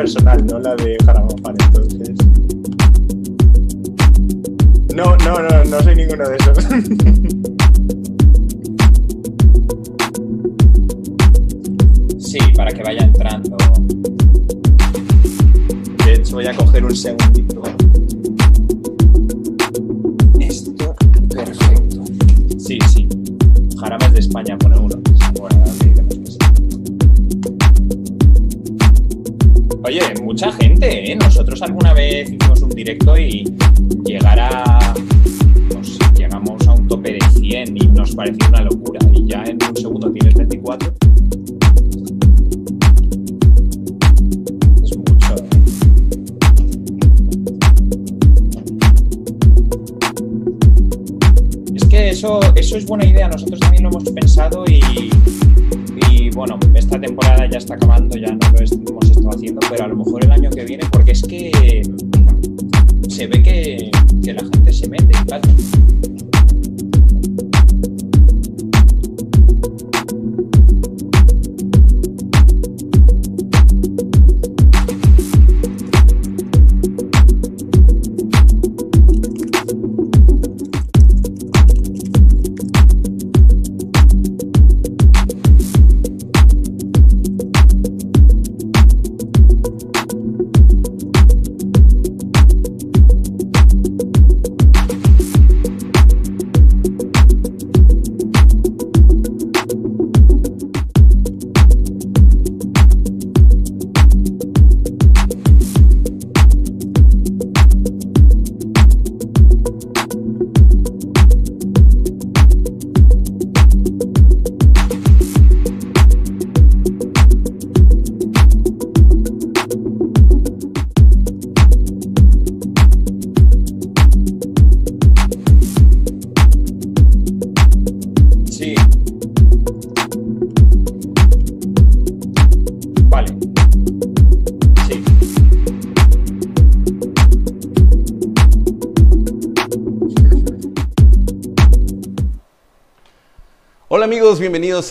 personal, 0.00 0.46
no 0.46 0.58
la 0.58 0.74
de 0.76 0.96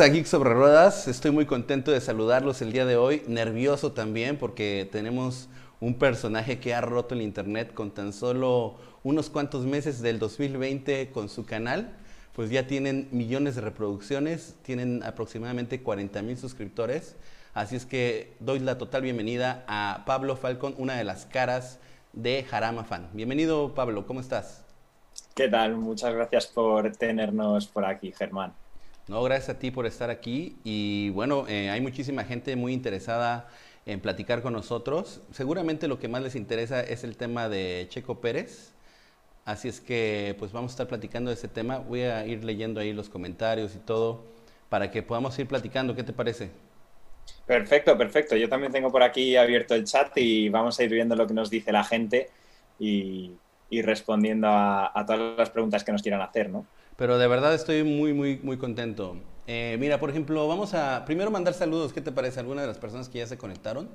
a 0.01 0.07
Geek 0.07 0.27
sobre 0.27 0.53
Ruedas. 0.53 1.09
Estoy 1.09 1.31
muy 1.31 1.45
contento 1.45 1.91
de 1.91 1.99
saludarlos 1.99 2.61
el 2.61 2.71
día 2.71 2.85
de 2.85 2.95
hoy, 2.95 3.21
nervioso 3.27 3.91
también 3.91 4.37
porque 4.37 4.87
tenemos 4.89 5.49
un 5.81 5.95
personaje 5.95 6.59
que 6.59 6.73
ha 6.73 6.79
roto 6.79 7.15
el 7.15 7.21
internet 7.21 7.73
con 7.73 7.91
tan 7.91 8.13
solo 8.13 8.77
unos 9.03 9.29
cuantos 9.29 9.65
meses 9.65 10.01
del 10.01 10.17
2020 10.17 11.09
con 11.11 11.27
su 11.27 11.45
canal. 11.45 11.97
Pues 12.33 12.49
ya 12.49 12.65
tienen 12.65 13.09
millones 13.11 13.55
de 13.55 13.61
reproducciones, 13.61 14.55
tienen 14.61 15.03
aproximadamente 15.03 15.81
40 15.81 16.21
mil 16.21 16.37
suscriptores. 16.37 17.17
Así 17.53 17.75
es 17.75 17.85
que 17.85 18.37
doy 18.39 18.59
la 18.59 18.77
total 18.77 19.01
bienvenida 19.01 19.65
a 19.67 20.03
Pablo 20.05 20.37
Falcon, 20.37 20.75
una 20.77 20.95
de 20.95 21.03
las 21.03 21.25
caras 21.25 21.79
de 22.13 22.45
Jarama 22.45 22.85
Fan. 22.85 23.09
Bienvenido 23.11 23.73
Pablo, 23.73 24.05
¿cómo 24.05 24.21
estás? 24.21 24.63
¿Qué 25.35 25.49
tal? 25.49 25.75
Muchas 25.75 26.13
gracias 26.13 26.47
por 26.47 26.89
tenernos 26.93 27.67
por 27.67 27.83
aquí, 27.83 28.13
Germán. 28.13 28.53
No, 29.09 29.23
gracias 29.23 29.49
a 29.49 29.57
ti 29.57 29.71
por 29.71 29.87
estar 29.87 30.11
aquí 30.11 30.59
y 30.63 31.09
bueno, 31.09 31.45
eh, 31.47 31.71
hay 31.71 31.81
muchísima 31.81 32.25
gente 32.25 32.55
muy 32.55 32.73
interesada 32.73 33.47
en 33.87 34.01
platicar 34.01 34.43
con 34.43 34.53
nosotros. 34.53 35.23
Seguramente 35.31 35.87
lo 35.87 35.97
que 35.97 36.07
más 36.07 36.21
les 36.21 36.35
interesa 36.35 36.81
es 36.81 37.03
el 37.03 37.17
tema 37.17 37.49
de 37.49 37.87
Checo 37.89 38.21
Pérez. 38.21 38.75
Así 39.45 39.67
es 39.67 39.81
que 39.81 40.35
pues 40.37 40.51
vamos 40.51 40.69
a 40.69 40.73
estar 40.73 40.87
platicando 40.87 41.31
de 41.31 41.37
ese 41.37 41.47
tema. 41.47 41.79
Voy 41.79 42.01
a 42.01 42.23
ir 42.27 42.43
leyendo 42.43 42.79
ahí 42.79 42.93
los 42.93 43.09
comentarios 43.09 43.73
y 43.73 43.79
todo 43.79 44.25
para 44.69 44.91
que 44.91 45.01
podamos 45.01 45.39
ir 45.39 45.47
platicando. 45.47 45.95
¿Qué 45.95 46.03
te 46.03 46.13
parece? 46.13 46.51
Perfecto, 47.47 47.97
perfecto. 47.97 48.35
Yo 48.35 48.47
también 48.47 48.71
tengo 48.71 48.91
por 48.91 49.01
aquí 49.01 49.35
abierto 49.37 49.73
el 49.73 49.85
chat 49.85 50.15
y 50.17 50.49
vamos 50.49 50.79
a 50.79 50.83
ir 50.83 50.91
viendo 50.91 51.15
lo 51.15 51.25
que 51.25 51.33
nos 51.33 51.49
dice 51.49 51.71
la 51.71 51.83
gente 51.83 52.29
y, 52.77 53.31
respondiendo 53.71 54.49
a, 54.49 54.91
a 54.93 55.03
todas 55.03 55.35
las 55.35 55.49
preguntas 55.49 55.83
que 55.83 55.91
nos 55.91 56.03
quieran 56.03 56.21
hacer, 56.21 56.51
¿no? 56.51 56.67
Pero 56.99 57.17
de 57.17 57.27
verdad 57.27 57.55
estoy 57.55 57.83
muy, 57.83 58.13
muy, 58.13 58.39
muy 58.43 58.57
contento. 58.57 59.17
Eh, 59.47 59.77
mira, 59.79 59.99
por 59.99 60.11
ejemplo, 60.11 60.47
vamos 60.47 60.75
a 60.75 61.03
primero 61.05 61.31
mandar 61.31 61.55
saludos. 61.55 61.91
¿Qué 61.93 62.01
te 62.01 62.11
parece? 62.11 62.39
¿Alguna 62.41 62.61
de 62.61 62.67
las 62.67 62.77
personas 62.77 63.09
que 63.09 63.17
ya 63.17 63.25
se 63.25 63.37
conectaron? 63.37 63.85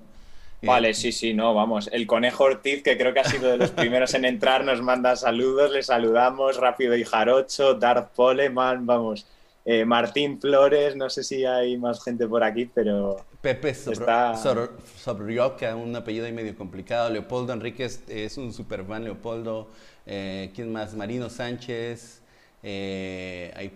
Eh, 0.63 0.67
Vale, 0.67 0.95
sí, 0.95 1.13
sí, 1.13 1.35
no, 1.35 1.55
vamos. 1.55 1.89
El 1.93 2.07
conejo 2.07 2.45
Ortiz, 2.45 2.83
que 2.83 2.97
creo 2.99 3.13
que 3.15 3.21
ha 3.21 3.25
sido 3.25 3.51
de 3.51 3.59
los 3.59 3.71
primeros 3.83 4.15
en 4.15 4.25
entrar, 4.25 4.65
nos 4.65 4.83
manda 4.83 5.15
saludos, 5.15 5.71
le 5.71 5.83
saludamos, 5.83 6.57
Rápido 6.57 6.97
y 6.97 7.05
Jarocho, 7.05 7.75
Darth 7.75 8.13
Poleman, 8.17 8.87
vamos. 8.87 9.27
Eh, 9.67 9.85
Martín 9.85 10.41
Flores, 10.41 10.95
no 10.97 11.09
sé 11.09 11.23
si 11.25 11.45
hay 11.45 11.77
más 11.79 12.03
gente 12.03 12.27
por 12.27 12.43
aquí, 12.43 12.67
pero. 12.67 13.17
Pepe 13.41 13.75
Sobr 13.75 13.93
Está- 13.93 14.35
Sor- 14.37 14.73
Sobrioca, 14.97 15.77
un 15.77 15.95
apellido 15.95 16.25
ahí 16.27 16.33
medio 16.33 16.57
complicado. 16.57 17.11
Leopoldo 17.11 17.53
Enríquez 17.53 18.03
es 18.09 18.39
un 18.39 18.53
super 18.53 18.85
fan, 18.85 19.05
Leopoldo. 19.05 19.69
Eh, 20.07 20.51
¿Quién 20.55 20.73
más? 20.73 20.95
Marino 20.95 21.29
Sánchez. 21.31 22.23
Eh, 22.65 23.71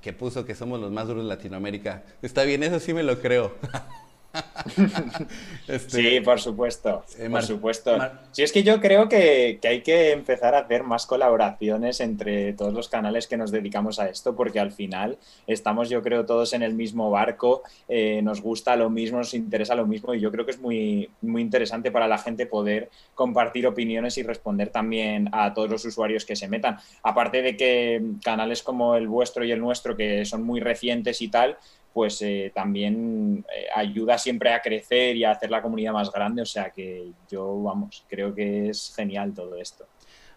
que 0.00 0.12
puso 0.12 0.44
que 0.44 0.54
somos 0.54 0.80
los 0.80 0.90
más 0.90 1.06
duros 1.06 1.24
de 1.24 1.28
Latinoamérica. 1.28 2.02
Está 2.22 2.44
bien, 2.44 2.62
eso 2.62 2.80
sí 2.80 2.94
me 2.94 3.02
lo 3.02 3.20
creo. 3.20 3.54
Este, 5.68 6.02
Sí, 6.02 6.20
por 6.20 6.40
supuesto. 6.40 7.04
Eh, 7.18 7.28
por 7.30 7.42
supuesto. 7.42 7.96
Sí, 8.32 8.42
es 8.42 8.52
que 8.52 8.64
yo 8.64 8.80
creo 8.80 9.08
que, 9.08 9.58
que 9.62 9.68
hay 9.68 9.82
que 9.82 10.10
empezar 10.10 10.54
a 10.54 10.60
hacer 10.60 10.82
más 10.82 11.06
colaboraciones 11.06 12.00
entre 12.00 12.52
todos 12.54 12.72
los 12.72 12.88
canales 12.88 13.28
que 13.28 13.36
nos 13.36 13.52
dedicamos 13.52 14.00
a 14.00 14.08
esto, 14.08 14.34
porque 14.34 14.58
al 14.58 14.72
final 14.72 15.18
estamos, 15.46 15.88
yo 15.88 16.02
creo, 16.02 16.26
todos 16.26 16.52
en 16.54 16.62
el 16.62 16.74
mismo 16.74 17.10
barco, 17.10 17.62
eh, 17.88 18.20
nos 18.22 18.40
gusta 18.40 18.74
lo 18.74 18.90
mismo, 18.90 19.18
nos 19.18 19.34
interesa 19.34 19.76
lo 19.76 19.86
mismo, 19.86 20.12
y 20.12 20.20
yo 20.20 20.32
creo 20.32 20.44
que 20.44 20.52
es 20.52 20.60
muy, 20.60 21.08
muy 21.20 21.42
interesante 21.42 21.92
para 21.92 22.08
la 22.08 22.18
gente 22.18 22.46
poder 22.46 22.90
compartir 23.14 23.66
opiniones 23.66 24.18
y 24.18 24.22
responder 24.24 24.70
también 24.70 25.28
a 25.32 25.54
todos 25.54 25.70
los 25.70 25.84
usuarios 25.84 26.24
que 26.24 26.34
se 26.34 26.48
metan. 26.48 26.78
Aparte 27.04 27.42
de 27.42 27.56
que 27.56 28.02
canales 28.24 28.62
como 28.62 28.96
el 28.96 29.06
vuestro 29.06 29.44
y 29.44 29.52
el 29.52 29.60
nuestro, 29.60 29.96
que 29.96 30.24
son 30.24 30.42
muy 30.42 30.60
recientes 30.60 31.22
y 31.22 31.28
tal, 31.28 31.56
pues 31.92 32.22
eh, 32.22 32.52
también 32.54 33.44
eh, 33.54 33.66
ayuda 33.74 34.18
siempre 34.18 34.52
a 34.52 34.60
crecer 34.60 35.16
y 35.16 35.24
a 35.24 35.32
hacer 35.32 35.50
la 35.50 35.62
comunidad 35.62 35.92
más 35.92 36.10
grande. 36.12 36.42
O 36.42 36.46
sea 36.46 36.70
que 36.70 37.10
yo, 37.28 37.62
vamos, 37.62 38.04
creo 38.08 38.34
que 38.34 38.68
es 38.70 38.92
genial 38.94 39.34
todo 39.34 39.56
esto. 39.56 39.86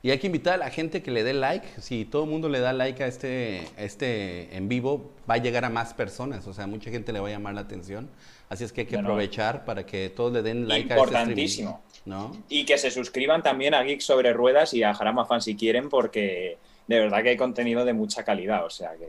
Y 0.01 0.11
hay 0.11 0.19
que 0.19 0.27
invitar 0.27 0.55
a 0.55 0.57
la 0.57 0.69
gente 0.69 1.01
que 1.01 1.11
le 1.11 1.23
dé 1.23 1.33
like. 1.33 1.65
Si 1.79 2.03
todo 2.03 2.25
el 2.25 2.29
mundo 2.29 2.49
le 2.49 2.59
da 2.59 2.73
like 2.73 3.01
a 3.01 3.07
este, 3.07 3.65
a 3.77 3.83
este 3.83 4.53
en 4.53 4.67
vivo, 4.67 5.13
va 5.29 5.35
a 5.35 5.37
llegar 5.37 5.63
a 5.63 5.69
más 5.69 5.93
personas. 5.93 6.45
O 6.45 6.53
sea, 6.53 6.67
mucha 6.67 6.91
gente 6.91 7.13
le 7.13 7.21
va 7.21 7.29
a 7.29 7.31
llamar 7.31 7.53
la 7.53 7.61
atención. 7.61 8.09
Así 8.49 8.65
es 8.65 8.73
que 8.73 8.81
hay 8.81 8.87
que 8.87 8.95
Bueno. 8.97 9.07
aprovechar 9.09 9.63
para 9.63 9.85
que 9.85 10.09
todos 10.09 10.33
le 10.33 10.41
den 10.41 10.67
like 10.67 10.91
a 10.91 10.97
este. 10.97 11.07
Importantísimo. 11.07 11.81
¿No? 12.03 12.33
Y 12.49 12.65
que 12.65 12.77
se 12.77 12.91
suscriban 12.91 13.41
también 13.41 13.73
a 13.73 13.81
Geek 13.81 14.01
sobre 14.01 14.33
Ruedas 14.33 14.73
y 14.73 14.83
a 14.83 14.93
Jarama 14.93 15.23
Fan 15.25 15.41
si 15.41 15.55
quieren, 15.55 15.87
porque 15.87 16.57
de 16.85 16.99
verdad 16.99 17.23
que 17.23 17.29
hay 17.29 17.37
contenido 17.37 17.85
de 17.85 17.93
mucha 17.93 18.25
calidad. 18.25 18.65
O 18.65 18.69
sea 18.69 18.91
que 18.97 19.07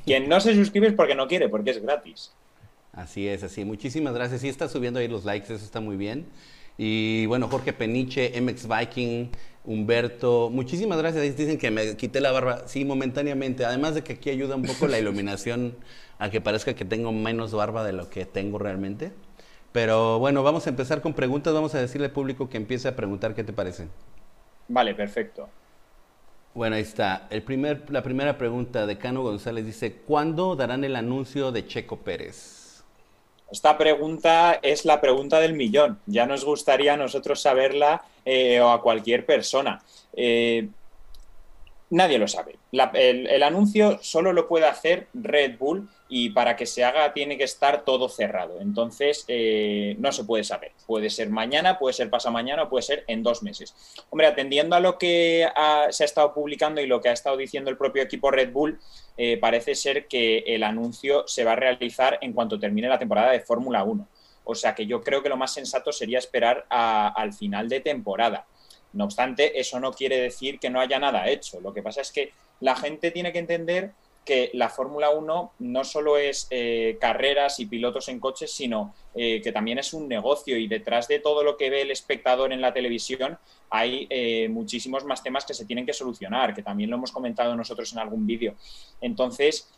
quien 0.00 0.28
no 0.28 0.40
se 0.40 0.54
suscribe 0.54 0.88
es 0.88 0.94
porque 0.94 1.14
no 1.14 1.28
quiere, 1.28 1.48
porque 1.48 1.70
es 1.70 1.82
gratis. 1.82 2.32
Así 2.92 3.26
es, 3.26 3.42
así. 3.42 3.64
Muchísimas 3.64 4.14
gracias. 4.14 4.40
Sí, 4.42 4.48
está 4.48 4.68
subiendo 4.68 5.00
ahí 5.00 5.08
los 5.08 5.24
likes, 5.24 5.52
eso 5.52 5.64
está 5.64 5.80
muy 5.80 5.96
bien. 5.96 6.26
Y 6.78 7.26
bueno, 7.26 7.48
Jorge 7.48 7.72
Peniche, 7.72 8.38
MX 8.40 8.68
Viking, 8.68 9.30
Humberto, 9.64 10.50
muchísimas 10.50 10.98
gracias. 10.98 11.36
Dicen 11.36 11.58
que 11.58 11.70
me 11.70 11.96
quité 11.96 12.20
la 12.20 12.32
barba. 12.32 12.66
Sí, 12.66 12.84
momentáneamente. 12.84 13.64
Además 13.64 13.94
de 13.94 14.02
que 14.02 14.14
aquí 14.14 14.30
ayuda 14.30 14.56
un 14.56 14.62
poco 14.62 14.86
la 14.88 14.98
iluminación 14.98 15.76
a 16.18 16.30
que 16.30 16.40
parezca 16.40 16.74
que 16.74 16.84
tengo 16.84 17.12
menos 17.12 17.52
barba 17.52 17.84
de 17.84 17.92
lo 17.92 18.10
que 18.10 18.26
tengo 18.26 18.58
realmente. 18.58 19.12
Pero 19.72 20.18
bueno, 20.18 20.42
vamos 20.42 20.66
a 20.66 20.70
empezar 20.70 21.00
con 21.00 21.14
preguntas. 21.14 21.54
Vamos 21.54 21.74
a 21.74 21.80
decirle 21.80 22.06
al 22.06 22.12
público 22.12 22.48
que 22.48 22.56
empiece 22.56 22.88
a 22.88 22.96
preguntar 22.96 23.34
qué 23.34 23.44
te 23.44 23.52
parece. 23.52 23.88
Vale, 24.68 24.94
perfecto. 24.94 25.48
Bueno, 26.54 26.76
ahí 26.76 26.82
está. 26.82 27.26
El 27.30 27.42
primer, 27.42 27.90
la 27.90 28.02
primera 28.02 28.36
pregunta 28.36 28.86
de 28.86 28.98
Cano 28.98 29.22
González 29.22 29.64
dice, 29.64 29.94
¿cuándo 30.06 30.54
darán 30.54 30.84
el 30.84 30.96
anuncio 30.96 31.50
de 31.50 31.66
Checo 31.66 31.96
Pérez? 31.98 32.82
Esta 33.50 33.76
pregunta 33.78 34.58
es 34.62 34.84
la 34.84 35.00
pregunta 35.00 35.40
del 35.40 35.54
millón. 35.54 35.98
Ya 36.06 36.26
nos 36.26 36.44
gustaría 36.44 36.94
a 36.94 36.96
nosotros 36.96 37.40
saberla 37.40 38.02
eh, 38.24 38.60
o 38.60 38.70
a 38.70 38.82
cualquier 38.82 39.24
persona. 39.24 39.82
Eh, 40.14 40.68
nadie 41.90 42.18
lo 42.18 42.28
sabe. 42.28 42.56
el, 42.72 43.42
anuncio 43.42 43.98
solo 44.02 44.32
lo 44.32 44.48
puede 44.48 44.66
hacer 44.66 45.08
Red 45.14 45.58
Bull 45.58 45.88
y 46.14 46.28
para 46.28 46.56
que 46.56 46.66
se 46.66 46.84
haga 46.84 47.14
tiene 47.14 47.38
que 47.38 47.44
estar 47.44 47.86
todo 47.86 48.06
cerrado. 48.06 48.60
Entonces, 48.60 49.24
eh, 49.28 49.96
no 49.98 50.12
se 50.12 50.24
puede 50.24 50.44
saber. 50.44 50.72
Puede 50.86 51.08
ser 51.08 51.30
mañana, 51.30 51.78
puede 51.78 51.94
ser 51.94 52.10
pasado 52.10 52.34
mañana 52.34 52.64
o 52.64 52.68
puede 52.68 52.82
ser 52.82 53.04
en 53.06 53.22
dos 53.22 53.42
meses. 53.42 53.74
Hombre, 54.10 54.26
atendiendo 54.26 54.76
a 54.76 54.80
lo 54.80 54.98
que 54.98 55.48
se 55.88 56.04
ha 56.04 56.04
estado 56.04 56.34
publicando 56.34 56.82
y 56.82 56.86
lo 56.86 57.00
que 57.00 57.08
ha 57.08 57.12
estado 57.12 57.38
diciendo 57.38 57.70
el 57.70 57.78
propio 57.78 58.02
equipo 58.02 58.30
Red 58.30 58.52
Bull, 58.52 58.78
eh, 59.16 59.38
parece 59.38 59.74
ser 59.74 60.06
que 60.06 60.40
el 60.40 60.64
anuncio 60.64 61.26
se 61.26 61.44
va 61.44 61.52
a 61.52 61.56
realizar 61.56 62.18
en 62.20 62.34
cuanto 62.34 62.60
termine 62.60 62.88
la 62.88 62.98
temporada 62.98 63.32
de 63.32 63.40
Fórmula 63.40 63.82
1. 63.82 64.06
O 64.44 64.54
sea 64.54 64.74
que 64.74 64.84
yo 64.84 65.00
creo 65.00 65.22
que 65.22 65.30
lo 65.30 65.38
más 65.38 65.54
sensato 65.54 65.92
sería 65.92 66.18
esperar 66.18 66.66
al 66.68 67.32
final 67.32 67.70
de 67.70 67.80
temporada. 67.80 68.44
No 68.92 69.04
obstante, 69.04 69.58
eso 69.58 69.80
no 69.80 69.92
quiere 69.94 70.20
decir 70.20 70.58
que 70.58 70.68
no 70.68 70.78
haya 70.78 70.98
nada 70.98 71.26
hecho. 71.30 71.58
Lo 71.62 71.72
que 71.72 71.82
pasa 71.82 72.02
es 72.02 72.12
que 72.12 72.34
la 72.60 72.76
gente 72.76 73.10
tiene 73.12 73.32
que 73.32 73.38
entender 73.38 73.92
que 74.24 74.50
la 74.54 74.68
Fórmula 74.68 75.10
1 75.10 75.52
no 75.58 75.84
solo 75.84 76.16
es 76.16 76.46
eh, 76.50 76.96
carreras 77.00 77.58
y 77.58 77.66
pilotos 77.66 78.08
en 78.08 78.20
coches, 78.20 78.52
sino 78.52 78.94
eh, 79.14 79.40
que 79.42 79.52
también 79.52 79.78
es 79.78 79.92
un 79.92 80.08
negocio 80.08 80.56
y 80.56 80.68
detrás 80.68 81.08
de 81.08 81.18
todo 81.18 81.42
lo 81.42 81.56
que 81.56 81.70
ve 81.70 81.82
el 81.82 81.90
espectador 81.90 82.52
en 82.52 82.60
la 82.60 82.72
televisión 82.72 83.38
hay 83.70 84.06
eh, 84.10 84.48
muchísimos 84.48 85.04
más 85.04 85.22
temas 85.22 85.44
que 85.44 85.54
se 85.54 85.64
tienen 85.64 85.86
que 85.86 85.92
solucionar, 85.94 86.54
que 86.54 86.62
también 86.62 86.90
lo 86.90 86.96
hemos 86.96 87.10
comentado 87.10 87.56
nosotros 87.56 87.90
en 87.92 88.00
algún 88.00 88.26
vídeo. 88.26 88.54
Entonces, 89.00 89.70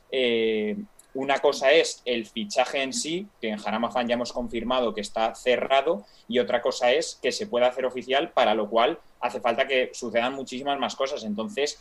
una 1.14 1.38
cosa 1.38 1.70
es 1.70 2.02
el 2.04 2.26
fichaje 2.26 2.82
en 2.82 2.92
sí, 2.92 3.28
que 3.40 3.50
en 3.50 3.58
Jarama 3.58 3.92
Fan 3.92 4.08
ya 4.08 4.14
hemos 4.14 4.32
confirmado 4.32 4.92
que 4.94 5.00
está 5.00 5.32
cerrado, 5.36 6.04
y 6.26 6.40
otra 6.40 6.60
cosa 6.60 6.92
es 6.92 7.20
que 7.22 7.30
se 7.30 7.46
pueda 7.46 7.68
hacer 7.68 7.86
oficial, 7.86 8.32
para 8.32 8.56
lo 8.56 8.68
cual 8.68 8.98
hace 9.20 9.40
falta 9.40 9.68
que 9.68 9.90
sucedan 9.92 10.34
muchísimas 10.34 10.78
más 10.80 10.96
cosas. 10.96 11.22
Entonces, 11.22 11.80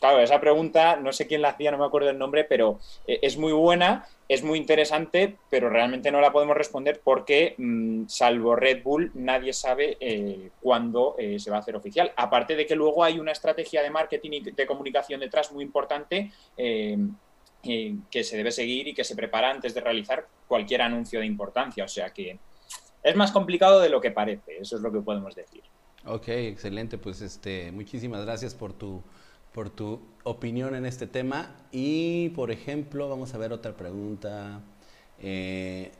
Claro, 0.00 0.20
esa 0.20 0.40
pregunta, 0.40 0.96
no 0.96 1.12
sé 1.12 1.26
quién 1.26 1.40
la 1.40 1.50
hacía, 1.50 1.70
no 1.70 1.78
me 1.78 1.86
acuerdo 1.86 2.10
el 2.10 2.18
nombre, 2.18 2.44
pero 2.44 2.78
eh, 3.06 3.20
es 3.22 3.36
muy 3.38 3.52
buena, 3.52 4.06
es 4.28 4.42
muy 4.42 4.58
interesante, 4.58 5.36
pero 5.48 5.70
realmente 5.70 6.10
no 6.10 6.20
la 6.20 6.32
podemos 6.32 6.56
responder 6.56 7.00
porque, 7.02 7.54
mm, 7.56 8.06
salvo 8.06 8.56
Red 8.56 8.82
Bull, 8.82 9.12
nadie 9.14 9.52
sabe 9.52 9.96
eh, 10.00 10.50
cuándo 10.60 11.14
eh, 11.18 11.38
se 11.38 11.50
va 11.50 11.56
a 11.56 11.60
hacer 11.60 11.76
oficial. 11.76 12.12
Aparte 12.16 12.56
de 12.56 12.66
que 12.66 12.76
luego 12.76 13.04
hay 13.04 13.18
una 13.18 13.32
estrategia 13.32 13.82
de 13.82 13.90
marketing 13.90 14.30
y 14.32 14.40
de 14.40 14.66
comunicación 14.66 15.20
detrás 15.20 15.52
muy 15.52 15.64
importante 15.64 16.30
que 16.56 18.22
se 18.22 18.36
debe 18.36 18.52
seguir 18.52 18.88
y 18.88 18.94
que 18.94 19.04
se 19.04 19.16
prepara 19.16 19.50
antes 19.50 19.72
de 19.72 19.80
realizar 19.80 20.26
cualquier 20.46 20.82
anuncio 20.82 21.20
de 21.20 21.26
importancia. 21.26 21.84
O 21.84 21.88
sea 21.88 22.10
que 22.10 22.38
es 23.02 23.16
más 23.16 23.32
complicado 23.32 23.80
de 23.80 23.88
lo 23.88 24.02
que 24.02 24.10
parece, 24.10 24.58
eso 24.58 24.76
es 24.76 24.82
lo 24.82 24.92
que 24.92 25.00
podemos 25.00 25.34
decir. 25.34 25.62
Ok, 26.06 26.28
excelente. 26.28 26.98
Pues 26.98 27.22
este, 27.22 27.72
muchísimas 27.72 28.24
gracias 28.24 28.54
por 28.54 28.74
tu 28.74 29.02
por 29.54 29.70
tu 29.70 30.00
opinión 30.24 30.74
en 30.74 30.84
este 30.84 31.06
tema. 31.06 31.56
Y, 31.70 32.30
por 32.30 32.50
ejemplo, 32.50 33.08
vamos 33.08 33.32
a 33.34 33.38
ver 33.38 33.52
otra 33.52 33.72
pregunta. 33.76 34.60
Eh, 35.22 35.92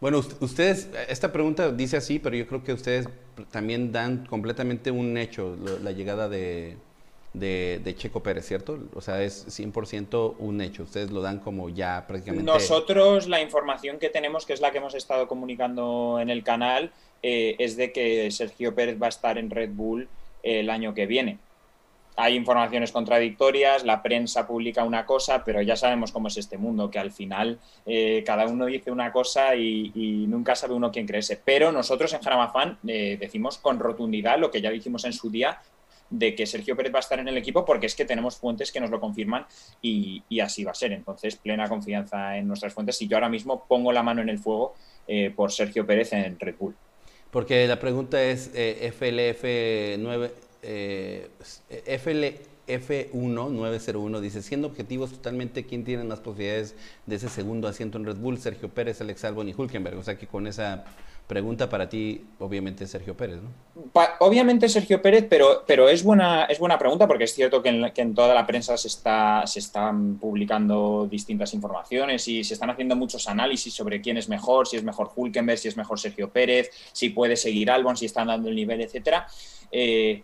bueno, 0.00 0.18
ustedes, 0.40 0.90
esta 1.08 1.32
pregunta 1.32 1.72
dice 1.72 1.96
así, 1.96 2.18
pero 2.18 2.36
yo 2.36 2.46
creo 2.46 2.62
que 2.62 2.74
ustedes 2.74 3.08
también 3.50 3.90
dan 3.90 4.26
completamente 4.26 4.90
un 4.90 5.16
hecho, 5.16 5.56
la 5.82 5.92
llegada 5.92 6.28
de, 6.28 6.76
de, 7.32 7.94
Checo 7.96 8.22
Pérez, 8.22 8.46
¿cierto? 8.46 8.78
O 8.94 9.00
sea, 9.00 9.22
es 9.22 9.46
100% 9.46 10.34
un 10.38 10.60
hecho. 10.60 10.82
Ustedes 10.82 11.10
lo 11.10 11.22
dan 11.22 11.38
como 11.38 11.70
ya 11.70 12.04
prácticamente. 12.06 12.44
Nosotros, 12.44 13.28
la 13.28 13.40
información 13.40 13.98
que 13.98 14.10
tenemos, 14.10 14.44
que 14.44 14.52
es 14.52 14.60
la 14.60 14.72
que 14.72 14.78
hemos 14.78 14.94
estado 14.94 15.26
comunicando 15.26 16.18
en 16.20 16.28
el 16.28 16.44
canal, 16.44 16.92
eh, 17.22 17.56
es 17.58 17.78
de 17.78 17.92
que 17.92 18.30
Sergio 18.30 18.74
Pérez 18.74 19.00
va 19.00 19.06
a 19.06 19.08
estar 19.08 19.38
en 19.38 19.48
Red 19.48 19.70
Bull 19.72 20.06
el 20.42 20.68
año 20.68 20.92
que 20.92 21.06
viene 21.06 21.38
hay 22.16 22.36
informaciones 22.36 22.92
contradictorias, 22.92 23.84
la 23.84 24.02
prensa 24.02 24.46
publica 24.46 24.84
una 24.84 25.04
cosa, 25.04 25.44
pero 25.44 25.60
ya 25.62 25.74
sabemos 25.74 26.12
cómo 26.12 26.28
es 26.28 26.36
este 26.36 26.58
mundo, 26.58 26.90
que 26.90 26.98
al 27.00 27.10
final 27.10 27.58
eh, 27.86 28.22
cada 28.24 28.46
uno 28.46 28.66
dice 28.66 28.90
una 28.92 29.10
cosa 29.10 29.56
y, 29.56 30.24
nunca 30.28 30.54
sabe 30.54 30.74
uno 30.74 30.92
quién 30.92 31.06
creerse. 31.06 31.40
Pero 31.44 31.72
nosotros 31.72 32.12
en 32.12 32.20
Jaramafan 32.20 32.78
eh, 32.86 33.16
decimos 33.18 33.58
con 33.58 33.78
rotundidad 33.78 34.38
lo 34.38 34.50
que 34.50 34.60
ya 34.60 34.70
dijimos 34.70 35.04
en 35.04 35.12
su 35.12 35.28
día, 35.28 35.60
de 36.10 36.34
que 36.36 36.46
Sergio 36.46 36.76
Pérez 36.76 36.94
va 36.94 36.98
a 36.98 37.00
estar 37.00 37.18
en 37.18 37.26
el 37.26 37.36
equipo 37.36 37.64
porque 37.64 37.86
es 37.86 37.96
que 37.96 38.04
tenemos 38.04 38.36
fuentes 38.36 38.70
que 38.70 38.78
nos 38.78 38.90
lo 38.90 39.00
confirman 39.00 39.46
y, 39.82 40.22
así 40.40 40.62
va 40.62 40.70
a 40.70 40.74
ser. 40.74 40.92
Entonces, 40.92 41.34
plena 41.34 41.68
confianza 41.68 42.36
en 42.36 42.46
nuestras 42.46 42.72
fuentes 42.72 43.00
y 43.02 43.08
yo 43.08 43.16
ahora 43.16 43.28
mismo 43.28 43.64
pongo 43.66 43.90
la 43.90 44.04
mano 44.04 44.22
en 44.22 44.28
el 44.28 44.38
fuego 44.38 44.74
eh, 45.08 45.32
por 45.34 45.50
Sergio 45.50 45.84
Pérez 45.84 46.12
en 46.12 46.38
Red 46.38 46.54
Bull. 46.58 46.76
Porque 47.32 47.66
la 47.66 47.80
pregunta 47.80 48.22
es 48.22 48.48
FLF 48.50 49.42
9, 49.98 50.30
eh, 50.64 51.28
FF1901 52.66 54.20
dice, 54.20 54.42
siendo 54.42 54.68
objetivos 54.68 55.10
totalmente, 55.10 55.64
¿quién 55.64 55.84
tiene 55.84 56.04
más 56.04 56.20
posibilidades 56.20 56.74
de 57.06 57.16
ese 57.16 57.28
segundo 57.28 57.68
asiento 57.68 57.98
en 57.98 58.06
Red 58.06 58.16
Bull? 58.16 58.38
Sergio 58.38 58.70
Pérez, 58.70 59.00
Alex 59.00 59.24
Albon 59.24 59.48
y 59.48 59.54
Hulkenberg. 59.56 59.98
O 59.98 60.02
sea 60.02 60.16
que 60.16 60.26
con 60.26 60.46
esa 60.46 60.84
pregunta 61.26 61.70
para 61.70 61.88
ti, 61.88 62.22
obviamente 62.38 62.86
Sergio 62.86 63.16
Pérez, 63.16 63.40
¿no? 63.40 63.48
obviamente 64.20 64.68
Sergio 64.68 65.00
Pérez, 65.00 65.24
pero, 65.28 65.64
pero 65.66 65.88
es, 65.88 66.02
buena, 66.02 66.44
es 66.44 66.58
buena 66.58 66.78
pregunta 66.78 67.06
porque 67.06 67.24
es 67.24 67.34
cierto 67.34 67.62
que 67.62 67.70
en, 67.70 67.90
que 67.92 68.02
en, 68.02 68.14
toda 68.14 68.34
la 68.34 68.46
prensa 68.46 68.76
se, 68.76 68.88
está, 68.88 69.46
se 69.46 69.60
están 69.60 70.18
publicando 70.18 71.08
distintas 71.10 71.54
informaciones 71.54 72.28
y 72.28 72.44
se 72.44 72.54
están 72.54 72.68
haciendo 72.70 72.94
muchos 72.94 73.26
análisis 73.26 73.72
sobre 73.72 74.02
quién 74.02 74.18
es 74.18 74.28
mejor, 74.28 74.68
si 74.68 74.76
es 74.76 74.84
mejor 74.84 75.10
Hulkenberg, 75.14 75.58
si 75.58 75.68
es 75.68 75.76
mejor 75.76 75.98
Sergio 75.98 76.28
Pérez, 76.28 76.70
si 76.92 77.08
puede 77.08 77.36
seguir 77.36 77.70
Albon, 77.70 77.96
si 77.96 78.04
están 78.04 78.26
dando 78.26 78.50
el 78.50 78.54
nivel, 78.54 78.82
etcétera. 78.82 79.26
Eh, 79.72 80.22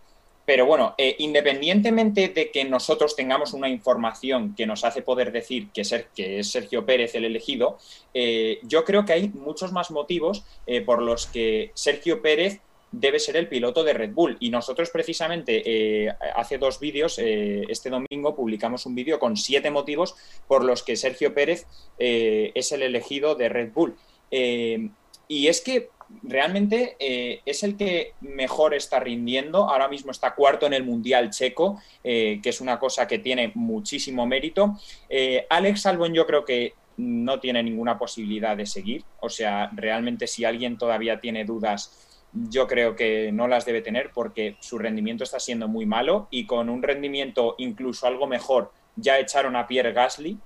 pero 0.51 0.65
bueno, 0.65 0.95
eh, 0.97 1.15
independientemente 1.19 2.27
de 2.27 2.51
que 2.51 2.65
nosotros 2.65 3.15
tengamos 3.15 3.53
una 3.53 3.69
información 3.69 4.53
que 4.53 4.65
nos 4.65 4.83
hace 4.83 5.01
poder 5.01 5.31
decir 5.31 5.69
que, 5.69 5.83
que 6.13 6.39
es 6.39 6.51
Sergio 6.51 6.85
Pérez 6.85 7.15
el 7.15 7.23
elegido, 7.23 7.77
eh, 8.13 8.59
yo 8.63 8.83
creo 8.83 9.05
que 9.05 9.13
hay 9.13 9.29
muchos 9.29 9.71
más 9.71 9.91
motivos 9.91 10.43
eh, 10.67 10.81
por 10.81 11.01
los 11.03 11.27
que 11.27 11.71
Sergio 11.73 12.21
Pérez 12.21 12.59
debe 12.91 13.19
ser 13.19 13.37
el 13.37 13.47
piloto 13.47 13.85
de 13.85 13.93
Red 13.93 14.11
Bull. 14.11 14.35
Y 14.41 14.49
nosotros 14.49 14.89
precisamente 14.89 16.09
hace 16.35 16.57
dos 16.57 16.81
vídeos, 16.81 17.17
este 17.17 17.89
domingo 17.89 18.35
publicamos 18.35 18.85
un 18.85 18.93
vídeo 18.93 19.19
con 19.19 19.37
siete 19.37 19.71
motivos 19.71 20.17
por 20.49 20.65
los 20.65 20.83
que 20.83 20.97
Sergio 20.97 21.33
Pérez 21.33 21.65
es 21.97 22.71
el 22.73 22.81
elegido 22.81 23.35
de 23.35 23.47
Red 23.47 23.71
Bull. 23.71 23.95
y 24.29 25.47
es 25.47 25.61
que 25.61 25.91
realmente 26.23 26.95
eh, 26.99 27.41
es 27.45 27.63
el 27.63 27.77
que 27.77 28.13
mejor 28.21 28.73
está 28.73 28.99
rindiendo. 28.99 29.69
Ahora 29.69 29.87
mismo 29.87 30.11
está 30.11 30.35
cuarto 30.35 30.65
en 30.65 30.73
el 30.73 30.83
Mundial 30.83 31.29
Checo, 31.29 31.81
eh, 32.03 32.39
que 32.41 32.49
es 32.49 32.61
una 32.61 32.79
cosa 32.79 33.07
que 33.07 33.19
tiene 33.19 33.51
muchísimo 33.55 34.25
mérito. 34.25 34.77
Eh, 35.09 35.45
Alex 35.49 35.85
Albon 35.85 36.13
yo 36.13 36.25
creo 36.25 36.45
que 36.45 36.73
no 36.97 37.39
tiene 37.39 37.63
ninguna 37.63 37.97
posibilidad 37.97 38.55
de 38.55 38.65
seguir. 38.65 39.03
O 39.19 39.29
sea, 39.29 39.69
realmente 39.73 40.27
si 40.27 40.45
alguien 40.45 40.77
todavía 40.77 41.19
tiene 41.19 41.45
dudas, 41.45 42.27
yo 42.33 42.67
creo 42.67 42.95
que 42.95 43.31
no 43.31 43.47
las 43.47 43.65
debe 43.65 43.81
tener 43.81 44.11
porque 44.13 44.55
su 44.59 44.77
rendimiento 44.77 45.23
está 45.23 45.39
siendo 45.39 45.67
muy 45.67 45.85
malo 45.85 46.27
y 46.31 46.45
con 46.45 46.69
un 46.69 46.81
rendimiento 46.81 47.55
incluso 47.57 48.07
algo 48.07 48.25
mejor 48.27 48.71
ya 48.95 49.19
echaron 49.19 49.55
a 49.55 49.67
Pierre 49.67 49.93
Gasly, 49.93 50.37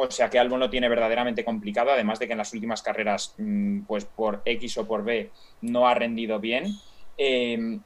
o 0.00 0.10
sea 0.10 0.30
que 0.30 0.38
Albon 0.38 0.60
lo 0.60 0.70
tiene 0.70 0.88
verdaderamente 0.88 1.44
complicado, 1.44 1.90
además 1.90 2.18
de 2.18 2.26
que 2.26 2.32
en 2.32 2.38
las 2.38 2.52
últimas 2.52 2.82
carreras, 2.82 3.34
mm, 3.38 3.82
pues 3.82 4.04
por 4.04 4.42
X 4.44 4.78
o 4.78 4.86
por 4.86 5.04
B, 5.04 5.30
no 5.62 5.88
ha 5.88 5.94
rendido 5.94 6.38
bien. 6.38 6.74
Em, 7.16 7.80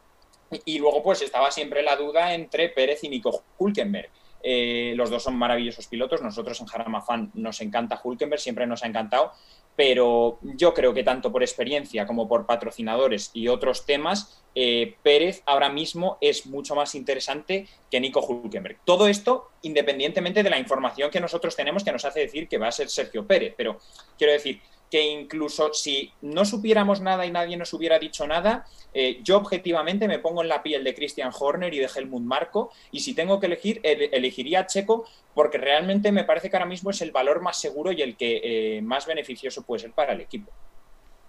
y 0.65 0.79
luego, 0.79 1.03
pues 1.03 1.23
estaba 1.23 1.51
siempre 1.51 1.83
la 1.83 1.97
duda 1.97 2.35
entre 2.35 2.69
Pérez 2.69 3.03
y 3.05 3.09
Nico 3.09 3.45
Hulkenberg. 3.59 4.11
Eh, 4.43 4.93
los 4.97 5.09
dos 5.09 5.23
son 5.23 5.37
maravillosos 5.37 5.87
pilotos. 5.87 6.21
Nosotros 6.21 6.61
en 6.61 6.67
Jarama 6.67 7.01
Fan 7.01 7.31
nos 7.35 7.61
encanta 7.61 8.01
Hulkenberg, 8.03 8.41
siempre 8.41 8.67
nos 8.67 8.83
ha 8.83 8.87
encantado. 8.87 9.33
Pero 9.75 10.39
yo 10.43 10.75
creo 10.75 10.93
que 10.93 11.03
tanto 11.03 11.33
por 11.33 11.43
experiencia 11.43 12.07
como 12.07 12.29
por 12.29 12.47
patrocinadores 12.47 13.31
y 13.33 13.49
otros 13.49 13.87
temas, 13.87 14.43
eh, 14.55 14.97
Pérez 15.03 15.43
ahora 15.47 15.71
mismo 15.71 16.19
es 16.21 16.47
mucho 16.47 16.75
más 16.75 16.95
interesante 16.95 17.67
que 17.91 18.01
Nico 18.01 18.21
Hulkenberg. 18.21 18.79
Todo 18.85 19.09
esto 19.09 19.49
independientemente 19.63 20.43
de 20.43 20.51
la 20.51 20.59
información 20.59 21.11
que 21.11 21.21
nosotros 21.21 21.57
tenemos 21.57 21.85
que 21.85 21.93
nos 21.93 22.05
hace 22.05 22.21
decir 22.21 22.49
que 22.49 22.59
va 22.59 22.69
a 22.69 22.73
ser 22.73 22.89
Sergio 22.91 23.27
Pérez. 23.27 23.55
Pero 23.57 23.79
quiero 24.19 24.33
decir, 24.33 24.61
que 24.93 25.01
incluso 25.01 25.73
si 25.73 26.13
no 26.21 26.45
supiéramos 26.45 27.01
nada 27.01 27.25
y 27.25 27.31
nadie 27.31 27.57
nos 27.57 27.73
hubiera 27.73 27.99
dicho 27.99 28.27
nada, 28.27 28.67
eh, 28.93 29.21
yo 29.23 29.39
objetivamente 29.39 30.07
me 30.07 30.19
pongo 30.19 30.43
en 30.43 30.49
la 30.49 30.63
piel 30.63 30.85
de 30.85 30.95
Christian 30.95 31.33
Horner 31.33 31.73
y 31.73 31.79
de 31.79 31.89
Helmut 31.97 32.23
Marco 32.23 32.71
y 32.91 33.01
si 33.01 33.15
tengo 33.15 33.41
que 33.41 33.47
elegir, 33.47 33.81
elegiría 33.83 34.61
a 34.61 34.67
Checo 34.67 35.07
porque 35.33 35.57
realmente 35.57 36.13
me 36.13 36.25
parece 36.25 36.51
que 36.51 36.57
ahora 36.57 36.69
mismo 36.69 36.91
es 36.91 37.01
el 37.01 37.11
valor 37.11 37.41
más 37.41 37.59
seguro 37.59 37.91
y 37.91 38.03
el 38.03 38.19
que 38.19 38.43
eh, 38.45 38.83
más 38.83 39.07
beneficioso 39.07 39.63
puede 39.63 39.81
ser 39.81 39.93
para 39.93 40.13
el 40.13 40.21
equipo. 40.21 40.53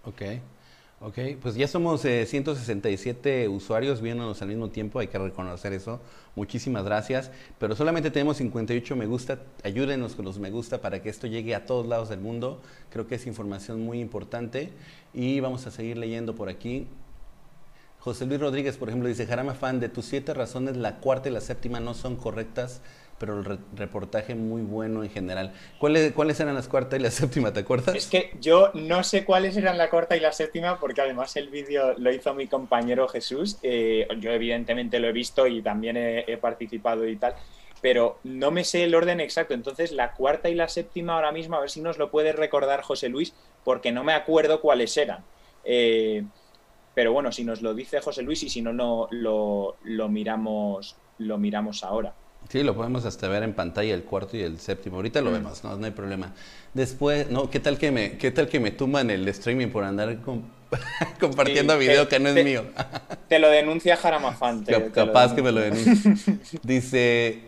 Ok. 0.03 0.23
Ok, 1.05 1.19
pues 1.41 1.55
ya 1.55 1.67
somos 1.67 1.99
167 1.99 3.43
eh, 3.43 3.49
usuarios 3.49 3.99
viéndonos 3.99 4.41
al 4.41 4.47
mismo 4.47 4.69
tiempo, 4.69 4.99
hay 4.99 5.07
que 5.07 5.17
reconocer 5.17 5.73
eso. 5.73 5.99
Muchísimas 6.33 6.85
gracias, 6.85 7.29
pero 7.59 7.75
solamente 7.75 8.09
tenemos 8.09 8.37
58 8.37 8.95
me 8.95 9.05
gusta. 9.05 9.39
Ayúdenos 9.65 10.15
con 10.15 10.23
los 10.23 10.39
me 10.39 10.49
gusta 10.49 10.79
para 10.79 11.01
que 11.01 11.09
esto 11.09 11.27
llegue 11.27 11.55
a 11.55 11.65
todos 11.65 11.87
lados 11.87 12.07
del 12.07 12.21
mundo. 12.21 12.61
Creo 12.89 13.05
que 13.05 13.15
es 13.15 13.27
información 13.27 13.81
muy 13.81 13.99
importante 13.99 14.71
y 15.13 15.41
vamos 15.41 15.67
a 15.67 15.71
seguir 15.71 15.97
leyendo 15.97 16.35
por 16.35 16.47
aquí. 16.47 16.87
José 17.99 18.25
Luis 18.25 18.39
Rodríguez, 18.39 18.77
por 18.77 18.87
ejemplo, 18.87 19.09
dice, 19.09 19.25
Jarama 19.25 19.55
fan, 19.55 19.81
de 19.81 19.89
tus 19.89 20.05
siete 20.05 20.33
razones, 20.33 20.77
la 20.77 21.01
cuarta 21.01 21.27
y 21.27 21.33
la 21.33 21.41
séptima 21.41 21.81
no 21.81 21.95
son 21.95 22.15
correctas 22.15 22.79
pero 23.23 23.39
el 23.39 23.59
reportaje 23.77 24.35
muy 24.35 24.63
bueno 24.63 25.01
en 25.01 25.09
general. 25.09 25.53
¿Cuáles, 25.79 26.11
¿Cuáles 26.11 26.41
eran 26.41 26.55
las 26.55 26.67
cuarta 26.67 26.97
y 26.97 26.99
la 26.99 27.09
séptima? 27.09 27.53
¿Te 27.53 27.61
acuerdas? 27.61 27.95
Es 27.95 28.07
que 28.07 28.31
yo 28.41 28.71
no 28.73 29.01
sé 29.05 29.23
cuáles 29.23 29.55
eran 29.55 29.77
la 29.77 29.89
cuarta 29.89 30.17
y 30.17 30.19
la 30.19 30.33
séptima 30.33 30.77
porque 30.77 30.99
además 30.99 31.33
el 31.37 31.47
vídeo 31.47 31.93
lo 31.97 32.11
hizo 32.11 32.33
mi 32.33 32.47
compañero 32.47 33.07
Jesús. 33.07 33.59
Eh, 33.63 34.05
yo 34.19 34.31
evidentemente 34.31 34.99
lo 34.99 35.07
he 35.07 35.13
visto 35.13 35.47
y 35.47 35.61
también 35.61 35.95
he, 35.95 36.35
participado 36.35 37.07
y 37.07 37.15
tal 37.15 37.33
pero 37.81 38.19
no 38.25 38.51
me 38.51 38.65
sé 38.65 38.83
el 38.83 38.93
orden 38.93 39.21
exacto. 39.21 39.53
Entonces, 39.53 39.93
la 39.93 40.11
cuarta 40.11 40.49
y 40.49 40.55
la 40.55 40.67
séptima 40.67 41.15
ahora 41.15 41.31
mismo, 41.31 41.55
a 41.55 41.61
ver 41.61 41.69
si 41.69 41.79
nos 41.79 41.97
lo 41.97 42.11
puede 42.11 42.33
recordar 42.33 42.81
José 42.81 43.07
Luis, 43.07 43.33
porque 43.63 43.93
no 43.93 44.03
me 44.03 44.13
acuerdo 44.13 44.59
cuáles 44.59 44.95
eran. 44.97 45.23
Eh, 45.63 46.23
pero 46.93 47.13
bueno, 47.13 47.31
si 47.31 47.43
nos 47.43 47.61
lo 47.61 47.73
dice 47.73 48.01
José 48.01 48.21
Luis 48.21 48.43
y 48.43 48.49
si 48.49 48.61
no, 48.61 48.73
no 48.73 49.07
lo, 49.11 49.75
miramos, 50.09 50.95
lo 51.19 51.37
miramos 51.37 51.83
ahora. 51.83 52.13
Sí, 52.53 52.61
lo 52.61 52.75
podemos 52.75 53.03
hasta 53.05 53.27
ver 53.29 53.41
en 53.41 53.53
pantalla 53.53 53.95
el 53.95 54.03
cuarto 54.03 54.37
y 54.37 54.43
el 54.43 54.59
séptimo. 54.59 54.97
Ahorita 54.97 55.21
lo 55.21 55.31
mm. 55.31 55.33
vemos, 55.33 55.63
no, 55.63 55.75
no 55.75 55.85
hay 55.87 55.91
problema. 55.91 56.33
Después, 56.75 57.31
no, 57.31 57.49
¿qué 57.49 57.59
tal 57.59 57.79
que 57.79 57.89
me, 57.89 58.19
qué 58.19 58.29
tal 58.29 58.47
que 58.47 58.59
me 58.59 58.69
tumban 58.69 59.09
el 59.09 59.27
streaming 59.29 59.69
por 59.69 59.83
andar 59.83 60.19
compartiendo 61.19 61.75
video 61.79 62.07
que 62.07 62.19
no 62.19 62.29
es 62.29 62.45
mío? 62.45 62.65
te 63.27 63.39
lo 63.39 63.49
denuncia 63.49 63.97
Jaramafan. 63.97 64.65
capaz 64.93 65.33
que 65.33 65.41
me 65.41 65.51
lo 65.51 65.61
denuncie. 65.61 66.13
Dice 66.61 67.41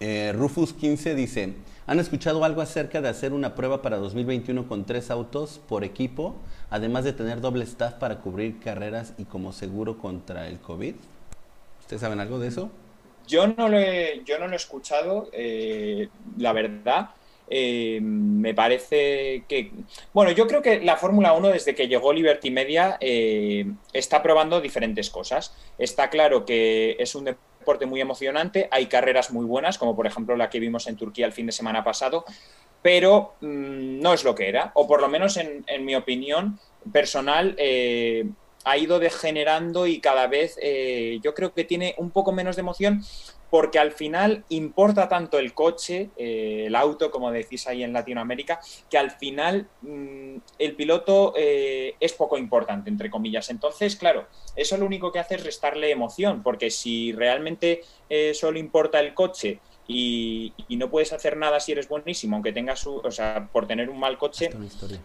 eh, 0.00 0.34
Rufus15 0.36 1.14
dice, 1.14 1.54
¿han 1.86 2.00
escuchado 2.00 2.44
algo 2.44 2.60
acerca 2.60 3.00
de 3.00 3.08
hacer 3.08 3.32
una 3.32 3.54
prueba 3.54 3.82
para 3.82 3.98
2021 3.98 4.66
con 4.66 4.84
tres 4.84 5.12
autos 5.12 5.60
por 5.68 5.84
equipo, 5.84 6.34
además 6.70 7.04
de 7.04 7.12
tener 7.12 7.40
doble 7.40 7.62
staff 7.62 7.92
para 7.94 8.18
cubrir 8.18 8.58
carreras 8.58 9.12
y 9.16 9.26
como 9.26 9.52
seguro 9.52 9.96
contra 9.96 10.48
el 10.48 10.58
COVID? 10.58 10.96
¿Ustedes 11.82 12.00
saben 12.00 12.18
algo 12.18 12.40
de 12.40 12.48
eso? 12.48 12.72
Yo 13.26 13.46
no 13.46 13.68
lo 13.68 13.78
he, 13.78 14.22
yo 14.24 14.38
no 14.38 14.46
lo 14.46 14.52
he 14.52 14.56
escuchado, 14.56 15.28
eh, 15.32 16.08
la 16.38 16.52
verdad. 16.52 17.10
Eh, 17.54 18.00
me 18.00 18.54
parece 18.54 19.44
que. 19.46 19.72
Bueno, 20.12 20.30
yo 20.30 20.46
creo 20.46 20.62
que 20.62 20.80
la 20.80 20.96
Fórmula 20.96 21.34
1, 21.34 21.48
desde 21.48 21.74
que 21.74 21.88
llegó 21.88 22.12
Liberty 22.12 22.50
Media, 22.50 22.96
eh, 23.00 23.66
está 23.92 24.22
probando 24.22 24.60
diferentes 24.60 25.10
cosas. 25.10 25.54
Está 25.76 26.08
claro 26.08 26.46
que 26.46 26.96
es 26.98 27.14
un 27.14 27.24
deporte 27.24 27.84
muy 27.86 28.00
emocionante, 28.00 28.68
hay 28.70 28.86
carreras 28.86 29.30
muy 29.30 29.44
buenas, 29.44 29.76
como 29.76 29.94
por 29.94 30.06
ejemplo 30.06 30.36
la 30.36 30.50
que 30.50 30.60
vimos 30.60 30.86
en 30.86 30.96
Turquía 30.96 31.26
el 31.26 31.32
fin 31.32 31.46
de 31.46 31.52
semana 31.52 31.84
pasado, 31.84 32.24
pero 32.80 33.34
mm, 33.40 34.00
no 34.00 34.14
es 34.14 34.24
lo 34.24 34.34
que 34.34 34.48
era, 34.48 34.72
o 34.74 34.88
por 34.88 35.00
lo 35.00 35.08
menos 35.08 35.36
en, 35.36 35.84
mi 35.84 35.94
opinión 35.94 36.58
personal, 36.90 37.54
ha 38.64 38.76
ido 38.76 38.98
degenerando 38.98 39.86
y 39.86 40.00
cada 40.00 40.26
vez 40.26 40.58
eh, 40.62 41.18
yo 41.22 41.34
creo 41.34 41.52
que 41.52 41.64
tiene 41.64 41.94
un 41.98 42.10
poco 42.10 42.32
menos 42.32 42.56
de 42.56 42.60
emoción 42.60 43.02
porque 43.50 43.78
al 43.78 43.92
final 43.92 44.44
importa 44.48 45.10
tanto 45.10 45.38
el 45.38 45.52
coche, 45.52 46.08
eh, 46.16 46.64
el 46.68 46.74
auto, 46.74 47.10
como 47.10 47.30
decís 47.30 47.66
ahí 47.66 47.82
en 47.82 47.92
Latinoamérica, 47.92 48.60
que 48.88 48.96
al 48.96 49.10
final 49.10 49.68
mm, 49.82 50.36
el 50.58 50.74
piloto 50.74 51.34
eh, 51.36 51.94
es 52.00 52.14
poco 52.14 52.38
importante, 52.38 52.88
entre 52.88 53.10
comillas. 53.10 53.50
Entonces, 53.50 53.96
claro, 53.96 54.26
eso 54.56 54.78
lo 54.78 54.86
único 54.86 55.12
que 55.12 55.18
hace 55.18 55.34
es 55.34 55.44
restarle 55.44 55.90
emoción, 55.90 56.42
porque 56.42 56.70
si 56.70 57.12
realmente 57.12 57.82
solo 58.34 58.58
importa 58.58 59.00
el 59.00 59.14
coche, 59.14 59.60
y, 59.86 60.52
no 60.70 60.90
puedes 60.90 61.12
hacer 61.12 61.36
nada 61.36 61.60
si 61.60 61.72
eres 61.72 61.88
buenísimo, 61.88 62.36
aunque 62.36 62.52
tengas, 62.52 62.86
o 62.86 63.10
sea, 63.10 63.48
por 63.52 63.66
tener 63.66 63.90
un 63.90 63.98
mal 63.98 64.18
coche, 64.18 64.50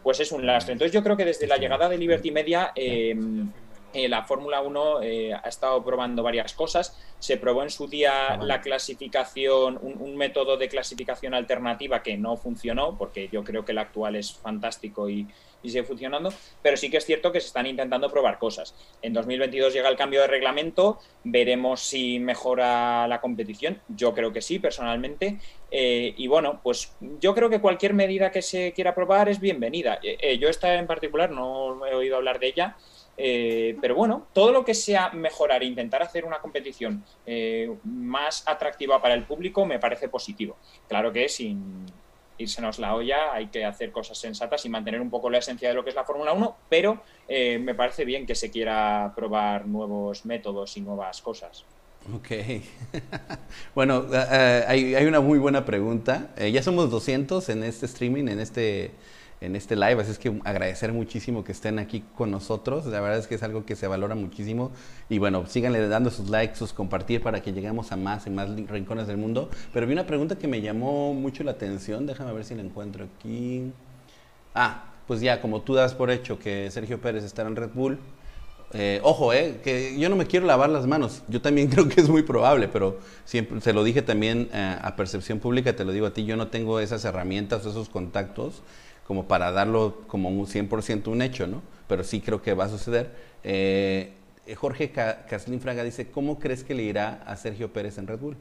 pues 0.04 0.20
es 0.20 0.32
un 0.32 0.46
lastre. 0.46 0.74
Entonces 0.74 0.94
yo 0.94 1.04
creo 1.04 1.18
que 1.18 1.26
desde 1.26 1.48
la 1.48 1.58
llegada 1.58 1.90
de 1.90 1.98
Liberty 1.98 2.32
Media... 2.32 2.72
Em, 2.76 3.52
eh, 3.98 4.08
la 4.08 4.24
Fórmula 4.26 4.62
1 4.62 5.02
eh, 5.02 5.34
ha 5.34 5.50
estado 5.50 5.84
probando 5.84 6.22
varias 6.22 6.54
cosas. 6.54 6.96
Se 7.18 7.38
probó 7.38 7.64
en 7.64 7.72
su 7.72 7.88
día 7.88 8.28
ah, 8.28 8.38
la 8.38 8.62
clasificación, 8.62 9.80
un, 9.82 10.16
método 10.16 10.56
de 10.56 10.70
clasificación 10.70 11.34
alternativa 11.34 12.04
que 12.04 12.16
no 12.16 12.38
funcionó, 12.38 12.96
porque 12.96 13.28
yo 13.32 13.44
creo 13.44 13.66
que 13.66 13.72
el 13.72 13.80
actual 13.80 14.16
es 14.16 14.34
fantástico 14.34 15.10
y, 15.10 15.28
y 15.64 15.70
sigue 15.70 15.84
funcionando, 15.84 16.32
pero 16.62 16.78
sí 16.78 16.92
que 16.92 16.98
es 16.98 17.06
cierto 17.06 17.32
que 17.32 17.40
se 17.40 17.48
están 17.48 17.66
intentando 17.66 18.12
probar 18.12 18.38
cosas. 18.38 18.76
En 19.02 19.14
2022 19.14 19.74
llega 19.74 19.90
el 19.90 19.98
cambio 19.98 20.22
de 20.22 20.28
reglamento, 20.28 21.00
veremos 21.24 21.82
si 21.82 22.20
mejora 22.20 23.08
la 23.08 23.20
competición, 23.20 23.82
yo 23.88 24.14
creo 24.14 24.32
que 24.32 24.42
sí, 24.44 24.60
personalmente, 24.60 25.40
eh, 25.72 26.14
y 26.18 26.28
bueno, 26.28 26.60
pues 26.62 26.96
yo 27.20 27.34
creo 27.34 27.50
que 27.50 27.62
cualquier 27.62 27.96
medida 27.96 28.32
que 28.32 28.44
se 28.44 28.74
quiera 28.74 28.94
probar 28.94 29.28
es 29.28 29.40
bienvenida. 29.40 30.00
Yo 30.40 30.50
esta 30.50 30.76
en 30.76 30.86
particular 30.86 31.32
no 31.32 31.86
he 31.88 31.96
oído 31.96 32.16
hablar 32.16 32.40
de 32.40 32.48
ella, 32.48 32.78
pero 33.18 33.96
bueno, 33.96 34.28
todo 34.32 34.52
lo 34.52 34.64
que 34.64 34.76
sea 34.76 35.10
mejorar 35.10 35.64
e 35.64 35.66
intentar 35.66 36.04
hacer 36.04 36.24
una 36.24 36.40
competición 36.40 37.04
más 37.84 38.44
atractiva 38.48 39.02
para 39.02 39.16
el 39.16 39.24
público 39.24 39.66
me 39.66 39.80
parece 39.80 40.08
positivo. 40.08 40.58
Claro 40.88 41.12
que 41.12 41.28
sin, 41.28 41.86
nos 42.62 42.80
la 42.80 42.96
olla, 42.96 43.34
hay 43.34 43.48
que 43.48 43.66
hacer 43.66 43.92
cosas 43.92 44.18
sensatas 44.18 44.66
y 44.66 44.70
mantener 44.70 45.02
un 45.02 45.10
poco 45.10 45.30
la 45.30 45.40
esencia 45.40 45.70
de 45.70 45.76
lo 45.76 45.84
que 45.84 45.90
es 45.90 45.96
la 45.96 46.04
Fórmula 46.04 46.34
1, 46.34 46.58
pero 46.70 47.02
eh, 47.28 47.58
me 47.60 47.74
parece 47.74 48.06
bien 48.06 48.26
que 48.26 48.36
se 48.36 48.52
quiera 48.52 49.12
probar 49.16 49.68
nuevos 49.68 50.26
métodos 50.26 50.78
y 50.78 50.82
nuevas 50.82 51.22
cosas. 51.22 51.66
Ok. 52.14 52.30
bueno, 53.76 54.06
eh, 54.14 54.26
eh, 54.32 54.66
hay, 54.68 54.96
hay, 54.96 55.06
una 55.06 55.20
muy 55.20 55.40
buena 55.40 55.66
pregunta. 55.66 56.30
ya 56.38 56.62
somos 56.64 56.90
200 56.90 57.50
en 57.50 57.64
este 57.64 57.86
streaming, 57.86 58.28
en 58.28 58.40
este 58.40 58.92
en 59.42 59.56
este 59.56 59.76
live. 59.76 60.02
Así 60.02 60.12
es 60.12 60.20
que 60.20 60.40
agradecer 60.44 60.94
muchísimo 60.94 61.44
que 61.44 61.52
estén 61.52 61.80
aquí 61.80 62.04
con 62.16 62.32
nosotros. 62.32 62.86
La 62.86 63.00
verdad 63.00 63.20
es 63.20 63.28
que 63.28 63.36
es 63.36 63.44
algo 63.44 63.66
que 63.66 63.76
se 63.76 63.88
valora 63.88 64.16
muchísimo. 64.16 64.72
Y 65.10 65.20
bueno, 65.20 65.46
síganle 65.48 65.88
dando 65.88 66.10
sus 66.10 66.30
likes, 66.30 66.56
sus 66.56 66.74
compartir 66.74 67.22
para 67.22 67.42
que 67.42 67.54
lleguemos 67.54 67.92
a 67.92 67.98
más 67.98 68.28
y 68.28 68.30
más 68.30 68.50
rincones 68.50 69.08
del 69.08 69.18
mundo. 69.18 69.50
Pero 69.74 69.88
vi 69.88 69.94
una 69.94 70.06
pregunta 70.06 70.38
que 70.38 70.48
me 70.48 70.62
llamó 70.62 71.14
mucho 71.14 71.44
la 71.44 71.52
atención. 71.52 72.06
Déjame 72.06 72.34
ver 72.34 72.46
si 72.46 72.56
la 72.56 72.62
encuentro 72.62 73.06
aquí. 73.06 73.72
Ah, 74.56 74.86
pues 75.08 75.22
ya, 75.22 75.42
como 75.42 75.62
tú 75.62 75.74
das 75.74 75.94
por 75.94 76.12
hecho 76.12 76.40
que 76.40 76.70
Sergio 76.72 77.00
Pérez 77.00 77.24
estará 77.24 77.50
en 77.50 77.56
Red 77.56 77.72
Bull. 77.74 77.98
Eh, 78.74 79.00
ojo, 79.02 79.32
eh, 79.32 79.62
que 79.64 79.98
yo 79.98 80.10
no 80.10 80.18
me 80.18 80.26
quiero 80.26 80.46
lavar 80.46 80.70
las 80.70 80.88
manos. 80.88 81.24
Yo 81.30 81.42
también 81.42 81.68
creo 81.70 81.88
que 81.88 82.02
es 82.02 82.10
muy 82.10 82.24
probable, 82.24 82.68
pero 82.68 83.00
siempre 83.24 83.62
se 83.62 83.72
lo 83.72 83.84
dije 83.84 84.02
también 84.02 84.50
eh, 84.52 84.78
a 84.82 84.96
percepción 84.98 85.40
pública, 85.40 85.74
te 85.74 85.86
lo 85.86 85.94
digo 85.94 86.08
a 86.08 86.14
ti, 86.14 86.26
yo 86.26 86.36
no 86.36 86.48
tengo 86.48 86.82
esas 86.82 87.06
herramientas, 87.06 87.66
esos 87.66 87.88
contactos 87.88 88.62
como 89.08 89.28
para 89.28 89.52
darlo 89.52 90.02
como 90.08 90.30
un 90.30 90.46
100% 90.46 91.08
un 91.08 91.22
hecho, 91.22 91.48
¿no? 91.48 91.62
Pero 91.88 92.04
sí 92.04 92.20
creo 92.20 92.42
que 92.42 92.54
va 92.54 92.66
a 92.66 92.70
suceder. 92.70 93.12
Eh, 93.44 94.12
Jorge 94.56 94.92
Caslin 94.92 95.62
Fraga 95.62 95.84
dice, 95.84 96.12
¿cómo 96.12 96.40
crees 96.40 96.64
que 96.64 96.74
le 96.74 96.84
irá 96.84 97.24
a 97.26 97.36
Sergio 97.38 97.72
Pérez 97.72 97.98
en 97.98 98.08
Red 98.08 98.20
Bull? 98.20 98.38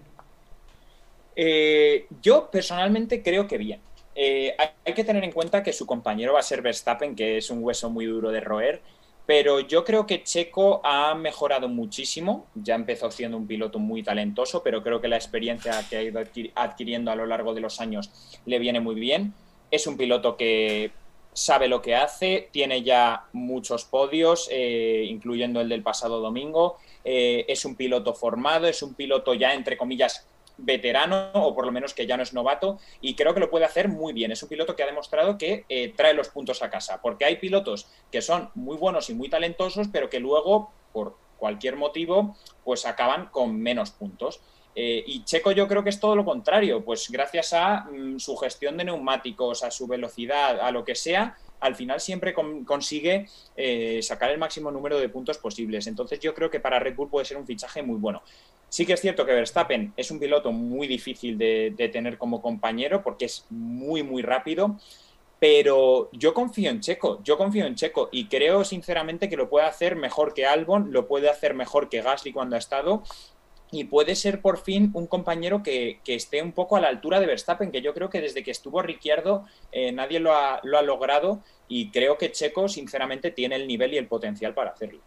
Eh, 1.37 2.07
yo 2.21 2.51
personalmente 2.51 3.23
creo 3.23 3.47
que 3.47 3.59
bien. 3.59 3.81
Eh, 4.15 4.57
hay, 4.85 4.95
que 4.95 5.05
tener 5.05 5.23
en 5.23 5.33
cuenta 5.33 5.63
que 5.63 5.73
su 5.73 5.87
compañero 5.87 6.33
va 6.33 6.41
a 6.41 6.43
ser 6.43 6.63
Verstappen, 6.63 7.15
que 7.15 7.37
es 7.37 7.51
un 7.51 7.63
hueso 7.63 7.91
muy 7.91 8.07
duro 8.07 8.31
de 8.31 8.41
roer, 8.41 8.81
pero 9.27 9.61
yo 9.61 9.85
creo 9.85 10.07
que 10.07 10.23
Checo 10.23 10.81
ha 10.85 11.15
mejorado 11.15 11.69
muchísimo. 11.69 12.47
Ya 12.55 12.75
empezó 12.75 13.11
siendo 13.11 13.37
un 13.37 13.47
piloto 13.47 13.79
muy 13.79 14.03
talentoso, 14.03 14.63
pero 14.63 14.83
creo 14.83 15.01
que 15.01 15.09
la 15.09 15.17
experiencia 15.17 15.85
que 15.91 15.97
ha 15.97 16.03
ido 16.03 16.21
adquiriendo 16.55 17.11
a 17.11 17.17
lo 17.17 17.27
largo 17.27 17.53
de 17.53 17.61
los 17.61 17.81
años 17.81 18.11
le 18.47 18.59
viene 18.59 18.81
muy 18.81 18.95
bien. 18.95 19.35
Es 19.71 19.87
un 19.87 19.97
piloto 19.97 20.37
que 20.37 20.93
sabe 21.33 21.69
lo 21.69 21.83
que 21.83 21.95
hace, 21.95 22.49
tiene 22.51 22.83
ya 22.83 23.27
muchos 23.33 23.85
podios, 23.85 24.49
eh, 24.51 25.05
incluyendo 25.09 25.61
el 25.61 25.69
del 25.69 25.83
pasado 25.83 26.21
domingo. 26.21 26.79
Eh, 27.05 27.45
es 27.49 27.65
un 27.65 27.77
piloto 27.77 28.15
formado, 28.15 28.67
es 28.67 28.83
un 28.83 28.95
piloto 28.95 29.35
ya, 29.35 29.53
entre 29.53 29.77
comillas, 29.77 30.27
veterano 30.59 31.31
o 31.35 31.55
por 31.55 31.67
lo 31.67 31.73
menos 31.73 31.95
que 31.95 32.07
ya 32.07 32.17
no 32.17 32.23
es 32.23 32.33
novato 32.33 32.79
y 33.01 33.15
creo 33.15 33.35
que 33.35 33.41
lo 33.41 33.51
puede 33.51 33.65
hacer 33.65 33.89
muy 33.89 34.13
bien. 34.13 34.33
Es 34.33 34.43
un 34.43 34.49
piloto 34.49 34.75
que 34.75 34.83
ha 34.83 34.87
demostrado 34.87 35.37
que 35.37 35.65
eh, 35.69 35.93
trae 35.95 36.15
los 36.15 36.29
puntos 36.29 36.63
a 36.63 36.71
casa, 36.71 37.01
porque 37.03 37.25
hay 37.25 37.37
pilotos 37.37 37.87
que 38.11 38.23
son 38.23 38.51
muy 38.55 38.77
buenos 38.77 39.11
y 39.11 39.15
muy 39.15 39.29
talentosos, 39.29 39.89
pero 39.93 40.09
que 40.09 40.21
luego, 40.21 40.71
por 40.93 41.17
cualquier 41.37 41.77
motivo, 41.77 42.37
pues 42.65 42.87
acaban 42.87 43.27
con 43.27 43.61
menos 43.61 43.91
puntos. 43.91 44.41
Eh, 44.79 45.03
y 45.07 45.25
Checo 45.25 45.53
yo 45.53 45.67
creo 45.67 45.83
que 45.83 45.89
es 45.89 45.99
todo 45.99 46.15
lo 46.15 46.23
contrario, 46.23 46.85
pues 46.85 47.09
gracias 47.11 47.55
a 47.55 47.87
mm, 47.91 48.19
su 48.19 48.37
gestión 48.37 48.77
de 48.77 48.85
neumáticos, 48.85 49.65
a 49.65 49.71
su 49.71 49.87
velocidad, 49.87 50.61
a 50.61 50.71
lo 50.71 50.85
que 50.85 50.95
sea, 50.95 51.35
al 51.61 51.75
final 51.75 51.99
siempre 51.99 52.35
consigue 52.35 53.27
eh, 53.57 54.01
sacar 54.03 54.31
el 54.31 54.39
máximo 54.39 54.71
número 54.71 54.99
de 54.99 55.09
puntos 55.09 55.39
posibles. 55.39 55.87
Entonces 55.87 56.21
yo 56.21 56.35
creo 56.35 56.51
que 56.51 56.61
para 56.61 56.79
Red 56.79 56.95
Bull 56.95 57.09
puede 57.09 57.25
ser 57.25 57.39
un 57.39 57.47
fichaje 57.47 57.83
muy 57.83 57.97
bueno. 57.97 58.23
Sí 58.69 58.85
que 58.85 58.93
es 58.93 59.01
cierto 59.01 59.25
que 59.25 59.33
Verstappen 59.33 59.95
es 59.97 60.11
un 60.11 60.19
piloto 60.19 60.53
muy 60.53 60.87
difícil 60.87 61.39
de, 61.39 61.73
tener 61.91 62.19
como 62.19 62.43
compañero 62.43 63.03
porque 63.03 63.25
es 63.25 63.47
muy, 63.49 64.03
muy 64.03 64.21
rápido. 64.21 64.77
Pero 65.39 66.09
yo 66.13 66.33
confío 66.33 66.71
en 66.71 66.81
Checo, 66.81 67.21
yo 67.23 67.37
confío 67.37 67.67
en 67.67 67.75
Checo 67.75 68.09
y 68.11 68.27
creo 68.27 68.65
sinceramente 68.65 69.29
que 69.29 69.37
lo 69.37 69.51
puede 69.51 69.67
hacer 69.67 69.95
mejor 69.95 70.33
que 70.33 70.47
Albon, 70.47 70.93
lo 70.93 71.07
puede 71.07 71.29
hacer 71.29 71.53
mejor 71.53 71.91
que 71.91 72.01
Gasly 72.01 72.33
cuando 72.33 72.57
ha 72.57 72.59
estado 72.59 73.03
y 73.71 73.85
puede 73.85 74.15
ser 74.15 74.41
por 74.41 74.59
fin 74.59 74.91
un 74.95 75.07
compañero 75.07 75.63
que, 75.63 76.01
esté 76.07 76.43
un 76.43 76.53
poco 76.53 76.77
a 76.77 76.81
la 76.81 76.89
altura 76.89 77.21
de 77.21 77.27
Verstappen, 77.27 77.71
que 77.71 77.83
yo 77.83 77.95
creo 77.95 78.11
que 78.11 78.21
desde 78.21 78.43
que 78.43 78.51
estuvo 78.51 78.81
Ricciardo 78.83 79.45
eh, 79.73 79.93
nadie 79.93 80.21
lo 80.21 80.35
ha, 80.35 80.61
lo 80.63 80.79
ha, 80.79 80.83
logrado 80.83 81.43
y 81.69 81.91
creo 81.91 82.17
que 82.17 82.33
Checo 82.33 82.69
sinceramente 82.69 83.31
tiene 83.31 83.57
el 83.57 83.67
nivel 83.67 83.95
y 83.95 83.99
el 83.99 84.07
potencial 84.07 84.55
para 84.55 84.71
hacerlo. 84.71 85.01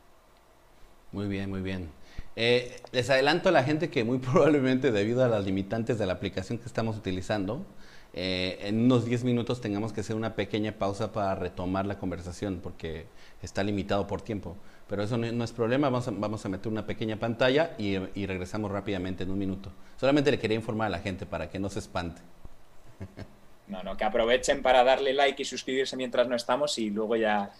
Muy 1.12 1.28
bien, 1.28 1.50
muy 1.50 1.62
bien. 1.62 1.90
Eh, 2.36 2.80
les 2.92 3.10
adelanto 3.10 3.50
a 3.50 3.52
la 3.52 3.64
gente 3.64 3.90
que 3.90 4.04
muy 4.04 4.18
probablemente 4.20 4.92
debido 4.92 5.24
a 5.24 5.28
las 5.28 5.46
limitantes 5.46 5.98
de 5.98 6.06
la 6.06 6.14
aplicación 6.14 6.58
que 6.58 6.66
estamos 6.66 6.98
utilizando, 6.98 7.66
eh, 8.14 8.58
en 8.62 8.86
unos 8.86 9.06
10 9.06 9.24
minutos 9.24 9.62
tengamos 9.62 9.94
que 9.94 10.02
hacer 10.02 10.16
una 10.16 10.36
pequeña 10.36 10.72
pausa 10.72 11.12
para 11.12 11.36
retomar 11.36 11.86
la 11.86 12.00
conversación 12.00 12.60
porque 12.62 13.06
está 13.42 13.64
limitado 13.64 14.08
por 14.08 14.22
tiempo. 14.22 14.56
Pero 14.90 15.04
eso 15.04 15.18
no, 15.18 15.44
es 15.44 15.52
problema, 15.52 15.90
vamos 15.90 16.08
a, 16.08 16.12
vamos 16.12 16.44
a, 16.46 16.50
meter 16.50 16.72
una 16.72 16.86
pequeña 16.86 17.18
pantalla 17.18 17.76
y, 17.78 17.96
y, 18.20 18.26
regresamos 18.26 18.72
rápidamente 18.72 19.24
en 19.24 19.30
un 19.30 19.38
minuto. 19.38 19.72
Solamente 19.98 20.32
le 20.32 20.40
quería 20.40 20.56
informar 20.56 20.88
a 20.88 20.90
la 20.90 21.00
gente 21.00 21.28
para 21.28 21.50
que 21.50 21.60
no 21.60 21.70
se 21.70 21.80
espante. 21.80 22.22
No, 23.68 23.84
no, 23.84 23.96
que 23.96 24.04
aprovechen 24.04 24.64
para 24.64 24.84
darle 24.84 25.14
like 25.14 25.44
y 25.44 25.46
suscribirse 25.46 25.96
mientras 25.96 26.28
no 26.28 26.36
estamos 26.36 26.76
y 26.80 26.90
luego 26.90 27.16
ya 27.16 27.52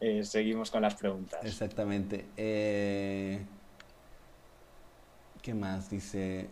eh, 0.00 0.24
seguimos 0.24 0.70
con 0.70 0.80
las 0.80 0.94
preguntas. 0.94 1.44
Exactamente. 1.44 2.24
Eh, 2.38 3.38
¿Qué 5.42 5.52
más? 5.52 5.90
Dice 5.90 6.48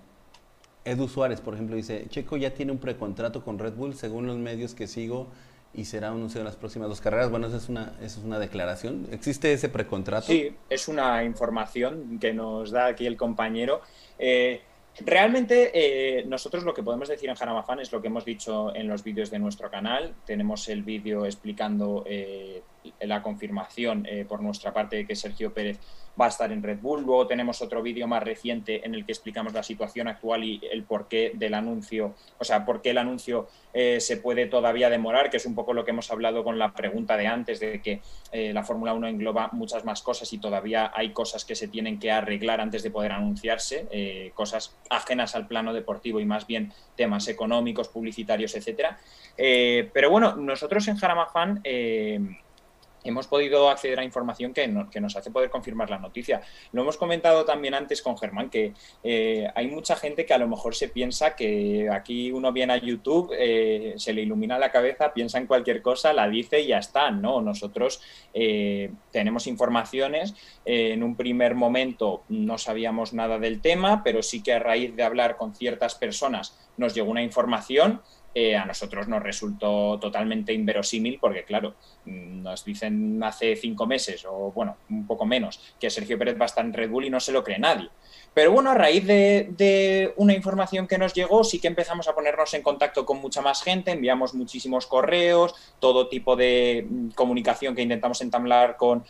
Edu 0.84 1.08
Suárez, 1.08 1.40
por 1.40 1.54
ejemplo, 1.54 1.76
dice, 1.76 2.06
Checo 2.08 2.36
ya 2.36 2.52
tiene 2.52 2.72
un 2.72 2.78
precontrato 2.78 3.42
con 3.42 3.58
Red 3.58 3.74
Bull, 3.74 3.94
según 3.94 4.26
los 4.26 4.36
medios 4.36 4.74
que 4.74 4.86
sigo, 4.86 5.28
y 5.76 5.84
será 5.84 6.08
anunciado 6.08 6.40
en 6.40 6.46
las 6.46 6.56
próximas 6.56 6.88
dos 6.88 7.00
carreras. 7.00 7.30
Bueno, 7.30 7.46
esa 7.46 7.58
es 7.58 7.68
una, 7.68 7.92
esa 8.00 8.18
es 8.18 8.24
una 8.24 8.38
declaración. 8.38 9.06
¿Existe 9.12 9.52
ese 9.52 9.68
precontrato? 9.68 10.26
Sí, 10.28 10.54
es 10.70 10.88
una 10.88 11.22
información 11.22 12.18
que 12.18 12.32
nos 12.32 12.70
da 12.70 12.86
aquí 12.86 13.06
el 13.06 13.16
compañero. 13.16 13.82
Eh, 14.18 14.62
realmente 15.00 15.70
eh, 15.74 16.24
nosotros 16.26 16.64
lo 16.64 16.72
que 16.72 16.82
podemos 16.82 17.08
decir 17.08 17.28
en 17.28 17.36
Fan 17.36 17.80
es 17.80 17.92
lo 17.92 18.00
que 18.00 18.08
hemos 18.08 18.24
dicho 18.24 18.74
en 18.74 18.88
los 18.88 19.04
vídeos 19.04 19.30
de 19.30 19.38
nuestro 19.38 19.70
canal. 19.70 20.14
Tenemos 20.24 20.68
el 20.68 20.82
vídeo 20.82 21.26
explicando 21.26 22.04
eh, 22.06 22.62
la 23.00 23.22
confirmación 23.22 24.06
por 24.28 24.42
nuestra 24.42 24.72
parte 24.72 24.96
de 24.96 25.06
que 25.06 25.16
Sergio 25.16 25.52
Pérez 25.52 25.78
va 26.20 26.26
a 26.26 26.28
estar 26.28 26.50
en 26.50 26.62
Red 26.62 26.78
Bull. 26.80 27.02
Luego 27.02 27.26
tenemos 27.26 27.60
otro 27.62 27.82
vídeo 27.82 28.06
más 28.06 28.22
reciente 28.22 28.84
en 28.84 28.94
el 28.94 29.04
que 29.04 29.12
explicamos 29.12 29.52
la 29.52 29.62
situación 29.62 30.08
actual 30.08 30.44
y 30.44 30.60
el 30.70 30.84
porqué 30.84 31.32
del 31.34 31.54
anuncio, 31.54 32.14
o 32.38 32.44
sea, 32.44 32.64
por 32.64 32.80
qué 32.80 32.90
el 32.90 32.98
anuncio 32.98 33.48
eh, 33.74 34.00
se 34.00 34.16
puede 34.16 34.46
todavía 34.46 34.88
demorar, 34.88 35.30
que 35.30 35.36
es 35.36 35.46
un 35.46 35.54
poco 35.54 35.74
lo 35.74 35.84
que 35.84 35.90
hemos 35.90 36.10
hablado 36.10 36.42
con 36.42 36.58
la 36.58 36.72
pregunta 36.72 37.16
de 37.16 37.26
antes, 37.26 37.60
de 37.60 37.82
que 37.82 38.00
eh, 38.32 38.52
la 38.52 38.64
Fórmula 38.64 38.94
1 38.94 39.08
engloba 39.08 39.50
muchas 39.52 39.84
más 39.84 40.02
cosas 40.02 40.32
y 40.32 40.38
todavía 40.38 40.90
hay 40.94 41.10
cosas 41.10 41.44
que 41.44 41.54
se 41.54 41.68
tienen 41.68 41.98
que 41.98 42.10
arreglar 42.10 42.60
antes 42.60 42.82
de 42.82 42.90
poder 42.90 43.12
anunciarse, 43.12 43.86
eh, 43.90 44.32
cosas 44.34 44.74
ajenas 44.88 45.34
al 45.34 45.46
plano 45.46 45.74
deportivo 45.74 46.20
y 46.20 46.24
más 46.24 46.46
bien 46.46 46.72
temas 46.96 47.28
económicos, 47.28 47.88
publicitarios, 47.88 48.54
etcétera. 48.54 48.98
pero 49.36 50.10
bueno, 50.10 50.34
nosotros 50.36 50.88
en 50.88 50.96
Jarama 50.96 51.26
Fan 51.26 51.60
hemos 53.08 53.26
podido 53.26 53.68
acceder 53.68 54.00
a 54.00 54.04
información 54.04 54.52
que, 54.52 54.66
nos 54.68 55.16
hace 55.16 55.30
poder 55.30 55.50
confirmar 55.50 55.90
la 55.90 55.98
noticia. 55.98 56.40
Lo 56.72 56.82
hemos 56.82 56.96
comentado 56.96 57.44
también 57.44 57.74
antes 57.74 58.02
con 58.02 58.16
Germán, 58.16 58.50
que 58.50 58.72
eh, 59.02 59.48
hay 59.54 59.68
mucha 59.68 59.96
gente 59.96 60.24
que 60.24 60.34
a 60.34 60.38
lo 60.38 60.48
mejor 60.48 60.74
se 60.74 60.88
piensa 60.88 61.34
que 61.34 61.88
aquí 61.90 62.32
uno 62.32 62.52
viene 62.52 62.72
a 62.72 62.76
YouTube, 62.78 63.32
eh, 63.36 63.94
se 63.96 64.12
le 64.12 64.22
ilumina 64.22 64.58
la 64.58 64.70
cabeza, 64.70 65.12
piensa 65.12 65.38
en 65.38 65.46
cualquier 65.46 65.82
cosa, 65.82 66.12
la 66.12 66.28
dice 66.28 66.60
y 66.60 66.68
ya 66.68 66.78
está. 66.78 67.10
No, 67.10 67.40
nosotros 67.40 68.00
eh, 68.34 68.90
tenemos 69.10 69.46
informaciones. 69.46 70.34
en 70.64 71.02
un 71.02 71.16
primer 71.16 71.54
momento 71.54 72.24
no 72.28 72.58
sabíamos 72.58 73.12
nada 73.12 73.38
del 73.38 73.60
tema, 73.60 74.02
pero 74.02 74.22
sí 74.22 74.42
que 74.42 74.52
a 74.52 74.58
raíz 74.58 74.94
de 74.96 75.02
hablar 75.02 75.36
con 75.36 75.54
ciertas 75.54 75.94
personas 75.94 76.58
nos 76.76 76.94
llegó 76.94 77.10
una 77.10 77.22
información 77.22 78.02
eh, 78.38 78.54
a 78.54 78.66
nosotros 78.66 79.08
nos 79.08 79.22
resultó 79.22 79.98
totalmente 79.98 80.52
inverosímil 80.52 81.18
porque, 81.18 81.42
claro, 81.44 81.76
mm, 82.04 82.42
nos 82.42 82.66
dicen 82.66 83.18
hace 83.22 83.56
cinco 83.56 83.86
meses 83.86 84.26
o, 84.28 84.52
bueno, 84.52 84.76
un 84.90 85.06
poco 85.06 85.24
menos, 85.24 85.74
que 85.80 85.88
Sergio 85.88 86.18
Pérez 86.18 86.38
va 86.38 86.44
a 86.44 86.52
estar 86.52 86.62
en 86.62 86.74
Red 86.74 86.90
Bull 86.90 87.06
y 87.06 87.10
no 87.10 87.18
se 87.18 87.32
lo 87.32 87.42
cree 87.42 87.58
nadie. 87.58 87.88
Pero 88.36 88.52
bueno, 88.52 88.70
a 88.72 88.74
raíz 88.74 89.06
de, 89.06 90.12
una 90.16 90.34
información 90.34 90.86
que 90.86 90.98
nos 90.98 91.14
llegó, 91.14 91.42
sí 91.42 91.58
que 91.58 91.68
empezamos 91.68 92.06
a 92.06 92.14
ponernos 92.14 92.52
en 92.52 92.60
contacto 92.60 93.06
con 93.06 93.18
mucha 93.18 93.40
más 93.40 93.62
gente, 93.62 93.92
enviamos 93.92 94.34
muchísimos 94.34 94.86
correos, 94.86 95.54
todo 95.78 96.10
tipo 96.10 96.36
de 96.36 96.86
mm, 96.86 97.08
comunicación 97.12 97.74
que 97.74 97.80
intentamos 97.80 98.20
entablar 98.20 98.76
con, 98.76 99.06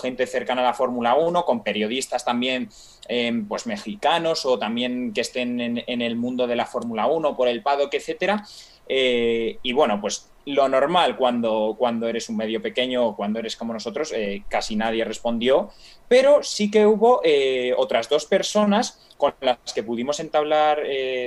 gente 0.00 0.28
cercana 0.28 0.60
a 0.60 0.66
la 0.66 0.74
Fórmula 0.74 1.16
1, 1.16 1.44
con 1.44 1.64
periodistas 1.64 2.24
también 2.24 2.68
em, 3.08 3.48
pues 3.48 3.66
mexicanos 3.66 4.46
o 4.46 4.60
también 4.60 5.12
que 5.12 5.22
estén 5.22 5.60
en, 5.60 5.82
en 5.84 6.00
el 6.00 6.14
mundo 6.14 6.46
de 6.46 6.54
la 6.54 6.66
Fórmula 6.66 7.08
1, 7.08 7.36
por 7.36 7.48
el 7.48 7.64
paddock, 7.64 7.92
etcétera. 7.94 8.44
Eh, 8.88 9.58
y 9.62 9.72
bueno, 9.74 10.00
pues 10.00 10.30
lo 10.46 10.66
normal 10.66 11.16
cuando, 11.18 11.76
cuando 11.78 12.08
eres 12.08 12.30
un 12.30 12.38
medio 12.38 12.62
pequeño 12.62 13.06
o 13.06 13.16
cuando 13.16 13.38
eres 13.38 13.54
como 13.54 13.74
nosotros, 13.74 14.12
eh, 14.12 14.44
casi 14.48 14.76
nadie 14.76 15.04
respondió, 15.04 15.70
pero 16.08 16.42
sí 16.42 16.70
que 16.70 16.86
hubo 16.86 17.20
eh, 17.22 17.74
otras 17.76 18.08
dos 18.08 18.24
personas 18.24 19.06
con 19.18 19.34
las 19.40 19.58
que 19.74 19.82
pudimos 19.82 20.20
entablar 20.20 20.80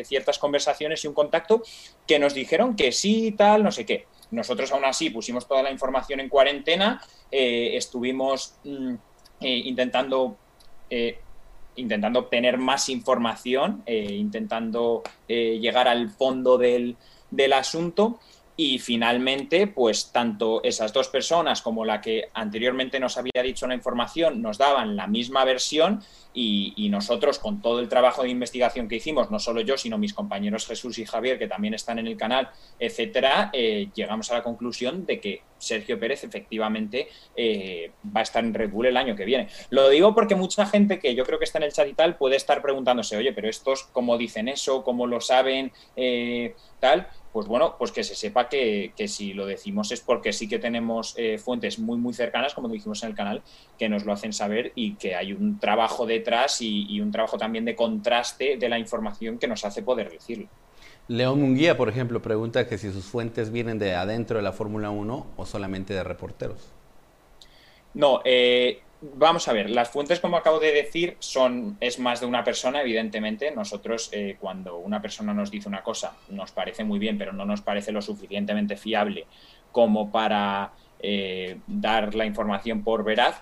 ciertas 0.06 0.40
conversaciones 0.40 1.04
y 1.04 1.08
un 1.08 1.14
contacto 1.14 1.62
que 2.08 2.20
nos 2.20 2.34
dijeron 2.34 2.76
que 2.76 2.94
sí 2.94 3.28
y 3.28 3.32
tal, 3.34 3.64
no 3.64 3.72
sé 3.72 3.86
qué. 3.86 4.08
Nosotros 4.32 4.72
aún 4.72 4.86
así 4.86 5.10
pusimos 5.10 5.46
toda 5.46 5.62
la 5.62 5.72
información 5.72 6.22
en 6.22 6.30
cuarentena, 6.30 7.02
estuvimos 7.30 8.56
mm, 8.64 8.94
intentando 9.42 10.38
intentando 11.76 12.20
obtener 12.20 12.58
más 12.58 12.88
información, 12.88 13.84
intentando 13.86 15.04
llegar 15.28 15.90
al 15.90 16.12
fondo 16.12 16.58
del, 16.58 16.96
del 17.32 17.54
asunto 17.54 18.20
y 18.58 18.78
finalmente, 18.80 19.66
pues 19.66 20.12
tanto 20.12 20.62
esas 20.64 20.94
dos 20.94 21.08
personas 21.08 21.64
como 21.64 21.84
la 21.84 22.00
que 22.00 22.30
anteriormente 22.34 23.00
nos 23.00 23.18
había 23.18 23.42
dicho 23.42 23.66
la 23.66 23.74
información 23.74 24.42
nos 24.42 24.60
daban 24.60 24.96
la 24.96 25.08
misma 25.08 25.46
versión 25.46 26.04
y, 26.34 26.90
nosotros 26.92 27.40
con 27.40 27.62
todo 27.62 27.80
el 27.80 27.90
trabajo 27.90 28.22
de 28.22 28.30
investigación 28.30 28.88
que 28.88 28.98
hicimos, 28.98 29.32
no 29.32 29.40
solo 29.40 29.62
yo, 29.62 29.78
sino 29.78 29.98
mis 29.98 30.14
compañeros 30.14 30.68
Jesús 30.68 31.00
y 31.00 31.06
Javier, 31.06 31.40
que 31.40 31.48
también 31.48 31.74
están 31.74 32.00
en 32.00 32.08
el 32.08 32.18
canal, 32.18 32.50
etcétera, 32.78 33.50
eh, 33.54 33.90
llegamos 33.96 34.30
a 34.30 34.36
la 34.36 34.44
conclusión 34.44 35.06
de 35.06 35.20
que 35.20 35.42
Sergio 35.62 36.00
Pérez 36.00 36.24
efectivamente 36.24 37.08
eh, 37.36 37.92
va 38.06 38.22
a 38.22 38.24
estar 38.24 38.44
en 38.44 38.54
Red 38.54 38.70
Bull 38.70 38.88
el 38.88 38.98
año 38.98 39.16
que 39.16 39.26
viene. 39.26 39.48
Lo 39.70 39.90
digo 39.90 40.14
porque 40.14 40.36
mucha 40.36 40.66
gente 40.66 41.00
que 41.00 41.16
yo 41.16 41.24
creo 41.26 41.40
que 41.40 41.46
está 41.46 41.60
en 41.60 41.66
el 41.66 41.74
chat 41.74 41.88
y 41.88 41.94
tal 41.94 42.18
puede 42.18 42.36
estar 42.36 42.62
preguntándose, 42.62 43.18
oye, 43.18 43.34
pero 43.34 43.50
estos, 43.50 43.84
¿cómo 43.84 44.18
dicen 44.18 44.48
eso? 44.48 44.84
¿Cómo 44.84 45.08
lo 45.08 45.22
saben? 45.22 45.72
Eh, 45.96 46.56
tal 46.80 47.08
pues 47.32 47.48
bueno, 47.48 47.76
pues 47.78 47.92
que 47.92 48.04
se 48.04 48.16
sepa 48.16 48.50
que, 48.50 48.94
si 49.08 49.34
lo 49.34 49.46
decimos 49.46 49.92
es 49.92 50.02
porque 50.02 50.34
sí 50.34 50.48
que 50.48 50.60
tenemos 50.60 51.16
eh, 51.18 51.38
fuentes 51.38 51.80
muy, 51.80 51.98
muy 51.98 52.14
cercanas, 52.14 52.54
como 52.54 52.68
dijimos 52.68 53.02
en 53.04 53.10
el 53.10 53.16
canal, 53.16 53.42
que 53.78 53.90
nos 53.90 54.06
lo 54.06 54.14
hacen 54.14 54.34
saber 54.34 54.74
y 54.76 54.96
que 54.96 55.16
hay 55.16 55.34
un 55.34 55.60
trabajo 55.60 56.06
detrás 56.06 56.62
y, 56.62 57.00
un 57.02 57.12
trabajo 57.12 57.38
también 57.38 57.66
de 57.66 57.76
contraste 57.76 58.58
de 58.58 58.70
la 58.70 58.78
información 58.78 59.40
que 59.40 59.48
nos 59.48 59.66
hace 59.66 59.82
poder 59.82 60.12
decirlo. 60.12 60.48
León 61.12 61.42
Munguía, 61.42 61.76
por 61.76 61.90
ejemplo, 61.90 62.22
pregunta 62.22 62.68
que 62.68 62.78
si 62.78 62.92
sus 62.92 63.06
fuentes 63.06 63.52
vienen 63.52 63.80
de 63.80 63.96
adentro 63.96 64.38
de 64.38 64.44
la 64.44 64.54
Fórmula 64.54 64.90
1 64.92 65.28
o 65.36 65.46
solamente 65.46 65.94
de 65.94 66.04
reporteros. 66.04 66.72
No, 67.94 68.22
eh, 68.24 68.82
Vamos 69.04 69.48
a 69.48 69.54
ver, 69.54 69.72
las 69.72 69.90
fuentes, 69.90 70.20
como 70.20 70.38
acabo 70.38 70.60
de 70.60 70.72
decir, 70.72 71.16
son 71.18 71.76
es 71.80 71.98
más 71.98 72.20
de 72.20 72.28
una 72.28 72.44
persona, 72.44 72.82
evidentemente. 72.82 73.50
Nosotros, 73.50 74.10
eh, 74.12 74.38
cuando 74.40 74.78
una 74.78 75.02
persona 75.02 75.34
nos 75.34 75.50
dice 75.50 75.68
una 75.68 75.82
cosa, 75.82 76.16
nos 76.30 76.52
parece 76.52 76.84
muy 76.84 77.00
bien, 77.00 77.18
pero 77.18 77.34
no 77.34 77.44
nos 77.44 77.62
parece 77.62 77.92
lo 77.92 78.04
suficientemente 78.04 78.78
fiable 78.78 79.26
como 79.72 80.12
para 80.12 80.74
eh, 81.00 81.58
dar 81.66 82.14
la 82.14 82.28
información 82.28 82.84
por 82.84 83.04
veraz, 83.04 83.42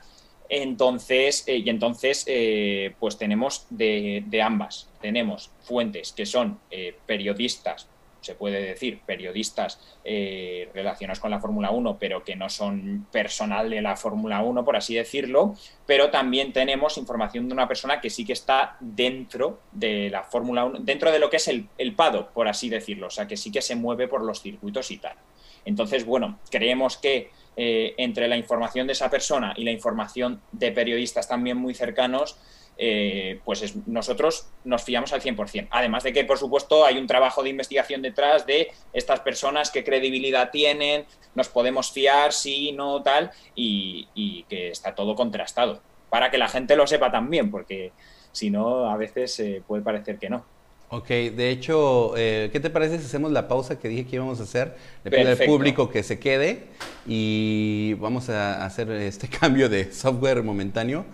Entonces, 0.50 1.44
eh, 1.48 1.58
y 1.58 1.70
entonces, 1.70 2.26
eh, 2.28 2.96
pues 3.00 3.18
tenemos 3.18 3.68
de, 3.70 4.42
ambas. 4.44 4.90
Tenemos 5.00 5.52
fuentes 5.62 6.12
que 6.12 6.26
son 6.26 6.60
eh, 6.72 6.96
periodistas, 7.06 7.88
se 8.20 8.34
puede 8.36 8.62
decir, 8.62 9.00
periodistas 9.06 9.80
relacionados 10.04 11.22
con 11.22 11.32
la 11.32 11.40
Fórmula 11.40 11.72
1, 11.72 11.98
pero 12.00 12.24
que 12.26 12.36
no 12.36 12.50
son 12.50 13.08
personal 13.12 13.70
de 13.70 13.82
la 13.82 13.96
Fórmula 13.96 14.42
1, 14.44 14.66
por 14.66 14.76
así 14.76 14.96
decirlo. 14.96 15.56
Pero 15.86 16.10
también 16.10 16.52
tenemos 16.52 16.98
información 16.98 17.48
de 17.48 17.54
una 17.54 17.68
persona 17.68 18.02
que 18.02 18.10
sí 18.10 18.26
que 18.26 18.34
está 18.34 18.76
dentro 18.82 19.62
de 19.72 20.10
la 20.10 20.24
Fórmula 20.24 20.66
1, 20.66 20.80
dentro 20.82 21.14
de 21.14 21.20
lo 21.20 21.30
que 21.30 21.38
es 21.38 21.48
el, 21.48 21.70
el 21.78 21.96
por 21.96 22.48
así 22.50 22.68
decirlo. 22.68 23.08
O 23.08 23.12
sea, 23.12 23.26
que 23.26 23.38
sí 23.38 23.52
que 23.52 23.62
se 23.62 23.76
mueve 23.76 24.10
por 24.10 24.22
los 24.22 24.42
circuitos 24.42 24.92
y 24.92 24.98
tal. 24.98 25.16
Entonces, 25.64 26.06
bueno, 26.06 26.40
creemos 26.50 26.98
que 26.98 27.32
eh, 27.58 27.94
entre 27.98 28.28
la 28.28 28.38
información 28.38 28.88
de 28.88 28.94
esa 28.94 29.10
persona 29.10 29.54
y 29.56 29.64
la 29.64 29.72
información 29.72 30.42
de 30.52 30.72
periodistas 30.72 31.28
también 31.28 31.58
muy 31.58 31.74
cercanos, 31.74 32.38
eh, 32.82 33.42
pues 33.44 33.76
nosotros 33.88 34.48
nos 34.64 34.84
fiamos 34.84 35.12
al 35.12 35.22
100%. 35.22 35.68
Además 35.70 36.04
de 36.04 36.14
que, 36.14 36.24
por 36.24 36.38
supuesto, 36.38 36.86
hay 36.86 36.98
un 36.98 37.08
trabajo 37.08 37.44
de 37.44 37.50
investigación 37.50 38.02
detrás 38.02 38.46
de 38.46 38.72
estas 38.94 39.20
personas, 39.20 39.70
qué 39.70 39.84
credibilidad 39.84 40.50
tienen, 40.50 41.06
nos 41.36 41.50
podemos 41.50 41.92
fiar, 41.92 42.32
sí, 42.32 42.72
no, 42.72 43.04
tal, 43.04 43.32
y, 43.54 44.46
que 44.48 44.70
está 44.70 44.96
todo 44.96 45.14
contrastado. 45.14 45.82
Para 46.10 46.32
que 46.32 46.38
la 46.38 46.48
gente 46.48 46.78
lo 46.78 46.88
sepa 46.88 47.12
también, 47.12 47.52
porque 47.52 47.92
si 48.32 48.50
no, 48.50 48.90
a 48.90 48.96
veces 48.96 49.38
eh, 49.42 49.62
puede 49.68 49.84
parecer 49.84 50.18
que 50.18 50.30
no. 50.30 50.46
Ok, 50.92 51.08
de 51.08 51.52
hecho, 51.52 52.18
eh, 52.18 52.50
¿qué 52.52 52.60
te 52.60 52.72
parece 52.72 52.98
si 52.98 53.06
hacemos 53.06 53.32
la 53.32 53.48
pausa 53.48 53.78
que 53.78 53.88
dije 53.88 54.08
que 54.08 54.16
íbamos 54.16 54.40
a 54.40 54.44
hacer? 54.44 54.76
Le 55.04 55.12
pido 55.12 55.30
al 55.30 55.38
público 55.38 55.88
que 55.92 56.02
se 56.02 56.18
quede 56.18 56.64
y 57.06 57.94
vamos 58.00 58.30
a 58.30 58.66
hacer 58.66 58.90
este 58.90 59.28
cambio 59.40 59.70
de 59.70 59.94
software 59.94 60.42
momentáneo. 60.42 61.06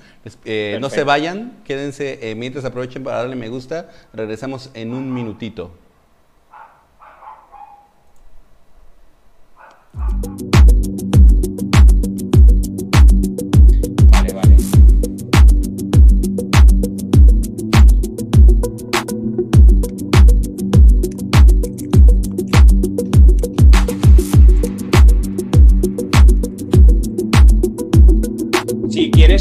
Eh, 0.45 0.77
no 0.79 0.89
se 0.89 1.03
vayan, 1.03 1.57
quédense 1.65 2.19
eh, 2.21 2.35
mientras 2.35 2.63
aprovechen 2.63 3.03
para 3.03 3.17
darle 3.17 3.35
me 3.35 3.49
gusta. 3.49 3.89
Regresamos 4.13 4.69
en 4.75 4.93
un 4.93 5.13
minutito. 5.13 5.71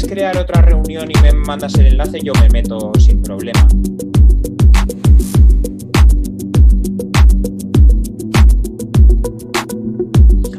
Crear 0.07 0.37
otra 0.37 0.61
reunión 0.61 1.09
y 1.09 1.21
me 1.21 1.31
mandas 1.31 1.75
el 1.75 1.87
enlace, 1.87 2.19
yo 2.21 2.33
me 2.41 2.49
meto 2.49 2.91
sin 2.99 3.21
problema. 3.21 3.67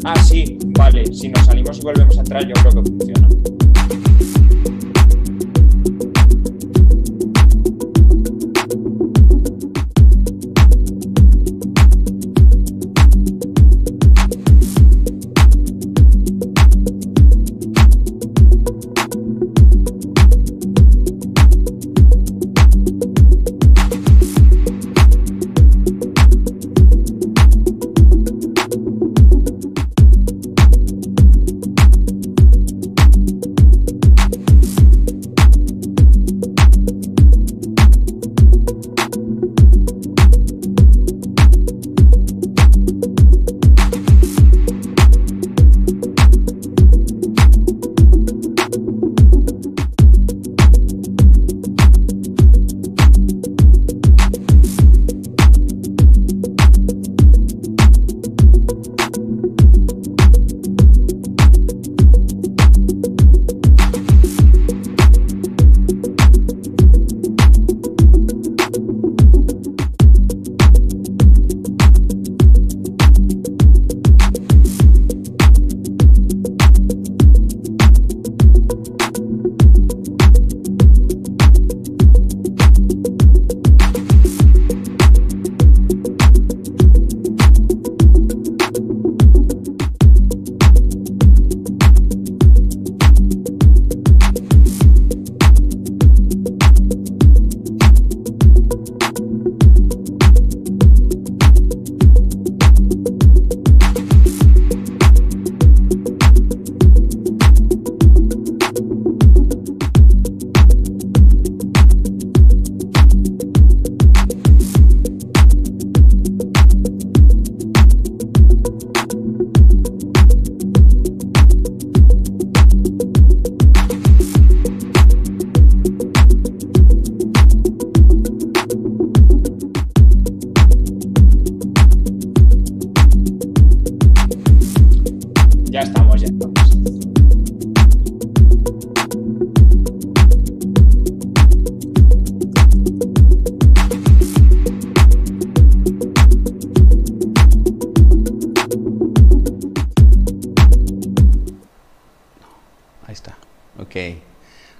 Ah, 0.05 0.17
sí, 0.23 0.59
vale. 0.79 1.13
Si 1.13 1.29
nos 1.29 1.45
salimos 1.45 1.79
y 1.79 1.83
volvemos 1.83 2.17
a 2.17 2.21
entrar, 2.21 2.47
yo 2.47 2.55
creo 2.55 2.83
que 2.83 2.91
funciona. 2.91 3.29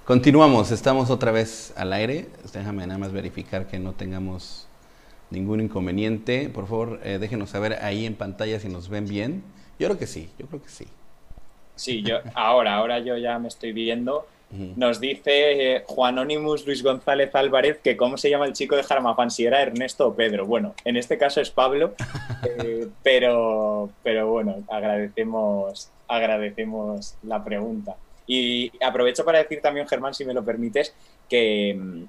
Continuamos, 0.07 0.71
estamos 0.71 1.09
otra 1.09 1.33
vez 1.33 1.73
al 1.75 1.91
aire. 1.91 2.27
Déjame 2.53 2.87
nada 2.87 2.97
más 2.97 3.11
verificar 3.11 3.67
que 3.67 3.77
no 3.77 3.91
tengamos 3.91 4.65
ningún 5.31 5.59
inconveniente. 5.59 6.47
Por 6.47 6.65
favor, 6.65 7.01
eh, 7.03 7.17
déjenos 7.19 7.49
saber 7.49 7.73
ahí 7.81 8.05
en 8.05 8.15
pantalla 8.15 8.57
si 8.61 8.69
nos 8.69 8.87
ven 8.87 9.05
bien. 9.05 9.43
Yo 9.77 9.87
creo 9.89 9.99
que 9.99 10.07
sí, 10.07 10.29
yo 10.39 10.47
creo 10.47 10.63
que 10.63 10.69
sí. 10.69 10.85
Sí, 11.75 12.03
yo 12.03 12.19
ahora, 12.35 12.75
ahora 12.75 12.99
yo 12.99 13.17
ya 13.17 13.37
me 13.37 13.49
estoy 13.49 13.73
viendo. 13.73 14.25
Nos 14.77 15.01
dice 15.01 15.75
eh, 15.75 15.83
Juanónimus 15.85 16.65
Luis 16.65 16.83
González 16.83 17.35
Álvarez 17.35 17.79
que 17.83 17.97
cómo 17.97 18.15
se 18.15 18.29
llama 18.29 18.45
el 18.45 18.53
chico 18.53 18.77
de 18.77 18.83
Jaramafan, 18.83 19.29
si 19.29 19.45
era 19.45 19.61
Ernesto 19.61 20.07
o 20.07 20.15
Pedro. 20.15 20.45
Bueno, 20.45 20.73
en 20.85 20.95
este 20.95 21.17
caso 21.17 21.41
es 21.41 21.51
Pablo, 21.51 21.95
eh, 22.45 22.87
pero, 23.03 23.89
pero 24.03 24.31
bueno, 24.31 24.63
agradecemos, 24.69 25.91
agradecemos 26.07 27.15
la 27.23 27.43
pregunta. 27.43 27.97
Y 28.27 28.71
aprovecho 28.83 29.23
para 29.23 29.39
decir 29.39 29.61
también, 29.61 29.87
Germán, 29.87 30.13
si 30.13 30.25
me 30.25 30.33
lo 30.33 30.43
permites, 30.43 30.93
que, 31.29 32.05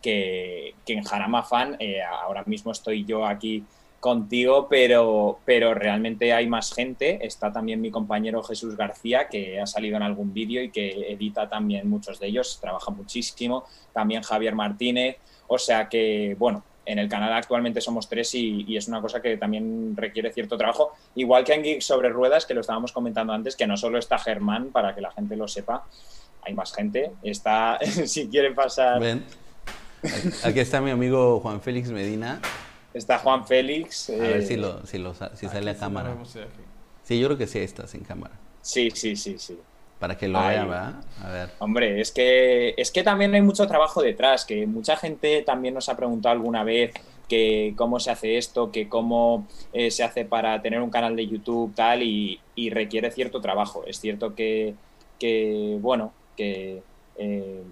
que, 0.00 0.74
en 0.86 1.02
Jarama 1.02 1.42
Fan, 1.42 1.76
eh, 1.80 2.00
ahora 2.02 2.44
mismo 2.46 2.72
estoy 2.72 3.04
yo 3.04 3.26
aquí 3.26 3.64
contigo, 4.00 4.68
pero, 4.70 5.40
pero 5.44 5.74
realmente 5.74 6.32
hay 6.32 6.46
más 6.46 6.72
gente. 6.72 7.26
Está 7.26 7.52
también 7.52 7.80
mi 7.80 7.90
compañero 7.90 8.42
Jesús 8.42 8.76
García, 8.76 9.28
que 9.28 9.60
ha 9.60 9.66
salido 9.66 9.96
en 9.96 10.02
algún 10.02 10.32
vídeo 10.32 10.62
y 10.62 10.70
que 10.70 11.12
edita 11.12 11.48
también 11.48 11.88
muchos 11.88 12.20
de 12.20 12.28
ellos, 12.28 12.58
trabaja 12.60 12.90
muchísimo. 12.90 13.64
También 13.92 14.22
Javier 14.22 14.54
Martínez. 14.54 15.16
O 15.48 15.58
sea 15.58 15.88
que, 15.88 16.36
bueno, 16.38 16.62
en 16.88 16.98
el 16.98 17.08
canal 17.08 17.34
actualmente 17.34 17.82
somos 17.82 18.08
tres 18.08 18.34
y, 18.34 18.74
es 18.74 18.88
una 18.88 19.02
cosa 19.02 19.20
que 19.20 19.36
también 19.36 19.94
requiere 19.94 20.32
cierto 20.32 20.56
trabajo. 20.56 20.94
Igual 21.14 21.44
que 21.44 21.52
en 21.52 21.62
Geek 21.62 21.82
sobre 21.82 22.08
Ruedas, 22.08 22.46
que 22.46 22.54
lo 22.54 22.62
estábamos 22.62 22.92
comentando 22.92 23.34
antes, 23.34 23.56
que 23.56 23.66
no 23.66 23.76
solo 23.76 23.98
está 23.98 24.18
Germán, 24.18 24.70
para 24.72 24.94
que 24.94 25.02
la 25.02 25.10
gente 25.12 25.36
lo 25.36 25.46
sepa, 25.46 25.84
hay 26.40 26.54
más 26.54 26.72
gente. 26.72 27.12
Está, 27.22 27.78
si 28.06 28.28
quieren 28.28 28.54
pasar... 28.54 29.00
Ven. 29.00 29.22
Aquí 30.44 30.60
está 30.60 30.80
mi 30.80 30.90
amigo 30.90 31.40
Juan 31.40 31.60
Félix 31.60 31.90
Medina. 31.90 32.40
Está 32.94 33.18
Juan 33.18 33.46
Félix. 33.46 34.08
A 34.08 34.14
ver 34.14 34.42
si, 34.46 34.56
lo, 34.56 34.86
si, 34.86 34.96
lo, 34.96 35.12
si 35.34 35.46
sale 35.46 35.70
a 35.70 35.76
cámara. 35.76 36.16
Sí, 37.02 37.20
yo 37.20 37.28
creo 37.28 37.36
que 37.36 37.46
sí 37.46 37.58
estás 37.58 37.94
en 37.94 38.00
cámara. 38.00 38.34
Sí, 38.62 38.90
sí, 38.94 39.14
sí, 39.14 39.38
sí. 39.38 39.58
Para 39.98 40.16
que 40.16 40.28
lo 40.28 40.38
vean, 40.40 40.68
¿verdad? 40.68 40.94
A 41.24 41.30
ver. 41.30 41.50
Hombre, 41.58 42.00
es 42.00 42.12
que, 42.12 42.74
es 42.76 42.90
que 42.90 43.02
también 43.02 43.34
hay 43.34 43.42
mucho 43.42 43.66
trabajo 43.66 44.00
detrás, 44.00 44.44
que 44.44 44.66
mucha 44.66 44.96
gente 44.96 45.42
también 45.42 45.74
nos 45.74 45.88
ha 45.88 45.96
preguntado 45.96 46.32
alguna 46.32 46.62
vez 46.62 46.92
que 47.28 47.74
cómo 47.76 48.00
se 48.00 48.10
hace 48.10 48.38
esto, 48.38 48.70
que 48.70 48.88
cómo 48.88 49.46
eh, 49.72 49.90
se 49.90 50.04
hace 50.04 50.24
para 50.24 50.62
tener 50.62 50.80
un 50.80 50.90
canal 50.90 51.16
de 51.16 51.26
YouTube, 51.26 51.74
tal, 51.74 52.02
y, 52.02 52.40
requiere 52.70 53.10
cierto 53.10 53.40
trabajo. 53.40 53.84
Es 53.86 54.00
cierto 54.00 54.34
que, 54.34 54.74
que 55.18 55.76
bueno, 55.80 56.12
que 56.36 56.82
eh, 57.16 57.62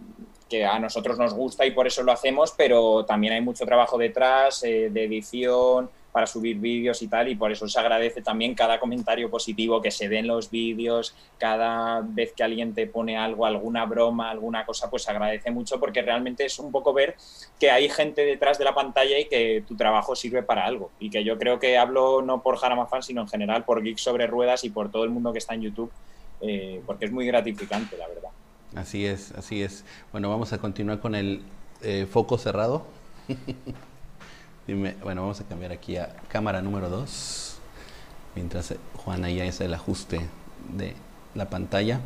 que 0.49 0.65
a 0.65 0.79
nosotros 0.79 1.19
nos 1.19 1.35
gusta 1.35 1.67
y 1.67 1.73
por 1.73 1.87
eso 1.87 2.03
lo 2.03 2.13
hacemos, 2.13 2.55
pero 2.57 3.05
también 3.05 3.33
hay 3.33 3.41
mucho 3.41 3.65
trabajo 3.65 3.99
detrás 3.99 4.63
eh, 4.63 4.91
de 4.91 5.05
edición 5.05 5.91
para 6.17 6.27
subir 6.27 6.59
vídeos 6.59 7.03
y 7.03 7.09
tal, 7.09 7.29
y 7.29 7.35
por 7.35 7.53
eso 7.53 7.69
se 7.69 7.79
agradece 7.79 8.23
también 8.23 8.55
cada 8.55 8.81
comentario 8.81 9.29
positivo 9.29 9.83
que 9.83 9.91
se 9.91 10.09
dé 10.09 10.21
en 10.21 10.27
los 10.27 10.51
vídeos, 10.51 11.15
cada 11.37 12.01
vez 12.01 12.33
que 12.33 12.43
alguien 12.43 12.73
te 12.73 12.87
pone 12.87 13.19
algo, 13.19 13.45
alguna 13.45 13.85
broma, 13.85 14.31
alguna 14.31 14.65
cosa, 14.65 14.89
pues 14.89 15.03
se 15.03 15.11
agradece 15.11 15.51
mucho 15.51 15.79
porque 15.79 16.01
realmente 16.01 16.47
es 16.47 16.59
un 16.59 16.73
poco 16.73 16.95
ver 16.95 17.17
que 17.61 17.71
hay 17.71 17.91
gente 17.91 18.25
detrás 18.25 18.57
de 18.57 18.65
la 18.65 18.75
pantalla 18.75 19.19
y 19.19 19.27
que 19.27 19.63
tu 19.69 19.77
trabajo 19.77 20.17
sirve 20.17 20.43
para 20.43 20.65
algo. 20.65 20.91
Y 20.99 21.11
que 21.11 21.23
yo 21.23 21.37
creo 21.37 21.59
que 21.59 21.77
hablo 21.77 22.23
no 22.23 22.43
por 22.43 22.57
Jaramafan, 22.57 23.03
sino 23.03 23.21
en 23.21 23.29
general 23.29 23.67
por 23.67 23.83
Geeks 23.83 24.01
sobre 24.01 24.27
Ruedas 24.27 24.65
y 24.65 24.71
por 24.71 24.91
todo 24.91 25.05
el 25.05 25.11
mundo 25.11 25.35
que 25.35 25.39
está 25.41 25.53
en 25.53 25.61
YouTube, 25.61 25.93
eh, 26.41 26.81
porque 26.87 27.05
es 27.05 27.13
muy 27.13 27.27
gratificante, 27.27 27.99
la 27.99 28.09
verdad. 28.09 28.31
Así 28.75 29.05
es, 29.05 29.33
así 29.33 29.63
es. 29.63 29.85
Bueno, 30.13 30.31
vamos 30.31 30.55
a 30.55 30.59
continuar 30.63 30.99
con 30.99 31.15
el 31.15 31.43
eh, 31.83 32.07
foco 32.11 32.39
cerrado. 32.39 32.87
Dime, 34.67 34.97
bueno, 35.01 35.23
vamos 35.23 35.41
a 35.41 35.45
cambiar 35.45 35.71
aquí 35.71 35.97
a 35.97 36.13
cámara 36.29 36.61
número 36.61 36.91
2. 36.91 37.57
Mientras 38.35 38.73
eh, 38.73 38.79
Juana 38.97 39.31
ya 39.31 39.45
hace 39.45 39.67
el 39.67 39.75
ajuste 39.75 40.21
de 40.77 40.95
la 41.37 41.49
pantalla. 41.49 42.01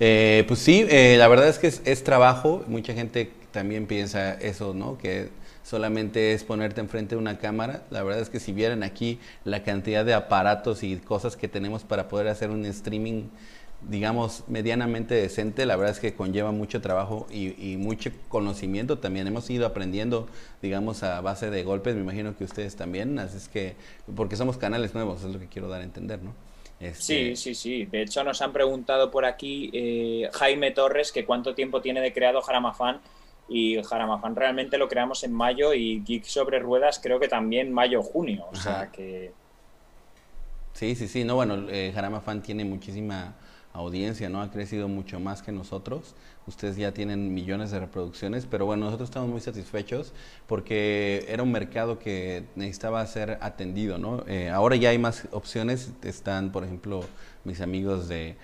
Eh, 0.00 0.44
pues 0.48 0.60
sí, 0.60 0.86
la 0.90 1.28
verdad 1.28 1.46
es 1.48 1.58
que 1.58 1.66
es, 1.66 2.04
trabajo. 2.04 2.64
Mucha 2.68 2.94
gente 2.94 3.30
también 3.52 3.86
piensa 3.86 4.32
eso, 4.32 4.72
¿no? 4.72 4.96
Que 4.96 5.28
solamente 5.62 6.32
es 6.32 6.42
ponerte 6.42 6.80
enfrente 6.80 7.16
de 7.16 7.20
una 7.20 7.36
cámara. 7.36 7.82
La 7.90 8.02
verdad 8.02 8.22
es 8.22 8.30
que 8.30 8.40
si 8.40 8.52
vieran 8.52 8.82
aquí 8.82 9.20
la 9.44 9.62
cantidad 9.62 10.02
de 10.02 10.14
aparatos 10.14 10.84
y 10.84 10.96
cosas 10.96 11.36
que 11.36 11.48
tenemos 11.48 11.84
para 11.84 12.08
poder 12.08 12.28
hacer 12.28 12.48
un 12.48 12.64
streaming 12.64 13.24
digamos, 13.82 14.44
medianamente 14.48 15.14
decente. 15.14 15.66
La 15.66 15.76
verdad 15.76 15.94
es 15.94 16.00
que 16.00 16.14
conlleva 16.14 16.52
mucho 16.52 16.80
trabajo 16.80 17.26
y, 17.30 17.76
mucho 17.76 18.10
conocimiento 18.28 18.98
también. 18.98 19.26
Hemos 19.26 19.48
ido 19.50 19.66
aprendiendo, 19.66 20.28
digamos, 20.62 21.02
a 21.02 21.20
base 21.20 21.50
de 21.50 21.62
golpes. 21.62 21.94
Me 21.94 22.02
imagino 22.02 22.36
que 22.36 22.44
ustedes 22.44 22.76
también. 22.76 23.18
Así 23.18 23.36
es 23.36 23.48
que, 23.48 23.76
porque 24.14 24.36
somos 24.36 24.56
canales 24.56 24.94
nuevos, 24.94 25.22
es 25.22 25.32
lo 25.32 25.38
que 25.38 25.46
quiero 25.46 25.68
dar 25.68 25.80
a 25.80 25.84
entender, 25.84 26.22
¿no? 26.22 26.34
Este 26.78 27.02
sí, 27.02 27.36
sí, 27.36 27.54
sí. 27.54 27.86
De 27.86 28.02
hecho, 28.02 28.22
nos 28.22 28.42
han 28.42 28.52
preguntado 28.52 29.10
por 29.10 29.24
aquí 29.24 29.70
eh, 29.72 30.28
Jaime 30.32 30.72
Torres 30.72 31.10
que 31.10 31.24
cuánto 31.24 31.54
tiempo 31.54 31.80
tiene 31.80 32.00
de 32.00 32.12
creado 32.12 32.42
Jaramafan. 32.42 33.00
Y 33.48 33.80
Jaramafan 33.82 34.34
realmente 34.34 34.76
lo 34.76 34.88
creamos 34.88 35.22
en 35.22 35.32
mayo 35.32 35.72
y 35.72 36.02
Geek 36.04 36.24
sobre 36.24 36.58
Ruedas 36.58 36.98
creo 37.00 37.20
que 37.20 37.28
también 37.28 37.72
mayo-junio. 37.72 38.46
O 38.50 38.56
sea 38.56 38.90
que... 38.90 39.32
Sí, 40.72 40.94
sí, 40.96 41.06
sí. 41.06 41.24
No, 41.24 41.36
bueno, 41.36 41.68
eh, 41.70 41.92
Jaramafan 41.94 42.42
tiene 42.42 42.64
muchísima 42.64 43.36
audiencia, 43.76 44.28
¿no? 44.28 44.42
Ha 44.42 44.50
crecido 44.50 44.88
mucho 44.88 45.20
más 45.20 45.42
que 45.42 45.52
nosotros. 45.52 46.14
Ustedes 46.46 46.76
ya 46.76 46.92
tienen 46.92 47.34
millones 47.34 47.70
de 47.70 47.80
reproducciones, 47.80 48.46
pero 48.46 48.66
bueno, 48.66 48.84
nosotros 48.84 49.08
estamos 49.08 49.28
muy 49.28 49.40
satisfechos 49.40 50.12
porque 50.46 51.24
era 51.28 51.42
un 51.42 51.52
mercado 51.52 51.98
que 51.98 52.44
necesitaba 52.54 53.04
ser 53.06 53.38
atendido, 53.40 53.98
¿no? 53.98 54.24
Eh, 54.26 54.50
ahora 54.50 54.76
ya 54.76 54.90
hay 54.90 54.98
más 54.98 55.28
opciones. 55.32 55.92
Están, 56.02 56.52
por 56.52 56.64
ejemplo, 56.64 57.00
mis 57.44 57.60
amigos 57.60 58.08
de 58.08 58.36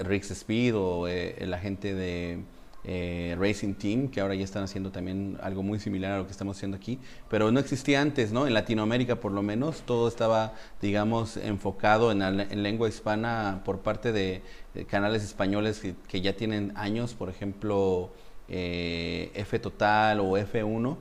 Rix 0.00 0.30
Speed 0.30 0.76
o 0.76 1.08
eh, 1.08 1.36
la 1.46 1.58
gente 1.58 1.94
de 1.94 2.42
eh, 2.86 3.34
Racing 3.38 3.74
Team, 3.74 4.08
que 4.08 4.20
ahora 4.20 4.34
ya 4.34 4.44
están 4.44 4.62
haciendo 4.62 4.90
también 4.90 5.38
algo 5.42 5.62
muy 5.62 5.80
similar 5.80 6.12
a 6.12 6.18
lo 6.18 6.26
que 6.26 6.32
estamos 6.32 6.58
haciendo 6.58 6.76
aquí, 6.76 6.98
pero 7.30 7.50
no 7.50 7.58
existía 7.58 8.02
antes, 8.02 8.30
¿no? 8.30 8.46
En 8.46 8.52
Latinoamérica 8.52 9.16
por 9.16 9.32
lo 9.32 9.42
menos, 9.42 9.82
todo 9.86 10.06
estaba, 10.06 10.52
digamos, 10.82 11.38
enfocado 11.38 12.12
en, 12.12 12.62
lengua 12.62 12.88
hispana 12.88 13.62
por 13.64 13.80
parte 13.80 14.12
de, 14.12 14.42
canales 14.86 15.24
españoles 15.24 15.80
que, 16.08 16.20
ya 16.20 16.36
tienen 16.36 16.72
años, 16.76 17.14
por 17.14 17.30
ejemplo, 17.30 18.12
eh, 18.48 19.30
F 19.34 19.58
Total 19.58 20.20
o 20.20 20.36
F1. 20.36 20.98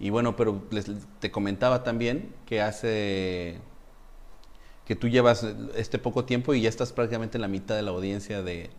Y 0.00 0.10
bueno, 0.10 0.34
pero 0.34 0.60
te 1.20 1.30
comentaba 1.30 1.84
también 1.84 2.34
que 2.46 2.60
hace 2.60 3.60
que 4.84 4.96
tú 4.96 5.08
llevas 5.08 5.46
este 5.76 5.98
poco 5.98 6.24
tiempo 6.24 6.54
y 6.54 6.62
ya 6.62 6.68
estás 6.68 6.92
prácticamente 6.92 7.36
en 7.38 7.42
la 7.42 7.48
mitad 7.48 7.76
de 7.76 7.82
la 7.82 7.92
audiencia 7.92 8.42
de, 8.42 8.70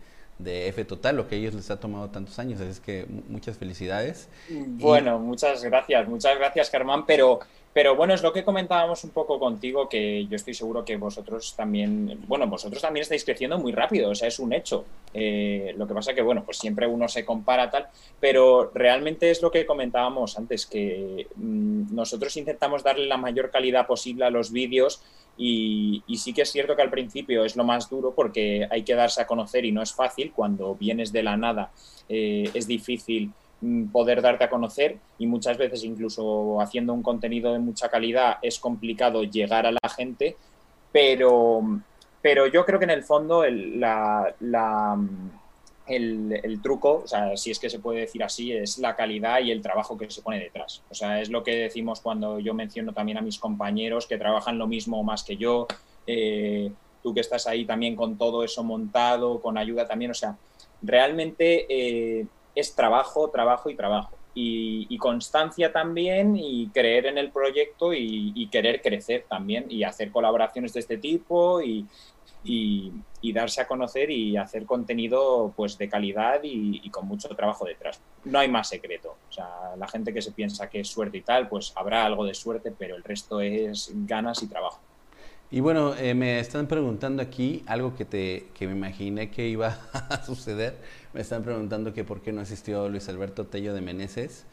de 0.43 0.67
F 0.67 0.85
Total, 0.85 1.15
lo 1.15 1.27
que 1.27 1.35
a 1.35 1.37
ellos 1.37 1.53
les 1.53 1.69
ha 1.71 1.79
tomado 1.79 2.09
tantos 2.09 2.39
años. 2.39 2.59
Así 2.61 2.69
es 2.69 2.79
que 2.79 3.05
muchas 3.27 3.57
felicidades. 3.57 4.29
Bueno, 4.49 5.19
muchas 5.19 5.63
gracias, 5.63 6.07
muchas 6.07 6.37
gracias 6.37 6.69
Germán, 6.69 7.05
pero, 7.05 7.39
pero 7.73 7.95
bueno, 7.95 8.13
es 8.13 8.21
lo 8.21 8.33
que 8.33 8.43
comentábamos 8.43 9.03
un 9.03 9.11
poco 9.11 9.39
contigo, 9.39 9.89
que 9.89 10.25
yo 10.27 10.35
estoy 10.35 10.53
seguro 10.53 10.85
que 10.85 10.97
vosotros 10.97 11.55
también, 11.55 12.23
bueno, 12.27 12.47
vosotros 12.47 12.81
también 12.81 13.01
estáis 13.01 13.23
creciendo 13.23 13.57
muy 13.57 13.71
rápido, 13.71 14.11
o 14.11 14.15
sea, 14.15 14.27
es 14.27 14.39
un 14.39 14.53
hecho. 14.53 14.85
Eh, 15.13 15.73
lo 15.77 15.87
que 15.87 15.93
pasa 15.93 16.13
que, 16.13 16.21
bueno, 16.21 16.43
pues 16.43 16.57
siempre 16.57 16.87
uno 16.87 17.07
se 17.07 17.25
compara 17.25 17.69
tal, 17.69 17.87
pero 18.19 18.71
realmente 18.73 19.31
es 19.31 19.41
lo 19.41 19.51
que 19.51 19.65
comentábamos 19.65 20.37
antes, 20.37 20.65
que 20.65 21.27
mm, 21.35 21.95
nosotros 21.95 22.35
intentamos 22.37 22.83
darle 22.83 23.07
la 23.07 23.17
mayor 23.17 23.49
calidad 23.49 23.87
posible 23.87 24.25
a 24.25 24.29
los 24.29 24.51
vídeos 24.51 25.01
y, 25.37 26.03
sí 26.15 26.33
que 26.33 26.43
es 26.43 26.51
cierto 26.51 26.75
que 26.75 26.81
al 26.81 26.89
principio 26.89 27.43
es 27.43 27.55
lo 27.55 27.63
más 27.63 27.89
duro 27.89 28.13
porque 28.15 28.67
hay 28.69 28.83
que 28.83 28.95
darse 28.95 29.21
a 29.21 29.27
conocer 29.27 29.65
y 29.65 29.71
no 29.71 29.81
es 29.81 29.93
fácil. 29.93 30.31
Cuando 30.31 30.75
vienes 30.75 31.11
de 31.11 31.23
la 31.23 31.37
nada 31.37 31.71
eh, 32.07 32.49
es 32.53 32.67
difícil 32.67 33.31
mm, 33.61 33.85
poder 33.87 34.21
darte 34.21 34.43
a 34.43 34.49
conocer 34.49 34.97
y 35.17 35.27
muchas 35.27 35.57
veces 35.57 35.83
incluso 35.83 36.61
haciendo 36.61 36.93
un 36.93 37.01
contenido 37.01 37.53
de 37.53 37.59
mucha 37.59 37.89
calidad 37.89 38.37
es 38.41 38.59
complicado 38.59 39.23
llegar 39.23 39.65
a 39.65 39.71
la 39.71 39.89
gente, 39.95 40.37
pero, 40.91 41.61
pero 42.21 42.47
yo 42.47 42.65
creo 42.65 42.79
que 42.79 42.85
en 42.85 42.91
el 42.91 43.03
fondo 43.03 43.43
la 43.45 44.35
el, 45.87 46.59
truco, 46.61 47.01
o 47.03 47.07
sea, 47.07 47.35
si 47.35 47.51
es 47.51 47.59
que 47.59 47.69
se 47.69 47.79
puede 47.79 48.01
decir 48.01 48.23
así, 48.23 48.51
es 48.51 48.77
la 48.77 48.95
calidad 48.95 49.41
y 49.41 49.51
el 49.51 49.61
trabajo 49.61 49.97
que 49.97 50.09
se 50.09 50.21
pone 50.21 50.39
detrás. 50.39 50.81
O 50.89 50.95
sea, 50.95 51.21
es 51.21 51.29
lo 51.29 51.43
que 51.43 51.55
decimos 51.55 51.99
cuando 51.99 52.39
yo 52.39 52.53
menciono 52.53 52.93
también 52.93 53.17
a 53.17 53.21
mis 53.21 53.39
compañeros 53.39 54.07
que 54.07 54.17
trabajan 54.17 54.57
lo 54.57 54.67
mismo 54.67 55.03
más 55.03 55.23
que 55.23 55.37
yo, 55.37 55.67
eh, 56.07 56.71
tú 57.01 57.13
que 57.13 57.19
estás 57.19 57.47
ahí 57.47 57.65
también 57.65 57.95
con 57.95 58.17
todo 58.17 58.43
eso 58.43 58.63
montado, 58.63 59.41
con 59.41 59.57
ayuda 59.57 59.87
también, 59.87 60.11
o 60.11 60.15
sea, 60.15 60.37
realmente 60.81 61.65
eh, 61.69 62.25
es 62.55 62.75
trabajo, 62.75 63.29
trabajo 63.29 63.69
y 63.69 63.75
trabajo. 63.75 64.17
Y, 64.35 64.97
constancia 64.97 65.71
también 65.73 66.37
y 66.37 66.69
creer 66.69 67.07
en 67.07 67.17
el 67.17 67.29
proyecto 67.29 67.93
y, 67.93 68.47
querer 68.51 68.81
crecer 68.81 69.25
también 69.29 69.65
y 69.69 69.83
hacer 69.83 70.11
colaboraciones 70.11 70.73
de 70.73 70.79
este 70.79 70.97
tipo 70.97 71.61
y, 71.61 71.85
y, 72.43 72.91
darse 73.33 73.61
a 73.61 73.67
conocer 73.67 74.11
y 74.11 74.37
hacer 74.37 74.65
contenido 74.65 75.53
pues 75.55 75.77
de 75.77 75.89
calidad 75.89 76.41
y, 76.43 76.89
con 76.89 77.07
mucho 77.07 77.29
trabajo 77.29 77.65
detrás. 77.65 77.99
No 78.25 78.39
hay 78.39 78.47
más 78.47 78.69
secreto. 78.69 79.15
O 79.29 79.31
sea, 79.31 79.75
la 79.77 79.87
gente 79.87 80.13
que 80.13 80.21
se 80.21 80.31
piensa 80.31 80.69
que 80.69 80.81
es 80.81 80.87
suerte 80.87 81.17
y 81.17 81.21
tal, 81.21 81.47
pues 81.49 81.73
habrá 81.75 82.05
algo 82.05 82.25
de 82.25 82.33
suerte, 82.33 82.71
pero 82.77 82.95
el 82.95 83.03
resto 83.03 83.41
es 83.41 83.91
ganas 84.05 84.43
y 84.43 84.47
trabajo. 84.47 84.79
Y 85.53 85.59
bueno, 85.59 85.95
eh, 85.95 86.15
me 86.15 86.39
están 86.39 86.65
preguntando 86.67 87.21
aquí 87.21 87.63
algo 87.67 87.95
que, 87.95 88.05
te, 88.05 88.47
que 88.55 88.65
me 88.65 88.73
imaginé 88.73 89.29
que 89.29 89.47
iba 89.47 89.77
a 89.93 90.23
suceder. 90.25 90.77
Me 91.13 91.21
están 91.21 91.43
preguntando 91.43 91.93
que 91.93 92.03
por 92.03 92.21
qué 92.21 92.31
no 92.31 92.41
asistió 92.41 92.89
Luis 92.89 93.07
Alberto 93.07 93.45
Tello 93.45 93.73
de 93.73 93.81
Meneses. 93.81 94.45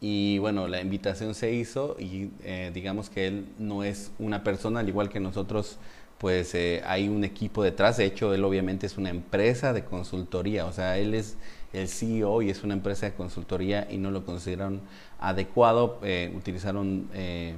Y 0.00 0.38
bueno, 0.38 0.68
la 0.68 0.80
invitación 0.80 1.34
se 1.34 1.52
hizo 1.52 1.96
y 1.98 2.30
eh, 2.42 2.70
digamos 2.72 3.10
que 3.10 3.26
él 3.26 3.46
no 3.58 3.82
es 3.82 4.12
una 4.18 4.44
persona, 4.44 4.80
al 4.80 4.88
igual 4.88 5.08
que 5.08 5.18
nosotros, 5.18 5.78
pues 6.18 6.54
eh, 6.54 6.82
hay 6.86 7.08
un 7.08 7.24
equipo 7.24 7.62
detrás. 7.62 7.96
De 7.96 8.04
hecho, 8.04 8.34
él 8.34 8.44
obviamente 8.44 8.86
es 8.86 8.98
una 8.98 9.10
empresa 9.10 9.72
de 9.72 9.84
consultoría, 9.84 10.66
o 10.66 10.72
sea, 10.72 10.98
él 10.98 11.14
es 11.14 11.36
el 11.72 11.88
CEO 11.88 12.42
y 12.42 12.50
es 12.50 12.64
una 12.64 12.74
empresa 12.74 13.06
de 13.06 13.14
consultoría 13.14 13.86
y 13.90 13.98
no 13.98 14.10
lo 14.10 14.24
consideraron 14.24 14.80
adecuado. 15.20 15.98
Eh, 16.02 16.32
utilizaron, 16.36 17.08
eh, 17.14 17.54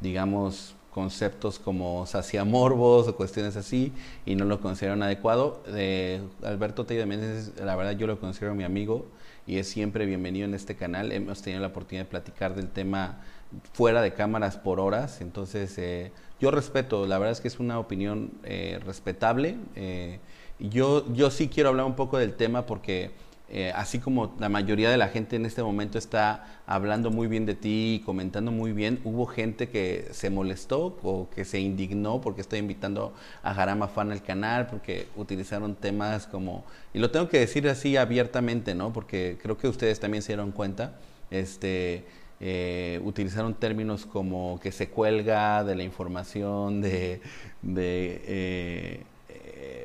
digamos, 0.00 0.74
conceptos 0.92 1.58
como 1.58 2.06
saciamorbos 2.06 3.08
o 3.08 3.16
cuestiones 3.16 3.56
así 3.56 3.92
y 4.26 4.34
no 4.34 4.44
lo 4.44 4.60
consideraron 4.60 5.02
adecuado. 5.02 5.62
de 5.66 6.20
Alberto 6.42 6.84
Tello 6.84 7.00
de 7.00 7.06
Méndez, 7.06 7.52
la 7.58 7.76
verdad 7.76 7.92
yo 7.92 8.06
lo 8.06 8.20
considero 8.20 8.54
mi 8.54 8.64
amigo 8.64 9.06
y 9.46 9.58
es 9.58 9.68
siempre 9.68 10.06
bienvenido 10.06 10.44
en 10.46 10.54
este 10.54 10.76
canal. 10.76 11.12
Hemos 11.12 11.42
tenido 11.42 11.62
la 11.62 11.68
oportunidad 11.68 12.04
de 12.04 12.10
platicar 12.10 12.54
del 12.54 12.68
tema 12.68 13.20
fuera 13.72 14.02
de 14.02 14.12
cámaras 14.14 14.56
por 14.56 14.80
horas, 14.80 15.20
entonces 15.20 15.76
eh, 15.78 16.12
yo 16.42 16.50
respeto, 16.50 17.06
la 17.06 17.18
verdad 17.18 17.30
es 17.30 17.40
que 17.40 17.46
es 17.46 17.60
una 17.60 17.78
opinión 17.78 18.32
eh, 18.42 18.80
respetable. 18.84 19.54
Eh, 19.76 20.18
yo, 20.58 21.06
yo 21.14 21.30
sí 21.30 21.46
quiero 21.46 21.68
hablar 21.68 21.86
un 21.86 21.94
poco 21.94 22.18
del 22.18 22.34
tema 22.34 22.66
porque 22.66 23.12
eh, 23.48 23.70
así 23.76 24.00
como 24.00 24.34
la 24.40 24.48
mayoría 24.48 24.90
de 24.90 24.96
la 24.96 25.06
gente 25.06 25.36
en 25.36 25.46
este 25.46 25.62
momento 25.62 25.98
está 25.98 26.62
hablando 26.66 27.12
muy 27.12 27.28
bien 27.28 27.46
de 27.46 27.54
ti 27.54 27.94
y 27.94 28.04
comentando 28.04 28.50
muy 28.50 28.72
bien, 28.72 29.00
hubo 29.04 29.26
gente 29.26 29.68
que 29.68 30.08
se 30.10 30.30
molestó 30.30 30.98
o 31.04 31.28
que 31.32 31.44
se 31.44 31.60
indignó 31.60 32.20
porque 32.20 32.40
estoy 32.40 32.58
invitando 32.58 33.14
a 33.44 33.54
Jarama 33.54 33.86
Fan 33.86 34.10
al 34.10 34.24
canal, 34.24 34.66
porque 34.66 35.06
utilizaron 35.14 35.76
temas 35.76 36.26
como, 36.26 36.64
y 36.92 36.98
lo 36.98 37.12
tengo 37.12 37.28
que 37.28 37.38
decir 37.38 37.68
así 37.68 37.96
abiertamente, 37.96 38.74
¿no? 38.74 38.92
Porque 38.92 39.38
creo 39.40 39.56
que 39.56 39.68
ustedes 39.68 40.00
también 40.00 40.24
se 40.24 40.32
dieron 40.32 40.50
cuenta, 40.50 40.98
este... 41.30 42.04
Eh, 42.44 43.00
utilizaron 43.04 43.54
términos 43.54 44.04
como 44.04 44.58
que 44.60 44.72
se 44.72 44.88
cuelga 44.88 45.62
de 45.62 45.76
la 45.76 45.84
información, 45.84 46.80
de, 46.80 47.20
de 47.62 48.20
eh, 48.26 49.04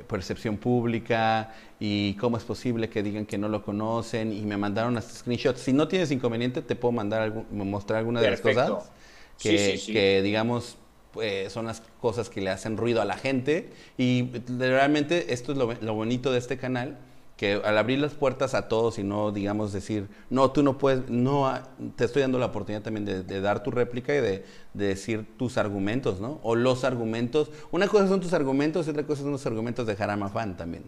percepción 0.08 0.58
pública 0.58 1.54
y 1.80 2.15
cómo 2.15 2.38
es 2.38 2.43
posible 2.43 2.89
que 2.89 3.04
digan 3.04 3.28
que 3.28 3.38
no 3.38 3.48
lo 3.48 3.63
conocen 3.63 4.34
y 4.34 4.41
me 4.41 4.58
mandaron 4.58 4.98
hasta 4.98 5.13
screenshots. 5.13 5.60
Si 5.60 5.72
no 5.72 5.88
tienes 5.88 6.10
inconveniente, 6.10 6.63
te 6.63 6.76
puedo 6.76 6.93
mandar 6.93 7.22
algún, 7.22 7.46
mostrar 7.70 8.00
alguna 8.00 8.22
de 8.22 8.32
las 8.32 8.41
cosas 8.41 8.91
que, 9.39 9.80
que 9.86 10.24
digamos 10.24 10.78
pues, 11.12 11.52
son 11.54 11.67
las 11.67 11.84
cosas 12.02 12.30
que 12.30 12.41
le 12.41 12.50
hacen 12.50 12.76
ruido 12.76 13.04
a 13.04 13.06
la 13.06 13.17
gente 13.17 13.70
y 14.00 14.32
realmente 14.58 15.32
esto 15.32 15.52
es 15.52 15.58
lo, 15.60 15.72
lo 15.74 15.93
bonito 15.93 16.32
de 16.32 16.39
este 16.39 16.58
canal 16.58 16.98
que 17.38 17.62
al 17.63 17.78
abrir 17.78 18.00
las 18.00 18.15
puertas 18.15 18.56
a 18.56 18.67
todos 18.67 18.97
y 18.97 19.04
no, 19.04 19.32
digamos, 19.32 19.71
decir, 19.71 20.08
no, 20.32 20.50
tú 20.52 20.63
no 20.63 20.80
puedes, 20.80 21.08
no, 21.08 21.54
te 21.95 22.06
estoy 22.06 22.23
dando 22.23 22.39
la 22.39 22.47
oportunidad 22.47 22.82
también 22.82 23.06
de, 23.06 23.41
dar 23.41 23.62
tu 23.62 23.69
réplica 23.69 24.13
y 24.15 24.19
de, 24.19 24.43
decir 24.73 25.38
tus 25.38 25.58
argumentos, 25.58 26.19
¿no? 26.19 26.39
O 26.41 26.56
los 26.56 26.84
argumentos. 26.84 27.52
Una 27.71 27.88
cosa 27.88 28.08
son 28.08 28.21
tus 28.21 28.34
argumentos 28.34 28.88
y 28.88 28.89
otra 28.89 29.04
cosa 29.04 29.21
son 29.21 29.32
los 29.32 29.45
argumentos 29.45 29.86
de 29.86 29.95
Jarama 29.95 30.30
Fan 30.30 30.58
también. 30.58 30.86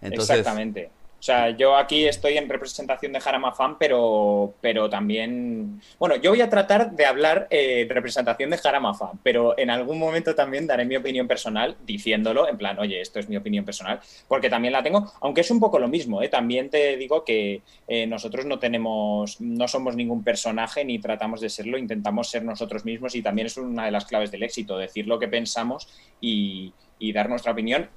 Exactamente. 0.00 0.90
O 1.18 1.22
sea, 1.22 1.50
yo 1.50 1.76
aquí 1.76 2.06
estoy 2.06 2.36
en 2.36 2.48
representación 2.48 3.12
de 3.12 3.18
Jarama 3.18 3.52
Fan, 3.52 3.76
pero, 3.76 4.54
pero 4.60 4.88
también. 4.88 5.80
Bueno, 5.98 6.14
yo 6.14 6.30
voy 6.30 6.40
a 6.42 6.48
tratar 6.48 6.92
de 6.92 7.06
hablar 7.06 7.48
eh, 7.50 7.80
en 7.82 7.88
representación 7.88 8.50
de 8.50 8.58
Jarama 8.58 8.94
Fan, 8.94 9.18
pero 9.24 9.58
en 9.58 9.68
algún 9.70 9.98
momento 9.98 10.36
también 10.36 10.68
daré 10.68 10.84
mi 10.84 10.94
opinión 10.94 11.26
personal 11.26 11.76
diciéndolo, 11.84 12.48
en 12.48 12.56
plan, 12.56 12.78
oye, 12.78 13.00
esto 13.00 13.18
es 13.18 13.28
mi 13.28 13.36
opinión 13.36 13.64
personal, 13.64 13.98
porque 14.28 14.48
también 14.48 14.72
la 14.72 14.82
tengo, 14.84 15.12
aunque 15.20 15.40
es 15.40 15.50
un 15.50 15.58
poco 15.58 15.80
lo 15.80 15.88
mismo, 15.88 16.22
¿eh? 16.22 16.28
también 16.28 16.70
te 16.70 16.96
digo 16.96 17.24
que 17.24 17.62
eh, 17.88 18.06
nosotros 18.06 18.46
no 18.46 18.60
tenemos, 18.60 19.40
no 19.40 19.66
somos 19.66 19.96
ningún 19.96 20.22
personaje 20.22 20.84
ni 20.84 21.00
tratamos 21.00 21.40
de 21.40 21.50
serlo, 21.50 21.78
intentamos 21.78 22.30
ser 22.30 22.44
nosotros 22.44 22.84
mismos 22.84 23.16
y 23.16 23.22
también 23.22 23.46
es 23.46 23.56
una 23.56 23.86
de 23.86 23.90
las 23.90 24.04
claves 24.04 24.30
del 24.30 24.44
éxito, 24.44 24.78
decir 24.78 25.08
lo 25.08 25.18
que 25.18 25.26
pensamos 25.26 25.88
y, 26.20 26.72
y 27.00 27.12
dar 27.12 27.28
nuestra 27.28 27.50
opinión 27.50 27.90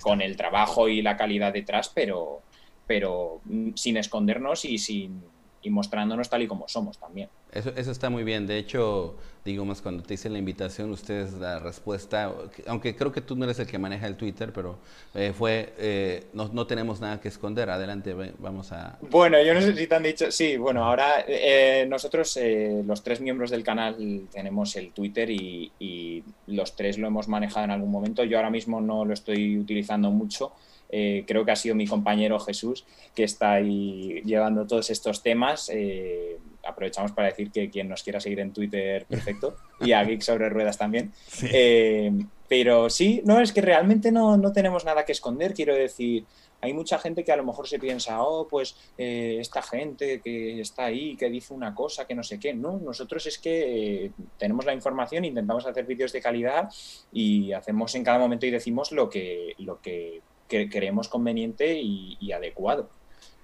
con 0.00 0.20
el 0.20 0.36
trabajo 0.36 0.88
y 0.88 1.00
la 1.00 1.16
calidad 1.16 1.52
detrás, 1.52 1.90
pero 1.94 2.42
pero 2.86 3.40
mm, 3.44 3.70
sin 3.74 3.96
escondernos 3.96 4.64
y 4.64 4.78
sin 4.78 5.22
y 5.66 5.70
mostrándonos 5.70 6.30
tal 6.30 6.42
y 6.42 6.46
como 6.46 6.68
somos 6.68 6.96
también. 6.96 7.28
Eso, 7.50 7.72
eso 7.76 7.90
está 7.90 8.08
muy 8.08 8.22
bien. 8.22 8.46
De 8.46 8.56
hecho, 8.56 9.16
digamos, 9.44 9.82
cuando 9.82 10.04
te 10.04 10.14
hice 10.14 10.30
la 10.30 10.38
invitación, 10.38 10.90
ustedes 10.90 11.32
la 11.32 11.58
respuesta, 11.58 12.32
aunque 12.68 12.94
creo 12.94 13.10
que 13.10 13.20
tú 13.20 13.34
no 13.34 13.44
eres 13.44 13.58
el 13.58 13.66
que 13.66 13.76
maneja 13.76 14.06
el 14.06 14.16
Twitter, 14.16 14.52
pero 14.52 14.78
eh, 15.12 15.32
fue, 15.36 15.72
eh, 15.78 16.26
no, 16.34 16.48
no, 16.52 16.68
tenemos 16.68 17.00
nada 17.00 17.20
que 17.20 17.26
esconder. 17.26 17.68
Adelante, 17.68 18.14
vamos 18.38 18.70
a... 18.70 18.96
Bueno, 19.10 19.42
yo 19.42 19.54
no 19.54 19.60
sé 19.60 19.74
si 19.74 19.88
te 19.88 19.94
han 19.96 20.04
dicho, 20.04 20.30
sí, 20.30 20.56
bueno, 20.56 20.84
ahora 20.84 21.24
eh, 21.26 21.84
nosotros, 21.88 22.38
los 22.84 23.02
tres 23.02 23.20
miembros 23.20 23.50
del 23.50 23.64
canal, 23.64 24.28
tenemos 24.30 24.76
el 24.76 24.92
Twitter 24.92 25.28
y, 25.30 25.72
y 25.80 26.22
los 26.46 26.76
tres 26.76 26.96
lo 26.96 27.08
hemos 27.08 27.26
manejado 27.26 27.64
en 27.64 27.72
algún 27.72 27.90
momento. 27.90 28.22
Yo 28.22 28.36
ahora 28.36 28.50
mismo 28.50 28.80
no 28.80 29.04
lo 29.04 29.14
estoy 29.14 29.58
utilizando 29.58 30.12
mucho 30.12 30.52
eh, 30.88 31.24
creo 31.26 31.44
que 31.44 31.50
ha 31.50 31.56
sido 31.56 31.74
mi 31.74 31.86
compañero 31.86 32.38
Jesús 32.38 32.84
que 33.14 33.24
está 33.24 33.52
ahí 33.52 34.22
llevando 34.24 34.66
todos 34.66 34.90
estos 34.90 35.22
temas. 35.22 35.70
Eh, 35.72 36.38
aprovechamos 36.64 37.12
para 37.12 37.28
decir 37.28 37.50
que 37.50 37.70
quien 37.70 37.88
nos 37.88 38.02
quiera 38.02 38.20
seguir 38.20 38.40
en 38.40 38.52
Twitter, 38.52 39.06
perfecto, 39.06 39.56
y 39.80 39.92
a 39.92 40.02
Geek 40.04 40.20
sobre 40.20 40.48
Ruedas 40.48 40.78
también. 40.78 41.12
Eh, 41.42 42.12
pero 42.48 42.90
sí, 42.90 43.22
no, 43.24 43.40
es 43.40 43.52
que 43.52 43.60
realmente 43.60 44.12
no, 44.12 44.36
no, 44.36 44.52
tenemos 44.52 44.84
nada 44.84 45.04
que 45.04 45.12
esconder, 45.12 45.54
quiero 45.54 45.74
decir. 45.74 46.24
Hay 46.60 46.72
mucha 46.72 46.98
gente 46.98 47.22
que 47.22 47.32
a 47.32 47.36
lo 47.36 47.44
mejor 47.44 47.68
se 47.68 47.78
piensa, 47.78 48.22
oh, 48.22 48.48
pues 48.48 48.76
esta 48.96 49.62
gente 49.62 50.20
que 50.20 50.60
está 50.60 50.86
ahí, 50.86 51.14
que 51.16 51.28
dice 51.28 51.52
una 51.52 51.74
cosa, 51.74 52.06
que 52.06 52.14
no 52.14 52.22
sé 52.22 52.40
qué. 52.40 52.54
No, 52.54 52.78
nosotros 52.78 53.26
es 53.26 53.38
que 53.38 54.10
tenemos 54.38 54.64
la 54.64 54.72
información, 54.72 55.24
intentamos 55.24 55.66
hacer 55.66 55.84
vídeos 55.84 56.12
de 56.12 56.22
calidad 56.22 56.68
y 57.12 57.52
hacemos 57.52 57.94
en 57.94 58.04
cada 58.04 58.18
momento 58.18 58.46
y 58.46 58.50
decimos 58.50 58.90
lo 58.90 59.10
que, 59.10 59.54
lo 59.58 59.80
que 59.80 60.22
que 60.48 60.68
creemos 60.68 61.08
conveniente 61.08 61.78
y, 61.80 62.32
adecuado. 62.32 62.88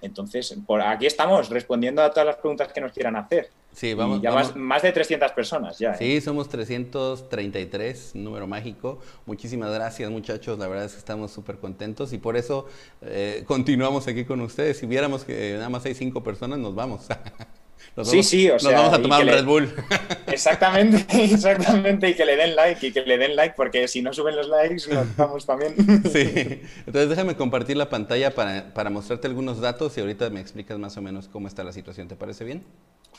Entonces, 0.01 0.57
por 0.67 0.81
aquí 0.81 1.05
estamos 1.05 1.49
respondiendo 1.49 2.01
a 2.01 2.09
todas 2.09 2.25
las 2.27 2.35
preguntas 2.35 2.73
que 2.73 2.81
nos 2.81 2.91
quieran 2.91 3.15
hacer. 3.15 3.49
Sí, 3.71 3.93
vamos. 3.93 4.21
ya 4.21 4.31
Más, 4.55 4.81
de 4.83 4.91
300 4.91 5.31
personas 5.31 5.79
ya. 5.79 5.95
Sí, 5.95 6.17
¿eh? 6.17 6.21
somos 6.21 6.49
333, 6.49 8.15
número 8.15 8.45
mágico. 8.45 8.99
Muchísimas 9.25 9.73
gracias, 9.73 10.11
muchachos. 10.11 10.59
La 10.59 10.67
verdad 10.67 10.85
es 10.85 10.91
que 10.91 10.99
estamos 10.99 11.31
súper 11.31 11.57
contentos 11.57 12.13
y 12.13 12.17
por 12.17 12.37
eso 12.37 12.67
eh, 13.01 13.43
continuamos 13.47 14.07
aquí 14.07 14.25
con 14.25 14.41
ustedes. 14.41 14.77
Si 14.77 14.85
viéramos 14.85 15.23
que 15.23 15.53
nada 15.53 15.69
más 15.69 15.85
hay 15.85 15.95
cinco 15.95 16.21
personas, 16.21 16.59
nos 16.59 16.75
vamos. 16.75 17.07
sí, 18.03 18.23
sí, 18.23 18.49
o 18.49 18.59
sea, 18.59 18.71
nos 18.71 18.81
vamos 18.81 18.99
a 18.99 19.01
tomar 19.01 19.21
un 19.21 19.27
Red 19.27 19.45
Bull. 19.45 19.73
Exactamente, 20.27 21.05
exactamente, 21.23 22.09
y 22.09 22.15
que 22.15 22.25
le 22.25 22.35
den 22.35 22.55
like, 22.55 22.87
y 22.87 22.91
que 22.91 23.01
le 23.01 23.17
den 23.17 23.35
like, 23.35 23.55
porque 23.55 23.87
si 23.87 24.01
no 24.01 24.13
suben 24.13 24.35
los 24.35 24.47
likes, 24.47 24.91
nos 24.93 25.15
vamos 25.17 25.45
también. 25.45 25.75
Sí, 26.11 26.61
entonces 26.85 27.09
déjame 27.09 27.35
compartir 27.35 27.77
la 27.77 27.89
pantalla 27.89 28.33
para, 28.33 28.73
para 28.73 28.89
mostrarte 28.89 29.27
algunos 29.27 29.61
datos 29.61 29.95
y 29.97 30.01
ahorita 30.01 30.29
me 30.29 30.39
explicas 30.39 30.79
más 30.79 30.97
o 30.97 31.01
menos 31.01 31.27
cómo 31.27 31.47
está 31.47 31.63
la 31.63 31.71
situación, 31.71 32.07
¿te 32.07 32.15
parece 32.15 32.43
bien? 32.43 32.63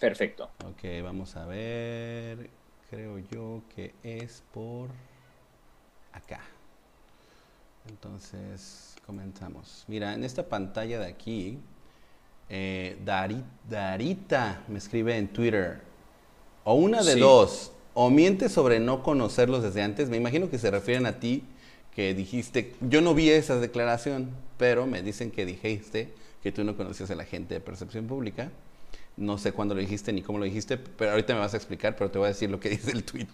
Perfecto. 0.00 0.50
Ok, 0.64 1.02
vamos 1.02 1.36
a 1.36 1.46
ver, 1.46 2.50
creo 2.90 3.18
yo 3.30 3.62
que 3.74 3.94
es 4.02 4.42
por 4.52 4.90
acá. 6.12 6.40
Entonces, 7.88 8.96
comenzamos. 9.06 9.84
Mira, 9.88 10.14
en 10.14 10.24
esta 10.24 10.48
pantalla 10.48 10.98
de 10.98 11.06
aquí 11.06 11.58
eh, 12.48 12.96
Darita 13.04 14.62
me 14.68 14.78
escribe 14.78 15.16
en 15.16 15.28
Twitter, 15.28 15.80
o 16.64 16.74
una 16.74 17.02
de 17.02 17.16
dos, 17.16 17.72
o 17.94 18.10
miente 18.10 18.48
sobre 18.48 18.80
no 18.80 19.02
conocerlos 19.02 19.62
desde 19.62 19.82
antes, 19.82 20.08
me 20.08 20.16
imagino 20.16 20.50
que 20.50 20.58
se 20.58 20.70
refieren 20.70 21.06
a 21.06 21.20
ti, 21.20 21.44
que 21.94 22.14
dijiste, 22.14 22.74
yo 22.80 23.00
no 23.00 23.14
vi 23.14 23.30
esa 23.30 23.58
declaración, 23.60 24.30
pero 24.58 24.86
me 24.86 25.02
dicen 25.02 25.30
que 25.30 25.46
dijiste 25.46 26.12
que 26.42 26.52
tú 26.52 26.64
no 26.64 26.76
conocías 26.76 27.10
a 27.10 27.14
la 27.14 27.24
gente 27.24 27.54
de 27.54 27.60
percepción 27.60 28.06
pública. 28.06 28.50
No 29.16 29.38
sé 29.38 29.52
cuándo 29.52 29.74
lo 29.74 29.80
dijiste 29.80 30.12
ni 30.12 30.22
cómo 30.22 30.38
lo 30.38 30.44
dijiste, 30.44 30.76
pero 30.76 31.12
ahorita 31.12 31.34
me 31.34 31.40
vas 31.40 31.54
a 31.54 31.56
explicar, 31.56 31.94
pero 31.96 32.10
te 32.10 32.18
voy 32.18 32.26
a 32.26 32.28
decir 32.28 32.50
lo 32.50 32.58
que 32.58 32.68
dice 32.70 32.90
el 32.90 33.04
tweet. 33.04 33.28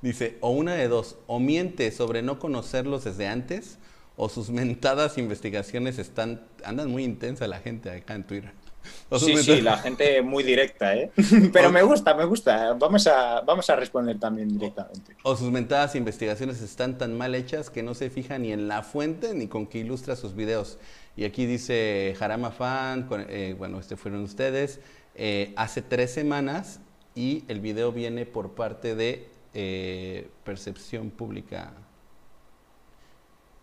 Dice, 0.00 0.38
o 0.40 0.50
una 0.50 0.74
de 0.74 0.88
dos, 0.88 1.16
o 1.26 1.38
miente 1.38 1.90
sobre 1.90 2.22
no 2.22 2.38
conocerlos 2.38 3.04
desde 3.04 3.28
antes, 3.28 3.78
o 4.16 4.28
sus 4.28 4.50
mentadas 4.50 5.18
investigaciones 5.18 5.98
están, 5.98 6.40
andan 6.64 6.90
muy 6.90 7.04
intensa 7.04 7.46
la 7.46 7.58
gente 7.60 7.90
acá 7.90 8.14
en 8.14 8.24
Twitter. 8.24 8.52
sí, 9.18 9.36
sí, 9.38 9.60
la 9.60 9.78
gente 9.78 10.22
muy 10.22 10.42
directa, 10.42 10.94
¿eh? 10.94 11.10
Pero 11.52 11.70
me 11.70 11.82
gusta, 11.82 12.14
me 12.14 12.24
gusta. 12.24 12.72
Vamos 12.74 13.06
a, 13.06 13.40
vamos 13.40 13.68
a 13.68 13.76
responder 13.76 14.18
también 14.18 14.48
directamente. 14.48 15.16
O 15.22 15.36
sus 15.36 15.50
mentadas 15.50 15.94
investigaciones 15.94 16.62
están 16.62 16.98
tan 16.98 17.16
mal 17.16 17.34
hechas 17.34 17.70
que 17.70 17.82
no 17.82 17.94
se 17.94 18.10
fija 18.10 18.38
ni 18.38 18.52
en 18.52 18.68
la 18.68 18.82
fuente 18.82 19.34
ni 19.34 19.48
con 19.48 19.66
que 19.66 19.78
ilustra 19.78 20.16
sus 20.16 20.34
videos. 20.34 20.78
Y 21.16 21.24
aquí 21.24 21.46
dice 21.46 22.14
Jarama 22.18 22.50
Fan, 22.50 23.08
eh, 23.28 23.54
bueno, 23.58 23.80
este 23.80 23.96
fueron 23.96 24.22
ustedes, 24.22 24.80
eh, 25.14 25.52
hace 25.56 25.82
tres 25.82 26.12
semanas 26.12 26.80
y 27.14 27.44
el 27.48 27.60
video 27.60 27.90
viene 27.90 28.26
por 28.26 28.54
parte 28.54 28.94
de 28.94 29.28
eh, 29.54 30.28
Percepción 30.44 31.10
Pública 31.10 31.72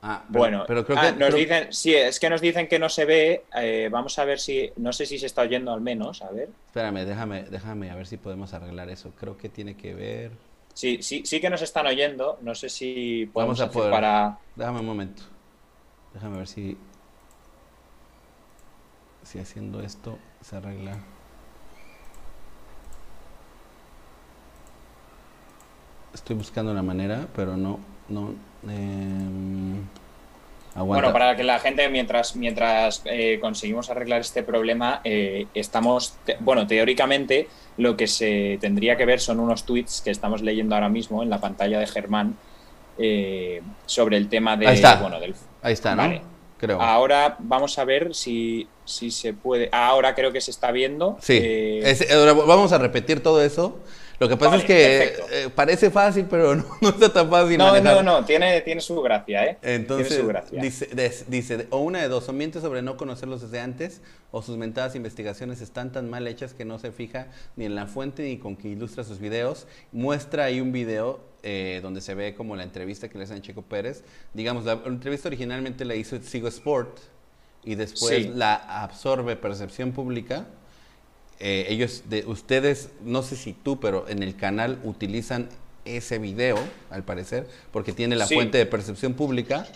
Ah, 0.05 0.21
bueno, 0.27 0.65
pero 0.67 0.85
creo 0.85 0.97
ah, 0.99 1.13
que 1.13 1.17
nos 1.17 1.33
dicen, 1.33 1.71
sí, 1.71 1.95
es 1.95 2.19
que 2.19 2.29
nos 2.29 2.41
dicen 2.41 2.67
que 2.67 2.77
no 2.77 2.89
se 2.89 3.05
ve. 3.05 3.45
Eh, 3.55 3.87
vamos 3.89 4.19
a 4.19 4.25
ver 4.25 4.37
si, 4.37 4.69
no 4.75 4.91
sé 4.91 5.05
si 5.05 5.17
se 5.17 5.27
está 5.27 5.43
oyendo 5.43 5.71
al 5.71 5.79
menos, 5.79 6.21
a 6.21 6.29
ver. 6.29 6.49
Espérame, 6.67 7.05
déjame, 7.05 7.43
déjame 7.43 7.89
a 7.89 7.95
ver 7.95 8.05
si 8.05 8.17
podemos 8.17 8.53
arreglar 8.53 8.89
eso. 8.89 9.13
Creo 9.17 9.37
que 9.37 9.47
tiene 9.47 9.77
que 9.77 9.95
ver. 9.95 10.31
Sí, 10.73 11.01
sí, 11.01 11.23
sí 11.25 11.39
que 11.39 11.49
nos 11.49 11.61
están 11.61 11.87
oyendo. 11.87 12.37
No 12.41 12.53
sé 12.53 12.67
si 12.67 13.29
podemos 13.31 13.57
vamos 13.59 13.71
a 13.71 13.73
poder. 13.73 13.91
para. 13.91 14.37
Déjame 14.57 14.81
un 14.81 14.85
momento. 14.85 15.23
Déjame 16.13 16.37
ver 16.37 16.47
si, 16.47 16.77
si 19.23 19.39
haciendo 19.39 19.79
esto 19.79 20.19
se 20.41 20.57
arregla. 20.57 20.97
Estoy 26.13 26.35
buscando 26.35 26.73
una 26.73 26.83
manera, 26.83 27.25
pero 27.33 27.55
no, 27.55 27.79
no. 28.09 28.35
Eh, 28.69 29.23
bueno, 30.75 31.13
para 31.13 31.35
que 31.35 31.43
la 31.43 31.59
gente, 31.59 31.87
mientras, 31.89 32.35
mientras 32.35 33.03
eh, 33.05 33.37
conseguimos 33.39 33.89
arreglar 33.89 34.21
este 34.21 34.41
problema, 34.41 35.01
eh, 35.03 35.45
estamos, 35.53 36.15
bueno, 36.39 36.65
teóricamente 36.65 37.47
lo 37.77 37.95
que 37.95 38.07
se 38.07 38.57
tendría 38.59 38.97
que 38.97 39.05
ver 39.05 39.19
son 39.19 39.39
unos 39.39 39.65
tweets 39.65 40.01
que 40.01 40.09
estamos 40.09 40.41
leyendo 40.41 40.73
ahora 40.73 40.89
mismo 40.89 41.21
en 41.21 41.29
la 41.29 41.39
pantalla 41.39 41.79
de 41.79 41.85
Germán 41.85 42.35
eh, 42.97 43.61
sobre 43.85 44.17
el 44.17 44.29
tema 44.29 44.57
de, 44.57 44.67
Ahí 44.67 44.75
está. 44.75 44.95
bueno, 44.95 45.19
del... 45.19 45.35
Ahí 45.61 45.73
está, 45.73 45.95
¿no? 45.95 46.33
Creo. 46.57 46.81
Ahora 46.81 47.35
vamos 47.39 47.77
a 47.77 47.83
ver 47.83 48.15
si, 48.15 48.67
si 48.85 49.11
se 49.11 49.33
puede. 49.33 49.69
Ahora 49.71 50.15
creo 50.15 50.31
que 50.31 50.39
se 50.39 50.49
está 50.49 50.71
viendo. 50.71 51.17
Sí. 51.21 51.81
vamos 52.47 52.71
a 52.71 52.77
repetir 52.77 53.21
todo 53.21 53.43
eso 53.43 53.79
lo 54.23 54.29
que 54.29 54.37
pasa 54.37 54.55
es 54.55 54.63
que 54.63 55.03
eh, 55.31 55.49
parece 55.53 55.91
fácil, 55.91 56.27
pero 56.29 56.55
no, 56.81 56.89
está 56.89 57.11
tan 57.11 57.29
fácil. 57.29 57.57
No, 57.57 57.77
no, 57.81 58.01
no, 58.01 58.23
tiene, 58.23 58.61
tiene 58.61 58.79
su 58.79 59.01
gracia, 59.01 59.45
¿eh? 59.45 59.57
Entonces, 59.61 60.23
Dice, 60.49 61.25
dice, 61.27 61.67
o 61.71 61.79
una 61.79 62.01
de 62.01 62.07
dos, 62.07 62.29
o 62.29 62.33
miente 62.33 62.61
sobre 62.61 62.81
no 62.81 62.95
conocerlos 62.95 63.41
desde 63.41 63.59
antes, 63.59 63.99
o 64.31 64.41
sus 64.41 64.55
mentadas 64.55 64.95
investigaciones 64.95 65.59
están 65.59 65.91
tan 65.91 66.09
mal 66.09 66.25
hechas 66.25 66.53
que 66.53 66.63
no 66.63 66.79
se 66.79 66.93
fija 66.93 67.27
ni 67.57 67.65
en 67.65 67.75
la 67.75 67.85
fuente 67.85 68.23
ni 68.23 68.37
con 68.37 68.55
que 68.55 68.69
ilustra 68.69 69.03
sus 69.03 69.19
videos. 69.19 69.67
Muestra 69.91 70.45
ahí 70.45 70.61
un 70.61 70.71
video 70.71 71.19
eh, 71.43 71.81
donde 71.83 71.99
se 71.99 72.15
ve 72.15 72.33
como 72.33 72.55
la 72.55 72.63
entrevista 72.63 73.09
que 73.09 73.17
le 73.17 73.25
hacen 73.25 73.39
a 73.39 73.41
Checo 73.41 73.61
Pérez. 73.63 74.05
Digamos, 74.33 74.63
la 74.63 74.79
entrevista 74.85 75.27
originalmente 75.27 75.83
la 75.83 75.95
hizo 75.95 76.17
Sigo 76.21 76.47
Sport 76.47 76.97
y 77.65 77.75
después 77.75 78.33
la 78.33 78.55
absorbe 78.55 79.35
Percepción 79.35 79.91
Pública 79.91 80.45
eh, 81.45 81.65
ellos, 81.67 82.03
de, 82.07 82.23
ustedes, 82.25 82.89
no 83.03 83.21
sé 83.21 83.35
si 83.35 83.51
tú, 83.51 83.77
pero 83.77 84.07
en 84.07 84.23
el 84.23 84.37
canal 84.37 84.79
utilizan 84.85 85.49
ese 85.83 86.17
video, 86.17 86.57
al 86.89 87.03
parecer, 87.03 87.47
porque 87.73 87.91
tiene 87.91 88.15
la 88.15 88.27
fuente 88.27 88.57
de 88.57 88.65
percepción 88.65 89.13
pública 89.13 89.67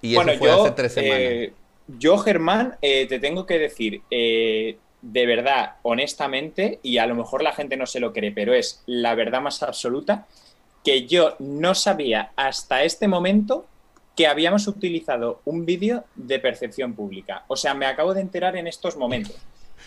y 0.00 0.14
eso 0.14 0.38
fue 0.38 0.52
hace 0.52 0.70
tres 0.70 0.92
semanas. 0.92 1.18
Eh, 1.20 1.52
yo, 1.98 2.16
Germán, 2.18 2.76
eh, 2.80 3.06
te 3.08 3.18
tengo 3.18 3.44
que 3.44 3.58
decir, 3.58 4.02
de 4.08 5.26
verdad, 5.26 5.78
honestamente, 5.82 6.78
y 6.84 6.98
a 6.98 7.06
lo 7.06 7.16
mejor 7.16 7.42
la 7.42 7.54
gente 7.54 7.76
no 7.76 7.86
se 7.86 7.98
lo 7.98 8.12
cree, 8.12 8.30
pero 8.30 8.54
es 8.54 8.84
la 8.86 9.16
verdad 9.16 9.40
más 9.40 9.64
absoluta, 9.64 10.28
que 10.84 11.08
yo 11.08 11.34
no 11.40 11.74
sabía 11.74 12.30
hasta 12.36 12.84
este 12.84 13.08
momento 13.08 13.66
que 14.14 14.28
habíamos 14.28 14.68
utilizado 14.68 15.40
un 15.44 15.66
vídeo 15.66 16.04
de 16.14 16.38
percepción 16.38 16.94
pública. 16.94 17.42
O 17.48 17.56
sea, 17.56 17.74
me 17.74 17.86
acabo 17.86 18.14
de 18.14 18.20
enterar 18.20 18.56
en 18.56 18.68
estos 18.68 18.96
momentos. 18.96 19.34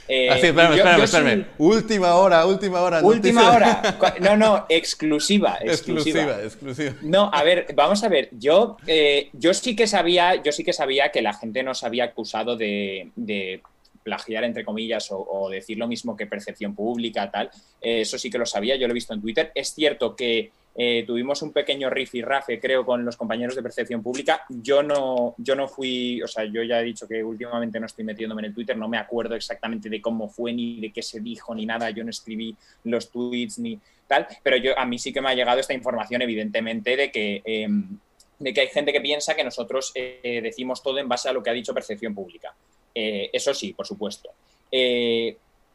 Eh, 0.08 0.30
Así, 0.30 0.48
espérame, 0.48 0.76
espérame, 0.76 1.04
espérame. 1.04 1.46
Última 1.58 2.16
hora, 2.16 2.46
última 2.46 2.82
hora. 2.82 3.02
Última 3.02 3.52
hora. 3.52 4.16
No, 4.20 4.36
no, 4.38 4.66
exclusiva, 4.70 5.58
exclusiva. 5.62 6.42
Exclusiva, 6.44 6.96
No, 7.02 7.30
a 7.34 7.44
ver, 7.44 7.68
vamos 7.76 8.04
a 8.04 8.10
ver. 8.10 8.30
Yo, 8.32 8.78
eh, 8.86 9.30
yo 9.34 9.54
sí 9.54 9.76
que 9.76 9.88
sabía, 9.88 10.42
yo 10.42 10.52
sí 10.52 10.64
que 10.64 10.74
sabía 10.74 11.10
que 11.10 11.22
la 11.22 11.34
gente 11.34 11.64
nos 11.64 11.84
había 11.84 12.06
acusado 12.06 12.58
de, 12.58 13.62
plagiar, 14.04 14.44
entre 14.44 14.66
comillas, 14.66 15.08
o, 15.12 15.50
decir 15.50 15.78
lo 15.78 15.88
mismo 15.88 16.18
que 16.18 16.28
percepción 16.28 16.76
pública, 16.76 17.32
tal. 17.32 17.50
Eh, 17.82 18.02
eso 18.02 18.18
sí 18.18 18.30
que 18.30 18.38
lo 18.38 18.46
sabía, 18.46 18.76
yo 18.76 18.88
lo 18.88 18.92
he 18.92 18.96
visto 18.96 19.14
en 19.14 19.22
Twitter. 19.22 19.52
Es 19.56 19.74
cierto 19.74 20.16
que 20.16 20.52
eh, 20.76 21.04
tuvimos 21.06 21.40
un 21.44 21.52
pequeño 21.52 21.90
riff 21.90 22.16
y 22.16 22.24
rafe, 22.24 22.60
creo, 22.60 22.84
con 22.84 23.06
los 23.06 23.16
compañeros 23.16 23.56
de 23.56 23.62
percepción 23.62 24.02
pública. 24.02 24.44
Yo 24.50 24.82
no, 24.82 25.36
yo 25.38 25.56
no 25.56 25.68
fui, 25.68 26.22
o 26.24 26.28
sea, 26.28 26.46
yo 26.46 26.64
ya 26.64 26.82
he 26.82 26.84
dicho 26.84 27.08
que 27.08 27.24
últimamente 27.24 27.80
no 27.80 27.86
estoy 27.86 28.04
metiéndome 28.04 28.42
en 28.42 28.46
el 28.46 28.54
Twitter, 28.56 28.76
no 28.76 28.88
me 28.88 28.98
acuerdo 28.98 29.36
exactamente 29.36 29.88
de 29.88 30.02
cómo 30.02 30.28
fue, 30.30 30.52
ni 30.52 30.80
de 30.80 30.92
qué 30.92 31.04
se 31.04 31.20
dijo, 31.20 31.54
ni 31.54 31.68
nada. 31.68 31.92
Yo 31.92 32.04
no 32.04 32.10
escribí 32.10 32.56
los 32.86 33.12
tweets 33.12 33.60
ni 33.60 33.80
tal, 34.08 34.28
pero 34.42 34.58
yo, 34.58 34.78
a 34.78 34.86
mí 34.86 34.98
sí 34.98 35.14
que 35.14 35.22
me 35.22 35.30
ha 35.30 35.36
llegado 35.36 35.60
esta 35.60 35.76
información, 35.76 36.24
evidentemente, 36.24 36.98
de 36.98 37.12
que, 37.12 37.42
em, 37.46 38.00
de 38.40 38.54
que 38.54 38.62
hay 38.62 38.68
gente 38.68 38.92
que 38.92 39.02
piensa 39.02 39.36
que 39.36 39.44
nosotros 39.44 39.92
eh, 39.94 40.40
decimos 40.42 40.82
todo 40.82 40.98
en 40.98 41.08
base 41.08 41.30
a 41.30 41.34
lo 41.34 41.44
que 41.44 41.52
ha 41.52 41.54
dicho 41.54 41.74
percepción 41.74 42.16
pública. 42.16 42.54
Eh, 42.96 43.30
eso 43.32 43.54
sí, 43.54 43.74
por 43.74 43.86
supuesto. 43.86 44.30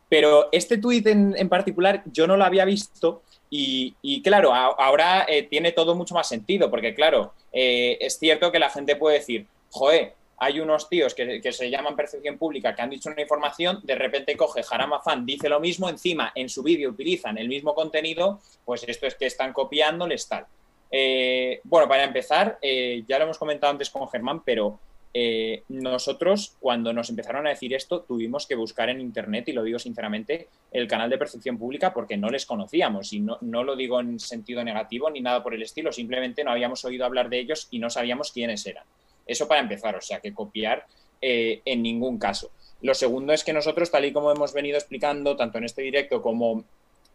pero 0.09 0.49
este 0.51 0.79
tuit 0.79 1.07
en, 1.07 1.35
en 1.37 1.49
particular 1.51 2.03
yo 2.07 2.27
no 2.27 2.37
lo 2.37 2.45
había 2.45 2.65
visto 2.65 3.23
y, 3.51 4.23
claro, 4.23 4.53
ahora 4.55 5.25
eh, 5.29 5.45
tiene 5.45 5.73
todo 5.73 5.95
mucho 5.95 6.15
más 6.15 6.29
sentido, 6.29 6.71
porque 6.71 6.95
claro, 6.95 7.33
eh, 7.53 7.97
es 8.01 8.19
cierto 8.19 8.53
que 8.53 8.59
la 8.59 8.71
gente 8.71 8.97
puede 8.97 9.19
decir, 9.19 9.47
joe, 9.71 10.15
hay 10.39 10.61
unos 10.61 10.89
tíos 10.89 11.15
que, 11.15 11.53
se 11.53 11.71
llaman 11.71 11.97
percepción 11.97 12.39
pública 12.39 12.75
que 12.75 12.83
han 12.83 12.91
dicho 12.91 13.11
una 13.11 13.23
información, 13.23 13.81
de 13.83 13.95
repente 13.95 14.37
coge 14.37 14.63
Jarama 14.63 15.01
Fan, 15.01 15.27
dice 15.27 15.49
lo 15.49 15.59
mismo, 15.59 15.89
encima 15.89 16.31
en 16.35 16.49
su 16.49 16.63
vídeo 16.63 16.91
utilizan 16.91 17.39
el 17.39 17.49
mismo 17.49 17.75
contenido, 17.75 18.41
pues 18.65 18.85
esto 18.87 19.07
es 19.07 19.15
que 19.15 19.27
están 19.27 19.53
copiándoles 19.53 20.29
tal. 20.29 20.47
Eh, 20.91 21.61
bueno, 21.65 21.89
para 21.89 22.05
empezar, 22.05 22.59
ya 22.63 23.19
lo 23.19 23.25
hemos 23.25 23.39
comentado 23.39 23.73
antes 23.73 23.91
con 23.91 24.09
Germán, 24.09 24.43
pero 24.45 24.79
eh, 25.15 25.63
nosotros, 25.69 26.55
cuando 26.61 26.93
nos 26.93 27.09
empezaron 27.11 27.47
a 27.47 27.51
decir 27.51 27.75
esto, 27.75 28.03
tuvimos 28.03 28.47
que 28.47 28.55
buscar 28.55 28.91
en 28.91 29.01
Internet, 29.01 29.49
y 29.49 29.53
lo 29.53 29.63
digo 29.63 29.79
sinceramente, 29.79 30.49
el 30.71 30.87
canal 30.87 31.09
de 31.09 31.19
percepción 31.19 31.59
pública 31.59 31.95
porque 31.95 32.17
no 32.17 32.29
les 32.31 32.47
conocíamos. 32.47 33.13
Y 33.13 33.21
no, 33.21 33.39
lo 33.41 33.77
digo 33.77 34.01
en 34.01 34.21
sentido 34.21 34.63
negativo 34.63 35.11
ni 35.11 35.21
nada 35.21 35.43
por 35.43 35.55
el 35.55 35.63
estilo, 35.63 35.93
simplemente 35.93 36.45
no 36.45 36.51
habíamos 36.51 36.85
oído 36.85 37.05
hablar 37.05 37.29
de 37.31 37.41
ellos 37.41 37.69
y 37.71 37.79
no 37.79 37.91
sabíamos 37.91 38.33
quiénes 38.33 38.67
eran. 38.67 38.85
Eso 39.27 39.49
para 39.49 39.61
empezar, 39.61 39.97
o 39.97 40.01
sea, 40.01 40.21
que 40.21 40.35
copiar 40.35 40.87
eh, 41.21 41.63
en 41.65 41.83
ningún 41.83 42.19
caso. 42.19 42.51
Lo 42.83 42.95
segundo 42.95 43.33
es 43.33 43.45
que 43.45 43.53
nosotros, 43.53 43.91
tal 43.91 44.05
y 44.05 44.13
como 44.13 44.31
hemos 44.31 44.53
venido 44.53 44.77
explicando, 44.77 45.37
tanto 45.37 45.59
en 45.59 45.65
este 45.65 45.83
directo 45.83 46.23
como 46.23 46.65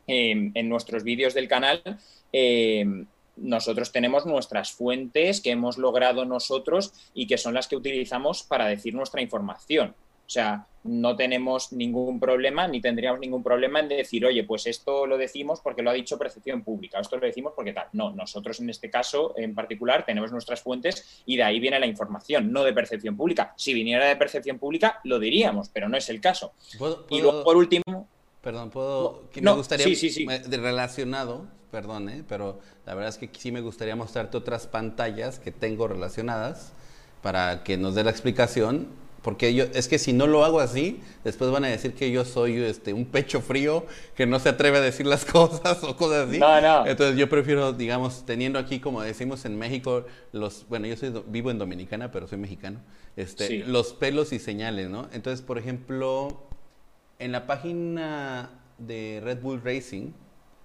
eh, 0.08 0.52
en 0.54 0.70
nuestros 0.70 1.04
vídeos 1.04 1.34
del 1.34 1.48
canal, 1.48 1.82
nosotros 3.36 3.91
tenemos 3.91 4.25
nuestras 4.25 4.71
fuentes 4.71 5.41
que 5.41 5.51
hemos 5.51 5.77
logrado 5.77 6.25
nosotros 6.25 6.93
y 7.13 7.27
que 7.27 7.38
son 7.38 7.53
las 7.53 7.67
que 7.67 7.75
utilizamos 7.75 8.43
para 8.43 8.67
decir 8.67 8.93
nuestra 8.93 9.21
información. 9.21 9.95
O 10.25 10.29
sea, 10.29 10.65
no 10.84 11.15
tenemos 11.15 11.71
ningún 11.73 12.19
problema 12.19 12.67
ni 12.67 12.81
tendríamos 12.81 13.19
ningún 13.19 13.43
problema 13.43 13.79
en 13.79 13.89
decir, 13.89 14.25
oye, 14.25 14.43
pues 14.43 14.67
esto 14.67 15.05
lo 15.05 15.17
decimos 15.17 15.59
porque 15.61 15.81
lo 15.81 15.89
ha 15.89 15.93
dicho 15.93 16.17
percepción 16.17 16.63
pública, 16.63 16.99
esto 16.99 17.17
lo 17.17 17.25
decimos 17.25 17.53
porque 17.55 17.73
tal. 17.73 17.88
No, 17.93 18.11
nosotros 18.11 18.59
en 18.59 18.69
este 18.69 18.89
caso 18.89 19.34
en 19.38 19.53
particular 19.53 20.05
tenemos 20.05 20.31
nuestras 20.31 20.61
fuentes 20.61 21.23
y 21.25 21.38
de 21.38 21.43
ahí 21.43 21.59
viene 21.59 21.79
la 21.79 21.88
información, 21.88 22.51
no 22.51 22.63
de 22.63 22.73
percepción 22.73 23.17
pública. 23.17 23.53
Si 23.57 23.73
viniera 23.73 24.05
de 24.05 24.15
percepción 24.15 24.59
pública, 24.59 24.99
lo 25.03 25.19
diríamos, 25.19 25.69
pero 25.69 25.89
no 25.89 25.97
es 25.97 26.09
el 26.09 26.21
caso. 26.21 26.53
Y 27.09 27.21
luego, 27.21 27.43
por 27.43 27.57
último... 27.57 28.03
Perdón, 28.44 28.72
¿puedo...? 28.72 29.24
me 29.41 29.52
gustaría, 29.54 29.86
sí, 29.86 29.96
sí, 29.96 30.10
sí. 30.10 30.28
relacionado, 30.28 31.48
perdón, 31.72 32.10
¿eh? 32.10 32.24
pero 32.28 32.60
la 32.86 32.94
verdad 32.94 33.10
es 33.10 33.18
que 33.18 33.30
sí 33.39 33.54
me 33.54 33.62
gustaría 33.62 33.96
mostrarte 33.96 34.36
otras 34.36 34.68
pantallas 34.68 35.39
que 35.39 35.52
tengo 35.52 35.88
relacionadas 35.88 36.74
para 37.22 37.64
que 37.64 37.78
nos 37.78 37.96
dé 37.96 38.04
la 38.04 38.12
explicación. 38.12 39.02
Porque 39.22 39.54
yo, 39.54 39.64
es 39.74 39.88
que 39.88 39.98
si 39.98 40.12
no 40.12 40.28
lo 40.28 40.44
hago 40.44 40.60
así, 40.60 41.00
después 41.24 41.50
van 41.50 41.64
a 41.64 41.70
decir 41.70 41.94
que 41.94 42.12
yo 42.12 42.26
soy 42.26 42.58
este, 42.58 42.91
un 42.91 43.06
pecho 43.06 43.39
frío 43.39 43.86
que 44.14 44.26
no 44.26 44.38
se 44.38 44.50
atreve 44.50 44.80
a 44.80 44.82
decir 44.82 45.06
las 45.06 45.24
cosas 45.32 45.82
o 45.86 45.96
cosas 45.96 46.28
así. 46.28 46.39
No, 46.39 46.60
no. 46.60 46.86
Entonces 46.86 47.18
yo 47.18 47.30
prefiero, 47.30 47.72
digamos, 47.72 48.26
teniendo 48.26 48.60
aquí, 48.60 48.82
como 48.82 49.02
decimos 49.02 49.46
en 49.46 49.58
México, 49.58 50.06
los, 50.34 50.68
bueno, 50.68 50.88
yo 50.88 50.98
soy, 50.98 51.14
vivo 51.28 51.50
en 51.50 51.60
Dominicana, 51.60 52.12
pero 52.12 52.28
soy 52.28 52.39
mexicano, 52.39 52.82
este, 53.16 53.60
los 53.60 53.94
pelos 53.94 54.34
y 54.34 54.39
señales, 54.39 54.89
¿no? 54.89 55.08
Entonces, 55.14 55.41
por 55.41 55.58
ejemplo, 55.58 56.50
en 57.20 57.32
la 57.32 57.47
página 57.47 58.49
de 58.78 59.22
Red 59.24 59.41
Bull 59.41 59.61
Racing, 59.64 60.11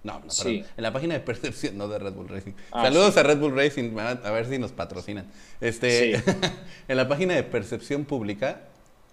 no, 0.01 0.19
no, 0.19 0.49
En 0.49 0.65
la 0.77 0.93
página 0.93 1.13
de 1.15 1.19
percepción, 1.19 1.77
no 1.77 1.89
de 1.89 1.99
Red 1.99 2.13
Bull 2.13 2.29
Racing. 2.29 2.53
Ah, 2.71 2.83
Saludos 2.83 3.17
a 3.17 3.23
Red 3.23 3.37
Bull 3.37 3.53
Racing, 3.53 3.97
a 3.97 4.31
ver 4.31 4.47
si 4.47 4.57
nos 4.57 4.71
patrocinan. 4.71 5.29
Este, 5.59 6.15
en 6.87 6.97
la 6.97 7.07
página 7.09 7.35
de 7.35 7.43
percepción 7.43 8.05
pública 8.05 8.61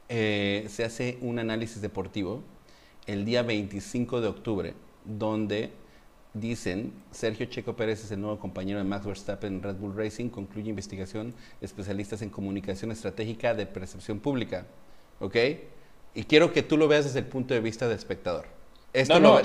eh, 0.08 0.66
se 0.68 0.84
hace 0.84 1.18
un 1.20 1.40
análisis 1.40 1.82
deportivo 1.82 2.44
el 3.06 3.24
día 3.24 3.42
25 3.42 4.20
de 4.20 4.28
octubre, 4.28 4.74
donde 5.04 5.72
dicen 6.34 6.92
Sergio 7.10 7.46
Checo 7.46 7.74
Pérez 7.74 8.04
es 8.04 8.10
el 8.12 8.20
nuevo 8.20 8.38
compañero 8.38 8.78
de 8.78 8.84
Max 8.84 9.06
Verstappen 9.06 9.54
en 9.54 9.62
Red 9.62 9.76
Bull 9.76 9.96
Racing, 9.96 10.28
concluye 10.28 10.70
investigación 10.70 11.34
especialistas 11.60 12.22
en 12.22 12.30
comunicación 12.30 12.92
estratégica 12.92 13.54
de 13.54 13.66
percepción 13.66 14.20
pública. 14.20 14.66
¿Ok? 15.18 15.36
Y 16.16 16.24
quiero 16.24 16.52
que 16.52 16.62
tú 16.62 16.76
lo 16.76 16.88
veas 16.88 17.04
desde 17.04 17.20
el 17.20 17.26
punto 17.26 17.54
de 17.54 17.60
vista 17.60 17.86
del 17.86 17.96
espectador 17.96 18.56
no, 19.04 19.20
no, 19.20 19.40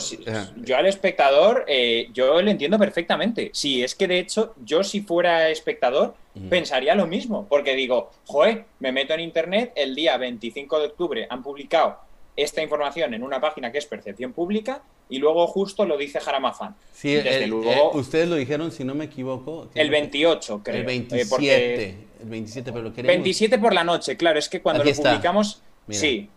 yo 0.58 0.78
al 0.78 0.86
espectador, 0.86 1.66
eh, 1.68 2.10
yo 2.14 2.42
lo 2.42 2.50
entiendo 2.50 2.80
perfectamente. 2.80 3.50
Sí, 3.54 3.84
es 3.84 3.96
que 3.96 4.08
de 4.08 4.20
hecho, 4.20 4.56
yo 4.64 4.84
si 4.84 5.02
fuera 5.02 5.50
espectador, 5.50 6.16
pensaría 6.50 6.96
lo 6.96 7.08
mismo, 7.08 7.46
porque 7.50 7.76
digo, 7.76 8.12
joe, 8.26 8.66
me 8.80 8.92
meto 8.92 9.14
en 9.14 9.20
internet, 9.20 9.74
el 9.76 9.96
día 9.96 10.18
25 10.18 10.80
de 10.80 10.86
octubre 10.86 11.28
han 11.30 11.44
publicado 11.44 11.98
esta 12.38 12.64
información 12.64 13.14
en 13.14 13.24
una 13.24 13.42
página 13.42 13.72
que 13.72 13.78
es 13.78 13.86
Percepción 13.86 14.32
Pública 14.32 14.82
y 15.10 15.20
luego 15.20 15.46
justo 15.48 15.86
lo 15.86 15.98
dice 15.98 16.22
Jaramafan. 16.22 16.76
Sí, 16.94 17.16
Desde 17.16 17.48
luego, 17.48 17.92
ustedes 17.92 18.30
lo 18.30 18.36
dijeron, 18.36 18.72
si 18.72 18.86
no 18.86 18.96
me 18.96 19.06
equivoco. 19.06 19.68
El 19.76 19.90
28, 19.90 20.62
creo. 20.64 20.78
El 20.78 20.86
27, 20.86 21.98
el 22.22 22.30
27, 22.30 22.72
pero 22.72 22.84
lo 22.86 22.92
27 22.92 23.60
por 23.60 23.74
la 23.74 23.84
noche, 23.84 24.16
claro, 24.16 24.40
es 24.40 24.48
que 24.48 24.62
cuando 24.62 24.86
lo 24.86 24.94
publicamos, 24.94 25.62
sí, 25.90 26.30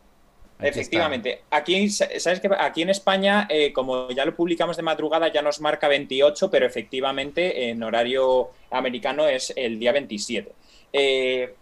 Efectivamente. 0.61 1.42
Aquí, 1.50 1.88
¿sabes 1.90 2.40
que 2.40 2.48
Aquí 2.59 2.82
en 2.82 2.90
España, 2.90 3.46
eh, 3.50 3.72
como 3.72 4.09
ya 4.11 4.24
lo 4.24 4.36
publicamos 4.36 4.76
de 4.76 4.82
madrugada, 4.82 5.32
ya 5.32 5.42
nos 5.42 5.61
marca 5.61 5.88
28, 5.88 6.50
pero 6.50 6.66
efectivamente 6.66 7.68
en 7.68 7.82
horario 7.82 8.50
americano 8.70 9.26
es 9.26 9.52
el 9.57 9.78
día 9.78 9.92
27. 9.92 10.52
Eh, 10.92 11.55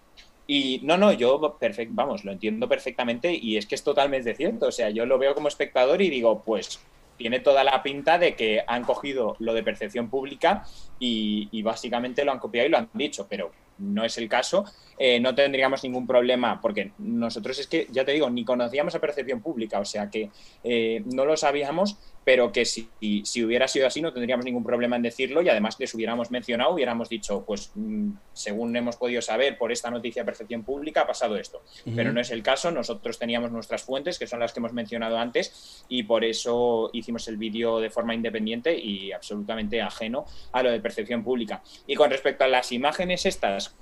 y 0.47 0.81
no, 0.83 0.97
no, 0.97 1.13
yo, 1.13 1.57
perfect, 1.59 1.93
vamos, 1.95 2.25
lo 2.25 2.33
entiendo 2.33 2.69
perfectamente 2.69 3.33
y 3.35 3.57
es 3.57 3.67
que 3.67 3.75
es 3.75 3.83
totalmente 3.83 4.35
cierto. 4.35 4.67
O 4.67 4.73
sea, 4.73 4.91
yo 4.91 5.07
lo 5.07 5.19
veo 5.19 5.35
como 5.35 5.49
espectador 5.49 6.03
y 6.03 6.11
digo, 6.11 6.43
pues 6.45 6.81
tiene 7.17 7.41
toda 7.41 7.65
la 7.65 7.83
pinta 7.83 8.19
de 8.19 8.35
que 8.35 8.63
han 8.67 8.85
cogido 8.85 9.37
lo 9.39 9.55
de 9.55 9.63
percepción 9.63 10.11
pública 10.11 10.65
y 10.99 11.63
básicamente 11.63 12.25
lo 12.25 12.33
han 12.33 12.39
copiado 12.39 12.69
y 12.69 12.71
lo 12.71 12.79
han 12.79 12.91
dicho, 12.93 13.27
pero 13.29 13.51
no 13.79 14.05
es 14.05 14.19
el 14.19 14.29
caso, 14.29 14.65
eh, 14.99 15.19
no 15.21 15.35
tendríamos 15.35 15.83
ningún 15.83 16.07
problema, 16.07 16.61
porque 16.61 16.93
nosotros 16.99 17.59
es 17.59 17.67
que, 17.67 17.87
ya 17.91 18.05
te 18.05 18.13
digo, 18.13 18.31
ni 18.31 18.45
conocíamos 18.45 18.95
a 18.95 19.01
percepción 19.01 19.41
pública, 19.41 19.81
o 19.81 19.85
sea 19.85 20.11
que 20.11 20.31
eh, 20.63 21.03
no 21.07 21.25
lo 21.25 21.37
sabíamos, 21.37 21.99
pero 22.25 22.53
que 22.53 22.65
si, 22.65 22.89
si, 23.25 23.45
hubiera 23.45 23.67
sido 23.67 23.87
así 23.87 24.01
no 24.01 24.13
tendríamos 24.13 24.45
ningún 24.45 24.65
problema 24.65 24.97
en 24.97 25.03
decirlo 25.03 25.43
y 25.43 25.49
además 25.49 25.79
les 25.79 25.93
hubiéramos 25.95 26.31
mencionado, 26.31 26.73
hubiéramos 26.73 27.09
dicho, 27.09 27.45
pues 27.45 27.73
mm, 27.75 28.13
según 28.33 28.75
hemos 28.77 28.97
podido 28.97 29.21
saber 29.21 29.59
por 29.59 29.73
esta 29.73 29.91
noticia 29.91 30.23
de 30.23 30.27
percepción 30.27 30.63
pública 30.63 31.03
ha 31.03 31.07
pasado 31.07 31.37
esto, 31.37 31.63
pero 31.97 32.13
no 32.13 32.21
es 32.21 32.31
el 32.31 32.43
caso, 32.43 32.71
nosotros 32.71 33.19
teníamos 33.19 33.51
nuestras 33.51 33.83
fuentes, 33.83 34.19
que 34.19 34.27
son 34.27 34.41
las 34.41 34.53
que 34.53 34.61
hemos 34.61 34.73
mencionado 34.73 35.19
antes, 35.19 35.85
y 35.89 36.05
por 36.05 36.25
eso 36.25 36.91
hicimos 36.93 37.27
el 37.29 37.37
vídeo 37.37 37.81
de 37.81 37.91
forma 37.91 38.15
independiente 38.15 38.77
y 38.77 39.13
absolutamente 39.13 39.81
ajeno 39.81 40.25
a 40.53 40.63
lo 40.63 40.71
de 40.71 40.81
percepción 40.81 41.25
pública. 41.25 41.63
Y 41.87 41.95
con 41.95 42.11
respecto 42.11 42.45
a 42.45 42.49
las 42.49 42.73
imágenes 42.73 43.27
estas, 43.27 43.75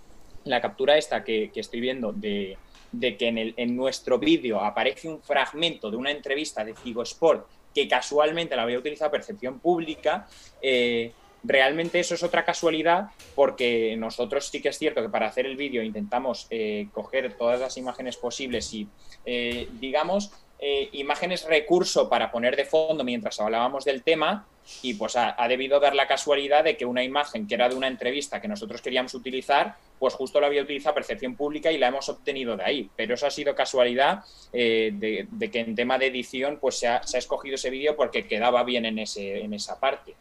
la 0.44 0.60
captura 0.60 0.96
esta 0.96 1.22
que, 1.22 1.50
estoy 1.54 1.80
viendo 1.80 2.12
de, 2.12 2.56
que 3.00 3.28
en, 3.28 3.38
el, 3.38 3.54
en 3.56 3.76
nuestro 3.76 4.18
vídeo 4.18 4.60
aparece 4.60 5.08
un 5.08 5.20
fragmento 5.20 5.90
de 5.90 5.96
una 5.96 6.10
entrevista 6.10 6.64
de 6.64 6.74
Figo 6.74 7.02
Sport 7.02 7.46
que 7.74 7.88
casualmente 7.88 8.56
la 8.56 8.62
había 8.62 8.78
utilizado 8.78 9.10
Percepción 9.10 9.60
Pública, 9.60 10.26
eh, 10.62 11.12
realmente 11.42 12.00
eso 12.00 12.14
es 12.14 12.22
otra 12.22 12.44
casualidad 12.44 13.08
porque 13.34 13.96
nosotros 13.96 14.48
sí 14.48 14.60
que 14.60 14.68
es 14.68 14.78
cierto 14.78 15.02
que 15.02 15.08
para 15.08 15.26
hacer 15.26 15.46
el 15.46 15.56
vídeo 15.56 15.82
intentamos 15.82 16.46
eh, 16.50 16.88
coger 16.92 17.34
todas 17.34 17.60
las 17.60 17.76
imágenes 17.76 18.16
posibles 18.16 18.72
y, 18.74 18.88
eh, 19.24 19.68
digamos, 19.80 20.32
imágenes 20.92 21.44
recurso 21.46 22.08
para 22.08 22.30
poner 22.30 22.54
de 22.54 22.64
fondo 22.64 23.02
mientras 23.02 23.40
hablábamos 23.40 23.84
del 23.84 24.02
tema, 24.02 24.46
y 24.82 24.94
pues 24.94 25.16
ha, 25.16 25.36
debido 25.48 25.80
dar 25.80 25.94
la 25.94 26.06
casualidad 26.06 26.64
de 26.64 26.76
que 26.76 26.86
una 26.86 27.02
imagen 27.02 27.46
que 27.46 27.54
era 27.54 27.68
de 27.68 27.74
una 27.74 27.88
entrevista 27.88 28.40
que 28.40 28.48
nosotros 28.48 28.80
queríamos 28.80 29.14
utilizar, 29.14 29.76
pues 29.98 30.14
justo 30.14 30.40
la 30.40 30.46
había 30.46 30.62
utilizado 30.62 30.94
Percepción 30.94 31.36
Pública 31.36 31.70
y 31.70 31.78
la 31.78 31.88
hemos 31.88 32.08
obtenido 32.08 32.56
de 32.56 32.64
ahí. 32.64 32.90
Pero 32.96 33.14
eso 33.14 33.26
ha 33.26 33.30
sido 33.30 33.54
casualidad 33.54 34.24
eh, 34.52 34.92
de, 34.94 35.50
que 35.50 35.60
en 35.60 35.74
tema 35.74 35.98
de 35.98 36.06
edición 36.06 36.58
pues 36.60 36.78
se 36.78 36.88
ha, 36.88 37.02
escogido 37.14 37.56
ese 37.56 37.70
vídeo 37.70 37.96
porque 37.96 38.26
quedaba 38.26 38.62
bien 38.64 38.86
en, 38.86 38.98
ese, 38.98 39.40
en 39.40 39.52
esa 39.52 39.78
parte. 39.78 40.14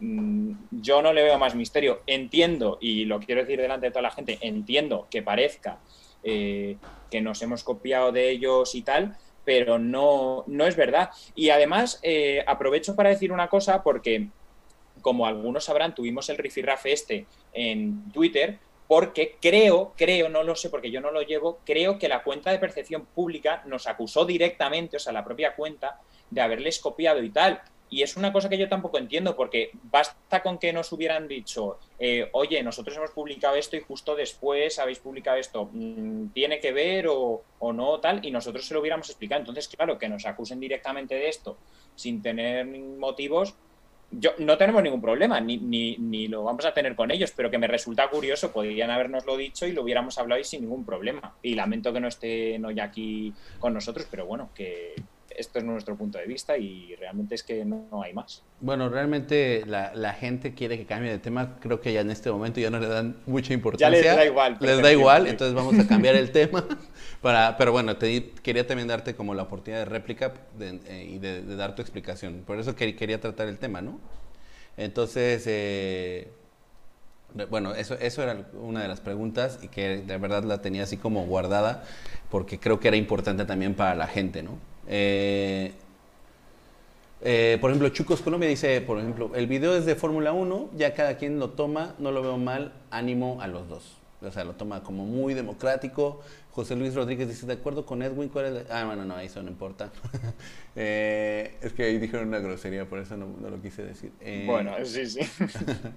Mm, 0.00 0.52
yo 0.70 1.00
no 1.00 1.12
le 1.12 1.22
veo 1.22 1.38
más 1.38 1.54
misterio. 1.54 2.02
Entiendo, 2.06 2.78
y 2.80 3.04
lo 3.06 3.20
quiero 3.20 3.42
decir 3.42 3.60
delante 3.60 3.86
de 3.86 3.92
toda 3.92 4.02
la 4.02 4.10
gente, 4.10 4.38
entiendo 4.42 5.06
que 5.10 5.22
parezca 5.22 5.78
eh, 6.22 6.76
que 7.10 7.20
nos 7.20 7.40
hemos 7.42 7.64
copiado 7.64 8.12
de 8.12 8.30
ellos 8.30 8.74
y 8.74 8.82
tal, 8.82 9.16
pero 9.44 9.78
no, 9.78 10.44
no 10.46 10.66
es 10.66 10.76
verdad. 10.76 11.10
Y 11.34 11.50
además, 11.50 11.98
eh, 12.02 12.44
aprovecho 12.46 12.94
para 12.94 13.10
decir 13.10 13.32
una 13.32 13.48
cosa, 13.48 13.82
porque 13.82 14.28
como 15.00 15.26
algunos 15.26 15.64
sabrán, 15.64 15.94
tuvimos 15.94 16.28
el 16.28 16.38
rifirrafe 16.38 16.92
este 16.92 17.26
en 17.52 18.10
Twitter, 18.12 18.58
porque 18.86 19.36
creo, 19.40 19.94
creo, 19.96 20.28
no 20.28 20.42
lo 20.42 20.54
sé 20.54 20.68
porque 20.70 20.90
yo 20.90 21.00
no 21.00 21.10
lo 21.10 21.22
llevo, 21.22 21.60
creo 21.64 21.98
que 21.98 22.08
la 22.08 22.22
cuenta 22.22 22.50
de 22.50 22.58
percepción 22.58 23.06
pública 23.06 23.62
nos 23.66 23.86
acusó 23.86 24.24
directamente, 24.24 24.96
o 24.96 25.00
sea, 25.00 25.12
la 25.12 25.24
propia 25.24 25.54
cuenta, 25.54 25.98
de 26.30 26.40
haberles 26.40 26.78
copiado 26.78 27.22
y 27.22 27.30
tal. 27.30 27.60
Y 27.92 28.02
es 28.02 28.16
una 28.16 28.32
cosa 28.32 28.48
que 28.48 28.56
yo 28.56 28.70
tampoco 28.70 28.96
entiendo, 28.96 29.36
porque 29.36 29.70
basta 29.82 30.42
con 30.42 30.56
que 30.56 30.72
nos 30.72 30.90
hubieran 30.92 31.28
dicho, 31.28 31.78
eh, 31.98 32.26
oye, 32.32 32.62
nosotros 32.62 32.96
hemos 32.96 33.10
publicado 33.10 33.54
esto 33.54 33.76
y 33.76 33.80
justo 33.80 34.16
después 34.16 34.78
habéis 34.78 34.98
publicado 34.98 35.36
esto, 35.36 35.68
mm, 35.70 36.28
¿tiene 36.28 36.58
que 36.58 36.72
ver 36.72 37.06
o, 37.10 37.42
no 37.60 38.00
tal? 38.00 38.24
Y 38.24 38.30
nosotros 38.30 38.66
se 38.66 38.72
lo 38.72 38.80
hubiéramos 38.80 39.10
explicado. 39.10 39.40
Entonces, 39.40 39.68
claro, 39.68 39.98
que 39.98 40.08
nos 40.08 40.24
acusen 40.24 40.58
directamente 40.58 41.16
de 41.16 41.28
esto 41.28 41.58
sin 41.94 42.22
tener 42.22 42.64
motivos, 42.66 43.54
yo, 44.10 44.30
no 44.38 44.56
tenemos 44.56 44.82
ningún 44.82 45.02
problema, 45.02 45.38
ni, 45.42 45.58
ni, 45.58 45.98
ni, 45.98 46.28
lo 46.28 46.44
vamos 46.44 46.64
a 46.64 46.72
tener 46.72 46.96
con 46.96 47.10
ellos, 47.10 47.32
pero 47.36 47.50
que 47.50 47.58
me 47.58 47.66
resulta 47.66 48.08
curioso, 48.08 48.52
podrían 48.52 48.90
habernoslo 48.90 49.36
dicho 49.36 49.66
y 49.66 49.72
lo 49.72 49.82
hubiéramos 49.82 50.16
hablado 50.16 50.40
y 50.40 50.44
sin 50.44 50.62
ningún 50.62 50.86
problema. 50.86 51.36
Y 51.42 51.54
lamento 51.54 51.92
que 51.92 52.00
no 52.00 52.08
esté 52.08 52.58
hoy 52.64 52.80
aquí 52.80 53.34
con 53.58 53.74
nosotros, 53.74 54.06
pero 54.10 54.24
bueno, 54.24 54.48
que, 54.54 54.94
esto 55.36 55.58
es 55.58 55.64
nuestro 55.64 55.96
punto 55.96 56.18
de 56.18 56.26
vista 56.26 56.56
y 56.56 56.94
realmente 56.96 57.34
es 57.34 57.42
que 57.42 57.64
no, 57.64 58.02
hay 58.02 58.12
más. 58.12 58.42
Bueno, 58.60 58.88
realmente 58.88 59.64
la, 59.66 60.12
gente 60.14 60.54
quiere 60.54 60.78
que 60.78 60.86
cambie 60.86 61.10
de 61.10 61.18
tema, 61.18 61.58
creo 61.60 61.80
que 61.80 61.92
ya 61.92 62.00
en 62.00 62.10
este 62.10 62.30
momento 62.30 62.60
ya 62.60 62.70
no 62.70 62.78
le 62.78 62.88
dan 62.88 63.16
mucha 63.26 63.52
importancia. 63.54 63.88
Ya 63.88 63.90
les 63.90 64.16
da 64.16 64.24
igual. 64.24 64.58
Les 64.60 64.82
da 64.82 64.92
igual, 64.92 65.26
entonces 65.26 65.54
vamos 65.54 65.78
a 65.78 65.86
cambiar 65.86 66.14
el 66.14 66.30
tema. 66.32 66.64
Para, 67.20 67.56
pero 67.56 67.72
bueno, 67.72 67.96
te, 67.96 68.30
quería 68.42 68.66
también 68.66 68.88
darte 68.88 69.14
como 69.14 69.34
la 69.34 69.44
oportunidad 69.44 69.80
de 69.80 69.84
réplica 69.86 70.34
eh, 70.60 71.08
y 71.08 71.18
de, 71.18 71.42
dar 71.56 71.74
tu 71.74 71.82
explicación. 71.82 72.42
Por 72.46 72.58
eso 72.58 72.74
quería 72.74 73.20
tratar 73.20 73.48
el 73.48 73.58
tema, 73.58 73.80
¿no? 73.80 74.00
Entonces, 74.76 75.44
eh, 75.46 76.28
bueno, 77.50 77.74
eso, 77.74 77.94
eso 78.00 78.22
era 78.22 78.46
una 78.54 78.82
de 78.82 78.88
las 78.88 79.00
preguntas 79.00 79.58
y 79.62 79.68
que 79.68 79.98
de 79.98 80.18
verdad 80.18 80.44
la 80.44 80.60
tenía 80.60 80.82
así 80.82 80.96
como 80.96 81.24
guardada 81.26 81.84
porque 82.30 82.58
creo 82.58 82.80
que 82.80 82.88
era 82.88 82.96
importante 82.96 83.44
también 83.44 83.74
para 83.74 83.94
la 83.94 84.06
gente, 84.06 84.42
¿no? 84.42 84.58
Eh, 84.88 85.72
eh, 87.20 87.58
por 87.60 87.70
ejemplo, 87.70 87.88
Chucos 87.90 88.20
Colombia 88.20 88.48
dice, 88.48 88.80
por 88.80 88.98
ejemplo, 88.98 89.30
el 89.34 89.46
video 89.46 89.76
es 89.76 89.86
de 89.86 89.94
Fórmula 89.94 90.32
1, 90.32 90.70
ya 90.76 90.94
cada 90.94 91.16
quien 91.16 91.38
lo 91.38 91.50
toma, 91.50 91.94
no 91.98 92.10
lo 92.10 92.22
veo 92.22 92.36
mal, 92.36 92.72
ánimo 92.90 93.40
a 93.40 93.46
los 93.46 93.68
dos. 93.68 93.98
O 94.20 94.30
sea, 94.30 94.44
lo 94.44 94.54
toma 94.54 94.82
como 94.82 95.04
muy 95.04 95.34
democrático. 95.34 96.20
José 96.52 96.76
Luis 96.76 96.94
Rodríguez 96.94 97.28
dice, 97.28 97.46
de 97.46 97.54
acuerdo 97.54 97.84
con 97.86 98.02
Edwin, 98.02 98.28
¿cuál 98.28 98.56
es 98.56 98.70
Ah, 98.70 98.84
bueno, 98.84 99.04
no, 99.04 99.18
eso 99.18 99.42
no 99.42 99.50
importa. 99.50 99.90
Eh, 100.74 101.58
es 101.60 101.74
que 101.74 101.82
ahí 101.82 101.98
dijeron 101.98 102.28
una 102.28 102.38
grosería, 102.38 102.88
por 102.88 102.98
eso 102.98 103.14
no, 103.14 103.26
no 103.38 103.50
lo 103.50 103.60
quise 103.60 103.84
decir. 103.84 104.10
bueno, 104.46 104.72
sí, 104.84 105.04
sí. 105.06 105.20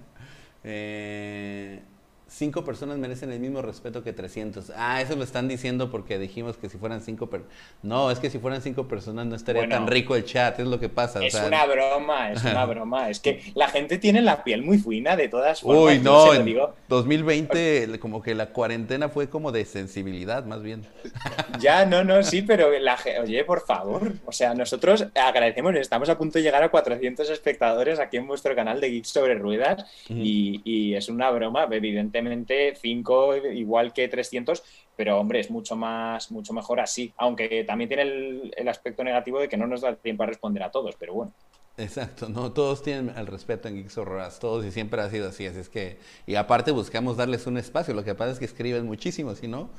cinco 2.27 2.63
personas 2.63 2.97
merecen 2.97 3.31
el 3.31 3.39
mismo 3.39 3.61
respeto 3.61 4.03
que 4.03 4.13
300. 4.13 4.71
Ah, 4.75 5.01
eso 5.01 5.15
lo 5.15 5.23
están 5.23 5.47
diciendo 5.47 5.91
porque 5.91 6.17
dijimos 6.17 6.57
que 6.57 6.69
si 6.69 6.77
fueran 6.77 7.01
cinco 7.01 7.29
personas. 7.29 7.55
No, 7.83 8.09
es 8.11 8.19
que 8.19 8.29
si 8.29 8.39
fueran 8.39 8.61
cinco 8.61 8.87
personas 8.87 9.25
no 9.25 9.35
estaría 9.35 9.67
tan 9.69 9.87
rico 9.87 10.15
el 10.15 10.25
chat, 10.25 10.59
es 10.59 10.67
lo 10.67 10.79
que 10.79 10.89
pasa. 10.89 11.23
Es 11.23 11.35
una 11.35 11.65
broma, 11.65 12.31
es 12.31 12.43
una 12.43 12.65
broma. 12.65 13.09
Es 13.09 13.19
que 13.19 13.41
la 13.53 13.67
gente 13.67 13.97
tiene 13.97 14.21
la 14.21 14.43
piel 14.43 14.63
muy 14.63 14.77
fina 14.77 15.15
de 15.15 15.29
todas 15.29 15.61
formas. 15.61 15.95
Uy, 15.95 15.99
no, 15.99 16.33
en 16.33 16.57
2020 16.87 17.99
como 17.99 18.21
que 18.21 18.35
la 18.35 18.47
cuarentena 18.47 19.09
fue 19.09 19.29
como 19.29 19.51
de 19.51 19.65
sensibilidad, 19.65 20.45
más 20.45 20.61
bien. 20.61 20.85
Ya, 21.59 21.85
no, 21.85 22.03
no, 22.03 22.21
sí, 22.21 22.41
pero 22.41 22.69
la 22.79 22.97
oye, 23.21 23.43
por 23.45 23.65
favor. 23.65 24.13
O 24.25 24.31
sea, 24.31 24.53
nosotros 24.53 25.07
agradecemos, 25.15 25.73
estamos 25.75 26.09
a 26.09 26.17
punto 26.17 26.37
de 26.37 26.43
llegar 26.43 26.61
a 26.63 26.69
400 26.69 27.29
espectadores 27.29 27.97
aquí 27.99 28.17
en 28.17 28.27
vuestro 28.27 28.53
canal 28.55 28.81
de 28.81 28.89
Geeks 28.89 29.09
sobre 29.09 29.35
Ruedas 29.35 29.85
y, 30.09 30.61
y 30.65 30.95
es 30.95 31.07
una 31.07 31.29
broma, 31.31 31.67
evidentemente 31.71 32.14
5 32.21 33.35
igual 33.53 33.93
que 33.93 34.07
300, 34.07 34.63
pero 34.95 35.19
hombre, 35.19 35.39
es 35.39 35.51
mucho 35.51 35.75
más, 35.75 36.31
mucho 36.31 36.53
mejor 36.53 36.79
así, 36.79 37.13
aunque 37.17 37.63
también 37.63 37.87
tiene 37.87 38.03
el, 38.03 38.67
aspecto 38.67 39.03
negativo 39.03 39.39
de 39.39 39.49
que 39.49 39.57
no 39.57 39.67
nos 39.67 39.81
da 39.81 39.95
tiempo 39.95 40.23
a 40.23 40.27
responder 40.27 40.63
a 40.63 40.71
todos, 40.71 40.95
pero 40.97 41.13
bueno. 41.13 41.33
Exacto, 41.77 42.29
no 42.29 42.53
todos 42.53 42.81
tienen 42.83 43.13
el 43.17 43.27
respeto 43.27 43.67
en 43.67 43.75
Geeks 43.75 43.97
Horroras, 43.97 44.39
todos 44.39 44.63
y 44.63 44.71
siempre 44.71 45.01
ha 45.01 45.09
sido 45.09 45.27
así, 45.27 45.45
así 45.45 45.59
es 45.59 45.67
que, 45.67 45.99
y 46.25 46.35
aparte 46.35 46.71
buscamos 46.71 47.17
darles 47.17 47.47
un 47.47 47.57
espacio, 47.57 47.93
lo 47.93 48.05
que 48.05 48.15
pasa 48.15 48.31
es 48.31 48.39
que 48.39 48.45
escriben 48.45 48.85
muchísimo, 48.85 49.35
si 49.35 49.49
no, 49.49 49.69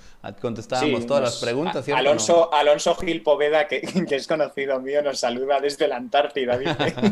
contestábamos 0.42 1.06
todas 1.06 1.22
las 1.22 1.36
preguntas. 1.40 1.88
Alonso, 1.88 2.52
Alonso 2.52 2.94
Gil 2.96 3.22
Poveda, 3.22 3.66
que, 3.68 3.80
es 4.10 4.26
conocido 4.26 4.78
mío, 4.80 5.02
nos 5.02 5.20
saluda 5.20 5.58
desde 5.58 5.88
la 5.88 5.96
Antártida, 5.96 6.58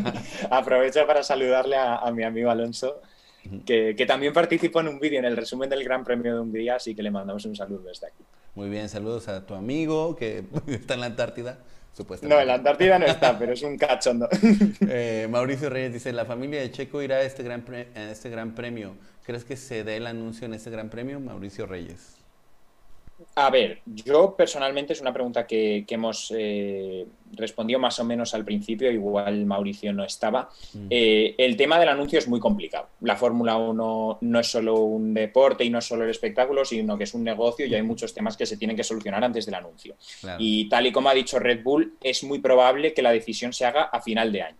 aprovecho 0.51 1.07
para 1.07 1.23
saludarle 1.23 1.77
a 1.77 2.11
mi 2.11 2.23
amigo 2.23 2.51
Alonso 2.51 3.01
que, 3.65 4.05
también 4.07 4.33
participó 4.33 4.81
en 4.81 4.89
un 4.89 4.99
vídeo 4.99 5.19
en 5.19 5.25
el 5.25 5.35
resumen 5.35 5.69
del 5.69 5.83
Gran 5.83 6.03
Premio 6.03 6.33
de 6.33 6.41
Hungría, 6.41 6.75
así 6.75 6.95
que 6.95 7.03
le 7.03 7.11
mandamos 7.11 7.45
un 7.45 7.55
saludo 7.55 7.83
desde 7.87 8.07
aquí. 8.07 8.23
Muy 8.55 8.69
bien, 8.69 8.89
saludos 8.89 9.27
a 9.27 9.45
tu 9.45 9.53
amigo 9.53 10.15
que 10.15 10.45
está 10.67 10.93
en 10.95 11.01
la 11.01 11.05
Antártida. 11.07 11.59
No, 12.23 12.39
en 12.41 12.47
la 12.47 12.55
Antártida 12.55 12.99
no 12.99 13.05
está, 13.05 13.39
pero 13.39 13.53
es 13.53 13.61
un 13.61 13.77
cachondo. 13.77 14.27
Eh, 14.87 15.27
Mauricio 15.29 15.69
Reyes 15.69 15.93
dice, 15.93 16.11
la 16.11 16.25
familia 16.25 16.59
de 16.59 16.69
Checo 16.69 17.01
irá 17.01 17.17
a 17.17 17.21
este, 17.21 17.41
gran 17.41 17.63
este 17.95 18.29
gran 18.29 18.53
premio. 18.53 18.95
¿Crees 19.25 19.45
que 19.45 19.55
se 19.55 19.83
dé 19.83 19.97
el 19.97 20.07
anuncio 20.07 20.45
en 20.45 20.53
este 20.53 20.69
gran 20.69 20.89
premio? 20.89 21.19
Mauricio 21.19 21.65
Reyes. 21.65 22.17
A 23.37 23.49
ver, 23.49 23.81
yo 23.85 24.33
personalmente 24.33 24.93
es 24.93 25.01
una 25.01 25.11
pregunta 25.11 25.45
que, 25.45 25.85
hemos 25.89 26.33
eh, 26.33 27.05
respondido 27.33 27.77
más 27.81 27.99
o 27.99 28.05
menos 28.05 28.33
al 28.33 28.45
principio, 28.45 28.89
igual 28.89 29.45
Mauricio 29.45 29.91
no 29.91 30.05
estaba. 30.05 30.49
Mm. 30.73 30.87
Eh, 30.89 31.35
el 31.37 31.57
tema 31.57 31.77
del 31.77 31.89
anuncio 31.89 32.17
es 32.17 32.29
muy 32.29 32.39
complicado. 32.39 32.87
La 33.01 33.17
Fórmula 33.17 33.57
1 33.57 34.19
no 34.21 34.39
es 34.39 34.47
solo 34.47 34.75
un 34.75 35.13
deporte 35.13 35.65
y 35.65 35.69
no 35.69 35.79
es 35.79 35.85
solo 35.85 36.05
el 36.05 36.11
espectáculo, 36.11 36.63
sino 36.63 36.97
que 36.97 37.03
es 37.03 37.13
un 37.13 37.25
negocio 37.25 37.65
y 37.65 37.75
hay 37.75 37.83
muchos 37.83 38.13
temas 38.13 38.37
que 38.37 38.45
se 38.45 38.55
tienen 38.55 38.77
que 38.77 38.85
solucionar 38.85 39.21
antes 39.21 39.45
del 39.45 39.55
anuncio. 39.55 39.95
Y 40.39 40.69
tal 40.69 40.87
y 40.87 40.93
como 40.93 41.09
ha 41.09 41.13
dicho 41.13 41.37
Red 41.37 41.61
Bull, 41.61 41.97
es 42.01 42.23
muy 42.23 42.39
probable 42.39 42.93
que 42.93 43.01
la 43.01 43.11
decisión 43.11 43.51
se 43.51 43.65
haga 43.65 43.83
a 43.83 43.99
final 44.01 44.31
de 44.31 44.43
año. 44.43 44.57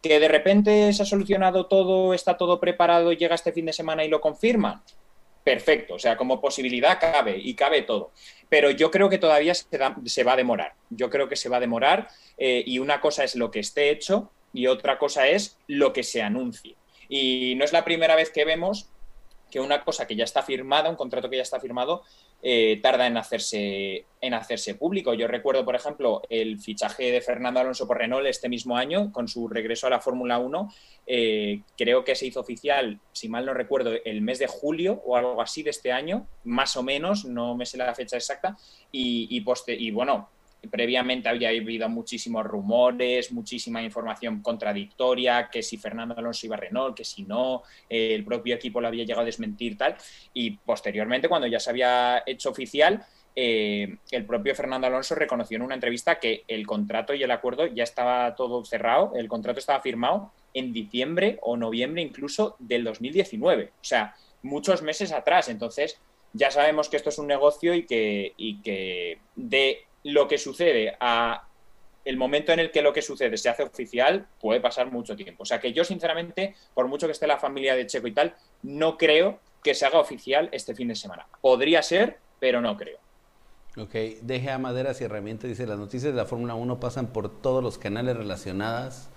Que 0.00 0.20
de 0.20 0.28
repente 0.28 0.92
se 0.92 1.02
ha 1.02 1.06
solucionado 1.06 1.66
todo, 1.66 2.14
está 2.14 2.36
todo 2.36 2.60
preparado, 2.60 3.12
llega 3.12 3.34
este 3.34 3.52
fin 3.52 3.66
de 3.66 3.72
semana 3.72 4.04
y 4.04 4.08
lo 4.08 4.20
confirman 4.20 4.80
perfecto, 5.44 5.94
o 5.94 5.98
sea, 5.98 6.16
como 6.16 6.40
posibilidad 6.40 6.98
cabe 7.00 7.36
y 7.38 7.54
cabe 7.54 7.82
todo. 7.82 8.12
Pero 8.48 8.70
yo 8.70 8.90
creo 8.90 9.08
que 9.08 9.18
todavía 9.18 9.54
se, 9.54 10.24
va 10.24 10.32
a 10.32 10.36
demorar. 10.36 10.74
Yo 10.90 11.10
creo 11.10 11.28
que 11.28 11.36
se 11.36 11.48
va 11.48 11.56
a 11.56 11.60
demorar 11.60 12.08
eh, 12.38 12.62
y 12.66 12.78
una 12.78 13.00
cosa 13.00 13.24
es 13.24 13.34
lo 13.34 13.50
que 13.50 13.60
esté 13.60 13.90
hecho 13.90 14.30
y 14.52 14.66
otra 14.66 14.98
cosa 14.98 15.26
es 15.28 15.58
lo 15.66 15.92
que 15.92 16.02
se 16.02 16.22
anuncie. 16.22 16.76
Y 17.08 17.54
no 17.56 17.64
es 17.64 17.72
la 17.72 17.84
primera 17.84 18.14
vez 18.14 18.30
que 18.30 18.44
vemos 18.44 18.88
que 19.50 19.60
una 19.60 19.84
cosa 19.84 20.06
que 20.06 20.16
ya 20.16 20.24
está 20.24 20.42
firmada, 20.42 20.88
un 20.88 20.96
contrato 20.96 21.28
que 21.28 21.36
ya 21.36 21.42
está 21.42 21.60
firmado, 21.60 22.02
eh, 22.44 22.80
tarda 22.82 23.06
en 23.06 23.16
hacerse, 23.16 24.04
en 24.20 24.34
hacerse 24.34 24.74
público. 24.74 25.14
Yo 25.14 25.28
recuerdo, 25.28 25.64
por 25.64 25.76
ejemplo, 25.76 26.22
el 26.28 26.58
fichaje 26.58 27.12
de 27.12 27.20
Fernando 27.20 27.60
Alonso 27.60 27.86
por 27.86 27.98
Renault 27.98 28.26
este 28.26 28.48
mismo 28.48 28.76
año, 28.76 29.12
con 29.12 29.28
su 29.28 29.46
regreso 29.46 29.86
a 29.86 29.90
la 29.90 30.00
Fórmula 30.00 30.40
1. 30.40 30.68
Eh, 31.06 31.60
creo 31.76 32.02
que 32.02 32.16
se 32.16 32.26
hizo 32.26 32.40
oficial, 32.40 32.98
si 33.12 33.28
mal 33.28 33.46
no 33.46 33.54
recuerdo, 33.54 33.92
el 34.04 34.22
mes 34.22 34.40
de 34.40 34.48
julio 34.48 35.00
o 35.06 35.16
algo 35.16 35.40
así 35.40 35.62
de 35.62 35.70
este 35.70 35.92
año, 35.92 36.26
más 36.42 36.76
o 36.76 36.82
menos, 36.82 37.24
no 37.24 37.54
me 37.54 37.64
sé 37.64 37.78
la 37.78 37.94
fecha 37.94 38.16
exacta. 38.16 38.56
Y, 38.90 39.28
y, 39.30 39.44
y 39.78 39.90
bueno, 39.92 40.28
previamente 40.70 41.28
había 41.28 41.48
habido 41.48 41.88
muchísimos 41.88 42.44
rumores, 42.44 43.32
muchísima 43.32 43.82
información 43.82 44.42
contradictoria, 44.42 45.48
que 45.50 45.62
si 45.62 45.76
Fernando 45.76 46.14
Alonso 46.16 46.46
iba 46.46 46.56
a 46.56 46.60
Renault, 46.60 46.96
que 46.96 47.04
si 47.04 47.24
no, 47.24 47.62
el 47.88 48.24
propio 48.24 48.54
equipo 48.54 48.80
lo 48.80 48.88
había 48.88 49.04
llegado 49.04 49.22
a 49.22 49.26
desmentir 49.26 49.76
tal. 49.76 49.96
Y 50.32 50.52
posteriormente, 50.52 51.28
cuando 51.28 51.46
ya 51.46 51.58
se 51.58 51.70
había 51.70 52.22
hecho 52.26 52.50
oficial, 52.50 53.04
eh, 53.34 53.96
el 54.10 54.26
propio 54.26 54.54
Fernando 54.54 54.86
Alonso 54.86 55.14
reconoció 55.14 55.56
en 55.56 55.62
una 55.62 55.74
entrevista 55.74 56.18
que 56.18 56.44
el 56.48 56.66
contrato 56.66 57.14
y 57.14 57.22
el 57.22 57.30
acuerdo 57.30 57.66
ya 57.66 57.82
estaba 57.82 58.34
todo 58.34 58.64
cerrado, 58.64 59.12
el 59.14 59.28
contrato 59.28 59.58
estaba 59.58 59.80
firmado 59.80 60.32
en 60.52 60.72
diciembre 60.72 61.38
o 61.40 61.56
noviembre 61.56 62.02
incluso 62.02 62.56
del 62.58 62.84
2019, 62.84 63.72
o 63.74 63.84
sea, 63.84 64.14
muchos 64.42 64.82
meses 64.82 65.12
atrás. 65.12 65.48
Entonces, 65.48 65.98
ya 66.34 66.50
sabemos 66.50 66.88
que 66.88 66.96
esto 66.96 67.08
es 67.08 67.18
un 67.18 67.26
negocio 67.26 67.74
y 67.74 67.86
que, 67.86 68.34
y 68.36 68.60
que 68.60 69.18
de 69.34 69.86
lo 70.04 70.28
que 70.28 70.38
sucede 70.38 70.96
a 71.00 71.48
el 72.04 72.16
momento 72.16 72.52
en 72.52 72.58
el 72.58 72.70
que 72.70 72.82
lo 72.82 72.92
que 72.92 73.02
sucede 73.02 73.36
se 73.36 73.48
hace 73.48 73.62
oficial 73.62 74.26
puede 74.40 74.60
pasar 74.60 74.90
mucho 74.90 75.14
tiempo. 75.14 75.44
O 75.44 75.46
sea 75.46 75.60
que 75.60 75.72
yo, 75.72 75.84
sinceramente, 75.84 76.56
por 76.74 76.88
mucho 76.88 77.06
que 77.06 77.12
esté 77.12 77.26
la 77.26 77.38
familia 77.38 77.76
de 77.76 77.86
Checo 77.86 78.08
y 78.08 78.12
tal, 78.12 78.34
no 78.62 78.96
creo 78.96 79.38
que 79.62 79.74
se 79.74 79.86
haga 79.86 80.00
oficial 80.00 80.48
este 80.52 80.74
fin 80.74 80.88
de 80.88 80.96
semana. 80.96 81.26
Podría 81.40 81.82
ser, 81.82 82.18
pero 82.40 82.60
no 82.60 82.76
creo. 82.76 82.98
Ok, 83.76 83.94
deje 84.20 84.50
a 84.50 84.58
maderas 84.58 85.00
y 85.00 85.04
herramientas. 85.04 85.48
Dice, 85.48 85.66
las 85.66 85.78
noticias 85.78 86.12
de 86.12 86.16
la 86.16 86.26
Fórmula 86.26 86.54
1 86.54 86.80
pasan 86.80 87.12
por 87.12 87.40
todos 87.40 87.62
los 87.62 87.78
canales 87.78 88.16
relacionados 88.16 89.08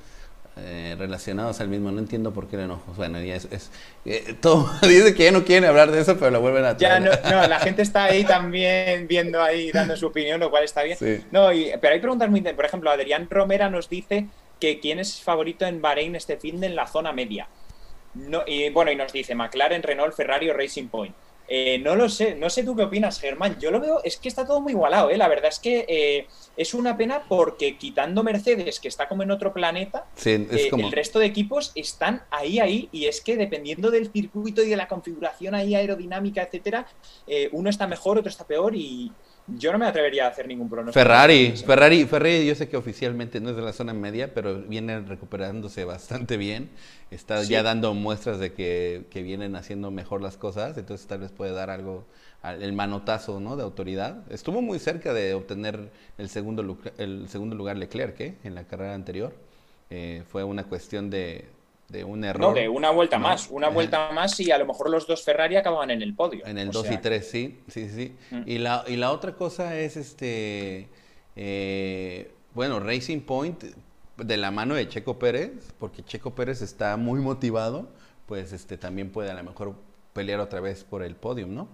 eh, 0.58 0.95
relacionados 0.97 1.60
al 1.60 1.68
mismo. 1.68 1.91
No 1.91 1.99
entiendo 1.99 2.32
por 2.34 2.47
qué 2.47 2.56
el 2.56 2.64
enojo. 2.64 2.93
Bueno, 2.95 3.22
ya 3.22 3.36
es. 3.36 3.72
Eh, 4.06 4.36
todo 4.39 4.70
dice 4.82 5.14
que 5.14 5.26
ya 5.26 5.32
no 5.32 5.43
quieren 5.43 5.70
hablar 5.70 5.91
de 5.91 6.01
eso, 6.01 6.18
pero 6.18 6.32
lo 6.32 6.41
vuelven 6.41 6.66
a 6.66 6.78
traer. 6.78 7.03
Ya, 7.03 7.32
no, 7.32 7.47
la 7.47 7.60
gente 7.62 7.82
está 7.82 8.06
ahí 8.06 8.24
también 8.24 9.08
viendo 9.08 9.41
ahí, 9.41 9.72
dando 9.72 9.97
su 9.97 10.08
opinión, 10.08 10.39
lo 10.39 10.49
cual 10.49 10.64
está 10.64 10.84
bien. 10.84 10.97
No, 11.32 11.49
pero 11.82 11.93
hay 11.93 11.99
preguntas 11.99 12.30
muy 12.30 12.41
Por 12.41 12.66
ejemplo, 12.66 12.89
Adrián 12.89 13.28
Romera 13.30 13.70
nos 13.70 13.89
dice 13.89 14.28
que 14.60 14.80
quién 14.80 14.99
es 14.99 15.22
favorito 15.22 15.66
en 15.66 15.82
Bahrein 15.82 16.16
este 16.16 16.38
fin 16.38 16.60
de 16.60 16.68
en 16.68 16.76
la 16.76 16.88
zona 16.88 17.12
media. 17.12 17.47
No, 18.14 18.43
y 18.47 18.70
bueno, 18.70 18.91
y 18.91 18.95
nos 18.95 19.12
dice 19.12 19.36
McLaren, 19.36 19.84
Renault, 19.84 20.16
Ferrari 20.16 20.49
o 20.49 20.53
Racing 20.53 20.88
Point. 20.88 21.14
Eh, 21.47 21.79
no 21.79 21.95
lo 21.95 22.09
sé, 22.09 22.35
no 22.35 22.49
sé 22.49 22.63
tú 22.63 22.75
qué 22.75 22.83
opinas, 22.83 23.19
Germán. 23.19 23.57
Yo 23.59 23.71
lo 23.71 23.79
veo, 23.79 24.01
es 24.03 24.17
que 24.17 24.27
está 24.27 24.45
todo 24.45 24.61
muy 24.61 24.73
igualado, 24.73 25.09
¿eh? 25.09 25.17
La 25.17 25.27
verdad 25.27 25.49
es 25.49 25.59
que 25.59 25.85
eh, 25.87 26.27
es 26.57 26.73
una 26.73 26.97
pena 26.97 27.23
porque 27.27 27.77
quitando 27.77 28.23
Mercedes, 28.23 28.79
que 28.79 28.87
está 28.87 29.07
como 29.07 29.23
en 29.23 29.31
otro 29.31 29.53
planeta, 29.53 30.05
eh, 30.25 30.69
el 30.71 30.91
resto 30.91 31.19
de 31.19 31.27
equipos 31.27 31.71
están 31.75 32.23
ahí, 32.31 32.59
ahí, 32.59 32.89
y 32.91 33.05
es 33.05 33.21
que 33.21 33.37
dependiendo 33.37 33.91
del 33.91 34.11
circuito 34.11 34.63
y 34.63 34.69
de 34.69 34.75
la 34.75 34.87
configuración 34.87 35.55
ahí 35.55 35.75
aerodinámica, 35.75 36.41
etcétera, 36.41 36.87
uno 37.51 37.69
está 37.69 37.87
mejor, 37.87 38.17
otro 38.17 38.29
está 38.29 38.45
peor, 38.45 38.75
y, 38.75 39.11
yo 39.47 39.71
no 39.71 39.77
me 39.77 39.85
atrevería 39.85 40.25
a 40.25 40.29
hacer 40.29 40.47
ningún 40.47 40.69
pronóstico. 40.69 40.99
Ferrari, 40.99 41.51
Ferrari, 41.51 42.05
Ferrari, 42.05 42.47
yo 42.47 42.55
sé 42.55 42.67
que 42.67 42.77
oficialmente 42.77 43.39
no 43.39 43.51
es 43.51 43.55
de 43.55 43.61
la 43.61 43.73
zona 43.73 43.93
media, 43.93 44.33
pero 44.33 44.61
viene 44.61 44.99
recuperándose 45.01 45.85
bastante 45.85 46.37
bien. 46.37 46.69
Está 47.11 47.43
ya 47.43 47.61
dando 47.61 47.93
muestras 47.93 48.39
de 48.39 48.53
que, 48.53 49.05
vienen 49.13 49.55
haciendo 49.55 49.91
mejor 49.91 50.21
las 50.21 50.37
cosas, 50.37 50.77
entonces 50.77 51.05
tal 51.07 51.19
vez 51.19 51.31
puede 51.31 51.51
dar 51.51 51.69
algo, 51.69 52.05
el 52.43 52.73
manotazo 52.73 53.39
¿no? 53.39 53.55
de 53.55 53.63
autoridad. 53.63 54.23
Estuvo 54.31 54.61
muy 54.61 54.79
cerca 54.79 55.13
de 55.13 55.35
obtener 55.35 55.91
el 56.17 56.29
segundo, 56.29 56.77
el 56.97 57.29
segundo 57.29 57.55
lugar 57.55 57.77
Leclerc 57.77 58.19
¿eh? 58.21 58.35
en 58.43 58.55
la 58.55 58.63
carrera 58.63 58.95
anterior. 58.95 59.33
Eh, 59.91 60.23
fue 60.27 60.43
una 60.43 60.63
cuestión 60.63 61.11
de, 61.11 61.45
de 61.89 62.03
un 62.03 62.23
error. 62.23 62.41
No, 62.41 62.53
de 62.53 62.67
una 62.67 62.89
vuelta 62.91 63.17
más, 63.17 63.49
una 63.49 63.69
vuelta 63.69 64.11
más 64.11 64.39
y 64.39 64.51
a 64.51 64.57
lo 64.57 64.65
mejor 64.65 64.89
los 64.89 65.07
dos 65.07 65.23
Ferrari 65.23 65.55
acaban 65.55 65.91
en 65.91 66.01
el 66.01 66.15
podio. 66.15 66.45
En 66.45 66.57
el 66.57 66.71
2 66.71 66.91
y 66.91 66.97
3, 66.97 67.27
sí, 67.27 67.59
sí, 67.67 67.89
sí. 67.89 68.15
Mm. 68.31 68.41
Y, 68.45 68.57
la, 68.57 68.83
y 68.88 68.95
la 68.95 69.11
otra 69.11 69.36
cosa 69.36 69.77
es, 69.77 69.97
este, 69.97 70.89
eh, 71.36 72.31
bueno, 72.53 72.79
Racing 72.79 73.21
Point 73.21 73.63
de 74.17 74.38
la 74.38 74.51
mano 74.51 74.75
de 74.75 74.88
Checo 74.88 75.19
Pérez, 75.19 75.73
porque 75.77 76.03
Checo 76.03 76.33
Pérez 76.36 76.61
está 76.61 76.97
muy 76.97 77.19
motivado, 77.19 77.89
pues 78.25 78.53
este 78.53 78.77
también 78.77 79.11
puede 79.11 79.29
a 79.29 79.33
lo 79.33 79.43
mejor 79.43 79.75
pelear 80.13 80.39
otra 80.39 80.61
vez 80.61 80.83
por 80.83 81.03
el 81.03 81.15
podio, 81.15 81.47
¿no? 81.47 81.67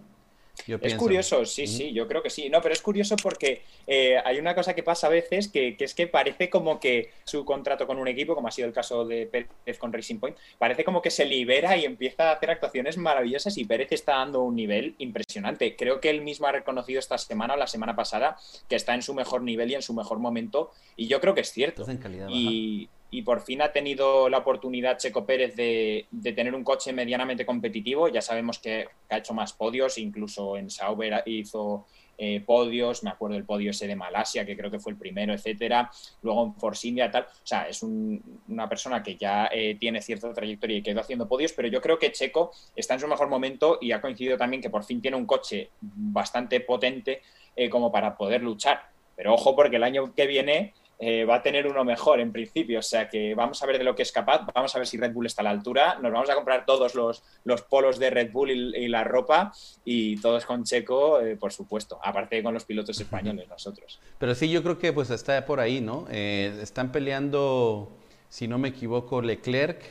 Es 0.67 0.95
curioso, 0.95 1.45
sí, 1.45 1.67
sí, 1.67 1.93
yo 1.93 2.07
creo 2.07 2.21
que 2.21 2.29
sí. 2.29 2.49
No, 2.49 2.61
pero 2.61 2.73
es 2.73 2.81
curioso 2.81 3.15
porque 3.15 3.63
eh, 3.87 4.17
hay 4.23 4.39
una 4.39 4.55
cosa 4.55 4.73
que 4.73 4.83
pasa 4.83 5.07
a 5.07 5.09
veces 5.09 5.47
que, 5.47 5.75
es 5.79 5.93
que 5.93 6.07
parece 6.07 6.49
como 6.49 6.79
que 6.79 7.11
su 7.23 7.45
contrato 7.45 7.87
con 7.87 7.97
un 7.97 8.07
equipo, 8.07 8.35
como 8.35 8.47
ha 8.47 8.51
sido 8.51 8.67
el 8.67 8.73
caso 8.73 9.05
de 9.05 9.25
Pérez 9.25 9.77
con 9.77 9.93
Racing 9.93 10.19
Point, 10.19 10.37
parece 10.57 10.83
como 10.83 11.01
que 11.01 11.09
se 11.09 11.25
libera 11.25 11.75
y 11.77 11.85
empieza 11.85 12.29
a 12.29 12.33
hacer 12.33 12.51
actuaciones 12.51 12.97
maravillosas 12.97 13.57
y 13.57 13.65
Pérez 13.65 13.91
está 13.91 14.17
dando 14.17 14.41
un 14.41 14.55
nivel 14.55 14.95
impresionante. 14.97 15.75
Creo 15.75 15.99
que 15.99 16.09
él 16.09 16.21
mismo 16.21 16.47
ha 16.47 16.51
reconocido 16.51 16.99
esta 16.99 17.17
semana 17.17 17.53
o 17.53 17.57
la 17.57 17.67
semana 17.67 17.95
pasada 17.95 18.37
que 18.69 18.75
está 18.75 18.93
en 18.95 19.01
su 19.01 19.13
mejor 19.13 19.41
nivel 19.41 19.71
y 19.71 19.75
en 19.75 19.81
su 19.81 19.93
mejor 19.93 20.19
momento 20.19 20.71
y 20.95 21.07
yo 21.07 21.19
creo 21.19 21.33
que 21.33 21.41
es 21.41 21.51
cierto. 21.51 21.85
y, 22.29 22.89
y 23.11 23.23
por 23.23 23.41
fin 23.41 23.61
ha 23.61 23.73
tenido 23.73 24.29
la 24.29 24.37
oportunidad 24.37 24.97
Checo 24.97 25.25
Pérez 25.25 25.53
de, 25.55 26.07
tener 26.33 26.55
un 26.55 26.63
coche 26.63 26.93
medianamente 26.93 27.45
competitivo. 27.45 28.07
Ya 28.07 28.21
sabemos 28.21 28.57
que, 28.57 28.87
ha 29.09 29.17
hecho 29.17 29.33
más 29.33 29.51
podios, 29.51 29.97
incluso 29.97 30.55
en 30.55 30.69
Sauber 30.69 31.21
hizo 31.25 31.85
eh, 32.17 32.39
podios, 32.39 33.03
me 33.03 33.09
acuerdo 33.09 33.35
del 33.35 33.43
podio 33.43 33.71
ese 33.71 33.85
de 33.85 33.97
Malasia, 33.97 34.45
que 34.45 34.55
creo 34.55 34.71
que 34.71 34.79
fue 34.79 34.93
el 34.93 34.97
primero, 34.97 35.33
etcétera. 35.33 35.91
Luego 36.21 36.45
en 36.45 36.55
Force 36.55 36.87
India, 36.87 37.11
tal. 37.11 37.23
O 37.23 37.45
sea, 37.45 37.67
es 37.67 37.83
una 37.83 38.69
persona 38.69 39.03
que 39.03 39.17
ya 39.17 39.49
eh, 39.51 39.75
tiene 39.77 40.01
cierta 40.01 40.33
trayectoria 40.33 40.77
y 40.77 40.81
que 40.81 40.91
ha 40.91 41.01
haciendo 41.01 41.27
podios, 41.27 41.51
pero 41.51 41.67
yo 41.67 41.81
creo 41.81 41.99
que 41.99 42.13
Checo 42.13 42.51
está 42.77 42.93
en 42.93 43.01
su 43.01 43.07
mejor 43.09 43.27
momento 43.27 43.77
y 43.81 43.91
ha 43.91 43.99
coincidido 43.99 44.37
también 44.37 44.61
que 44.61 44.69
por 44.69 44.85
fin 44.85 45.01
tiene 45.01 45.17
un 45.17 45.25
coche 45.25 45.71
bastante 45.81 46.61
potente 46.61 47.21
eh, 47.57 47.69
como 47.69 47.91
para 47.91 48.15
poder 48.15 48.41
luchar. 48.41 48.89
Pero 49.17 49.33
ojo, 49.33 49.53
porque 49.53 49.75
el 49.75 49.83
año 49.83 50.15
que 50.15 50.27
viene 50.27 50.73
eh, 51.03 51.25
va 51.25 51.37
a 51.37 51.41
tener 51.41 51.65
uno 51.65 51.83
mejor 51.83 52.19
en 52.19 52.31
principio. 52.31 52.77
O 52.77 52.83
sea 52.83 53.09
que 53.09 53.33
vamos 53.33 53.61
a 53.63 53.65
ver 53.65 53.79
de 53.79 53.83
lo 53.83 53.95
que 53.95 54.03
es 54.03 54.11
capaz, 54.11 54.45
vamos 54.53 54.75
a 54.75 54.77
ver 54.77 54.87
si 54.87 54.97
Red 54.97 55.13
Bull 55.13 55.25
está 55.25 55.41
a 55.41 55.45
la 55.45 55.49
altura. 55.49 55.97
Nos 55.99 56.11
vamos 56.11 56.29
a 56.29 56.35
comprar 56.35 56.65
todos 56.65 56.93
los, 56.93 57.23
los 57.43 57.63
polos 57.63 57.97
de 57.97 58.11
Red 58.11 58.31
Bull 58.31 58.51
y, 58.51 58.87
la 58.87 59.03
ropa 59.03 59.51
y 59.83 60.17
todos 60.17 60.45
con 60.45 60.63
Checo, 60.63 61.19
eh, 61.19 61.37
por 61.37 61.51
supuesto, 61.51 61.99
aparte 62.03 62.43
con 62.43 62.53
los 62.53 62.65
pilotos 62.65 62.99
españoles 62.99 63.47
nosotros. 63.49 63.99
Pero 64.19 64.35
sí, 64.35 64.49
yo 64.51 64.61
creo 64.61 64.77
que 64.77 64.93
pues 64.93 65.09
está 65.09 65.43
por 65.45 65.59
ahí, 65.59 65.81
¿no? 65.81 66.05
Eh, 66.11 66.59
están 66.61 66.91
peleando, 66.91 67.91
si 68.29 68.47
no 68.47 68.59
me 68.59 68.67
equivoco, 68.67 69.21
Leclerc, 69.21 69.81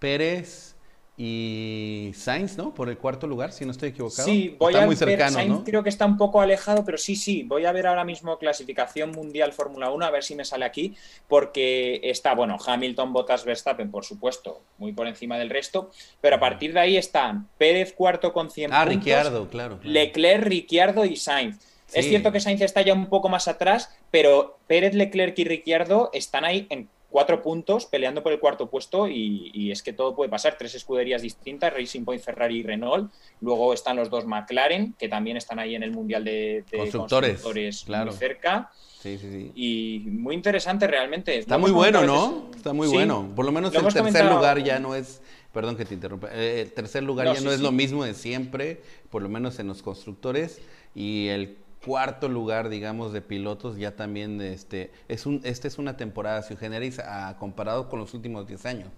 Pérez 0.00 0.77
y 1.20 2.12
Sainz, 2.14 2.56
¿no? 2.56 2.72
Por 2.72 2.88
el 2.88 2.96
cuarto 2.96 3.26
lugar, 3.26 3.52
si 3.52 3.64
no 3.64 3.72
estoy 3.72 3.88
equivocado. 3.88 4.28
Sí, 4.28 4.54
voy 4.56 4.76
a 4.76 4.86
muy 4.86 4.94
cercano, 4.94 5.32
Sainz 5.32 5.62
creo 5.64 5.82
que 5.82 5.88
está 5.88 6.06
un 6.06 6.16
poco 6.16 6.40
alejado, 6.40 6.84
pero 6.84 6.96
sí, 6.96 7.16
sí, 7.16 7.42
voy 7.42 7.64
a 7.64 7.72
ver 7.72 7.88
ahora 7.88 8.04
mismo 8.04 8.38
clasificación 8.38 9.10
mundial 9.10 9.52
Fórmula 9.52 9.90
1, 9.90 10.06
a 10.06 10.10
ver 10.12 10.22
si 10.22 10.36
me 10.36 10.44
sale 10.44 10.64
aquí, 10.64 10.94
porque 11.26 12.00
está, 12.04 12.36
bueno, 12.36 12.56
Hamilton, 12.64 13.12
Bottas, 13.12 13.44
Verstappen, 13.44 13.90
por 13.90 14.04
supuesto, 14.04 14.60
muy 14.78 14.92
por 14.92 15.08
encima 15.08 15.36
del 15.38 15.50
resto, 15.50 15.90
pero 16.20 16.36
a 16.36 16.40
partir 16.40 16.72
de 16.72 16.80
ahí 16.80 16.96
están 16.96 17.48
Pérez 17.58 17.94
cuarto 17.94 18.32
con 18.32 18.52
100 18.52 18.72
ah, 18.72 18.84
Ricciardo, 18.84 19.48
claro, 19.48 19.80
Leclerc, 19.82 20.44
Ricciardo 20.44 21.04
y 21.04 21.16
Sainz. 21.16 21.58
Es 21.92 22.06
cierto 22.06 22.30
que 22.30 22.38
Sainz 22.38 22.60
está 22.60 22.82
ya 22.82 22.92
un 22.92 23.06
poco 23.06 23.28
más 23.28 23.48
atrás, 23.48 23.90
pero 24.10 24.58
Pérez, 24.66 24.94
Leclerc 24.94 25.36
y 25.38 25.44
Ricciardo 25.44 26.10
están 26.12 26.44
ahí 26.44 26.66
en 26.70 26.88
cuatro 27.10 27.42
puntos 27.42 27.86
peleando 27.86 28.22
por 28.22 28.32
el 28.32 28.38
cuarto 28.38 28.68
puesto 28.68 29.08
y, 29.08 29.70
es 29.70 29.82
que 29.82 29.92
todo 29.92 30.14
puede 30.14 30.30
pasar. 30.30 30.56
Tres 30.58 30.74
escuderías 30.74 31.22
distintas, 31.22 31.72
Racing 31.72 32.04
Point, 32.04 32.22
Ferrari 32.22 32.58
y 32.58 32.62
Renault. 32.62 33.10
Luego 33.40 33.72
están 33.72 33.96
los 33.96 34.10
dos 34.10 34.26
McLaren, 34.26 34.94
que 34.98 35.08
también 35.08 35.36
están 35.36 35.58
ahí 35.58 35.74
en 35.74 35.82
el 35.82 35.92
Mundial 35.92 36.24
de, 36.24 36.64
constructores, 36.70 37.88
muy 37.88 38.12
cerca. 38.12 38.70
Sí, 39.00 39.16
sí, 39.16 39.30
sí. 39.30 39.52
Y 39.54 40.10
muy 40.10 40.34
interesante 40.34 40.86
realmente. 40.86 41.38
Está 41.38 41.56
muy 41.56 41.70
bueno, 41.70 42.04
¿no? 42.04 42.50
Está 42.54 42.72
muy 42.72 42.88
bueno. 42.88 43.30
Por 43.34 43.44
lo 43.44 43.52
menos 43.52 43.74
el 43.74 43.82
tercer 43.92 44.24
lugar 44.26 44.62
ya 44.62 44.78
no 44.78 44.94
es, 44.94 45.20
perdón 45.52 45.76
que 45.76 45.84
te 45.84 45.94
interrumpa, 45.94 46.28
eh, 46.32 46.62
el 46.62 46.72
tercer 46.72 47.02
lugar 47.04 47.34
ya 47.34 47.40
no 47.40 47.52
es 47.52 47.60
lo 47.60 47.72
mismo 47.72 48.04
de 48.04 48.14
siempre, 48.14 48.82
por 49.10 49.22
lo 49.22 49.28
menos 49.28 49.58
en 49.58 49.68
los 49.68 49.82
constructores. 49.82 50.60
Y 50.94 51.28
el 51.28 51.58
cuarto 51.84 52.28
lugar, 52.28 52.68
digamos, 52.68 53.12
de 53.12 53.22
pilotos, 53.22 53.76
ya 53.76 53.96
también 53.96 54.40
este, 54.40 54.90
es 55.08 55.26
un, 55.26 55.40
esta 55.44 55.68
es 55.68 55.78
una 55.78 55.96
temporada 55.96 56.42
si 56.42 56.56
generis 56.56 56.98
a, 56.98 57.36
comparado 57.38 57.88
con 57.88 58.00
los 58.00 58.14
últimos 58.14 58.46
10 58.46 58.66
años. 58.66 58.88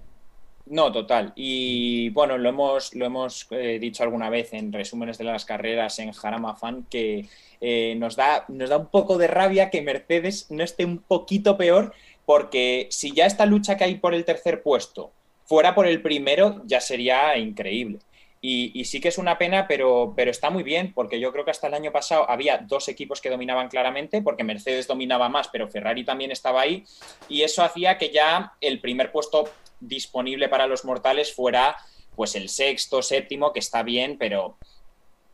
No, 0.67 0.93
total. 0.93 1.33
Y 1.35 2.11
bueno, 2.11 2.39
lo 2.39 2.49
hemos, 2.49 2.95
lo 2.95 3.05
hemos 3.05 3.47
eh, 3.51 3.79
dicho 3.81 4.05
alguna 4.05 4.31
vez 4.31 4.53
en 4.53 4.73
resúmenes 4.73 5.19
de 5.19 5.25
las 5.25 5.45
carreras 5.45 5.99
en 5.99 6.13
Jarama 6.13 6.55
Fan 6.55 6.87
que 6.89 7.27
eh, 7.61 7.95
nos, 7.99 8.15
da, 8.15 8.45
nos 8.49 8.71
da 8.71 8.79
un 8.79 8.87
poco 8.87 9.19
de 9.19 9.27
rabia 9.27 9.71
que 9.71 9.83
Mercedes 9.83 10.51
no 10.51 10.63
esté 10.63 10.85
un 10.85 10.99
poquito 10.99 11.57
peor, 11.57 11.93
porque 12.25 12.87
si 12.91 13.13
ya 13.13 13.27
esta 13.27 13.47
lucha 13.47 13.77
que 13.77 13.85
hay 13.85 13.97
por 13.97 14.15
el 14.15 14.25
tercer 14.25 14.63
puesto 14.63 15.11
fuera 15.45 15.75
por 15.75 15.89
el 15.89 16.01
primero, 16.01 16.63
ya 16.65 16.81
sería 16.81 17.37
increíble. 17.37 17.99
Y, 18.43 18.85
sí 18.87 19.01
que 19.01 19.09
es 19.09 19.19
una 19.19 19.37
pena, 19.37 19.67
pero, 19.69 20.15
pero 20.17 20.31
está 20.31 20.49
muy 20.49 20.63
bien, 20.63 20.95
porque 20.95 21.21
yo 21.21 21.31
creo 21.31 21.45
que 21.45 21.51
hasta 21.51 21.67
el 21.67 21.75
año 21.75 21.93
pasado 21.93 22.29
había 22.31 22.57
dos 22.57 22.89
equipos 22.89 23.21
que 23.21 23.29
dominaban 23.29 23.69
claramente, 23.69 24.23
porque 24.23 24.45
Mercedes 24.45 24.87
dominaba 24.87 25.29
más, 25.29 25.49
pero 25.49 25.69
Ferrari 25.69 26.05
también 26.05 26.31
estaba 26.31 26.63
ahí, 26.63 26.85
y 27.29 27.43
eso 27.43 27.63
hacía 27.63 27.99
que 27.99 28.09
ya 28.09 28.55
el 28.63 28.81
primer 28.81 29.13
puesto 29.13 29.51
disponible 29.79 30.49
para 30.49 30.67
los 30.67 30.87
mortales 30.87 31.35
fuera 31.35 31.77
pues 32.17 32.35
el 32.35 32.49
sexto, 32.49 33.03
séptimo, 33.03 33.53
que 33.53 33.61
está 33.61 33.83
bien, 33.83 34.17
pero... 34.19 34.57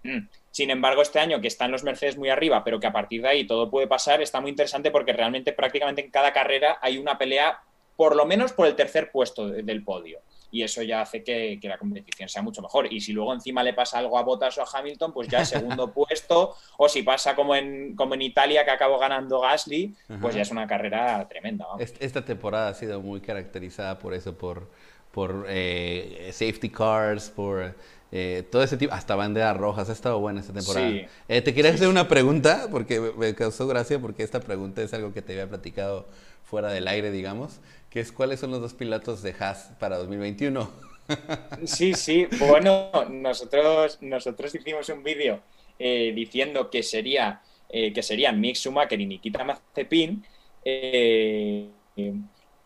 Mm. 0.03 0.29
Sin 0.51 0.71
embargo, 0.71 1.03
este 1.03 1.19
año 1.19 1.41
que 1.41 1.49
están 1.49 1.71
los 1.71 1.85
Mercedes 1.85 2.17
muy 2.17 2.31
arriba, 2.31 2.65
pero 2.65 2.81
que 2.81 2.87
a 2.87 2.93
partir 2.93 3.21
de 3.21 3.29
ahí 3.29 3.47
todo 3.47 3.71
puede 3.71 3.87
pasar, 3.87 4.23
está 4.23 4.41
muy 4.41 4.51
interesante 4.51 4.91
porque 4.91 5.13
realmente 5.13 5.53
prácticamente 5.53 6.01
en 6.01 6.11
cada 6.11 6.33
carrera 6.33 6.79
hay 6.81 6.97
una 6.97 7.19
pelea, 7.19 7.61
por 7.95 8.17
lo 8.17 8.25
menos 8.25 8.55
por 8.55 8.67
el 8.67 8.75
tercer 8.75 9.11
puesto 9.13 9.49
del 9.49 9.85
podio 9.85 10.21
y 10.51 10.63
eso 10.63 10.83
ya 10.83 11.03
hace 11.03 11.23
que, 11.23 11.59
la 11.63 11.79
competición 11.79 12.29
sea 12.29 12.43
mucho 12.43 12.63
mejor. 12.63 12.93
Y 12.93 13.01
si 13.01 13.13
luego 13.13 13.33
encima 13.33 13.63
le 13.63 13.73
pasa 13.73 13.99
algo 13.99 14.19
a 14.19 14.23
Bottas 14.23 14.57
o 14.59 14.63
a 14.63 14.67
Hamilton, 14.73 15.13
pues 15.13 15.29
ya 15.29 15.45
segundo 15.45 15.93
puesto, 15.93 16.55
o 16.77 16.89
si 16.89 17.03
pasa 17.03 17.35
como 17.35 17.55
en, 17.55 17.95
como 17.97 18.15
en 18.15 18.23
Italia 18.23 18.65
que 18.65 18.71
acabó 18.71 18.99
ganando 18.99 19.41
Gasly, 19.41 19.95
pues 20.21 20.35
ya 20.35 20.43
es 20.43 20.51
una 20.51 20.67
carrera 20.67 21.27
tremenda. 21.29 21.67
Esta 21.79 22.25
temporada 22.25 22.69
ha 22.69 22.75
sido 22.75 23.01
muy 23.01 23.21
caracterizada 23.21 23.99
por 23.99 24.15
eso, 24.15 24.37
por, 24.37 24.69
por 25.13 25.47
eh, 25.49 26.31
safety 26.33 26.71
cars, 26.71 27.31
por... 27.31 27.75
Eh, 28.13 28.45
todo 28.53 28.63
ese 28.63 28.77
tipo, 28.77 28.95
hasta 28.95 29.17
banderas 29.17 29.57
rojas, 29.57 29.91
ha 29.91 29.93
estado 29.93 30.21
buena 30.21 30.41
esta 30.41 30.53
temporada. 30.53 30.89
Eh, 31.29 31.43
te 31.43 31.53
quería 31.53 31.73
hacer 31.73 31.89
una 31.89 32.07
pregunta, 32.07 32.69
porque 32.71 33.01
me 33.01 33.35
causó 33.35 33.67
gracia, 33.67 33.99
porque 33.99 34.23
esta 34.23 34.39
pregunta 34.39 34.81
es 34.81 34.95
algo 34.95 35.13
que 35.13 35.23
te 35.23 35.33
había 35.33 35.49
platicado 35.49 36.07
fuera 36.45 36.71
del 36.71 36.87
aire, 36.87 37.11
digamos 37.11 37.59
que 37.97 38.01
es 38.01 38.13
cuáles 38.13 38.41
son 38.41 38.51
los 38.51 38.61
dos 38.61 38.75
pilotos 38.75 39.23
de 39.23 39.35
Haas 39.41 39.73
para 39.81 39.97
2021. 39.97 40.71
Sí, 41.65 41.95
sí, 41.95 42.27
bueno, 42.39 42.91
nosotros, 43.09 43.97
nosotros 44.03 44.55
hicimos 44.55 44.91
un 44.91 45.03
vídeo 45.03 45.41
eh, 45.79 46.13
diciendo 46.15 46.69
que 46.69 46.83
sería 46.83 47.41
eh, 47.71 47.95
que 47.95 48.03
serían 48.03 48.39
Mick 48.39 48.57
Schumacher 48.57 49.01
y 49.01 49.07
Nikita 49.07 49.45
Mazepin. 49.45 50.23
Eh, 50.63 51.71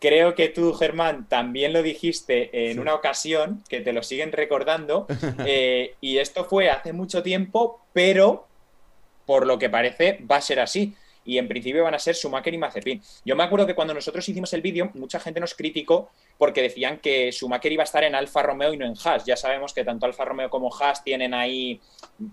creo 0.01 0.35
que 0.35 0.49
tú, 0.49 0.73
Germán, 0.73 1.29
también 1.29 1.71
lo 1.71 1.81
dijiste 1.81 2.69
en 2.69 2.79
una 2.79 2.93
ocasión, 2.93 3.63
que 3.69 3.79
te 3.79 3.93
lo 3.93 4.03
siguen 4.03 4.33
recordando, 4.33 5.07
y 6.01 6.17
esto 6.17 6.43
fue 6.43 6.69
hace 6.69 6.91
mucho 6.91 7.23
tiempo, 7.23 7.85
pero 7.93 8.49
por 9.25 9.47
lo 9.47 9.57
que 9.57 9.69
parece 9.69 10.19
va 10.29 10.35
a 10.37 10.41
ser 10.41 10.59
así 10.59 10.93
y 11.23 11.37
en 11.37 11.47
principio 11.47 11.83
van 11.83 11.93
a 11.93 11.99
ser 11.99 12.15
Schumacher 12.15 12.53
y 12.53 12.57
Mazepin. 12.57 13.01
Yo 13.25 13.35
me 13.35 13.43
acuerdo 13.43 13.67
que 13.67 13.75
cuando 13.75 13.93
nosotros 13.93 14.27
hicimos 14.27 14.51
el 14.53 14.61
vídeo, 14.61 14.91
mucha 14.95 15.19
gente 15.19 15.39
nos 15.39 15.53
criticó 15.53 16.09
porque 16.37 16.61
decían 16.61 16.99
que 16.99 17.31
Schumacher 17.31 17.71
iba 17.71 17.83
a 17.83 17.85
estar 17.85 18.03
en 18.03 18.15
Alfa 18.15 18.41
Romeo 18.41 18.73
y 18.73 18.77
no 18.77 18.85
en 18.85 18.95
Haas. 19.03 19.25
Ya 19.25 19.37
sabemos 19.37 19.73
que 19.73 19.83
tanto 19.83 20.05
Alfa 20.05 20.25
Romeo 20.25 20.49
como 20.49 20.73
Haas 20.73 21.03
tienen 21.03 21.33
ahí, 21.33 21.79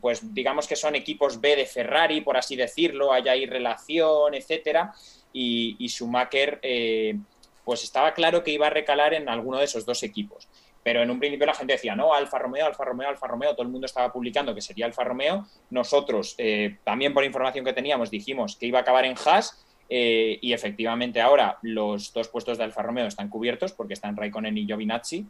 pues 0.01 0.35
digamos 0.35 0.67
que 0.67 0.77
son 0.77 0.95
equipos 0.95 1.41
B 1.41 1.57
de 1.57 1.67
Ferrari, 1.67 2.23
por 2.23 2.37
así 2.37 2.57
decirlo, 2.57 3.13
hay 3.13 3.29
ahí 3.29 3.47
relación, 3.47 4.35
etcétera. 4.35 4.95
Y, 5.33 5.77
y 5.79 5.89
Schumacher, 5.89 6.59
eh, 6.63 7.17
pues 7.65 7.85
estaba 7.85 8.15
claro 8.15 8.43
que 8.43 8.51
iba 8.51 8.67
a 8.67 8.71
recalar 8.71 9.13
en 9.13 9.29
alguno 9.29 9.59
de 9.59 9.67
esos 9.67 9.85
dos 9.85 10.03
equipos. 10.03 10.48
Pero 10.83 11.03
en 11.03 11.11
un 11.11 11.19
principio 11.19 11.47
la 11.47 11.55
gente 11.55 11.75
decía, 11.75 11.95
no, 11.95 12.15
Alfa 12.15 12.39
Romeo, 12.39 12.67
Alfa 12.67 12.85
Romeo, 12.85 13.09
Alfa 13.09 13.27
Romeo, 13.27 13.53
todo 13.53 13.63
el 13.63 13.69
mundo 13.69 13.87
estaba 13.87 14.13
publicando 14.13 14.55
que 14.55 14.61
sería 14.61 14.87
Alfa 14.87 15.05
Romeo. 15.05 15.47
Nosotros, 15.71 16.35
eh, 16.39 16.79
también 16.85 17.13
por 17.13 17.25
información 17.25 17.65
que 17.65 17.73
teníamos, 17.73 18.11
dijimos 18.11 18.57
que 18.57 18.67
iba 18.67 18.79
a 18.79 18.83
acabar 18.83 19.05
en 19.05 19.15
Haas. 19.25 19.65
Eh, 19.91 20.39
y 20.43 20.53
efectivamente 20.53 21.19
ahora 21.19 21.59
los 21.63 22.13
dos 22.13 22.29
puestos 22.29 22.59
de 22.59 22.65
Alfa 22.65 22.83
Romeo 22.83 23.07
están 23.07 23.31
cubiertos 23.31 23.73
porque 23.73 23.95
están 23.95 24.19
Raikkonen 24.19 24.59
y 24.59 24.67
Giovinazzi 24.67 25.25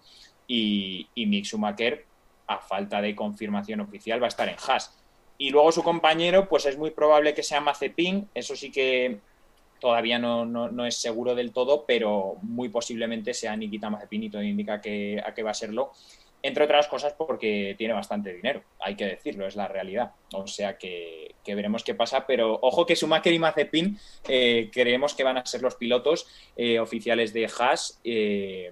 y, 0.48 1.06
y 1.14 1.26
Mick 1.26 1.44
Schumacher, 1.44 2.06
a 2.48 2.58
falta 2.58 3.00
de 3.00 3.14
confirmación 3.14 3.80
oficial, 3.80 4.20
va 4.20 4.26
a 4.26 4.28
estar 4.28 4.48
en 4.48 4.56
Haas. 4.66 4.98
Y 5.36 5.50
luego 5.50 5.70
su 5.70 5.84
compañero, 5.84 6.48
pues 6.48 6.66
es 6.66 6.76
muy 6.76 6.90
probable 6.90 7.34
que 7.34 7.44
sea 7.44 7.60
Mazepin, 7.60 8.28
eso 8.34 8.56
sí 8.56 8.72
que 8.72 9.20
todavía 9.80 10.18
no, 10.18 10.44
no, 10.44 10.86
es 10.86 10.96
seguro 10.96 11.34
del 11.34 11.52
todo, 11.52 11.84
pero 11.86 12.36
muy 12.42 12.68
posiblemente 12.68 13.34
sea 13.34 13.56
Nikita 13.56 13.90
Mazepin 13.90 14.24
y 14.24 14.30
todo 14.30 14.42
indica 14.42 14.80
que, 14.80 15.22
a 15.24 15.34
qué 15.34 15.42
va 15.42 15.50
a 15.50 15.54
serlo. 15.54 15.92
Entre 16.40 16.62
otras 16.62 16.86
cosas 16.86 17.14
porque 17.14 17.74
tiene 17.76 17.94
bastante 17.94 18.32
dinero, 18.32 18.62
hay 18.78 18.94
que 18.94 19.06
decirlo, 19.06 19.46
es 19.46 19.56
la 19.56 19.66
realidad. 19.66 20.12
O 20.32 20.46
sea 20.46 20.78
que, 20.78 21.34
veremos 21.46 21.82
qué 21.82 21.94
pasa, 21.94 22.26
pero 22.26 22.58
ojo 22.62 22.84
que 22.84 22.94
Schumacher 22.94 23.32
y 23.32 23.38
Mazepin 23.38 23.98
eh, 24.28 24.70
creemos 24.72 25.14
que 25.14 25.24
van 25.24 25.38
a 25.38 25.46
ser 25.46 25.62
los 25.62 25.76
pilotos 25.76 26.26
eh, 26.56 26.78
oficiales 26.78 27.32
de 27.32 27.50
Haas 27.58 28.00
eh, 28.04 28.70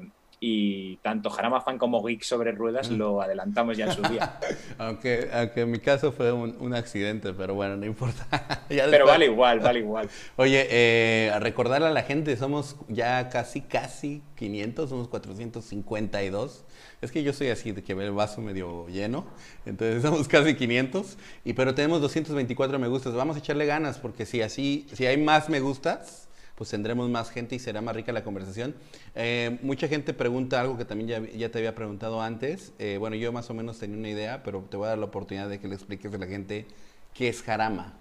y 0.49 0.97
tanto 0.99 1.29
Jarama 1.29 1.61
Fan 1.61 1.77
como 1.77 2.01
Geek 2.05 2.23
sobre 2.23 2.53
ruedas 2.53 2.89
lo 2.91 3.21
adelantamos 3.27 3.77
ya 3.77 3.87
en 3.87 3.93
su 3.93 4.03
día. 4.03 4.39
aunque, 4.79 5.29
aunque 5.33 5.63
en 5.63 5.71
mi 5.73 5.81
caso 5.81 6.13
fue 6.13 6.31
un, 6.31 6.75
accidente, 6.75 7.33
pero 7.33 7.55
bueno, 7.55 7.77
no 7.77 7.85
importa. 7.85 8.61
pero 8.69 9.07
vale 9.07 9.27
igual, 9.27 9.59
vale 9.59 9.81
igual. 9.81 10.09
Oye, 10.37 10.69
eh, 10.71 11.33
a 11.33 11.41
recordarle 11.41 11.89
a 11.89 11.91
la 11.91 12.03
gente, 12.03 12.37
somos 12.37 12.77
ya 12.89 13.29
casi, 13.29 13.63
casi 13.63 14.23
500, 14.37 14.89
somos 14.89 15.09
452. 15.09 16.65
Es 17.01 17.11
que 17.11 17.25
yo 17.25 17.33
soy 17.33 17.49
así, 17.49 17.73
de 17.73 17.83
que 17.83 17.95
ve 17.95 18.05
el 18.05 18.13
vaso 18.13 18.41
medio 18.41 18.87
lleno, 18.87 19.27
entonces 19.65 20.03
somos 20.03 20.29
casi 20.29 20.55
500, 20.55 21.19
y, 21.45 21.55
pero 21.55 21.75
tenemos 21.75 22.01
224 22.01 22.79
me 22.79 22.87
gustas. 22.87 23.15
Vamos 23.15 23.35
a 23.37 23.41
echarle 23.41 23.67
ganas, 23.67 23.99
porque 23.99 24.27
si 24.27 24.43
así, 24.43 24.87
si 24.93 25.07
hay 25.07 25.17
más 25.17 25.49
me 25.49 25.59
gustas, 25.59 26.26
pues 26.57 26.71
tendremos 26.71 27.09
más 27.11 27.31
gente 27.31 27.55
y 27.55 27.59
será 27.59 27.83
más 27.83 27.95
rica 27.95 28.13
la 28.13 28.25
conversación. 28.25 28.75
Eh, 29.15 29.59
mucha 29.63 29.89
gente 29.89 30.15
pregunta 30.15 30.61
algo 30.61 30.77
que 30.79 30.87
también 30.87 31.29
ya, 31.37 31.51
te 31.51 31.59
había 31.59 31.75
preguntado 31.75 32.23
antes. 32.23 32.73
Eh, 32.79 32.97
bueno, 32.99 33.15
yo 33.15 33.31
más 33.31 33.49
o 33.51 33.55
menos 33.55 33.79
tenía 33.79 33.97
una 33.97 34.09
idea, 34.09 34.43
pero 34.43 34.65
te 34.71 34.77
voy 34.79 34.87
a 34.87 34.91
dar 34.91 34.99
la 34.99 35.05
oportunidad 35.05 35.49
de 35.51 35.61
que 35.61 35.69
le 35.69 35.75
expliques 35.75 36.13
a 36.13 36.19
la 36.19 36.27
gente 36.27 36.67
qué 37.13 37.29
es 37.29 37.43
Jarama. 37.43 37.95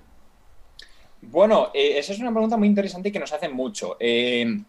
Bueno, 1.21 1.71
eh, 1.73 1.97
esa 1.97 2.13
es 2.13 2.19
una 2.19 2.31
pregunta 2.31 2.55
muy 2.55 2.69
interesante 2.69 3.11
que 3.11 3.19
nos 3.19 3.33
hacen 3.33 3.53
mucho. 3.53 3.97
el, 3.99 4.65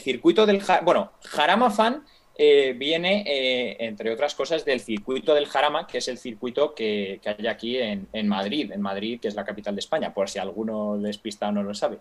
circuito 0.00 0.46
del... 0.46 0.62
Bueno, 0.82 1.12
Jarama 1.24 1.70
Fan 1.70 2.04
viene, 2.38 3.76
entre 3.78 4.12
otras 4.12 4.34
cosas, 4.34 4.64
del 4.64 4.80
circuito 4.80 5.34
del 5.34 5.46
Jarama, 5.46 5.86
que 5.86 5.98
es 5.98 6.08
el 6.08 6.18
circuito 6.18 6.74
que, 6.74 7.20
hay 7.24 7.46
aquí 7.46 7.78
en, 7.78 8.28
Madrid, 8.28 8.70
en 8.72 8.80
Madrid, 8.80 9.20
que 9.20 9.28
es 9.28 9.34
la 9.34 9.44
capital 9.44 9.74
de 9.74 9.80
España, 9.80 10.14
por 10.14 10.28
si 10.28 10.38
alguno 10.38 10.96
despistado 10.98 11.52
no 11.52 11.62
lo 11.62 11.74
sabe. 11.74 11.98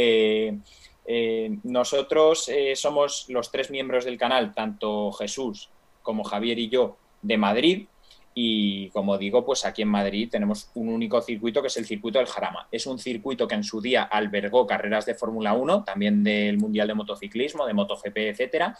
Eh, 0.00 1.58
nosotros 1.64 2.50
somos 2.74 3.24
los 3.28 3.50
tres 3.50 3.70
miembros 3.70 4.04
del 4.04 4.18
canal, 4.18 4.54
tanto 4.54 5.10
Jesús 5.12 5.70
como 6.02 6.22
Javier 6.22 6.58
y 6.58 6.68
yo, 6.68 6.96
de 7.22 7.38
Madrid. 7.38 7.86
Y 8.34 8.90
como 8.90 9.18
digo, 9.18 9.44
pues 9.44 9.64
aquí 9.64 9.82
en 9.82 9.88
Madrid 9.88 10.28
tenemos 10.30 10.70
un 10.74 10.90
único 10.90 11.20
circuito 11.20 11.60
que 11.60 11.66
es 11.66 11.76
el 11.76 11.86
circuito 11.86 12.18
del 12.18 12.28
Jarama. 12.28 12.68
Es 12.70 12.86
un 12.86 12.98
circuito 12.98 13.48
que 13.48 13.56
en 13.56 13.64
su 13.64 13.80
día 13.80 14.04
albergó 14.04 14.66
carreras 14.66 15.06
de 15.06 15.16
Fórmula 15.16 15.54
1, 15.54 15.82
también 15.82 16.22
del 16.22 16.56
Mundial 16.58 16.86
de 16.86 16.94
Motociclismo, 16.94 17.66
de 17.66 17.74
MotoGP, 17.74 18.16
etcétera, 18.16 18.78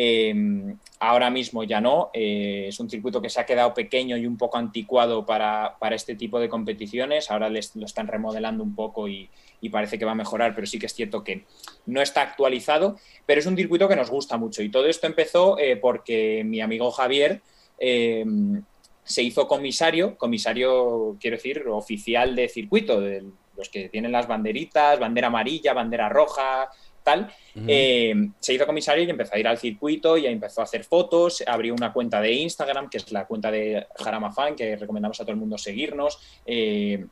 Em, 0.00 0.78
ahora 1.00 1.28
mismo 1.28 1.64
ya 1.64 1.80
no, 1.80 2.10
eh, 2.12 2.66
es 2.68 2.78
un 2.78 2.88
circuito 2.88 3.20
que 3.20 3.28
se 3.28 3.40
ha 3.40 3.46
quedado 3.46 3.74
pequeño 3.74 4.16
y 4.16 4.26
un 4.26 4.36
poco 4.36 4.56
anticuado 4.56 5.26
para, 5.26 5.76
este 5.90 6.14
tipo 6.14 6.38
de 6.38 6.48
competiciones, 6.48 7.30
ahora 7.30 7.48
les, 7.48 7.74
lo 7.74 7.84
están 7.84 8.06
remodelando 8.06 8.62
un 8.62 8.76
poco 8.76 9.08
y, 9.08 9.28
parece 9.72 9.98
que 9.98 10.04
va 10.04 10.12
a 10.12 10.14
mejorar, 10.14 10.54
pero 10.54 10.68
sí 10.68 10.78
que 10.78 10.86
es 10.86 10.94
cierto 10.94 11.24
que 11.24 11.44
no 11.86 12.00
está 12.00 12.22
actualizado, 12.22 12.96
pero 13.26 13.40
es 13.40 13.46
un 13.46 13.56
circuito 13.56 13.88
que 13.88 13.96
nos 13.96 14.08
gusta 14.08 14.36
mucho. 14.36 14.62
Y 14.62 14.70
todo 14.70 14.86
esto 14.86 15.08
empezó 15.08 15.58
eh, 15.58 15.76
porque 15.76 16.44
mi 16.44 16.60
amigo 16.60 16.92
Javier 16.92 17.42
em, 17.78 18.62
se 19.02 19.22
hizo 19.24 19.48
comisario, 19.48 20.16
comisario 20.16 21.16
quiero 21.20 21.36
decir 21.36 21.64
oficial 21.68 22.36
de 22.36 22.48
circuito, 22.48 23.00
de 23.00 23.24
los 23.56 23.68
que 23.68 23.88
tienen 23.88 24.12
las 24.12 24.28
banderitas, 24.28 25.00
bandera 25.00 25.26
amarilla, 25.26 25.74
bandera 25.74 26.08
roja, 26.08 26.70
tal, 27.08 27.32
eh, 27.66 28.14
se 28.38 28.54
hizo 28.54 28.66
comisario 28.66 29.04
y 29.04 29.10
empezó 29.10 29.34
a 29.34 29.38
ir 29.38 29.48
al 29.48 29.58
circuito 29.58 30.16
y 30.18 30.26
empezó 30.26 30.60
a 30.60 30.64
hacer 30.64 30.84
fotos, 30.84 31.42
abrió 31.46 31.74
una 31.74 31.92
cuenta 31.92 32.20
de 32.20 32.32
Instagram, 32.32 32.90
que 32.90 32.98
es 32.98 33.10
la 33.12 33.26
cuenta 33.26 33.50
de 33.50 33.86
Jarama 33.96 34.32
Fan, 34.32 34.54
que 34.54 34.76
recomendamos 34.76 35.18
a 35.20 35.24
todo 35.24 35.32
el 35.32 35.38
mundo 35.38 35.56
seguirnos. 35.56 36.18
Eh, 36.44 37.04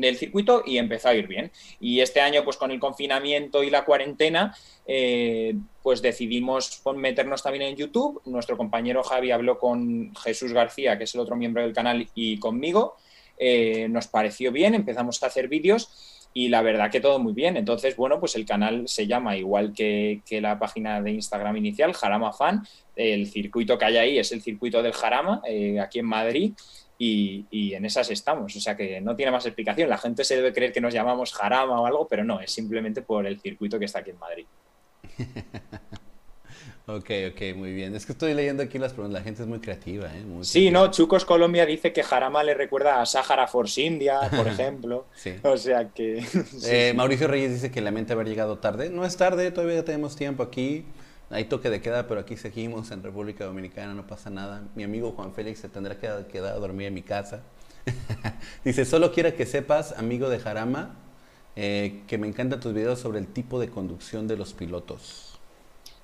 del 0.00 0.16
circuito 0.16 0.62
y 0.66 0.78
empezó 0.78 1.08
a 1.08 1.14
ir 1.14 1.26
bien. 1.26 1.52
Y 1.80 2.00
este 2.00 2.20
año, 2.20 2.44
pues 2.44 2.56
con 2.56 2.70
el 2.70 2.80
confinamiento 2.80 3.62
y 3.62 3.70
la 3.70 3.84
cuarentena, 3.84 4.56
eh, 4.86 5.54
pues 5.82 6.02
decidimos 6.02 6.82
meternos 6.96 7.42
también 7.42 7.62
en 7.62 7.76
YouTube. 7.76 8.20
Nuestro 8.24 8.56
compañero 8.56 9.02
Javi 9.02 9.30
habló 9.30 9.58
con 9.58 10.14
Jesús 10.16 10.52
García, 10.52 10.98
que 10.98 11.04
es 11.04 11.14
el 11.14 11.20
otro 11.20 11.36
miembro 11.36 11.62
del 11.62 11.72
canal, 11.72 12.08
y 12.14 12.38
conmigo. 12.38 12.96
Eh, 13.36 13.88
nos 13.88 14.06
pareció 14.06 14.52
bien, 14.52 14.74
empezamos 14.74 15.22
a 15.22 15.26
hacer 15.26 15.48
vídeos 15.48 16.13
y 16.36 16.48
la 16.48 16.62
verdad 16.62 16.90
que 16.90 17.00
todo 17.00 17.20
muy 17.20 17.32
bien. 17.32 17.56
Entonces, 17.56 17.96
bueno, 17.96 18.18
pues 18.18 18.34
el 18.34 18.44
canal 18.44 18.88
se 18.88 19.06
llama 19.06 19.36
igual 19.36 19.72
que, 19.72 20.20
la 20.42 20.58
página 20.58 21.00
de 21.00 21.12
Instagram 21.12 21.56
inicial, 21.56 21.94
Jarama 21.94 22.32
Fan. 22.32 22.66
El 22.96 23.28
circuito 23.28 23.78
que 23.78 23.84
hay 23.84 23.96
ahí 23.96 24.18
es 24.18 24.32
el 24.32 24.42
circuito 24.42 24.82
del 24.82 24.92
Jarama, 24.92 25.40
eh, 25.46 25.78
aquí 25.80 26.00
en 26.00 26.06
Madrid. 26.06 26.52
Y, 26.98 27.74
en 27.74 27.84
esas 27.84 28.10
estamos. 28.10 28.54
O 28.56 28.60
sea 28.60 28.76
que 28.76 29.00
no 29.00 29.14
tiene 29.14 29.30
más 29.30 29.46
explicación. 29.46 29.88
La 29.88 29.98
gente 29.98 30.24
se 30.24 30.36
debe 30.36 30.52
creer 30.52 30.72
que 30.72 30.80
nos 30.80 30.92
llamamos 30.92 31.32
Jarama 31.32 31.80
o 31.80 31.86
algo, 31.86 32.08
pero 32.08 32.24
no, 32.24 32.40
es 32.40 32.50
simplemente 32.50 33.02
por 33.02 33.26
el 33.26 33.38
circuito 33.38 33.78
que 33.78 33.84
está 33.84 34.00
aquí 34.00 34.10
en 34.10 34.18
Madrid. 34.18 34.46
ok, 36.86 37.10
ok, 37.32 37.56
muy 37.56 37.72
bien. 37.72 37.94
Es 37.94 38.06
que 38.06 38.12
estoy 38.12 38.34
leyendo 38.34 38.62
aquí 38.62 38.78
las 38.78 38.92
preguntas. 38.92 39.20
La 39.20 39.24
gente 39.24 39.42
es 39.42 39.48
muy 39.48 39.60
creativa. 39.60 40.06
¿eh? 40.06 40.24
sí, 40.42 40.70
no, 40.70 40.90
Chucos 40.90 41.24
Colombia 41.24 41.66
dice 41.66 41.92
que 41.92 42.02
Jarama 42.02 42.42
le 42.42 42.54
recuerda 42.54 43.00
a 43.00 43.06
Sahara 43.06 43.46
Force 43.46 43.80
India, 43.80 44.20
por 44.34 44.46
ejemplo. 44.48 45.06
sí. 45.14 45.34
O 45.42 45.56
sea 45.56 45.88
que. 45.90 46.24
Eh, 46.66 46.92
Mauricio 46.94 47.28
Reyes 47.28 47.52
dice 47.52 47.70
que 47.70 47.80
lamenta 47.80 48.14
haber 48.14 48.28
llegado 48.28 48.58
tarde. 48.58 48.90
No 48.90 49.04
es 49.04 49.16
tarde, 49.16 49.50
todavía 49.50 49.84
tenemos 49.84 50.16
tiempo 50.16 50.42
aquí. 50.42 50.84
Hay 51.30 51.44
toque 51.46 51.70
de 51.70 51.80
queda, 51.80 52.06
pero 52.06 52.20
aquí 52.20 52.36
seguimos 52.36 52.90
en 52.90 53.02
República 53.02 53.44
Dominicana, 53.44 53.94
no 53.94 54.06
pasa 54.06 54.30
nada. 54.30 54.62
Mi 54.74 54.82
amigo 54.84 55.12
Juan 55.12 55.32
Félix 55.32 55.60
se 55.60 55.68
tendrá 55.68 55.98
que 55.98 56.08
quedar 56.30 56.54
a 56.54 56.58
dormir 56.58 56.88
en 56.88 56.94
mi 56.94 57.02
casa. 57.02 57.42
Dice, 58.64 58.84
solo 58.84 59.12
quiero 59.12 59.34
que 59.34 59.46
sepas, 59.46 59.92
amigo 59.98 60.28
de 60.28 60.38
Jarama, 60.38 60.96
eh, 61.56 62.02
que 62.06 62.18
me 62.18 62.28
encantan 62.28 62.60
tus 62.60 62.72
videos 62.74 62.98
sobre 63.00 63.18
el 63.18 63.26
tipo 63.26 63.58
de 63.58 63.68
conducción 63.68 64.28
de 64.28 64.36
los 64.36 64.52
pilotos. 64.52 65.23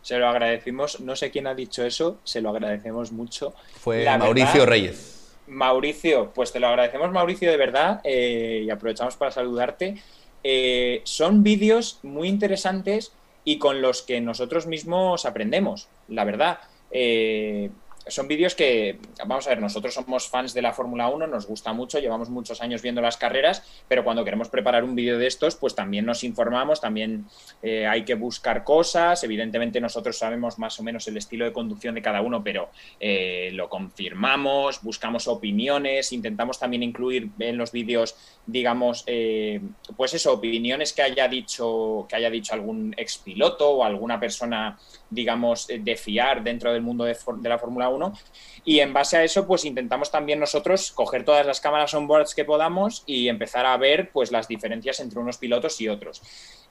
Se 0.02 0.18
lo 0.18 0.28
agradecimos, 0.28 1.00
no 1.00 1.14
sé 1.16 1.30
quién 1.30 1.46
ha 1.46 1.54
dicho 1.54 1.84
eso, 1.84 2.18
se 2.24 2.40
lo 2.40 2.50
agradecemos 2.50 3.12
mucho. 3.12 3.54
Fue 3.80 4.04
Mauricio 4.04 4.66
Reyes. 4.66 5.36
Mauricio, 5.46 6.30
pues 6.32 6.52
te 6.52 6.60
lo 6.60 6.68
agradecemos 6.68 7.10
Mauricio 7.10 7.50
de 7.50 7.56
verdad 7.56 8.00
eh, 8.04 8.62
y 8.64 8.70
aprovechamos 8.70 9.16
para 9.16 9.30
saludarte. 9.30 10.00
Eh, 10.42 11.02
son 11.04 11.42
vídeos 11.42 11.98
muy 12.02 12.28
interesantes 12.28 13.12
y 13.44 13.58
con 13.58 13.82
los 13.82 14.02
que 14.02 14.20
nosotros 14.20 14.66
mismos 14.66 15.26
aprendemos, 15.26 15.88
la 16.08 16.24
verdad. 16.24 16.60
Eh, 16.90 17.70
son 18.06 18.28
vídeos 18.28 18.54
que, 18.54 18.98
vamos 19.26 19.46
a 19.46 19.50
ver, 19.50 19.60
nosotros 19.60 19.94
somos 19.94 20.28
fans 20.28 20.54
de 20.54 20.62
la 20.62 20.72
Fórmula 20.72 21.08
1, 21.08 21.26
nos 21.26 21.46
gusta 21.46 21.72
mucho, 21.72 21.98
llevamos 21.98 22.30
muchos 22.30 22.60
años 22.60 22.82
viendo 22.82 23.00
las 23.00 23.16
carreras, 23.16 23.62
pero 23.88 24.04
cuando 24.04 24.24
queremos 24.24 24.48
preparar 24.48 24.84
un 24.84 24.94
vídeo 24.94 25.18
de 25.18 25.26
estos, 25.26 25.56
pues 25.56 25.74
también 25.74 26.06
nos 26.06 26.24
informamos, 26.24 26.80
también 26.80 27.26
eh, 27.62 27.86
hay 27.86 28.04
que 28.04 28.14
buscar 28.14 28.64
cosas, 28.64 29.22
evidentemente 29.24 29.80
nosotros 29.80 30.16
sabemos 30.16 30.58
más 30.58 30.78
o 30.80 30.82
menos 30.82 31.06
el 31.08 31.16
estilo 31.16 31.44
de 31.44 31.52
conducción 31.52 31.94
de 31.94 32.02
cada 32.02 32.20
uno, 32.20 32.42
pero 32.42 32.70
eh, 32.98 33.50
lo 33.52 33.68
confirmamos, 33.68 34.82
buscamos 34.82 35.28
opiniones, 35.28 36.12
intentamos 36.12 36.58
también 36.58 36.82
incluir 36.82 37.30
en 37.38 37.56
los 37.56 37.72
vídeos, 37.72 38.16
digamos, 38.46 39.04
eh, 39.06 39.60
pues 39.96 40.14
eso, 40.14 40.32
opiniones 40.32 40.92
que 40.92 41.02
haya 41.02 41.28
dicho, 41.28 42.06
que 42.08 42.16
haya 42.16 42.30
dicho 42.30 42.54
algún 42.54 42.94
expiloto 42.96 43.70
o 43.70 43.84
alguna 43.84 44.18
persona, 44.18 44.78
digamos, 45.10 45.66
de 45.66 45.96
fiar 45.96 46.42
dentro 46.42 46.72
del 46.72 46.82
mundo 46.82 47.04
de, 47.04 47.16
de 47.38 47.48
la 47.48 47.58
Fórmula 47.58 47.88
1 47.88 48.12
y 48.64 48.80
en 48.80 48.92
base 48.92 49.16
a 49.16 49.24
eso, 49.24 49.46
pues 49.46 49.64
intentamos 49.64 50.10
también 50.10 50.38
nosotros 50.38 50.92
coger 50.92 51.24
todas 51.24 51.46
las 51.46 51.60
cámaras 51.60 51.94
on-boards 51.94 52.34
que 52.34 52.44
podamos 52.44 53.02
y 53.06 53.28
empezar 53.28 53.66
a 53.66 53.76
ver 53.76 54.10
pues 54.12 54.30
las 54.30 54.48
diferencias 54.48 55.00
entre 55.00 55.18
unos 55.18 55.38
pilotos 55.38 55.80
y 55.80 55.88
otros. 55.88 56.22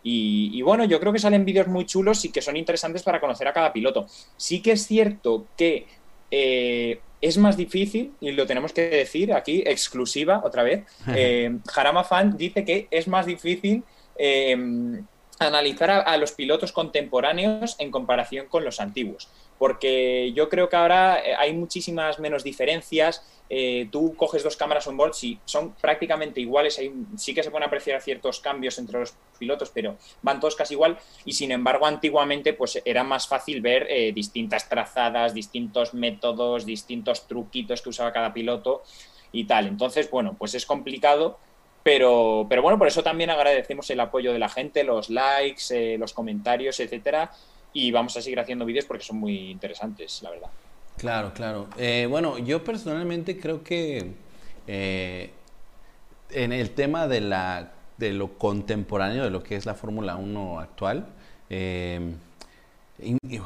Y, 0.01 0.61
bueno, 0.61 0.85
yo 0.85 0.99
creo 0.99 1.11
que 1.11 1.19
salen 1.19 1.43
vídeos 1.43 1.67
muy 1.67 1.85
chulos 1.85 2.23
y 2.23 2.31
que 2.31 2.41
son 2.41 2.55
interesantes 2.55 3.03
para 3.03 3.19
conocer 3.19 3.47
a 3.47 3.53
cada 3.53 3.73
piloto. 3.73 4.05
Sí 4.37 4.61
que 4.61 4.71
es 4.71 4.87
cierto 4.87 5.47
que 5.57 5.87
eh, 6.31 7.01
es 7.19 7.37
más 7.37 7.57
difícil, 7.57 8.13
y 8.21 8.31
lo 8.31 8.45
tenemos 8.47 8.71
que 8.71 8.89
decir 8.89 9.33
aquí, 9.33 9.61
exclusiva 9.65 10.41
otra 10.43 10.63
vez, 10.63 10.85
eh, 11.15 11.57
Jarama 11.67 12.05
Fan 12.05 12.37
dice 12.37 12.63
que 12.63 12.87
es 12.91 13.07
más 13.07 13.25
difícil... 13.25 13.83
Eh, 14.17 15.01
analizar 15.39 15.89
a, 15.89 16.17
los 16.17 16.33
pilotos 16.33 16.73
contemporáneos 16.73 17.77
en 17.79 17.91
comparación 17.91 18.47
con 18.47 18.65
los 18.65 18.81
antiguos, 18.81 19.29
porque 19.57 20.33
yo 20.33 20.49
creo 20.49 20.67
que 20.67 20.75
ahora 20.75 21.19
eh, 21.25 21.33
hay 21.37 21.53
muchísimas 21.53 22.19
menos 22.19 22.43
diferencias. 22.43 23.23
Eh, 23.49 23.87
tú 23.91 24.15
coges 24.15 24.43
dos 24.43 24.57
cámaras 24.57 24.85
on 24.87 24.97
board, 24.97 25.13
y 25.23 25.39
son 25.45 25.73
prácticamente 25.73 26.41
iguales, 26.41 26.79
sí 27.17 27.33
que 27.33 27.41
se 27.41 27.49
pueden 27.49 27.67
apreciar 27.67 28.01
ciertos 28.01 28.41
cambios 28.41 28.77
entre 28.77 28.99
los 28.99 29.15
pilotos, 29.39 29.71
pero 29.73 29.95
van 30.21 30.39
todos 30.41 30.55
casi 30.55 30.73
igual. 30.73 30.97
Y 31.23 31.33
sin 31.33 31.51
embargo, 31.51 31.85
antiguamente 31.85 32.53
pues 32.53 32.81
era 32.83 33.03
más 33.05 33.27
fácil 33.27 33.61
ver 33.61 33.87
eh, 33.89 34.11
distintas 34.11 34.67
trazadas, 34.67 35.33
distintos 35.33 35.93
métodos, 35.93 36.65
distintos 36.65 37.27
truquitos 37.27 37.81
que 37.81 37.89
usaba 37.89 38.11
cada 38.11 38.33
piloto 38.33 38.83
y 39.31 39.45
tal. 39.45 39.67
Entonces, 39.67 40.11
bueno, 40.11 40.35
pues 40.37 40.53
es 40.53 40.65
complicado 40.65 41.39
pero, 41.83 42.45
pero 42.49 42.61
bueno, 42.61 42.77
por 42.77 42.87
eso 42.87 43.03
también 43.03 43.29
agradecemos 43.29 43.89
el 43.89 43.99
apoyo 43.99 44.33
de 44.33 44.39
la 44.39 44.49
gente, 44.49 44.83
los 44.83 45.09
likes, 45.09 45.63
eh, 45.71 45.97
los 45.97 46.13
comentarios, 46.13 46.79
etcétera. 46.79 47.31
Y 47.71 47.91
vamos 47.91 48.17
a 48.17 48.21
seguir 48.21 48.39
haciendo 48.39 48.65
vídeos 48.65 48.85
porque 48.85 49.03
son 49.03 49.17
muy 49.17 49.51
interesantes, 49.51 50.21
la 50.21 50.31
verdad. 50.31 50.49
Claro, 50.97 51.33
claro. 51.33 51.67
Eh, 51.77 52.07
bueno, 52.09 52.37
yo 52.39 52.63
personalmente 52.63 53.39
creo 53.39 53.63
que 53.63 54.11
eh, 54.67 55.29
en 56.31 56.51
el 56.51 56.71
tema 56.71 57.07
de, 57.07 57.21
la, 57.21 57.71
de 57.97 58.11
lo 58.11 58.37
contemporáneo, 58.37 59.23
de 59.23 59.29
lo 59.29 59.43
que 59.43 59.55
es 59.55 59.65
la 59.65 59.75
Fórmula 59.75 60.17
1 60.17 60.59
actual, 60.59 61.07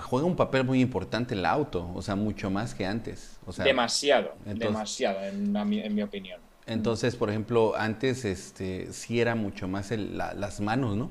juega 0.02 0.26
un 0.26 0.36
papel 0.36 0.64
muy 0.64 0.82
importante 0.82 1.36
el 1.36 1.46
auto, 1.46 1.92
o 1.94 2.02
sea, 2.02 2.16
mucho 2.16 2.50
más 2.50 2.74
que 2.74 2.86
antes. 2.86 3.38
demasiado, 3.58 4.34
demasiado, 4.46 5.20
en 5.22 5.94
mi 5.94 6.02
opinión. 6.02 6.42
Entonces, 6.66 7.16
por 7.16 7.30
ejemplo, 7.30 7.74
antes 7.76 8.24
este, 8.26 8.92
sí 8.94 9.20
era 9.20 9.36
mucho 9.36 9.68
más 9.68 9.92
las 9.92 10.62
manos, 10.62 10.96
¿no? 10.96 11.10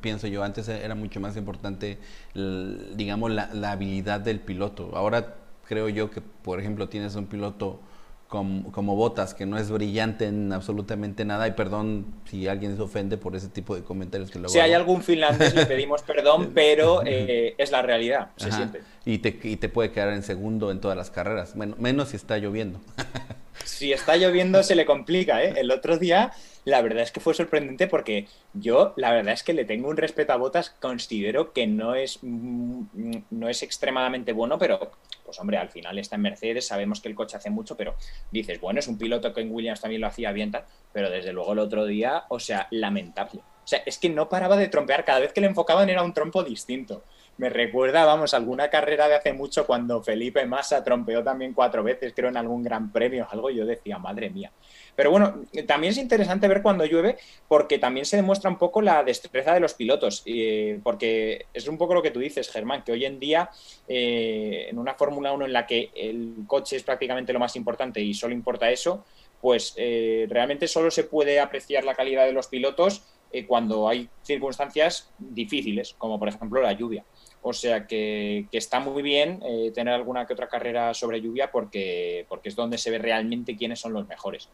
Pienso 0.00 0.28
yo, 0.28 0.44
antes 0.44 0.68
era 0.68 0.94
mucho 0.94 1.18
más 1.18 1.36
importante, 1.36 1.98
digamos, 2.34 3.30
la, 3.30 3.72
habilidad 3.72 4.20
del 4.20 4.38
piloto. 4.40 4.90
Ahora 4.94 5.34
creo 5.66 5.88
yo 5.88 6.10
que, 6.10 6.20
por 6.20 6.60
ejemplo, 6.60 6.88
tienes 6.88 7.16
un 7.16 7.26
piloto 7.26 7.80
como, 8.28 8.96
Botas, 8.96 9.34
que 9.34 9.44
no 9.44 9.58
es 9.58 9.70
brillante 9.70 10.26
en 10.26 10.52
absolutamente 10.52 11.24
nada, 11.24 11.48
y 11.48 11.52
perdón 11.52 12.06
si 12.24 12.48
alguien 12.48 12.76
se 12.76 12.82
ofende 12.82 13.18
por 13.18 13.36
ese 13.36 13.48
tipo 13.48 13.74
de 13.74 13.82
comentarios 13.82 14.30
que 14.30 14.38
luego 14.38 14.52
Si 14.52 14.58
hay 14.58 14.72
algún 14.72 15.02
finlandés, 15.02 15.54
le 15.54 15.66
pedimos 15.66 16.02
perdón, 16.02 16.50
pero 16.54 17.02
eh, 17.04 17.54
es 17.58 17.70
la 17.70 17.82
realidad, 17.82 18.30
se 18.36 18.50
siente. 18.50 18.82
Y 19.04 19.18
te, 19.18 19.38
y 19.42 19.56
te 19.56 19.68
puede 19.68 19.90
quedar 19.90 20.14
en 20.14 20.22
segundo 20.22 20.70
en 20.70 20.80
todas 20.80 20.96
las 20.96 21.10
carreras, 21.10 21.56
menos 21.56 22.10
si 22.10 22.16
está 22.16 22.38
lloviendo. 22.38 22.80
si 23.64 23.92
está 23.92 24.16
lloviendo 24.16 24.62
se 24.62 24.74
le 24.74 24.84
complica, 24.84 25.42
¿eh? 25.42 25.54
El 25.56 25.70
otro 25.70 25.98
día, 25.98 26.32
la 26.64 26.82
verdad 26.82 27.02
es 27.02 27.12
que 27.12 27.20
fue 27.20 27.34
sorprendente 27.34 27.86
porque 27.86 28.26
yo, 28.54 28.92
la 28.96 29.12
verdad 29.12 29.34
es 29.34 29.42
que 29.42 29.52
le 29.52 29.64
tengo 29.64 29.88
un 29.88 29.96
respeto 29.96 30.32
a 30.32 30.36
Botas, 30.36 30.70
considero 30.70 31.52
que 31.52 31.66
no 31.66 31.94
es, 31.94 32.18
mm, 32.22 32.82
no 33.30 33.48
es 33.48 33.62
extremadamente 33.62 34.32
bueno, 34.32 34.58
pero 34.58 34.92
pues 35.24 35.38
hombre, 35.40 35.56
al 35.56 35.70
final 35.70 35.98
está 35.98 36.16
en 36.16 36.22
Mercedes, 36.22 36.66
sabemos 36.66 37.00
que 37.00 37.08
el 37.08 37.14
coche 37.14 37.36
hace 37.36 37.50
mucho, 37.50 37.76
pero 37.76 37.94
dices, 38.30 38.60
bueno, 38.60 38.80
es 38.80 38.88
un 38.88 38.98
piloto 38.98 39.32
que 39.32 39.40
en 39.40 39.52
Williams 39.52 39.80
también 39.80 40.00
lo 40.00 40.08
hacía 40.08 40.32
bien, 40.32 40.52
pero 40.92 41.10
desde 41.10 41.32
luego 41.32 41.52
el 41.52 41.58
otro 41.60 41.86
día, 41.86 42.24
o 42.28 42.38
sea, 42.38 42.68
lamentable. 42.70 43.40
O 43.64 43.66
sea, 43.66 43.80
es 43.86 43.98
que 43.98 44.08
no 44.08 44.28
paraba 44.28 44.56
de 44.56 44.68
trompear, 44.68 45.04
cada 45.04 45.20
vez 45.20 45.32
que 45.32 45.40
le 45.40 45.46
enfocaban 45.46 45.88
era 45.88 46.02
un 46.02 46.12
trompo 46.12 46.42
distinto 46.42 47.04
me 47.42 47.48
recuerda, 47.48 48.04
vamos, 48.04 48.34
alguna 48.34 48.70
carrera 48.70 49.08
de 49.08 49.16
hace 49.16 49.32
mucho 49.32 49.66
cuando 49.66 50.00
Felipe 50.00 50.46
Massa 50.46 50.84
trompeó 50.84 51.24
también 51.24 51.54
cuatro 51.54 51.82
veces, 51.82 52.12
creo, 52.14 52.28
en 52.28 52.36
algún 52.36 52.62
gran 52.62 52.92
premio, 52.92 53.26
algo, 53.28 53.50
yo 53.50 53.66
decía, 53.66 53.98
madre 53.98 54.30
mía. 54.30 54.52
Pero 54.94 55.10
bueno, 55.10 55.42
también 55.66 55.90
es 55.90 55.98
interesante 55.98 56.46
ver 56.46 56.62
cuando 56.62 56.86
llueve 56.86 57.16
porque 57.48 57.80
también 57.80 58.06
se 58.06 58.14
demuestra 58.14 58.48
un 58.48 58.58
poco 58.58 58.80
la 58.80 59.02
destreza 59.02 59.54
de 59.54 59.58
los 59.58 59.74
pilotos, 59.74 60.24
porque 60.84 61.46
es 61.52 61.66
un 61.66 61.78
poco 61.78 61.94
lo 61.94 62.02
que 62.02 62.12
tú 62.12 62.20
dices, 62.20 62.48
Germán, 62.48 62.84
que 62.84 62.92
hoy 62.92 63.06
en 63.06 63.18
día 63.18 63.50
eh, 63.88 64.68
en 64.70 64.78
una 64.78 64.94
Fórmula 64.94 65.32
1 65.32 65.46
en 65.46 65.52
la 65.52 65.66
que 65.66 65.90
el 65.96 66.44
coche 66.46 66.76
es 66.76 66.84
prácticamente 66.84 67.32
lo 67.32 67.40
más 67.40 67.56
importante 67.56 68.00
y 68.00 68.14
solo 68.14 68.34
importa 68.34 68.70
eso, 68.70 69.04
pues 69.40 69.74
eh, 69.78 70.28
realmente 70.30 70.68
solo 70.68 70.92
se 70.92 71.02
puede 71.02 71.40
apreciar 71.40 71.82
la 71.82 71.96
calidad 71.96 72.24
de 72.24 72.32
los 72.32 72.46
pilotos 72.46 73.02
eh, 73.32 73.46
cuando 73.46 73.88
hay 73.88 74.10
circunstancias 74.22 75.10
difíciles, 75.18 75.94
como 75.96 76.18
por 76.18 76.28
ejemplo 76.28 76.60
la 76.60 76.72
lluvia. 76.72 77.02
O 77.42 77.52
sea 77.52 77.86
que, 77.86 78.46
está 78.52 78.80
muy 78.80 79.02
bien 79.02 79.40
eh, 79.44 79.72
tener 79.74 79.94
alguna 79.94 80.26
que 80.26 80.32
otra 80.32 80.48
carrera 80.48 80.94
sobre 80.94 81.20
lluvia 81.20 81.50
porque, 81.50 82.24
porque 82.28 82.48
es 82.48 82.56
donde 82.56 82.78
se 82.78 82.90
ve 82.90 82.98
realmente 82.98 83.56
quiénes 83.56 83.80
son 83.80 83.92
los 83.92 84.06
mejores. 84.06 84.48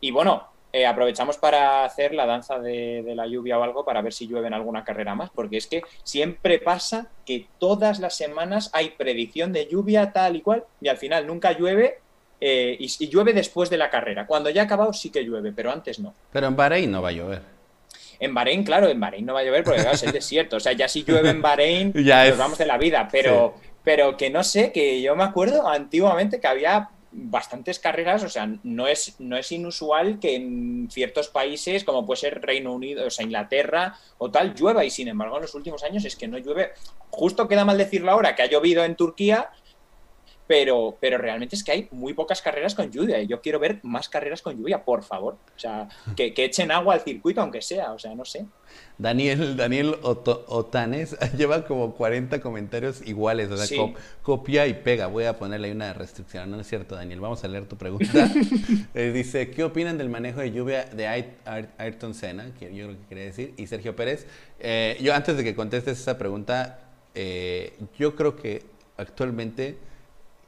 Y 0.00 0.10
bueno, 0.10 0.48
eh, 0.72 0.86
aprovechamos 0.86 1.36
para 1.36 1.84
hacer 1.84 2.14
la 2.14 2.26
danza 2.26 2.60
de, 2.60 3.02
la 3.16 3.26
lluvia 3.26 3.58
o 3.58 3.62
algo 3.62 3.84
para 3.84 4.02
ver 4.02 4.12
si 4.12 4.28
llueve 4.28 4.46
en 4.46 4.54
alguna 4.54 4.84
carrera 4.84 5.16
más, 5.16 5.30
porque 5.30 5.56
es 5.56 5.66
que 5.66 5.82
siempre 6.04 6.60
pasa 6.60 7.08
que 7.26 7.48
todas 7.58 7.98
las 7.98 8.16
semanas 8.16 8.70
hay 8.72 8.90
predicción 8.90 9.52
de 9.52 9.66
lluvia 9.66 10.12
tal 10.12 10.36
y 10.36 10.42
cual 10.42 10.64
y 10.80 10.86
al 10.86 10.96
final 10.96 11.26
nunca 11.26 11.52
llueve 11.52 11.98
eh, 12.40 12.76
y, 12.78 13.08
llueve 13.08 13.32
después 13.32 13.68
de 13.68 13.78
la 13.78 13.90
carrera. 13.90 14.26
Cuando 14.26 14.48
ya 14.48 14.62
ha 14.62 14.64
acabado 14.64 14.92
sí 14.92 15.10
que 15.10 15.24
llueve, 15.24 15.52
pero 15.52 15.72
antes 15.72 15.98
no. 15.98 16.14
Pero 16.32 16.46
en 16.46 16.54
Bahrein 16.54 16.90
no 16.90 17.02
va 17.02 17.08
a 17.08 17.12
llover. 17.12 17.59
En 18.20 18.34
Bahrein, 18.34 18.62
claro, 18.62 18.88
en 18.88 19.00
Bahrein 19.00 19.26
no 19.26 19.34
va 19.34 19.40
a 19.40 19.44
llover 19.44 19.64
porque 19.64 19.80
es 19.80 20.02
el 20.02 20.12
desierto. 20.12 20.56
O 20.56 20.60
sea, 20.60 20.72
ya 20.72 20.86
si 20.88 21.02
llueve 21.04 21.30
en 21.30 21.42
Bahrein, 21.42 21.92
ya 22.04 22.28
nos 22.28 22.38
vamos 22.38 22.58
de 22.58 22.66
la 22.66 22.78
vida. 22.78 23.08
Pero, 23.10 23.54
pero 23.82 24.16
que 24.16 24.30
no 24.30 24.44
sé, 24.44 24.72
que 24.72 25.00
yo 25.00 25.16
me 25.16 25.24
acuerdo 25.24 25.66
antiguamente 25.66 26.38
que 26.38 26.46
había 26.46 26.90
bastantes 27.12 27.78
carreras, 27.78 28.22
o 28.22 28.28
sea, 28.28 28.48
no 28.62 28.86
es, 28.86 29.16
no 29.18 29.36
es 29.36 29.50
inusual 29.50 30.20
que 30.20 30.36
en 30.36 30.88
ciertos 30.90 31.28
países, 31.28 31.82
como 31.82 32.06
puede 32.06 32.20
ser 32.20 32.40
Reino 32.40 32.72
Unido, 32.72 33.06
o 33.06 33.10
sea, 33.10 33.24
Inglaterra 33.24 33.96
o 34.18 34.30
tal, 34.30 34.54
llueva 34.54 34.84
y 34.84 34.90
sin 34.90 35.08
embargo 35.08 35.36
en 35.36 35.42
los 35.42 35.54
últimos 35.54 35.82
años 35.82 36.04
es 36.04 36.14
que 36.14 36.28
no 36.28 36.38
llueve. 36.38 36.70
Justo 37.10 37.48
queda 37.48 37.64
mal 37.64 37.78
decirlo 37.78 38.12
ahora 38.12 38.36
que 38.36 38.42
ha 38.42 38.46
llovido 38.46 38.84
en 38.84 38.94
Turquía, 38.94 39.50
pero, 40.50 40.98
pero 40.98 41.16
realmente 41.16 41.54
es 41.54 41.62
que 41.62 41.70
hay 41.70 41.88
muy 41.92 42.12
pocas 42.12 42.42
carreras 42.42 42.74
con 42.74 42.90
lluvia 42.90 43.20
y 43.20 43.28
yo 43.28 43.40
quiero 43.40 43.60
ver 43.60 43.78
más 43.84 44.08
carreras 44.08 44.42
con 44.42 44.56
lluvia, 44.58 44.84
por 44.84 45.04
favor. 45.04 45.34
O 45.34 45.58
sea, 45.60 45.88
que, 46.16 46.34
echen 46.36 46.72
agua 46.72 46.94
al 46.94 47.02
circuito, 47.02 47.40
aunque 47.40 47.62
sea, 47.62 47.92
o 47.92 48.00
sea, 48.00 48.16
no 48.16 48.24
sé. 48.24 48.46
Daniel, 48.98 49.56
Daniel 49.56 49.94
Otanes 50.02 51.16
lleva 51.38 51.64
como 51.66 51.94
40 51.94 52.40
comentarios 52.40 53.00
iguales, 53.06 53.48
o 53.48 53.56
sea, 53.56 53.94
copia 54.24 54.66
y 54.66 54.74
pega. 54.74 55.06
Voy 55.06 55.22
a 55.22 55.38
ponerle 55.38 55.68
ahí 55.68 55.72
una 55.72 55.92
restricción, 55.92 56.50
no 56.50 56.58
es 56.58 56.66
cierto, 56.66 56.96
Daniel. 56.96 57.20
Vamos 57.20 57.44
a 57.44 57.46
leer 57.46 57.66
tu 57.66 57.76
pregunta. 57.76 58.28
Eh, 58.94 59.12
dice, 59.12 59.50
¿qué 59.50 59.62
opinan 59.62 59.98
del 59.98 60.08
manejo 60.08 60.40
de 60.40 60.50
lluvia 60.50 60.84
de 60.84 61.06
Ayrton 61.78 62.12
Senna? 62.12 62.52
Que 62.58 62.74
yo 62.74 62.86
creo 62.86 62.98
que 63.00 63.06
quería 63.06 63.24
decir, 63.24 63.54
y 63.56 63.68
Sergio 63.68 63.94
Pérez. 63.94 64.26
Eh, 64.58 64.98
yo 65.00 65.14
antes 65.14 65.36
de 65.36 65.44
que 65.44 65.54
contestes 65.54 66.00
esa 66.00 66.18
pregunta, 66.18 66.80
eh, 67.14 67.74
yo 67.96 68.16
creo 68.16 68.34
que 68.34 68.64
actualmente 68.96 69.78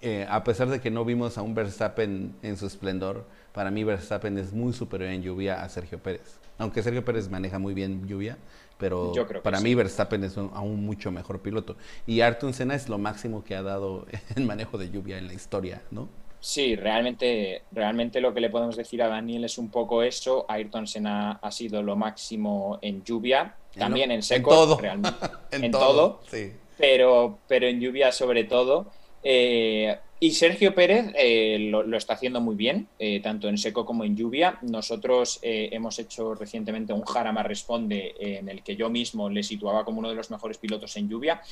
eh, 0.02 0.26
a 0.28 0.42
pesar 0.42 0.68
de 0.68 0.80
que 0.80 0.90
no 0.90 1.04
vimos 1.04 1.38
a 1.38 1.42
un 1.42 1.54
Verstappen 1.54 2.34
en 2.42 2.56
su 2.56 2.66
esplendor, 2.66 3.24
para 3.52 3.70
mí 3.70 3.84
Verstappen 3.84 4.36
es 4.36 4.52
muy 4.52 4.72
superior 4.72 5.10
en 5.10 5.22
lluvia 5.22 5.62
a 5.62 5.68
Sergio 5.68 5.98
Pérez. 5.98 6.40
Aunque 6.58 6.82
Sergio 6.82 7.04
Pérez 7.04 7.30
maneja 7.30 7.58
muy 7.58 7.72
bien 7.72 8.06
lluvia, 8.08 8.36
pero 8.78 9.12
para 9.44 9.60
mí 9.60 9.76
Verstappen 9.76 10.24
es 10.24 10.36
un, 10.36 10.50
aún 10.54 10.84
mucho 10.84 11.12
mejor 11.12 11.40
piloto. 11.40 11.76
Y 12.04 12.20
Ayrton 12.20 12.52
Senna 12.52 12.74
es 12.74 12.88
lo 12.88 12.98
máximo 12.98 13.44
que 13.44 13.54
ha 13.54 13.62
dado 13.62 14.06
en 14.36 14.46
manejo 14.46 14.76
de 14.76 14.90
lluvia 14.90 15.18
en 15.18 15.28
la 15.28 15.34
historia, 15.34 15.82
¿no? 15.92 16.08
Sí, 16.40 16.74
realmente, 16.74 17.62
realmente 17.70 18.20
lo 18.20 18.34
que 18.34 18.40
le 18.40 18.50
podemos 18.50 18.76
decir 18.76 19.00
a 19.04 19.06
Daniel 19.06 19.44
es 19.44 19.56
un 19.56 19.70
poco 19.70 20.02
eso. 20.02 20.44
Ayrton 20.48 20.88
Senna 20.88 21.38
ha 21.40 21.50
sido 21.52 21.80
lo 21.84 21.94
máximo 21.94 22.80
en 22.82 23.04
lluvia, 23.04 23.54
también 23.78 24.10
en, 24.10 24.24
seco, 24.24 24.50
en 24.50 24.56
todo, 24.56 24.78
realmente, 24.78 25.26
en, 25.52 25.70
todo, 25.70 26.20
sí. 26.28 26.52
pero, 26.76 27.38
pero 27.46 27.68
en 27.68 27.78
lluvia 27.78 28.10
sobre 28.10 28.42
todo. 28.42 28.90
Eh, 29.22 29.96
y 30.18 30.30
Sergio 30.30 30.72
Pérez 30.72 31.12
eh, 31.16 31.68
lo, 31.68 31.96
está 31.96 32.14
haciendo 32.14 32.40
muy 32.40 32.54
bien, 32.54 32.86
eh, 33.00 33.20
tanto 33.20 33.48
en 33.48 33.58
seco 33.58 33.84
como 33.84 34.04
en 34.04 34.16
lluvia. 34.16 34.56
Nosotros 34.62 35.40
hemos 35.42 35.98
hecho 35.98 36.36
recientemente 36.36 36.92
un 36.92 37.02
Jarama 37.02 37.42
Responde 37.42 38.14
en 38.20 38.48
el 38.48 38.62
que 38.62 38.76
yo 38.76 38.88
mismo 38.88 39.28
le 39.28 39.42
situaba 39.42 39.84
como 39.84 39.98
uno 39.98 40.10
de 40.10 40.14
los 40.14 40.30
mejores 40.30 40.58
pilotos 40.58 40.96
en 40.96 41.08
lluvia, 41.08 41.42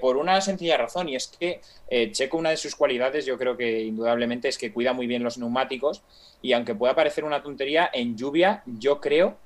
por 0.00 0.16
una 0.16 0.40
sencilla 0.40 0.76
razón, 0.76 1.08
y 1.08 1.16
es 1.16 1.26
que 1.26 1.60
Checo, 2.12 2.36
una 2.36 2.50
de 2.50 2.56
sus 2.56 2.76
cualidades, 2.76 3.26
yo 3.26 3.36
creo 3.36 3.56
que 3.56 3.82
indudablemente 3.82 4.46
es 4.46 4.58
que 4.58 4.72
cuida 4.72 4.92
muy 4.92 5.08
bien 5.08 5.24
los 5.24 5.36
neumáticos, 5.36 6.02
y 6.40 6.52
aunque 6.52 6.76
pueda 6.76 6.94
parecer 6.94 7.24
una 7.24 7.42
tontería, 7.42 7.90
en 7.92 8.16
lluvia 8.16 8.62
yo 8.64 9.00
creo 9.00 9.38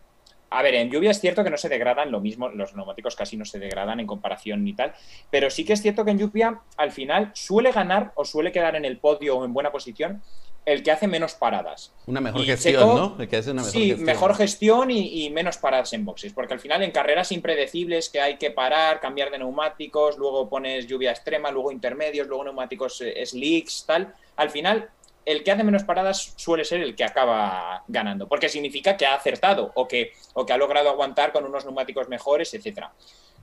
a 0.51 0.63
ver, 0.63 0.75
en 0.75 0.91
lluvia 0.91 1.11
es 1.11 1.21
cierto 1.21 1.45
que 1.45 1.51
no 1.51 1.57
se 1.57 1.69
degradan, 1.69 2.11
lo 2.11 2.21
mismo, 2.21 2.49
los 2.49 2.75
neumáticos 2.75 3.17
casi 3.17 3.37
no 3.37 3.45
se 3.45 3.59
degradan 3.59 4.01
en 4.01 4.07
comparación 4.07 4.65
ni 4.65 4.73
tal, 4.73 4.95
pero 5.31 5.51
sí 5.51 5.65
que 5.65 5.75
es 5.75 5.83
cierto 5.83 6.05
que 6.05 6.11
en 6.11 6.19
lluvia 6.19 6.61
al 6.77 6.91
final 6.91 7.31
suele 7.35 7.73
ganar 7.73 8.13
o 8.15 8.25
suele 8.25 8.53
quedar 8.53 8.77
en 8.77 8.85
el 8.85 8.99
podio 8.99 9.39
o 9.39 9.45
en 9.45 9.53
buena 9.53 9.71
posición 9.71 10.23
el 10.65 10.83
que 10.83 10.91
hace 10.91 11.09
menos 11.09 11.35
paradas. 11.35 11.95
Una 12.07 12.21
mejor 12.21 12.45
gestión, 12.45 12.95
¿no? 12.95 13.17
El 13.19 13.27
que 13.27 13.39
hace 13.39 13.53
una 13.53 13.63
mejor 13.63 13.73
sí, 13.73 13.95
mejor 13.97 14.35
gestión 14.35 14.91
y, 14.91 15.31
menos 15.31 15.57
paradas 15.57 15.95
en 15.95 16.05
boxes, 16.05 16.33
porque 16.35 16.53
al 16.53 16.61
final 16.61 16.83
en 16.83 16.91
carreras 16.91 17.33
impredecibles 17.33 18.11
que 18.11 18.21
hay 18.21 18.37
que 18.37 18.51
parar, 18.51 19.01
cambiar 19.01 19.31
de 19.31 19.39
neumáticos, 19.39 20.19
luego 20.19 20.49
pones 20.49 20.87
lluvia 20.87 21.11
extrema, 21.11 21.51
luego 21.51 21.73
intermedios, 21.73 22.27
luego 22.27 22.45
neumáticos 22.45 23.01
eh, 23.01 23.25
slicks, 23.25 23.85
tal, 23.87 24.15
al 24.37 24.51
final 24.51 24.91
el 25.29 25.45
que 25.45 25.51
hace 25.51 25.63
menos 25.63 25.85
paradas 25.85 26.33
suele 26.37 26.65
ser 26.65 26.81
el 26.81 26.97
que 26.97 27.05
acaba 27.05 27.85
ganando, 27.87 28.27
porque 28.27 28.49
significa 28.49 28.97
que 28.97 29.05
ha 29.05 29.15
acertado 29.15 29.73
o 29.75 29.87
que, 29.87 30.13
o 30.33 30.47
que 30.47 30.55
ha 30.55 30.57
logrado 30.57 30.89
aguantar 30.89 31.33
con 31.33 31.45
unos 31.45 31.67
neumáticos 31.67 32.09
mejores, 32.09 32.55
etcétera. 32.55 32.95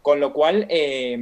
Con 0.02 0.20
lo 0.20 0.34
cual, 0.34 0.66
eh, 0.68 1.16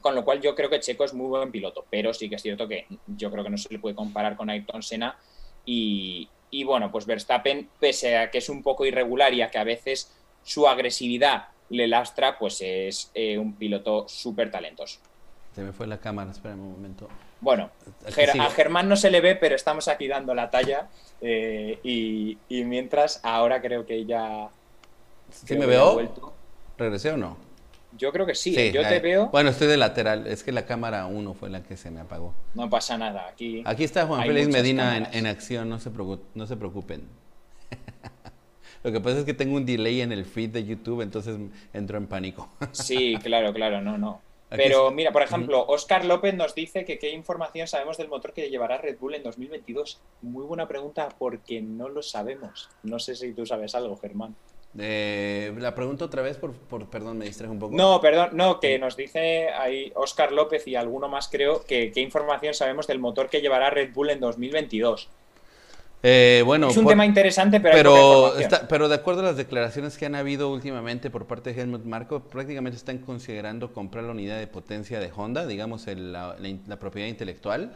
con 0.00 0.16
lo 0.16 0.24
cual 0.24 0.40
yo 0.40 0.56
creo 0.56 0.68
que 0.68 0.80
Checo 0.80 1.04
es 1.04 1.14
muy 1.14 1.28
buen 1.28 1.52
piloto, 1.52 1.86
pero 1.88 2.12
sí 2.12 2.28
que 2.28 2.34
es 2.34 2.42
cierto 2.42 2.66
que 2.66 2.88
yo 3.06 3.30
creo 3.30 3.44
que 3.44 3.50
no 3.50 3.56
se 3.56 3.72
le 3.72 3.78
puede 3.78 3.94
comparar 3.94 4.36
con 4.36 4.50
Ayrton 4.50 4.82
Senna 4.82 5.16
y, 5.64 6.28
bueno, 6.66 6.90
pues 6.90 7.06
Verstappen, 7.06 7.70
pese 7.78 8.18
a 8.18 8.32
que 8.32 8.38
es 8.38 8.48
un 8.48 8.64
poco 8.64 8.84
irregular 8.84 9.32
y 9.32 9.42
a 9.42 9.50
que 9.50 9.58
a 9.58 9.64
veces 9.64 10.12
su 10.42 10.66
agresividad 10.66 11.50
le 11.70 11.86
lastra, 11.86 12.36
pues 12.36 12.60
es 12.62 13.12
eh, 13.14 13.38
un 13.38 13.54
piloto 13.54 14.08
súper 14.08 14.50
talentoso. 14.50 14.98
Se 15.54 15.62
me 15.62 15.72
fue 15.72 15.86
la 15.86 16.00
cámara, 16.00 16.32
espera 16.32 16.54
un 16.54 16.72
momento. 16.72 17.08
Bueno, 17.44 17.70
a 18.38 18.50
Germán 18.50 18.88
no 18.88 18.96
se 18.96 19.10
le 19.10 19.20
ve, 19.20 19.36
pero 19.36 19.54
estamos 19.54 19.86
aquí 19.88 20.08
dando 20.08 20.34
la 20.34 20.50
talla. 20.50 20.88
Eh, 21.20 21.78
y, 21.84 22.64
mientras, 22.64 23.20
ahora 23.22 23.60
creo 23.60 23.84
que 23.84 24.06
ya. 24.06 24.48
¿Sí 25.30 25.54
me 25.54 25.66
veo? 25.66 26.32
¿Regresé 26.78 27.12
o 27.12 27.18
no? 27.18 27.36
Yo 27.98 28.10
creo 28.12 28.24
que 28.24 28.34
sí, 28.34 28.72
yo 28.72 28.82
te 28.88 28.98
veo. 28.98 29.28
Bueno, 29.28 29.50
estoy 29.50 29.68
de 29.68 29.76
lateral, 29.76 30.26
es 30.26 30.42
que 30.42 30.52
la 30.52 30.64
cámara 30.64 31.06
1 31.06 31.34
fue 31.34 31.50
la 31.50 31.62
que 31.62 31.76
se 31.76 31.90
me 31.90 32.00
apagó. 32.00 32.34
No 32.54 32.68
pasa 32.70 32.96
nada, 32.96 33.28
aquí. 33.28 33.62
Aquí 33.66 33.84
está 33.84 34.06
Juan 34.06 34.22
Félix 34.22 34.48
Medina 34.48 35.10
en, 35.12 35.26
acción, 35.26 35.68
no 35.68 35.78
se, 35.78 35.90
no 36.34 36.46
se 36.46 36.56
preocupen. 36.56 37.06
Lo 38.82 38.90
que 38.90 39.00
pasa 39.00 39.18
es 39.18 39.24
que 39.24 39.34
tengo 39.34 39.56
un 39.56 39.66
delay 39.66 40.00
en 40.00 40.12
el 40.12 40.24
feed 40.24 40.50
de 40.50 40.64
YouTube, 40.64 41.02
entonces 41.02 41.36
entro 41.74 41.98
en 41.98 42.06
pánico. 42.06 42.48
Sí, 42.72 43.16
claro, 43.22 43.52
claro, 43.52 43.82
no, 43.82 43.98
no. 43.98 44.20
Pero 44.56 44.90
mira, 44.90 45.12
por 45.12 45.22
ejemplo, 45.22 45.64
Oscar 45.66 46.04
López 46.04 46.34
nos 46.34 46.54
dice 46.54 46.84
que 46.84 46.98
qué 46.98 47.10
información 47.10 47.66
sabemos 47.66 47.96
del 47.98 48.08
motor 48.08 48.32
que 48.32 48.50
llevará 48.50 48.78
Red 48.78 48.98
Bull 48.98 49.14
en 49.14 49.22
2022. 49.22 50.00
Muy 50.22 50.44
buena 50.44 50.68
pregunta 50.68 51.08
porque 51.18 51.60
no 51.60 51.88
lo 51.88 52.02
sabemos. 52.02 52.70
No 52.82 52.98
sé 52.98 53.14
si 53.14 53.32
tú 53.32 53.46
sabes 53.46 53.74
algo, 53.74 53.96
Germán. 53.96 54.34
Eh, 54.76 55.54
la 55.58 55.74
pregunto 55.74 56.04
otra 56.04 56.22
vez, 56.22 56.36
por, 56.36 56.54
perdón, 56.88 57.18
me 57.18 57.26
distraje 57.26 57.52
un 57.52 57.58
poco. 57.58 57.76
No, 57.76 58.00
perdón, 58.00 58.30
no, 58.32 58.58
que 58.58 58.78
nos 58.78 58.96
dice 58.96 59.48
ahí 59.50 59.92
Oscar 59.94 60.32
López 60.32 60.66
y 60.66 60.74
alguno 60.74 61.08
más 61.08 61.28
creo 61.28 61.64
que 61.64 61.92
qué 61.92 62.00
información 62.00 62.54
sabemos 62.54 62.86
del 62.86 62.98
motor 62.98 63.28
que 63.28 63.40
llevará 63.40 63.70
Red 63.70 63.92
Bull 63.92 64.10
en 64.10 64.20
2022. 64.20 65.08
Eh, 66.06 66.42
bueno, 66.44 66.68
es 66.68 66.76
un 66.76 66.86
tema 66.86 67.06
interesante, 67.06 67.60
pero, 67.60 68.34
pero, 68.68 68.88
de 68.90 68.94
acuerdo 68.94 69.22
a 69.22 69.24
las 69.24 69.38
declaraciones 69.38 69.96
que 69.96 70.04
han 70.04 70.14
habido 70.14 70.52
últimamente 70.52 71.08
por 71.08 71.26
parte 71.26 71.54
de 71.54 71.62
Helmut 71.62 71.86
Marko, 71.86 72.20
prácticamente 72.20 72.76
están 72.76 72.98
considerando 72.98 73.72
comprar 73.72 74.04
la 74.04 74.10
unidad 74.10 74.38
de 74.38 74.46
potencia 74.46 75.00
de 75.00 75.10
Honda, 75.16 75.46
digamos 75.46 75.86
la, 75.86 76.36
propiedad 76.78 77.08
intelectual, 77.08 77.72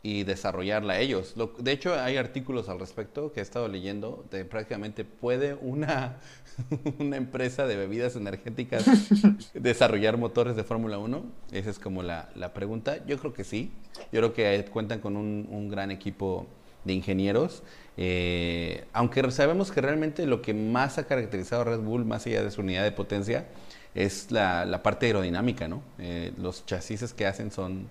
y 0.00 0.22
desarrollarla 0.22 1.00
ellos. 1.00 1.34
de 1.58 1.72
hecho, 1.72 2.00
hay 2.00 2.16
artículos 2.18 2.68
al 2.68 2.78
respecto 2.78 3.32
que 3.32 3.40
he 3.40 3.42
estado 3.42 3.66
leyendo 3.66 4.24
de 4.30 4.44
prácticamente 4.44 5.04
puede 5.04 5.54
una, 5.54 6.18
una 7.00 7.16
empresa 7.16 7.66
de 7.66 7.74
bebidas 7.74 8.14
energéticas 8.14 8.84
desarrollar 9.54 10.18
motores 10.18 10.54
de 10.54 10.62
Fórmula 10.62 10.98
1. 10.98 11.24
Esa 11.50 11.70
es 11.70 11.80
como 11.80 12.04
la, 12.04 12.28
pregunta. 12.54 13.04
Yo 13.06 13.18
creo 13.18 13.32
que 13.32 13.42
sí. 13.42 13.72
Yo 14.12 14.20
creo 14.20 14.34
que 14.34 14.64
cuentan 14.70 15.00
con 15.00 15.16
un, 15.16 15.48
un 15.50 15.68
gran 15.68 15.90
equipo 15.90 16.46
de 16.86 16.92
ingenieros. 16.94 17.62
Eh, 17.96 18.84
aunque 18.92 19.30
sabemos 19.30 19.72
que 19.72 19.80
realmente 19.80 20.26
lo 20.26 20.40
que 20.40 20.54
más 20.54 20.98
ha 20.98 21.06
caracterizado 21.06 21.62
a 21.62 21.64
Red 21.64 21.80
Bull, 21.80 22.04
más 22.04 22.26
allá 22.26 22.42
de 22.42 22.50
su 22.50 22.60
unidad 22.60 22.84
de 22.84 22.92
potencia, 22.92 23.46
es 23.94 24.30
la, 24.30 24.80
parte 24.82 25.06
aerodinámica, 25.06 25.68
¿no? 25.68 25.82
Eh, 25.98 26.32
los 26.38 26.64
chasis 26.66 27.12
que 27.12 27.26
hacen 27.26 27.50
son 27.50 27.88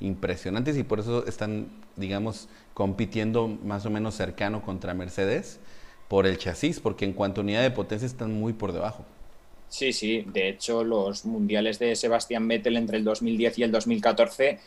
impresionantes 0.00 0.76
y 0.76 0.84
por 0.84 1.00
eso 1.00 1.26
están, 1.26 1.68
digamos, 1.96 2.48
compitiendo 2.72 3.48
más 3.48 3.84
o 3.84 3.90
menos 3.90 4.14
cercano 4.14 4.62
contra 4.62 4.94
Mercedes 4.94 5.58
por 6.06 6.26
el 6.26 6.38
chasis, 6.38 6.80
porque 6.80 7.04
en 7.04 7.12
cuanto 7.12 7.40
a 7.40 7.44
unidad 7.44 7.62
de 7.62 7.72
potencia 7.72 8.06
están 8.06 8.32
muy 8.32 8.52
por 8.52 8.72
debajo. 8.72 9.04
Sí, 9.68 9.92
sí, 9.92 10.24
de 10.32 10.48
hecho 10.48 10.82
los 10.82 11.26
mundiales 11.26 11.78
de 11.78 11.94
Sebastián 11.94 12.48
Vettel 12.48 12.76
entre 12.76 12.96
el 12.96 13.04
2010 13.04 13.58
y 13.58 13.62
el 13.64 13.72
2014 13.72 14.58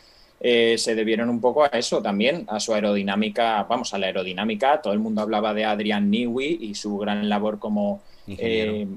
eh, 0.44 0.76
se 0.76 0.96
debieron 0.96 1.30
un 1.30 1.40
poco 1.40 1.62
a 1.62 1.68
eso 1.68 2.02
también, 2.02 2.46
a 2.48 2.58
su 2.58 2.74
aerodinámica, 2.74 3.62
vamos, 3.62 3.94
a 3.94 3.98
la 3.98 4.06
aerodinámica. 4.06 4.82
Todo 4.82 4.92
el 4.92 4.98
mundo 4.98 5.22
hablaba 5.22 5.54
de 5.54 5.64
Adrian 5.64 6.10
Newey 6.10 6.58
y 6.60 6.74
su 6.74 6.98
gran 6.98 7.28
labor 7.28 7.60
como 7.60 8.02
ingeniero, 8.26 8.72
eh, 8.72 8.88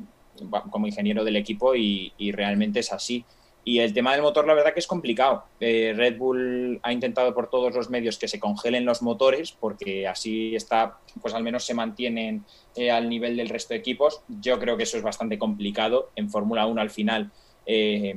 como 0.72 0.88
ingeniero 0.88 1.24
del 1.24 1.36
equipo 1.36 1.76
y, 1.76 2.12
realmente 2.32 2.80
es 2.80 2.92
así. 2.92 3.24
Y 3.64 3.78
el 3.80 3.94
tema 3.94 4.14
del 4.14 4.24
motor, 4.24 4.48
la 4.48 4.56
verdad 4.56 4.74
que 4.74 4.80
es 4.80 4.88
complicado. 4.88 5.44
Eh, 5.60 5.94
Red 5.96 6.18
Bull 6.18 6.80
ha 6.82 6.92
intentado 6.92 7.36
por 7.36 7.50
todos 7.50 7.76
los 7.76 7.92
medios 7.92 8.18
que 8.18 8.28
se 8.28 8.40
congelen 8.40 8.86
los 8.86 9.04
motores, 9.04 9.52
porque 9.52 10.08
así 10.08 10.56
está, 10.56 10.98
pues 11.22 11.36
al 11.36 11.44
menos 11.44 11.64
se 11.64 11.76
mantienen 11.76 12.44
eh, 12.76 12.90
al 12.90 13.08
nivel 13.08 13.38
del 13.38 13.50
resto 13.50 13.76
de 13.76 13.80
equipos. 13.80 14.22
Yo 14.42 14.60
creo 14.60 14.78
que 14.78 14.84
eso 14.84 14.98
es 14.98 15.04
bastante 15.04 15.38
complicado. 15.38 16.10
En 16.16 16.30
Fórmula 16.30 16.66
1 16.66 16.82
al 16.82 16.90
final 16.90 17.32
eh, 17.66 18.16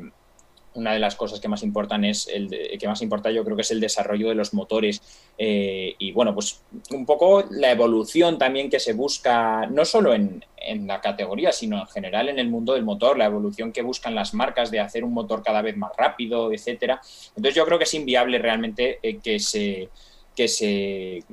una 0.79 0.93
de 0.93 0.99
las 0.99 1.17
cosas 1.17 1.41
que 1.41 1.49
más 1.49 1.63
importan 1.63 2.05
es 2.05 2.29
el 2.29 2.49
que 2.79 2.89
más 2.89 3.03
importa 3.03 3.31
yo 3.31 3.45
creo 3.45 3.57
que 3.57 3.63
es 3.63 3.71
el 3.71 3.81
desarrollo 3.81 4.29
de 4.29 4.35
los 4.35 4.55
motores 4.55 5.03
eh, 5.37 5.95
y 5.99 6.13
bueno 6.13 6.35
pues 6.35 6.63
un 6.91 7.05
poco 7.05 7.45
la 7.51 7.73
evolución 7.73 8.39
también 8.39 8.71
que 8.71 8.79
se 8.79 8.93
busca 8.93 9.67
no 9.67 9.85
solo 9.85 10.15
en, 10.15 10.45
la 10.87 11.01
categoría 11.01 11.51
sino 11.51 11.81
en 11.81 11.87
general 11.87 12.29
en 12.29 12.39
el 12.39 12.49
mundo 12.49 12.75
del 12.75 12.85
motor 12.85 13.17
la 13.17 13.25
evolución 13.25 13.73
que 13.73 13.83
buscan 13.83 14.15
las 14.15 14.35
marcas 14.35 14.71
de 14.71 14.81
hacer 14.81 15.03
un 15.03 15.15
motor 15.15 15.43
cada 15.43 15.63
vez 15.63 15.77
más 15.77 15.93
rápido 15.97 16.53
etcétera 16.53 17.01
entonces 17.29 17.55
yo 17.55 17.65
creo 17.65 17.79
que 17.79 17.85
es 17.85 17.95
inviable 17.95 18.39
realmente 18.39 18.99
eh, 19.03 19.19
que 19.19 19.39
se 19.41 19.89
que 20.37 20.47
se 20.47 21.25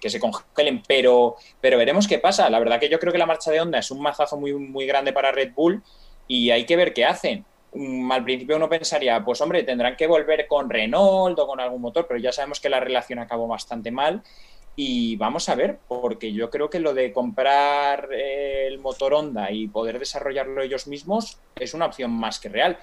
que 0.00 0.08
se 0.08 0.18
congelen, 0.18 0.82
pero, 0.88 1.36
pero 1.60 1.76
veremos 1.76 2.08
qué 2.08 2.18
pasa. 2.18 2.48
La 2.48 2.58
verdad 2.58 2.80
que 2.80 2.88
yo 2.88 2.98
creo 2.98 3.12
que 3.12 3.18
la 3.18 3.26
marcha 3.26 3.50
de 3.50 3.60
Honda 3.60 3.78
es 3.78 3.90
un 3.90 4.00
mazazo 4.00 4.38
muy, 4.38 4.54
muy 4.54 4.86
grande 4.86 5.12
para 5.12 5.30
Red 5.30 5.52
Bull 5.54 5.82
y 6.26 6.50
hay 6.50 6.64
que 6.64 6.76
ver 6.76 6.94
qué 6.94 7.04
hacen. 7.04 7.44
Mm, 7.72 8.10
al 8.10 8.24
principio 8.24 8.56
uno 8.56 8.68
pensaría, 8.68 9.24
pues 9.24 9.40
hombre, 9.40 9.62
tendrán 9.62 9.96
que 9.96 10.06
volver 10.06 10.46
con 10.46 10.68
Renault 10.68 11.38
o 11.38 11.46
con 11.46 11.60
algún 11.60 11.80
motor, 11.80 12.06
pero 12.08 12.18
ya 12.18 12.32
sabemos 12.32 12.60
que 12.60 12.68
la 12.68 12.80
relación 12.80 13.18
acabó 13.18 13.46
bastante 13.46 13.90
mal. 13.90 14.22
Y 14.76 15.16
vamos 15.16 15.48
a 15.48 15.54
ver, 15.54 15.78
porque 15.88 16.32
yo 16.32 16.48
creo 16.48 16.70
que 16.70 16.80
lo 16.80 16.94
de 16.94 17.12
comprar 17.12 18.08
eh, 18.12 18.66
el 18.66 18.78
motor 18.78 19.14
Honda 19.14 19.50
y 19.50 19.68
poder 19.68 19.98
desarrollarlo 19.98 20.62
ellos 20.62 20.86
mismos 20.86 21.38
es 21.56 21.74
una 21.74 21.86
opción 21.86 22.10
más 22.12 22.38
que 22.40 22.48
real. 22.48 22.78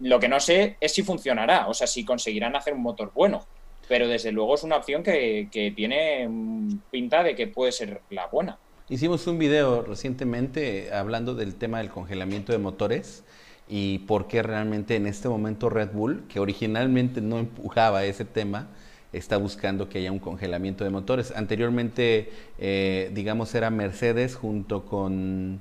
Lo 0.00 0.20
que 0.20 0.28
no 0.28 0.38
sé 0.40 0.76
es 0.80 0.92
si 0.92 1.02
funcionará, 1.02 1.66
o 1.68 1.74
sea, 1.74 1.86
si 1.86 2.04
conseguirán 2.04 2.56
hacer 2.56 2.74
un 2.74 2.82
motor 2.82 3.10
bueno. 3.14 3.46
Pero 3.88 4.06
desde 4.06 4.32
luego 4.32 4.54
es 4.54 4.62
una 4.62 4.76
opción 4.76 5.02
que, 5.02 5.48
que 5.50 5.72
tiene 5.72 6.28
mm, 6.28 6.82
pinta 6.90 7.22
de 7.22 7.34
que 7.34 7.48
puede 7.48 7.72
ser 7.72 8.02
la 8.10 8.26
buena. 8.26 8.58
Hicimos 8.88 9.26
un 9.26 9.38
video 9.38 9.82
recientemente 9.82 10.92
hablando 10.92 11.34
del 11.34 11.56
tema 11.56 11.78
del 11.78 11.90
congelamiento 11.90 12.52
de 12.52 12.58
motores 12.58 13.24
y 13.70 14.00
por 14.00 14.26
qué 14.26 14.42
realmente 14.42 14.96
en 14.96 15.06
este 15.06 15.28
momento 15.28 15.70
Red 15.70 15.92
Bull, 15.92 16.24
que 16.28 16.40
originalmente 16.40 17.20
no 17.20 17.38
empujaba 17.38 18.04
ese 18.04 18.24
tema, 18.24 18.66
está 19.12 19.36
buscando 19.36 19.88
que 19.88 19.98
haya 19.98 20.10
un 20.10 20.18
congelamiento 20.18 20.82
de 20.82 20.90
motores. 20.90 21.32
Anteriormente, 21.36 22.30
eh, 22.58 23.10
digamos, 23.14 23.54
era 23.54 23.70
Mercedes 23.70 24.34
junto 24.34 24.84
con 24.84 25.60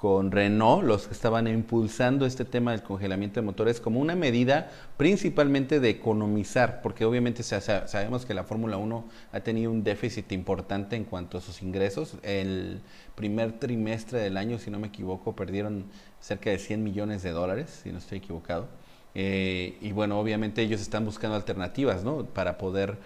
con 0.00 0.32
Renault, 0.32 0.82
los 0.82 1.08
que 1.08 1.12
estaban 1.12 1.46
impulsando 1.46 2.24
este 2.24 2.46
tema 2.46 2.70
del 2.70 2.82
congelamiento 2.82 3.38
de 3.38 3.44
motores 3.44 3.80
como 3.80 4.00
una 4.00 4.16
medida 4.16 4.70
principalmente 4.96 5.78
de 5.78 5.90
economizar, 5.90 6.80
porque 6.80 7.04
obviamente 7.04 7.42
sabemos 7.42 8.24
que 8.24 8.32
la 8.32 8.44
Fórmula 8.44 8.78
1 8.78 9.04
ha 9.30 9.40
tenido 9.40 9.70
un 9.70 9.84
déficit 9.84 10.32
importante 10.32 10.96
en 10.96 11.04
cuanto 11.04 11.36
a 11.36 11.42
sus 11.42 11.60
ingresos. 11.60 12.14
El 12.22 12.80
primer 13.14 13.58
trimestre 13.58 14.20
del 14.20 14.38
año, 14.38 14.58
si 14.58 14.70
no 14.70 14.78
me 14.78 14.86
equivoco, 14.86 15.36
perdieron 15.36 15.84
cerca 16.18 16.48
de 16.48 16.58
100 16.58 16.82
millones 16.82 17.22
de 17.22 17.32
dólares, 17.32 17.80
si 17.82 17.92
no 17.92 17.98
estoy 17.98 18.16
equivocado. 18.18 18.68
Eh, 19.14 19.76
y 19.82 19.92
bueno, 19.92 20.18
obviamente 20.18 20.62
ellos 20.62 20.80
están 20.80 21.04
buscando 21.04 21.36
alternativas, 21.36 22.04
¿no? 22.04 22.24
Para 22.24 22.56
poder 22.56 22.96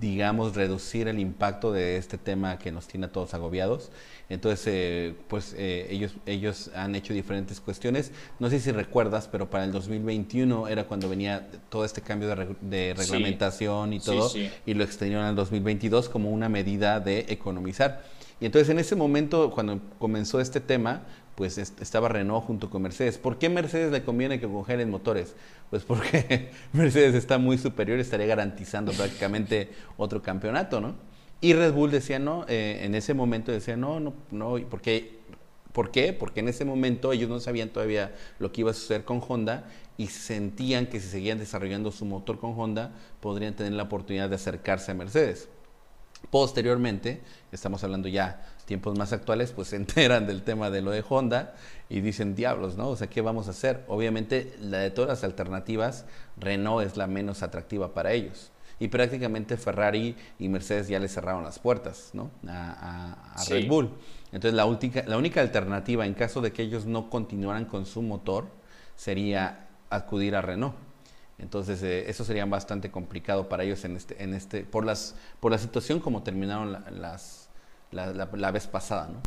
digamos, 0.00 0.54
reducir 0.54 1.08
el 1.08 1.18
impacto 1.18 1.72
de 1.72 1.96
este 1.96 2.18
tema 2.18 2.58
que 2.58 2.70
nos 2.70 2.86
tiene 2.86 3.06
a 3.06 3.12
todos 3.12 3.34
agobiados. 3.34 3.90
Entonces, 4.28 4.66
eh, 4.66 5.14
pues 5.28 5.54
eh, 5.56 5.86
ellos, 5.90 6.14
ellos 6.26 6.70
han 6.74 6.94
hecho 6.94 7.14
diferentes 7.14 7.60
cuestiones. 7.60 8.12
No 8.38 8.50
sé 8.50 8.60
si 8.60 8.70
recuerdas, 8.70 9.28
pero 9.30 9.48
para 9.50 9.64
el 9.64 9.72
2021 9.72 10.68
era 10.68 10.84
cuando 10.84 11.08
venía 11.08 11.48
todo 11.70 11.84
este 11.84 12.02
cambio 12.02 12.28
de, 12.60 12.94
reglamentación 12.94 13.92
y 13.92 14.00
todo, 14.00 14.30
y 14.66 14.74
lo 14.74 14.84
extendieron 14.84 15.24
al 15.24 15.34
2022 15.34 16.08
como 16.08 16.30
una 16.30 16.48
medida 16.48 17.00
de 17.00 17.26
economizar. 17.28 18.04
Y 18.40 18.46
entonces 18.46 18.68
en 18.68 18.78
ese 18.78 18.94
momento, 18.94 19.50
cuando 19.50 19.80
comenzó 19.98 20.40
este 20.40 20.60
tema, 20.60 21.02
pues 21.38 21.56
estaba 21.56 22.08
Renault 22.08 22.44
junto 22.44 22.68
con 22.68 22.82
Mercedes. 22.82 23.16
¿Por 23.16 23.38
qué 23.38 23.48
Mercedes 23.48 23.92
le 23.92 24.02
conviene 24.02 24.40
que 24.40 24.48
congelen 24.48 24.90
motores? 24.90 25.34
Pues 25.70 25.84
porque 25.84 26.50
Mercedes 26.72 27.14
está 27.14 27.38
muy 27.38 27.58
superior 27.58 27.98
estaría 27.98 28.26
garantizando 28.26 28.92
prácticamente 28.92 29.70
otro 29.96 30.22
campeonato, 30.22 30.80
¿no? 30.80 30.94
Y 31.40 31.52
Red 31.52 31.72
Bull 31.72 31.90
decía 31.90 32.18
no, 32.18 32.44
eh, 32.48 32.80
en 32.82 32.94
ese 32.94 33.14
momento 33.14 33.52
decía 33.52 33.76
no, 33.76 34.00
no, 34.00 34.14
no, 34.30 34.56
porque, 34.68 35.18
¿por 35.72 35.90
qué? 35.90 36.12
Porque 36.12 36.40
en 36.40 36.48
ese 36.48 36.64
momento 36.64 37.12
ellos 37.12 37.28
no 37.28 37.38
sabían 37.38 37.68
todavía 37.68 38.14
lo 38.38 38.50
que 38.50 38.62
iba 38.62 38.70
a 38.70 38.74
suceder 38.74 39.04
con 39.04 39.22
Honda 39.26 39.64
y 39.96 40.08
sentían 40.08 40.86
que 40.86 41.00
si 41.00 41.08
seguían 41.08 41.38
desarrollando 41.38 41.92
su 41.92 42.04
motor 42.04 42.38
con 42.38 42.58
Honda 42.58 42.92
podrían 43.20 43.54
tener 43.54 43.72
la 43.72 43.84
oportunidad 43.84 44.28
de 44.28 44.36
acercarse 44.36 44.90
a 44.90 44.94
Mercedes. 44.94 45.48
Posteriormente, 46.30 47.20
estamos 47.52 47.84
hablando 47.84 48.08
ya 48.08 48.44
tiempos 48.68 48.98
más 48.98 49.14
actuales, 49.14 49.52
pues 49.52 49.68
se 49.68 49.76
enteran 49.76 50.26
del 50.26 50.42
tema 50.42 50.68
de 50.68 50.82
lo 50.82 50.90
de 50.90 51.02
Honda 51.08 51.54
y 51.88 52.00
dicen, 52.00 52.36
diablos, 52.36 52.76
¿no? 52.76 52.90
O 52.90 52.96
sea, 52.96 53.08
¿qué 53.08 53.22
vamos 53.22 53.48
a 53.48 53.50
hacer? 53.50 53.82
Obviamente, 53.88 54.54
la 54.60 54.78
de 54.78 54.90
todas 54.90 55.08
las 55.08 55.24
alternativas, 55.24 56.04
Renault 56.36 56.86
es 56.86 56.98
la 56.98 57.06
menos 57.06 57.42
atractiva 57.42 57.94
para 57.94 58.12
ellos. 58.12 58.52
Y 58.78 58.88
prácticamente 58.88 59.56
Ferrari 59.56 60.14
y 60.38 60.48
Mercedes 60.48 60.86
ya 60.86 61.00
le 61.00 61.08
cerraron 61.08 61.42
las 61.42 61.58
puertas, 61.58 62.10
¿no? 62.12 62.30
A, 62.46 63.34
Red 63.48 63.66
Bull. 63.66 63.90
Entonces, 64.32 64.52
la, 64.52 64.66
única, 64.66 65.02
la 65.06 65.16
única 65.16 65.40
alternativa 65.40 66.04
en 66.04 66.12
caso 66.12 66.42
de 66.42 66.52
que 66.52 66.62
ellos 66.62 66.84
no 66.84 67.08
continuaran 67.08 67.64
con 67.64 67.86
su 67.86 68.02
motor 68.02 68.48
sería 68.96 69.66
acudir 69.88 70.36
a 70.36 70.42
Renault. 70.42 70.76
Entonces, 71.38 71.82
eh, 71.82 72.10
eso 72.10 72.22
sería 72.22 72.44
bastante 72.44 72.90
complicado 72.90 73.48
para 73.48 73.64
ellos 73.64 73.82
en 73.84 73.96
este, 73.96 74.22
en 74.22 74.34
este, 74.34 74.64
por 74.64 74.84
las, 74.84 75.14
por 75.40 75.52
la 75.52 75.58
situación 75.58 76.00
como 76.00 76.22
terminaron 76.22 76.84
las, 76.90 77.47
la, 77.90 78.50
vez 78.50 78.66
pasada, 78.66 79.08
¿no? 79.08 79.20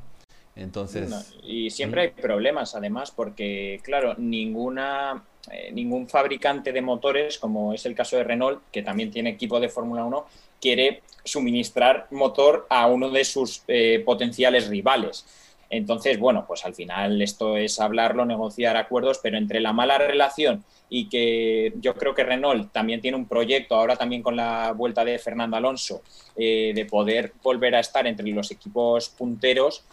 Entonces... 0.55 1.33
y 1.43 1.69
siempre 1.69 2.01
hay 2.01 2.09
problemas, 2.09 2.75
además, 2.75 3.11
porque, 3.11 3.79
claro, 3.83 4.15
ninguna, 4.17 5.23
eh, 5.49 5.71
ningún 5.71 6.09
fabricante 6.09 6.73
de 6.73 6.81
motores, 6.81 7.39
como 7.39 7.73
es 7.73 7.85
el 7.85 7.95
caso 7.95 8.17
de 8.17 8.25
Renault, 8.25 8.61
que 8.71 8.83
también 8.83 9.11
tiene 9.11 9.29
equipo 9.29 9.59
de 9.59 9.69
Fórmula 9.69 10.03
1, 10.03 10.25
quiere 10.59 11.01
suministrar 11.23 12.07
motor 12.11 12.67
a 12.69 12.87
uno 12.87 13.09
de 13.09 13.23
sus 13.23 13.63
eh, 13.67 14.01
potenciales 14.05 14.67
rivales. 14.67 15.25
Entonces, 15.71 16.19
bueno, 16.19 16.43
pues 16.45 16.65
al 16.65 16.75
final 16.75 17.21
esto 17.21 17.55
es 17.55 17.79
hablarlo, 17.79 18.25
negociar 18.25 18.75
acuerdos, 18.75 19.19
pero 19.23 19.37
entre 19.37 19.61
la 19.61 19.71
mala 19.71 19.97
relación 19.97 20.65
y 20.89 21.07
que 21.07 21.73
yo 21.77 21.95
creo 21.95 22.13
que 22.13 22.25
Renault 22.25 22.73
también 22.73 22.99
tiene 22.99 23.15
un 23.15 23.25
proyecto, 23.25 23.75
ahora 23.75 23.95
también 23.95 24.21
con 24.21 24.35
la 24.35 24.73
vuelta 24.73 25.05
de 25.05 25.17
Fernando 25.17 25.55
Alonso, 25.55 26.01
eh, 26.35 26.73
de 26.75 26.85
poder 26.85 27.33
volver 27.41 27.75
a 27.75 27.79
estar 27.79 28.05
entre 28.05 28.27
los 28.27 28.51
equipos 28.51 29.07
punteros, 29.09 29.85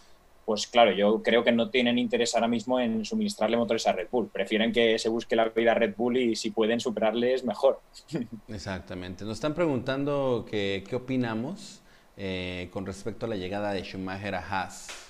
pues 0.45 0.67
claro, 0.67 0.91
yo 0.91 1.23
creo 1.23 1.43
que 1.43 1.53
no 1.53 1.69
tienen 1.69 1.97
interés 1.97 2.35
ahora 2.35 2.49
mismo 2.49 2.79
en 2.79 3.05
suministrarle 3.05 3.55
motores 3.55 3.87
a 3.87 3.93
Red 3.93 4.07
Bull. 4.11 4.29
Prefieren 4.29 4.73
que 4.73 4.99
se 4.99 5.07
busque 5.07 5.35
la 5.35 5.47
vida 5.49 5.71
a 5.71 5.75
Red 5.75 5.93
Bull 5.95 6.17
y 6.17 6.35
si 6.35 6.49
pueden 6.49 6.79
superarles, 6.79 7.45
mejor. 7.45 7.79
Exactamente. 8.49 9.23
Nos 9.23 9.37
están 9.37 9.53
preguntando 9.53 10.45
qué 10.49 10.83
opinamos 10.91 11.81
eh, 12.17 12.67
con 12.73 12.85
respecto 12.85 13.27
a 13.27 13.29
la 13.29 13.37
llegada 13.37 13.71
de 13.71 13.81
Schumacher 13.81 14.35
a 14.35 14.39
Haas. 14.39 15.08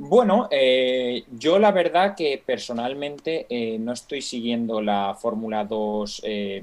Bueno, 0.00 0.46
eh, 0.52 1.24
yo 1.28 1.58
la 1.58 1.72
verdad 1.72 2.14
que 2.16 2.40
personalmente 2.44 3.46
eh, 3.50 3.80
no 3.80 3.92
estoy 3.92 4.22
siguiendo 4.22 4.80
la 4.80 5.16
Fórmula 5.20 5.64
2 5.64 6.22
eh, 6.24 6.62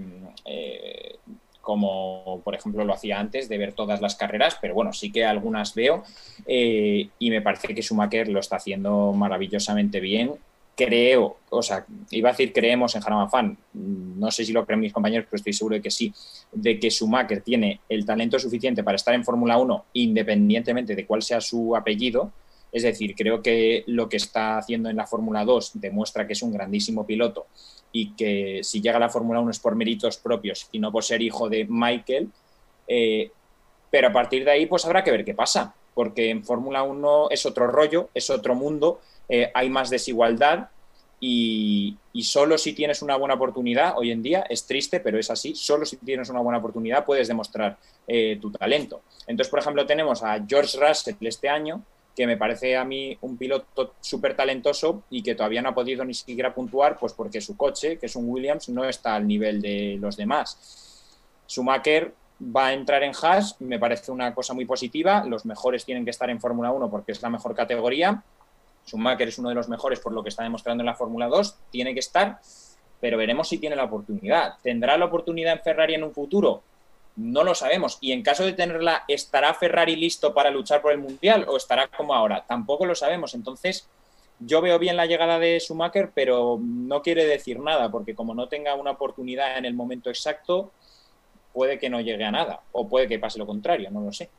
como 1.60 2.40
por 2.46 2.56
ejemplo 2.56 2.86
lo 2.86 2.94
hacía 2.94 3.20
antes 3.20 3.50
de 3.50 3.58
ver 3.58 3.74
todas 3.74 4.00
las 4.00 4.16
carreras, 4.16 4.58
pero 4.62 4.74
bueno, 4.74 4.94
sí 4.94 5.12
que 5.12 5.26
algunas 5.26 5.76
veo 5.76 6.04
y 6.48 7.30
me 7.30 7.42
parece 7.42 7.76
que 7.76 7.82
Schumacher 7.82 8.30
lo 8.30 8.40
está 8.40 8.56
haciendo 8.56 9.12
maravillosamente 9.12 10.00
bien. 10.00 10.32
Creo, 10.78 11.38
o 11.50 11.62
sea, 11.62 11.86
iba 12.12 12.30
a 12.30 12.34
decir 12.34 12.54
creemos 12.54 12.96
en 12.96 13.02
Jarama 13.02 13.30
Fan, 13.30 13.58
no 13.74 14.30
sé 14.32 14.46
si 14.46 14.54
lo 14.54 14.66
creen 14.66 14.82
mis 14.82 14.94
compañeros, 14.94 15.26
pero 15.30 15.38
estoy 15.38 15.54
seguro 15.54 15.76
de 15.76 15.82
que 15.82 15.92
sí, 15.92 16.14
de 16.52 16.80
que 16.80 16.90
Schumacher 16.90 17.42
tiene 17.42 17.82
el 17.90 18.06
talento 18.06 18.40
suficiente 18.40 18.84
para 18.84 18.96
estar 18.96 19.14
en 19.14 19.26
Fórmula 19.26 19.58
1 19.58 19.86
independientemente 19.94 20.96
de 20.96 21.06
cuál 21.06 21.22
sea 21.22 21.42
su 21.42 21.76
apellido 21.76 22.32
es 22.76 22.84
decir, 22.84 23.16
creo 23.16 23.42
que 23.42 23.86
lo 23.88 24.10
que 24.10 24.18
está 24.18 24.58
haciendo 24.58 24.90
en 24.90 24.98
la 24.98 25.08
Fórmula 25.08 25.46
2 25.46 25.72
demuestra 25.76 26.28
que 26.28 26.34
es 26.34 26.42
un 26.42 26.52
grandísimo 26.52 27.06
piloto 27.06 27.48
y 27.94 28.12
que 28.16 28.60
si 28.64 28.82
llega 28.82 28.98
a 28.98 29.00
la 29.00 29.08
Fórmula 29.08 29.40
1 29.40 29.52
es 29.52 29.60
por 29.60 29.76
méritos 29.76 30.18
propios 30.18 30.68
y 30.74 30.80
no 30.80 30.92
por 30.92 31.06
ser 31.06 31.22
hijo 31.22 31.48
de 31.48 31.66
Michael. 31.70 32.28
Eh, 32.86 33.32
pero 33.90 34.10
a 34.10 34.12
partir 34.12 34.44
de 34.44 34.52
ahí, 34.52 34.66
pues 34.66 34.84
habrá 34.84 35.06
que 35.06 35.12
ver 35.12 35.24
qué 35.24 35.34
pasa, 35.34 35.74
porque 35.94 36.30
en 36.30 36.44
Fórmula 36.44 36.84
1 36.84 37.30
es 37.30 37.46
otro 37.46 37.68
rollo, 37.68 38.10
es 38.14 38.30
otro 38.30 38.56
mundo, 38.56 39.00
eh, 39.30 39.50
hay 39.54 39.70
más 39.70 39.90
desigualdad 39.90 40.68
y, 41.22 41.98
solo 42.24 42.58
si 42.58 42.74
tienes 42.74 43.02
una 43.02 43.16
buena 43.16 43.36
oportunidad, 43.36 43.98
hoy 43.98 44.12
en 44.12 44.22
día 44.22 44.46
es 44.50 44.66
triste, 44.66 45.00
pero 45.00 45.18
es 45.18 45.32
así, 45.32 45.56
solo 45.56 45.86
si 45.86 45.96
tienes 45.96 46.30
una 46.30 46.42
buena 46.42 46.60
oportunidad 46.60 47.06
puedes 47.06 47.30
demostrar 47.30 47.78
eh, 48.06 48.38
tu 48.42 48.52
talento. 48.52 49.02
Entonces, 49.28 49.50
por 49.50 49.60
ejemplo, 49.60 49.86
tenemos 49.86 50.22
a 50.24 50.44
George 50.46 50.78
Russell 50.78 51.16
este 51.22 51.48
año, 51.48 51.82
que 52.16 52.26
me 52.26 52.38
parece 52.38 52.78
a 52.78 52.86
mí 52.86 53.18
un 53.22 53.38
piloto 53.38 53.96
súper 54.00 54.36
talentoso 54.36 55.04
y 55.10 55.22
que 55.22 55.36
todavía 55.36 55.62
no 55.62 55.70
ha 55.70 55.76
podido 55.76 56.06
ni 56.06 56.14
siquiera 56.14 56.54
puntuar, 56.54 56.98
pues 56.98 57.14
porque 57.14 57.42
su 57.42 57.58
coche, 57.58 58.00
que 58.00 58.06
es 58.06 58.16
un 58.16 58.30
Williams, 58.30 58.70
no 58.70 58.86
está 58.86 59.16
al 59.16 59.28
nivel 59.28 59.62
de 59.62 59.98
los 60.00 60.16
demás. 60.16 61.04
Schumacher 61.48 62.14
va 62.42 62.68
a 62.68 62.74
entrar 62.74 63.04
en 63.04 63.12
Haas, 63.22 63.60
me 63.60 63.80
parece 63.80 64.12
una 64.12 64.34
cosa 64.34 64.54
muy 64.54 64.66
positiva. 64.66 65.26
Los 65.26 65.46
mejores 65.46 65.84
tienen 65.86 66.06
que 66.06 66.12
estar 66.12 66.30
en 66.30 66.40
Fórmula 66.40 66.72
1 66.72 66.90
porque 66.90 67.12
es 67.12 67.22
la 67.22 67.30
mejor 67.30 67.54
categoría. 67.54 68.24
Schumacher 68.88 69.28
es 69.28 69.38
uno 69.38 69.50
de 69.50 69.56
los 69.56 69.68
mejores 69.68 70.00
por 70.00 70.14
lo 70.14 70.24
que 70.24 70.30
está 70.30 70.44
demostrando 70.44 70.82
en 70.82 70.86
la 70.86 70.96
Fórmula 70.96 71.28
2, 71.28 71.58
tiene 71.72 71.94
que 71.94 72.00
estar, 72.00 72.40
pero 73.02 73.18
veremos 73.18 73.50
si 73.50 73.58
tiene 73.58 73.76
la 73.76 73.86
oportunidad. 73.86 74.56
¿Tendrá 74.62 74.98
la 74.98 75.06
oportunidad 75.06 75.54
en 75.54 75.60
Ferrari 75.60 75.96
en 75.96 76.04
un 76.04 76.14
futuro? 76.14 76.64
No 77.16 77.44
lo 77.44 77.56
sabemos. 77.56 77.98
Y 78.02 78.12
en 78.12 78.24
caso 78.24 78.44
de 78.44 78.54
tenerla, 78.54 79.04
¿estará 79.08 79.54
Ferrari 79.54 79.96
listo 79.96 80.34
para 80.34 80.52
luchar 80.52 80.82
por 80.82 80.92
el 80.92 80.98
Mundial 80.98 81.46
o 81.48 81.58
estará 81.58 81.88
como 81.88 82.14
ahora? 82.14 82.46
Tampoco 82.48 82.86
lo 82.86 82.96
sabemos. 82.96 83.34
Entonces, 83.34 83.88
yo 84.40 84.62
veo 84.62 84.80
bien 84.80 84.98
la 84.98 85.06
llegada 85.06 85.40
de 85.40 85.60
Schumacher, 85.60 86.12
pero 86.14 86.60
no 86.62 87.02
quiere 87.02 87.26
decir 87.26 87.60
nada, 87.60 87.90
porque 87.90 88.16
como 88.16 88.36
no 88.36 88.48
tenga 88.48 88.76
una 88.76 88.92
oportunidad 88.92 89.58
en 89.58 89.66
el 89.66 89.74
momento 89.74 90.10
exacto, 90.10 90.72
puede 91.54 91.80
que 91.80 91.90
no 91.90 92.02
llegue 92.02 92.26
a 92.26 92.32
nada, 92.32 92.62
o 92.74 92.88
puede 92.88 93.08
que 93.08 93.18
pase 93.18 93.40
lo 93.40 93.46
contrario, 93.46 93.90
no 93.92 94.02
lo 94.02 94.12
sé. 94.12 94.30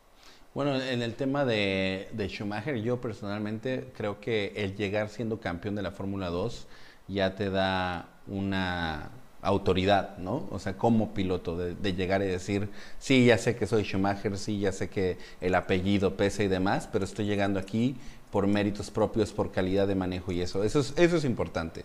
Bueno, 0.52 0.80
en 0.80 1.02
el 1.02 1.14
tema 1.14 1.44
de, 1.44 2.08
Schumacher, 2.28 2.76
yo 2.76 3.00
personalmente 3.00 3.90
creo 3.94 4.20
que 4.20 4.52
el 4.56 4.74
llegar 4.74 5.08
siendo 5.08 5.40
campeón 5.40 5.74
de 5.74 5.82
la 5.82 5.90
Fórmula 5.90 6.28
2 6.30 6.66
ya 7.08 7.34
te 7.34 7.50
da 7.50 8.08
una 8.26 9.10
autoridad, 9.46 10.18
¿no? 10.18 10.46
O 10.50 10.58
sea, 10.58 10.76
como 10.76 11.14
piloto, 11.14 11.56
de, 11.56 11.94
llegar 11.94 12.22
y 12.22 12.26
decir, 12.26 12.68
sí, 12.98 13.26
ya 13.26 13.38
sé 13.38 13.56
que 13.56 13.66
soy 13.66 13.84
Schumacher, 13.84 14.36
sí, 14.36 14.60
ya 14.60 14.72
sé 14.72 14.88
que 14.88 15.18
el 15.40 15.54
apellido 15.54 16.16
pesa 16.16 16.42
y 16.42 16.48
demás, 16.48 16.88
pero 16.92 17.04
estoy 17.04 17.26
llegando 17.26 17.60
aquí 17.60 17.96
por 18.30 18.46
méritos 18.46 18.90
propios, 18.90 19.32
por 19.32 19.52
calidad 19.52 19.86
de 19.86 19.94
manejo 19.94 20.32
y 20.32 20.42
eso. 20.42 20.64
Eso 20.64 20.80
es, 20.80 20.94
eso 20.96 21.16
es 21.16 21.24
importante. 21.24 21.84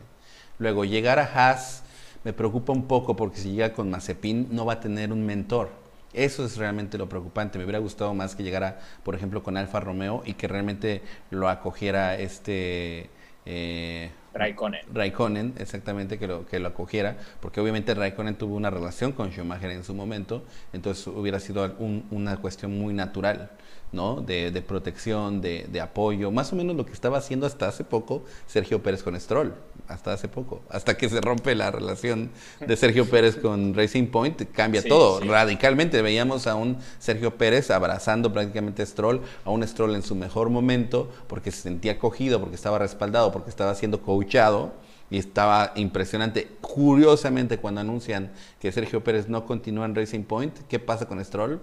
Luego, 0.58 0.86
llegar 0.86 1.20
a 1.20 1.24
Haas 1.24 1.84
me 2.24 2.34
preocupa 2.34 2.74
un 2.74 2.88
poco 2.88 3.16
porque 3.16 3.38
si 3.38 3.52
llega 3.52 3.74
con 3.74 3.90
Mazepin 3.90 4.48
no 4.52 4.66
va 4.66 4.74
a 4.74 4.80
tener 4.80 5.12
un 5.12 5.26
mentor. 5.26 5.70
Eso 6.14 6.44
es 6.44 6.58
realmente 6.58 6.98
lo 6.98 7.08
preocupante. 7.08 7.58
Me 7.58 7.64
hubiera 7.64 7.80
gustado 7.80 8.14
más 8.14 8.36
que 8.36 8.44
llegara, 8.44 8.80
por 9.04 9.16
ejemplo, 9.16 9.44
con 9.44 9.56
Alfa 9.56 9.80
Romeo 9.80 10.24
y 10.26 10.34
que 10.34 10.48
realmente 10.48 11.02
lo 11.30 11.48
acogiera 11.48 12.16
este... 12.16 13.10
Eh, 13.46 14.12
Raikkonen. 14.34 14.82
Raikkonen, 14.94 15.54
exactamente, 15.58 16.18
que 16.18 16.28
lo, 16.28 16.46
que 16.46 16.60
lo 16.60 16.70
acogiera, 16.70 17.18
porque 17.40 17.60
obviamente 17.60 17.94
Raikkonen 17.94 18.36
tuvo 18.36 18.56
una 18.56 18.70
relación 18.70 19.12
con 19.12 19.32
Schumacher 19.32 19.72
en 19.72 19.84
su 19.84 19.94
momento, 19.94 20.44
entonces 20.74 21.06
hubiera 21.08 21.40
sido 21.40 21.76
una 22.12 22.38
cuestión 22.38 22.78
muy 22.78 22.94
natural. 22.94 23.52
¿No? 23.92 24.22
De, 24.22 24.52
de 24.52 24.62
protección, 24.62 25.42
de, 25.42 25.68
de, 25.70 25.82
apoyo, 25.82 26.32
más 26.32 26.54
o 26.54 26.56
menos 26.56 26.76
lo 26.76 26.86
que 26.86 26.94
estaba 26.94 27.18
haciendo 27.18 27.46
hasta 27.46 27.68
hace 27.68 27.84
poco 27.84 28.24
Sergio 28.48 28.82
Pérez 28.82 29.04
con 29.04 29.20
Stroll, 29.20 29.54
hasta 29.88 30.14
hace 30.14 30.28
poco, 30.28 30.62
hasta 30.70 30.96
que 30.96 31.10
se 31.10 31.20
rompe 31.20 31.56
la 31.56 31.72
relación 31.72 32.32
de 32.66 32.78
Sergio 32.78 33.10
Pérez 33.10 33.36
con 33.36 33.74
Racing 33.74 34.08
Point, 34.08 34.52
cambia 34.52 34.84
todo 34.84 35.20
radicalmente. 35.20 36.02
Veíamos 36.02 36.48
a 36.48 36.56
un 36.56 36.78
Sergio 37.00 37.38
Pérez 37.38 37.70
abrazando 37.72 38.32
prácticamente 38.32 38.82
a 38.82 38.86
Stroll, 38.86 39.22
a 39.44 39.50
un 39.50 39.68
Stroll 39.68 39.96
en 39.96 40.04
su 40.04 40.16
mejor 40.16 40.50
momento, 40.50 41.10
porque 41.28 41.52
se 41.52 41.62
sentía 41.62 41.94
acogido, 41.94 42.40
porque 42.40 42.56
estaba 42.56 42.80
respaldado, 42.80 43.32
porque 43.32 43.50
estaba 43.50 43.76
siendo 43.76 44.02
coachado 44.02 44.74
y 45.10 45.18
estaba 45.18 45.74
impresionante. 45.76 46.48
Curiosamente, 46.62 47.58
cuando 47.58 47.82
anuncian 47.82 48.32
que 48.60 48.72
Sergio 48.72 49.04
Pérez 49.04 49.28
no 49.28 49.46
continúa 49.46 49.86
en 49.86 49.94
Racing 49.94 50.24
Point, 50.24 50.58
¿qué 50.70 50.80
pasa 50.80 51.06
con 51.06 51.24
Stroll? 51.24 51.60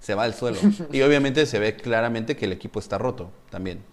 Se 0.00 0.14
va 0.14 0.24
al 0.24 0.34
suelo. 0.34 0.58
y 0.92 1.02
obviamente 1.02 1.46
se 1.46 1.58
ve 1.58 1.76
claramente 1.76 2.36
que 2.36 2.46
el 2.46 2.52
equipo 2.52 2.80
está 2.80 2.98
roto 2.98 3.30
también. 3.50 3.84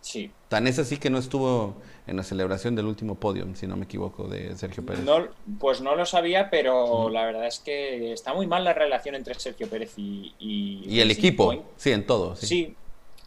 Sí. 0.00 0.30
Tan 0.48 0.68
es 0.68 0.78
así 0.78 0.98
que 0.98 1.10
no 1.10 1.18
estuvo 1.18 1.74
en 2.06 2.16
la 2.16 2.22
celebración 2.22 2.76
del 2.76 2.86
último 2.86 3.16
podium, 3.16 3.56
si 3.56 3.66
no 3.66 3.76
me 3.76 3.86
equivoco, 3.86 4.28
de 4.28 4.56
Sergio 4.56 4.86
Pérez. 4.86 5.02
No, 5.02 5.26
pues 5.58 5.80
no 5.80 5.96
lo 5.96 6.06
sabía, 6.06 6.48
pero 6.48 7.10
la 7.10 7.24
verdad 7.24 7.48
es 7.48 7.58
que 7.58 8.12
está 8.12 8.32
muy 8.32 8.46
mal 8.46 8.62
la 8.62 8.72
relación 8.72 9.16
entre 9.16 9.34
Sergio 9.34 9.68
Pérez 9.68 9.94
y... 9.96 10.32
Y, 10.38 11.00
el 11.00 11.10
equipo, 11.10 11.64
sí, 11.76 11.90
en 11.90 12.06
todo. 12.06 12.36
sí, 12.36 12.76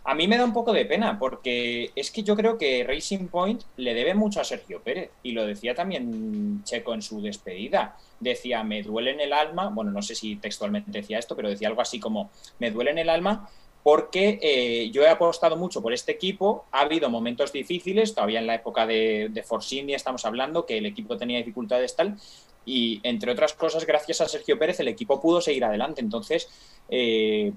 a 0.09 0.15
mí 0.15 0.27
me 0.27 0.39
da 0.39 0.43
un 0.43 0.53
poco 0.53 0.73
de 0.73 0.85
pena 0.85 1.19
porque 1.19 1.91
es 1.95 2.09
que 2.09 2.23
yo 2.23 2.35
creo 2.35 2.57
que 2.57 2.83
Racing 2.83 3.27
Point 3.27 3.61
le 3.77 3.93
debe 3.93 4.15
mucho 4.15 4.41
a 4.41 4.43
Sergio 4.43 4.81
Pérez 4.81 5.11
y 5.21 5.33
lo 5.33 5.45
decía 5.45 5.75
también 5.75 6.63
Checo 6.63 6.95
en 6.95 7.03
su 7.03 7.21
despedida. 7.21 7.95
Decía, 8.19 8.63
me 8.63 8.81
duele 8.81 9.11
en 9.11 9.19
el 9.19 9.33
alma, 9.33 9.69
bueno, 9.69 9.91
no 9.91 10.01
sé 10.01 10.15
si 10.15 10.37
textualmente 10.37 10.89
decía 10.89 11.19
esto, 11.19 11.35
pero 11.35 11.47
decía 11.47 11.67
algo 11.67 11.81
así 11.81 11.99
como, 11.99 12.31
me 12.57 12.71
duele 12.71 12.89
en 12.89 12.97
el 12.97 13.09
alma 13.09 13.51
porque 13.83 14.39
eh, 14.41 14.89
yo 14.89 15.03
he 15.03 15.09
apostado 15.09 15.55
mucho 15.57 15.79
por 15.79 15.93
este 15.93 16.11
equipo, 16.11 16.65
ha 16.71 16.81
habido 16.81 17.11
momentos 17.11 17.53
difíciles, 17.53 18.15
todavía 18.15 18.39
en 18.39 18.47
la 18.47 18.55
época 18.55 18.87
de, 18.87 19.29
de 19.29 19.43
Force 19.43 19.75
India 19.75 19.95
estamos 19.95 20.25
hablando, 20.25 20.65
que 20.65 20.79
el 20.79 20.87
equipo 20.87 21.17
tenía 21.17 21.37
dificultades 21.37 21.95
tal, 21.95 22.17
y 22.65 22.99
entre 23.03 23.31
otras 23.31 23.53
cosas, 23.53 23.85
gracias 23.85 24.21
a 24.21 24.27
Sergio 24.27 24.59
Pérez, 24.59 24.79
el 24.79 24.87
equipo 24.87 25.19
pudo 25.19 25.41
seguir 25.41 25.65
adelante. 25.65 26.01
Entonces, 26.01 26.47
eh, 26.89 27.51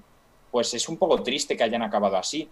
pues 0.53 0.71
es 0.75 0.87
un 0.87 0.97
poco 0.97 1.23
triste 1.23 1.57
que 1.57 1.63
hayan 1.63 1.81
acabado 1.81 2.15
así. 2.15 2.47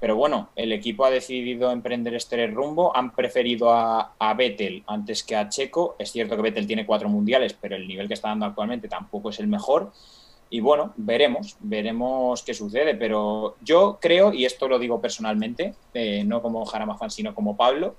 Pero 0.00 0.16
bueno, 0.16 0.48
el 0.56 0.72
equipo 0.72 1.04
ha 1.04 1.10
decidido 1.10 1.70
emprender 1.70 2.14
este 2.14 2.46
rumbo, 2.46 2.96
han 2.96 3.14
preferido 3.14 3.70
a, 3.70 4.14
a, 4.18 4.32
Vettel 4.32 4.82
antes 4.86 5.22
que 5.22 5.36
a 5.36 5.46
Checo. 5.50 5.96
Es 5.98 6.12
cierto 6.12 6.34
que 6.34 6.40
Vettel 6.40 6.66
tiene 6.66 6.86
cuatro 6.86 7.10
mundiales, 7.10 7.52
pero 7.52 7.76
el 7.76 7.86
nivel 7.86 8.08
que 8.08 8.14
está 8.14 8.30
dando 8.30 8.46
actualmente 8.46 8.88
tampoco 8.88 9.28
es 9.28 9.38
el 9.38 9.48
mejor. 9.48 9.92
Y 10.48 10.60
bueno, 10.60 10.94
veremos, 10.96 11.56
veremos 11.60 12.42
qué 12.42 12.54
sucede. 12.54 12.94
Pero 12.94 13.56
yo 13.60 13.98
creo, 14.00 14.32
y 14.32 14.46
esto 14.46 14.66
lo 14.66 14.78
digo 14.78 14.98
personalmente, 14.98 15.74
eh, 15.92 16.24
no 16.24 16.40
como 16.40 16.64
Jaramafan, 16.64 17.10
sino 17.10 17.34
como 17.34 17.54
Pablo, 17.54 17.96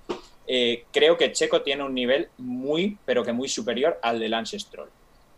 eh, 0.47 0.85
creo 0.91 1.15
que 1.15 1.31
Checo 1.31 1.61
tiene 1.61 1.84
un 1.84 1.93
nivel 1.93 2.30
muy, 2.39 2.97
pero 3.05 3.23
que 3.23 3.34
muy 3.34 3.49
superior 3.49 3.99
al 4.01 4.19
de 4.19 4.30
Lance 4.30 4.57
Stroll. 4.57 4.89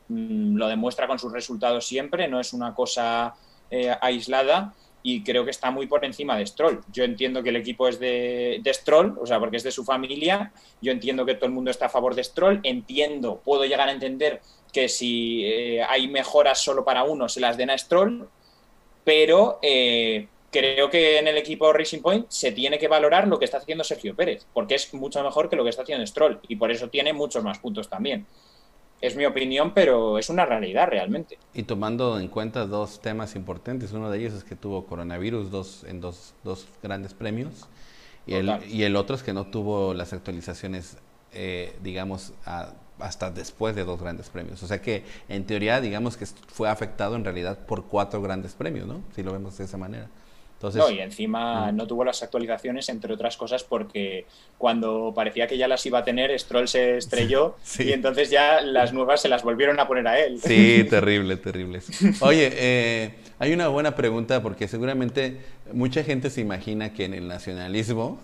Mm, 0.07 0.55
lo 0.55 0.69
demuestra 0.69 1.05
con 1.05 1.19
sus 1.19 1.33
resultados 1.33 1.85
siempre, 1.85 2.29
no 2.29 2.39
es 2.39 2.53
una 2.53 2.73
cosa 2.73 3.35
eh, 3.71 3.95
aislada 4.01 4.73
y 5.01 5.23
creo 5.23 5.45
que 5.45 5.51
está 5.51 5.71
muy 5.71 5.87
por 5.87 6.03
encima 6.03 6.37
de 6.37 6.45
Stroll. 6.45 6.81
Yo 6.91 7.03
entiendo 7.03 7.41
que 7.41 7.49
el 7.49 7.55
equipo 7.55 7.87
es 7.87 7.99
de, 7.99 8.61
Stroll, 8.67 9.17
o 9.19 9.25
sea, 9.25 9.39
porque 9.39 9.57
es 9.57 9.63
de 9.63 9.71
su 9.71 9.83
familia, 9.83 10.51
yo 10.81 10.91
entiendo 10.91 11.25
que 11.25 11.35
todo 11.35 11.45
el 11.45 11.53
mundo 11.53 11.71
está 11.71 11.85
a 11.85 11.89
favor 11.89 12.15
de 12.15 12.23
Stroll, 12.23 12.59
entiendo, 12.63 13.41
puedo 13.43 13.65
llegar 13.65 13.87
a 13.87 13.91
entender 13.91 14.41
que 14.73 14.89
si 14.89 15.45
eh, 15.45 15.83
hay 15.83 16.07
mejoras 16.07 16.59
solo 16.59 16.83
para 16.83 17.03
uno, 17.03 17.29
se 17.29 17.39
las 17.39 17.57
den 17.57 17.69
a 17.69 17.77
Stroll, 17.77 18.27
pero 19.03 19.59
eh, 19.61 20.27
creo 20.51 20.89
que 20.89 21.17
en 21.17 21.27
el 21.27 21.37
equipo 21.37 21.71
Racing 21.71 22.01
Point 22.01 22.25
se 22.29 22.51
tiene 22.51 22.77
que 22.77 22.87
valorar 22.87 23.27
lo 23.27 23.39
que 23.39 23.45
está 23.45 23.57
haciendo 23.57 23.83
Sergio 23.83 24.15
Pérez, 24.15 24.45
porque 24.53 24.75
es 24.75 24.93
mucho 24.93 25.23
mejor 25.23 25.49
que 25.49 25.55
lo 25.55 25.63
que 25.63 25.69
está 25.69 25.83
haciendo 25.83 26.05
Stroll 26.05 26.39
y 26.47 26.57
por 26.57 26.71
eso 26.71 26.89
tiene 26.89 27.13
muchos 27.13 27.43
más 27.43 27.59
puntos 27.59 27.89
también 27.89 28.27
es 29.01 29.15
mi 29.15 29.25
opinión, 29.25 29.73
pero 29.73 30.17
es 30.17 30.29
una 30.29 30.45
realidad 30.45 30.87
realmente. 30.87 31.37
Y 31.53 31.63
tomando 31.63 32.19
en 32.19 32.27
cuenta 32.27 32.65
dos 32.65 33.01
temas 33.01 33.35
importantes, 33.35 33.91
uno 33.93 34.09
de 34.09 34.19
ellos 34.19 34.33
es 34.33 34.43
que 34.43 34.55
tuvo 34.55 34.85
coronavirus 34.85 35.51
dos, 35.51 35.83
en 35.87 36.01
dos, 36.01 36.33
dos 36.43 36.67
grandes 36.83 37.13
premios 37.13 37.67
y 38.25 38.35
el, 38.35 38.51
y 38.69 38.83
el, 38.83 38.95
otro 38.95 39.15
es 39.15 39.23
que 39.23 39.33
no 39.33 39.47
tuvo 39.47 39.93
las 39.93 40.13
actualizaciones, 40.13 40.97
eh, 41.33 41.75
digamos, 41.81 42.33
hasta 42.99 43.31
después 43.31 43.75
de 43.75 43.83
dos 43.83 43.99
grandes 43.99 44.29
premios. 44.29 44.61
O 44.61 44.67
sea 44.67 44.81
que 44.81 45.03
en 45.29 45.45
teoría, 45.45 45.81
digamos 45.81 46.15
que 46.15 46.25
fue 46.25 46.69
afectado 46.69 47.15
en 47.15 47.23
realidad 47.23 47.57
por 47.65 47.85
cuatro 47.85 48.21
grandes 48.21 48.53
premios, 48.53 48.87
¿no? 48.87 49.01
Si 49.15 49.23
lo 49.23 49.31
vemos 49.31 49.57
de 49.57 49.65
esa 49.65 49.77
manera 49.77 50.09
no, 50.61 50.89
y 50.89 50.99
encima 50.99 51.71
mm. 51.71 51.75
no 51.75 51.87
tuvo 51.87 52.03
las 52.03 52.21
actualizaciones, 52.21 52.89
entre 52.89 53.13
otras 53.13 53.37
cosas, 53.37 53.63
porque 53.63 54.25
cuando 54.57 55.13
parecía 55.15 55.47
que 55.47 55.57
ya 55.57 55.67
las 55.67 55.85
iba 55.85 55.99
a 55.99 56.03
tener, 56.03 56.37
Stroll 56.37 56.67
se 56.67 56.97
estrelló 56.97 57.55
y 57.79 57.91
entonces 57.91 58.29
ya 58.29 58.61
las 58.61 58.93
nuevas 58.93 59.21
se 59.21 59.29
las 59.29 59.43
volvieron 59.43 59.79
a 59.79 59.87
poner 59.87 60.07
a 60.07 60.19
él. 60.19 60.39
Sí, 60.41 60.83
terrible, 60.89 61.37
terrible. 61.37 61.81
Oye, 62.21 62.51
eh, 62.53 63.15
hay 63.39 63.53
una 63.53 63.67
buena 63.69 63.95
pregunta 63.95 64.41
porque 64.41 64.67
seguramente 64.67 65.37
mucha 65.71 66.03
gente 66.03 66.29
se 66.29 66.41
imagina 66.41 66.93
que 66.93 67.05
en 67.05 67.13
el 67.13 67.27
nacionalismo 67.27 68.19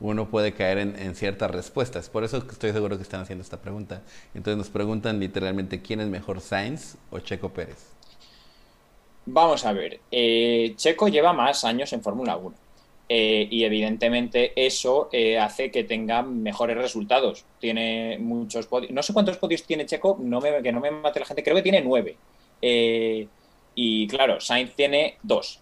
uno 0.00 0.28
puede 0.28 0.52
caer 0.52 0.78
en, 0.78 0.96
en, 0.98 1.14
ciertas 1.14 1.50
respuestas. 1.50 2.08
Por 2.08 2.24
eso 2.24 2.38
estoy 2.38 2.72
seguro 2.72 2.96
que 2.96 3.04
están 3.04 3.20
haciendo 3.20 3.42
esta 3.42 3.60
pregunta. 3.60 4.02
Entonces 4.34 4.58
nos 4.58 4.68
preguntan 4.68 5.20
literalmente 5.20 5.80
quién 5.80 6.00
es 6.00 6.08
mejor, 6.08 6.40
Sainz 6.40 6.96
o 7.10 7.20
Checo 7.20 7.50
Pérez. 7.50 7.91
Vamos 9.26 9.64
a 9.64 9.72
ver, 9.72 10.00
eh, 10.10 10.72
Checo 10.76 11.06
lleva 11.06 11.32
más 11.32 11.64
años 11.64 11.92
en 11.92 12.02
Fórmula 12.02 12.36
1 12.36 12.56
eh, 13.08 13.46
y 13.48 13.62
evidentemente 13.62 14.52
eso 14.56 15.08
eh, 15.12 15.38
hace 15.38 15.70
que 15.70 15.84
tenga 15.84 16.22
mejores 16.22 16.76
resultados. 16.76 17.44
Tiene 17.60 18.18
muchos 18.18 18.66
podios, 18.66 18.90
no 18.90 19.02
sé 19.02 19.12
cuántos 19.12 19.36
podios 19.36 19.62
tiene 19.62 19.86
Checo, 19.86 20.16
que 20.62 20.72
no 20.72 20.80
me 20.80 20.90
mate 20.90 21.20
la 21.20 21.26
gente, 21.26 21.44
creo 21.44 21.54
que 21.54 21.62
tiene 21.62 21.82
nueve. 21.82 22.16
y 23.74 24.06
claro, 24.08 24.40
Sainz 24.40 24.74
tiene 24.74 25.18
dos. 25.22 25.60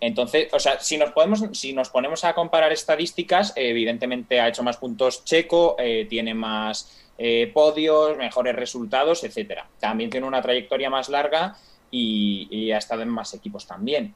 Entonces, 0.00 0.48
o 0.52 0.58
sea, 0.58 0.78
si 0.80 0.96
nos, 0.98 1.12
si 1.52 1.72
nos 1.72 1.88
ponemos 1.90 2.24
a 2.24 2.34
comparar 2.34 2.72
estadísticas, 2.72 3.52
evidentemente 3.56 4.40
ha 4.40 4.48
hecho 4.48 4.62
más 4.62 4.76
puntos 4.76 5.24
Checo, 5.24 5.76
tiene 6.08 6.32
más 6.34 7.08
podios, 7.52 8.16
mejores 8.16 8.54
resultados, 8.54 9.24
etcétera. 9.24 9.68
También 9.80 10.10
tiene 10.10 10.26
una 10.26 10.42
trayectoria 10.42 10.90
más 10.90 11.08
larga 11.08 11.56
y, 11.94 12.72
ha 12.72 12.78
estado 12.78 13.02
en 13.02 13.08
más 13.08 13.34
equipos 13.34 13.66
también. 13.66 14.14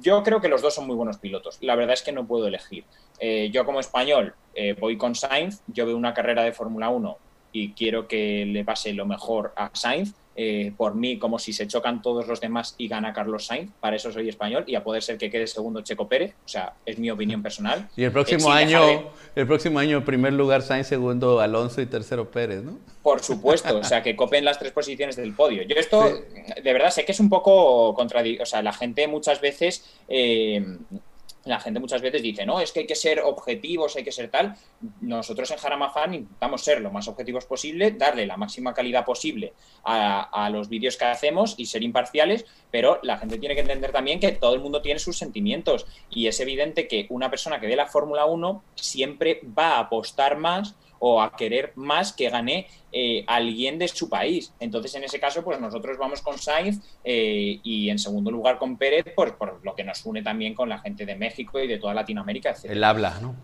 yo 0.00 0.22
creo 0.24 0.40
que 0.40 0.48
los 0.48 0.62
dos 0.62 0.74
son 0.74 0.86
muy 0.86 0.96
buenos 0.96 1.18
pilotos. 1.18 1.58
La 1.60 1.76
verdad 1.76 1.94
es 1.94 2.02
que 2.02 2.12
no 2.12 2.26
puedo 2.26 2.46
elegir. 2.48 2.84
Eh, 3.20 3.50
yo 3.52 3.64
como 3.64 3.78
español 3.78 4.34
eh, 4.54 4.74
voy 4.78 4.96
con 4.96 5.14
Sainz, 5.14 5.62
yo 5.68 5.86
veo 5.86 5.96
una 5.96 6.12
carrera 6.12 6.42
de 6.42 6.52
Fórmula 6.52 6.88
1 6.88 7.18
y 7.52 7.72
quiero 7.72 8.08
que 8.08 8.44
le 8.46 8.64
pase 8.64 8.92
lo 8.92 9.06
mejor 9.06 9.52
a 9.56 9.70
Sainz. 9.72 10.14
Eh, 10.42 10.72
por 10.74 10.94
mí, 10.94 11.18
como 11.18 11.38
si 11.38 11.52
se 11.52 11.66
chocan 11.66 12.00
todos 12.00 12.26
los 12.26 12.40
demás 12.40 12.74
y 12.78 12.88
gana 12.88 13.12
Carlos 13.12 13.44
Sainz, 13.44 13.70
para 13.78 13.96
eso 13.96 14.10
soy 14.10 14.30
español, 14.30 14.64
y 14.66 14.74
a 14.74 14.82
poder 14.82 15.02
ser 15.02 15.18
que 15.18 15.30
quede 15.30 15.46
segundo 15.46 15.82
Checo 15.82 16.08
Pérez, 16.08 16.32
o 16.46 16.48
sea, 16.48 16.72
es 16.86 16.98
mi 16.98 17.10
opinión 17.10 17.42
personal. 17.42 17.90
Y 17.94 18.04
el 18.04 18.10
próximo 18.10 18.50
año, 18.50 19.10
el 19.36 19.46
próximo 19.46 19.78
año, 19.78 20.02
primer 20.02 20.32
lugar 20.32 20.62
Sainz, 20.62 20.86
segundo 20.86 21.40
Alonso 21.40 21.82
y 21.82 21.86
tercero 21.86 22.30
Pérez, 22.30 22.62
¿no? 22.62 22.78
Por 23.02 23.22
supuesto, 23.22 23.76
o 23.76 23.84
sea, 23.84 24.02
que 24.02 24.16
copen 24.16 24.46
las 24.46 24.58
tres 24.58 24.72
posiciones 24.72 25.16
del 25.16 25.34
podio. 25.34 25.62
Yo 25.64 25.76
esto, 25.76 26.08
de 26.08 26.72
verdad, 26.72 26.88
sé 26.88 27.04
que 27.04 27.12
es 27.12 27.20
un 27.20 27.28
poco 27.28 27.92
contradictorio, 27.92 28.42
o 28.42 28.46
sea, 28.46 28.62
la 28.62 28.72
gente 28.72 29.06
muchas 29.08 29.42
veces... 29.42 29.84
Eh, 30.08 30.64
la 31.44 31.58
gente 31.60 31.80
muchas 31.80 32.02
veces 32.02 32.22
dice, 32.22 32.44
no, 32.44 32.60
es 32.60 32.72
que 32.72 32.80
hay 32.80 32.86
que 32.86 32.94
ser 32.94 33.20
objetivos, 33.20 33.96
hay 33.96 34.04
que 34.04 34.12
ser 34.12 34.30
tal. 34.30 34.54
Nosotros 35.00 35.50
en 35.50 35.58
Jaramafan 35.58 36.14
intentamos 36.14 36.62
ser 36.62 36.80
lo 36.80 36.90
más 36.90 37.08
objetivos 37.08 37.46
posible, 37.46 37.92
darle 37.92 38.26
la 38.26 38.36
máxima 38.36 38.74
calidad 38.74 39.04
posible 39.04 39.54
a, 39.84 40.48
los 40.50 40.68
vídeos 40.68 40.96
que 40.96 41.04
hacemos 41.04 41.54
y 41.56 41.66
ser 41.66 41.82
imparciales, 41.82 42.44
pero 42.70 42.98
la 43.02 43.18
gente 43.18 43.38
tiene 43.38 43.54
que 43.54 43.60
entender 43.60 43.92
también 43.92 44.20
que 44.20 44.32
todo 44.32 44.54
el 44.54 44.60
mundo 44.60 44.82
tiene 44.82 44.98
sus 44.98 45.16
sentimientos 45.16 45.86
y 46.10 46.26
es 46.26 46.40
evidente 46.40 46.88
que 46.88 47.06
una 47.08 47.30
persona 47.30 47.60
que 47.60 47.66
ve 47.66 47.76
la 47.76 47.86
Fórmula 47.86 48.26
1 48.26 48.64
siempre 48.74 49.40
va 49.56 49.76
a 49.76 49.78
apostar 49.80 50.36
más 50.36 50.74
o 51.00 51.20
a 51.20 51.34
querer 51.36 51.72
más 51.74 52.12
que 52.12 52.30
gane 52.30 52.68
eh, 52.92 53.24
alguien 53.26 53.78
de 53.78 53.88
su 53.88 54.08
país. 54.08 54.52
Entonces, 54.60 54.94
en 54.94 55.04
ese 55.04 55.18
caso, 55.18 55.42
pues 55.42 55.60
nosotros 55.60 55.98
vamos 55.98 56.22
con 56.22 56.38
Sainz 56.38 56.80
eh, 57.02 57.58
y 57.62 57.90
en 57.90 57.98
segundo 57.98 58.30
lugar 58.30 58.58
con 58.58 58.76
Pérez, 58.76 59.06
por, 59.14 59.36
por, 59.36 59.60
lo 59.64 59.74
que 59.74 59.82
nos 59.82 60.04
une 60.06 60.22
también 60.22 60.54
con 60.54 60.68
la 60.68 60.78
gente 60.78 61.04
de 61.04 61.16
México 61.16 61.58
y 61.58 61.66
de 61.66 61.78
toda 61.78 61.94
Latinoamérica, 61.94 62.50
etc. 62.50 62.66
El 62.66 62.84
habla, 62.84 63.18
¿no? 63.20 63.34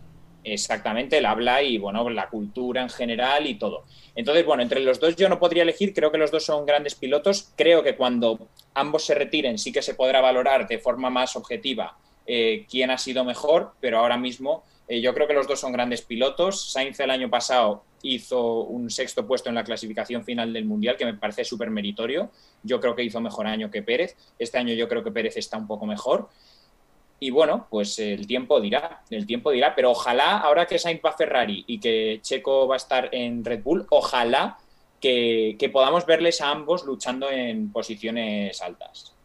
Exactamente, 0.44 1.18
el 1.18 1.26
habla 1.26 1.60
y 1.60 1.76
bueno, 1.76 2.08
la 2.08 2.28
cultura 2.28 2.80
en 2.80 2.88
general 2.88 3.48
y 3.48 3.54
todo. 3.54 3.84
Entonces, 4.14 4.46
bueno, 4.46 4.62
entre 4.62 4.78
los 4.78 5.00
dos 5.00 5.16
yo 5.16 5.28
no 5.28 5.40
podría 5.40 5.64
elegir, 5.64 5.92
creo 5.92 6.12
que 6.12 6.18
los 6.18 6.30
dos 6.30 6.44
son 6.44 6.64
grandes 6.64 6.94
pilotos. 6.94 7.52
Creo 7.56 7.82
que 7.82 7.96
cuando 7.96 8.48
ambos 8.74 9.04
se 9.04 9.16
retiren 9.16 9.58
sí 9.58 9.72
que 9.72 9.82
se 9.82 9.94
podrá 9.94 10.20
valorar 10.20 10.68
de 10.68 10.78
forma 10.78 11.10
más 11.10 11.34
objetiva 11.34 11.96
eh, 12.26 12.66
quién 12.68 12.90
ha 12.90 12.98
sido 12.98 13.24
mejor, 13.24 13.72
pero 13.80 13.98
ahora 13.98 14.16
mismo 14.16 14.64
eh, 14.88 15.00
yo 15.00 15.12
creo 15.14 15.26
que 15.26 15.34
los 15.34 15.46
dos 15.46 15.60
son 15.60 15.72
grandes 15.72 16.02
pilotos. 16.02 16.72
Sainz 16.72 16.98
el 17.00 17.10
año 17.10 17.28
pasado 17.28 17.84
hizo 18.02 18.62
un 18.64 18.90
sexto 18.90 19.26
puesto 19.26 19.48
en 19.48 19.54
la 19.54 19.64
clasificación 19.64 20.24
final 20.24 20.52
del 20.52 20.64
Mundial, 20.64 20.96
que 20.96 21.04
me 21.04 21.14
parece 21.14 21.44
súper 21.44 21.70
meritorio. 21.70 22.30
Yo 22.62 22.80
creo 22.80 22.94
que 22.94 23.02
hizo 23.02 23.20
mejor 23.20 23.46
año 23.46 23.70
que 23.70 23.82
Pérez. 23.82 24.16
Este 24.38 24.58
año 24.58 24.74
yo 24.74 24.88
creo 24.88 25.02
que 25.02 25.10
Pérez 25.10 25.36
está 25.36 25.56
un 25.56 25.66
poco 25.66 25.86
mejor. 25.86 26.28
Y 27.18 27.30
bueno, 27.30 27.66
pues 27.70 27.98
el 27.98 28.26
tiempo 28.26 28.60
dirá, 28.60 29.02
el 29.08 29.26
tiempo 29.26 29.50
dirá, 29.50 29.74
pero 29.74 29.90
ojalá, 29.90 30.38
ahora 30.38 30.66
que 30.66 30.78
Sainz 30.78 31.00
va 31.04 31.10
a 31.10 31.16
Ferrari 31.16 31.64
y 31.66 31.80
que 31.80 32.18
Checo 32.20 32.68
va 32.68 32.74
a 32.74 32.76
estar 32.76 33.08
en 33.12 33.42
Red 33.42 33.62
Bull, 33.62 33.86
ojalá 33.88 34.58
que, 35.00 35.56
que 35.58 35.70
podamos 35.70 36.04
verles 36.04 36.42
a 36.42 36.50
ambos 36.50 36.84
luchando 36.84 37.30
en 37.30 37.72
posiciones 37.72 38.60
altas. 38.60 39.16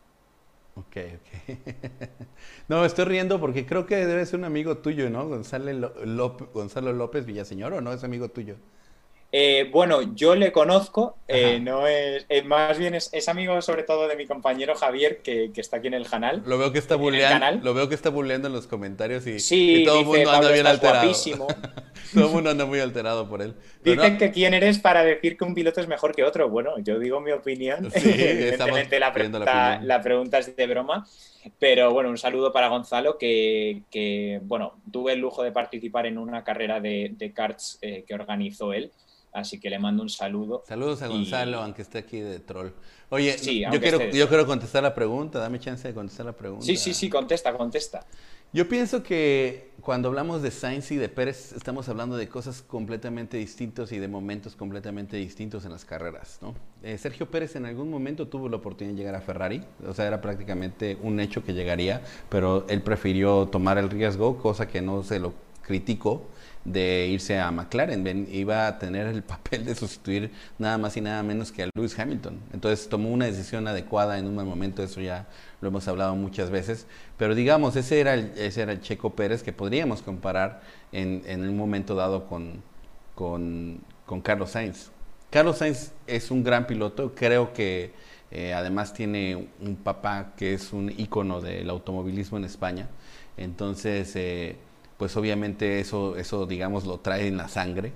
Ok, 0.76 0.98
ok. 0.98 1.58
no, 2.72 2.86
estoy 2.86 3.04
riendo 3.04 3.38
porque 3.38 3.66
creo 3.66 3.86
que 3.86 3.98
debe 3.98 4.26
ser 4.26 4.40
un 4.40 4.46
amigo 4.46 4.78
tuyo, 4.78 5.10
¿no? 5.10 5.28
Gonzalo 5.28 5.92
López, 6.06 6.48
Gonzalo 6.54 6.94
López 6.94 7.26
Villaseñor, 7.26 7.74
¿o 7.74 7.82
no 7.82 7.92
es 7.92 8.06
amigo 8.06 8.30
tuyo? 8.30 8.56
Eh, 9.34 9.70
bueno, 9.72 10.14
yo 10.14 10.36
le 10.36 10.52
conozco, 10.52 11.18
eh, 11.26 11.58
no 11.62 11.88
es, 11.88 12.26
eh, 12.28 12.42
más 12.42 12.78
bien 12.78 12.96
es, 12.96 13.30
amigo 13.30 13.62
sobre 13.62 13.84
todo 13.84 14.10
de 14.10 14.18
mi 14.18 14.28
compañero 14.28 14.76
Javier, 14.76 15.22
que, 15.22 15.50
está 15.56 15.78
aquí 15.78 15.88
en 15.88 15.94
el 15.94 16.06
canal. 16.06 16.44
Lo 16.46 16.58
veo 16.58 16.74
que 16.74 16.80
está 16.80 16.98
bulleando, 16.98 17.64
lo 17.64 17.74
veo 17.74 17.88
que 17.88 17.96
está 17.96 18.10
bulleando 18.10 18.50
en 18.50 18.54
los 18.54 18.68
comentarios 18.68 19.26
y, 19.28 19.40
sí, 19.40 19.84
todo 19.86 20.02
el 20.02 20.06
mundo 20.06 20.32
anda 20.32 20.52
bien 20.52 20.68
alterado. 20.68 21.14
todo 22.14 22.26
el 22.26 22.30
mundo 22.30 22.50
anda 22.50 22.66
muy 22.66 22.82
alterado 22.82 23.30
por 23.30 23.42
él. 23.42 23.56
Dicen 23.82 24.18
que 24.18 24.32
quién 24.32 24.54
eres 24.54 24.80
para 24.80 25.02
decir 25.02 25.38
que 25.38 25.46
un 25.46 25.54
piloto 25.54 25.80
es 25.80 25.88
mejor 25.88 26.14
que 26.14 26.26
otro. 26.26 26.50
Bueno, 26.50 26.78
yo 26.80 27.00
digo 27.00 27.22
mi 27.22 27.32
opinión. 27.32 27.90
Evidentemente 27.96 29.00
la 29.00 29.14
pregunta, 29.14 29.80
la, 29.82 30.02
pregunta 30.02 30.40
es 30.40 30.54
de 30.54 30.68
broma. 30.68 31.08
Pero 31.58 31.92
bueno, 31.94 32.10
un 32.10 32.18
saludo 32.18 32.52
para 32.52 32.68
Gonzalo, 32.68 33.18
que, 33.18 34.42
bueno, 34.44 34.76
tuve 34.92 35.14
el 35.14 35.20
lujo 35.20 35.42
de 35.42 35.54
participar 35.54 36.06
en 36.06 36.18
una 36.18 36.44
carrera 36.44 36.82
de, 36.82 37.14
de 37.14 37.32
karts 37.32 37.80
que 37.82 38.14
organizó 38.14 38.74
él. 38.74 38.92
Así 39.34 39.60
que 39.60 39.70
le 39.70 39.80
mando 39.80 40.04
un 40.04 40.10
saludo. 40.10 40.64
Saludos 40.68 41.02
a 41.02 41.08
Gonzalo, 41.08 41.62
aunque 41.62 41.82
esté 41.82 42.00
aquí 42.00 42.20
de 42.20 42.40
troll. 42.40 42.72
Oye, 43.10 43.38
yo, 43.38 43.80
quiero, 43.80 44.10
yo 44.10 44.28
quiero 44.28 44.46
contestar 44.46 44.84
la 44.84 44.94
pregunta, 44.94 45.40
dame 45.40 45.60
chance 45.60 45.88
de 45.88 45.94
contestar 45.94 46.26
la 46.26 46.34
pregunta. 46.34 46.66
Sí, 46.66 46.76
sí, 46.76 46.94
sí, 46.94 47.10
contesta, 47.10 47.56
contesta. 47.56 48.06
Yo 48.54 48.68
pienso 48.68 49.02
que 49.02 49.72
cuando 49.80 50.10
hablamos 50.10 50.42
de 50.42 50.52
Sainz 50.52 50.92
y 50.92 50.98
de 50.98 51.08
Pérez, 51.08 51.54
estamos 51.54 51.88
hablando 51.88 52.18
de 52.18 52.28
cosas 52.28 52.62
completamente 52.62 53.38
distintas 53.38 53.94
y 53.94 54.00
de 54.00 54.10
momentos 54.10 54.58
completamente 54.58 55.16
distintos 55.16 55.64
en 55.64 55.72
las 55.72 55.86
carreras, 55.86 56.40
¿no? 56.42 56.54
Eh, 56.84 56.98
Sergio 56.98 57.32
Pérez 57.32 57.56
en 57.56 57.66
algún 57.66 57.90
momento 57.90 58.28
tuvo 58.28 58.50
la 58.50 58.58
oportunidad 58.58 58.94
de 58.94 59.00
llegar 59.00 59.16
a 59.16 59.22
Ferrari, 59.22 59.64
o 59.88 59.94
sea, 59.94 60.06
era 60.06 60.20
prácticamente 60.20 60.98
un 61.02 61.22
hecho 61.22 61.46
que 61.46 61.54
llegaría, 61.54 62.02
pero 62.28 62.66
él 62.68 62.82
prefirió 62.82 63.48
tomar 63.48 63.78
el 63.78 63.90
riesgo, 63.90 64.38
cosa 64.38 64.68
que 64.68 64.82
no 64.82 65.02
se 65.04 65.20
lo 65.20 65.34
criticó 65.62 66.28
de 66.66 67.08
irse 67.08 67.40
a 67.40 67.52
McLaren. 67.52 68.28
iba 68.32 68.68
a 68.68 68.80
tener 68.80 69.08
el 69.08 69.24
papel 69.24 69.66
de 69.66 69.76
sustituir 69.76 70.32
nada 70.60 70.78
más 70.78 70.96
y 70.98 71.02
nada 71.02 71.24
menos 71.24 71.52
que 71.52 71.64
a 71.64 71.70
Lewis 71.76 71.98
Hamilton. 71.98 72.40
Entonces 72.54 72.88
tomó 72.88 73.10
una 73.10 73.26
decisión 73.26 73.68
adecuada 73.68 74.18
en 74.20 74.28
un 74.28 74.36
momento, 74.36 74.84
eso 74.84 75.02
ya 75.02 75.28
lo 75.62 75.70
hemos 75.70 75.88
hablado 75.88 76.16
muchas 76.16 76.50
veces. 76.50 76.88
Pero 77.18 77.36
digamos, 77.36 77.76
ese 77.76 78.00
era 78.00 78.14
el, 78.14 78.32
ese 78.38 78.62
era 78.62 78.80
Checo 78.80 79.12
Pérez 79.16 79.44
que 79.44 79.54
podríamos 79.54 80.02
comparar 80.02 80.62
en, 80.92 81.24
en 81.26 81.48
un 81.48 81.58
momento 81.58 81.96
dado 81.96 82.28
con, 82.28 82.62
con, 83.16 83.82
con, 84.06 84.22
Carlos 84.22 84.52
Sainz. 84.52 84.92
Carlos 85.30 85.58
Sainz 85.58 85.92
es 86.08 86.32
un 86.32 86.44
gran 86.44 86.68
piloto, 86.68 87.14
creo 87.16 87.54
que 87.54 87.94
eh, 88.32 88.54
además 88.54 88.94
tiene 88.94 89.50
un 89.60 89.76
papá 89.76 90.34
que 90.38 90.54
es 90.54 90.74
un 90.74 90.90
ícono 90.90 91.42
del 91.42 91.70
automovilismo 91.70 92.38
en 92.38 92.46
España. 92.46 92.88
Entonces, 93.38 94.16
eh, 94.16 94.58
pues 95.02 95.18
obviamente 95.18 95.80
eso, 95.80 96.16
eso 96.16 96.46
digamos, 96.46 96.86
lo 96.86 97.00
trae 97.00 97.26
en 97.26 97.36
la 97.36 97.48
sangre. 97.48 97.92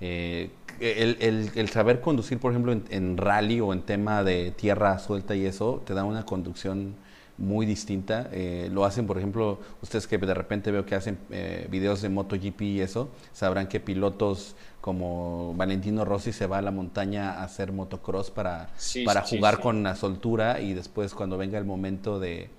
Eh, 0.00 0.50
el, 0.80 1.68
saber 1.68 2.00
conducir, 2.00 2.40
por 2.40 2.50
ejemplo, 2.50 2.72
en, 2.72 3.16
rally 3.16 3.60
o 3.60 3.72
en 3.72 3.82
tema 3.82 4.24
de 4.24 4.50
tierra 4.50 4.98
suelta 4.98 5.36
y 5.36 5.46
eso, 5.46 5.80
te 5.86 5.94
da 5.94 6.02
una 6.02 6.24
conducción 6.24 6.96
muy 7.36 7.64
distinta. 7.64 8.28
Eh, 8.32 8.70
lo 8.72 8.84
hacen, 8.84 9.06
por 9.06 9.18
ejemplo, 9.18 9.60
ustedes 9.82 10.08
que 10.08 10.18
de 10.18 10.34
repente 10.34 10.72
veo 10.72 10.84
que 10.84 10.96
hacen 10.96 11.16
eh, 11.30 11.68
videos 11.70 12.02
de 12.02 12.08
MotoGP 12.08 12.60
y 12.62 12.80
eso, 12.80 13.08
sabrán 13.32 13.68
que 13.68 13.78
pilotos 13.78 14.56
como 14.80 15.54
Valentino 15.54 16.04
Rossi 16.04 16.32
se 16.32 16.48
va 16.48 16.58
a 16.58 16.62
la 16.62 16.72
montaña 16.72 17.34
a 17.34 17.44
hacer 17.44 17.70
motocross 17.70 18.32
para, 18.32 18.70
para 19.04 19.22
jugar 19.22 19.60
con 19.60 19.84
la 19.84 19.94
soltura 19.94 20.60
y 20.60 20.74
después 20.74 21.14
cuando 21.14 21.38
venga 21.38 21.56
el 21.56 21.64
momento 21.64 22.18
de 22.18 22.50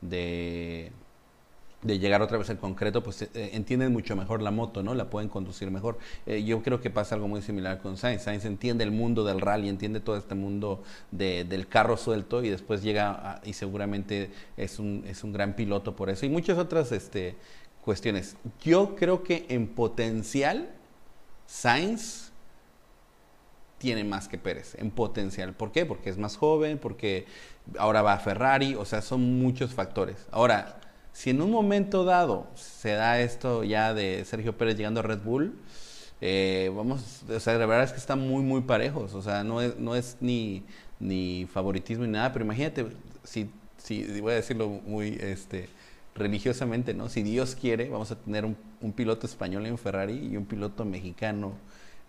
de 0.00 0.92
llegar 1.82 2.22
otra 2.22 2.38
vez 2.38 2.50
al 2.50 2.58
concreto, 2.58 3.02
pues 3.02 3.22
eh, 3.22 3.28
entienden 3.52 3.92
mucho 3.92 4.16
mejor 4.16 4.42
la 4.42 4.50
moto, 4.50 4.82
¿no? 4.82 4.94
La 4.94 5.10
pueden 5.10 5.28
conducir 5.28 5.70
mejor. 5.70 5.98
Eh, 6.26 6.42
yo 6.44 6.62
creo 6.62 6.80
que 6.80 6.90
pasa 6.90 7.14
algo 7.14 7.28
muy 7.28 7.42
similar 7.42 7.80
con 7.80 7.96
Sainz. 7.96 8.22
Sainz 8.22 8.44
entiende 8.44 8.84
el 8.84 8.90
mundo 8.90 9.24
del 9.24 9.40
rally, 9.40 9.68
entiende 9.68 10.00
todo 10.00 10.16
este 10.16 10.34
mundo 10.34 10.82
del 11.10 11.68
carro 11.68 11.96
suelto 11.96 12.42
y 12.42 12.48
después 12.48 12.82
llega 12.82 13.40
y 13.44 13.52
seguramente 13.52 14.30
es 14.56 14.78
un, 14.78 15.04
es 15.06 15.22
un 15.24 15.32
gran 15.32 15.54
piloto 15.54 15.94
por 15.94 16.10
eso. 16.10 16.26
Y 16.26 16.28
muchas 16.28 16.58
otras 16.58 16.92
este, 16.92 17.36
cuestiones. 17.84 18.36
Yo 18.62 18.96
creo 18.96 19.22
que 19.22 19.46
en 19.48 19.68
potencial, 19.68 20.70
Sainz 21.46 22.32
tiene 23.78 24.04
más 24.04 24.26
que 24.26 24.38
Pérez, 24.38 24.74
en 24.78 24.90
potencial. 24.90 25.52
¿Por 25.52 25.70
qué? 25.70 25.84
Porque 25.84 26.10
es 26.10 26.16
más 26.16 26.36
joven, 26.36 26.78
porque 26.78 27.26
ahora 27.78 28.02
va 28.02 28.14
a 28.14 28.18
Ferrari, 28.18 28.74
o 28.74 28.84
sea, 28.84 29.02
son 29.02 29.38
muchos 29.38 29.74
factores. 29.74 30.26
Ahora, 30.30 30.80
si 31.16 31.30
en 31.30 31.40
un 31.40 31.50
momento 31.50 32.04
dado 32.04 32.46
se 32.56 32.90
da 32.90 33.20
esto 33.20 33.64
ya 33.64 33.94
de 33.94 34.22
Sergio 34.26 34.58
Pérez 34.58 34.76
llegando 34.76 35.00
a 35.00 35.02
Red 35.02 35.20
Bull, 35.20 35.54
eh, 36.20 36.70
vamos, 36.76 37.22
o 37.26 37.40
sea, 37.40 37.56
la 37.56 37.64
verdad 37.64 37.84
es 37.84 37.92
que 37.92 37.98
están 37.98 38.20
muy, 38.20 38.42
muy 38.42 38.60
parejos, 38.60 39.14
o 39.14 39.22
sea, 39.22 39.42
no 39.42 39.62
es, 39.62 39.78
no 39.78 39.96
es 39.96 40.18
ni, 40.20 40.62
ni 41.00 41.48
favoritismo 41.50 42.04
ni 42.04 42.12
nada, 42.12 42.34
pero 42.34 42.44
imagínate, 42.44 42.88
si, 43.24 43.50
si 43.78 44.20
voy 44.20 44.32
a 44.32 44.36
decirlo 44.36 44.68
muy 44.68 45.16
este, 45.18 45.70
religiosamente, 46.14 46.92
¿no? 46.92 47.08
Si 47.08 47.22
Dios 47.22 47.56
quiere, 47.58 47.88
vamos 47.88 48.10
a 48.10 48.16
tener 48.16 48.44
un, 48.44 48.54
un, 48.82 48.92
piloto 48.92 49.26
español 49.26 49.64
en 49.64 49.78
Ferrari 49.78 50.28
y 50.30 50.36
un 50.36 50.44
piloto 50.44 50.84
mexicano 50.84 51.54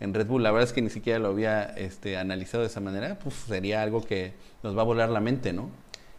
en 0.01 0.13
Red 0.13 0.27
Bull. 0.27 0.43
La 0.43 0.51
verdad 0.51 0.67
es 0.67 0.73
que 0.73 0.81
ni 0.81 0.89
siquiera 0.89 1.17
lo 1.17 1.29
había 1.29 1.63
este, 1.63 2.17
analizado 2.17 2.63
de 2.63 2.67
esa 2.67 2.81
manera, 2.81 3.17
pues 3.19 3.35
sería 3.35 3.83
algo 3.83 4.01
que 4.01 4.33
nos 4.63 4.77
va 4.77 4.81
a 4.81 4.85
volar 4.85 5.09
la 5.09 5.21
mente, 5.21 5.53
¿no? 5.53 5.69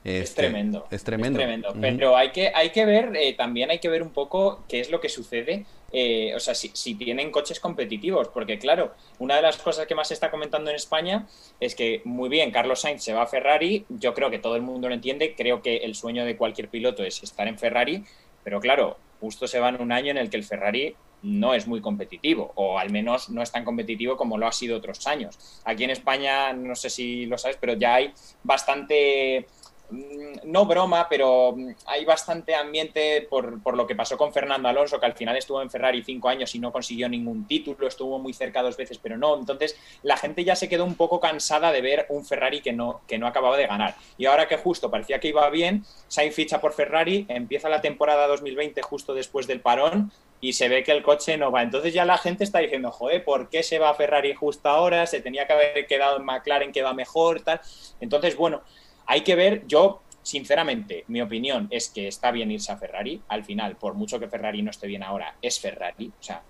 Es 0.05 0.31
este, 0.31 0.43
tremendo. 0.43 0.87
Es 0.91 1.05
tremendo. 1.05 1.41
Pero 1.81 2.17
hay 2.17 2.31
que, 2.31 2.53
hay 2.55 2.71
que 2.71 2.85
ver, 2.85 3.15
eh, 3.17 3.35
también 3.35 3.71
hay 3.71 3.79
que 3.79 3.89
ver 3.89 4.03
un 4.03 4.11
poco 4.11 4.65
qué 4.69 4.81
es 4.81 4.91
lo 4.91 5.01
que 5.01 5.09
sucede 5.09 5.67
eh, 5.91 6.35
o 6.35 6.41
sea, 6.41 6.55
si, 6.55 6.95
tienen 6.97 7.31
coches 7.31 7.61
competitivos, 7.61 8.29
porque 8.29 8.59
claro, 8.59 8.95
una 9.19 9.37
de 9.37 9.43
las 9.43 9.57
cosas 9.57 9.87
que 9.87 9.95
más 9.95 10.09
se 10.09 10.15
está 10.15 10.31
comentando 10.31 10.69
en 10.69 10.77
España 10.77 11.27
es 11.61 11.75
que 11.75 12.03
muy 12.05 12.29
bien, 12.29 12.51
Carlos 12.51 12.81
Sainz 12.81 13.03
se 13.03 13.15
va 13.15 13.23
a 13.23 13.27
Ferrari, 13.27 13.87
yo 13.89 14.13
creo 14.13 14.31
que 14.31 14.39
todo 14.39 14.57
el 14.57 14.63
mundo 14.63 14.89
lo 14.89 14.95
entiende, 14.95 15.35
creo 15.35 15.63
que 15.63 15.79
el 15.79 15.95
sueño 15.95 16.27
de 16.27 16.37
cualquier 16.37 16.69
piloto 16.69 17.05
es 17.05 17.23
estar 17.23 17.49
en 17.49 17.59
Ferrari, 17.59 18.05
pero 18.45 18.61
claro, 18.61 18.99
justo 19.21 19.47
se 19.47 19.61
va 19.61 19.71
en 19.71 19.81
un 19.81 19.91
año 19.91 20.11
en 20.11 20.19
el 20.19 20.29
que 20.29 20.37
el 20.37 20.45
Ferrari 20.45 20.95
no 21.23 21.55
es 21.55 21.67
muy 21.67 21.81
competitivo, 21.81 22.53
o 22.55 22.79
al 22.79 22.91
menos 22.91 23.31
no 23.31 23.43
es 23.43 23.51
tan 23.51 23.65
competitivo 23.65 24.17
como 24.17 24.37
lo 24.37 24.47
ha 24.47 24.53
sido 24.53 24.77
otros 24.77 25.07
años. 25.07 25.39
Aquí 25.65 25.85
en 25.85 25.91
España, 25.91 26.53
no 26.53 26.75
sé 26.75 26.91
si 26.91 27.27
lo 27.27 27.39
sabes, 27.39 27.57
pero 27.59 27.73
ya 27.73 27.95
hay 27.95 28.13
bastante 28.45 29.47
no 29.91 30.67
broma, 30.67 31.07
pero 31.09 31.55
mm, 31.57 31.71
hay 31.87 32.05
bastante 32.05 32.55
ambiente 32.55 33.27
por, 33.29 33.77
lo 33.77 33.87
que 33.87 33.95
pasó 33.95 34.17
con 34.17 34.33
Fernando 34.33 34.69
Alonso, 34.69 35.01
que 35.01 35.07
al 35.07 35.15
final 35.15 35.37
estuvo 35.37 35.63
en 35.63 35.71
Ferrari 35.71 36.03
cinco 36.03 36.29
años 36.29 36.55
y 36.55 36.59
no 36.59 36.73
consiguió 36.73 37.09
ningún 37.09 37.47
título, 37.47 37.87
estuvo 37.87 38.19
muy 38.19 38.33
cerca 38.33 38.63
dos 38.63 38.77
veces, 38.77 38.99
pero 38.99 39.17
no. 39.17 39.37
Entonces 39.37 39.77
la 40.03 40.17
gente 40.17 40.45
ya 40.45 40.57
se 40.57 40.69
quedó 40.69 40.85
un 40.85 40.95
poco 40.95 41.21
cansada 41.21 41.73
de 41.73 41.81
ver 41.81 42.07
un 42.11 42.25
Ferrari 42.25 42.61
que 42.61 42.73
no, 42.73 43.01
que 43.07 43.19
no 43.19 43.27
acababa 43.27 43.57
de 43.57 43.67
ganar. 43.67 43.97
Y 44.17 44.27
ahora 44.27 44.47
que 44.49 44.57
justo 44.57 44.91
parecía 44.91 45.21
que 45.21 45.29
iba 45.29 45.49
bien, 45.51 45.85
Sainz 46.09 46.35
ficha 46.35 46.61
por 46.61 46.73
Ferrari, 46.73 47.27
empieza 47.29 47.69
la 47.69 47.81
temporada 47.81 48.27
2020 48.27 48.83
justo 48.83 49.15
después 49.15 49.47
del 49.47 49.61
parón 49.61 50.13
y 50.41 50.53
se 50.53 50.69
ve 50.69 50.85
que 50.85 50.93
el 50.93 51.03
coche 51.03 51.37
no 51.37 51.51
va. 51.51 51.63
Entonces 51.63 51.93
ya 51.93 52.05
la 52.05 52.19
gente 52.19 52.45
está 52.45 52.61
diciendo, 52.61 52.91
joder, 52.91 53.25
¿por 53.25 53.49
qué 53.49 53.63
se 53.63 53.79
va 53.79 53.91
a 53.91 53.95
Ferrari 53.95 54.35
justo 54.35 54.69
ahora? 54.69 55.07
Se 55.07 55.21
tenía 55.21 55.47
que 55.47 55.53
haber 55.53 55.87
quedado 55.87 56.19
en 56.19 56.25
McLaren 56.25 56.73
que 56.73 56.83
va 56.83 56.93
mejor, 56.95 57.41
tal. 57.41 57.61
Entonces, 58.01 58.37
bueno, 58.37 58.63
hay 59.09 59.23
que 59.23 59.35
ver, 59.35 59.67
yo 59.67 60.03
sinceramente, 60.23 61.05
mi 61.09 61.23
opinión 61.23 61.67
es 61.71 61.89
que 61.89 62.07
está 62.07 62.31
bien 62.31 62.51
irse 62.51 62.71
a 62.71 62.77
Ferrari. 62.77 63.23
Al 63.29 63.43
final, 63.43 63.77
por 63.77 63.95
mucho 63.95 64.21
que 64.21 64.29
Ferrari 64.29 64.61
no 64.61 64.71
esté 64.71 64.87
bien 64.87 65.03
ahora, 65.03 65.37
es 65.41 65.59
Ferrari. 65.59 66.09
O 66.09 66.23
sea, 66.23 66.43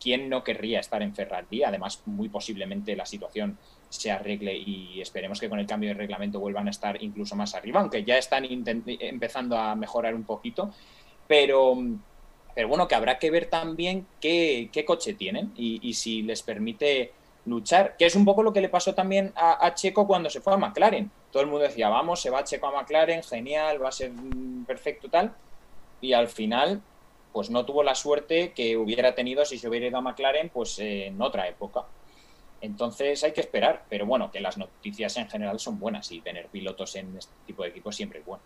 ¿quién 0.00 0.28
no 0.28 0.44
querría 0.44 0.78
estar 0.78 1.02
en 1.02 1.12
Ferrari? 1.16 1.64
Además, 1.64 2.00
muy 2.06 2.28
posiblemente 2.28 2.94
la 2.94 3.04
situación 3.04 3.58
se 3.88 4.12
arregle 4.12 4.56
y 4.56 5.00
esperemos 5.00 5.40
que 5.40 5.48
con 5.48 5.58
el 5.58 5.66
cambio 5.66 5.90
de 5.90 5.94
reglamento 5.94 6.38
vuelvan 6.38 6.68
a 6.68 6.70
estar 6.70 7.02
incluso 7.02 7.34
más 7.34 7.56
arriba, 7.56 7.80
aunque 7.80 8.04
ya 8.04 8.16
están 8.18 8.46
empezando 8.48 9.58
a 9.58 9.74
mejorar 9.74 10.14
un 10.14 10.22
poquito. 10.22 10.72
Pero, 11.26 11.76
pero 12.54 12.68
bueno, 12.68 12.86
que 12.86 12.94
habrá 12.94 13.18
que 13.18 13.32
ver 13.32 13.46
también 13.46 14.06
qué, 14.20 14.70
coche 14.86 15.14
tienen 15.14 15.52
y 15.56 15.92
si 15.94 16.22
les 16.22 16.44
permite 16.44 17.12
luchar, 17.46 17.96
que 17.96 18.06
es 18.06 18.14
un 18.14 18.24
poco 18.24 18.42
lo 18.42 18.52
que 18.52 18.60
le 18.60 18.68
pasó 18.68 18.94
también 18.94 19.32
a, 19.36 19.72
Checo 19.74 20.06
cuando 20.06 20.28
se 20.28 20.40
fue 20.40 20.52
a 20.52 20.56
McLaren. 20.56 21.10
Todo 21.30 21.42
el 21.42 21.48
mundo 21.48 21.64
decía, 21.64 21.88
vamos, 21.88 22.20
se 22.20 22.30
va 22.30 22.44
Checo 22.44 22.66
a 22.66 22.72
McLaren, 22.72 23.22
genial, 23.22 23.82
va 23.82 23.88
a 23.88 23.92
ser 23.92 24.12
perfecto 24.66 25.08
tal. 25.08 25.32
Y 26.00 26.12
al 26.12 26.28
final, 26.28 26.82
pues 27.32 27.50
no 27.50 27.64
tuvo 27.64 27.82
la 27.82 27.94
suerte 27.94 28.52
que 28.52 28.76
hubiera 28.76 29.14
tenido 29.14 29.44
si 29.44 29.58
se 29.58 29.68
hubiera 29.68 29.86
ido 29.86 29.98
a 29.98 30.02
McLaren, 30.02 30.50
pues 30.50 30.78
en 30.78 31.20
otra 31.22 31.48
época. 31.48 31.84
Entonces 32.60 33.22
hay 33.22 33.32
que 33.32 33.40
esperar, 33.40 33.84
pero 33.88 34.06
bueno, 34.06 34.30
que 34.30 34.40
las 34.40 34.58
noticias 34.58 35.16
en 35.16 35.28
general 35.28 35.60
son 35.60 35.78
buenas 35.78 36.10
y 36.10 36.20
tener 36.20 36.46
pilotos 36.46 36.96
en 36.96 37.16
este 37.16 37.32
tipo 37.46 37.62
de 37.62 37.68
equipos 37.68 37.94
siempre 37.94 38.20
es 38.20 38.26
bueno. 38.26 38.42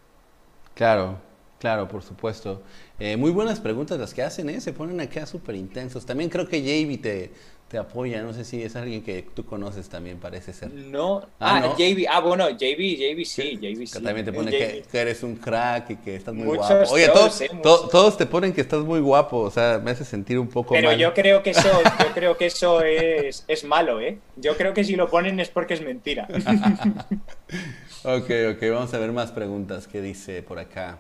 Claro, 0.74 1.18
claro, 1.58 1.88
por 1.88 2.02
supuesto. 2.02 2.62
Eh, 2.98 3.16
muy 3.16 3.30
buenas 3.30 3.60
preguntas 3.60 3.98
las 3.98 4.12
que 4.12 4.22
hacen, 4.22 4.50
¿eh? 4.50 4.60
se 4.60 4.72
ponen 4.72 5.00
acá 5.00 5.26
súper 5.26 5.54
intensos. 5.54 6.04
También 6.04 6.28
creo 6.28 6.48
que 6.48 6.60
JB 6.60 7.00
te, 7.00 7.32
te 7.70 7.78
apoya. 7.78 8.20
No 8.22 8.32
sé 8.32 8.44
si 8.44 8.62
es 8.62 8.74
alguien 8.74 9.02
que 9.02 9.22
tú 9.22 9.46
conoces 9.46 9.88
también, 9.88 10.18
parece 10.18 10.52
ser. 10.52 10.72
No. 10.72 11.20
Ah, 11.38 11.62
ah 11.64 11.76
JB. 11.78 12.06
Ah, 12.10 12.18
bueno, 12.18 12.50
JB, 12.50 12.96
JB 12.98 13.24
sí, 13.24 13.58
JB 13.62 13.86
sí. 13.86 14.02
también 14.02 14.26
te 14.26 14.32
pone 14.32 14.50
que, 14.50 14.84
eres 14.92 15.22
un 15.22 15.36
crack 15.36 15.90
y 15.90 15.96
que 15.96 16.16
estás 16.16 16.34
muy 16.34 16.56
guapo. 16.56 16.90
Oye, 16.90 17.08
todos, 17.08 17.40
eh, 17.40 17.50
todos 17.62 18.18
te 18.18 18.26
ponen 18.26 18.52
que 18.52 18.60
estás 18.60 18.80
muy 18.80 18.98
guapo. 18.98 19.38
O 19.38 19.50
sea, 19.52 19.80
me 19.82 19.92
hace 19.92 20.04
sentir 20.04 20.40
un 20.40 20.48
poco 20.48 20.74
Pero 20.74 20.92
yo 20.94 21.14
creo 21.14 21.44
que 21.44 21.50
eso, 21.50 21.68
yo 22.00 22.12
creo 22.12 22.36
que 22.36 22.46
eso 22.46 22.82
es, 22.82 23.44
es 23.46 23.62
malo, 23.62 24.00
¿eh? 24.00 24.18
Yo 24.34 24.56
creo 24.56 24.74
que 24.74 24.82
si 24.82 24.96
lo 24.96 25.08
ponen 25.08 25.38
es 25.38 25.48
porque 25.48 25.74
es 25.74 25.80
mentira. 25.80 26.26
ok, 28.02 28.30
ok. 28.56 28.62
Vamos 28.72 28.92
a 28.92 28.98
ver 28.98 29.12
más 29.12 29.30
preguntas. 29.30 29.86
¿Qué 29.86 30.02
dice 30.02 30.42
por 30.42 30.58
acá? 30.58 30.98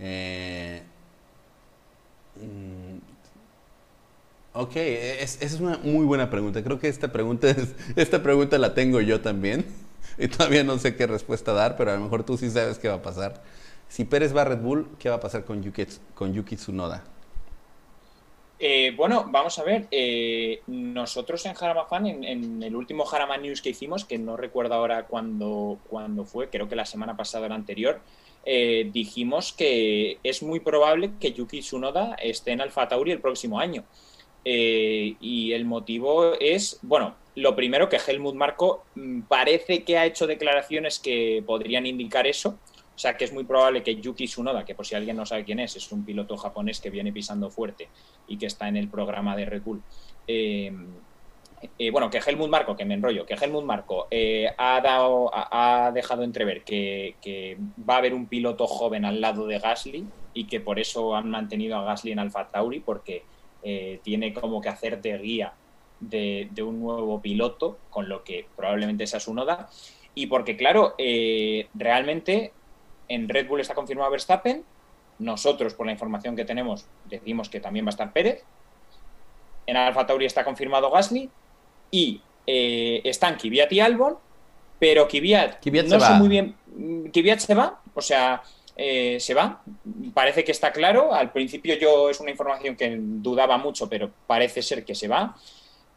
Eh... 0.00 0.82
Ok, 4.54 4.76
esa 4.76 5.44
es 5.44 5.60
una 5.60 5.78
muy 5.78 6.04
buena 6.04 6.28
pregunta. 6.28 6.62
Creo 6.62 6.78
que 6.78 6.88
esta 6.88 7.10
pregunta, 7.10 7.48
es, 7.48 7.74
esta 7.96 8.22
pregunta 8.22 8.58
la 8.58 8.74
tengo 8.74 9.00
yo 9.00 9.20
también. 9.20 9.64
Y 10.18 10.28
todavía 10.28 10.62
no 10.62 10.78
sé 10.78 10.94
qué 10.94 11.06
respuesta 11.06 11.54
dar, 11.54 11.76
pero 11.78 11.90
a 11.90 11.94
lo 11.94 12.00
mejor 12.00 12.22
tú 12.22 12.36
sí 12.36 12.50
sabes 12.50 12.78
qué 12.78 12.86
va 12.86 12.96
a 12.96 13.02
pasar. 13.02 13.42
Si 13.88 14.04
Pérez 14.04 14.36
va 14.36 14.42
a 14.42 14.44
Red 14.44 14.58
Bull, 14.58 14.88
¿qué 14.98 15.08
va 15.08 15.14
a 15.14 15.20
pasar 15.20 15.44
con 15.44 15.62
Yuki, 15.62 15.86
con 16.14 16.34
Yuki 16.34 16.56
Tsunoda? 16.56 17.02
Eh, 18.64 18.92
bueno, 18.96 19.26
vamos 19.28 19.58
a 19.58 19.64
ver. 19.64 19.88
Eh, 19.90 20.62
nosotros 20.68 21.44
en 21.46 21.54
Jarama 21.54 21.86
Fan, 21.86 22.06
en, 22.06 22.62
el 22.62 22.76
último 22.76 23.04
Jarama 23.04 23.36
News 23.36 23.60
que 23.60 23.70
hicimos, 23.70 24.04
que 24.04 24.18
no 24.18 24.36
recuerdo 24.36 24.74
ahora 24.74 25.06
cuándo, 25.06 25.78
fue, 26.26 26.48
creo 26.48 26.68
que 26.68 26.76
la 26.76 26.84
semana 26.84 27.16
pasada 27.16 27.46
o 27.46 27.48
la 27.48 27.56
anterior, 27.56 28.00
eh, 28.44 28.88
dijimos 28.92 29.52
que 29.52 30.18
es 30.22 30.44
muy 30.44 30.60
probable 30.60 31.10
que 31.18 31.32
Yuki 31.32 31.60
Tsunoda 31.60 32.14
esté 32.22 32.52
en 32.52 32.60
Alfa 32.60 32.86
Tauri 32.86 33.10
el 33.10 33.20
próximo 33.20 33.58
año. 33.58 33.82
Eh, 34.44 35.16
y 35.20 35.52
el 35.52 35.64
motivo 35.64 36.34
es, 36.34 36.78
bueno, 36.82 37.14
lo 37.36 37.54
primero 37.54 37.88
que 37.88 37.98
Helmut 38.04 38.34
Marco 38.34 38.84
mm, 38.94 39.22
parece 39.22 39.84
que 39.84 39.98
ha 39.98 40.06
hecho 40.06 40.26
declaraciones 40.26 40.98
que 40.98 41.42
podrían 41.46 41.86
indicar 41.86 42.26
eso. 42.26 42.58
O 42.94 42.98
sea 42.98 43.16
que 43.16 43.24
es 43.24 43.32
muy 43.32 43.44
probable 43.44 43.82
que 43.82 43.96
Yuki 43.96 44.26
Tsunoda, 44.26 44.64
que 44.64 44.74
por 44.74 44.86
si 44.86 44.94
alguien 44.94 45.16
no 45.16 45.24
sabe 45.24 45.44
quién 45.44 45.60
es, 45.60 45.76
es 45.76 45.90
un 45.92 46.04
piloto 46.04 46.36
japonés 46.36 46.78
que 46.78 46.90
viene 46.90 47.12
pisando 47.12 47.50
fuerte 47.50 47.88
y 48.28 48.36
que 48.36 48.46
está 48.46 48.68
en 48.68 48.76
el 48.76 48.88
programa 48.88 49.34
de 49.34 49.46
Red 49.46 49.62
Bull. 49.62 49.82
Eh, 50.26 50.70
eh, 51.78 51.90
bueno, 51.90 52.10
que 52.10 52.18
Helmut 52.18 52.50
Marco, 52.50 52.76
que 52.76 52.84
me 52.84 52.94
enrollo, 52.94 53.24
que 53.24 53.34
Helmut 53.34 53.64
Marco 53.64 54.08
ha, 54.58 54.80
dado, 54.82 55.30
ha, 55.32 55.90
dejado 55.94 56.22
entrever 56.22 56.64
que, 56.64 57.56
va 57.88 57.94
a 57.94 57.98
haber 57.98 58.12
un 58.12 58.26
piloto 58.26 58.66
joven 58.66 59.04
al 59.04 59.20
lado 59.20 59.46
de 59.46 59.58
Gasly 59.58 60.04
y 60.34 60.44
que 60.44 60.60
por 60.60 60.78
eso 60.78 61.16
han 61.16 61.30
mantenido 61.30 61.78
a 61.78 61.84
Gasly 61.84 62.12
en 62.12 62.18
Alfa 62.18 62.50
Tauri, 62.50 62.80
porque 62.80 63.24
eh, 63.62 64.00
tiene 64.02 64.32
como 64.32 64.60
que 64.60 64.68
hacer 64.68 65.00
de 65.00 65.18
guía 65.18 65.54
de, 66.00 66.62
un 66.62 66.80
nuevo 66.80 67.20
piloto, 67.20 67.78
con 67.90 68.08
lo 68.08 68.24
que 68.24 68.46
probablemente 68.56 69.06
sea 69.06 69.20
su 69.20 69.34
noda. 69.34 69.68
Y 70.14 70.26
porque, 70.26 70.56
claro, 70.56 70.94
eh, 70.98 71.68
realmente 71.74 72.52
en 73.08 73.28
Red 73.28 73.48
Bull 73.48 73.60
está 73.60 73.74
confirmado 73.74 74.10
Verstappen, 74.10 74.64
nosotros, 75.18 75.74
por 75.74 75.86
la 75.86 75.92
información 75.92 76.34
que 76.34 76.44
tenemos, 76.44 76.86
decimos 77.04 77.48
que 77.48 77.60
también 77.60 77.84
va 77.84 77.90
a 77.90 77.90
estar 77.90 78.12
Pérez. 78.12 78.44
En 79.66 79.76
Alfa 79.76 80.06
Tauri 80.06 80.26
está 80.26 80.44
confirmado 80.44 80.90
Gasly 80.90 81.30
y 81.90 82.20
eh, 82.46 83.00
están 83.04 83.36
Kvyat 83.36 83.72
y 83.72 83.80
Albon, 83.80 84.16
pero 84.78 85.06
Kvyat, 85.06 85.64
no 85.64 86.00
sé 86.00 86.14
muy 86.14 86.28
bien. 86.28 86.56
Kvyat 87.12 87.38
se 87.38 87.54
va, 87.54 87.80
o 87.94 88.00
sea, 88.00 88.42
eh, 88.76 89.18
se 89.20 89.34
va. 89.34 89.62
Parece 90.14 90.44
que 90.44 90.52
está 90.52 90.72
claro. 90.72 91.12
Al 91.12 91.32
principio 91.32 91.76
yo 91.76 92.10
es 92.10 92.20
una 92.20 92.30
información 92.30 92.76
que 92.76 92.96
dudaba 92.98 93.58
mucho, 93.58 93.88
pero 93.88 94.10
parece 94.26 94.62
ser 94.62 94.84
que 94.84 94.94
se 94.94 95.08
va. 95.08 95.36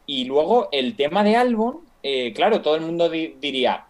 Y 0.06 0.24
luego 0.24 0.68
el 0.72 0.96
tema 0.96 1.24
de 1.24 1.36
Albon, 1.36 1.80
eh, 2.02 2.32
claro, 2.32 2.62
todo 2.62 2.76
el 2.76 2.82
mundo 2.82 3.08
diría, 3.08 3.86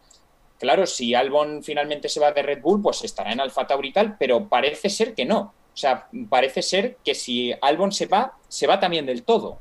claro, 0.58 0.86
si 0.86 1.14
Albon 1.14 1.62
finalmente 1.62 2.08
se 2.08 2.20
va 2.20 2.32
de 2.32 2.42
Red 2.42 2.62
Bull, 2.62 2.82
pues 2.82 3.04
estará 3.04 3.32
en 3.32 3.40
Alfa 3.40 3.66
Tauri 3.66 3.92
tal, 3.92 4.16
pero 4.18 4.48
parece 4.48 4.88
ser 4.88 5.14
que 5.14 5.24
no. 5.24 5.52
O 5.74 5.76
sea, 5.76 6.08
parece 6.30 6.62
ser 6.62 6.96
que 7.04 7.14
si 7.14 7.52
Albon 7.60 7.92
se 7.92 8.06
va, 8.06 8.32
se 8.48 8.66
va 8.66 8.80
también 8.80 9.04
del 9.04 9.24
todo 9.24 9.58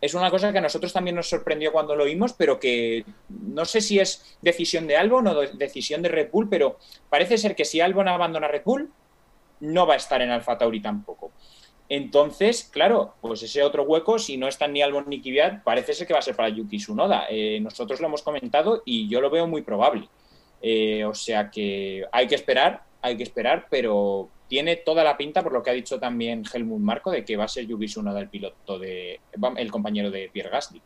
es 0.00 0.14
una 0.14 0.30
cosa 0.30 0.52
que 0.52 0.58
a 0.58 0.62
nosotros 0.62 0.92
también 0.92 1.16
nos 1.16 1.28
sorprendió 1.28 1.72
cuando 1.72 1.96
lo 1.96 2.04
vimos, 2.04 2.32
pero 2.32 2.60
que 2.60 3.04
no 3.28 3.64
sé 3.64 3.80
si 3.80 3.98
es 3.98 4.36
decisión 4.42 4.86
de 4.86 4.96
Albon 4.96 5.26
o 5.26 5.40
decisión 5.40 6.02
de 6.02 6.10
Red 6.10 6.30
Bull, 6.30 6.48
pero 6.48 6.78
parece 7.08 7.38
ser 7.38 7.56
que 7.56 7.64
si 7.64 7.80
Albon 7.80 8.08
abandona 8.08 8.48
Red 8.48 8.62
Bull, 8.64 8.90
no 9.60 9.86
va 9.86 9.94
a 9.94 9.98
estar 9.98 10.20
en 10.20 10.30
Alfa 10.30 10.58
Tauri 10.58 10.80
tampoco. 10.80 11.32
Entonces, 11.88 12.64
claro, 12.64 13.14
pues 13.20 13.42
ese 13.42 13.62
otro 13.62 13.84
hueco, 13.84 14.18
si 14.18 14.36
no 14.36 14.48
están 14.48 14.72
ni 14.72 14.82
Albon 14.82 15.04
ni 15.08 15.20
Kvyat, 15.20 15.62
parece 15.62 15.94
ser 15.94 16.06
que 16.06 16.12
va 16.12 16.18
a 16.18 16.22
ser 16.22 16.34
para 16.34 16.48
Yuki 16.48 16.78
Tsunoda. 16.78 17.26
Eh, 17.30 17.60
nosotros 17.60 18.00
lo 18.00 18.08
hemos 18.08 18.22
comentado 18.22 18.82
y 18.84 19.08
yo 19.08 19.20
lo 19.20 19.30
veo 19.30 19.46
muy 19.46 19.62
probable. 19.62 20.08
Eh, 20.60 21.04
o 21.04 21.14
sea 21.14 21.50
que 21.50 22.04
hay 22.10 22.26
que 22.26 22.34
esperar, 22.34 22.82
hay 23.00 23.16
que 23.16 23.22
esperar, 23.22 23.66
pero 23.70 24.28
tiene 24.48 24.76
toda 24.76 25.04
la 25.04 25.16
pinta, 25.16 25.42
por 25.42 25.52
lo 25.52 25.62
que 25.62 25.70
ha 25.70 25.74
dicho 25.74 25.98
también 25.98 26.44
Helmut 26.52 26.80
Marco, 26.80 27.10
de 27.10 27.24
que 27.24 27.36
va 27.36 27.44
a 27.44 27.48
ser 27.48 27.66
Yuki 27.66 27.86
Tsunoda 27.86 28.20
el 28.20 28.28
piloto 28.28 28.78
de 28.78 29.20
el 29.56 29.70
compañero 29.70 30.10
de 30.10 30.30
Pierre 30.32 30.50
Gasly. 30.50 30.82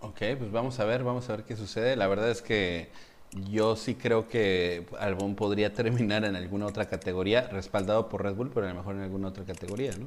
Ok, 0.00 0.18
pues 0.38 0.52
vamos 0.52 0.78
a 0.80 0.84
ver, 0.84 1.02
vamos 1.02 1.28
a 1.30 1.36
ver 1.36 1.44
qué 1.44 1.56
sucede. 1.56 1.96
La 1.96 2.06
verdad 2.06 2.30
es 2.30 2.42
que 2.42 2.90
yo 3.48 3.74
sí 3.74 3.94
creo 3.94 4.28
que 4.28 4.86
Albon 4.98 5.34
podría 5.34 5.72
terminar 5.72 6.24
en 6.24 6.36
alguna 6.36 6.66
otra 6.66 6.86
categoría, 6.86 7.48
respaldado 7.48 8.08
por 8.08 8.22
Red 8.22 8.34
Bull, 8.34 8.50
pero 8.52 8.66
a 8.66 8.68
lo 8.68 8.74
mejor 8.76 8.96
en 8.96 9.02
alguna 9.02 9.28
otra 9.28 9.44
categoría, 9.44 9.92
¿no? 9.98 10.06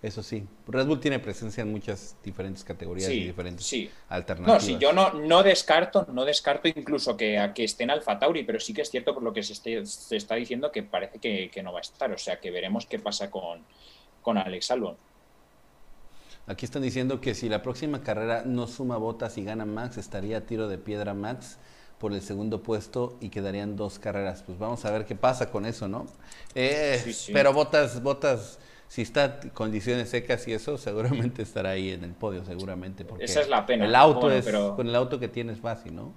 Eso 0.00 0.22
sí, 0.22 0.46
Red 0.68 0.86
Bull 0.86 1.00
tiene 1.00 1.18
presencia 1.18 1.62
en 1.62 1.72
muchas 1.72 2.16
diferentes 2.22 2.62
categorías 2.62 3.10
y 3.10 3.24
diferentes 3.24 3.66
sí. 3.66 3.90
alternativas. 4.08 4.62
No, 4.62 4.66
sí, 4.66 4.78
yo 4.78 4.92
no, 4.92 5.12
no 5.12 5.42
descarto, 5.42 6.06
no 6.12 6.24
descarto 6.24 6.68
incluso 6.68 7.16
que, 7.16 7.50
que 7.52 7.64
esté 7.64 7.82
en 7.82 7.90
Alfa 7.90 8.16
Tauri, 8.16 8.44
pero 8.44 8.60
sí 8.60 8.72
que 8.72 8.82
es 8.82 8.90
cierto 8.90 9.12
por 9.12 9.24
lo 9.24 9.32
que 9.32 9.42
se, 9.42 9.82
está 10.16 10.36
diciendo 10.36 10.70
que 10.70 10.84
parece 10.84 11.18
que, 11.18 11.62
no 11.64 11.72
va 11.72 11.78
a 11.78 11.82
estar. 11.82 12.12
O 12.12 12.18
sea 12.18 12.38
que 12.38 12.52
veremos 12.52 12.86
qué 12.86 13.00
pasa 13.00 13.28
con, 13.28 13.64
con 14.22 14.38
Alex 14.38 14.70
Albon. 14.70 14.96
Aquí 16.46 16.64
están 16.64 16.82
diciendo 16.82 17.20
que 17.20 17.34
si 17.34 17.48
la 17.48 17.62
próxima 17.62 18.02
carrera 18.02 18.44
no 18.46 18.68
suma 18.68 18.98
botas 18.98 19.36
y 19.36 19.44
gana 19.44 19.66
Max, 19.66 19.98
estaría 19.98 20.38
a 20.38 20.40
tiro 20.42 20.68
de 20.68 20.78
piedra 20.78 21.12
Max 21.12 21.58
por 21.98 22.12
el 22.12 22.22
segundo 22.22 22.62
puesto 22.62 23.18
y 23.20 23.30
quedarían 23.30 23.76
dos 23.76 23.98
carreras. 23.98 24.44
Pues 24.44 24.58
vamos 24.58 24.84
a 24.84 24.90
ver 24.90 25.04
qué 25.04 25.16
pasa 25.16 25.50
con 25.50 25.66
eso, 25.66 25.88
¿no? 25.88 26.06
Eh, 26.54 27.14
pero 27.32 27.52
botas, 27.52 28.02
botas, 28.02 28.58
si 28.88 29.02
está 29.02 29.38
condiciones 29.54 30.10
secas 30.10 30.48
y 30.48 30.52
eso, 30.52 30.78
seguramente 30.78 31.42
estará 31.42 31.70
ahí 31.70 31.90
en 31.90 32.04
el 32.04 32.12
podio, 32.12 32.44
seguramente. 32.44 33.04
Porque 33.04 33.24
Esa 33.24 33.40
es 33.40 33.48
la 33.48 33.64
pena. 33.64 33.84
El 33.84 33.94
auto 33.94 34.30
es, 34.30 34.48
con 34.48 34.88
el 34.88 34.94
auto 34.94 35.20
que 35.20 35.28
tiene 35.28 35.52
es 35.52 35.60
fácil, 35.60 35.94
¿no? 35.94 36.12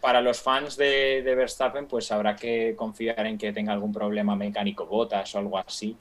Para 0.00 0.22
los 0.22 0.40
fans 0.40 0.76
de, 0.76 1.22
de 1.22 1.34
Verstappen, 1.34 1.86
pues 1.86 2.10
habrá 2.10 2.34
que 2.34 2.74
confiar 2.74 3.26
en 3.26 3.36
que 3.36 3.52
tenga 3.52 3.72
algún 3.72 3.92
problema 3.92 4.34
mecánico, 4.34 4.86
botas 4.86 5.34
o 5.34 5.38
algo 5.38 5.58
así, 5.58 5.96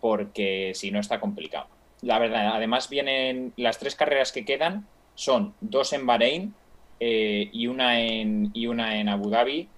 porque 0.00 0.72
si 0.74 0.90
no 0.90 0.98
está 0.98 1.20
complicado 1.20 1.68
la 2.04 2.18
verdad, 2.18 2.54
además 2.54 2.88
vienen 2.88 3.52
las 3.56 3.78
tres 3.78 3.96
carreras 3.96 4.30
que 4.30 4.44
quedan, 4.44 4.86
son 5.14 5.54
dos 5.60 5.92
en 5.92 6.06
Bahrein 6.06 6.54
eh, 7.00 7.48
y, 7.52 7.66
una 7.66 8.00
en, 8.00 8.50
y 8.52 8.66
una 8.66 9.00
en 9.00 9.08
Abu 9.08 9.30
Dhabi. 9.30 9.68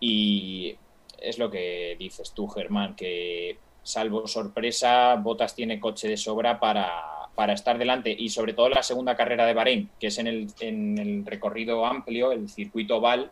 Y 0.00 0.76
es 1.20 1.38
lo 1.38 1.50
que 1.50 1.96
dices 1.98 2.32
tú, 2.32 2.48
Germán, 2.48 2.96
que 2.96 3.58
salvo 3.84 4.26
sorpresa, 4.26 5.14
Botas 5.14 5.54
tiene 5.54 5.78
coche 5.78 6.08
de 6.08 6.16
sobra 6.16 6.58
para, 6.58 6.90
para 7.36 7.52
estar 7.52 7.78
delante. 7.78 8.14
Y 8.18 8.30
sobre 8.30 8.54
todo 8.54 8.68
la 8.68 8.82
segunda 8.82 9.14
carrera 9.14 9.46
de 9.46 9.54
Bahrein, 9.54 9.90
que 10.00 10.08
es 10.08 10.18
en 10.18 10.26
el, 10.26 10.48
en 10.58 10.98
el 10.98 11.24
recorrido 11.24 11.86
amplio, 11.86 12.32
el 12.32 12.48
circuito 12.48 12.96
oval, 12.96 13.30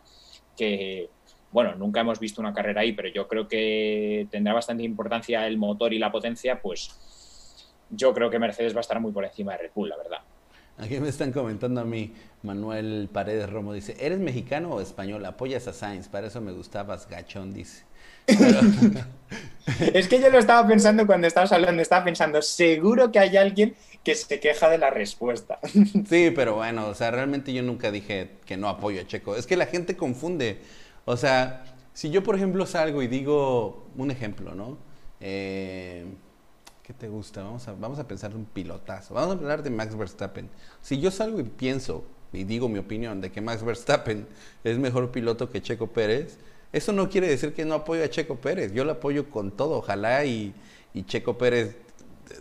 que, 0.55 1.09
bueno, 1.51 1.75
nunca 1.75 2.01
hemos 2.01 2.19
visto 2.19 2.39
una 2.39 2.53
carrera 2.53 2.81
ahí, 2.81 2.93
pero 2.93 3.09
yo 3.09 3.27
creo 3.27 3.47
que 3.47 4.27
tendrá 4.31 4.53
bastante 4.53 4.83
importancia 4.83 5.45
el 5.47 5.57
motor 5.57 5.91
y 5.93 5.99
la 5.99 6.11
potencia, 6.11 6.61
pues 6.61 6.91
yo 7.89 8.13
creo 8.13 8.29
que 8.29 8.39
Mercedes 8.39 8.73
va 8.73 8.79
a 8.79 8.81
estar 8.81 8.99
muy 8.99 9.11
por 9.11 9.25
encima 9.25 9.53
de 9.53 9.57
Red 9.59 9.71
Bull, 9.75 9.89
la 9.89 9.97
verdad. 9.97 10.19
Aquí 10.77 10.99
me 10.99 11.09
están 11.09 11.31
comentando 11.31 11.81
a 11.81 11.85
mí, 11.85 12.13
Manuel 12.41 13.07
Paredes 13.11 13.49
Romo 13.49 13.73
dice, 13.73 13.95
¿eres 13.99 14.19
mexicano 14.19 14.71
o 14.71 14.81
español? 14.81 15.23
Apoyas 15.25 15.67
a 15.67 15.73
Sainz, 15.73 16.07
para 16.07 16.27
eso 16.27 16.41
me 16.41 16.51
gustabas, 16.51 17.07
gachón, 17.07 17.53
dice. 17.53 17.85
es 19.93 20.07
que 20.07 20.19
yo 20.19 20.29
lo 20.29 20.39
estaba 20.39 20.67
pensando 20.67 21.05
cuando 21.05 21.27
estabas 21.27 21.51
hablando, 21.51 21.81
estaba 21.81 22.05
pensando, 22.05 22.41
seguro 22.41 23.11
que 23.11 23.19
hay 23.19 23.37
alguien 23.37 23.75
que 24.03 24.15
se 24.15 24.39
queja 24.39 24.69
de 24.69 24.77
la 24.77 24.89
respuesta. 24.89 25.59
sí, 26.09 26.31
pero 26.35 26.55
bueno, 26.55 26.87
o 26.87 26.95
sea, 26.95 27.11
realmente 27.11 27.53
yo 27.53 27.63
nunca 27.63 27.91
dije 27.91 28.31
que 28.45 28.57
no 28.57 28.67
apoyo 28.67 29.01
a 29.01 29.07
Checo. 29.07 29.35
Es 29.35 29.47
que 29.47 29.55
la 29.55 29.65
gente 29.65 29.95
confunde. 29.95 30.59
O 31.05 31.17
sea, 31.17 31.63
si 31.93 32.09
yo, 32.09 32.23
por 32.23 32.35
ejemplo, 32.35 32.65
salgo 32.65 33.01
y 33.01 33.07
digo 33.07 33.85
un 33.97 34.11
ejemplo, 34.11 34.55
¿no? 34.55 34.77
Eh, 35.21 36.05
¿Qué 36.83 36.93
te 36.93 37.07
gusta? 37.07 37.43
Vamos 37.43 37.65
a, 37.69 37.73
vamos 37.73 37.97
a 37.99 38.07
pensar 38.07 38.35
un 38.35 38.45
pilotazo. 38.45 39.13
Vamos 39.13 39.37
a 39.37 39.39
hablar 39.39 39.63
de 39.63 39.69
Max 39.69 39.95
Verstappen. 39.95 40.49
Si 40.81 40.99
yo 40.99 41.11
salgo 41.11 41.39
y 41.39 41.43
pienso 41.43 42.03
y 42.33 42.43
digo 42.43 42.67
mi 42.67 42.79
opinión 42.79 43.21
de 43.21 43.31
que 43.31 43.39
Max 43.39 43.63
Verstappen 43.63 44.27
es 44.65 44.77
mejor 44.79 45.11
piloto 45.11 45.49
que 45.49 45.61
Checo 45.61 45.87
Pérez, 45.87 46.39
eso 46.73 46.91
no 46.91 47.07
quiere 47.07 47.27
decir 47.27 47.53
que 47.53 47.65
no 47.65 47.75
apoyo 47.75 48.03
a 48.03 48.09
Checo 48.09 48.35
Pérez. 48.37 48.73
Yo 48.73 48.83
lo 48.83 48.93
apoyo 48.93 49.29
con 49.29 49.51
todo. 49.51 49.77
Ojalá 49.77 50.25
y, 50.25 50.53
Checo 51.05 51.37
Pérez 51.37 51.77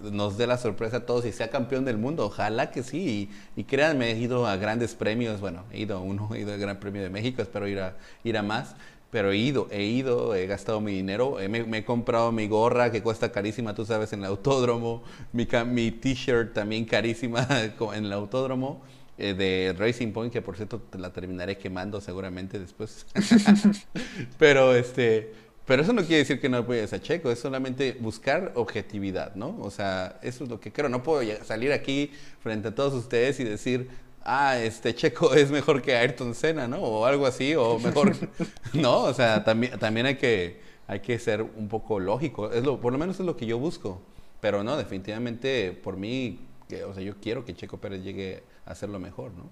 nos 0.00 0.38
dé 0.38 0.46
la 0.46 0.56
sorpresa 0.56 0.98
a 0.98 1.06
todos 1.06 1.26
y 1.26 1.32
sea 1.32 1.50
campeón 1.50 1.84
del 1.84 1.98
mundo. 1.98 2.24
Ojalá 2.24 2.70
que 2.70 2.82
sí. 2.82 3.30
Y, 3.56 3.64
créanme, 3.64 4.12
he 4.12 4.18
ido 4.18 4.46
a 4.46 4.56
grandes 4.56 4.94
premios. 4.94 5.40
Bueno, 5.40 5.64
he 5.70 5.80
ido 5.80 5.98
a 5.98 6.00
uno, 6.00 6.30
he 6.34 6.40
ido 6.40 6.54
al 6.54 6.59
Gran 6.59 6.80
Premio 6.80 7.02
de 7.02 7.10
México. 7.10 7.42
Espero 7.42 7.68
ir 7.68 7.78
a, 7.78 7.96
ir 8.24 8.36
a 8.38 8.42
más 8.42 8.74
pero 9.10 9.30
he 9.30 9.36
ido, 9.36 9.68
he 9.70 9.82
ido, 9.82 10.34
he 10.34 10.46
gastado 10.46 10.80
mi 10.80 10.92
dinero, 10.92 11.36
me, 11.50 11.76
he 11.76 11.84
comprado 11.84 12.32
mi 12.32 12.48
gorra 12.48 12.90
que 12.90 13.02
cuesta 13.02 13.30
carísima, 13.30 13.74
tú 13.74 13.84
sabes, 13.84 14.14
en 14.14 14.20
el 14.20 14.24
autódromo, 14.24 15.02
mi, 15.34 15.46
mi 15.66 15.90
t-shirt 15.90 16.54
también 16.54 16.86
carísima 16.86 17.46
en 17.94 18.06
el 18.06 18.12
autódromo 18.14 18.80
eh, 19.18 19.34
de 19.34 19.74
Racing 19.76 20.12
Point, 20.12 20.32
que 20.32 20.43
por 20.43 20.56
cierto 20.56 20.80
te 20.80 20.98
la 20.98 21.12
terminaré 21.12 21.59
quemando 21.59 22.01
seguramente 22.01 22.59
después. 22.59 23.06
pero 24.39 24.74
este, 24.74 25.32
pero 25.66 25.82
eso 25.82 25.93
no 25.93 26.02
quiere 26.02 26.18
decir 26.18 26.40
que 26.40 26.48
no 26.48 26.59
apoyes 26.59 26.93
a 26.93 27.01
Checo, 27.01 27.30
es 27.30 27.39
solamente 27.39 27.97
buscar 28.01 28.52
objetividad, 28.56 29.34
¿no? 29.34 29.56
O 29.60 29.70
sea, 29.70 30.18
eso 30.22 30.44
es 30.44 30.51
lo 30.51 30.60
que 30.60 30.72
creo. 30.72 30.89
No 30.89 31.02
puedo 31.02 31.22
salir 31.44 31.72
aquí 31.72 32.10
frente 32.40 32.68
a 32.68 32.74
todos 32.74 32.94
ustedes 32.94 33.39
y 33.39 33.44
decir, 33.44 33.89
ah, 34.24 34.59
este 34.59 34.94
Checo 34.94 35.34
es 35.34 35.51
mejor 35.51 35.82
que 35.82 35.94
Ayrton 35.97 36.34
Senna, 36.34 36.66
¿no? 36.66 36.78
O 36.78 37.06
algo 37.06 37.26
así, 37.26 37.55
o 37.55 37.78
mejor, 37.78 38.16
no, 38.72 39.05
o 39.05 39.14
sea, 39.14 39.44
también, 39.44 39.78
también 39.78 40.06
hay 40.06 40.16
que, 40.16 40.60
hay 40.86 41.01
que 41.01 41.18
ser 41.18 41.43
un 41.43 41.68
poco 41.68 42.01
lógico, 42.01 42.51
es 42.51 42.64
lo, 42.64 42.80
por 42.80 42.93
lo 42.93 42.98
menos 42.98 43.20
es 43.20 43.26
lo 43.26 43.36
que 43.36 43.47
yo 43.47 43.59
busco, 43.59 44.02
pero 44.40 44.64
no, 44.64 44.76
definitivamente 44.76 45.72
por 45.72 45.97
mí, 45.97 46.40
que, 46.68 46.84
o 46.84 46.94
sea, 46.94 47.02
yo 47.02 47.14
quiero 47.20 47.44
que 47.44 47.55
Checo 47.55 47.78
Pérez 47.78 48.02
llegue 48.02 48.43
a 48.73 48.74
ser 48.74 48.89
lo 48.89 48.99
mejor, 48.99 49.32
¿no? 49.32 49.51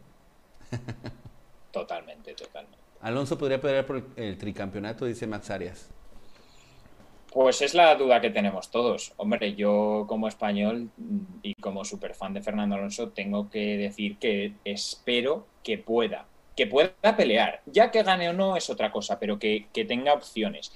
Totalmente, 1.71 2.35
totalmente. 2.35 2.79
Alonso 3.01 3.39
podría 3.39 3.61
pelear 3.61 3.87
por 3.87 4.05
el 4.17 4.39
tricampeonato, 4.39 5.07
dice 5.07 5.27
Max 5.27 5.51
Arias. 5.51 5.89
Pues 7.33 7.63
es 7.63 7.75
la 7.75 7.95
duda 7.95 8.21
que 8.21 8.31
tenemos 8.31 8.71
todos. 8.71 9.13
Hombre, 9.17 9.55
yo 9.55 10.05
como 10.09 10.27
español 10.27 10.91
y 11.43 11.55
como 11.55 11.85
fan 11.85 12.35
de 12.35 12.43
Fernando 12.43 12.75
Alonso 12.75 13.11
tengo 13.11 13.49
que 13.49 13.77
decir 13.77 14.19
que 14.19 14.55
espero 14.65 15.47
que 15.63 15.79
pueda, 15.79 16.27
que 16.57 16.67
pueda 16.67 17.17
pelear. 17.17 17.63
Ya 17.67 17.93
que 17.93 18.03
gane 18.03 18.29
o 18.29 18.33
no 18.33 18.57
es 18.57 18.69
otra 18.69 18.91
cosa, 18.91 19.21
pero 19.21 19.39
que, 19.39 19.69
tenga 19.87 20.13
opciones. 20.13 20.73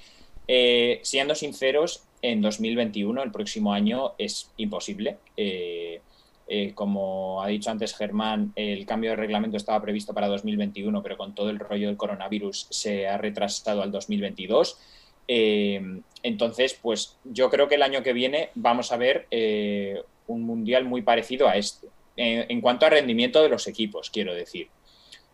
Eh, 0.47 1.01
siendo 1.03 1.35
sinceros, 1.35 2.05
en 2.23 2.41
2021, 2.41 3.23
el 3.23 3.33
próximo 3.33 3.73
año, 3.73 4.13
es 4.17 4.51
imposible. 4.57 5.19
Eh, 5.37 6.01
eh, 6.47 6.73
como 6.75 7.43
ha 7.43 7.49
dicho 7.49 7.71
antes 7.71 7.97
Germán, 7.97 8.53
el 8.55 8.85
cambio 8.85 9.11
de 9.11 9.17
reglamento 9.17 9.57
estaba 9.57 9.81
previsto 9.81 10.13
para 10.13 10.29
2021, 10.29 11.03
pero 11.03 11.17
con 11.17 11.35
todo 11.35 11.51
el 11.51 11.59
rollo 11.59 11.89
del 11.89 11.97
coronavirus 11.97 12.67
se 12.71 13.09
ha 13.09 13.17
retrasado 13.17 13.83
al 13.83 13.91
2022. 13.91 14.79
Eh, 15.27 16.01
entonces, 16.23 16.79
pues 16.81 17.19
yo 17.25 17.51
creo 17.51 17.69
que 17.69 17.77
el 17.77 17.83
año 17.83 18.03
que 18.03 18.13
viene 18.13 18.51
vamos 18.55 18.93
a 18.93 18.97
ver 18.97 19.27
eh, 19.31 20.03
un 20.27 20.43
mundial 20.43 20.85
muy 20.85 21.03
parecido 21.03 21.49
a 21.49 21.57
este, 21.57 21.89
en, 22.17 22.61
cuanto 22.61 22.87
a 22.87 22.91
rendimiento 22.91 23.43
de 23.43 23.49
los 23.49 23.67
equipos, 23.67 24.11
quiero 24.11 24.35
decir. 24.35 24.69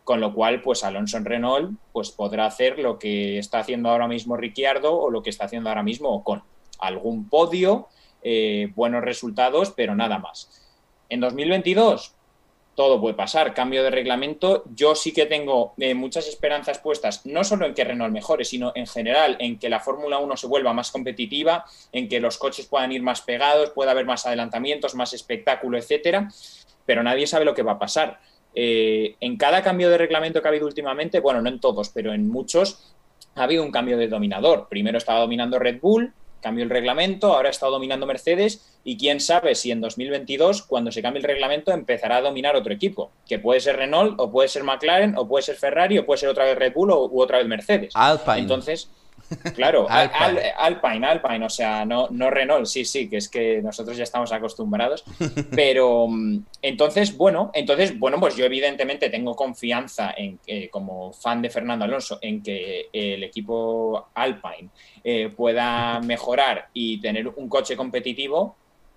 Con 0.03 0.19
lo 0.19 0.33
cual, 0.33 0.61
pues 0.61 0.83
Alonso 0.83 1.17
en 1.17 1.25
Renault 1.25 1.77
pues, 1.91 2.11
podrá 2.11 2.45
hacer 2.45 2.79
lo 2.79 2.97
que 2.97 3.37
está 3.37 3.59
haciendo 3.59 3.89
ahora 3.89 4.07
mismo 4.07 4.35
Ricciardo 4.35 4.97
o 4.97 5.11
lo 5.11 5.21
que 5.21 5.29
está 5.29 5.45
haciendo 5.45 5.69
ahora 5.69 5.83
mismo 5.83 6.09
Ocon. 6.09 6.43
Algún 6.79 7.29
podio, 7.29 7.87
eh, 8.23 8.71
buenos 8.75 9.03
resultados, 9.03 9.71
pero 9.71 9.95
nada 9.95 10.17
más. 10.17 10.60
En 11.11 11.19
2022, 11.19 12.15
todo 12.73 13.01
puede 13.01 13.15
pasar. 13.15 13.53
Cambio 13.53 13.83
de 13.83 13.89
reglamento, 13.89 14.63
yo 14.73 14.95
sí 14.95 15.11
que 15.11 15.25
tengo 15.25 15.73
eh, 15.77 15.93
muchas 15.93 16.25
esperanzas 16.29 16.79
puestas, 16.79 17.25
no 17.25 17.43
solo 17.43 17.65
en 17.65 17.73
que 17.73 17.83
Renault 17.83 18.13
mejore, 18.13 18.45
sino 18.45 18.71
en 18.75 18.87
general 18.87 19.35
en 19.41 19.59
que 19.59 19.67
la 19.67 19.81
Fórmula 19.81 20.19
1 20.19 20.37
se 20.37 20.47
vuelva 20.47 20.71
más 20.71 20.89
competitiva, 20.89 21.65
en 21.91 22.07
que 22.07 22.21
los 22.21 22.37
coches 22.37 22.65
puedan 22.65 22.93
ir 22.93 23.03
más 23.03 23.19
pegados, 23.19 23.71
pueda 23.71 23.91
haber 23.91 24.05
más 24.05 24.25
adelantamientos, 24.25 24.95
más 24.95 25.11
espectáculo, 25.11 25.77
etcétera. 25.77 26.29
Pero 26.85 27.03
nadie 27.03 27.27
sabe 27.27 27.43
lo 27.43 27.53
que 27.53 27.63
va 27.63 27.73
a 27.73 27.79
pasar. 27.79 28.21
Eh, 28.55 29.17
en 29.19 29.35
cada 29.35 29.61
cambio 29.63 29.89
de 29.89 29.97
reglamento 29.97 30.41
que 30.41 30.47
ha 30.47 30.51
habido 30.51 30.65
últimamente, 30.65 31.19
bueno, 31.19 31.41
no 31.41 31.49
en 31.49 31.59
todos, 31.59 31.89
pero 31.89 32.13
en 32.13 32.29
muchos, 32.29 32.95
ha 33.35 33.43
habido 33.43 33.63
un 33.63 33.71
cambio 33.71 33.97
de 33.97 34.07
dominador. 34.07 34.69
Primero 34.69 34.97
estaba 34.97 35.19
dominando 35.19 35.59
Red 35.59 35.81
Bull, 35.81 36.13
cambió 36.41 36.63
el 36.63 36.69
reglamento, 36.69 37.33
ahora 37.33 37.49
está 37.49 37.67
dominando 37.67 38.05
Mercedes 38.05 38.79
y 38.83 38.97
quién 38.97 39.19
sabe 39.19 39.55
si 39.55 39.71
en 39.71 39.79
2022, 39.81 40.63
cuando 40.63 40.91
se 40.91 41.01
cambie 41.01 41.19
el 41.19 41.27
reglamento, 41.27 41.71
empezará 41.71 42.17
a 42.17 42.21
dominar 42.21 42.55
otro 42.55 42.73
equipo, 42.73 43.11
que 43.27 43.39
puede 43.39 43.59
ser 43.59 43.77
Renault 43.77 44.19
o 44.19 44.31
puede 44.31 44.49
ser 44.49 44.63
McLaren 44.63 45.15
o 45.17 45.27
puede 45.27 45.43
ser 45.43 45.55
Ferrari 45.55 45.97
o 45.99 46.05
puede 46.05 46.19
ser 46.19 46.29
otra 46.29 46.45
vez 46.45 46.57
Red 46.57 46.73
Bull 46.73 46.91
o, 46.91 47.07
u 47.07 47.21
otra 47.21 47.37
vez 47.37 47.47
Mercedes. 47.47 47.93
Alpine. 47.95 48.39
Entonces, 48.39 48.89
Claro, 49.55 49.87
Alpine. 49.89 51.05
Alpine, 51.05 51.45
o 51.45 51.49
sea, 51.49 51.85
no, 51.85 52.07
no 52.09 52.29
Renault, 52.29 52.65
sí, 52.65 52.85
sí, 52.85 53.09
que 53.09 53.17
es 53.17 53.29
que 53.29 53.61
nosotros 53.61 53.97
ya 53.97 54.03
estamos 54.03 54.31
acostumbrados. 54.31 55.03
Pero 55.55 56.07
mm, 56.07 56.43
entonces, 56.61 57.15
bueno, 57.15 57.51
entonces, 57.53 57.97
bueno, 57.97 58.19
pues 58.19 58.35
yo 58.35 58.45
evidentemente 58.45 59.09
tengo 59.09 59.35
confianza 59.35 60.13
en 60.15 60.37
que, 60.39 60.69
como 60.69 61.13
fan 61.13 61.41
de 61.41 61.49
Fernando 61.49 61.85
Alonso, 61.85 62.19
en 62.21 62.41
que 62.41 62.89
el 62.91 63.23
equipo 63.23 64.09
Alpine 64.13 64.69
eh, 65.03 65.29
pueda 65.29 65.99
mejorar 66.03 66.69
y 66.73 66.99
tener 66.99 67.27
un 67.27 67.49
coche 67.49 67.75
competitivo, 67.75 68.55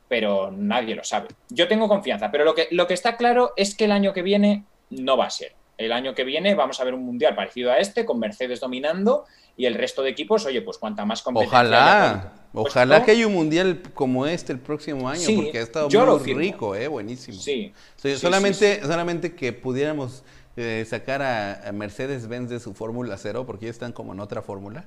pero 0.09 0.51
nadie 0.51 0.94
lo 0.94 1.05
sabe. 1.05 1.28
Yo 1.48 1.69
tengo 1.69 1.89
confianza, 1.89 2.31
pero 2.31 2.44
lo 2.44 2.55
que, 2.55 2.69
lo 2.70 2.86
que 2.86 2.94
está 2.94 3.16
claro 3.16 3.52
es 3.56 3.74
que 3.74 3.86
el 3.86 3.93
año 3.93 4.12
que 4.12 4.23
viene 4.23 4.65
no 4.90 5.16
va 5.16 5.27
a 5.27 5.31
ser. 5.31 5.55
El 5.77 5.93
año 5.93 6.15
que 6.15 6.24
viene 6.24 6.55
vamos 6.55 6.81
a 6.81 6.85
ver 6.85 6.94
un 6.94 7.05
mundial 7.05 7.35
parecido 7.35 7.73
a 7.73 7.78
este, 7.78 8.05
con 8.05 8.19
Mercedes 8.20 8.61
dominando 8.61 9.24
y 9.56 9.66
el 9.66 9.74
resto 9.74 10.02
de 10.02 10.10
equipos, 10.10 10.44
oye, 10.47 10.62
pues 10.62 10.78
cuanta 10.78 11.05
más 11.05 11.22
competencia. 11.22 11.59
Ojalá, 11.59 12.32
pues 12.52 12.66
ojalá 12.66 13.05
que 13.05 13.12
haya 13.12 13.26
un 13.26 13.35
mundial 13.35 13.82
como 13.94 14.26
este 14.26 14.52
el 14.52 14.59
próximo 14.59 15.09
año, 15.09 15.26
porque 15.36 15.59
ha 15.59 15.62
estado 15.62 15.89
muy 15.89 16.35
rico, 16.35 16.74
eh, 16.74 16.89
buenísimo. 16.89 17.39
Sí. 17.39 17.72
solamente, 18.16 18.81
solamente 18.82 19.35
que 19.35 19.52
pudiéramos 19.52 20.24
eh, 20.56 20.85
sacar 20.89 21.22
a, 21.22 21.72
Mercedes-Benz 21.72 22.48
de 22.48 22.60
su 22.60 22.74
Fórmula 22.74 23.16
Cero, 23.16 23.44
porque 23.47 23.66
ellos 23.66 23.74
están 23.74 23.93
como 23.93 24.12
en 24.12 24.20
otra 24.20 24.43
fórmula, 24.43 24.85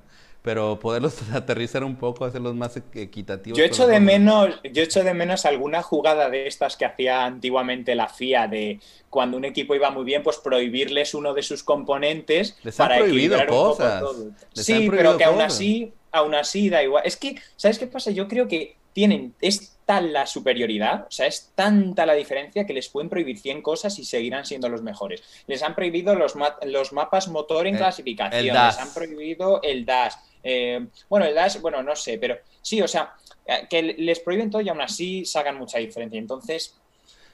pero 0.48 0.80
poderlos 0.80 1.22
aterrizar 1.34 1.84
un 1.84 1.98
poco, 1.98 2.24
hacerlos 2.24 2.56
más 2.56 2.78
equitativos. 2.94 3.60
Yo 3.60 3.66
echo 3.66 3.86
de 3.86 4.00
menos, 4.00 4.62
yo 4.72 4.82
echo 4.82 5.04
de 5.04 5.14
menos 5.14 5.46
alguna 5.46 5.84
jugada 5.84 6.30
de 6.30 6.48
estas 6.48 6.78
que 6.78 6.86
hacía 6.86 7.26
antiguamente 7.26 7.96
la 7.96 8.08
FIA 8.08 8.48
de 8.48 8.80
cuando 9.10 9.36
un 9.36 9.44
equipo 9.44 9.76
iba 9.76 9.92
muy 9.92 10.06
bien, 10.06 10.24
pues 10.24 10.38
prohibirles 10.38 11.14
uno 11.14 11.34
de 11.34 11.44
sus 11.44 11.64
componentes 11.64 12.56
Les 12.64 12.78
para 12.78 13.00
equilibrar 13.00 13.46
cosas. 13.48 14.02
un 14.02 14.08
poco 14.08 14.14
todo. 14.14 14.32
sí, 14.54 14.88
pero 14.90 15.18
que 15.18 15.26
aún 15.26 15.42
así, 15.42 15.92
aún 16.14 16.34
así 16.34 16.70
da 16.70 16.82
igual. 16.82 17.04
Es 17.06 17.18
que, 17.18 17.36
¿sabes 17.58 17.78
qué 17.78 17.88
pasa? 17.88 18.12
Yo 18.12 18.30
creo 18.30 18.48
que 18.48 18.78
tienen, 18.94 19.36
es 19.42 19.78
tal 19.86 20.12
la 20.12 20.26
superioridad, 20.28 21.08
o 21.08 21.12
sea, 21.12 21.28
es 21.28 21.52
tanta 21.56 22.06
la 22.06 22.14
diferencia 22.14 22.66
que 22.66 22.74
les 22.74 22.90
pueden 22.90 23.10
prohibir 23.10 23.38
100 23.38 23.62
cosas 23.62 24.00
y 24.00 24.06
seguirán 24.06 24.46
siendo 24.46 24.70
los 24.70 24.82
mejores. 24.82 25.24
Les 25.48 25.62
han 25.62 25.76
prohibido 25.76 26.16
los, 26.16 26.36
los 26.66 26.94
mapas 26.94 27.28
motor 27.28 27.68
en 27.68 27.76
eh, 27.76 27.78
clasificación, 27.78 28.56
les 28.56 28.78
han 28.78 28.94
prohibido 28.94 29.62
el 29.62 29.86
dash. 29.86 30.14
Eh, 30.44 30.88
bueno, 31.10 31.26
el 31.26 31.36
dash, 31.36 31.60
bueno, 31.60 31.82
no 31.84 31.96
sé, 31.96 32.18
pero 32.18 32.38
sí, 32.62 32.82
o 32.82 32.88
sea, 32.88 33.14
eh, 33.46 33.68
que 33.70 33.82
les 33.82 34.20
prohíben 34.20 34.50
todo 34.50 34.62
y 34.62 34.70
aún 34.70 34.82
así 34.82 35.26
sacan 35.26 35.58
mucha 35.58 35.80
diferencia. 35.80 36.20
Entonces, 36.20 36.76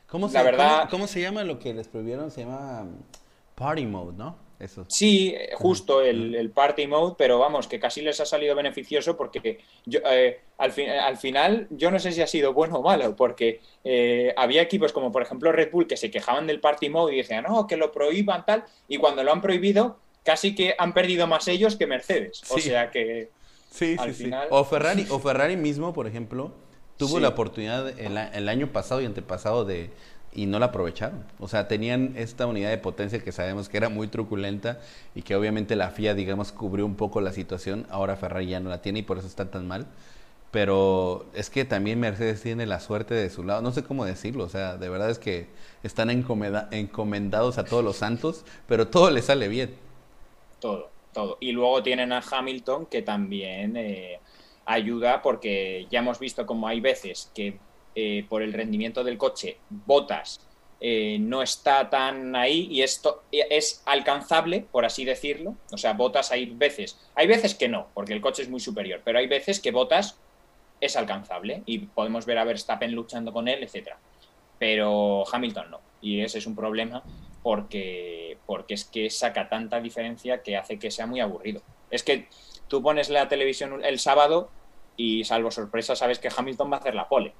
¿Cómo 0.07 0.27
se, 0.27 0.35
la 0.35 0.43
verdad... 0.43 0.89
¿cómo 0.89 1.07
se 1.07 1.21
llama 1.21 1.43
lo 1.43 1.59
que 1.59 1.73
les 1.73 1.87
prohibieron? 1.87 2.31
Se 2.31 2.41
llama 2.41 2.87
Party 3.55 3.85
Mode, 3.85 4.17
¿no? 4.17 4.43
Sí, 4.87 5.33
eh, 5.35 5.49
justo 5.55 6.01
el, 6.01 6.49
party 6.51 6.87
mode, 6.87 7.15
pero 7.17 7.39
vamos, 7.39 7.67
que 7.67 7.79
casi 7.79 8.01
les 8.01 8.19
ha 8.19 8.25
salido 8.25 8.55
beneficioso 8.55 9.17
porque 9.17 9.59
yo, 9.85 9.99
eh, 10.05 10.39
al, 10.57 10.73
al, 11.01 11.17
final 11.17 11.67
yo 11.69 11.91
no 11.91 11.99
sé 11.99 12.11
si 12.11 12.21
ha 12.21 12.27
sido 12.27 12.53
bueno 12.53 12.77
o 12.77 12.81
malo, 12.81 13.15
porque 13.15 13.61
eh, 13.83 14.33
había 14.37 14.61
equipos 14.61 14.93
como 14.93 15.11
por 15.11 15.21
ejemplo 15.21 15.51
Red 15.51 15.71
Bull 15.71 15.87
que 15.87 15.97
se 15.97 16.09
quejaban 16.09 16.47
del 16.47 16.61
party 16.61 16.89
mode 16.89 17.13
y 17.13 17.17
decían, 17.17 17.43
no, 17.43 17.67
que 17.67 17.77
lo 17.77 17.91
prohíban 17.91 18.45
tal, 18.45 18.63
y 18.87 18.97
cuando 18.97 19.23
lo 19.23 19.31
han 19.33 19.41
prohibido, 19.41 19.97
casi 20.23 20.55
que 20.55 20.75
han 20.77 20.93
perdido 20.93 21.27
más 21.27 21.47
ellos 21.47 21.75
que 21.75 21.87
Mercedes. 21.87 22.41
O 22.49 22.59
sea 22.59 22.91
que... 22.91 23.29
Sí, 23.71 23.97
sí, 24.03 24.13
sí. 24.13 24.31
O 24.49 24.63
Ferrari, 24.63 25.07
o 25.09 25.19
Ferrari 25.19 25.57
mismo, 25.57 25.93
por 25.93 26.05
ejemplo, 26.05 26.53
tuvo 26.97 27.19
la 27.19 27.29
oportunidad 27.29 27.89
el 27.99 28.49
año 28.49 28.71
pasado 28.71 29.01
y 29.01 29.05
antepasado 29.05 29.65
de 29.65 29.89
y 30.35 30.45
no 30.47 30.59
la 30.59 30.67
aprovecharon. 30.67 31.23
O 31.39 31.47
sea, 31.47 31.67
tenían 31.67 32.13
esta 32.15 32.47
unidad 32.47 32.69
de 32.69 32.77
potencia 32.77 33.19
que 33.19 33.31
sabemos 33.31 33.69
que 33.69 33.77
era 33.77 33.89
muy 33.89 34.07
truculenta 34.07 34.79
y 35.15 35.21
que 35.21 35.35
obviamente 35.35 35.75
la 35.75 35.91
FIA, 35.91 36.13
digamos, 36.15 36.51
cubrió 36.51 36.85
un 36.85 36.95
poco 36.95 37.21
la 37.21 37.31
situación. 37.33 37.85
Ahora 37.89 38.15
Ferrari 38.15 38.47
ya 38.47 38.59
no 38.59 38.69
la 38.69 38.81
tiene 38.81 38.99
y 38.99 39.03
por 39.03 39.17
eso 39.17 39.27
está 39.27 39.51
tan 39.51 39.67
mal. 39.67 39.85
Pero 40.51 41.25
es 41.33 41.49
que 41.49 41.65
también 41.65 41.99
Mercedes 41.99 42.41
tiene 42.41 42.65
la 42.65 42.79
suerte 42.79 43.15
de 43.15 43.29
su 43.29 43.43
lado. 43.43 43.61
No 43.61 43.71
sé 43.71 43.83
cómo 43.83 44.05
decirlo. 44.05 44.43
O 44.43 44.49
sea, 44.49 44.77
de 44.77 44.89
verdad 44.89 45.09
es 45.09 45.19
que 45.19 45.47
están 45.81 46.09
encomendados 46.09 47.57
a 47.57 47.65
todos 47.65 47.83
los 47.83 47.97
santos, 47.97 48.45
pero 48.67 48.87
todo 48.87 49.09
le 49.09 49.21
sale 49.21 49.47
bien. 49.47 49.75
Todo, 50.63 50.91
todo. 51.11 51.37
Y 51.41 51.51
luego 51.51 51.83
tienen 51.83 52.13
a 52.13 52.23
Hamilton 52.23 52.85
que 52.85 53.01
también 53.01 53.75
eh, 53.75 54.21
ayuda 54.63 55.21
porque 55.21 55.87
ya 55.91 55.99
hemos 55.99 56.19
visto 56.19 56.45
como 56.45 56.69
hay 56.69 56.79
veces 56.79 57.29
que 57.35 57.59
eh, 57.95 58.25
por 58.29 58.41
el 58.41 58.53
rendimiento 58.53 59.03
del 59.03 59.17
coche, 59.17 59.57
Botas 59.69 60.39
eh, 60.79 61.17
no 61.19 61.41
está 61.41 61.89
tan 61.89 62.33
ahí 62.37 62.69
y 62.71 62.81
esto 62.81 63.23
es 63.29 63.83
alcanzable, 63.85 64.65
por 64.71 64.85
así 64.85 65.03
decirlo. 65.03 65.57
O 65.69 65.77
sea, 65.77 65.91
Botas 65.91 66.31
hay 66.31 66.45
veces, 66.45 66.97
hay 67.13 67.27
veces 67.27 67.55
que 67.55 67.67
no, 67.67 67.87
porque 67.93 68.13
el 68.13 68.21
coche 68.21 68.43
es 68.43 68.49
muy 68.49 68.61
superior, 68.61 69.01
pero 69.03 69.19
hay 69.19 69.27
veces 69.27 69.59
que 69.59 69.71
Botas 69.71 70.17
es 70.79 70.95
alcanzable 70.95 71.63
y 71.65 71.79
podemos 71.79 72.25
ver 72.25 72.37
a 72.37 72.45
Verstappen 72.45 72.93
luchando 72.93 73.33
con 73.33 73.49
él, 73.49 73.63
etcétera. 73.63 73.99
Pero 74.59 75.25
Hamilton 75.29 75.71
no, 75.71 75.81
y 76.01 76.21
ese 76.21 76.37
es 76.37 76.47
un 76.47 76.55
problema 76.55 77.03
porque, 77.43 78.37
porque 78.45 78.73
es 78.73 78.85
que 78.85 79.09
saca 79.09 79.49
tanta 79.49 79.81
diferencia 79.81 80.41
que 80.41 80.57
hace 80.57 80.79
que 80.79 80.89
sea 80.89 81.05
muy 81.05 81.19
aburrido. 81.19 81.61
Es 81.91 82.01
que 82.01 82.27
tú 82.67 82.81
pones 82.81 83.09
la 83.09 83.27
televisión 83.27 83.83
el 83.83 83.99
sábado 83.99 84.49
y 84.95 85.25
salvo 85.25 85.51
sorpresa 85.51 85.95
sabes 85.95 86.19
que 86.19 86.29
Hamilton 86.35 86.71
va 86.71 86.77
a 86.77 86.79
hacer 86.79 86.95
la 86.95 87.07
pole. 87.09 87.33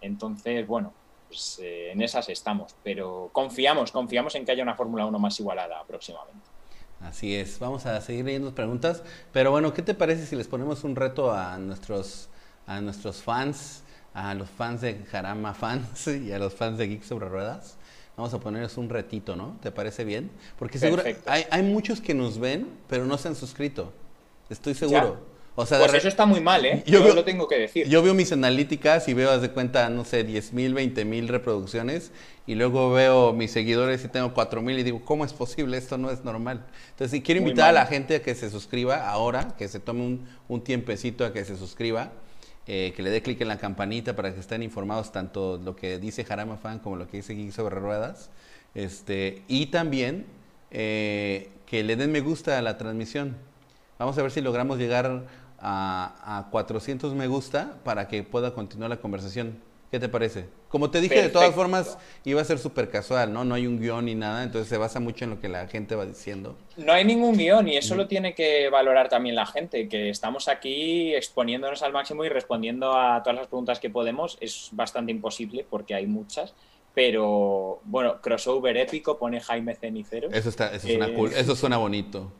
Entonces, 0.00 0.66
bueno, 0.66 0.92
pues, 1.28 1.60
eh, 1.62 1.92
en 1.92 2.00
esas 2.00 2.28
estamos, 2.28 2.74
pero 2.82 3.28
confiamos, 3.32 3.92
confiamos 3.92 4.34
en 4.34 4.44
que 4.44 4.52
haya 4.52 4.62
una 4.62 4.74
Fórmula 4.74 5.04
1 5.04 5.18
más 5.18 5.38
igualada 5.38 5.84
próximamente. 5.86 6.48
Así 7.00 7.34
es, 7.36 7.58
vamos 7.58 7.84
a 7.84 8.00
seguir 8.00 8.24
leyendo 8.24 8.54
preguntas, 8.54 9.02
pero 9.32 9.50
bueno, 9.50 9.74
¿qué 9.74 9.82
te 9.82 9.92
parece 9.94 10.24
si 10.24 10.36
les 10.36 10.48
ponemos 10.48 10.84
un 10.84 10.96
reto 10.96 11.32
a 11.32 11.58
nuestros, 11.58 12.30
a 12.66 12.80
nuestros 12.80 13.22
fans, 13.22 13.82
a 14.14 14.32
los 14.32 14.48
fans 14.48 14.80
de 14.80 15.04
Jarama 15.04 15.52
Fans 15.52 16.06
y 16.08 16.32
a 16.32 16.38
los 16.38 16.54
fans 16.54 16.78
de 16.78 16.88
Geek 16.88 17.02
sobre 17.02 17.28
Ruedas? 17.28 17.76
Vamos 18.16 18.32
a 18.32 18.38
ponerles 18.38 18.76
un 18.76 18.88
retito, 18.88 19.34
¿no? 19.34 19.56
¿Te 19.62 19.70
parece 19.72 20.04
bien? 20.04 20.30
Porque 20.58 20.78
seguro 20.78 21.02
hay, 21.26 21.44
hay, 21.50 21.62
muchos 21.62 22.00
que 22.00 22.14
nos 22.14 22.38
ven, 22.38 22.68
pero 22.88 23.06
no 23.06 23.18
se 23.18 23.28
han 23.28 23.34
suscrito. 23.34 23.92
Estoy 24.48 24.74
seguro. 24.74 25.34
O 25.56 25.66
sea, 25.66 25.78
pues 25.78 25.94
eso 25.94 26.08
está 26.08 26.26
muy 26.26 26.40
mal, 26.40 26.64
¿eh? 26.64 26.82
Yo, 26.84 27.14
lo 27.14 27.22
tengo 27.22 27.46
que 27.46 27.56
decir. 27.56 27.88
Yo 27.88 28.02
veo 28.02 28.12
mis 28.12 28.32
analíticas 28.32 29.06
y 29.08 29.14
veo, 29.14 29.30
haz 29.30 29.40
de 29.40 29.50
cuenta, 29.50 29.88
no 29.88 30.04
sé, 30.04 30.24
10 30.24 30.52
mil, 30.52 30.74
20 30.74 31.04
mil 31.04 31.28
reproducciones 31.28 32.10
y 32.44 32.56
luego 32.56 32.90
veo 32.90 33.32
mis 33.32 33.52
seguidores 33.52 34.04
y 34.04 34.08
tengo 34.08 34.34
4 34.34 34.62
mil 34.62 34.78
y 34.78 34.82
digo, 34.82 35.04
¿cómo 35.04 35.24
es 35.24 35.32
posible? 35.32 35.76
Esto 35.76 35.96
no 35.96 36.10
es 36.10 36.24
normal. 36.24 36.66
Entonces, 36.90 37.20
quiero 37.22 37.40
invitar 37.40 37.68
a 37.68 37.72
la 37.72 37.86
gente 37.86 38.16
a 38.16 38.22
que 38.22 38.34
se 38.34 38.50
suscriba 38.50 39.08
ahora, 39.08 39.54
que 39.56 39.68
se 39.68 39.78
tome 39.78 40.00
un, 40.00 40.26
un 40.48 40.60
tiempecito 40.64 41.24
a 41.24 41.32
que 41.32 41.44
se 41.44 41.56
suscriba, 41.56 42.10
eh, 42.66 42.92
que 42.96 43.02
le 43.02 43.10
dé 43.10 43.22
clic 43.22 43.40
en 43.40 43.48
la 43.48 43.58
campanita 43.58 44.16
para 44.16 44.32
que 44.32 44.40
estén 44.40 44.62
informados 44.62 45.12
tanto 45.12 45.60
lo 45.62 45.76
que 45.76 45.98
dice 45.98 46.24
Jarama 46.24 46.56
Fan 46.56 46.78
como 46.78 46.96
lo 46.96 47.06
que 47.06 47.18
dice 47.18 47.34
Geek 47.34 47.52
sobre 47.52 47.76
Ruedas. 47.76 48.30
Este, 48.74 49.42
y 49.48 49.66
también 49.66 50.26
eh, 50.70 51.50
que 51.66 51.84
le 51.84 51.96
den 51.96 52.10
me 52.10 52.20
gusta 52.20 52.58
a 52.58 52.62
la 52.62 52.78
transmisión. 52.78 53.36
Vamos 53.98 54.18
a 54.18 54.22
ver 54.22 54.30
si 54.30 54.40
logramos 54.40 54.78
llegar 54.78 55.26
a, 55.60 56.48
400 56.50 57.14
me 57.14 57.26
gusta 57.26 57.78
para 57.84 58.08
que 58.08 58.22
pueda 58.22 58.52
continuar 58.54 58.90
la 58.90 58.96
conversación. 58.96 59.58
¿Qué 59.94 60.00
te 60.00 60.08
parece? 60.08 60.46
Como 60.70 60.90
te 60.90 61.00
dije, 61.00 61.22
de 61.22 61.28
todas 61.28 61.54
formas, 61.54 61.98
iba 62.24 62.40
a 62.40 62.44
ser 62.44 62.58
súper 62.58 62.90
casual, 62.90 63.32
¿no? 63.32 63.44
No 63.44 63.54
hay 63.54 63.68
un 63.68 63.78
guion 63.78 64.06
ni 64.06 64.16
nada, 64.16 64.42
entonces 64.42 64.68
se 64.68 64.76
basa 64.76 64.98
mucho 64.98 65.24
en 65.24 65.30
lo 65.30 65.40
que 65.40 65.48
la 65.48 65.68
gente 65.68 65.94
va 65.94 66.04
diciendo. 66.04 66.56
No 66.76 66.92
hay 66.92 67.04
ningún 67.04 67.36
guion 67.36 67.68
y 67.68 67.76
eso 67.76 67.94
lo 67.94 68.08
tiene 68.08 68.34
que 68.34 68.68
valorar 68.70 69.08
también 69.08 69.36
la 69.36 69.46
gente, 69.46 69.88
que 69.88 70.08
estamos 70.08 70.48
aquí 70.48 71.14
exponiéndonos 71.14 71.84
al 71.84 71.92
máximo 71.92 72.24
y 72.24 72.28
respondiendo 72.28 72.92
a 72.92 73.22
todas 73.22 73.38
las 73.38 73.46
preguntas 73.46 73.78
que 73.78 73.88
podemos. 73.88 74.36
Es 74.40 74.70
bastante 74.72 75.12
imposible 75.12 75.64
porque 75.70 75.94
hay 75.94 76.08
muchas, 76.08 76.56
pero 76.92 77.78
bueno, 77.84 78.20
crossover 78.20 78.76
épico, 78.76 79.16
pone 79.16 79.38
Jaime 79.38 79.76
Cenicero. 79.76 80.28
Eso, 80.32 80.48
está, 80.48 80.74
eso, 80.74 80.88
suena, 80.88 81.14
cool, 81.14 81.32
eso 81.32 81.54
suena 81.54 81.76
bonito. 81.76 82.32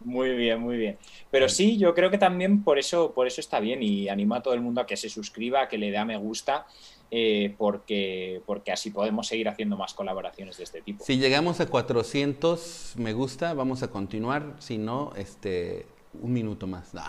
Muy 0.00 0.36
bien, 0.36 0.60
muy 0.60 0.76
bien. 0.76 0.98
Pero 1.30 1.48
sí, 1.48 1.78
yo 1.78 1.94
creo 1.94 2.10
que 2.10 2.18
también 2.18 2.62
por 2.62 2.78
eso, 2.78 3.12
por 3.12 3.26
eso 3.26 3.40
está 3.40 3.60
bien 3.60 3.82
y 3.82 4.08
animo 4.08 4.34
a 4.34 4.42
todo 4.42 4.54
el 4.54 4.60
mundo 4.60 4.80
a 4.80 4.86
que 4.86 4.96
se 4.96 5.08
suscriba, 5.08 5.62
a 5.62 5.68
que 5.68 5.78
le 5.78 5.90
dé 5.90 5.98
a 5.98 6.04
me 6.04 6.16
gusta, 6.16 6.66
eh, 7.10 7.54
porque, 7.56 8.42
porque 8.46 8.72
así 8.72 8.90
podemos 8.90 9.26
seguir 9.28 9.48
haciendo 9.48 9.76
más 9.76 9.94
colaboraciones 9.94 10.56
de 10.56 10.64
este 10.64 10.82
tipo. 10.82 11.04
Si 11.04 11.18
llegamos 11.18 11.60
a 11.60 11.66
400 11.66 12.94
me 12.96 13.12
gusta, 13.12 13.54
vamos 13.54 13.82
a 13.82 13.88
continuar. 13.88 14.54
Si 14.58 14.78
no, 14.78 15.12
este, 15.16 15.86
un 16.20 16.32
minuto 16.32 16.66
más. 16.66 16.92
No, 16.94 17.02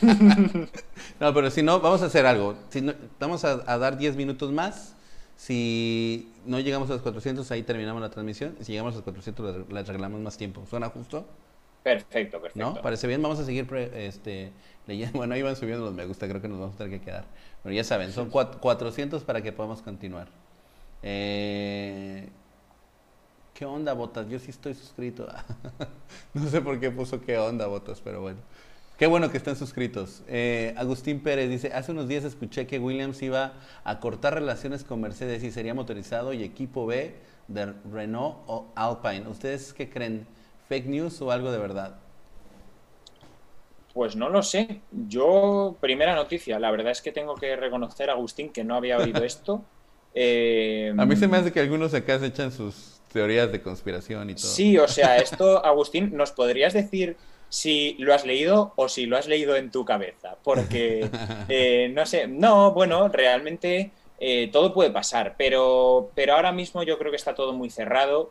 pero 1.34 1.50
si 1.50 1.62
no, 1.62 1.80
vamos 1.80 2.02
a 2.02 2.06
hacer 2.06 2.26
algo. 2.26 2.56
Si 2.70 2.80
no, 2.80 2.94
vamos 3.20 3.44
a, 3.44 3.56
dar 3.78 3.96
10 3.96 4.16
minutos 4.16 4.52
más. 4.52 4.96
Si 5.36 6.32
no 6.44 6.60
llegamos 6.60 6.90
a 6.90 6.94
los 6.94 7.02
400, 7.02 7.50
ahí 7.50 7.62
terminamos 7.62 8.00
la 8.02 8.10
transmisión. 8.10 8.56
Si 8.60 8.72
llegamos 8.72 8.94
a 8.94 8.96
los 8.96 9.04
400, 9.04 9.68
le 9.70 9.80
arreglamos 9.80 10.20
más 10.20 10.36
tiempo. 10.36 10.64
¿Suena 10.68 10.88
justo? 10.88 11.26
Perfecto, 11.82 12.40
perfecto. 12.40 12.74
¿No? 12.74 12.80
Parece 12.80 13.06
bien, 13.06 13.20
vamos 13.20 13.38
a 13.40 13.44
seguir 13.44 13.66
este, 13.94 14.52
leyendo. 14.86 15.12
Bueno, 15.18 15.34
ahí 15.34 15.42
van 15.42 15.56
subiendo 15.56 15.84
los 15.84 15.94
me 15.94 16.06
gusta, 16.06 16.28
creo 16.28 16.40
que 16.40 16.48
nos 16.48 16.58
vamos 16.58 16.74
a 16.74 16.78
tener 16.78 16.98
que 16.98 17.04
quedar. 17.04 17.24
Pero 17.62 17.74
ya 17.74 17.84
saben, 17.84 18.12
son 18.12 18.30
400 18.30 19.24
para 19.24 19.42
que 19.42 19.52
podamos 19.52 19.82
continuar. 19.82 20.28
Eh, 21.02 22.28
¿Qué 23.54 23.64
onda, 23.64 23.92
Botas? 23.92 24.28
Yo 24.28 24.38
sí 24.38 24.50
estoy 24.50 24.74
suscrito. 24.74 25.28
no 26.34 26.48
sé 26.48 26.60
por 26.60 26.80
qué 26.80 26.90
puso 26.90 27.20
qué 27.20 27.38
onda, 27.38 27.66
Botas, 27.66 28.00
pero 28.00 28.20
bueno. 28.20 28.38
Qué 28.98 29.06
bueno 29.06 29.30
que 29.30 29.36
están 29.36 29.56
suscritos. 29.56 30.22
Eh, 30.28 30.74
Agustín 30.76 31.20
Pérez 31.20 31.50
dice, 31.50 31.72
hace 31.72 31.90
unos 31.90 32.06
días 32.06 32.22
escuché 32.24 32.66
que 32.66 32.78
Williams 32.78 33.20
iba 33.22 33.54
a 33.82 33.98
cortar 33.98 34.34
relaciones 34.34 34.84
con 34.84 35.00
Mercedes 35.00 35.42
y 35.42 35.50
sería 35.50 35.74
motorizado 35.74 36.32
y 36.32 36.44
equipo 36.44 36.86
B 36.86 37.16
de 37.48 37.72
Renault 37.90 38.36
o 38.46 38.72
Alpine. 38.76 39.28
¿Ustedes 39.28 39.72
qué 39.72 39.90
creen? 39.90 40.26
Fake 40.72 40.86
news 40.86 41.20
o 41.20 41.30
algo 41.30 41.52
de 41.52 41.58
verdad? 41.58 41.96
Pues 43.92 44.16
no 44.16 44.30
lo 44.30 44.42
sé. 44.42 44.80
Yo, 44.90 45.76
primera 45.80 46.14
noticia, 46.14 46.58
la 46.58 46.70
verdad 46.70 46.92
es 46.92 47.02
que 47.02 47.12
tengo 47.12 47.34
que 47.34 47.54
reconocer, 47.56 48.08
Agustín, 48.08 48.48
que 48.48 48.64
no 48.64 48.74
había 48.74 48.96
oído 48.96 49.22
esto. 49.32 49.62
Eh, 50.14 50.94
a 50.96 51.04
mí 51.04 51.14
se 51.16 51.28
me 51.28 51.36
hace 51.36 51.52
que 51.52 51.60
algunos 51.60 51.92
acá 51.92 52.18
se 52.18 52.26
echan 52.26 52.52
sus 52.52 53.02
teorías 53.12 53.52
de 53.52 53.60
conspiración 53.60 54.30
y 54.30 54.34
todo. 54.34 54.46
Sí, 54.46 54.78
o 54.78 54.88
sea, 54.88 55.18
esto, 55.18 55.62
Agustín, 55.62 56.16
¿nos 56.16 56.32
podrías 56.32 56.72
decir 56.72 57.18
si 57.50 57.96
lo 57.98 58.14
has 58.14 58.24
leído 58.24 58.72
o 58.76 58.88
si 58.88 59.04
lo 59.04 59.18
has 59.18 59.28
leído 59.28 59.54
en 59.56 59.70
tu 59.70 59.84
cabeza? 59.84 60.38
Porque, 60.42 61.10
eh, 61.50 61.92
no 61.94 62.06
sé, 62.06 62.28
no, 62.28 62.72
bueno, 62.72 63.08
realmente 63.08 63.90
eh, 64.18 64.48
todo 64.50 64.72
puede 64.72 64.90
pasar, 64.90 65.34
pero, 65.36 66.10
pero 66.14 66.32
ahora 66.32 66.50
mismo 66.50 66.82
yo 66.82 66.96
creo 66.98 67.10
que 67.10 67.16
está 67.16 67.34
todo 67.34 67.52
muy 67.52 67.68
cerrado 67.68 68.30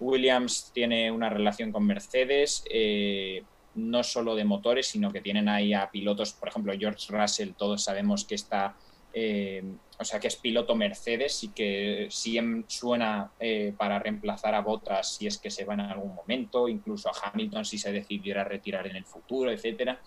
Williams 0.00 0.70
tiene 0.72 1.10
una 1.10 1.28
relación 1.28 1.70
con 1.70 1.86
Mercedes, 1.86 2.64
eh, 2.70 3.44
no 3.74 4.02
solo 4.02 4.34
de 4.34 4.44
motores, 4.44 4.88
sino 4.88 5.12
que 5.12 5.20
tienen 5.20 5.48
ahí 5.48 5.74
a 5.74 5.90
pilotos, 5.90 6.32
por 6.32 6.48
ejemplo, 6.48 6.72
George 6.76 7.06
Russell, 7.10 7.50
todos 7.56 7.84
sabemos 7.84 8.24
que 8.24 8.34
está, 8.34 8.74
eh, 9.12 9.62
o 9.98 10.04
sea, 10.04 10.18
que 10.18 10.28
es 10.28 10.36
piloto 10.36 10.74
Mercedes 10.74 11.44
y 11.44 11.48
que 11.48 12.08
siempre 12.10 12.64
suena 12.68 13.30
eh, 13.38 13.74
para 13.76 13.98
reemplazar 13.98 14.54
a 14.54 14.62
Bottas 14.62 15.16
si 15.16 15.26
es 15.26 15.38
que 15.38 15.50
se 15.50 15.64
va 15.64 15.74
en 15.74 15.80
algún 15.80 16.14
momento, 16.14 16.66
incluso 16.66 17.10
a 17.10 17.30
Hamilton 17.30 17.64
si 17.64 17.78
se 17.78 17.92
decidiera 17.92 18.42
retirar 18.42 18.86
en 18.86 18.96
el 18.96 19.04
futuro, 19.04 19.52
etcétera. 19.52 20.00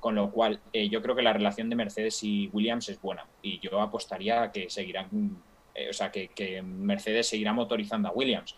Con 0.00 0.14
lo 0.14 0.30
cual, 0.30 0.60
yo 0.72 1.02
creo 1.02 1.14
que 1.14 1.20
la 1.20 1.34
relación 1.34 1.68
de 1.68 1.76
Mercedes 1.76 2.24
y 2.24 2.48
Williams 2.54 2.88
es 2.88 2.98
buena 3.02 3.26
y 3.42 3.60
yo 3.60 3.82
apostaría 3.82 4.44
a 4.44 4.50
que 4.50 4.70
seguirán, 4.70 5.42
o 5.90 5.92
sea, 5.92 6.10
que 6.10 6.62
Mercedes 6.62 7.28
seguirá 7.28 7.52
motorizando 7.52 8.08
a 8.08 8.12
Williams 8.12 8.56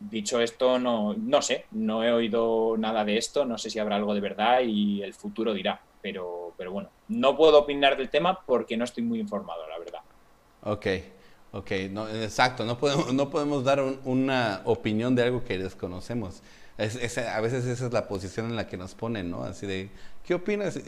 Dicho 0.00 0.40
esto, 0.40 0.78
no, 0.78 1.12
no 1.12 1.42
sé, 1.42 1.66
no 1.72 2.02
he 2.02 2.10
oído 2.10 2.76
nada 2.78 3.04
de 3.04 3.18
esto, 3.18 3.44
no 3.44 3.58
sé 3.58 3.68
si 3.68 3.78
habrá 3.78 3.96
algo 3.96 4.14
de 4.14 4.20
verdad 4.20 4.60
y 4.64 5.02
el 5.02 5.12
futuro 5.12 5.52
dirá, 5.52 5.78
pero, 6.00 6.54
pero 6.56 6.72
bueno, 6.72 6.88
no 7.08 7.36
puedo 7.36 7.58
opinar 7.58 7.98
del 7.98 8.08
tema 8.08 8.40
porque 8.46 8.78
no 8.78 8.84
estoy 8.84 9.02
muy 9.02 9.20
informado, 9.20 9.68
la 9.68 9.78
verdad. 9.78 10.00
Ok, 10.62 10.86
ok, 11.52 11.70
no, 11.90 12.08
exacto, 12.08 12.64
no 12.64 12.78
podemos, 12.78 13.12
no 13.12 13.28
podemos 13.28 13.62
dar 13.62 13.82
una 14.04 14.62
opinión 14.64 15.14
de 15.14 15.24
algo 15.24 15.44
que 15.44 15.58
desconocemos. 15.58 16.42
Es, 16.78 17.18
a 17.18 17.40
veces 17.42 17.66
esa 17.66 17.86
es 17.86 17.92
la 17.92 18.08
posición 18.08 18.46
en 18.46 18.56
la 18.56 18.66
que 18.66 18.78
nos 18.78 18.94
ponen, 18.94 19.30
¿no? 19.30 19.44
Así 19.44 19.66
de, 19.66 19.90
¿qué 20.24 20.32
opinas? 20.32 20.80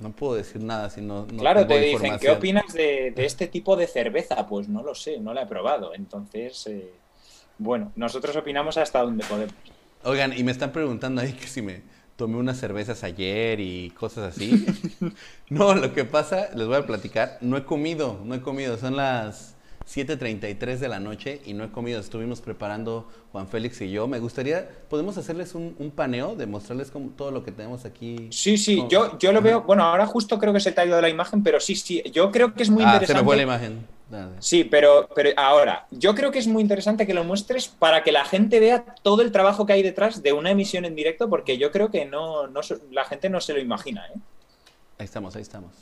No 0.00 0.12
puedo 0.12 0.36
decir 0.36 0.62
nada 0.62 0.88
si 0.88 1.02
no, 1.02 1.26
no 1.26 1.36
Claro, 1.38 1.66
te 1.66 1.78
dicen, 1.80 2.18
¿qué 2.18 2.30
opinas 2.30 2.72
de, 2.72 3.12
de, 3.14 3.26
este 3.26 3.46
tipo 3.46 3.76
de 3.76 3.86
cerveza? 3.86 4.46
Pues 4.46 4.68
no 4.70 4.82
lo 4.82 4.94
sé, 4.94 5.20
no 5.20 5.34
la 5.34 5.42
he 5.42 5.46
probado, 5.46 5.92
entonces... 5.92 6.66
Eh 6.66 7.03
bueno, 7.58 7.92
nosotros 7.96 8.36
opinamos 8.36 8.76
hasta 8.76 9.00
donde 9.02 9.24
podemos. 9.24 9.54
Oigan, 10.02 10.36
y 10.36 10.44
me 10.44 10.52
están 10.52 10.72
preguntando 10.72 11.22
ahí 11.22 11.32
que 11.32 11.46
si 11.46 11.62
me 11.62 11.82
tomé 12.16 12.36
unas 12.36 12.58
cervezas 12.58 13.02
ayer 13.04 13.60
y 13.60 13.90
cosas 13.90 14.36
así. 14.36 14.66
no, 15.48 15.74
lo 15.74 15.92
que 15.94 16.04
pasa, 16.04 16.50
les 16.54 16.66
voy 16.66 16.76
a 16.76 16.86
platicar, 16.86 17.38
no 17.40 17.56
he 17.56 17.64
comido, 17.64 18.20
no 18.24 18.34
he 18.34 18.40
comido, 18.40 18.76
son 18.78 18.96
las 18.96 19.54
7.33 19.86 20.78
de 20.78 20.88
la 20.88 21.00
noche 21.00 21.40
y 21.44 21.54
no 21.54 21.64
he 21.64 21.70
comido, 21.70 22.00
estuvimos 22.00 22.40
preparando 22.40 23.08
Juan 23.32 23.48
Félix 23.48 23.80
y 23.82 23.90
yo. 23.90 24.06
Me 24.06 24.18
gustaría, 24.18 24.68
¿podemos 24.88 25.16
hacerles 25.18 25.54
un, 25.54 25.92
paneo, 25.94 26.36
demostrarles 26.36 26.92
todo 27.16 27.30
lo 27.30 27.44
que 27.44 27.52
tenemos 27.52 27.84
aquí? 27.84 28.28
Sí, 28.30 28.56
sí, 28.56 28.84
yo, 28.88 29.18
yo 29.18 29.32
lo 29.32 29.42
veo, 29.42 29.62
bueno, 29.62 29.84
ahora 29.84 30.06
justo 30.06 30.38
creo 30.38 30.52
que 30.52 30.60
se 30.60 30.72
te 30.72 30.80
ha 30.80 30.86
ido 30.86 30.96
de 30.96 31.02
la 31.02 31.08
imagen, 31.08 31.42
pero 31.42 31.60
sí, 31.60 31.76
sí, 31.76 32.02
yo 32.12 32.30
creo 32.30 32.54
que 32.54 32.62
es 32.62 32.70
muy 32.70 32.82
interesante. 32.82 33.12
Ah, 33.12 33.16
se 33.16 33.22
me 33.22 33.24
fue 33.24 33.36
la 33.36 33.42
imagen. 33.42 33.93
Sí, 34.38 34.64
pero, 34.64 35.08
pero 35.14 35.30
ahora, 35.36 35.86
yo 35.90 36.14
creo 36.14 36.30
que 36.30 36.38
es 36.38 36.46
muy 36.46 36.62
interesante 36.62 37.06
que 37.06 37.14
lo 37.14 37.24
muestres 37.24 37.68
para 37.68 38.02
que 38.02 38.12
la 38.12 38.24
gente 38.24 38.60
vea 38.60 38.84
todo 39.02 39.22
el 39.22 39.32
trabajo 39.32 39.66
que 39.66 39.72
hay 39.72 39.82
detrás 39.82 40.22
de 40.22 40.32
una 40.32 40.50
emisión 40.50 40.84
en 40.84 40.94
directo, 40.94 41.28
porque 41.28 41.58
yo 41.58 41.72
creo 41.72 41.90
que 41.90 42.04
no, 42.04 42.46
la 42.90 43.04
gente 43.04 43.30
no 43.30 43.40
se 43.40 43.54
lo 43.54 43.60
imagina. 43.60 44.06
¿eh? 44.08 44.18
Ahí 44.98 45.04
estamos, 45.04 45.34
ahí 45.36 45.42
estamos. 45.42 45.72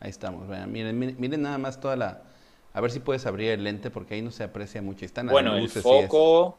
Ahí 0.00 0.10
estamos. 0.10 0.48
miren, 0.66 0.98
miren, 0.98 1.42
nada 1.42 1.58
más 1.58 1.80
toda 1.80 1.96
la... 1.96 2.22
A 2.72 2.80
ver 2.80 2.90
si 2.90 3.00
puedes 3.00 3.26
abrir 3.26 3.50
el 3.50 3.64
lente, 3.64 3.90
porque 3.90 4.14
ahí 4.14 4.22
no 4.22 4.30
se 4.30 4.44
aprecia 4.44 4.82
mucho. 4.82 5.04
Están 5.04 5.28
bueno, 5.28 5.56
el 5.56 5.68
foco... 5.68 6.58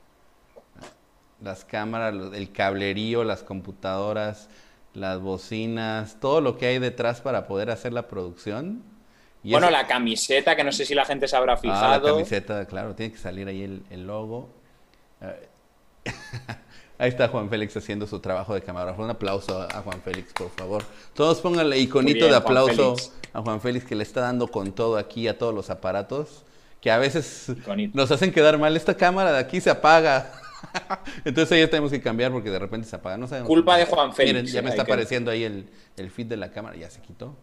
Las 1.42 1.66
cámaras, 1.66 2.14
el 2.34 2.52
cablerío, 2.52 3.24
las 3.24 3.42
computadoras, 3.42 4.48
las 4.94 5.20
bocinas, 5.20 6.18
todo 6.20 6.40
lo 6.40 6.58
que 6.58 6.68
hay 6.68 6.78
detrás 6.78 7.20
para 7.22 7.48
poder 7.48 7.72
hacer 7.72 7.94
la 7.94 8.08
producción 8.08 8.84
bueno, 9.44 9.70
la 9.70 9.88
camiseta, 9.88 10.56
que 10.56 10.64
no 10.64 10.72
sé 10.72 10.86
si 10.86 10.94
la 10.94 11.06
gente 11.06 11.28
se 11.28 11.36
habrá 11.36 11.58
fijado. 11.58 11.86
Ah, 11.86 11.98
la 11.98 12.02
camiseta, 12.02 12.66
claro, 12.66 12.94
tiene 12.96 13.12
que 13.12 13.18
salir 13.18 13.48
ahí 13.48 13.84
el, 13.90 14.08
logo. 14.08 14.50
Ahí 16.98 17.10
está 17.10 17.28
Juan 17.30 17.50
Félix 17.50 17.76
haciendo 17.76 18.06
su 18.06 18.20
trabajo 18.20 18.54
de 18.54 18.62
camarógrafo. 18.62 19.02
Un 19.02 19.10
aplauso 19.10 19.60
a 19.60 19.82
Juan 19.82 20.04
Félix, 20.04 20.34
por 20.34 20.52
favor. 20.52 20.84
Todos 21.16 21.42
pongan 21.42 21.66
el 21.66 21.80
iconito 21.80 22.28
de 22.28 22.36
aplauso 22.36 22.96
a 23.34 23.42
Juan 23.42 23.60
Félix 23.60 23.86
que 23.86 23.96
le 23.96 24.04
está 24.04 24.22
dando 24.22 24.48
con 24.50 24.72
todo 24.72 24.98
aquí 24.98 25.28
a 25.28 25.36
todos 25.36 25.52
los 25.52 25.72
aparatos. 25.72 26.44
Que 26.80 26.92
a 26.92 27.00
veces 27.00 27.52
nos 27.94 28.12
hacen 28.12 28.32
quedar 28.32 28.60
mal. 28.60 28.78
Esta 28.78 28.96
cámara 28.96 29.32
de 29.32 29.40
aquí 29.40 29.60
se 29.60 29.72
apaga. 29.72 30.32
Entonces 31.26 31.52
ahí 31.52 31.68
tenemos 31.68 31.90
que 31.90 32.00
cambiar 32.00 32.32
porque 32.32 32.52
de 32.52 32.60
repente 32.60 32.88
se 32.88 32.96
apaga. 32.96 33.18
No 33.18 33.28
Culpa 33.46 33.78
de 33.78 33.86
Juan 33.86 34.14
Félix. 34.14 34.36
Miren, 34.36 34.54
ya 34.54 34.62
me 34.62 34.70
está 34.70 34.84
apareciendo 34.84 35.32
ahí 35.32 35.44
el, 35.44 35.72
el 35.98 36.12
feed 36.12 36.28
de 36.28 36.38
la 36.38 36.52
cámara. 36.52 36.76
Ya 36.76 36.92
se 36.92 37.02
quitó. 37.02 37.36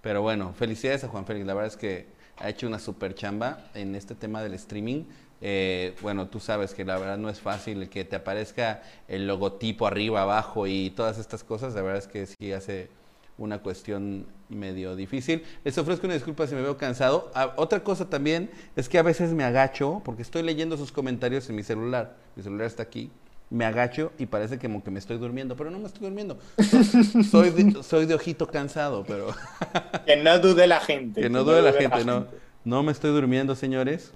Pero 0.00 0.22
bueno, 0.22 0.52
felicidades 0.54 1.04
a 1.04 1.08
Juan 1.08 1.26
Félix. 1.26 1.46
La 1.46 1.54
verdad 1.54 1.72
es 1.72 1.76
que 1.76 2.06
ha 2.36 2.48
hecho 2.48 2.66
una 2.66 2.78
super 2.78 3.14
chamba 3.14 3.70
en 3.74 3.94
este 3.94 4.14
tema 4.14 4.42
del 4.42 4.54
streaming. 4.54 5.04
Eh, 5.40 5.94
bueno, 6.02 6.28
tú 6.28 6.40
sabes 6.40 6.74
que 6.74 6.84
la 6.84 6.98
verdad 6.98 7.18
no 7.18 7.28
es 7.28 7.40
fácil 7.40 7.88
que 7.88 8.04
te 8.04 8.16
aparezca 8.16 8.82
el 9.06 9.26
logotipo 9.26 9.86
arriba, 9.86 10.22
abajo 10.22 10.66
y 10.66 10.90
todas 10.90 11.18
estas 11.18 11.44
cosas. 11.44 11.74
La 11.74 11.82
verdad 11.82 11.98
es 11.98 12.08
que 12.08 12.26
sí 12.26 12.52
hace 12.52 12.90
una 13.38 13.58
cuestión 13.58 14.26
medio 14.48 14.96
difícil. 14.96 15.44
Les 15.64 15.78
ofrezco 15.78 16.06
una 16.06 16.14
disculpa 16.14 16.46
si 16.46 16.54
me 16.54 16.62
veo 16.62 16.76
cansado. 16.76 17.30
Ah, 17.34 17.54
otra 17.56 17.84
cosa 17.84 18.08
también 18.08 18.50
es 18.76 18.88
que 18.88 18.98
a 18.98 19.02
veces 19.02 19.32
me 19.32 19.44
agacho 19.44 20.02
porque 20.04 20.22
estoy 20.22 20.42
leyendo 20.42 20.76
sus 20.76 20.92
comentarios 20.92 21.48
en 21.48 21.56
mi 21.56 21.62
celular. 21.62 22.16
Mi 22.34 22.42
celular 22.42 22.66
está 22.66 22.82
aquí 22.82 23.10
me 23.50 23.64
agacho 23.64 24.12
y 24.18 24.26
parece 24.26 24.58
como 24.58 24.84
que 24.84 24.90
me 24.90 24.98
estoy 24.98 25.18
durmiendo, 25.18 25.56
pero 25.56 25.70
no 25.70 25.78
me 25.78 25.86
estoy 25.86 26.02
durmiendo. 26.02 26.38
Soy 27.30 27.50
de, 27.50 27.82
soy 27.82 28.06
de 28.06 28.14
ojito 28.14 28.46
cansado, 28.46 29.04
pero... 29.06 29.28
que 30.06 30.16
no 30.16 30.38
dude 30.38 30.66
la 30.66 30.80
gente. 30.80 31.22
Que 31.22 31.30
no, 31.30 31.44
dude, 31.44 31.62
la, 31.62 31.72
gente, 31.72 32.04
no. 32.04 32.26
No 32.64 32.82
me 32.82 32.92
estoy 32.92 33.10
durmiendo, 33.12 33.54
señores. 33.54 34.12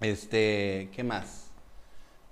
Este, 0.00 0.90
¿qué 0.94 1.02
más? 1.02 1.50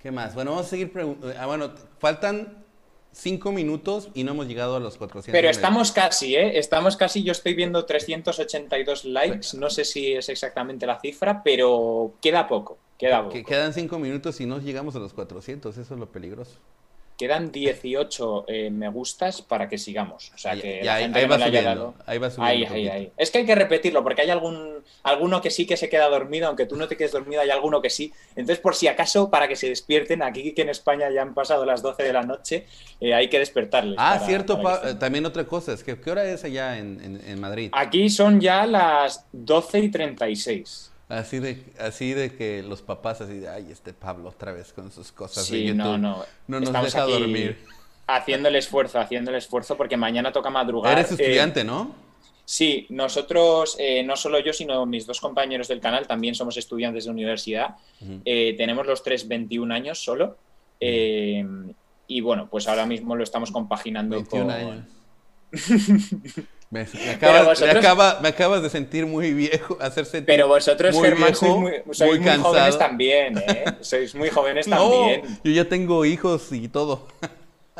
¿Qué 0.01 0.11
más? 0.11 0.35
Bueno, 0.35 0.51
vamos 0.51 0.67
a 0.67 0.69
seguir 0.69 0.93
preguntando. 0.93 1.35
Ah, 1.39 1.45
bueno, 1.47 1.71
faltan 1.99 2.63
cinco 3.11 3.51
minutos 3.51 4.09
y 4.13 4.23
no 4.23 4.31
hemos 4.31 4.47
llegado 4.47 4.75
a 4.75 4.79
los 4.79 4.97
400. 4.97 5.31
Pero 5.31 5.49
estamos 5.49 5.91
casi, 5.91 6.35
¿eh? 6.35 6.59
Estamos 6.59 6.95
casi, 6.95 7.23
yo 7.23 7.31
estoy 7.31 7.53
viendo 7.53 7.85
382 7.85 9.05
likes, 9.05 9.57
no 9.57 9.69
sé 9.69 9.85
si 9.85 10.13
es 10.13 10.29
exactamente 10.29 10.85
la 10.85 10.99
cifra, 10.99 11.41
pero 11.43 12.13
queda 12.21 12.47
poco. 12.47 12.77
Que 12.97 13.43
quedan 13.43 13.73
cinco 13.73 13.99
minutos 13.99 14.39
y 14.39 14.45
no 14.45 14.59
llegamos 14.59 14.95
a 14.95 14.99
los 14.99 15.13
400, 15.13 15.77
eso 15.77 15.93
es 15.93 15.99
lo 15.99 16.11
peligroso. 16.11 16.59
Quedan 17.17 17.49
18 17.49 18.45
eh, 18.49 18.69
me 18.69 18.89
gustas 18.89 19.41
para 19.41 19.69
que 19.69 19.77
sigamos. 19.77 20.33
O 20.35 20.37
sea, 20.37 20.59
que 20.59 20.87
ahí, 20.89 21.09
va 21.25 21.39
subiendo, 21.39 21.95
ahí 22.05 22.17
va 22.17 22.29
subiendo. 22.29 22.73
Ahí, 22.73 22.87
ahí, 22.89 23.11
Es 23.15 23.31
que 23.31 23.37
hay 23.37 23.45
que 23.45 23.55
repetirlo, 23.55 24.03
porque 24.03 24.23
hay 24.23 24.29
algún 24.29 24.83
alguno 25.03 25.41
que 25.41 25.49
sí 25.49 25.65
que 25.65 25.77
se 25.77 25.87
queda 25.87 26.09
dormido, 26.09 26.47
aunque 26.47 26.65
tú 26.65 26.75
no 26.75 26.89
te 26.89 26.97
quedes 26.97 27.13
dormido, 27.13 27.41
hay 27.41 27.51
alguno 27.51 27.81
que 27.81 27.89
sí. 27.89 28.11
Entonces, 28.31 28.59
por 28.59 28.75
si 28.75 28.89
acaso, 28.89 29.29
para 29.29 29.47
que 29.47 29.55
se 29.55 29.69
despierten, 29.69 30.23
aquí 30.23 30.53
que 30.53 30.63
en 30.63 30.69
España 30.69 31.09
ya 31.09 31.21
han 31.21 31.33
pasado 31.33 31.65
las 31.65 31.81
12 31.81 32.03
de 32.03 32.11
la 32.11 32.23
noche, 32.23 32.65
eh, 32.99 33.13
hay 33.13 33.29
que 33.29 33.39
despertarles. 33.39 33.95
Ah, 33.97 34.19
cierto, 34.25 34.59
también 34.99 35.25
otra 35.25 35.45
cosa, 35.45 35.71
es 35.71 35.85
que 35.85 35.97
¿qué 35.97 36.11
hora 36.11 36.25
es 36.25 36.43
allá 36.43 36.77
en, 36.77 37.21
en 37.25 37.39
Madrid? 37.39 37.69
Aquí 37.71 38.09
son 38.09 38.41
ya 38.41 38.65
las 38.65 39.25
12 39.31 39.79
y 39.79 39.89
36. 39.89 40.91
Así 41.07 41.37
de, 41.39 41.63
así 41.79 42.13
de 42.13 42.35
que 42.35 42.63
los 42.63 42.81
papás 42.81 43.21
así 43.21 43.37
de, 43.39 43.47
ay, 43.47 43.67
este 43.71 43.93
Pablo 43.93 44.29
otra 44.29 44.51
vez 44.51 44.73
con 44.73 44.91
sus 44.91 45.11
cosas 45.11 45.45
sí, 45.45 45.71
no, 45.71 45.97
no. 45.97 46.25
No 46.47 46.59
nos 46.59 46.83
deja 46.83 47.03
dormir. 47.03 47.59
Haciendo 48.07 48.49
el 48.49 48.55
esfuerzo, 48.55 48.99
haciendo 48.99 49.29
el 49.31 49.37
esfuerzo, 49.37 49.77
porque 49.77 49.97
mañana 49.97 50.31
toca 50.31 50.49
madrugar. 50.49 50.93
Eres 50.93 51.11
eh, 51.11 51.15
estudiante, 51.15 51.63
¿no? 51.63 51.93
Sí, 52.43 52.87
nosotros, 52.89 53.75
eh, 53.79 54.03
no 54.03 54.15
solo 54.15 54.39
yo, 54.39 54.53
sino 54.53 54.85
mis 54.85 55.05
dos 55.05 55.19
compañeros 55.19 55.67
del 55.67 55.79
canal, 55.79 56.07
también 56.07 56.33
somos 56.35 56.57
estudiantes 56.57 57.05
de 57.05 57.11
universidad. 57.11 57.75
Eh, 58.23 58.55
tenemos 58.57 58.85
los 58.85 59.03
tres 59.03 59.27
21 59.27 59.73
años 59.73 60.03
solo. 60.03 60.37
y 60.79 62.21
bueno, 62.21 62.47
pues 62.49 62.67
ahora 62.67 62.85
mismo 62.85 63.15
lo 63.15 63.23
estamos 63.23 63.51
compaginando 63.51 64.15
21 64.15 64.51
años. 64.51 64.85
Me, 66.75 68.27
acabas, 68.27 68.61
de 68.61 68.69
sentir 68.69 69.05
muy 69.05 69.33
viejo, 69.33 69.77
hacer 69.79 70.25
Pero 70.25 70.47
vosotros, 70.47 70.99
Germán, 70.99 71.33
sois 71.33 72.19
muy, 72.19 72.37
jóvenes 72.39 72.77
también, 72.77 73.37
¿eh? 73.37 73.65
sois 73.79 74.13
muy 74.13 74.29
jóvenes 74.29 74.65
también. 74.69 75.21
Yo 75.43 75.51
ya 75.51 75.69
tengo 75.69 76.03
hijos 76.03 76.51
y 76.51 76.67
todo. 76.67 77.07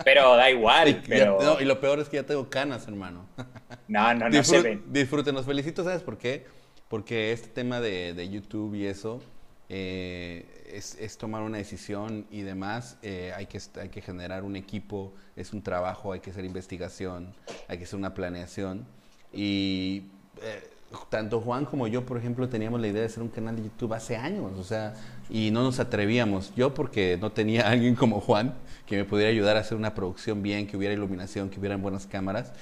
Pero 0.03 0.35
da 0.35 0.49
igual. 0.49 1.03
Y, 1.07 1.63
y 1.63 1.65
lo 1.65 1.79
peor 1.79 1.99
es 1.99 2.09
que 2.09 2.17
ya 2.17 2.23
tengo 2.23 2.49
canas, 2.49 2.87
hermano. 2.87 3.27
No, 3.87 4.13
no, 4.15 4.29
no 4.29 4.43
se 4.43 4.61
ven. 4.61 4.83
Disfruten, 4.87 5.35
los 5.35 5.45
felicito, 5.45 5.83
¿sabes 5.83 6.01
por 6.01 6.17
qué? 6.17 6.45
Porque 6.87 7.31
este 7.31 7.49
tema 7.49 7.79
de, 7.79 8.15
de 8.15 8.29
YouTube 8.29 8.73
y 8.73 8.87
eso, 8.87 9.21
eh, 9.69 10.45
es, 10.71 11.17
tomar 11.17 11.41
una 11.41 11.57
decisión 11.57 12.25
y 12.29 12.41
demás. 12.41 12.97
Eh, 13.01 13.31
hay, 13.35 13.47
que, 13.47 13.59
hay 13.79 13.89
que 13.89 14.01
generar 14.01 14.43
un 14.43 14.55
equipo, 14.55 15.13
es 15.35 15.53
un 15.53 15.61
trabajo, 15.61 16.11
hay 16.11 16.19
que 16.19 16.31
hacer 16.31 16.45
investigación, 16.45 17.33
hay 17.67 17.77
que 17.77 17.85
hacer 17.85 17.97
una 17.97 18.13
planeación. 18.13 18.85
Y 19.33 20.03
eh, 20.41 20.69
tanto 21.09 21.41
Juan 21.41 21.65
como 21.65 21.87
yo, 21.87 22.05
por 22.05 22.17
ejemplo, 22.17 22.47
teníamos 22.47 22.79
la 22.79 22.87
idea 22.87 23.01
de 23.01 23.07
hacer 23.07 23.23
un 23.23 23.29
canal 23.29 23.55
de 23.55 23.63
YouTube 23.63 23.93
hace 23.93 24.15
años, 24.15 24.51
o 24.57 24.63
sea, 24.63 24.93
y 25.29 25.51
no 25.51 25.63
nos 25.63 25.79
atrevíamos. 25.79 26.53
Yo 26.55 26.73
porque 26.73 27.17
no 27.19 27.31
tenía 27.31 27.69
alguien 27.69 27.95
como 27.95 28.21
Juan 28.21 28.53
que 28.85 28.97
me 28.97 29.05
pudiera 29.05 29.31
ayudar 29.31 29.57
a 29.57 29.61
hacer 29.61 29.77
una 29.77 29.95
producción 29.95 30.43
bien, 30.43 30.67
que 30.67 30.77
hubiera 30.77 30.93
iluminación, 30.93 31.49
que 31.49 31.59
hubieran 31.59 31.81
buenas 31.81 32.05
cámaras. 32.05 32.53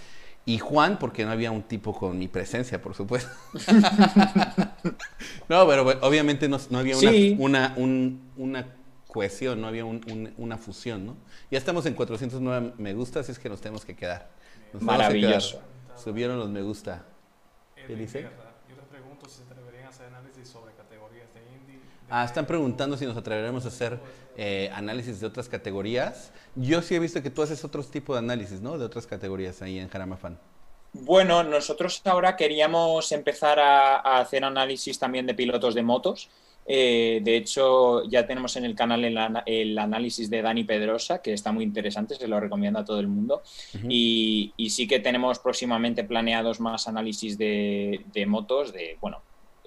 Y 0.46 0.60
Juan, 0.60 1.00
porque 1.00 1.24
no 1.26 1.32
había 1.32 1.52
un 1.52 1.64
tipo 1.64 1.94
con 1.94 2.20
mi 2.20 2.28
presencia, 2.28 2.82
por 2.82 2.96
supuesto. 2.96 3.32
no, 5.48 5.66
pero 5.68 5.88
obviamente 6.02 6.50
no, 6.50 6.60
había 6.74 6.98
una, 7.38 7.74
una, 8.36 8.66
cohesión, 9.08 9.62
no 9.62 9.68
había 9.68 9.86
una 9.86 10.58
fusión, 10.58 11.06
¿no? 11.06 11.16
Ya 11.50 11.58
estamos 11.58 11.86
en 11.86 11.94
409 11.94 12.74
me 12.78 12.94
gusta, 12.94 13.22
así 13.22 13.32
es 13.32 13.40
que 13.40 13.48
nos 13.48 13.62
tenemos 13.62 13.86
que 13.86 13.96
quedar. 13.96 14.32
Maravilloso. 14.82 15.62
Subieron 15.96 16.38
los 16.38 16.50
me 16.50 16.62
gusta. 16.62 17.06
¿Qué 17.88 17.96
dice? 17.96 18.24
Yo 18.70 18.76
te 18.76 18.84
pregunto 18.90 19.30
si 19.30 19.38
se 19.38 19.44
atreverían 19.44 19.86
a 19.86 19.90
hacer 19.90 20.08
análisis 20.08 20.48
sobre 20.48 20.74
categorías 20.74 21.34
de 21.34 21.42
indie. 21.42 21.80
ah, 22.10 22.26
están 22.26 22.46
preguntando 22.46 22.98
si 22.98 23.06
nos 23.06 23.16
atreveremos 23.16 23.64
a 23.64 23.68
hacer 23.70 24.00
eh, 24.38 24.70
análisis 24.74 25.20
de 25.20 25.28
otras 25.28 25.50
categorías. 25.50 26.32
Yo 26.56 26.82
sí 26.82 26.96
he 26.96 27.00
visto 27.00 27.22
que 27.22 27.30
tú 27.30 27.42
haces 27.42 27.64
otro 27.64 27.84
tipo 27.84 28.14
de 28.14 28.20
análisis, 28.20 28.62
¿no? 28.62 28.78
De 28.78 28.86
otras 28.86 29.08
categorías 29.08 29.62
ahí 29.62 29.80
en 29.80 29.90
Jarama 29.90 30.18
Fan. 30.18 30.40
Bueno, 30.94 31.44
nosotros 31.44 32.02
ahora 32.06 32.36
queríamos 32.36 33.12
empezar 33.12 33.60
a, 33.60 34.20
hacer 34.20 34.44
análisis 34.44 35.00
también 35.00 35.26
de 35.26 35.34
pilotos 35.34 35.74
de 35.74 35.82
motos. 35.82 36.30
Eh, 36.66 37.20
de 37.24 37.36
hecho, 37.36 38.08
ya 38.10 38.26
tenemos 38.26 38.56
en 38.56 38.66
el 38.66 38.76
canal 38.76 39.04
el, 39.04 39.78
análisis 39.78 40.30
de 40.30 40.42
Dani 40.42 40.64
Pedrosa, 40.64 41.22
que 41.22 41.34
está 41.34 41.52
muy 41.52 41.64
interesante, 41.64 42.16
se 42.16 42.28
lo 42.28 42.40
recomiendo 42.40 42.80
a 42.80 42.86
todo 42.86 43.00
el 43.00 43.08
mundo. 43.08 43.42
y, 43.90 44.54
sí 44.70 44.88
que 44.88 45.00
tenemos 45.00 45.40
próximamente 45.40 46.04
planeados 46.04 46.60
más 46.60 46.88
análisis 46.88 47.38
de, 47.38 48.26
motos, 48.28 48.72
de, 48.72 48.98
bueno, 49.02 49.22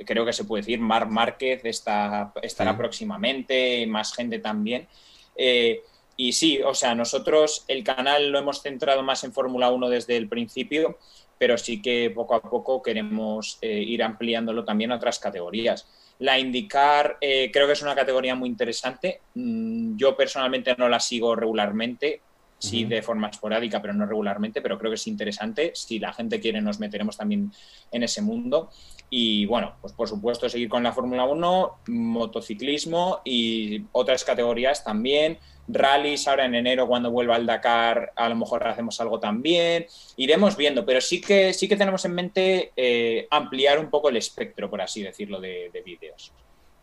creo 0.04 0.26
que 0.26 0.32
se 0.32 0.44
puede 0.44 0.62
decir, 0.62 0.80
Mar 0.80 1.08
Márquez 1.08 1.64
está, 1.64 2.32
estará 2.42 2.76
próximamente, 2.76 3.86
más 3.86 4.14
gente 4.14 4.38
también. 4.38 4.88
Eh, 5.36 5.82
y 6.16 6.32
sí, 6.32 6.60
o 6.62 6.74
sea, 6.74 6.94
nosotros 6.94 7.64
el 7.68 7.84
canal 7.84 8.30
lo 8.30 8.38
hemos 8.38 8.62
centrado 8.62 9.02
más 9.02 9.22
en 9.24 9.32
Fórmula 9.32 9.70
1 9.70 9.88
desde 9.88 10.16
el 10.16 10.28
principio, 10.28 10.98
pero 11.38 11.58
sí 11.58 11.82
que 11.82 12.10
poco 12.10 12.34
a 12.34 12.42
poco 12.42 12.82
queremos 12.82 13.58
eh, 13.60 13.82
ir 13.82 14.02
ampliándolo 14.02 14.64
también 14.64 14.92
a 14.92 14.96
otras 14.96 15.18
categorías. 15.18 15.86
La 16.18 16.38
indicar 16.38 17.18
eh, 17.20 17.50
creo 17.52 17.66
que 17.66 17.74
es 17.74 17.82
una 17.82 17.94
categoría 17.94 18.34
muy 18.34 18.48
interesante. 18.48 19.20
Mm, 19.34 19.96
yo 19.96 20.16
personalmente 20.16 20.74
no 20.78 20.88
la 20.88 21.00
sigo 21.00 21.36
regularmente, 21.36 22.22
sí 22.58 22.84
de 22.84 23.02
forma 23.02 23.28
esporádica, 23.28 23.82
pero 23.82 23.92
no 23.92 24.06
regularmente, 24.06 24.62
pero 24.62 24.78
creo 24.78 24.90
que 24.90 24.96
es 24.96 25.06
interesante. 25.06 25.72
Si 25.74 25.98
la 25.98 26.14
gente 26.14 26.40
quiere, 26.40 26.62
nos 26.62 26.80
meteremos 26.80 27.18
también 27.18 27.52
en 27.92 28.02
ese 28.02 28.22
mundo. 28.22 28.70
Y 29.08 29.46
bueno, 29.46 29.74
pues 29.80 29.92
por 29.92 30.08
supuesto 30.08 30.48
seguir 30.48 30.68
con 30.68 30.82
la 30.82 30.92
Fórmula 30.92 31.24
1, 31.24 31.78
motociclismo 31.88 33.20
y 33.24 33.84
otras 33.92 34.24
categorías 34.24 34.84
también. 34.84 35.38
Rallies 35.68 36.28
ahora 36.28 36.44
en 36.44 36.54
enero 36.54 36.86
cuando 36.86 37.10
vuelva 37.10 37.34
al 37.34 37.46
Dakar 37.46 38.12
a 38.14 38.28
lo 38.28 38.36
mejor 38.36 38.66
hacemos 38.66 39.00
algo 39.00 39.18
también. 39.18 39.86
Iremos 40.16 40.56
viendo 40.56 40.84
pero 40.84 41.00
sí 41.00 41.20
que 41.20 41.52
sí 41.52 41.68
que 41.68 41.76
tenemos 41.76 42.04
en 42.04 42.14
mente 42.14 42.72
eh, 42.76 43.26
ampliar 43.30 43.78
un 43.78 43.90
poco 43.90 44.08
el 44.08 44.16
espectro 44.16 44.70
por 44.70 44.80
así 44.80 45.02
decirlo 45.02 45.40
de, 45.40 45.70
vídeos 45.84 46.32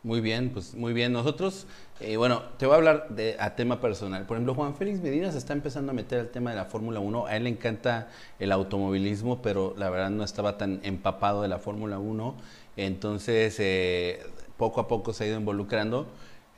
muy 0.03 0.21
bien 0.21 0.51
pues 0.51 0.75
muy 0.75 0.93
bien. 0.93 1.13
Nosotros 1.13 1.65
eh, 1.99 2.17
bueno 2.17 2.43
te 2.57 2.65
voy 2.65 2.73
a 2.73 2.77
hablar 2.77 3.09
de 3.09 3.35
a 3.39 3.55
tema 3.55 3.81
personal. 3.81 4.25
Por 4.25 4.37
ejemplo 4.37 4.53
Juan 4.53 4.75
Félix 4.75 5.01
Medina 5.01 5.31
se 5.31 5.37
está 5.37 5.53
empezando 5.53 5.91
a 5.91 5.95
meter 5.95 6.19
al 6.19 6.29
tema 6.29 6.51
de 6.51 6.57
la 6.57 6.65
Fórmula 6.65 6.99
1 6.99 7.27
a 7.27 7.35
él 7.35 7.45
le 7.45 7.49
encanta 7.49 8.09
el 8.39 8.51
automovilismo 8.51 9.41
pero 9.41 9.73
la 9.77 9.89
verdad 9.89 10.09
no 10.09 10.23
estaba 10.23 10.57
tan 10.57 10.79
empapado 10.83 11.41
de 11.41 11.47
la 11.47 11.59
Fórmula 11.59 11.99
1 11.99 12.35
entonces 12.75 13.55
eh, 13.59 14.19
poco 14.57 14.81
a 14.81 14.87
poco 14.87 15.13
se 15.13 15.23
ha 15.23 15.27
ido 15.27 15.37
involucrando. 15.39 16.07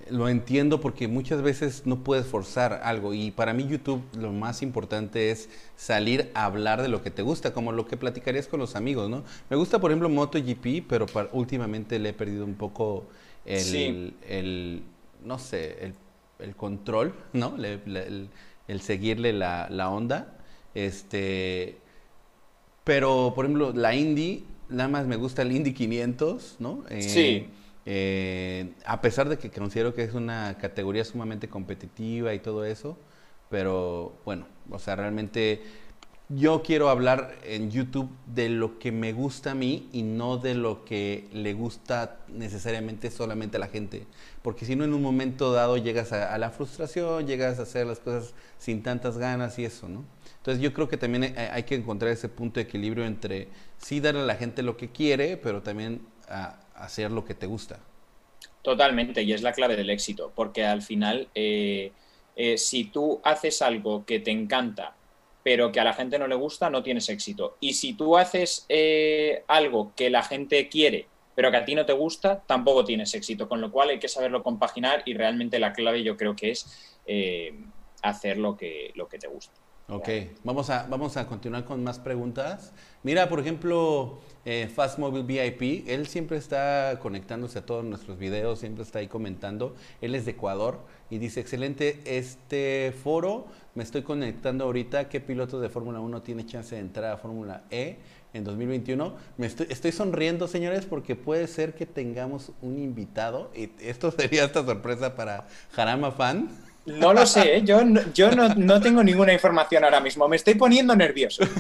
Lo 0.10 0.30
entiendo 0.30 0.82
porque 0.82 1.08
muchas 1.08 1.42
veces 1.42 1.84
no 1.86 2.04
puedes 2.04 2.28
forzar 2.28 2.82
algo. 2.84 3.14
Y 3.14 3.32
para 3.32 3.54
mí 3.54 3.66
YouTube 3.68 4.04
lo 4.18 4.32
más 4.32 4.62
importante 4.62 5.32
es 5.32 5.50
salir 5.76 6.30
a 6.36 6.46
hablar 6.46 6.82
de 6.82 6.90
lo 6.90 7.02
que 7.02 7.12
te 7.12 7.22
gusta, 7.22 7.54
como 7.54 7.72
lo 7.72 7.88
que 7.88 7.98
platicarías 7.98 8.48
con 8.48 8.60
los 8.60 8.76
amigos, 8.76 9.10
¿no? 9.10 9.24
Me 9.50 9.56
gusta, 9.56 9.80
por 9.80 9.92
ejemplo, 9.92 10.10
MotoGP, 10.10 10.86
pero 10.88 11.08
últimamente 11.32 11.98
le 11.98 12.10
he 12.10 12.14
perdido 12.14 12.46
un 12.46 12.56
poco 12.56 13.06
el, 13.46 14.84
no 15.24 15.40
sé, 15.40 15.94
el, 16.40 16.56
control, 16.56 17.14
¿no? 17.34 17.56
el, 17.58 18.82
seguirle 18.82 19.34
la, 19.34 19.90
onda. 19.90 20.38
Este, 20.74 21.78
pero, 22.84 23.34
por 23.36 23.46
ejemplo, 23.46 23.72
la 23.74 23.96
Indy, 23.96 24.46
nada 24.70 24.90
más 24.90 25.08
me 25.08 25.16
gusta 25.16 25.42
el 25.42 25.52
Indy 25.52 25.74
500, 25.74 26.58
¿no? 26.60 26.84
Eh, 26.90 27.02
sí 27.02 27.48
eh, 27.86 28.74
a 28.86 29.00
pesar 29.00 29.30
de 29.30 29.38
que 29.38 29.52
considero 29.52 29.94
que 29.94 30.04
es 30.04 30.14
una 30.14 30.58
categoría 30.60 31.06
sumamente 31.06 31.48
competitiva 31.48 32.34
y 32.34 32.40
todo 32.40 32.66
eso, 32.66 32.98
pero 33.50 34.18
bueno, 34.26 34.48
o 34.72 34.80
sea, 34.80 34.96
realmente 34.96 35.62
yo 36.30 36.64
quiero 36.64 36.90
hablar 36.90 37.36
en 37.44 37.70
YouTube 37.70 38.10
de 38.26 38.50
lo 38.50 38.80
que 38.80 38.92
me 38.92 39.14
gusta 39.14 39.52
a 39.52 39.56
mí 39.56 39.88
y 39.94 40.02
no 40.02 40.38
de 40.38 40.56
lo 40.56 40.84
que 40.84 41.28
le 41.32 41.54
gusta 41.54 42.18
necesariamente 42.30 43.12
solamente 43.12 43.58
a 43.58 43.60
la 43.60 43.68
gente. 43.68 44.08
Porque 44.42 44.66
si 44.66 44.76
no, 44.76 44.86
en 44.86 44.94
un 44.94 45.04
momento 45.04 45.52
dado 45.52 45.78
llegas 45.78 46.12
a, 46.14 46.36
la 46.40 46.50
frustración, 46.50 47.28
llegas 47.28 47.60
a 47.60 47.64
hacer 47.64 47.86
las 47.86 48.00
cosas 48.00 48.34
sin 48.58 48.82
tantas 48.82 49.20
ganas 49.20 49.60
y 49.60 49.66
eso, 49.66 49.88
¿no? 49.88 50.04
Entonces 50.38 50.64
yo 50.64 50.74
creo 50.74 50.90
que 50.90 50.98
también 50.98 51.36
hay, 51.38 51.64
que 51.64 51.76
encontrar 51.76 52.12
ese 52.12 52.30
punto 52.30 52.60
de 52.60 52.64
equilibrio 52.64 53.06
entre 53.06 53.48
sí 53.78 54.00
darle 54.00 54.22
a 54.22 54.26
la 54.26 54.36
gente 54.36 54.64
lo 54.64 54.78
que 54.78 54.90
quiere, 54.90 55.38
pero 55.38 55.62
también 55.62 56.02
hacer 56.76 57.12
lo 57.12 57.24
que 57.24 57.36
te 57.36 57.46
gusta. 57.46 57.80
Totalmente, 58.64 59.22
y 59.22 59.32
es 59.32 59.44
la 59.44 59.54
clave 59.54 59.76
del 59.76 59.92
éxito, 59.92 60.32
porque 60.34 60.66
al 60.66 60.82
final, 60.82 61.28
eh, 61.36 61.92
eh, 62.36 62.58
si 62.58 62.86
tú 62.86 63.22
haces 63.24 63.62
algo 63.62 64.06
que 64.06 64.20
te 64.20 64.32
encanta, 64.32 64.96
pero 65.46 65.72
que 65.72 65.80
a 65.80 65.84
la 65.84 65.94
gente 65.94 66.18
no 66.18 66.26
le 66.26 66.34
gusta, 66.34 66.72
no 66.72 66.82
tienes 66.82 67.08
éxito. 67.08 67.58
Y 67.60 67.76
si 67.76 67.94
tú 67.94 68.18
haces 68.18 68.66
eh, 68.68 69.44
algo 69.48 69.94
que 69.96 70.10
la 70.10 70.24
gente 70.24 70.70
quiere, 70.70 71.08
pero 71.36 71.52
que 71.52 71.58
a 71.58 71.66
ti 71.66 71.76
no 71.76 71.86
te 71.86 71.94
gusta, 71.94 72.42
tampoco 72.48 72.84
tienes 72.84 73.14
éxito. 73.14 73.48
Con 73.48 73.62
lo 73.62 73.72
cual 73.72 73.90
hay 73.90 74.00
que 74.00 74.08
saberlo 74.08 74.42
compaginar 74.42 75.04
y 75.06 75.14
realmente 75.14 75.60
la 75.60 75.72
clave 75.72 76.02
yo 76.02 76.18
creo 76.18 76.36
que 76.36 76.50
es 76.50 76.66
hacer 78.02 78.40
lo 78.40 78.58
que, 78.58 78.92
lo 78.96 79.08
que 79.08 79.20
te 79.20 79.28
gusta. 79.28 79.54
Ok, 79.88 80.10
vamos 80.44 80.72
a, 80.72 80.88
vamos 80.90 81.16
a 81.16 81.28
continuar 81.28 81.64
con 81.64 81.84
más 81.84 82.00
preguntas. 82.00 82.74
Mira, 83.04 83.30
por 83.30 83.40
ejemplo, 83.40 84.18
eh, 84.44 84.68
Fast 84.68 84.98
Mobile 84.98 85.22
VIP, 85.22 85.88
él 85.88 86.08
siempre 86.08 86.38
está 86.38 86.98
conectándose 87.00 87.60
a 87.60 87.68
todos 87.68 87.86
nuestros 87.86 88.18
videos, 88.18 88.58
siempre 88.58 88.82
está 88.82 88.98
ahí 88.98 89.08
comentando. 89.08 89.76
Él 90.02 90.16
es 90.16 90.26
de 90.26 90.32
Ecuador 90.32 90.80
y 91.12 91.20
dice, 91.20 91.40
excelente 91.40 92.02
este 92.06 92.96
foro, 93.04 93.46
me 93.76 93.84
estoy 93.84 94.04
conectando 94.04 94.64
ahorita, 94.64 95.10
¿qué 95.10 95.20
piloto 95.20 95.60
de 95.60 95.70
Fórmula 95.70 96.00
1 96.00 96.22
tiene 96.22 96.46
chance 96.46 96.76
de 96.76 96.82
entrar 96.82 97.12
a 97.12 97.18
Fórmula 97.18 97.64
E 97.70 97.98
en 98.34 98.46
2021? 98.46 99.14
Me 99.38 99.48
estoy, 99.48 99.68
estoy 99.70 99.92
sonriendo, 99.92 100.48
señores, 100.48 100.86
porque 100.86 101.18
puede 101.18 101.46
ser 101.48 101.76
que 101.76 101.86
tengamos 101.86 102.54
un 102.62 102.80
invitado 102.80 103.52
y 103.54 103.70
esto 103.82 104.12
sería 104.18 104.46
esta 104.46 104.66
sorpresa 104.66 105.16
para 105.16 105.48
Jarama 105.74 106.12
Fan. 106.12 106.50
No 106.86 107.14
lo 107.14 107.26
sé, 107.26 107.58
¿eh? 107.58 107.64
yo, 107.64 107.84
no, 107.84 108.00
yo 108.14 108.32
no, 108.32 108.80
tengo 108.80 109.04
ninguna 109.04 109.34
información 109.34 109.84
ahora 109.84 110.00
mismo, 110.00 110.28
me 110.28 110.38
estoy 110.38 110.56
poniendo 110.56 110.96
nervioso. 110.96 111.44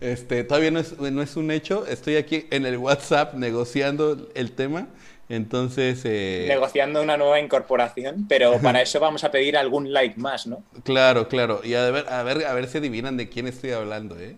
Este, 0.00 0.44
todavía 0.44 0.70
no 0.70 0.80
es, 0.80 0.98
no 0.98 1.20
es 1.20 1.36
un 1.36 1.50
hecho, 1.50 1.86
estoy 1.86 2.16
aquí 2.16 2.46
en 2.50 2.64
el 2.64 2.78
WhatsApp 2.78 3.34
negociando 3.34 4.30
el 4.34 4.52
tema, 4.52 4.86
entonces... 5.30 6.02
Eh, 6.04 6.44
negociando 6.48 7.00
una 7.00 7.16
nueva 7.16 7.40
incorporación, 7.40 8.26
pero 8.28 8.58
para 8.62 8.82
eso 8.82 9.00
vamos 9.00 9.24
a 9.24 9.30
pedir 9.30 9.56
algún 9.56 9.92
like 9.92 10.20
más, 10.20 10.46
¿no? 10.46 10.62
Claro, 10.84 11.28
claro, 11.28 11.60
y 11.64 11.74
a 11.74 11.90
ver, 11.90 12.06
a 12.08 12.22
ver, 12.22 12.44
a 12.44 12.52
ver 12.52 12.68
si 12.68 12.78
adivinan 12.78 13.16
de 13.16 13.30
quién 13.30 13.46
estoy 13.46 13.70
hablando, 13.70 14.18
¿eh? 14.18 14.36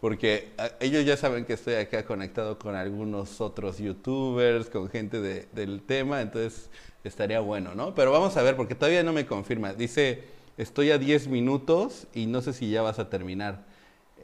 Porque 0.00 0.48
ellos 0.80 1.04
ya 1.04 1.16
saben 1.18 1.44
que 1.44 1.52
estoy 1.52 1.74
acá 1.74 2.06
conectado 2.06 2.58
con 2.58 2.74
algunos 2.74 3.42
otros 3.42 3.78
youtubers, 3.78 4.70
con 4.70 4.88
gente 4.88 5.20
del 5.20 5.82
tema, 5.82 6.22
entonces 6.22 6.70
estaría 7.04 7.40
bueno, 7.40 7.74
¿no? 7.74 7.94
Pero 7.94 8.10
vamos 8.10 8.36
a 8.38 8.42
ver, 8.42 8.56
porque 8.56 8.74
todavía 8.74 9.02
no 9.02 9.12
me 9.12 9.26
confirma. 9.26 9.74
Dice, 9.74 10.24
estoy 10.56 10.90
a 10.90 10.96
10 10.96 11.28
minutos 11.28 12.06
y 12.14 12.26
no 12.26 12.40
sé 12.40 12.54
si 12.54 12.70
ya 12.70 12.80
vas 12.80 12.98
a 12.98 13.10
terminar. 13.10 13.66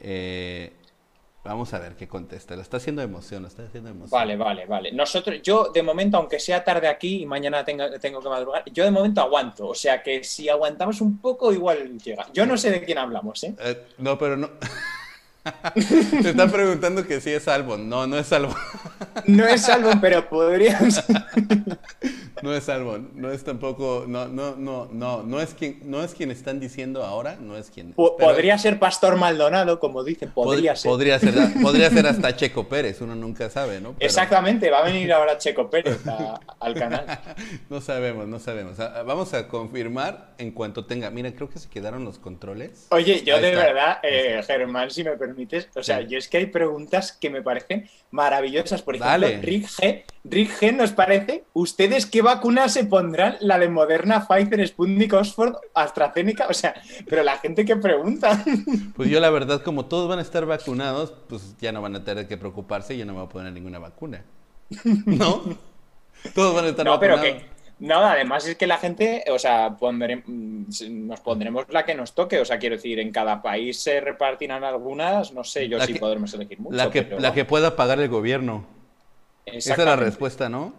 Eh, 0.01 0.73
vamos 1.47 1.73
a 1.73 1.79
ver 1.79 1.95
qué 1.95 2.07
contesta. 2.07 2.55
Lo 2.55 2.61
está 2.61 2.77
haciendo 2.77 3.01
emoción, 3.01 3.41
lo 3.41 3.47
está 3.47 3.63
haciendo 3.63 3.89
emoción. 3.89 4.11
Vale, 4.11 4.35
vale, 4.35 4.65
vale. 4.65 4.91
Nosotros, 4.91 5.41
yo 5.41 5.71
de 5.73 5.81
momento, 5.81 6.17
aunque 6.17 6.39
sea 6.39 6.63
tarde 6.63 6.87
aquí 6.87 7.23
y 7.23 7.25
mañana 7.25 7.63
tengo, 7.63 7.89
tengo 7.99 8.21
que 8.21 8.29
madrugar, 8.29 8.63
yo 8.71 8.83
de 8.83 8.91
momento 8.91 9.21
aguanto. 9.21 9.67
O 9.67 9.75
sea 9.75 10.03
que 10.03 10.23
si 10.23 10.49
aguantamos 10.49 11.01
un 11.01 11.19
poco, 11.19 11.51
igual 11.53 11.97
llega. 11.99 12.27
Yo 12.33 12.45
no 12.45 12.57
sé 12.57 12.71
de 12.71 12.83
quién 12.83 12.97
hablamos, 12.97 13.43
¿eh? 13.43 13.55
eh 13.59 13.81
no, 13.97 14.17
pero 14.17 14.37
no. 14.37 14.49
Te 16.21 16.29
están 16.29 16.51
preguntando 16.51 17.05
que 17.05 17.21
si 17.21 17.31
es 17.31 17.47
Albon. 17.47 17.87
No, 17.87 18.05
no 18.07 18.17
es 18.17 18.31
Albon. 18.33 18.55
No 19.25 19.47
es 19.47 19.67
Albon, 19.69 19.99
pero 20.01 20.27
podríamos. 20.29 21.03
No 22.43 22.53
es 22.53 22.69
Albon, 22.69 23.09
no 23.15 23.31
es 23.31 23.43
tampoco, 23.43 24.05
no, 24.07 24.27
no, 24.27 24.55
no, 24.55 24.87
no, 24.91 25.23
no 25.23 25.41
es 25.41 25.55
quien, 25.55 25.79
no 25.85 26.03
es 26.03 26.13
quien 26.13 26.29
están 26.29 26.59
diciendo 26.59 27.03
ahora, 27.03 27.37
no 27.39 27.57
es 27.57 27.71
quien. 27.71 27.93
podría 27.93 28.57
ser 28.59 28.77
Pastor 28.77 29.15
Maldonado, 29.17 29.79
como 29.79 30.03
dicen, 30.03 30.31
podría 30.31 30.75
ser. 30.75 30.89
Podría 30.89 31.19
ser, 31.19 31.33
podría 31.61 31.89
ser 31.89 32.05
hasta 32.05 32.35
Checo 32.35 32.67
Pérez, 32.67 33.01
uno 33.01 33.15
nunca 33.15 33.49
sabe, 33.49 33.81
¿no? 33.81 33.95
Exactamente, 33.99 34.69
va 34.69 34.79
a 34.79 34.83
venir 34.83 35.11
ahora 35.11 35.37
Checo 35.37 35.69
Pérez 35.69 35.99
al 36.59 36.73
canal. 36.75 37.05
No 37.69 37.81
sabemos, 37.81 38.27
no 38.27 38.39
sabemos. 38.39 38.77
Vamos 38.77 39.33
a 39.33 39.47
confirmar 39.47 40.26
en 40.37 40.51
cuanto 40.51 40.85
tenga. 40.85 41.09
Mira, 41.09 41.33
creo 41.33 41.49
que 41.49 41.59
se 41.59 41.69
quedaron 41.69 42.05
los 42.05 42.19
controles. 42.19 42.87
Oye, 42.91 43.23
yo 43.23 43.39
de 43.39 43.55
verdad, 43.55 43.99
eh, 44.03 44.41
Germán, 44.45 44.91
si 44.91 45.03
me 45.03 45.11
permites, 45.17 45.69
o 45.75 45.83
sea, 45.83 46.01
yo 46.01 46.17
es 46.17 46.27
que 46.27 46.37
hay 46.37 46.45
preguntas 46.47 47.11
que 47.11 47.29
me 47.29 47.41
parecen 47.41 47.89
maravillosas. 48.11 48.81
Por 48.81 48.95
ejemplo, 48.95 49.27
Rick 49.41 49.67
G, 49.67 50.03
Rick 50.23 50.51
G 50.59 50.75
nos 50.75 50.91
parece, 50.91 51.43
¿ustedes 51.53 52.05
qué 52.05 52.21
vacuna 52.21 52.69
se 52.69 52.85
pondrán? 52.85 53.37
La 53.39 53.59
de 53.59 53.69
Moderna, 53.69 54.27
Pfizer, 54.27 54.67
Sputnik, 54.67 55.13
Oxford, 55.13 55.55
AstraZeneca, 55.73 56.47
o 56.47 56.53
sea, 56.53 56.73
pero 57.07 57.23
la 57.23 57.37
gente 57.37 57.65
que 57.65 57.75
pregunta. 57.75 58.43
Pues 58.95 59.09
yo 59.09 59.19
la 59.19 59.29
verdad, 59.29 59.61
como 59.61 59.85
todos 59.85 60.09
van 60.09 60.19
a 60.19 60.21
estar 60.21 60.45
vacunados, 60.45 61.13
pues 61.27 61.55
ya 61.59 61.71
no 61.71 61.81
van 61.81 61.95
a 61.95 62.03
tener 62.03 62.27
que 62.27 62.37
preocuparse 62.37 62.95
y 62.95 62.97
yo 62.97 63.05
no 63.05 63.13
me 63.13 63.19
voy 63.19 63.27
a 63.27 63.29
poner 63.29 63.53
ninguna 63.53 63.79
vacuna. 63.79 64.23
¿No? 65.05 65.43
Todos 66.33 66.55
van 66.55 66.65
a 66.65 66.67
estar 66.69 66.85
no, 66.85 66.99
Pero 66.99 67.21
que, 67.21 67.45
no, 67.79 67.99
además 67.99 68.47
es 68.47 68.55
que 68.55 68.65
la 68.65 68.77
gente, 68.77 69.23
o 69.29 69.37
sea, 69.37 69.77
nos 69.79 71.19
pondremos 71.21 71.65
la 71.69 71.85
que 71.85 71.93
nos 71.93 72.13
toque. 72.13 72.39
O 72.39 72.45
sea, 72.45 72.57
quiero 72.57 72.75
decir, 72.75 72.99
en 72.99 73.11
cada 73.11 73.41
país 73.41 73.79
se 73.79 74.01
repartirán 74.01 74.63
algunas, 74.63 75.31
no 75.31 75.43
sé, 75.43 75.69
yo 75.69 75.79
sí 75.81 75.93
podremos 75.93 76.33
elegir 76.33 76.59
mucho. 76.59 76.75
La 76.75 76.89
que, 76.89 77.03
la 77.19 77.33
que 77.33 77.45
pueda 77.45 77.75
pagar 77.75 77.99
el 77.99 78.09
gobierno. 78.09 78.65
Esa 79.45 79.73
es 79.73 79.79
la 79.79 79.95
respuesta, 79.95 80.49
¿no? 80.49 80.73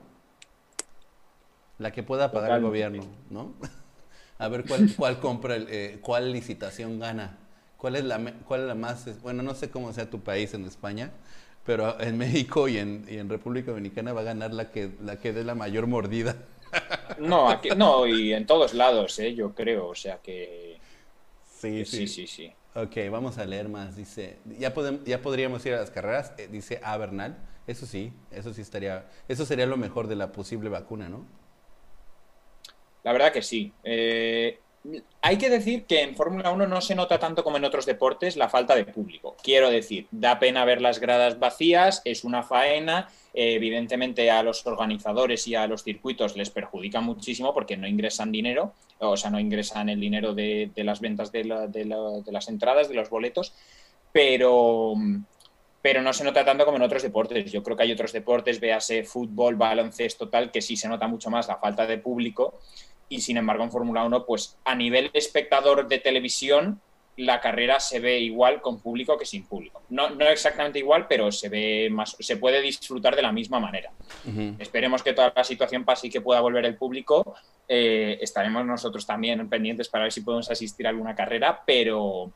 La 1.79 1.93
que 1.93 2.03
pueda 2.03 2.33
pagar 2.33 2.53
el 2.59 2.63
gobierno, 2.63 3.05
¿no? 3.31 3.55
A 4.39 4.49
ver 4.49 4.65
cuál, 4.67 4.89
cuál 4.97 5.19
compra, 5.19 5.57
eh, 5.57 5.99
cuál 6.01 6.33
licitación 6.33 6.99
gana. 6.99 7.39
¿Cuál 7.77 7.97
es, 7.97 8.05
la, 8.05 8.21
¿Cuál 8.47 8.63
es 8.63 8.67
la 8.67 8.75
más? 8.75 9.23
Bueno, 9.23 9.43
no 9.43 9.55
sé 9.55 9.71
cómo 9.71 9.93
sea 9.93 10.11
tu 10.11 10.21
país 10.21 10.53
en 10.55 10.65
España, 10.65 11.13
pero 11.65 12.01
en 12.01 12.19
México 12.19 12.69
y 12.69 12.79
en, 12.79 13.07
y 13.09 13.19
en 13.19 13.29
República 13.29 13.71
Dominicana 13.71 14.13
va 14.13 14.23
a 14.23 14.25
ganar 14.25 14.53
la 14.53 14.71
que, 14.71 14.91
la 15.01 15.17
que 15.21 15.33
dé 15.33 15.45
la 15.45 15.55
mayor 15.55 15.87
mordida. 15.87 16.37
No, 17.19 17.51
aquí, 17.51 17.71
no, 17.77 18.07
y 18.07 18.33
en 18.33 18.47
todos 18.47 18.75
lados, 18.75 19.19
¿eh? 19.19 19.35
yo 19.35 19.55
creo, 19.55 19.89
o 19.89 19.95
sea 19.95 20.19
que... 20.19 20.79
Sí, 21.59 21.85
sí, 21.85 22.07
sí, 22.07 22.27
sí. 22.27 22.53
Ok, 22.75 22.97
vamos 23.11 23.39
a 23.39 23.45
leer 23.45 23.69
más. 23.69 23.97
Dice, 23.97 24.39
ya, 24.59 24.73
podemos, 24.73 25.03
ya 25.05 25.21
podríamos 25.21 25.67
ir 25.67 25.75
a 25.75 25.81
las 25.81 25.91
carreras, 25.91 26.33
eh, 26.39 26.49
dice 26.49 26.81
A. 26.85 26.97
Bernal. 26.97 27.37
Eso 27.67 27.87
sí, 27.87 28.13
eso 28.31 28.55
sí 28.55 28.63
estaría, 28.63 29.07
eso 29.27 29.45
sería 29.45 29.67
lo 29.67 29.77
mejor 29.77 30.07
de 30.07 30.17
la 30.17 30.33
posible 30.33 30.69
vacuna, 30.69 31.09
¿no? 31.09 31.27
La 33.03 33.13
verdad 33.13 33.33
que 33.33 33.43
sí. 33.43 33.73
Eh, 33.85 34.61
hay 35.21 35.37
que 35.37 35.51
decir 35.51 35.85
que 35.85 36.03
en 36.03 36.17
Fórmula 36.17 36.51
1 36.51 36.67
no 36.67 36.81
se 36.81 36.95
nota 36.95 37.19
tanto 37.19 37.45
como 37.45 37.57
en 37.57 37.65
otros 37.65 37.85
deportes 37.85 38.37
la 38.37 38.49
falta 38.49 38.75
de 38.75 38.85
público. 38.85 39.37
Quiero 39.43 39.71
decir, 39.71 40.07
da 40.11 40.39
pena 40.39 40.65
ver 40.65 40.81
las 40.81 41.01
gradas 41.01 41.39
vacías, 41.39 42.01
es 42.05 42.25
una 42.25 42.43
faena, 42.43 43.09
evidentemente 43.41 44.33
a 44.33 44.43
los 44.43 44.67
organizadores 44.67 45.47
y 45.47 45.55
a 45.55 45.69
los 45.69 45.85
circuitos 45.85 46.37
les 46.37 46.51
perjudica 46.51 47.01
muchísimo 47.01 47.55
porque 47.55 47.77
no 47.77 47.87
ingresan 47.87 48.33
dinero, 48.33 48.75
o 48.99 49.17
sea, 49.17 49.31
no 49.31 49.39
ingresan 49.39 49.89
el 49.89 50.01
dinero 50.01 50.35
de, 50.35 50.73
las 50.77 51.01
ventas 51.01 51.31
de, 51.31 51.45
las 51.45 52.49
entradas, 52.49 52.89
de 52.89 52.97
los 52.97 53.09
boletos, 53.11 53.55
pero, 54.11 54.95
pero 55.81 56.03
no 56.03 56.13
se 56.13 56.25
nota 56.25 56.45
tanto 56.45 56.65
como 56.65 56.79
en 56.79 56.83
otros 56.83 57.03
deportes. 57.03 57.53
Yo 57.53 57.63
creo 57.63 57.77
que 57.77 57.85
hay 57.85 57.93
otros 57.93 58.13
deportes, 58.13 58.59
véase 58.59 59.05
fútbol, 59.05 59.55
baloncesto, 59.55 60.29
tal, 60.29 60.51
que 60.51 60.61
sí 60.61 60.77
se 60.77 60.89
nota 60.89 61.07
mucho 61.07 61.31
más 61.31 61.47
la 61.47 61.59
falta 61.59 61.87
de 61.87 61.99
público 61.99 62.59
y 63.09 63.21
sin 63.21 63.37
embargo 63.37 63.63
en 63.63 63.71
Fórmula 63.71 64.05
1, 64.05 64.27
pues 64.27 64.59
a 64.65 64.75
nivel 64.75 65.11
espectador 65.15 65.87
de 65.87 65.99
televisión, 65.99 66.81
la 67.19 67.41
carrera 67.41 67.81
se 67.81 67.99
ve 67.99 68.21
igual 68.21 68.61
con 68.61 68.81
público 68.81 69.19
que 69.19 69.27
sin 69.27 69.45
público. 69.45 69.83
No, 69.91 70.11
no 70.11 70.25
exactamente 70.27 70.79
igual, 70.79 71.07
pero 71.09 71.33
se 71.33 71.49
ve 71.49 71.89
más, 71.91 72.17
se 72.19 72.37
puede 72.37 72.63
disfrutar 72.63 73.17
de 73.17 73.23
la 73.23 73.33
misma 73.33 73.59
manera. 73.59 73.91
Esperemos 74.59 75.03
que 75.03 75.15
toda 75.15 75.33
la 75.35 75.43
situación 75.43 75.85
pase 75.85 76.07
y 76.07 76.11
que 76.11 76.21
pueda 76.21 76.41
volver 76.41 76.65
el 76.65 76.77
público. 76.77 77.35
Eh, 77.67 78.19
estaremos 78.21 78.65
nosotros 78.65 79.05
también 79.05 79.49
pendientes 79.49 79.89
para 79.89 80.05
ver 80.05 80.13
si 80.13 80.21
podemos 80.21 80.49
asistir 80.49 80.87
a 80.87 80.91
alguna 80.91 81.17
carrera, 81.17 81.61
pero, 81.67 82.31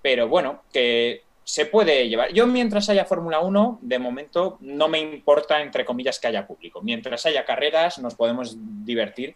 pero 0.00 0.28
bueno, 0.28 0.62
que 0.72 1.22
se 1.42 1.66
puede 1.66 2.08
llevar. 2.08 2.32
Yo 2.32 2.46
mientras 2.46 2.88
haya 2.88 3.04
Fórmula 3.04 3.40
1, 3.40 3.80
de 3.82 3.98
momento 3.98 4.58
no 4.60 4.86
me 4.86 5.00
importa, 5.00 5.60
entre 5.60 5.84
comillas, 5.84 6.20
que 6.20 6.28
haya 6.28 6.46
público. 6.46 6.80
Mientras 6.82 7.26
haya 7.26 7.44
carreras, 7.44 7.98
nos 7.98 8.14
podemos 8.14 8.56
divertir 8.84 9.34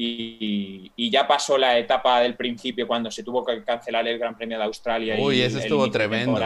y, 0.00 1.10
ya 1.10 1.26
pasó 1.26 1.58
la 1.58 1.78
etapa 1.78 2.20
del 2.20 2.36
principio 2.36 2.86
cuando 2.86 3.10
se 3.10 3.22
tuvo 3.22 3.44
que 3.44 3.64
cancelar 3.64 4.06
el 4.06 4.18
Gran 4.18 4.36
Premio 4.36 4.58
de 4.58 4.64
Australia. 4.64 5.16
Uy, 5.18 5.40
eso 5.42 5.58
estuvo 5.58 5.90
tremendo. 5.90 6.38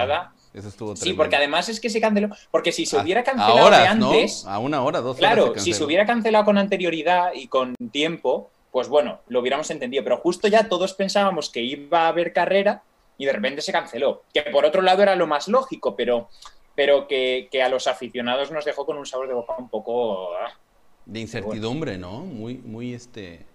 Eso 0.55 0.69
estuvo 0.69 0.95
tremendo. 0.95 1.05
Sí, 1.05 1.13
porque 1.15 1.37
además 1.37 1.69
es 1.69 1.81
que 1.81 1.91
se 1.91 2.01
canceló. 2.01 2.29
Porque 2.51 2.73
si 2.73 2.87
se 2.87 2.99
hubiera 2.99 3.23
cancelado 3.23 3.71
de 3.71 3.87
antes. 3.87 4.47
A 4.47 4.59
una 4.59 4.83
hora, 4.83 5.01
dos 5.01 5.17
claro, 5.17 5.47
Claro, 5.47 5.61
si 5.61 5.73
se 5.73 5.85
hubiera 5.85 6.07
cancelado 6.07 6.45
con 6.45 6.59
anterioridad 6.59 7.33
y 7.35 7.49
con 7.49 7.75
tiempo, 7.91 8.51
pues 8.71 8.89
bueno, 8.89 9.21
lo 9.29 9.41
hubiéramos 9.41 9.71
entendido. 9.71 10.05
Pero 10.05 10.19
justo 10.19 10.49
ya 10.49 10.69
todos 10.69 10.95
pensábamos 10.95 11.51
que 11.51 11.61
iba 11.61 12.03
a 12.03 12.09
haber 12.09 12.33
carrera 12.33 12.83
y 13.19 13.27
de 13.27 13.33
repente 13.33 13.61
se 13.63 13.73
canceló. 13.73 14.23
Que 14.33 14.43
por 14.43 14.65
otro 14.65 14.83
lado 14.83 15.03
era 15.03 15.17
lo 15.17 15.27
más 15.27 15.49
lógico, 15.49 15.95
pero, 15.97 16.29
pero 16.75 17.07
que, 17.07 17.49
a 17.63 17.69
los 17.69 17.87
aficionados 17.87 18.51
nos 18.51 18.65
dejó 18.65 18.87
con 18.87 18.97
un 18.97 19.07
sabor 19.07 19.29
de 19.29 19.35
boca 19.35 19.55
un 19.59 19.69
poco. 19.69 20.35
Ah, 20.37 20.53
de 21.07 21.21
incertidumbre, 21.21 21.99
¿no? 21.99 22.21
Muy, 22.21 22.59
muy 22.59 22.95
este. 22.95 23.47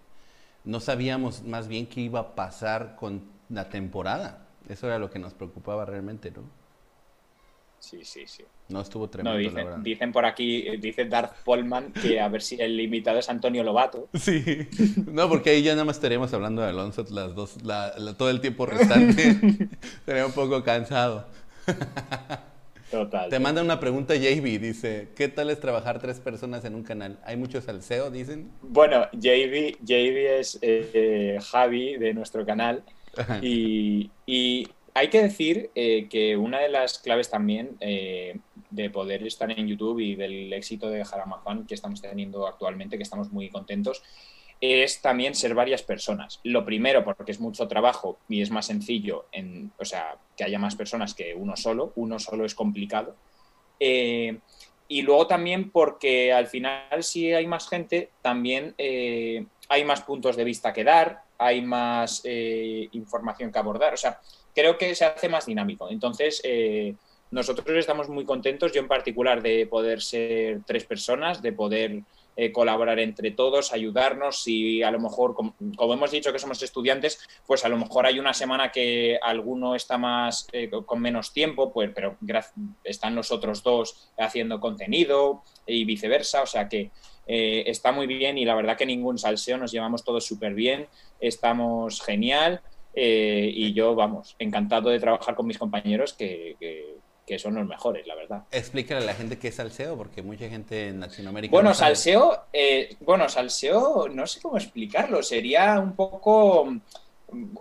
No 0.64 0.80
sabíamos 0.80 1.42
más 1.44 1.68
bien 1.68 1.86
qué 1.86 2.02
iba 2.02 2.20
a 2.20 2.34
pasar 2.34 2.96
con 2.96 3.22
la 3.48 3.68
temporada. 3.68 4.46
Eso 4.68 4.86
era 4.86 4.98
lo 4.98 5.10
que 5.10 5.18
nos 5.18 5.34
preocupaba 5.34 5.84
realmente, 5.84 6.30
¿no? 6.30 6.42
Sí, 7.78 8.04
sí, 8.04 8.26
sí. 8.26 8.44
No 8.68 8.80
estuvo 8.80 9.08
tremendo, 9.08 9.38
dicen, 9.38 9.54
la 9.54 9.64
verdad. 9.64 9.78
Dicen 9.78 10.12
por 10.12 10.26
aquí, 10.26 10.76
dice 10.78 11.04
Darth 11.06 11.36
Polman 11.44 11.92
que 11.92 12.20
a 12.20 12.28
ver 12.28 12.42
si 12.42 12.60
el 12.60 12.78
invitado 12.78 13.18
es 13.18 13.28
Antonio 13.28 13.62
Lobato. 13.62 14.08
Sí. 14.18 14.68
No, 15.10 15.28
porque 15.28 15.50
ahí 15.50 15.62
ya 15.62 15.72
nada 15.72 15.84
más 15.84 15.96
estaríamos 15.96 16.32
hablando 16.34 16.60
de 16.60 16.68
Alonso 16.68 17.04
las 17.10 17.34
dos, 17.34 17.56
todo 18.18 18.30
el 18.30 18.40
tiempo 18.40 18.66
restante. 18.66 19.68
Sería 20.04 20.26
un 20.26 20.32
poco 20.32 20.62
cansado. 20.64 21.26
Total. 22.90 23.28
Te 23.28 23.38
manda 23.38 23.62
una 23.62 23.80
pregunta 23.80 24.14
JB, 24.14 24.58
dice, 24.60 25.08
¿qué 25.14 25.28
tal 25.28 25.50
es 25.50 25.60
trabajar 25.60 25.98
tres 25.98 26.20
personas 26.20 26.64
en 26.64 26.74
un 26.74 26.82
canal? 26.82 27.18
¿Hay 27.24 27.36
mucho 27.36 27.60
salseo, 27.60 28.10
dicen? 28.10 28.50
Bueno, 28.62 29.06
JB, 29.12 29.76
JB 29.84 30.38
es 30.38 30.58
eh, 30.62 31.38
Javi 31.50 31.98
de 31.98 32.14
nuestro 32.14 32.46
canal 32.46 32.82
y, 33.42 34.10
hay 34.94 35.10
que 35.10 35.22
decir 35.22 35.70
eh, 35.76 36.08
que 36.08 36.36
una 36.36 36.58
de 36.58 36.70
las 36.70 36.98
claves 36.98 37.30
también 37.30 37.76
eh, 37.78 38.36
de 38.70 38.90
poder 38.90 39.24
estar 39.24 39.48
en 39.48 39.68
YouTube 39.68 40.00
y 40.00 40.16
del 40.16 40.52
éxito 40.52 40.90
de 40.90 41.04
Jaramazán 41.04 41.66
que 41.66 41.74
estamos 41.74 42.02
teniendo 42.02 42.48
actualmente, 42.48 42.96
que 42.96 43.04
estamos 43.04 43.30
muy 43.30 43.48
contentos, 43.48 44.02
es 44.60 45.00
también 45.00 45.34
ser 45.34 45.54
varias 45.54 45.82
personas. 45.82 46.40
Lo 46.42 46.64
primero, 46.64 47.04
porque 47.04 47.32
es 47.32 47.40
mucho 47.40 47.68
trabajo 47.68 48.18
y 48.28 48.42
es 48.42 48.50
más 48.50 48.66
sencillo, 48.66 49.26
en, 49.30 49.70
o 49.78 49.84
sea, 49.84 50.16
que 50.36 50.44
haya 50.44 50.58
más 50.58 50.74
personas 50.74 51.14
que 51.14 51.34
uno 51.34 51.56
solo. 51.56 51.92
Uno 51.96 52.18
solo 52.18 52.44
es 52.44 52.54
complicado. 52.54 53.14
Eh, 53.78 54.38
y 54.88 55.02
luego 55.02 55.26
también 55.26 55.70
porque 55.70 56.32
al 56.32 56.46
final 56.46 57.02
si 57.04 57.32
hay 57.32 57.46
más 57.46 57.68
gente, 57.68 58.10
también 58.22 58.74
eh, 58.78 59.46
hay 59.68 59.84
más 59.84 60.00
puntos 60.02 60.36
de 60.36 60.44
vista 60.44 60.72
que 60.72 60.82
dar, 60.82 61.22
hay 61.36 61.60
más 61.60 62.22
eh, 62.24 62.88
información 62.92 63.52
que 63.52 63.58
abordar. 63.58 63.94
O 63.94 63.98
sea, 63.98 64.20
creo 64.54 64.76
que 64.76 64.94
se 64.94 65.04
hace 65.04 65.28
más 65.28 65.46
dinámico. 65.46 65.88
Entonces, 65.88 66.42
nosotros 67.30 67.76
estamos 67.76 68.08
muy 68.08 68.24
contentos, 68.24 68.72
yo 68.72 68.80
en 68.80 68.88
particular, 68.88 69.42
de 69.42 69.66
poder 69.66 70.00
ser 70.00 70.62
tres 70.66 70.84
personas, 70.84 71.42
de 71.42 71.52
poder 71.52 72.02
eh, 72.40 72.52
colaborar 72.52 73.00
entre 73.00 73.32
todos, 73.32 73.72
ayudarnos. 73.72 74.44
Si 74.44 74.80
a 74.84 74.92
lo 74.92 75.00
mejor, 75.00 75.34
como, 75.34 75.56
hemos 75.92 76.12
dicho 76.12 76.32
que 76.32 76.38
somos 76.38 76.62
estudiantes, 76.62 77.18
pues 77.44 77.64
a 77.64 77.68
lo 77.68 77.76
mejor 77.76 78.06
hay 78.06 78.20
una 78.20 78.32
semana 78.32 78.70
que 78.70 79.18
alguno 79.20 79.74
está 79.74 79.98
más 79.98 80.46
eh, 80.52 80.70
con 80.70 81.00
menos 81.00 81.32
tiempo, 81.32 81.72
pues, 81.72 81.90
pero 81.92 82.16
están 82.84 83.16
los 83.16 83.32
otros 83.32 83.64
dos 83.64 84.12
haciendo 84.16 84.60
contenido 84.60 85.42
y 85.66 85.84
viceversa. 85.84 86.42
O 86.42 86.46
sea 86.46 86.68
que 86.68 86.92
eh, 87.26 87.64
está 87.66 87.90
muy 87.90 88.06
bien 88.06 88.38
y 88.38 88.44
la 88.44 88.54
verdad 88.54 88.76
que 88.76 88.86
ningún 88.86 89.18
salseo, 89.18 89.58
nos 89.58 89.72
llevamos 89.72 90.04
todos 90.04 90.24
súper 90.24 90.54
bien, 90.54 90.86
estamos 91.18 92.00
genial. 92.00 92.60
y 92.94 93.72
yo, 93.72 93.96
vamos, 93.96 94.36
encantado 94.38 94.90
de 94.90 95.00
trabajar 95.00 95.34
con 95.34 95.48
mis 95.48 95.58
compañeros 95.58 96.12
que 96.12 96.56
son 97.36 97.56
los 97.56 97.66
mejores, 97.66 98.06
la 98.06 98.14
verdad. 98.14 98.44
Explícale 98.52 99.02
a 99.02 99.06
la 99.06 99.14
gente 99.14 99.40
qué 99.40 99.48
es 99.48 99.56
salseo, 99.56 99.96
porque 99.96 100.22
mucha 100.22 100.48
gente 100.48 100.86
en 100.86 101.00
Latinoamérica. 101.00 101.50
Bueno, 101.50 101.74
salseo, 101.74 102.44
eh, 102.52 102.96
bueno, 103.00 103.28
salseo, 103.28 104.08
no 104.08 104.24
sé 104.28 104.40
cómo 104.40 104.56
explicarlo, 104.56 105.20
sería 105.24 105.80
un 105.80 105.96
poco. 105.96 106.72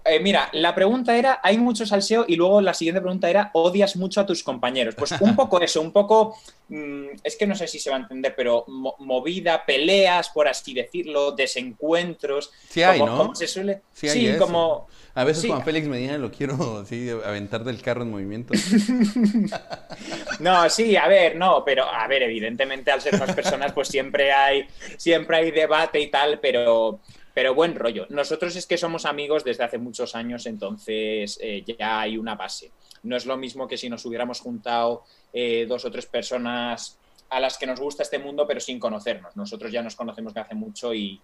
Eh, 0.06 0.22
mira, 0.22 0.50
la 0.54 0.74
pregunta 0.74 1.18
era, 1.18 1.42
hay 1.44 1.58
mucho 1.58 1.86
salseo 1.86 2.24
y 2.26 2.38
luego 2.38 2.62
la 2.62 2.74
siguiente 2.74 3.02
pregunta 3.02 3.30
era, 3.30 3.52
¿odias 3.54 3.98
mucho 3.98 4.22
a 4.22 4.26
tus 4.26 4.42
compañeros? 4.42 4.96
Pues 4.96 5.12
un 5.20 5.36
poco 5.36 5.60
eso, 5.62 5.82
un 5.82 5.92
poco, 5.92 6.38
mm, 6.70 7.08
es 7.22 7.36
que 7.36 7.46
no 7.46 7.54
sé 7.54 7.68
si 7.68 7.78
se 7.78 7.90
va 7.90 7.98
a 7.98 8.00
entender, 8.00 8.34
pero 8.36 8.64
movida, 9.00 9.66
peleas, 9.66 10.30
por 10.30 10.48
así 10.48 10.74
decirlo, 10.74 11.34
desencuentros. 11.34 12.52
Sí 12.70 12.82
hay, 12.82 13.00
¿no? 13.00 13.36
se 13.36 13.48
suele... 13.48 13.82
Sí, 13.92 14.36
como... 14.40 14.88
A 15.16 15.24
veces 15.24 15.48
Juan 15.48 15.66
Félix 15.66 15.88
Medina 15.88 16.18
lo 16.20 16.32
quiero 16.32 16.82
así 16.82 17.10
aventar 17.10 17.64
del 17.64 17.82
carro 17.82 18.04
en 18.04 18.12
movimiento. 18.12 18.54
no, 20.40 20.70
sí, 20.70 20.96
a 20.96 21.08
ver, 21.08 21.36
no, 21.36 21.64
pero 21.66 21.86
a 21.86 22.08
ver, 22.08 22.22
evidentemente 22.22 22.92
al 22.92 23.02
ser 23.02 23.20
más 23.20 23.34
personas, 23.34 23.74
pues 23.74 23.88
siempre 23.88 24.32
hay, 24.32 24.68
siempre 24.96 25.38
hay 25.38 25.52
debate 25.52 26.00
y 26.00 26.12
tal, 26.12 26.40
pero, 26.40 27.00
pero 27.38 27.54
buen 27.54 27.76
rollo. 27.76 28.08
Nosotros 28.10 28.56
es 28.56 28.66
que 28.66 28.80
somos 28.80 29.06
amigos 29.06 29.44
desde 29.44 29.64
hace 29.64 29.78
muchos 29.78 30.16
años, 30.16 30.48
entonces 30.48 31.38
eh, 31.40 31.64
ya 31.78 32.00
hay 32.00 32.18
una 32.18 32.34
base. 32.34 32.72
No 33.04 33.16
es 33.16 33.28
lo 33.28 33.38
mismo 33.38 33.68
que 33.68 33.78
si 33.78 33.92
nos 33.92 34.04
hubiéramos 34.08 34.40
juntado 34.40 35.04
eh, 35.32 35.68
dos 35.70 35.86
o 35.86 35.92
tres 35.92 36.08
personas 36.08 36.98
a 37.30 37.40
las 37.40 37.60
que 37.60 37.68
nos 37.68 37.80
gusta 37.80 38.02
este 38.02 38.18
mundo, 38.18 38.48
pero 38.48 38.60
sin 38.60 38.80
conocernos. 38.80 39.38
Nosotros 39.38 39.72
ya 39.72 39.84
nos 39.84 39.96
conocemos 39.96 40.34
de 40.34 40.40
hace 40.40 40.56
mucho 40.56 40.96
y, 40.96 41.22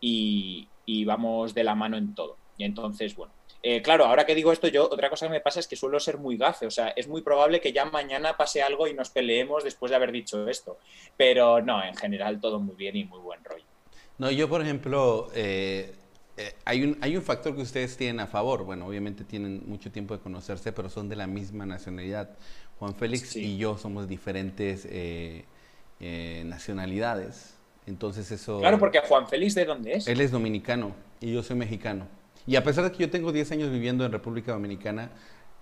y, 0.00 1.04
vamos 1.04 1.52
de 1.52 1.62
la 1.62 1.74
mano 1.74 1.98
en 1.98 2.14
todo. 2.14 2.38
Y 2.56 2.64
entonces, 2.64 3.14
bueno, 3.14 3.34
eh, 3.62 3.82
claro, 3.82 4.06
ahora 4.06 4.24
que 4.24 4.34
digo 4.34 4.52
esto, 4.52 4.66
yo 4.66 4.84
otra 4.84 5.10
cosa 5.10 5.26
que 5.26 5.32
me 5.32 5.40
pasa 5.42 5.60
es 5.60 5.68
que 5.68 5.76
suelo 5.76 6.00
ser 6.00 6.16
muy 6.16 6.38
gafe, 6.38 6.64
o 6.64 6.70
sea, 6.70 6.88
es 6.96 7.06
muy 7.06 7.20
probable 7.20 7.60
que 7.60 7.74
ya 7.74 7.84
mañana 7.84 8.34
pase 8.38 8.62
algo 8.62 8.86
y 8.86 8.94
nos 8.94 9.10
peleemos 9.10 9.62
después 9.62 9.90
de 9.90 9.96
haber 9.96 10.10
dicho 10.10 10.48
esto, 10.48 10.78
pero 11.18 11.60
no, 11.60 11.84
en 11.84 11.94
general 11.96 12.40
todo 12.40 12.60
muy 12.60 12.76
bien 12.76 12.96
y 12.96 13.04
muy 13.04 13.20
buen 13.20 13.44
rollo. 13.44 13.69
No, 14.20 14.30
yo 14.30 14.48
por 14.48 14.60
ejemplo, 14.60 15.30
eh, 15.34 15.94
eh, 16.36 16.54
hay, 16.66 16.84
un, 16.84 16.98
hay 17.00 17.16
un 17.16 17.22
factor 17.22 17.56
que 17.56 17.62
ustedes 17.62 17.96
tienen 17.96 18.20
a 18.20 18.26
favor, 18.26 18.64
bueno, 18.64 18.86
obviamente 18.86 19.24
tienen 19.24 19.62
mucho 19.66 19.90
tiempo 19.90 20.14
de 20.14 20.22
conocerse, 20.22 20.72
pero 20.72 20.90
son 20.90 21.08
de 21.08 21.16
la 21.16 21.26
misma 21.26 21.64
nacionalidad. 21.64 22.28
Juan 22.78 22.94
Félix 22.94 23.34
y 23.34 23.56
yo 23.56 23.78
somos 23.78 24.06
diferentes 24.06 24.86
nacionalidades. 26.44 27.54
Entonces 27.86 28.30
eso... 28.30 28.60
Claro, 28.60 28.78
porque 28.78 29.00
Juan 29.00 29.26
Félix, 29.26 29.54
¿de 29.54 29.64
dónde 29.64 29.94
es? 29.94 30.06
Él 30.06 30.20
es 30.20 30.30
dominicano 30.30 30.94
y 31.20 31.32
yo 31.32 31.42
soy 31.42 31.56
mexicano. 31.56 32.06
Y 32.46 32.56
a 32.56 32.62
pesar 32.62 32.84
de 32.84 32.92
que 32.92 32.98
yo 32.98 33.10
tengo 33.10 33.32
10 33.32 33.52
años 33.52 33.70
viviendo 33.70 34.04
en 34.04 34.12
República 34.12 34.52
Dominicana, 34.52 35.10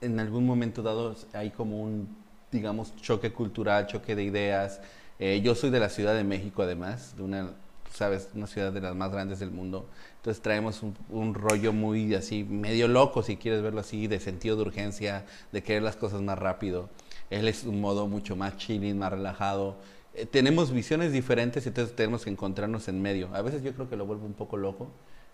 en 0.01 0.19
algún 0.19 0.45
momento 0.45 0.83
dado 0.83 1.15
hay 1.33 1.51
como 1.51 1.81
un, 1.81 2.09
digamos, 2.51 2.95
choque 2.97 3.33
cultural, 3.33 3.87
choque 3.87 4.17
de 4.17 4.25
ideas. 4.25 4.81
Eh, 5.21 5.41
yo 5.43 5.55
soy 5.55 5.71
de 5.71 5.81
la 5.81 5.89
Ciudad 5.89 6.15
de 6.15 6.25
México, 6.25 6.63
además, 6.63 7.17
de 7.17 7.23
una, 7.23 7.53
sabes, 7.93 8.31
una 8.35 8.47
ciudad 8.47 8.73
de 8.73 8.81
las 8.81 8.95
más 8.95 9.11
grandes 9.13 9.39
del 9.39 9.51
mundo. 9.51 9.89
Entonces 10.17 10.43
traemos 10.43 10.83
un, 10.83 11.35
rollo 11.35 11.73
muy 11.73 12.15
así, 12.15 12.45
medio 12.45 12.89
loco, 12.89 13.23
si 13.23 13.37
quieres 13.37 13.63
verlo 13.63 13.81
así, 13.81 14.07
de 14.07 14.21
sentido 14.21 14.57
de 14.57 14.63
urgencia, 14.63 15.27
de 15.53 15.63
querer 15.63 15.83
las 15.83 15.97
cosas 15.97 16.21
más 16.23 16.39
rápido. 16.39 16.89
Él 17.31 17.49
es 17.49 17.65
un 17.65 17.81
modo 17.81 18.07
mucho 18.07 18.37
más 18.37 18.57
chilling, 18.57 18.99
más 18.99 19.13
relajado. 19.13 19.77
Eh, 20.15 20.27
tenemos 20.27 20.73
visiones 20.73 21.13
diferentes 21.13 21.67
y 21.67 21.69
entonces 21.69 21.95
tenemos 21.95 22.25
que 22.25 22.31
encontrarnos 22.31 22.89
en 22.89 23.01
medio. 23.03 23.35
A 23.35 23.43
veces 23.43 23.63
yo 23.63 23.73
creo 23.73 23.89
que 23.89 23.97
lo 23.97 24.07
vuelvo 24.07 24.27
un 24.27 24.35
poco 24.35 24.57
loco, 24.57 24.91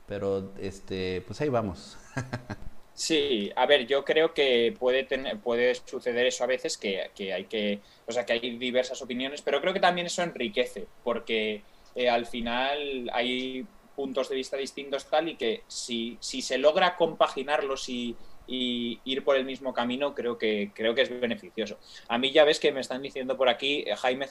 pero 0.06 0.52
este, 0.60 1.22
pues 1.26 1.40
ahí 1.40 1.48
vamos. 1.48 1.96
Sí, 2.94 3.50
a 3.56 3.66
ver, 3.66 3.86
yo 3.88 4.04
creo 4.04 4.32
que 4.34 4.72
puede 4.78 5.02
tener, 5.02 5.38
puede 5.40 5.74
suceder 5.74 6.26
eso 6.26 6.44
a 6.44 6.46
veces 6.46 6.78
que, 6.78 7.10
hay 7.32 7.44
que, 7.46 7.80
o 8.06 8.12
sea, 8.12 8.24
que 8.24 8.34
hay 8.34 8.56
diversas 8.56 9.02
opiniones, 9.02 9.42
pero 9.42 9.60
creo 9.60 9.72
que 9.72 9.80
también 9.80 10.06
eso 10.06 10.22
enriquece, 10.22 10.86
porque 11.02 11.62
eh, 11.94 12.08
al 12.08 12.26
final 12.26 13.10
hay 13.12 13.66
puntos 13.94 14.28
de 14.28 14.36
vista 14.36 14.56
distintos 14.56 15.08
tal 15.08 15.28
y 15.28 15.36
que 15.36 15.62
si, 15.68 16.16
si 16.20 16.42
se 16.42 16.58
logra 16.58 16.96
compaginarlos 16.96 17.88
y, 17.88 18.16
y 18.46 19.00
ir 19.04 19.24
por 19.24 19.36
el 19.36 19.44
mismo 19.44 19.72
camino 19.72 20.14
creo 20.14 20.36
que, 20.36 20.70
creo 20.74 20.94
que 20.94 21.02
es 21.02 21.20
beneficioso. 21.20 21.78
A 22.08 22.18
mí 22.18 22.32
ya 22.32 22.44
ves 22.44 22.60
que 22.60 22.72
me 22.72 22.80
están 22.80 23.02
diciendo 23.02 23.36
por 23.36 23.48
aquí, 23.48 23.84
eh, 23.86 23.96
Jaime 23.96 24.26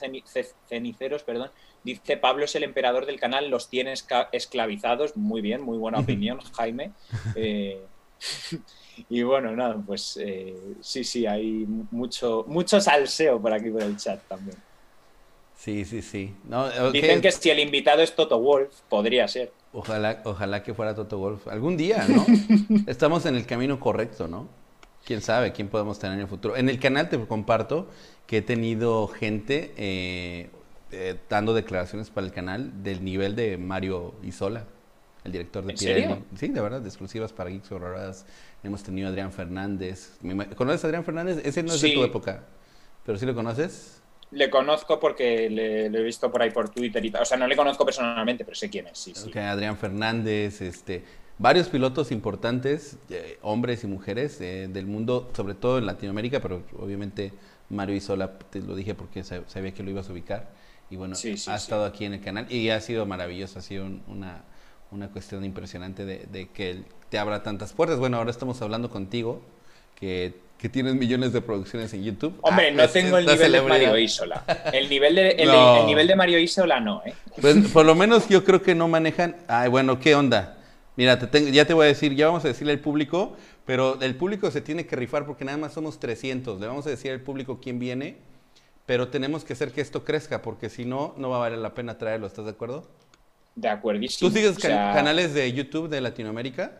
Ceniceros, 0.68 1.24
perdón, 1.24 1.50
dice 1.82 2.16
Pablo 2.16 2.44
es 2.44 2.54
el 2.54 2.64
emperador 2.64 3.06
del 3.06 3.18
canal, 3.18 3.48
los 3.48 3.68
tiene 3.68 3.94
esclavizados. 4.32 5.16
Muy 5.16 5.40
bien, 5.40 5.62
muy 5.62 5.78
buena 5.78 5.98
opinión, 6.00 6.40
Jaime. 6.56 6.92
Eh, 7.34 7.84
y 9.08 9.22
bueno, 9.22 9.54
nada, 9.56 9.82
pues 9.84 10.18
eh, 10.22 10.56
sí, 10.80 11.02
sí, 11.02 11.26
hay 11.26 11.66
mucho, 11.90 12.44
mucho 12.46 12.80
salseo 12.80 13.40
por 13.40 13.52
aquí 13.52 13.70
por 13.70 13.82
el 13.82 13.96
chat 13.96 14.20
también. 14.28 14.56
Sí, 15.56 15.84
sí, 15.84 16.02
sí. 16.02 16.34
Dicen 16.92 17.20
que 17.20 17.32
si 17.32 17.50
el 17.50 17.58
invitado 17.60 18.02
es 18.02 18.14
Toto 18.14 18.38
Wolf, 18.38 18.70
podría 18.88 19.26
ser. 19.28 19.52
Ojalá, 19.72 20.20
ojalá 20.24 20.62
que 20.62 20.74
fuera 20.74 20.94
Toto 20.94 21.18
Wolf. 21.18 21.48
Algún 21.48 21.76
día, 21.76 22.06
¿no? 22.08 22.26
Estamos 22.86 23.24
en 23.26 23.34
el 23.34 23.46
camino 23.46 23.80
correcto, 23.80 24.28
¿no? 24.28 24.48
Quién 25.04 25.20
sabe, 25.20 25.52
quién 25.52 25.68
podemos 25.68 25.98
tener 25.98 26.14
en 26.14 26.22
el 26.22 26.28
futuro. 26.28 26.56
En 26.56 26.68
el 26.68 26.78
canal 26.78 27.08
te 27.08 27.18
comparto 27.26 27.88
que 28.26 28.38
he 28.38 28.42
tenido 28.42 29.06
gente 29.08 29.74
eh, 29.76 30.48
eh, 30.92 31.16
dando 31.28 31.54
declaraciones 31.54 32.10
para 32.10 32.26
el 32.26 32.32
canal 32.32 32.82
del 32.82 33.04
nivel 33.04 33.34
de 33.34 33.58
Mario 33.58 34.14
Isola, 34.22 34.64
el 35.24 35.32
director 35.32 35.64
de 35.64 35.72
¿En 35.72 35.78
serio? 35.78 36.22
Sí, 36.36 36.48
de 36.48 36.60
verdad, 36.60 36.80
de 36.80 36.88
exclusivas 36.88 37.32
para 37.32 37.50
Geeks 37.50 37.70
Horroradas. 37.72 38.26
Hemos 38.62 38.82
tenido 38.82 39.08
a 39.08 39.10
Adrián 39.10 39.32
Fernández. 39.32 40.18
¿Conoces 40.56 40.84
a 40.84 40.86
Adrián 40.86 41.04
Fernández? 41.04 41.40
Ese 41.44 41.62
no 41.62 41.74
es 41.74 41.80
de 41.80 41.90
tu 41.90 42.04
época, 42.04 42.44
pero 43.04 43.18
¿sí 43.18 43.26
lo 43.26 43.34
conoces? 43.34 44.03
Le 44.30 44.50
conozco 44.50 44.98
porque 44.98 45.48
le, 45.50 45.86
he 45.86 46.02
visto 46.02 46.30
por 46.30 46.42
ahí 46.42 46.50
por 46.50 46.68
Twitter 46.68 47.04
y 47.04 47.10
tal. 47.10 47.22
O 47.22 47.24
sea, 47.24 47.36
no 47.36 47.46
le 47.46 47.56
conozco 47.56 47.84
personalmente, 47.84 48.44
pero 48.44 48.54
sé 48.54 48.68
quién 48.68 48.86
es. 48.88 48.98
Sí, 48.98 49.12
sí. 49.14 49.38
Adrián 49.38 49.76
Fernández, 49.76 50.60
este, 50.60 51.04
varios 51.38 51.68
pilotos 51.68 52.10
importantes, 52.10 52.96
eh, 53.10 53.38
hombres 53.42 53.84
y 53.84 53.86
mujeres 53.86 54.40
eh, 54.40 54.68
del 54.68 54.86
mundo, 54.86 55.30
sobre 55.34 55.54
todo 55.54 55.78
en 55.78 55.86
Latinoamérica, 55.86 56.40
pero 56.40 56.62
obviamente 56.78 57.32
Mario 57.70 57.96
Isola, 57.96 58.38
te 58.38 58.60
lo 58.60 58.74
dije 58.74 58.94
porque 58.94 59.24
sabía 59.24 59.72
que 59.72 59.82
lo 59.82 59.90
ibas 59.90 60.08
a 60.08 60.12
ubicar. 60.12 60.50
Y 60.90 60.96
bueno, 60.96 61.16
ha 61.16 61.54
estado 61.56 61.84
aquí 61.84 62.04
en 62.04 62.14
el 62.14 62.20
canal 62.20 62.50
y 62.52 62.68
ha 62.70 62.80
sido 62.80 63.06
maravilloso, 63.06 63.58
ha 63.58 63.62
sido 63.62 63.86
una, 64.06 64.44
una 64.90 65.08
cuestión 65.08 65.44
impresionante 65.44 66.04
de, 66.04 66.26
de 66.30 66.48
que 66.48 66.84
te 67.08 67.18
abra 67.18 67.42
tantas 67.42 67.72
puertas. 67.72 67.98
Bueno, 67.98 68.18
ahora 68.18 68.30
estamos 68.30 68.60
hablando 68.62 68.90
contigo, 68.90 69.40
que 69.94 70.34
que 70.64 70.70
tienes 70.70 70.94
millones 70.94 71.34
de 71.34 71.42
producciones 71.42 71.92
en 71.92 72.02
YouTube. 72.02 72.38
Hombre, 72.40 72.72
no 72.72 72.88
tengo 72.88 73.18
el 73.18 73.26
nivel 73.26 73.52
de 73.52 73.60
Mario 73.60 73.98
Isola. 73.98 74.46
El 74.72 74.88
nivel 74.88 75.14
de, 75.14 75.28
el, 75.32 75.50
nivel 75.86 76.06
de 76.06 76.16
Mario 76.16 76.38
Isola 76.38 76.80
no, 76.80 77.02
¿eh? 77.04 77.12
Pues, 77.38 77.68
por 77.68 77.84
lo 77.84 77.94
menos 77.94 78.30
yo 78.30 78.44
creo 78.44 78.62
que 78.62 78.74
no 78.74 78.88
manejan. 78.88 79.36
Ay, 79.46 79.68
bueno, 79.68 80.00
¿qué 80.00 80.14
onda? 80.14 80.56
Mira, 80.96 81.18
te 81.18 81.26
tengo, 81.26 81.50
ya 81.50 81.66
te 81.66 81.74
voy 81.74 81.84
a 81.84 81.88
decir, 81.88 82.14
ya 82.14 82.28
vamos 82.28 82.46
a 82.46 82.48
decirle 82.48 82.72
al 82.72 82.78
público, 82.78 83.36
pero 83.66 84.00
el 84.00 84.14
público 84.14 84.50
se 84.50 84.62
tiene 84.62 84.86
que 84.86 84.96
rifar 84.96 85.26
porque 85.26 85.44
nada 85.44 85.58
más 85.58 85.74
somos 85.74 86.00
300. 86.00 86.58
Le 86.58 86.66
vamos 86.66 86.86
a 86.86 86.88
decir 86.88 87.12
al 87.12 87.20
público 87.20 87.60
quién 87.62 87.78
viene, 87.78 88.16
pero 88.86 89.08
tenemos 89.08 89.44
que 89.44 89.52
hacer 89.52 89.70
que 89.70 89.82
esto 89.82 90.02
crezca 90.02 90.40
porque 90.40 90.70
si 90.70 90.86
no, 90.86 91.12
no 91.18 91.28
va 91.28 91.36
a 91.36 91.40
valer 91.40 91.58
la 91.58 91.74
pena 91.74 91.98
traerlo. 91.98 92.26
¿Estás 92.26 92.46
de 92.46 92.52
acuerdo? 92.52 92.86
De 93.54 93.68
acuerdísimo. 93.68 94.30
¿Tú 94.30 94.34
sigues 94.34 94.58
canales 94.58 95.34
de 95.34 95.52
YouTube 95.52 95.90
de 95.90 96.00
Latinoamérica? 96.00 96.72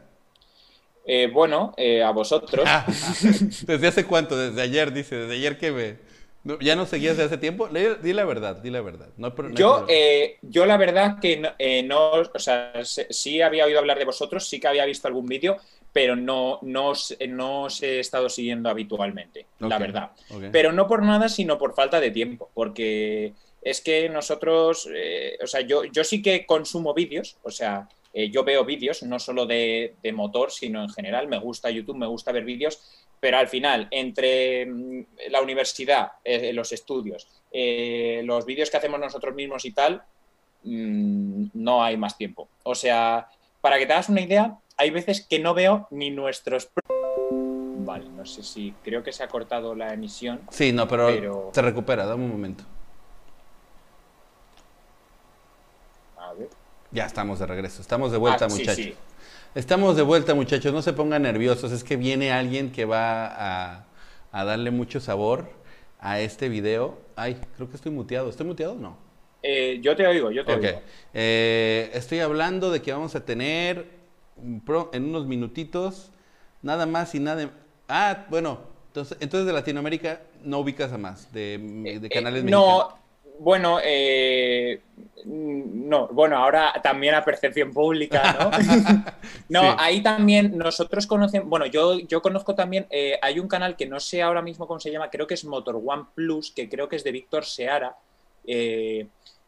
Eh, 1.07 1.29
bueno, 1.33 1.75
eh, 1.77 2.03
a 2.03 2.11
vosotros. 2.11 2.65
Ah, 2.67 2.87
¿Desde 3.67 3.87
hace 3.87 4.05
cuánto? 4.07 4.37
Desde 4.37 4.63
ayer, 4.63 4.93
dice. 4.93 5.17
Desde 5.17 5.35
ayer 5.35 5.59
que 5.59 5.73
me... 5.73 6.15
¿Ya 6.61 6.77
no 6.77 6.85
seguías 6.85 7.17
desde 7.17 7.29
hace 7.29 7.39
tiempo? 7.39 7.69
Di 7.69 8.13
la 8.13 8.27
verdad, 8.27 8.57
di 8.57 8.69
la 8.69 8.83
verdad. 8.83 9.09
yo, 9.55 9.87
eh, 9.89 10.37
yo 10.43 10.67
la 10.67 10.77
verdad 10.77 11.19
que 11.19 11.39
no, 11.87 12.11
o 12.11 12.39
sea, 12.39 12.71
sí 12.85 13.41
había 13.41 13.65
oído 13.65 13.79
hablar 13.79 13.99
de 13.99 14.05
vosotros, 14.05 14.47
sí 14.47 14.61
que 14.61 14.69
había 14.69 14.85
visto 14.85 15.09
algún 15.09 15.25
vídeo, 15.25 15.57
pero 15.91 16.17
no, 16.17 16.59
no, 16.61 16.93
no 17.29 17.63
os 17.63 17.83
he 17.83 17.99
estado 17.99 18.29
siguiendo 18.29 18.69
habitualmente, 18.69 19.47
la 19.59 19.79
verdad. 19.79 20.11
Pero 20.53 20.71
no 20.71 20.87
por 20.87 21.03
nada, 21.03 21.31
sino 21.31 21.57
por 21.57 21.75
falta 21.75 21.99
de 21.99 22.11
tiempo, 22.11 22.51
porque 22.53 23.33
es 23.63 23.81
que 23.81 24.11
nosotros, 24.11 24.87
o 25.43 25.47
sea, 25.47 25.63
yo, 25.63 25.85
yo 25.85 26.05
sí 26.05 26.21
que 26.21 26.45
consumo 26.45 26.93
vídeos, 26.93 27.39
o 27.43 27.51
sea, 27.51 27.89
eh, 28.17 28.31
yo 28.31 28.45
veo 28.45 28.65
vídeos, 28.65 29.03
no 29.03 29.19
solo 29.19 29.45
de, 29.45 29.97
motor, 30.15 30.53
sino 30.53 30.81
en 30.81 30.89
general. 30.89 31.27
Me 31.27 31.39
gusta 31.39 31.69
YouTube, 31.69 31.97
me 31.97 32.07
gusta 32.07 32.31
ver 32.31 32.45
vídeos, 32.45 32.81
pero 33.19 33.39
al 33.39 33.49
final, 33.49 33.89
entre 33.91 34.67
mm, 34.67 35.07
la 35.31 35.43
universidad, 35.43 36.13
eh, 36.23 36.53
los 36.53 36.71
estudios, 36.71 37.29
eh, 37.51 38.23
los 38.25 38.47
vídeos 38.47 38.71
que 38.71 38.77
hacemos 38.77 39.01
nosotros 39.01 39.35
mismos 39.35 39.65
y 39.65 39.73
tal, 39.73 40.05
mm, 40.63 41.47
no 41.55 41.83
hay 41.83 41.97
más 41.97 42.17
tiempo. 42.17 42.49
O 42.63 42.77
sea, 42.77 43.29
para 43.61 43.79
que 43.79 43.87
te 43.87 43.93
hagas 43.95 44.09
una 44.09 44.21
idea, 44.21 44.59
hay 44.77 44.91
veces 44.91 45.27
que 45.29 45.41
no 45.41 45.53
veo 45.53 45.89
ni 45.91 46.11
nuestros... 46.11 46.71
Vale, 47.87 48.09
no 48.11 48.25
sé 48.25 48.45
si 48.45 48.73
creo 48.85 49.03
que 49.03 49.13
se 49.13 49.25
ha 49.25 49.29
cortado 49.29 49.75
la 49.75 49.93
emisión. 49.93 50.41
Sí, 50.51 50.73
no, 50.73 50.87
pero... 50.87 51.51
se 51.53 51.63
recupera, 51.63 52.07
dame 52.07 52.25
un 52.25 52.31
momento. 52.31 52.65
Ya 56.95 57.07
estamos 57.07 57.41
de 57.41 57.47
regreso, 57.47 57.83
estamos 57.83 58.13
de 58.13 58.19
vuelta, 58.19 58.45
ah, 58.45 58.49
muchachos. 58.49 58.95
Estamos 59.57 59.97
de 59.97 60.03
vuelta, 60.03 60.33
muchachos, 60.35 60.73
no 60.73 60.81
se 60.81 60.93
pongan 60.93 61.23
nerviosos, 61.23 61.73
es 61.73 61.83
que 61.83 61.97
viene 61.97 62.31
alguien 62.31 62.71
que 62.71 62.85
va 62.85 63.81
a, 64.31 64.45
darle 64.45 64.71
mucho 64.71 65.01
sabor 65.01 65.51
a 65.99 66.21
este 66.21 66.49
video. 66.49 67.01
Ay, 67.17 67.37
creo 67.57 67.69
que 67.69 67.75
estoy 67.75 67.91
muteado. 67.91 68.31
¿Estoy 68.31 68.47
muteado 68.47 68.75
o 68.75 68.79
no? 68.79 68.97
Eh, 69.43 69.81
yo 69.83 69.97
te 69.97 70.07
oigo, 70.07 70.31
yo 70.31 70.45
te 70.45 70.55
oigo. 70.55 70.83
Eh, 71.13 71.91
estoy 71.95 72.21
hablando 72.21 72.71
de 72.71 72.81
que 72.81 72.93
vamos 72.93 73.17
a 73.17 73.25
tener 73.25 73.87
en 74.93 75.05
unos 75.05 75.27
minutitos 75.27 76.13
nada 76.63 76.87
más 76.87 77.13
y 77.17 77.19
nada. 77.19 77.51
Ah, 77.89 78.27
bueno, 78.31 78.61
entonces, 78.87 79.19
entonces 79.21 79.49
de 79.49 79.53
Latinoamérica 79.53 80.21
no 80.45 80.61
ubicas 80.61 80.93
a 80.93 80.99
más, 80.99 81.33
de, 81.33 81.59
de 81.59 82.07
eh, 82.07 82.11
canales 82.11 82.45
mexicanos. 82.45 82.89
No, 82.89 83.04
bueno, 83.39 83.79
eh, 83.83 84.81
no, 85.25 86.09
bueno, 86.09 86.37
ahora 86.37 86.73
también 86.83 87.15
a 87.15 87.25
percepción 87.25 87.73
pública, 87.73 88.37
¿no? 88.39 88.51
no, 89.49 89.77
ahí 89.79 90.03
también 90.03 90.57
nosotros 90.57 91.07
conocemos, 91.07 91.49
bueno, 91.49 91.67
yo, 91.67 91.99
yo 92.01 92.23
conozco 92.23 92.55
también, 92.55 92.87
eh, 92.91 93.19
hay 93.23 93.39
un 93.39 93.49
canal 93.49 93.77
que 93.77 93.87
no 93.87 94.01
sé 94.01 94.23
ahora 94.23 94.43
mismo 94.43 94.67
cómo 94.67 94.81
se 94.81 94.91
llama, 94.91 95.11
creo 95.11 95.27
que 95.27 95.35
es 95.35 95.45
Motor 95.45 95.81
One 95.85 96.05
Plus, 96.15 96.53
que 96.53 96.69
creo 96.69 96.89
que 96.89 96.97
es 96.97 97.05
de 97.05 97.13
Víctor 97.13 97.45
Seara, 97.45 97.97
eh, 98.47 99.07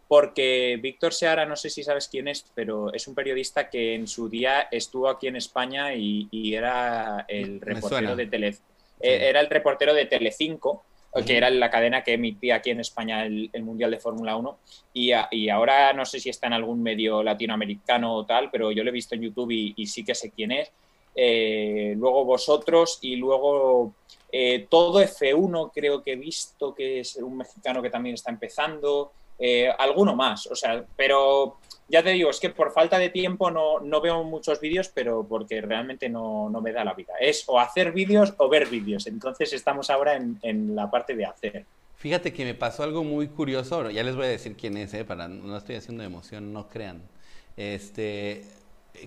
porque 0.08 0.78
Víctor 0.80 1.12
Seara, 1.12 1.46
no 1.46 1.56
sé 1.56 1.68
si 1.68 1.82
sabes 1.82 2.08
quién 2.08 2.28
es, 2.28 2.46
pero 2.54 2.92
es 2.92 3.06
un 3.06 3.14
periodista 3.14 3.68
que 3.68 3.94
en 3.94 4.06
su 4.06 4.28
día 4.28 4.68
estuvo 4.70 5.08
aquí 5.08 5.26
en 5.26 5.36
España 5.36 5.94
y, 5.94 6.54
era 6.54 7.24
el 7.28 7.60
reportero 7.60 8.16
de 8.16 8.26
Tele, 8.26 8.56
era 9.00 9.40
el 9.40 9.50
reportero 9.50 9.94
de 9.94 10.06
Telecinco 10.06 10.84
que 11.24 11.36
era 11.36 11.48
la 11.50 11.70
cadena 11.70 12.02
que 12.02 12.14
emitía 12.14 12.56
aquí 12.56 12.70
en 12.70 12.80
España 12.80 13.24
el, 13.24 13.50
Mundial 13.62 13.90
de 13.90 14.00
Fórmula 14.00 14.36
1. 14.36 14.58
Y, 14.94 15.12
ahora 15.48 15.92
no 15.92 16.04
sé 16.04 16.20
si 16.20 16.28
está 16.28 16.46
en 16.46 16.52
algún 16.54 16.82
medio 16.82 17.22
latinoamericano 17.22 18.14
o 18.14 18.26
tal, 18.26 18.50
pero 18.50 18.72
yo 18.72 18.82
lo 18.82 18.90
he 18.90 18.92
visto 18.92 19.14
en 19.14 19.22
YouTube 19.22 19.50
y, 19.50 19.86
sí 19.86 20.04
que 20.04 20.14
sé 20.14 20.30
quién 20.30 20.52
es. 20.52 20.70
Eh, 21.14 21.94
luego 21.96 22.26
vosotros 22.26 22.98
y 23.00 23.16
luego 23.16 23.94
eh, 24.30 24.66
todo 24.68 25.00
F1 25.00 25.70
creo 25.72 26.02
que 26.02 26.12
he 26.12 26.16
visto 26.16 26.74
que 26.74 27.00
es 27.00 27.16
un 27.16 27.38
mexicano 27.38 27.80
que 27.80 27.88
también 27.90 28.14
está 28.14 28.30
empezando. 28.30 29.12
Eh, 29.38 29.68
alguno 29.78 30.16
más, 30.16 30.46
o 30.46 30.54
sea, 30.54 30.84
pero 30.96 31.58
ya 31.88 32.02
te 32.02 32.10
digo, 32.10 32.30
es 32.30 32.40
que 32.40 32.50
por 32.50 32.72
falta 32.72 32.98
de 32.98 33.10
tiempo 33.10 33.50
no, 33.50 33.80
no 33.80 34.00
veo 34.00 34.24
muchos 34.24 34.60
vídeos, 34.60 34.90
pero 34.92 35.26
porque 35.28 35.60
realmente 35.60 36.08
no, 36.08 36.50
no, 36.50 36.60
me 36.60 36.72
da 36.72 36.84
la 36.84 36.94
vida. 36.94 37.14
Es 37.20 37.44
o 37.46 37.60
hacer 37.60 37.92
vídeos 37.92 38.34
o 38.38 38.48
ver 38.48 38.66
vídeos. 38.68 39.06
Entonces 39.06 39.52
estamos 39.52 39.88
ahora 39.90 40.16
en, 40.16 40.38
en, 40.42 40.74
la 40.74 40.90
parte 40.90 41.14
de 41.14 41.24
hacer. 41.24 41.64
Fíjate 41.94 42.32
que 42.32 42.44
me 42.44 42.54
pasó 42.54 42.82
algo 42.82 43.04
muy 43.04 43.28
curioso, 43.28 43.90
ya 43.90 44.02
les 44.02 44.16
voy 44.16 44.26
a 44.26 44.28
decir 44.28 44.56
quién 44.56 44.76
es, 44.76 44.92
¿eh? 44.94 45.04
para 45.04 45.28
no 45.28 45.56
estoy 45.56 45.76
haciendo 45.76 46.02
emoción, 46.02 46.52
no 46.52 46.68
crean. 46.68 47.02
Este, 47.56 48.44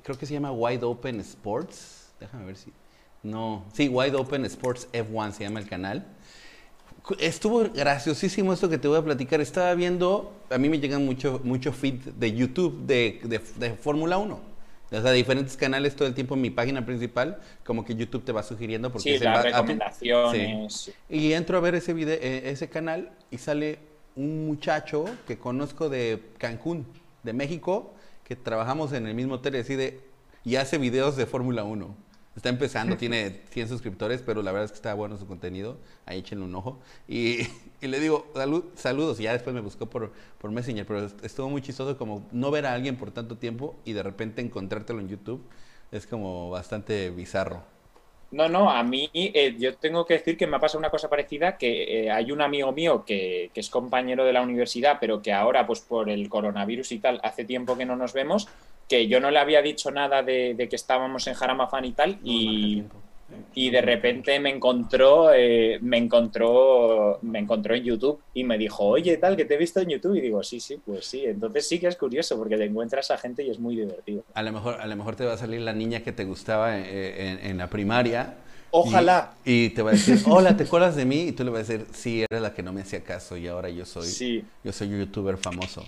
creo 0.04 0.18
que 0.18 0.26
se 0.26 0.34
llama 0.34 0.52
Wide 0.52 0.84
Open 0.84 1.20
Sports. 1.20 2.14
Déjame 2.20 2.46
ver 2.46 2.56
si. 2.56 2.72
No, 3.22 3.66
sí, 3.74 3.90
Wide 3.90 4.16
Open 4.16 4.46
Sports 4.46 4.88
F1 4.94 5.34
se 5.34 5.44
llama 5.44 5.60
el 5.60 5.68
canal. 5.68 6.06
Estuvo 7.20 7.70
graciosísimo 7.70 8.54
esto 8.54 8.70
que 8.70 8.78
te 8.78 8.88
voy 8.88 8.98
a 8.98 9.04
platicar. 9.04 9.42
Estaba 9.42 9.74
viendo, 9.76 10.34
a 10.50 10.58
mí 10.58 10.70
me 10.70 10.80
llegan 10.80 11.06
mucho, 11.06 11.42
mucho 11.44 11.72
feed 11.72 11.96
de 12.18 12.34
YouTube 12.34 12.86
de, 12.86 13.20
de, 13.58 13.72
Fórmula 13.72 14.18
1. 14.18 14.40
O 14.92 15.02
sea, 15.02 15.12
diferentes 15.12 15.56
canales 15.56 15.96
todo 15.96 16.08
el 16.08 16.16
tiempo 16.16 16.34
en 16.34 16.42
mi 16.42 16.50
página 16.50 16.86
principal, 16.86 17.40
como 17.64 17.86
que 17.86 17.96
YouTube 17.96 18.24
te 18.24 18.32
va 18.32 18.42
sugiriendo 18.42 18.92
porque 18.92 19.18
sí, 19.18 19.24
las 19.24 19.44
recomendaciones. 19.44 20.92
Y 21.10 21.34
entro 21.34 21.58
a 21.58 21.62
ver 21.62 21.76
ese 21.76 21.94
video, 21.94 22.16
eh, 22.16 22.50
ese 22.50 22.70
canal 22.70 23.12
y 23.30 23.38
sale 23.38 23.80
un 24.16 24.48
muchacho 24.48 25.06
que 25.28 25.38
conozco 25.38 25.90
de 25.90 26.22
Cancún, 26.40 26.88
de 27.24 27.34
México, 27.34 27.94
que 28.24 28.36
trabajamos 28.36 28.94
en 28.94 29.06
el 29.06 29.14
mismo 29.14 29.36
hotel 29.36 29.56
y 29.56 29.58
decide 29.60 30.00
y 30.44 30.56
hace 30.56 30.78
videos 30.78 31.16
de 31.16 31.26
Fórmula 31.26 31.64
1. 31.64 32.09
Está 32.40 32.48
empezando, 32.48 32.96
tiene 32.96 33.42
100 33.50 33.68
suscriptores, 33.68 34.22
pero 34.22 34.42
la 34.42 34.54
verdad 34.54 34.64
es 34.64 34.72
que 34.72 34.78
está 34.78 34.94
bueno 34.94 35.18
su 35.18 35.28
contenido. 35.28 35.76
Ahí 36.06 36.20
échenle 36.20 36.46
un 36.46 36.56
ojo. 36.56 36.80
Y, 37.06 37.40
le 37.82 38.00
digo, 38.00 38.28
salud, 38.34 38.64
saludos. 38.76 39.20
Y 39.20 39.24
ya 39.24 39.34
después 39.34 39.54
me 39.54 39.60
buscó 39.60 39.88
por, 39.88 40.14
por 40.38 40.50
Messenger, 40.50 40.86
pero 40.86 41.06
estuvo 41.22 41.50
muy 41.50 41.62
chistoso 41.62 41.98
como 41.98 42.26
no 42.32 42.50
ver 42.50 42.66
a 42.66 42.72
alguien 42.72 42.96
por 42.96 43.12
tanto 43.12 43.38
tiempo 43.38 43.76
y 43.84 43.92
de 43.92 44.04
repente 44.04 44.42
encontrártelo 44.42 45.02
en 45.02 45.10
YouTube. 45.10 45.44
Es 45.92 46.08
como 46.08 46.50
bastante 46.50 47.10
bizarro. 47.10 47.62
No, 48.32 48.48
no, 48.48 48.70
a 48.70 48.84
mí 48.84 49.10
eh, 49.14 49.58
yo 49.60 49.76
tengo 49.76 50.06
que 50.06 50.14
decir 50.14 50.38
que 50.38 50.48
me 50.48 50.56
ha 50.56 50.60
pasado 50.62 50.80
una 50.80 50.92
cosa 50.92 51.10
parecida, 51.10 51.58
que 51.58 52.06
eh, 52.06 52.12
hay 52.12 52.32
un 52.32 52.42
amigo 52.42 52.72
mío 52.72 53.04
que, 53.06 53.52
que, 53.54 53.60
es 53.60 53.70
compañero 53.70 54.24
de 54.24 54.32
la 54.32 54.42
universidad, 54.42 54.98
pero 55.02 55.22
que 55.22 55.34
ahora, 55.34 55.68
pues 55.68 55.82
por 55.82 56.10
el 56.10 56.30
coronavirus 56.30 56.94
y 56.94 57.00
tal, 57.00 57.20
hace 57.22 57.44
tiempo 57.44 57.78
que 57.78 57.86
no 57.86 57.98
nos 57.98 58.14
vemos, 58.14 58.48
que 58.90 59.08
yo 59.08 59.20
no 59.20 59.30
le 59.30 59.40
había 59.40 59.62
dicho 59.62 59.92
nada 59.92 60.24
de, 60.24 60.68
que 60.70 60.76
estábamos 60.76 61.28
en 61.28 61.36
Jaramafan 61.36 61.86
y 61.86 61.92
tal, 61.92 62.18
y, 62.24 62.84
y, 63.54 63.70
de 63.70 63.82
repente 63.82 64.40
me 64.40 64.50
encontró, 64.50 65.32
eh, 65.32 65.78
me 65.82 65.98
encontró, 65.98 67.20
me 67.22 67.38
encontró 67.38 67.76
en 67.76 67.84
YouTube 67.84 68.20
y 68.34 68.44
me 68.44 68.58
dijo, 68.58 68.86
oye, 68.86 69.18
tal, 69.18 69.38
que 69.38 69.46
te 69.46 69.54
he 69.54 69.58
visto 69.58 69.80
en 69.80 69.90
YouTube, 69.90 70.16
y 70.16 70.22
digo, 70.22 70.42
sí, 70.42 70.60
sí, 70.60 70.82
pues 70.84 71.06
sí, 71.06 71.24
entonces 71.24 71.68
sí 71.68 71.80
que 71.80 71.86
es 71.86 71.96
curioso, 71.96 72.36
porque 72.36 72.58
te 72.58 72.66
encuentras 72.66 73.12
a 73.12 73.18
gente 73.20 73.44
y 73.44 73.52
es 73.52 73.60
muy 73.60 73.76
divertido. 73.76 74.24
A 74.34 74.42
lo 74.42 74.52
mejor, 74.52 74.82
a 74.82 74.88
lo 74.88 74.96
mejor 74.96 75.16
te 75.16 75.24
va 75.24 75.34
a 75.34 75.38
salir 75.38 75.62
la 75.62 75.74
niña 75.74 76.02
que 76.02 76.12
te 76.12 76.26
gustaba 76.26 76.80
eh, 76.80 77.38
en, 77.44 77.58
la 77.60 77.70
primaria. 77.70 78.38
Ojalá. 78.72 79.34
Y, 79.46 79.70
te 79.70 79.84
va 79.84 79.92
a 79.92 79.94
decir, 79.94 80.20
hola, 80.26 80.58
¿te 80.58 80.64
acuerdas 80.64 80.96
de 80.96 81.06
mí? 81.06 81.28
Y 81.28 81.32
tú 81.34 81.44
le 81.44 81.52
vas 81.52 81.70
a 81.70 81.74
decir, 81.74 81.88
sí, 81.94 82.26
era 82.28 82.40
la 82.40 82.56
que 82.56 82.64
no 82.64 82.74
me 82.74 82.82
hacía 82.82 83.04
caso 83.04 83.38
y 83.38 83.48
ahora 83.48 83.70
yo 83.70 83.86
soy, 83.86 84.08
sí. 84.08 84.44
yo 84.64 84.74
soy 84.74 84.88
un 84.88 85.00
youtuber 85.00 85.38
famoso. 85.38 85.86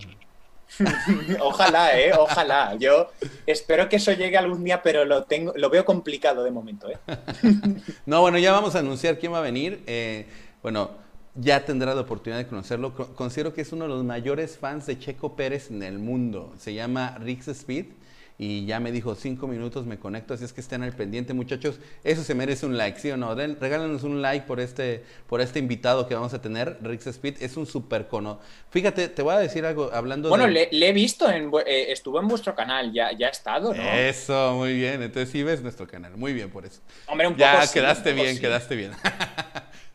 ojalá, 1.39 1.99
¿eh? 1.99 2.11
Ojalá. 2.17 2.75
Yo 2.75 3.09
espero 3.45 3.89
que 3.89 3.97
eso 3.97 4.11
llegue 4.11 4.37
algún 4.37 4.63
día, 4.63 4.81
pero 4.81 5.05
lo, 5.05 5.23
tengo, 5.23 5.53
lo 5.55 5.69
veo 5.69 5.85
complicado 5.85 6.43
de 6.43 6.51
momento, 6.51 6.89
¿eh? 6.89 6.97
no, 8.05 8.21
bueno, 8.21 8.37
ya 8.37 8.51
vamos 8.51 8.75
a 8.75 8.79
anunciar 8.79 9.19
quién 9.19 9.33
va 9.33 9.39
a 9.39 9.41
venir. 9.41 9.83
Eh, 9.87 10.27
bueno, 10.61 10.91
ya 11.35 11.63
tendrá 11.65 11.95
la 11.95 12.01
oportunidad 12.01 12.39
de 12.39 12.47
conocerlo. 12.47 12.93
Considero 13.15 13.53
que 13.53 13.61
es 13.61 13.71
uno 13.71 13.85
de 13.85 13.89
los 13.89 14.03
mayores 14.03 14.57
fans 14.57 14.85
de 14.85 14.99
Checo 14.99 15.35
Pérez 15.35 15.71
en 15.71 15.83
el 15.83 15.99
mundo. 15.99 16.53
Se 16.57 16.73
llama 16.73 17.17
Rix 17.19 17.47
Speed 17.47 17.85
y 18.41 18.65
ya 18.65 18.79
me 18.79 18.91
dijo 18.91 19.13
cinco 19.13 19.45
minutos 19.47 19.85
me 19.85 19.99
conecto, 19.99 20.33
así 20.33 20.43
es 20.43 20.51
que 20.51 20.61
estén 20.61 20.81
al 20.81 20.93
pendiente 20.93 21.31
muchachos, 21.31 21.79
eso 22.03 22.23
se 22.23 22.33
merece 22.33 22.65
un 22.65 22.75
like, 22.75 22.99
¿sí 22.99 23.11
o 23.11 23.15
no? 23.15 23.35
regálanos 23.35 24.01
un 24.01 24.23
like 24.23 24.47
por 24.47 24.59
este, 24.59 25.03
por 25.27 25.41
este 25.41 25.59
invitado 25.59 26.07
que 26.07 26.15
vamos 26.15 26.33
a 26.33 26.41
tener, 26.41 26.79
Rix 26.81 27.05
Speed, 27.05 27.35
es 27.39 27.55
un 27.55 27.67
super 27.67 28.07
cono. 28.07 28.39
Fíjate, 28.71 29.09
te 29.09 29.21
voy 29.21 29.35
a 29.35 29.37
decir 29.37 29.63
algo, 29.63 29.91
hablando 29.93 30.29
bueno, 30.29 30.45
de... 30.47 30.53
Bueno, 30.53 30.67
le, 30.71 30.89
he 30.89 30.91
visto, 30.91 31.29
en, 31.29 31.51
eh, 31.67 31.91
estuvo 31.91 32.19
en 32.19 32.27
vuestro 32.27 32.55
canal, 32.55 32.91
ya, 32.91 33.11
ya 33.15 33.27
ha 33.27 33.29
estado, 33.29 33.75
¿no? 33.75 33.83
Eso, 33.83 34.55
muy 34.55 34.73
bien, 34.73 35.03
entonces 35.03 35.29
sí 35.29 35.43
ves 35.43 35.61
nuestro 35.61 35.85
canal, 35.85 36.17
muy 36.17 36.33
bien 36.33 36.49
por 36.49 36.65
eso. 36.65 36.81
Hombre, 37.05 37.27
un 37.27 37.33
poco 37.33 37.41
Ya, 37.41 37.67
quedaste 37.71 38.11
bien, 38.11 38.39
quedaste 38.39 38.75
bien. 38.75 38.91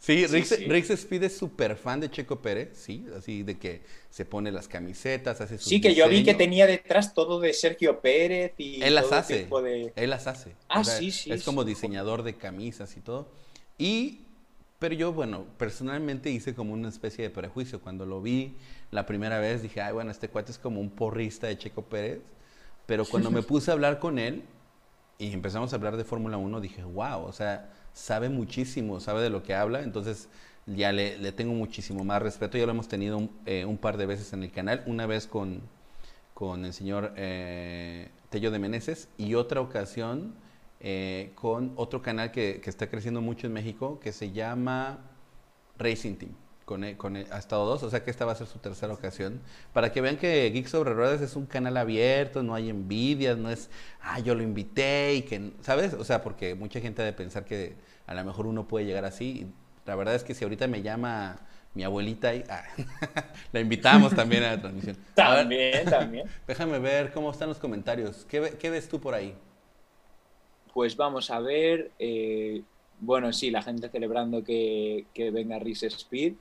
Sí, 0.06 0.24
Rix, 0.28 0.90
Speed 0.90 1.24
es 1.24 1.36
súper 1.36 1.74
fan 1.74 1.98
de 1.98 2.08
Checo 2.08 2.40
Pérez, 2.40 2.78
sí, 2.78 3.04
así 3.18 3.42
de 3.42 3.58
que 3.58 3.82
se 4.08 4.24
pone 4.24 4.52
las 4.52 4.68
camisetas, 4.68 5.40
hace 5.40 5.58
sus 5.58 5.66
Sí, 5.66 5.80
que 5.80 5.96
yo 5.96 6.08
vi 6.08 6.22
que 6.22 6.34
tenía 6.34 6.68
detrás 6.68 7.12
todo 7.12 7.40
de 7.40 7.52
Sergio 7.52 8.00
Pérez 8.00 8.52
y 8.56 8.80
Él 8.84 8.94
las 8.94 9.10
hace, 9.10 9.48
él 9.96 10.10
las 10.10 10.28
hace. 10.28 10.54
Ah, 10.68 10.84
sí, 10.84 11.10
sí. 11.10 11.32
Es 11.32 11.42
como 11.42 11.64
diseñador 11.64 12.22
de 12.22 12.36
camisas 12.36 12.96
y 12.96 13.00
todo. 13.00 13.26
Y, 13.78 14.20
pero 14.78 14.94
yo, 14.94 15.12
bueno, 15.12 15.44
personalmente 15.58 16.30
hice 16.30 16.54
como 16.54 16.72
una 16.72 16.88
especie 16.88 17.24
de 17.24 17.30
prejuicio. 17.30 17.80
Cuando 17.80 18.06
lo 18.06 18.22
vi 18.22 18.54
la 18.92 19.06
primera 19.06 19.40
vez 19.40 19.60
dije, 19.60 19.80
ay, 19.80 19.92
bueno, 19.92 20.12
este 20.12 20.28
cuate 20.28 20.52
es 20.52 20.58
como 20.58 20.80
un 20.80 20.90
porrista 20.90 21.48
de 21.48 21.58
Checo 21.58 21.82
Pérez. 21.82 22.20
Pero 22.86 23.06
cuando 23.06 23.32
me 23.32 23.42
puse 23.42 23.72
a 23.72 23.74
hablar 23.74 23.98
con 23.98 24.20
él 24.20 24.44
y 25.18 25.32
empezamos 25.32 25.72
a 25.72 25.76
hablar 25.76 25.96
de 25.96 26.04
Fórmula 26.04 26.36
1, 26.36 26.60
dije, 26.60 26.84
wow, 26.84 27.24
o 27.24 27.32
sea 27.32 27.72
sabe 27.96 28.28
muchísimo, 28.28 29.00
sabe 29.00 29.22
de 29.22 29.30
lo 29.30 29.42
que 29.42 29.54
habla, 29.54 29.82
entonces 29.82 30.28
ya 30.66 30.92
le, 30.92 31.32
tengo 31.32 31.54
muchísimo 31.54 32.04
más 32.04 32.20
respeto. 32.20 32.58
Ya 32.58 32.66
lo 32.66 32.72
hemos 32.72 32.88
tenido 32.88 33.16
un, 33.16 33.30
eh, 33.46 33.66
par 33.80 33.96
de 33.96 34.04
veces 34.04 34.32
en 34.34 34.42
el 34.42 34.52
canal, 34.52 34.82
una 34.86 35.06
vez 35.06 35.26
con, 35.26 35.62
con 36.34 36.66
el 36.66 36.74
señor 36.74 37.14
eh, 37.16 38.10
Tello 38.28 38.50
de 38.50 38.58
Meneses 38.58 39.08
y 39.16 39.34
otra 39.34 39.62
ocasión 39.62 40.34
eh, 40.80 41.32
con 41.36 41.72
otro 41.76 42.02
canal 42.02 42.32
que, 42.32 42.60
que, 42.62 42.68
está 42.68 42.90
creciendo 42.90 43.22
mucho 43.22 43.46
en 43.46 43.54
México 43.54 43.98
que 43.98 44.12
se 44.12 44.30
llama 44.30 44.98
Racing 45.78 46.16
Team. 46.16 46.32
Con, 46.66 46.94
con 46.96 47.16
ha 47.16 47.38
estado 47.38 47.64
dos, 47.64 47.84
o 47.84 47.90
sea 47.90 48.02
que 48.02 48.10
esta 48.10 48.24
va 48.24 48.32
a 48.32 48.34
ser 48.34 48.48
su 48.48 48.58
tercera 48.58 48.92
ocasión, 48.92 49.40
para 49.72 49.92
que 49.92 50.00
vean 50.00 50.16
que 50.16 50.50
Geek 50.50 50.66
sobre 50.66 50.92
Ruedas 50.94 51.20
es 51.20 51.36
un 51.36 51.46
canal 51.46 51.76
abierto, 51.76 52.42
no 52.42 52.56
hay 52.56 52.68
envidias, 52.68 53.38
no 53.38 53.50
es, 53.50 53.70
ah, 54.02 54.18
yo 54.18 54.34
lo 54.34 54.42
invité 54.42 55.14
y 55.14 55.22
que, 55.22 55.52
¿sabes? 55.62 55.94
O 55.94 56.02
sea, 56.04 56.22
porque 56.22 56.56
mucha 56.56 56.80
gente 56.80 57.02
ha 57.02 57.04
de 57.04 57.12
pensar 57.12 57.44
que 57.44 57.76
a 58.06 58.14
lo 58.14 58.24
mejor 58.24 58.48
uno 58.48 58.66
puede 58.66 58.84
llegar 58.84 59.04
así. 59.04 59.46
La 59.86 59.94
verdad 59.94 60.16
es 60.16 60.24
que 60.24 60.34
si 60.34 60.42
ahorita 60.44 60.66
me 60.66 60.82
llama 60.82 61.38
mi 61.74 61.84
abuelita 61.84 62.34
y 62.34 62.42
ah, 62.48 62.64
la 63.52 63.60
invitamos 63.60 64.14
también 64.14 64.42
a 64.42 64.56
la 64.56 64.60
transmisión. 64.60 64.96
también, 65.14 65.84
también. 65.88 66.26
Déjame 66.48 66.78
ver 66.78 67.12
cómo 67.12 67.30
están 67.30 67.48
los 67.48 67.58
comentarios. 67.58 68.26
¿Qué, 68.28 68.56
qué 68.58 68.70
ves 68.70 68.88
tú 68.88 68.98
por 68.98 69.14
ahí? 69.14 69.34
Pues 70.74 70.96
vamos 70.96 71.30
a 71.30 71.38
ver. 71.38 71.92
Eh, 71.98 72.62
bueno, 72.98 73.32
sí, 73.32 73.50
la 73.50 73.62
gente 73.62 73.88
celebrando 73.88 74.42
que, 74.42 75.04
que 75.12 75.30
venga 75.30 75.58
Rice 75.58 75.86
Speed 75.86 76.34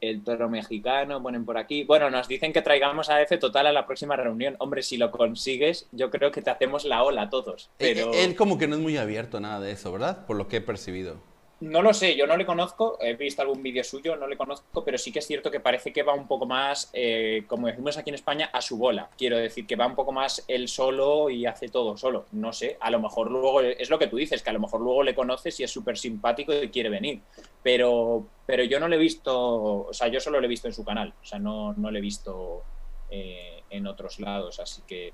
el 0.00 0.22
toro 0.22 0.48
mexicano, 0.48 1.22
ponen 1.22 1.44
por 1.44 1.58
aquí. 1.58 1.84
Bueno, 1.84 2.10
nos 2.10 2.28
dicen 2.28 2.52
que 2.52 2.62
traigamos 2.62 3.10
a 3.10 3.20
F 3.22 3.36
total 3.38 3.66
a 3.66 3.72
la 3.72 3.86
próxima 3.86 4.16
reunión. 4.16 4.56
Hombre, 4.58 4.82
si 4.82 4.96
lo 4.96 5.10
consigues, 5.10 5.88
yo 5.92 6.10
creo 6.10 6.30
que 6.30 6.42
te 6.42 6.50
hacemos 6.50 6.84
la 6.84 7.02
ola 7.02 7.22
a 7.22 7.30
todos. 7.30 7.70
Eh, 7.78 7.92
pero... 7.94 8.12
Él 8.14 8.34
como 8.34 8.58
que 8.58 8.66
no 8.66 8.76
es 8.76 8.82
muy 8.82 8.96
abierto 8.96 9.36
a 9.36 9.40
nada 9.40 9.60
de 9.60 9.72
eso, 9.72 9.92
¿verdad? 9.92 10.26
Por 10.26 10.36
lo 10.36 10.48
que 10.48 10.58
he 10.58 10.60
percibido. 10.60 11.29
No 11.60 11.82
lo 11.82 11.92
sé, 11.92 12.16
yo 12.16 12.26
no 12.26 12.38
le 12.38 12.46
conozco, 12.46 12.96
he 13.02 13.14
visto 13.16 13.42
algún 13.42 13.62
vídeo 13.62 13.84
suyo, 13.84 14.16
no 14.16 14.26
le 14.26 14.38
conozco, 14.38 14.82
pero 14.82 14.96
sí 14.96 15.12
que 15.12 15.18
es 15.18 15.26
cierto 15.26 15.50
que 15.50 15.60
parece 15.60 15.92
que 15.92 16.02
va 16.02 16.14
un 16.14 16.26
poco 16.26 16.46
más, 16.46 16.88
eh, 16.94 17.44
como 17.46 17.66
decimos 17.66 17.98
aquí 17.98 18.08
en 18.08 18.14
España, 18.14 18.48
a 18.50 18.62
su 18.62 18.78
bola. 18.78 19.10
Quiero 19.18 19.36
decir, 19.36 19.66
que 19.66 19.76
va 19.76 19.86
un 19.86 19.94
poco 19.94 20.10
más 20.10 20.42
él 20.48 20.68
solo 20.68 21.28
y 21.28 21.44
hace 21.44 21.68
todo 21.68 21.98
solo. 21.98 22.24
No 22.32 22.54
sé, 22.54 22.78
a 22.80 22.90
lo 22.90 22.98
mejor 22.98 23.30
luego, 23.30 23.60
es 23.60 23.90
lo 23.90 23.98
que 23.98 24.06
tú 24.06 24.16
dices, 24.16 24.42
que 24.42 24.48
a 24.48 24.54
lo 24.54 24.60
mejor 24.60 24.80
luego 24.80 25.02
le 25.02 25.14
conoces 25.14 25.60
y 25.60 25.64
es 25.64 25.70
súper 25.70 25.98
simpático 25.98 26.54
y 26.54 26.70
quiere 26.70 26.88
venir. 26.88 27.20
Pero, 27.62 28.26
pero 28.46 28.64
yo 28.64 28.80
no 28.80 28.88
le 28.88 28.96
he 28.96 28.98
visto, 28.98 29.84
o 29.84 29.92
sea, 29.92 30.08
yo 30.08 30.18
solo 30.18 30.40
le 30.40 30.46
he 30.46 30.48
visto 30.48 30.66
en 30.66 30.72
su 30.72 30.82
canal, 30.82 31.12
o 31.20 31.26
sea, 31.26 31.38
no, 31.38 31.74
no 31.74 31.90
le 31.90 31.98
he 31.98 32.02
visto 32.02 32.62
eh, 33.10 33.64
en 33.68 33.86
otros 33.86 34.18
lados, 34.18 34.60
así 34.60 34.80
que 34.86 35.12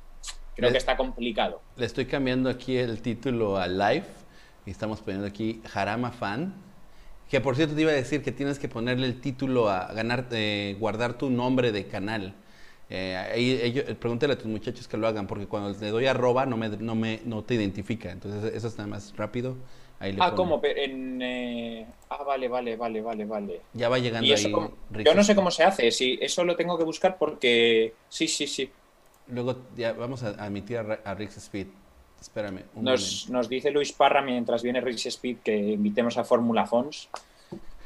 creo 0.55 0.71
que 0.71 0.79
está 0.79 0.97
complicado. 0.97 1.61
Le 1.77 1.87
estoy 1.87 2.07
cambiando 2.07 2.49
aquí 2.49 2.77
el 2.77 3.03
título 3.03 3.57
a 3.57 3.67
live 3.67 4.07
y 4.67 4.71
estamos 4.71 5.01
poniendo 5.01 5.27
aquí 5.27 5.63
Jarama 5.65 6.11
Fan. 6.11 6.55
Que 7.31 7.41
por 7.41 7.57
cierto 7.57 7.75
te 7.75 7.81
iba 7.81 7.91
a 7.91 7.95
decir 7.95 8.23
que 8.23 8.33
tienes 8.33 8.59
que 8.59 8.69
ponerle 8.69 9.07
el 9.07 9.21
título 9.21 9.69
a 9.69 9.93
ganar, 9.93 10.27
eh, 10.31 10.77
guardar 10.79 11.15
tu 11.19 11.31
nombre 11.31 11.73
de 11.73 11.87
canal. 11.87 12.35
Eh, 12.89 13.33
ellos, 13.35 13.85
pregúntale 13.99 14.35
a 14.35 14.39
tus 14.39 14.47
muchachos 14.47 14.87
que 14.87 14.97
lo 14.97 15.09
hagan, 15.09 15.27
porque 15.27 15.47
cuando 15.47 15.77
le 15.79 15.91
doy 15.91 16.07
arroba 16.07 16.47
no 16.47 16.57
me, 16.57 16.69
no 16.69 16.95
me 16.95 17.21
no 17.25 17.43
te 17.43 17.55
identifica. 17.55 18.11
Entonces 18.11 18.55
eso 18.55 18.69
es 18.69 18.77
nada 18.79 18.89
más 18.89 19.17
rápido. 19.17 19.57
ah, 20.21 20.35
¿cómo? 20.37 20.61
En, 20.63 21.21
eh, 21.21 21.87
Ah, 22.09 22.23
vale, 22.23 22.47
vale, 22.49 22.77
vale, 22.77 23.03
vale, 23.03 23.25
vale. 23.25 23.61
Ya 23.75 23.89
va 23.89 23.99
llegando 23.99 24.33
ahí. 24.33 25.05
yo 25.05 25.15
no 25.15 25.25
sé 25.25 25.35
cómo 25.35 25.51
se 25.51 25.65
hace, 25.65 25.91
sí, 25.91 26.17
eso 26.21 26.45
lo 26.45 26.55
tengo 26.55 26.79
que 26.79 26.85
buscar 26.85 27.19
porque... 27.19 27.95
Sí, 28.09 28.29
sí, 28.29 28.47
sí. 28.47 28.71
Luego 29.29 29.57
ya 29.77 29.93
vamos 29.93 30.23
a 30.23 30.29
admitir 30.29 30.79
a, 30.79 31.01
a 31.05 31.17
Speed. 31.21 31.67
Espérame. 32.27 32.65
nos, 32.75 33.29
nos, 33.31 33.49
dice 33.49 33.71
Luis 33.71 33.93
Parra 33.93 34.21
mientras 34.21 34.63
viene 34.63 34.81
Rix 34.81 35.07
Speed 35.07 35.39
que 35.45 35.57
invitemos 35.57 36.19
a 36.19 36.25
Fórmula 36.25 36.67
Fons. 36.67 37.09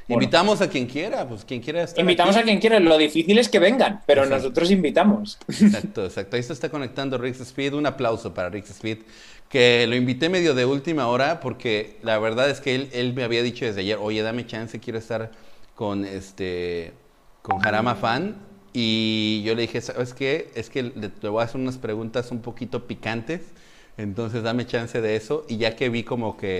Invitamos 0.09 0.61
a 0.61 0.69
quien 0.69 0.87
quiera, 0.87 1.29
pues 1.29 1.45
quien 1.45 1.61
quiera 1.61 1.83
estar 1.83 2.01
Invitamos 2.01 2.37
a 2.37 2.43
quien 2.43 2.59
quiera, 2.59 2.81
lo 2.81 2.99
difícil 2.99 3.39
es 3.39 3.49
que 3.49 3.59
vengan, 3.59 4.03
pero 4.07 4.27
nosotros 4.27 4.71
invitamos. 4.71 5.39
Exacto, 5.49 6.05
exacto. 6.05 6.37
Ahí 6.37 6.43
se 6.43 6.53
está 6.53 6.69
conectando 6.69 7.17
Rix 7.17 7.41
Speed. 7.41 7.75
Un 7.75 7.87
aplauso 7.87 8.35
para 8.35 8.49
Rix 8.49 8.71
Speed, 8.71 8.99
que 9.49 9.87
lo 9.87 9.95
invité 9.95 10.29
medio 10.29 10.55
de 10.55 10.65
última 10.65 11.07
hora 11.07 11.39
porque 11.41 11.99
la 12.03 12.19
verdad 12.19 12.51
es 12.51 12.61
que 12.61 12.75
él, 12.75 12.89
él 12.93 13.12
me 13.15 13.23
había 13.23 13.43
dicho 13.43 13.65
desde 13.65 13.83
ayer, 13.83 13.99
oye, 14.01 14.23
dame 14.23 14.47
chance, 14.47 14.81
quiero 14.81 14.99
estar 14.99 15.31
con 15.75 16.05
este 16.05 16.93
con 17.43 17.61
Jarama 17.61 17.95
Fan. 17.95 18.37
Y 18.73 19.43
yo 19.45 19.55
le 19.55 19.62
dije, 19.62 19.81
¿sabes 19.81 20.15
qué? 20.15 20.51
Es 20.55 20.71
que 20.71 20.83
le, 20.83 21.11
le 21.21 21.29
voy 21.29 21.43
a 21.43 21.45
hacer 21.45 21.61
unas 21.61 21.79
preguntas 21.79 22.31
un 22.31 22.41
poquito 22.41 22.87
picantes 22.87 23.43
entonces 24.03 24.43
dame 24.43 24.67
chance 24.67 25.01
de 25.01 25.17
eso. 25.17 25.45
Y 25.49 25.59
ya 25.59 25.77
que 25.77 25.89
vi 25.89 26.03
como 26.03 26.37
que, 26.37 26.59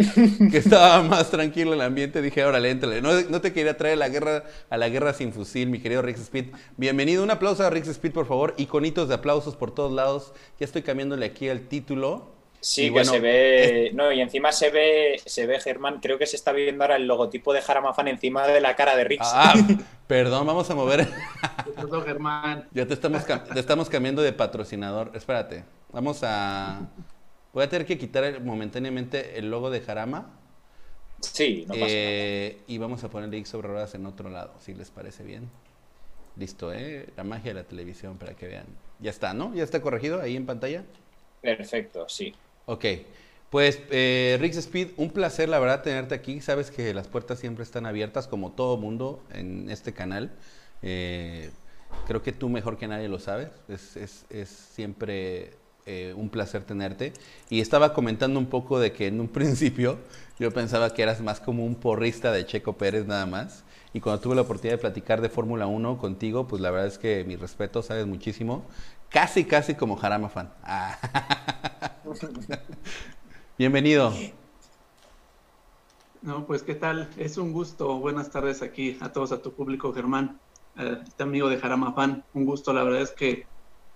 estaba 0.53 1.03
más 1.03 1.31
tranquilo 1.31 1.75
el 1.75 1.81
ambiente, 1.81 2.23
dije, 2.23 2.45
órale, 2.45 2.71
éntrale. 2.71 3.03
No, 3.03 3.21
no, 3.23 3.41
te 3.41 3.53
quería 3.53 3.77
traer 3.77 3.99
la 3.99 4.09
guerra, 4.09 4.45
a 4.69 4.77
la 4.77 4.89
guerra 4.89 5.13
sin 5.13 5.33
fusil, 5.33 5.69
mi 5.69 5.81
querido 5.81 6.03
Rix 6.03 6.21
Speed. 6.21 6.47
Bienvenido, 6.77 7.23
un 7.23 7.31
aplauso 7.31 7.65
a 7.65 7.71
Rix 7.71 7.89
Speed, 7.89 8.13
por 8.13 8.27
favor. 8.27 8.55
Iconitos 8.57 9.09
de 9.09 9.15
aplausos 9.15 9.57
por 9.57 9.75
todos 9.75 9.93
lados. 9.93 10.33
Ya 10.59 10.67
estoy 10.67 10.83
cambiándole 10.83 11.27
aquí 11.27 11.49
el 11.49 11.67
título. 11.67 12.41
Sí, 12.61 12.93
que 12.93 13.05
se 13.07 13.21
ve. 13.21 13.91
No, 13.95 14.13
y 14.13 14.21
encima 14.21 14.53
se 14.53 14.71
ve, 14.71 15.21
se 15.25 15.47
ve, 15.47 15.59
Germán, 15.61 15.99
creo 16.01 16.19
que 16.19 16.27
se 16.27 16.37
está 16.37 16.53
viendo 16.53 16.85
ahora 16.85 16.97
el 16.97 17.07
logotipo 17.07 17.55
de 17.55 17.63
Jaramafan 17.63 18.09
encima 18.09 18.47
de 18.47 18.61
la 18.61 18.77
cara 18.77 18.97
de 18.97 19.05
Rix. 19.05 19.27
Ah, 19.33 19.55
perdón, 20.07 20.47
vamos 20.47 20.69
a 20.71 20.75
mover. 20.75 21.09
Germán. 22.05 22.69
Ya 22.73 22.87
te 22.87 22.93
estamos, 22.93 23.25
te 23.25 23.61
estamos 23.61 23.89
cambiando 23.89 24.21
de 24.21 24.33
patrocinador. 24.33 25.11
Espérate. 25.15 25.65
Vamos 25.93 26.21
a. 26.23 26.89
Voy 27.53 27.65
a 27.65 27.69
tener 27.69 27.87
que 27.87 27.99
quitar 27.99 28.41
momentáneamente 28.41 29.39
el 29.39 29.51
logo 29.51 29.71
de 29.71 29.81
Jarama. 29.81 30.37
Sí, 31.21 31.65
no 31.67 31.75
pasa 31.75 31.87
eh, 31.89 32.59
Y 32.67 32.79
vamos 32.79 33.05
a 33.05 33.11
ponerle 33.11 33.37
X 33.39 33.51
sobre 33.51 33.69
ruedas 33.69 33.95
en 33.95 34.07
otro 34.07 34.31
lado, 34.31 34.55
si 34.61 34.73
les 34.75 34.91
parece 34.91 35.25
bien. 35.25 35.51
Listo, 36.37 36.73
¿eh? 36.73 37.09
La 37.17 37.25
magia 37.25 37.53
de 37.53 37.61
la 37.61 37.65
televisión 37.65 38.17
para 38.17 38.35
que 38.35 38.47
vean. 38.47 38.67
Ya 39.01 39.11
está, 39.11 39.35
¿no? 39.35 39.55
¿Ya 39.55 39.65
está 39.65 39.81
corregido 39.83 40.21
ahí 40.21 40.37
en 40.37 40.47
pantalla? 40.47 40.85
Perfecto, 41.41 42.09
sí. 42.09 42.35
Ok. 42.67 42.85
Pues, 43.51 43.81
eh, 43.91 44.39
Rix 44.41 44.57
Speed, 44.57 44.91
un 44.97 45.11
placer, 45.11 45.49
la 45.49 45.59
verdad, 45.59 45.83
tenerte 45.83 46.15
aquí. 46.15 46.41
Sabes 46.41 46.71
que 46.71 46.95
las 46.95 47.09
puertas 47.09 47.41
siempre 47.41 47.65
están 47.65 47.85
abiertas, 47.85 48.29
como 48.29 48.53
todo 48.53 48.77
mundo 48.77 49.21
en 49.33 49.69
este 49.71 49.93
canal. 49.93 50.31
Eh, 50.83 51.51
creo 52.07 52.23
que 52.23 52.31
tú 52.31 52.49
mejor 52.49 52.79
que 52.79 52.87
nadie 52.87 53.09
lo 53.09 53.19
sabes. 53.19 53.49
Es, 53.69 53.97
es, 53.97 54.25
es 54.31 54.49
siempre 54.49 55.51
eh, 55.93 56.15
un 56.15 56.29
placer 56.29 56.63
tenerte. 56.63 57.13
Y 57.49 57.61
estaba 57.61 57.93
comentando 57.95 58.39
un 58.39 58.47
poco 58.47 58.79
de 58.79 58.93
que 58.93 59.09
en 59.09 59.21
un 59.21 59.27
principio 59.39 59.99
yo 60.39 60.53
pensaba 60.53 60.95
que 60.95 61.03
eras 61.03 61.21
más 61.21 61.41
como 61.41 61.67
un 61.67 61.75
porrista 61.75 62.31
de 62.31 62.47
Checo 62.47 62.75
Pérez 62.75 63.07
nada 63.07 63.27
más. 63.27 63.65
Y 63.93 63.99
cuando 63.99 64.21
tuve 64.21 64.37
la 64.37 64.43
oportunidad 64.43 64.75
de 64.75 64.79
platicar 64.79 65.21
de 65.21 65.29
Fórmula 65.29 65.67
1 65.67 65.99
contigo, 65.99 66.47
pues 66.47 66.63
la 66.63 66.71
verdad 66.71 66.87
es 66.87 66.97
que 66.97 67.25
mi 67.25 67.35
respeto, 67.35 67.83
sabes 67.83 68.07
muchísimo. 68.07 68.65
Casi, 69.09 69.45
casi 69.45 69.75
como 69.75 69.97
Jarama 69.97 70.29
fan. 70.29 70.53
Ah. 70.63 70.97
Bienvenido. 73.59 74.13
No, 76.23 76.47
pues 76.47 76.63
qué 76.63 76.77
tal. 76.77 77.11
Es 77.17 77.37
un 77.37 77.53
gusto. 77.53 77.99
Buenas 77.99 78.31
tardes 78.31 78.63
aquí 78.63 78.97
a 79.01 79.11
todos, 79.11 79.33
a 79.33 79.43
tu 79.43 79.55
público, 79.55 79.93
Germán, 79.93 80.39
este 80.77 81.25
amigo 81.25 81.49
de 81.49 81.59
Jarama 81.59 81.95
fan. 81.95 82.23
Un 82.33 82.45
gusto, 82.45 82.73
la 82.73 82.85
verdad 82.85 83.03
es 83.03 83.11
que 83.11 83.45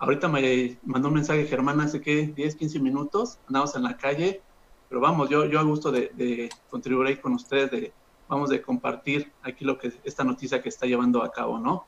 Ahorita 0.05 0.29
me 0.29 0.77
mandó 0.85 1.09
un 1.09 1.15
mensaje 1.15 1.47
Germán 1.47 1.81
hace 1.81 2.03
que 2.03 2.27
10, 2.27 2.57
15 2.57 2.79
minutos, 2.79 3.39
andamos 3.49 3.75
en 3.75 3.85
la 3.85 3.97
calle, 3.97 4.43
pero 4.87 5.01
vamos, 5.01 5.31
yo, 5.31 5.47
yo 5.47 5.59
a 5.59 5.63
gusto 5.63 5.91
de, 5.91 6.51
contribuir 6.69 7.23
con 7.23 7.33
ustedes, 7.33 7.71
de, 7.71 7.93
vamos 8.29 8.51
de 8.51 8.61
compartir 8.61 9.33
aquí 9.43 9.65
lo 9.65 9.79
que 9.79 9.95
esta 10.05 10.23
noticia 10.23 10.61
que 10.61 10.69
está 10.69 10.85
llevando 10.85 11.23
a 11.23 11.33
cabo, 11.33 11.59
¿no? 11.59 11.87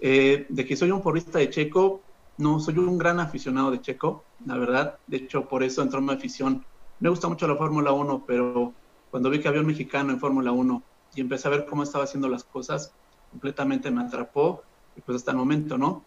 Eh, 0.00 0.46
de 0.48 0.64
que 0.64 0.76
soy 0.76 0.90
un 0.90 1.02
porrista 1.02 1.40
de 1.40 1.50
Checo, 1.50 2.00
no, 2.38 2.58
soy 2.58 2.78
un 2.78 2.96
gran 2.96 3.20
aficionado 3.20 3.70
de 3.70 3.82
Checo, 3.82 4.24
la 4.46 4.56
verdad, 4.56 4.98
de 5.06 5.18
hecho 5.18 5.46
por 5.46 5.62
eso 5.62 5.82
entró 5.82 6.00
mi 6.00 6.14
afición. 6.14 6.64
Me 7.00 7.10
gusta 7.10 7.28
mucho 7.28 7.46
la 7.46 7.56
Fórmula 7.56 7.92
1, 7.92 8.24
pero 8.26 8.72
cuando 9.10 9.28
vi 9.28 9.40
que 9.40 9.48
había 9.48 9.60
un 9.60 9.66
mexicano 9.66 10.10
en 10.10 10.20
Fórmula 10.20 10.52
1 10.52 10.82
y 11.16 11.20
empecé 11.20 11.48
a 11.48 11.50
ver 11.50 11.66
cómo 11.66 11.82
estaba 11.82 12.04
haciendo 12.04 12.30
las 12.30 12.44
cosas, 12.44 12.94
completamente 13.30 13.90
me 13.90 14.00
atrapó, 14.00 14.62
y 14.96 15.02
pues 15.02 15.16
hasta 15.16 15.32
el 15.32 15.36
momento, 15.36 15.76
¿no? 15.76 16.02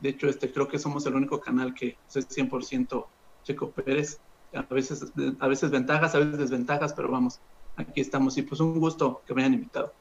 De 0.00 0.10
hecho, 0.10 0.28
este, 0.28 0.52
creo 0.52 0.68
que 0.68 0.78
somos 0.78 1.04
el 1.06 1.14
único 1.14 1.40
canal 1.40 1.74
que 1.74 1.96
es 2.14 2.28
100% 2.28 3.06
Checo 3.42 3.70
Pérez. 3.70 4.18
A 4.52 4.62
veces, 4.62 5.12
a 5.38 5.48
veces 5.48 5.70
ventajas, 5.70 6.14
a 6.14 6.18
veces 6.18 6.38
desventajas, 6.38 6.92
pero 6.92 7.10
vamos, 7.10 7.38
aquí 7.76 8.00
estamos. 8.00 8.36
Y 8.36 8.42
pues 8.42 8.60
un 8.60 8.80
gusto 8.80 9.22
que 9.26 9.34
me 9.34 9.42
hayan 9.42 9.54
invitado. 9.54 9.92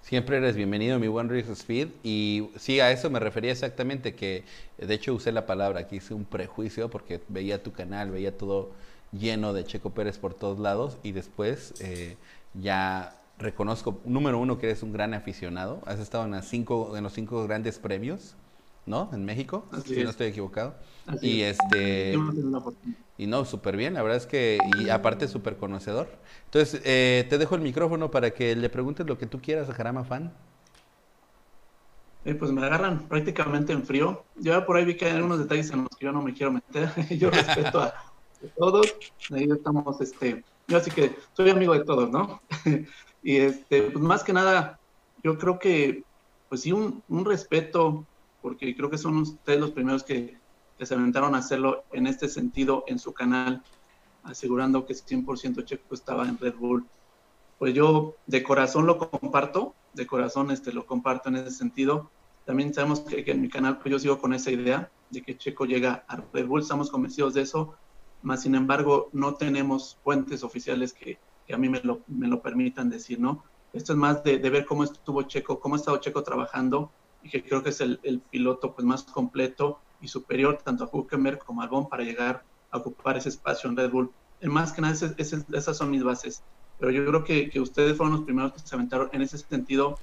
Siempre 0.00 0.38
eres 0.38 0.56
bienvenido, 0.56 0.98
mi 0.98 1.08
buen 1.08 1.28
Rick 1.28 1.48
Speed. 1.50 1.88
Y 2.02 2.50
sí, 2.56 2.80
a 2.80 2.90
eso 2.90 3.10
me 3.10 3.20
refería 3.20 3.52
exactamente, 3.52 4.14
que 4.14 4.44
de 4.78 4.94
hecho 4.94 5.12
usé 5.12 5.32
la 5.32 5.44
palabra, 5.44 5.86
que 5.86 5.96
hice 5.96 6.14
un 6.14 6.24
prejuicio 6.24 6.88
porque 6.88 7.20
veía 7.28 7.62
tu 7.62 7.72
canal, 7.72 8.10
veía 8.10 8.36
todo 8.36 8.70
lleno 9.12 9.52
de 9.52 9.64
Checo 9.64 9.90
Pérez 9.90 10.18
por 10.18 10.34
todos 10.34 10.58
lados 10.58 10.98
y 11.02 11.12
después 11.12 11.74
eh, 11.80 12.16
ya 12.54 13.16
reconozco, 13.38 14.00
número 14.04 14.38
uno, 14.38 14.58
que 14.58 14.66
eres 14.66 14.82
un 14.82 14.92
gran 14.92 15.14
aficionado. 15.14 15.82
Has 15.84 15.98
estado 15.98 16.24
en, 16.24 16.30
las 16.30 16.48
cinco, 16.48 16.96
en 16.96 17.04
los 17.04 17.12
cinco 17.12 17.46
grandes 17.46 17.78
premios 17.78 18.36
¿no? 18.88 19.10
En 19.12 19.24
México, 19.24 19.68
si 19.84 20.02
no 20.02 20.10
estoy 20.10 20.28
equivocado. 20.28 20.76
y 21.22 21.42
este 21.42 22.16
y 23.20 23.26
no, 23.26 23.44
súper 23.44 23.76
bien, 23.76 23.94
la 23.94 24.02
verdad 24.02 24.16
es 24.16 24.26
que, 24.26 24.60
y 24.78 24.90
aparte 24.90 25.26
súper 25.26 25.56
conocedor. 25.56 26.08
Entonces, 26.44 26.80
eh, 26.84 27.26
te 27.28 27.36
dejo 27.36 27.56
el 27.56 27.62
micrófono 27.62 28.12
para 28.12 28.30
que 28.30 28.54
le 28.54 28.70
preguntes 28.70 29.06
lo 29.08 29.18
que 29.18 29.26
tú 29.26 29.40
quieras 29.40 29.68
a 29.68 29.74
Jarama 29.74 30.04
Fan. 30.04 30.32
Eh, 32.24 32.36
pues 32.36 32.52
me 32.52 32.64
agarran 32.64 33.08
prácticamente 33.08 33.72
en 33.72 33.82
frío. 33.82 34.24
Yo 34.36 34.64
por 34.64 34.76
ahí 34.76 34.84
vi 34.84 34.96
que 34.96 35.06
hay 35.06 35.16
algunos 35.16 35.40
detalles 35.40 35.68
en 35.72 35.80
los 35.80 35.88
que 35.98 36.04
yo 36.06 36.12
no 36.12 36.22
me 36.22 36.32
quiero 36.32 36.52
meter. 36.52 36.90
yo 37.18 37.30
respeto 37.30 37.80
a, 37.80 37.94
todos. 38.56 38.94
Ahí 39.32 39.48
estamos, 39.50 40.00
este, 40.00 40.44
yo 40.68 40.76
así 40.76 40.92
que 40.92 41.16
soy 41.32 41.50
amigo 41.50 41.74
de 41.74 41.84
todos, 41.84 42.08
¿no? 42.10 42.40
y 43.22 43.36
este, 43.36 43.82
pues 43.82 44.04
más 44.04 44.22
que 44.22 44.32
nada, 44.32 44.78
yo 45.24 45.36
creo 45.38 45.58
que, 45.58 46.04
pues 46.48 46.60
sí, 46.60 46.70
un, 46.70 47.02
un 47.08 47.24
respeto 47.24 48.06
porque 48.42 48.74
creo 48.74 48.90
que 48.90 48.98
son 48.98 49.16
ustedes 49.18 49.60
los 49.60 49.70
primeros 49.70 50.04
que, 50.04 50.38
se 50.80 50.94
aventaron 50.94 51.34
a 51.34 51.38
hacerlo 51.38 51.82
en 51.92 52.06
este 52.06 52.28
sentido 52.28 52.84
en 52.86 53.00
su 53.00 53.12
canal, 53.12 53.64
asegurando 54.22 54.86
que 54.86 54.94
100% 54.94 55.64
Checo 55.64 55.92
estaba 55.92 56.28
en 56.28 56.38
Red 56.38 56.54
Bull. 56.54 56.86
Pues 57.58 57.74
yo 57.74 58.14
de 58.28 58.44
corazón 58.44 58.86
lo 58.86 58.96
comparto, 58.96 59.74
de 59.94 60.06
corazón 60.06 60.52
este, 60.52 60.72
lo 60.72 60.86
comparto 60.86 61.30
en 61.30 61.36
ese 61.36 61.50
sentido. 61.50 62.12
También 62.44 62.72
sabemos 62.72 63.00
que, 63.00 63.24
en 63.26 63.40
mi 63.40 63.48
canal 63.48 63.78
pues 63.78 63.90
yo 63.90 63.98
sigo 63.98 64.20
con 64.20 64.32
esa 64.34 64.52
idea 64.52 64.88
de 65.10 65.20
que 65.22 65.36
Checo 65.36 65.64
llega 65.66 66.04
a 66.06 66.22
Red 66.32 66.46
Bull, 66.46 66.60
estamos 66.60 66.90
convencidos 66.92 67.34
de 67.34 67.42
eso, 67.42 67.74
más 68.22 68.42
sin 68.42 68.54
embargo 68.54 69.08
no 69.12 69.34
tenemos 69.34 69.98
fuentes 70.04 70.44
oficiales 70.44 70.92
que, 70.92 71.18
a 71.52 71.56
mí 71.56 71.68
me 71.68 71.80
lo, 71.80 72.02
me 72.06 72.28
lo, 72.28 72.40
permitan 72.40 72.88
decir, 72.88 73.18
¿no? 73.18 73.42
Esto 73.72 73.94
es 73.94 73.98
más 73.98 74.22
de, 74.22 74.38
de 74.38 74.50
ver 74.50 74.64
cómo 74.64 74.84
estuvo 74.84 75.22
Checo, 75.22 75.58
cómo 75.58 75.74
ha 75.74 75.78
estado 75.78 75.96
Checo 75.96 76.22
trabajando, 76.22 76.92
y 77.22 77.30
que 77.30 77.42
creo 77.42 77.62
que 77.62 77.70
es 77.70 77.80
el, 77.80 78.22
piloto 78.30 78.74
pues, 78.74 78.86
más 78.86 79.02
completo 79.04 79.80
y 80.00 80.08
superior 80.08 80.58
tanto 80.62 80.84
a 80.84 80.90
Hülkenberg 80.92 81.38
como 81.38 81.60
a 81.60 81.64
Albon 81.64 81.88
para 81.88 82.04
llegar 82.04 82.44
a 82.70 82.78
ocupar 82.78 83.16
ese 83.16 83.28
espacio 83.28 83.68
en 83.68 83.76
Red 83.76 83.90
Bull. 83.90 84.10
En 84.40 84.52
más 84.52 84.72
que 84.72 84.80
nada, 84.80 84.94
esas 84.94 85.76
son 85.76 85.90
mis 85.90 86.04
bases. 86.04 86.42
Pero 86.78 86.92
yo 86.92 87.04
creo 87.04 87.24
que, 87.24 87.50
que, 87.50 87.60
ustedes 87.60 87.96
fueron 87.96 88.16
los 88.16 88.24
primeros 88.24 88.52
que 88.52 88.60
se 88.60 88.74
aventaron 88.74 89.10
en 89.12 89.22
ese 89.22 89.38
sentido 89.38 89.98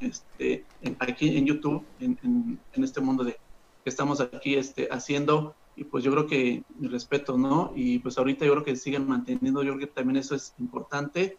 este, 0.00 0.64
aquí 0.98 1.36
en 1.36 1.44
YouTube, 1.44 1.84
en, 2.00 2.18
en, 2.22 2.84
este 2.84 3.02
mundo 3.02 3.22
de 3.22 3.32
que 3.32 3.90
estamos 3.90 4.20
aquí 4.20 4.54
este, 4.54 4.88
haciendo. 4.90 5.54
Y 5.76 5.84
pues 5.84 6.02
yo 6.02 6.10
creo 6.12 6.26
que 6.26 6.62
mi 6.78 6.88
respeto, 6.88 7.36
¿no? 7.36 7.72
Y 7.74 7.98
pues 7.98 8.16
ahorita 8.16 8.46
yo 8.46 8.52
creo 8.52 8.64
que 8.64 8.76
siguen 8.76 9.06
manteniendo, 9.06 9.62
yo 9.62 9.74
creo 9.74 9.86
que 9.86 9.92
también 9.92 10.16
eso 10.16 10.34
es 10.34 10.54
importante. 10.58 11.36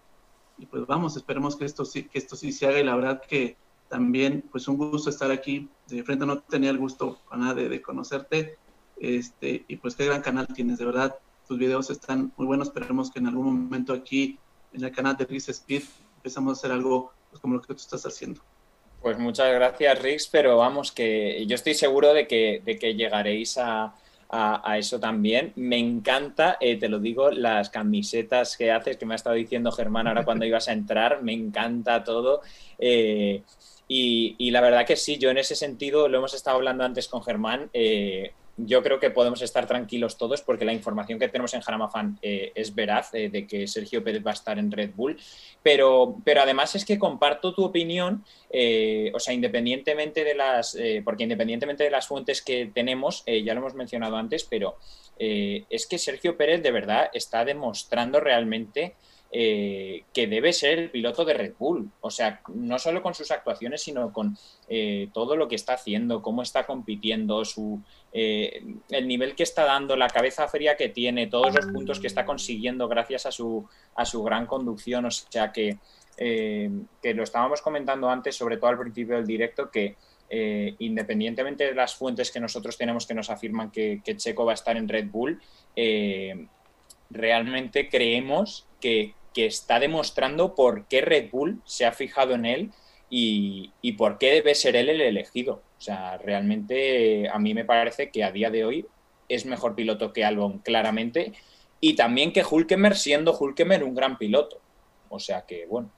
Y 0.60 0.68
pues 0.68 0.86
vamos, 0.86 1.18
esperemos 1.18 1.56
que 1.56 1.66
esto 1.66 1.86
sí, 1.86 2.04
que 2.04 2.20
esto 2.20 2.36
sí 2.36 2.52
se 2.52 2.68
haga 2.68 2.80
y 2.80 2.84
la 2.84 2.96
verdad 2.96 3.22
que 3.28 3.58
también, 3.92 4.46
pues 4.50 4.70
un 4.70 4.78
gusto 4.78 5.10
estar 5.10 5.30
aquí. 5.32 5.70
De 5.88 6.02
frente 6.02 6.26
no 6.26 6.40
tenía 6.40 6.70
el 6.70 6.78
gusto 6.78 7.20
para 7.30 7.54
de, 7.54 7.68
de 7.68 7.82
conocerte. 7.82 8.58
Este, 8.98 9.66
y 9.68 9.76
pues 9.76 9.96
qué 9.96 10.06
gran 10.06 10.22
canal 10.22 10.48
tienes, 10.48 10.78
de 10.78 10.86
verdad. 10.86 11.18
Tus 11.46 11.60
videos 11.60 11.90
están 11.90 12.32
muy 12.38 12.48
buenos. 12.48 12.70
Esperemos 12.70 13.12
que 13.12 13.20
en 13.20 13.28
algún 13.28 13.64
momento 13.64 13.92
aquí 13.92 14.40
en 14.72 14.86
el 14.86 14.92
canal 14.94 15.18
de 15.18 15.26
Rix 15.26 15.50
Speed 15.50 15.84
empezamos 16.16 16.52
a 16.52 16.54
hacer 16.58 16.72
algo 16.72 17.12
pues, 17.30 17.42
como 17.42 17.56
lo 17.56 17.62
que 17.62 17.68
tú 17.68 17.74
estás 17.74 18.06
haciendo. 18.06 18.42
Pues 19.02 19.18
muchas 19.18 19.54
gracias, 19.54 20.02
Rix, 20.02 20.28
pero 20.28 20.56
vamos, 20.56 20.94
que 20.94 21.46
yo 21.46 21.56
estoy 21.56 21.74
seguro 21.74 22.14
de 22.14 22.28
que, 22.28 22.62
de 22.64 22.80
que 22.80 22.94
llegaréis 22.96 23.58
a, 23.58 23.94
a, 24.32 24.78
eso 24.78 25.00
también. 25.00 25.52
Me 25.56 25.78
encanta, 25.78 26.58
eh, 26.60 26.78
te 26.78 26.88
lo 26.90 27.00
digo, 27.00 27.32
las 27.32 27.70
camisetas 27.70 28.56
que 28.58 28.72
haces, 28.72 28.98
que 28.98 29.06
me 29.06 29.14
ha 29.14 29.16
estado 29.16 29.36
diciendo 29.36 29.72
Germán 29.72 30.08
ahora 30.08 30.24
cuando 30.24 30.46
ibas 30.52 30.68
a 30.70 30.74
entrar, 30.74 31.22
me 31.22 31.34
encanta 31.34 32.04
todo. 32.04 32.42
Eh, 32.80 33.44
y, 33.88 34.52
la 34.52 34.62
verdad 34.62 34.86
que 34.86 34.96
sí, 34.96 35.18
yo 35.18 35.30
en 35.32 35.38
ese 35.38 35.56
sentido, 35.56 36.08
lo 36.08 36.20
hemos 36.20 36.34
estado 36.34 36.56
hablando 36.56 36.86
antes 36.86 37.10
con 37.10 37.22
Germán, 37.24 37.70
eh, 37.74 38.32
yo 38.58 38.84
creo 38.84 39.00
que 39.00 39.10
podemos 39.10 39.42
estar 39.42 39.66
tranquilos 39.68 40.18
todos 40.18 40.42
porque 40.42 40.66
la 40.66 40.74
información 40.74 41.20
que 41.20 41.28
tenemos 41.28 41.54
en 41.54 41.62
Jaramafan 41.62 42.20
eh, 42.22 42.52
es 42.56 42.76
veraz 42.76 43.14
eh, 43.14 43.30
de 43.30 43.48
que 43.48 43.68
Sergio 43.68 44.04
Pérez 44.04 44.26
va 44.26 44.32
a 44.32 44.34
estar 44.34 44.60
en 44.60 44.72
Red 44.72 44.92
Bull, 44.96 45.18
pero, 45.64 46.18
pero 46.24 46.42
además 46.42 46.76
es 46.76 46.86
que 46.86 47.00
comparto 47.00 47.54
tu 47.54 47.64
opinión, 47.64 48.24
o 49.14 49.20
sea, 49.20 49.34
independientemente 49.34 50.24
de 50.24 50.36
las, 50.36 50.78
porque 51.06 51.24
independientemente 51.24 51.84
de 51.84 51.92
las 51.92 52.08
fuentes 52.08 52.42
que 52.42 52.70
tenemos, 52.74 53.24
ya 53.26 53.54
lo 53.54 53.62
hemos 53.62 53.76
mencionado 53.76 54.18
antes, 54.18 54.44
pero 54.44 54.78
es 55.18 55.88
que 55.88 55.98
Sergio 55.98 56.36
Pérez 56.36 56.62
de 56.62 56.72
verdad 56.72 57.10
está 57.14 57.46
demostrando 57.46 58.20
realmente 58.20 58.96
eh, 59.34 60.04
que 60.12 60.28
debe 60.28 60.52
ser 60.52 60.78
el 60.78 60.90
piloto 60.92 61.24
de 61.24 61.34
Red 61.34 61.54
Bull. 61.58 61.90
O 62.02 62.12
sea, 62.12 62.42
no 62.54 62.78
solo 62.80 63.02
con 63.02 63.14
sus 63.14 63.32
actuaciones, 63.32 63.82
sino 63.82 64.12
con 64.12 64.38
eh, 64.68 65.08
todo 65.14 65.38
lo 65.38 65.48
que 65.48 65.56
está 65.56 65.76
haciendo, 65.76 66.22
cómo 66.22 66.42
está 66.42 66.66
compitiendo, 66.66 67.46
su, 67.46 67.82
eh, 68.14 68.64
el 68.90 69.08
nivel 69.08 69.36
que 69.36 69.44
está 69.44 69.66
dando, 69.66 69.96
la 69.96 70.08
cabeza 70.08 70.48
fría 70.48 70.76
que 70.76 70.90
tiene, 70.90 71.28
todos 71.28 71.56
los 71.56 71.66
puntos 71.68 72.00
que 72.00 72.08
está 72.08 72.26
consiguiendo 72.26 72.88
gracias 72.88 73.26
a 73.26 73.32
su, 73.32 73.68
a 73.96 74.06
su 74.06 74.24
gran 74.24 74.46
conducción. 74.46 75.06
O 75.06 75.12
sea, 75.12 75.52
que, 75.52 75.78
que 76.18 77.14
lo 77.14 77.24
estábamos 77.24 77.62
comentando 77.62 78.10
antes, 78.10 78.36
sobre 78.36 78.58
todo 78.58 78.70
al 78.70 78.80
principio 78.80 79.16
del 79.16 79.26
directo, 79.26 79.72
que 79.72 79.96
independientemente 80.80 81.66
de 81.66 81.76
las 81.76 81.96
fuentes 81.96 82.32
que 82.32 82.40
nosotros 82.40 82.78
tenemos 82.78 83.06
que 83.06 83.14
nos 83.14 83.30
afirman 83.30 83.70
que, 83.70 84.02
que 84.04 84.16
Checo 84.16 84.46
va 84.46 84.52
a 84.52 84.56
estar 84.56 84.78
en 84.78 84.88
Red 84.88 85.08
Bull, 85.10 85.42
realmente 87.10 87.90
creemos 87.90 88.68
que 88.80 89.14
que 89.34 89.46
está 89.46 89.80
demostrando 89.80 90.56
por 90.56 90.88
qué 90.88 91.02
Red 91.02 91.30
Bull 91.32 91.62
se 91.66 91.86
ha 91.86 91.92
fijado 91.92 92.34
en 92.34 92.46
él 92.46 92.72
y, 93.10 93.72
por 93.98 94.18
qué 94.18 94.32
debe 94.32 94.56
ser 94.56 94.76
él 94.76 94.90
el 94.90 95.02
elegido. 95.02 95.62
O 95.82 95.84
sea, 95.84 96.16
realmente 96.20 97.28
a 97.28 97.40
mí 97.40 97.56
me 97.56 97.66
parece 97.66 98.12
que 98.12 98.24
a 98.24 98.32
día 98.32 98.52
de 98.52 98.64
hoy 98.64 98.86
es 99.28 99.48
mejor 99.48 99.74
piloto 99.74 100.14
que 100.14 100.24
Albon, 100.24 100.60
claramente, 100.60 101.34
y 101.80 101.96
también 101.96 102.32
que 102.32 102.46
Hulkemer, 102.48 102.96
siendo 102.96 103.36
Hulkemer 103.36 103.84
un 103.84 103.96
gran 103.96 104.20
piloto. 104.20 104.62
O 105.10 105.18
sea 105.18 105.44
que, 105.44 105.66
bueno. 105.66 105.90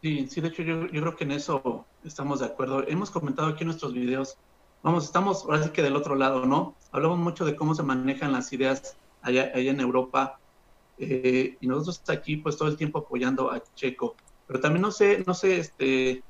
Sí, 0.00 0.28
sí, 0.28 0.40
de 0.40 0.48
hecho 0.48 0.62
yo, 0.62 0.86
creo 0.86 1.16
que 1.16 1.24
en 1.24 1.32
eso 1.32 1.84
estamos 2.04 2.38
de 2.38 2.46
acuerdo. 2.46 2.86
Hemos 2.86 3.10
comentado 3.10 3.48
aquí 3.48 3.64
en 3.64 3.68
nuestros 3.68 3.92
videos, 3.92 4.38
vamos, 4.84 5.04
estamos 5.04 5.42
ahora 5.42 5.64
sí 5.64 5.70
que 5.70 5.82
del 5.82 5.96
otro 5.96 6.14
lado, 6.14 6.46
¿no? 6.46 6.76
Hablamos 6.92 7.18
mucho 7.18 7.44
de 7.44 7.56
cómo 7.56 7.74
se 7.74 7.82
manejan 7.82 8.30
las 8.30 8.52
ideas 8.52 8.96
allá, 9.20 9.50
allá 9.52 9.72
en 9.72 9.80
Europa 9.80 10.38
eh, 10.98 11.56
y 11.60 11.66
nosotros 11.66 12.00
aquí 12.08 12.36
pues 12.36 12.56
todo 12.56 12.68
el 12.68 12.76
tiempo 12.76 13.00
apoyando 13.00 13.50
a 13.50 13.60
Checo. 13.74 14.14
Pero 14.46 14.60
también 14.60 14.82
no 14.82 14.92
sé, 14.92 15.24
no 15.26 15.34
sé, 15.34 15.58
este, 15.58 16.22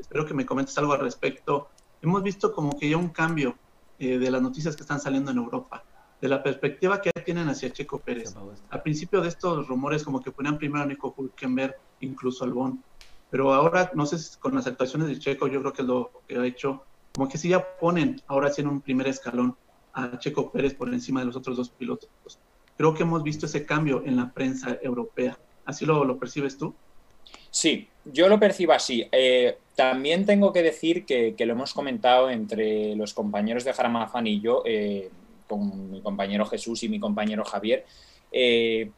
espero 0.00 0.26
que 0.26 0.34
me 0.34 0.46
comentes 0.46 0.76
algo 0.78 0.92
al 0.92 1.00
respecto. 1.00 1.68
Hemos 2.02 2.22
visto 2.22 2.52
como 2.52 2.78
que 2.78 2.88
ya 2.88 2.96
un 2.96 3.10
cambio 3.10 3.56
eh, 3.98 4.18
de 4.18 4.30
las 4.30 4.40
noticias 4.40 4.76
que 4.76 4.82
están 4.82 5.00
saliendo 5.00 5.30
en 5.30 5.36
Europa, 5.36 5.84
de 6.20 6.28
la 6.28 6.42
perspectiva 6.42 7.00
que 7.00 7.10
tienen 7.24 7.48
hacia 7.48 7.72
Checo 7.72 7.98
Pérez. 7.98 8.34
Al 8.70 8.82
principio 8.82 9.20
de 9.20 9.28
estos 9.28 9.68
rumores 9.68 10.02
como 10.02 10.22
que 10.22 10.30
ponían 10.30 10.58
primero 10.58 10.84
a 10.84 10.86
Nico 10.86 11.14
Hulkenberg, 11.16 11.76
incluso 12.00 12.44
Albon. 12.44 12.82
Pero 13.30 13.52
ahora, 13.52 13.90
no 13.94 14.06
sé, 14.06 14.18
si 14.18 14.38
con 14.38 14.54
las 14.54 14.66
actuaciones 14.66 15.08
de 15.08 15.18
Checo, 15.18 15.46
yo 15.46 15.60
creo 15.60 15.72
que 15.72 15.82
lo 15.82 16.10
que 16.26 16.36
ha 16.36 16.46
hecho, 16.46 16.82
como 17.14 17.28
que 17.28 17.38
si 17.38 17.50
ya 17.50 17.64
ponen 17.78 18.20
ahora 18.26 18.50
sí 18.50 18.62
en 18.62 18.68
un 18.68 18.80
primer 18.80 19.06
escalón 19.06 19.56
a 19.92 20.18
Checo 20.18 20.50
Pérez 20.50 20.74
por 20.74 20.92
encima 20.92 21.20
de 21.20 21.26
los 21.26 21.36
otros 21.36 21.56
dos 21.56 21.70
pilotos. 21.70 22.10
Creo 22.76 22.94
que 22.94 23.02
hemos 23.02 23.22
visto 23.22 23.46
ese 23.46 23.66
cambio 23.66 24.02
en 24.04 24.16
la 24.16 24.32
prensa 24.32 24.78
europea. 24.82 25.38
¿Así 25.64 25.84
lo, 25.84 26.04
lo 26.04 26.18
percibes 26.18 26.56
tú? 26.56 26.74
Sí, 27.50 27.88
yo 28.04 28.28
lo 28.28 28.38
percibo 28.38 28.72
así. 28.72 29.06
Eh, 29.12 29.58
también 29.74 30.26
tengo 30.26 30.52
que 30.52 30.62
decir 30.62 31.04
que, 31.04 31.34
lo 31.38 31.52
hemos 31.52 31.74
comentado 31.74 32.30
entre 32.30 32.94
los 32.96 33.14
compañeros 33.14 33.64
de 33.64 33.72
Jaramafan 33.72 34.26
y 34.26 34.40
yo, 34.40 34.62
eh, 34.66 35.10
con 35.48 35.90
mi 35.90 36.00
compañero 36.00 36.46
Jesús 36.46 36.82
y 36.82 36.88
mi 36.88 37.00
compañero 37.00 37.44
Javier, 37.44 37.84
eh, 38.30 38.90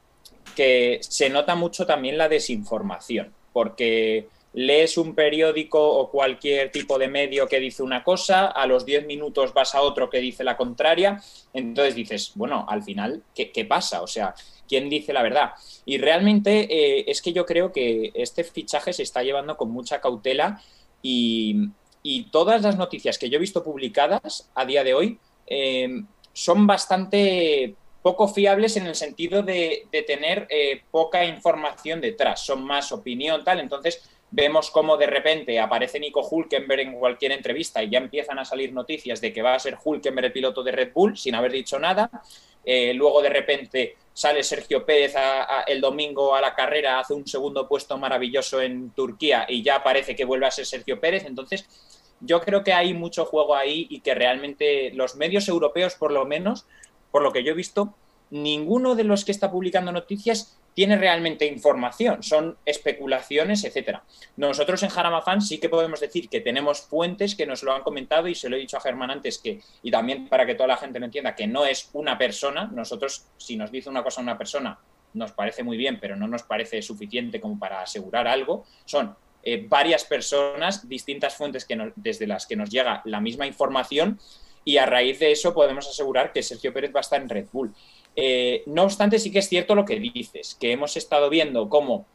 que 0.55 0.99
se 1.03 1.31
nota 1.31 1.55
mucho 1.55 1.87
también 1.87 2.19
la 2.19 2.29
desinformación, 2.29 3.33
porque 3.53 4.29
lees 4.55 4.99
un 4.99 5.15
periódico 5.15 5.81
o 5.81 6.11
cualquier 6.11 6.71
tipo 6.71 6.99
de 6.99 7.09
medio 7.09 7.49
que 7.49 7.59
dice 7.59 7.83
una 7.83 8.05
cosa, 8.05 8.47
a 8.47 8.67
los 8.67 8.85
10 8.85 9.07
minutos 9.07 9.55
vas 9.55 9.75
a 9.75 9.81
otro 9.81 10.11
que 10.11 10.19
dice 10.19 10.45
la 10.45 10.57
contraria, 10.57 11.23
entonces 11.55 11.95
dices, 11.95 12.33
bueno, 12.35 12.67
al 12.69 12.83
final, 12.83 13.23
¿qué, 13.35 13.65
pasa? 13.65 14.03
O 14.03 14.07
sea, 14.07 14.35
¿quién 14.73 14.89
dice 14.89 15.13
la 15.13 15.23
verdad? 15.23 15.53
Y 15.85 15.99
realmente 15.99 16.61
eh, 16.63 17.05
es 17.07 17.21
que 17.21 17.35
yo 17.35 17.45
creo 17.45 17.73
que 17.73 18.11
este 18.15 18.43
fichaje 18.43 18.95
se 18.95 19.03
está 19.03 19.23
llevando 19.23 19.59
con 19.59 19.71
mucha 19.71 20.01
cautela 20.01 20.63
y, 21.03 21.69
todas 22.31 22.63
las 22.63 22.79
noticias 22.79 23.19
que 23.19 23.29
yo 23.29 23.37
he 23.37 23.41
visto 23.41 23.63
publicadas 23.63 24.51
a 24.55 24.65
día 24.65 24.83
de 24.83 24.95
hoy 24.95 25.19
eh, 25.47 26.03
son 26.33 26.67
bastante 26.67 27.75
poco 28.01 28.29
fiables 28.29 28.79
en 28.79 28.87
el 28.87 28.95
sentido 28.95 29.43
de, 29.43 29.87
tener 30.07 30.47
eh, 30.49 30.83
poca 30.91 31.27
información 31.27 32.01
detrás, 32.01 32.41
son 32.41 32.65
más 32.65 32.93
opinión, 32.93 33.45
tal, 33.45 33.61
entonces 33.61 34.03
vemos 34.33 34.71
cómo 34.71 34.97
de 34.97 35.07
repente 35.07 35.61
aparece 35.61 36.01
Nico 36.01 36.27
Hulkenberg 36.27 36.81
en 36.81 36.95
cualquier 36.95 37.33
entrevista 37.33 37.83
y 37.83 37.91
ya 37.91 37.99
empiezan 37.99 38.39
a 38.39 38.45
salir 38.47 38.73
noticias 38.73 39.21
de 39.21 39.33
que 39.33 39.43
va 39.43 39.55
a 39.55 39.59
ser 39.59 39.77
Hulkenberg 39.83 40.27
el 40.27 40.33
piloto 40.33 40.63
de 40.63 40.73
Red 40.73 40.93
Bull 40.93 41.17
sin 41.17 41.35
haber 41.35 41.53
dicho 41.53 41.79
nada. 41.79 42.11
Eh, 42.65 42.95
luego 42.95 43.21
de 43.21 43.29
repente 43.29 43.97
sale 44.15 44.43
Sergio 44.43 44.87
Pérez 44.87 45.15
el 45.67 45.81
domingo 45.83 46.35
a 46.35 46.41
la 46.41 46.55
carrera, 46.55 46.99
hace 46.99 47.13
un 47.13 47.27
segundo 47.27 47.69
puesto 47.69 47.99
maravilloso 47.99 48.63
en 48.63 48.91
Turquía 48.91 49.45
y 49.49 49.63
ya 49.63 49.83
parece 49.83 50.17
que 50.17 50.25
vuelve 50.25 50.47
a 50.47 50.51
ser 50.51 50.65
Sergio 50.65 50.99
Pérez. 50.99 51.27
Entonces, 51.27 51.69
yo 52.21 52.41
creo 52.41 52.65
que 52.65 52.73
hay 52.73 52.95
mucho 52.95 53.27
juego 53.27 53.55
ahí 53.55 53.87
y 53.91 54.01
que 54.01 54.15
realmente 54.15 54.93
los 54.95 55.15
medios 55.17 55.47
europeos, 55.47 55.95
por 55.95 56.11
lo 56.11 56.25
menos, 56.25 56.65
por 57.11 57.23
lo 57.23 57.33
que 57.33 57.45
yo 57.45 57.53
he 57.53 57.57
visto, 57.57 57.95
ninguno 58.31 58.95
de 58.95 59.05
los 59.05 59.27
que 59.27 59.33
está 59.33 59.51
publicando 59.51 59.93
noticias 59.93 60.59
tiene 60.75 60.97
realmente 60.97 61.47
información, 61.47 62.23
son 62.23 62.57
especulaciones, 62.65 63.65
etcétera. 63.65 64.05
Nosotros 64.37 64.83
en 64.83 64.89
Jaramafan 64.89 65.43
sí 65.43 65.59
que 65.59 65.69
podemos 65.69 66.01
decir 66.01 66.29
que 66.29 66.41
tenemos 66.41 66.81
fuentes 66.81 67.35
que 67.35 67.47
nos 67.47 67.63
lo 67.63 67.73
han 67.73 67.83
comentado 67.83 68.29
y 68.29 68.35
se 68.35 68.49
lo 68.49 68.57
he 68.57 68.61
dicho 68.61 68.77
a 68.77 68.81
Germán 68.81 69.11
antes 69.11 69.39
que, 69.39 69.61
y 69.83 69.91
también 69.91 70.29
para 70.29 70.47
que 70.47 70.55
toda 70.55 70.69
la 70.69 70.77
gente 70.77 70.99
lo 70.99 71.05
entienda, 71.05 71.35
que 71.35 71.47
no 71.47 71.67
es 71.67 71.91
una 71.93 72.17
persona. 72.17 72.71
Nosotros, 72.73 73.27
si 73.37 73.57
nos 73.57 73.71
dice 73.71 73.91
una 73.91 74.03
cosa 74.03 74.21
una 74.21 74.39
persona, 74.39 74.79
nos 75.15 75.33
parece 75.33 75.63
muy 75.63 75.77
bien, 75.77 75.99
pero 76.01 76.17
no 76.17 76.27
nos 76.27 76.43
parece 76.43 76.81
suficiente 76.81 77.41
como 77.41 77.59
para 77.59 77.83
asegurar 77.83 78.27
algo. 78.27 78.65
Son 78.85 79.15
eh, 79.43 79.67
varias 79.69 80.05
personas, 80.05 80.89
distintas 80.89 81.35
fuentes 81.35 81.65
que 81.65 81.93
desde 81.97 82.27
las 82.27 82.47
que 82.47 82.57
nos 82.57 82.71
llega 82.71 83.03
la 83.05 83.21
misma 83.21 83.47
información 83.47 84.19
y 84.65 84.77
a 84.77 84.87
raíz 84.87 85.19
de 85.19 85.33
eso 85.33 85.53
podemos 85.53 85.89
asegurar 85.89 86.33
que 86.33 86.43
Sergio 86.43 86.73
Pérez 86.73 86.95
va 86.95 87.01
a 87.01 87.03
estar 87.03 87.21
en 87.21 87.29
Red 87.29 87.49
Bull. 87.53 87.75
Eh, 88.15 88.63
no 88.67 88.85
obstante, 88.85 89.19
sí 89.19 89.31
que 89.31 89.39
es 89.39 89.49
cierto 89.49 89.75
lo 89.75 89.85
que 89.85 89.99
dices, 89.99 90.57
que 90.61 90.73
hemos 90.73 90.97
estado 90.97 91.31
viendo 91.31 91.69
cómo 91.69 92.07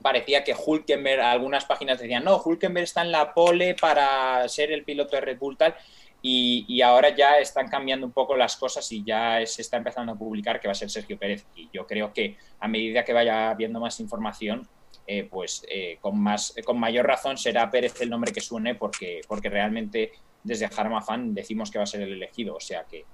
parecía 0.00 0.44
que 0.44 0.54
Hulkenberg, 0.54 1.20
algunas 1.20 1.64
páginas 1.64 1.98
decían, 1.98 2.24
no, 2.24 2.40
Hulkenberg 2.42 2.84
está 2.84 3.02
en 3.02 3.12
la 3.12 3.34
pole 3.34 3.74
para 3.74 4.48
ser 4.48 4.72
el 4.72 4.84
piloto 4.84 5.16
de 5.16 5.22
Red 5.22 5.38
Bull 5.38 5.56
tal, 5.56 5.74
y, 6.22 6.82
ahora 6.82 7.14
ya 7.16 7.38
están 7.38 7.68
cambiando 7.68 8.06
un 8.06 8.12
poco 8.12 8.36
las 8.36 8.56
cosas 8.56 8.90
y 8.92 9.02
ya 9.02 9.44
se 9.46 9.62
está 9.62 9.78
empezando 9.78 10.12
a 10.12 10.18
publicar 10.18 10.60
que 10.60 10.68
va 10.68 10.72
a 10.72 10.74
ser 10.74 10.90
Sergio 10.90 11.18
Pérez. 11.18 11.46
Y 11.54 11.70
yo 11.72 11.86
creo 11.86 12.12
que 12.12 12.36
a 12.58 12.68
medida 12.68 13.04
que 13.04 13.14
vaya 13.14 13.54
viendo 13.54 13.80
más 13.80 14.00
información, 14.00 14.68
eh, 15.06 15.24
pues 15.24 15.64
eh, 15.70 15.96
con, 16.02 16.20
más, 16.20 16.54
con 16.64 16.78
mayor 16.78 17.06
razón 17.06 17.38
será 17.38 17.70
Pérez 17.70 17.98
el 18.02 18.10
nombre 18.10 18.32
que 18.32 18.42
suene 18.42 18.74
porque, 18.74 19.22
porque 19.26 19.48
realmente 19.48 20.12
desde 20.44 20.66
Harma 20.66 21.00
Fan 21.00 21.32
decimos 21.32 21.70
que 21.70 21.78
va 21.78 21.84
a 21.84 21.86
ser 21.86 22.02
el 22.02 22.12
elegido. 22.12 22.54
O 22.54 22.60
sea 22.60 22.84
que, 22.84 23.06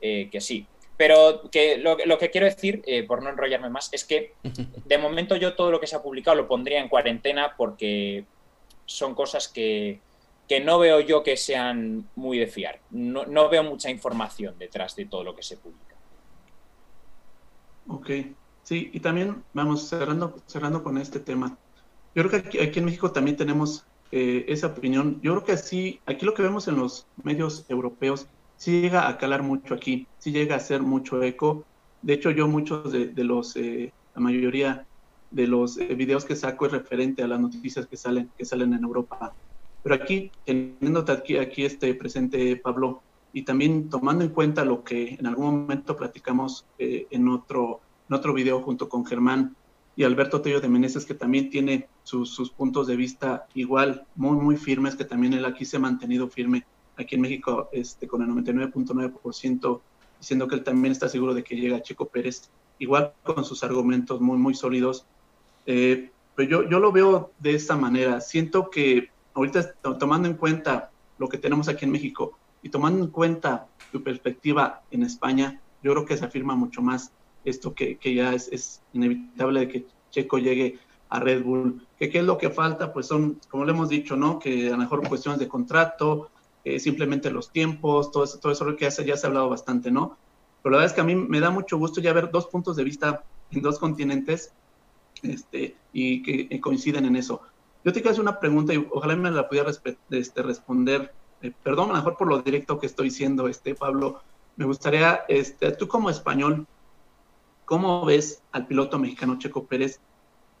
que 0.00 0.40
sí, 0.40 0.66
pero 1.00 1.48
que 1.50 1.78
lo, 1.78 1.96
que 2.18 2.28
quiero 2.30 2.44
decir, 2.44 2.82
eh, 2.86 3.04
por 3.04 3.22
no 3.22 3.30
enrollarme 3.30 3.70
más, 3.70 3.88
es 3.90 4.04
que 4.04 4.34
de 4.84 4.98
momento 4.98 5.34
yo 5.34 5.54
todo 5.54 5.70
lo 5.70 5.80
que 5.80 5.86
se 5.86 5.96
ha 5.96 6.02
publicado 6.02 6.36
lo 6.36 6.46
pondría 6.46 6.78
en 6.78 6.90
cuarentena 6.90 7.54
porque 7.56 8.26
son 8.84 9.14
cosas 9.14 9.48
que, 9.48 9.98
no 10.62 10.78
veo 10.78 11.00
yo 11.00 11.22
que 11.22 11.38
sean 11.38 12.06
muy 12.16 12.38
de 12.38 12.48
fiar. 12.48 12.80
No, 12.90 13.48
veo 13.48 13.62
mucha 13.62 13.88
información 13.88 14.58
detrás 14.58 14.94
de 14.94 15.06
todo 15.06 15.24
lo 15.24 15.34
que 15.34 15.42
se 15.42 15.56
publica. 15.56 15.96
Ok, 17.88 18.10
sí, 18.62 18.90
y 18.92 19.00
también 19.00 19.42
vamos 19.54 19.88
cerrando, 19.88 20.36
cerrando 20.44 20.84
con 20.84 20.98
este 20.98 21.18
tema. 21.18 21.56
Yo 22.14 22.28
creo 22.28 22.42
que 22.42 22.62
aquí, 22.62 22.78
en 22.78 22.84
México 22.84 23.10
también 23.10 23.38
tenemos 23.38 23.86
eh, 24.12 24.44
esa 24.48 24.66
opinión. 24.66 25.18
Yo 25.22 25.32
creo 25.32 25.44
que 25.46 25.56
sí, 25.56 25.98
aquí 26.04 26.26
lo 26.26 26.34
que 26.34 26.42
vemos 26.42 26.68
en 26.68 26.76
los 26.76 27.06
medios 27.22 27.64
europeos 27.70 28.26
sí 28.60 28.82
llega 28.82 29.08
a 29.08 29.16
calar 29.16 29.42
mucho 29.42 29.72
aquí, 29.72 30.06
sí 30.18 30.32
llega 30.32 30.54
a 30.54 30.58
hacer 30.58 30.82
mucho 30.82 31.22
eco. 31.22 31.64
De 32.02 32.12
hecho, 32.12 32.30
yo 32.30 32.46
muchos 32.46 32.92
de, 32.92 33.24
los, 33.24 33.56
eh, 33.56 33.90
la 34.14 34.20
mayoría 34.20 34.86
de 35.30 35.46
los 35.46 35.78
eh, 35.78 35.94
videos 35.94 36.26
que 36.26 36.36
saco 36.36 36.66
es 36.66 36.72
referente 36.72 37.22
a 37.22 37.26
las 37.26 37.40
noticias 37.40 37.86
que 37.86 37.96
salen, 37.96 38.30
que 38.36 38.44
salen 38.44 38.74
en 38.74 38.84
Europa. 38.84 39.32
Pero 39.82 39.94
aquí, 39.94 40.30
teniéndote 40.44 41.10
aquí, 41.10 41.38
aquí 41.38 41.64
este 41.64 41.94
presente, 41.94 42.54
Pablo, 42.56 43.00
y 43.32 43.44
también 43.44 43.88
tomando 43.88 44.24
en 44.24 44.30
cuenta 44.30 44.62
lo 44.62 44.84
que 44.84 45.14
en 45.18 45.26
algún 45.26 45.62
momento 45.62 45.96
platicamos 45.96 46.66
eh, 46.78 47.06
en, 47.10 47.28
otro, 47.28 47.80
en 48.10 48.16
otro 48.16 48.34
video 48.34 48.60
junto 48.60 48.90
con 48.90 49.06
Germán 49.06 49.56
y 49.96 50.04
Alberto 50.04 50.42
Tello 50.42 50.60
de 50.60 50.68
Meneses, 50.68 51.06
que 51.06 51.14
también 51.14 51.48
tiene 51.48 51.88
sus 52.02 52.50
puntos 52.50 52.86
de 52.88 52.96
vista 52.96 53.46
igual 53.54 54.04
muy, 54.16 54.36
muy 54.36 54.58
firmes, 54.58 54.96
que 54.96 55.06
también 55.06 55.32
él 55.32 55.46
aquí 55.46 55.64
se 55.64 55.78
ha 55.78 55.80
mantenido 55.80 56.28
firme 56.28 56.66
aquí 57.00 57.16
en 57.16 57.22
México 57.22 57.68
este, 57.72 58.06
con 58.06 58.22
el 58.22 58.28
99.9%, 58.28 59.80
diciendo 60.18 60.48
que 60.48 60.54
él 60.56 60.64
también 60.64 60.92
está 60.92 61.08
seguro 61.08 61.34
de 61.34 61.42
que 61.42 61.56
llega 61.56 61.82
Checo 61.82 62.06
Pérez, 62.06 62.50
igual 62.78 63.12
con 63.22 63.44
sus 63.44 63.62
argumentos 63.64 64.20
muy, 64.20 64.38
muy 64.38 64.54
sólidos. 64.54 65.06
Eh, 65.66 66.10
pero 66.34 66.48
yo, 66.48 66.68
yo 66.68 66.80
lo 66.80 66.92
veo 66.92 67.32
de 67.38 67.54
esta 67.54 67.76
manera. 67.76 68.20
Siento 68.20 68.70
que 68.70 69.10
ahorita 69.34 69.74
tomando 69.98 70.28
en 70.28 70.34
cuenta 70.34 70.90
lo 71.18 71.28
que 71.28 71.38
tenemos 71.38 71.68
aquí 71.68 71.84
en 71.84 71.92
México 71.92 72.38
y 72.62 72.68
tomando 72.68 73.04
en 73.04 73.10
cuenta 73.10 73.66
tu 73.92 74.02
perspectiva 74.02 74.82
en 74.90 75.02
España, 75.02 75.60
yo 75.82 75.92
creo 75.92 76.04
que 76.04 76.16
se 76.16 76.24
afirma 76.24 76.54
mucho 76.54 76.82
más 76.82 77.12
esto 77.44 77.74
que, 77.74 77.96
que 77.96 78.14
ya 78.14 78.34
es, 78.34 78.48
es, 78.52 78.82
inevitable 78.92 79.60
de 79.60 79.68
que 79.68 79.86
Checo 80.10 80.38
llegue 80.38 80.78
a 81.08 81.20
Red 81.20 81.42
Bull. 81.42 81.86
¿Qué, 81.98 82.10
¿Qué 82.10 82.18
es 82.18 82.24
lo 82.24 82.38
que 82.38 82.50
falta? 82.50 82.92
Pues 82.92 83.06
son, 83.06 83.40
como 83.48 83.64
le 83.64 83.72
hemos 83.72 83.88
dicho, 83.88 84.16
¿no? 84.16 84.38
Que 84.38 84.68
a 84.68 84.72
lo 84.72 84.78
mejor 84.78 85.06
cuestiones 85.08 85.40
de 85.40 85.48
contrato, 85.48 86.30
eh, 86.64 86.78
simplemente 86.78 87.30
los 87.30 87.50
tiempos, 87.50 88.10
todo 88.10 88.24
eso, 88.24 88.38
todo 88.38 88.52
eso 88.52 88.76
que 88.76 88.86
hace, 88.86 89.04
ya 89.04 89.16
se 89.16 89.26
ha 89.26 89.28
hablado 89.28 89.48
bastante, 89.48 89.90
¿no? 89.90 90.16
Pero 90.62 90.72
la 90.72 90.78
verdad 90.78 90.90
es 90.90 90.94
que 90.94 91.00
a 91.00 91.04
mí 91.04 91.14
me 91.14 91.40
da 91.40 91.50
mucho 91.50 91.78
gusto 91.78 92.00
ya 92.00 92.12
ver 92.12 92.30
dos 92.30 92.46
puntos 92.46 92.76
de 92.76 92.84
vista 92.84 93.24
en 93.50 93.62
dos 93.62 93.78
continentes 93.78 94.52
este, 95.22 95.76
y 95.92 96.22
que 96.22 96.60
coinciden 96.60 97.06
en 97.06 97.16
eso. 97.16 97.40
Yo 97.82 97.92
te 97.92 98.00
quiero 98.00 98.10
hacer 98.10 98.22
una 98.22 98.38
pregunta 98.38 98.74
y 98.74 98.86
ojalá 98.90 99.16
me 99.16 99.30
la 99.30 99.48
pudiera 99.48 99.70
este, 100.10 100.42
responder. 100.42 101.14
Eh, 101.40 101.52
perdón, 101.62 101.92
mejor 101.92 102.16
por 102.16 102.28
lo 102.28 102.42
directo 102.42 102.78
que 102.78 102.86
estoy 102.86 103.10
siendo, 103.10 103.48
este, 103.48 103.74
Pablo. 103.74 104.20
Me 104.56 104.66
gustaría, 104.66 105.22
este, 105.28 105.72
tú 105.72 105.88
como 105.88 106.10
español, 106.10 106.66
¿cómo 107.64 108.04
ves 108.04 108.42
al 108.52 108.66
piloto 108.66 108.98
mexicano 108.98 109.38
Checo 109.38 109.64
Pérez 109.64 109.98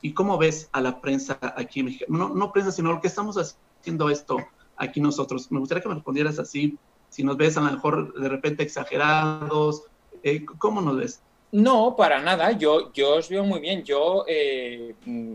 y 0.00 0.14
cómo 0.14 0.38
ves 0.38 0.70
a 0.72 0.80
la 0.80 1.02
prensa 1.02 1.38
aquí 1.56 1.80
en 1.80 1.86
México? 1.86 2.06
No, 2.08 2.30
no 2.30 2.52
prensa, 2.52 2.72
sino 2.72 2.90
lo 2.90 3.02
que 3.02 3.08
estamos 3.08 3.36
haciendo 3.36 4.08
esto 4.08 4.38
aquí 4.80 5.00
nosotros. 5.00 5.52
Me 5.52 5.60
gustaría 5.60 5.82
que 5.82 5.88
me 5.88 5.94
respondieras 5.94 6.38
así, 6.38 6.76
si 7.10 7.22
nos 7.22 7.36
ves 7.36 7.56
a 7.56 7.60
lo 7.60 7.70
mejor 7.70 8.14
de 8.14 8.28
repente 8.28 8.62
exagerados, 8.62 9.84
eh, 10.22 10.44
¿cómo 10.58 10.80
nos 10.80 10.96
ves? 10.96 11.22
No, 11.52 11.96
para 11.96 12.22
nada, 12.22 12.52
yo, 12.52 12.92
yo 12.92 13.16
os 13.16 13.28
veo 13.28 13.44
muy 13.44 13.60
bien. 13.60 13.82
Yo 13.82 14.24
eh, 14.26 14.94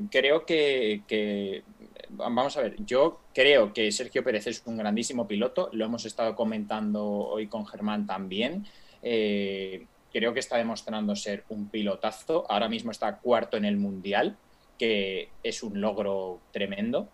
creo 0.09 0.45
que, 0.45 1.63
vamos 2.09 2.57
a 2.57 2.61
ver, 2.61 2.75
yo 2.85 3.19
creo 3.33 3.73
que 3.73 3.91
Sergio 3.91 4.23
Pérez 4.23 4.47
es 4.47 4.63
un 4.65 4.77
grandísimo 4.77 5.27
piloto, 5.27 5.69
lo 5.73 5.85
hemos 5.85 6.05
estado 6.05 6.35
comentando 6.35 7.03
hoy 7.05 7.47
con 7.47 7.65
Germán 7.67 8.07
también. 8.07 8.65
Eh, 9.03 9.85
creo 10.11 10.33
que 10.33 10.39
está 10.39 10.57
demostrando 10.57 11.15
ser 11.15 11.43
un 11.49 11.67
pilotazo, 11.67 12.45
ahora 12.49 12.69
mismo 12.69 12.91
está 12.91 13.17
cuarto 13.17 13.57
en 13.57 13.65
el 13.65 13.75
Mundial, 13.75 14.37
que 14.79 15.29
es 15.43 15.61
un 15.61 15.81
logro 15.81 16.39
tremendo 16.51 17.09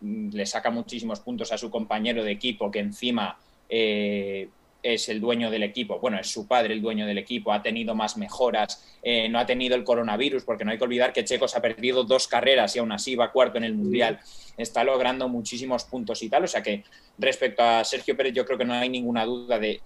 le 0.00 0.46
saca 0.46 0.70
muchísimos 0.70 1.20
puntos 1.20 1.52
a 1.52 1.58
su 1.58 1.70
compañero 1.70 2.22
de 2.24 2.32
equipo, 2.32 2.70
que 2.70 2.78
encima 2.78 3.38
eh, 3.68 4.48
es 4.82 5.08
el 5.08 5.20
dueño 5.20 5.50
del 5.50 5.64
equipo, 5.64 5.98
bueno, 5.98 6.18
es 6.18 6.28
su 6.28 6.46
padre 6.46 6.72
el 6.72 6.80
dueño 6.80 7.06
del 7.06 7.18
equipo, 7.18 7.52
ha 7.52 7.62
tenido 7.62 7.94
más 7.94 8.16
mejoras, 8.16 8.84
eh, 9.02 9.28
no 9.28 9.38
ha 9.38 9.46
tenido 9.46 9.74
el 9.74 9.82
coronavirus, 9.82 10.44
porque 10.44 10.64
no 10.64 10.70
hay 10.70 10.78
que 10.78 10.84
olvidar 10.84 11.12
que 11.12 11.24
Checo 11.24 11.48
se 11.48 11.58
ha 11.58 11.62
perdido 11.62 12.04
dos 12.04 12.28
carreras 12.28 12.76
y 12.76 12.78
aún 12.78 12.92
así 12.92 13.16
va 13.16 13.32
cuarto 13.32 13.58
en 13.58 13.64
el 13.64 13.74
Mundial, 13.74 14.20
está 14.56 14.84
logrando 14.84 15.28
muchísimos 15.28 15.84
puntos 15.84 16.22
y 16.22 16.28
tal, 16.28 16.44
o 16.44 16.48
sea 16.48 16.62
que 16.62 16.84
respecto 17.18 17.62
a 17.62 17.84
Sergio 17.84 18.16
Pérez 18.16 18.34
yo 18.34 18.44
creo 18.44 18.56
que 18.56 18.64
no 18.64 18.74
hay 18.74 18.88
ninguna 18.88 19.24
duda 19.24 19.58
de 19.58 19.80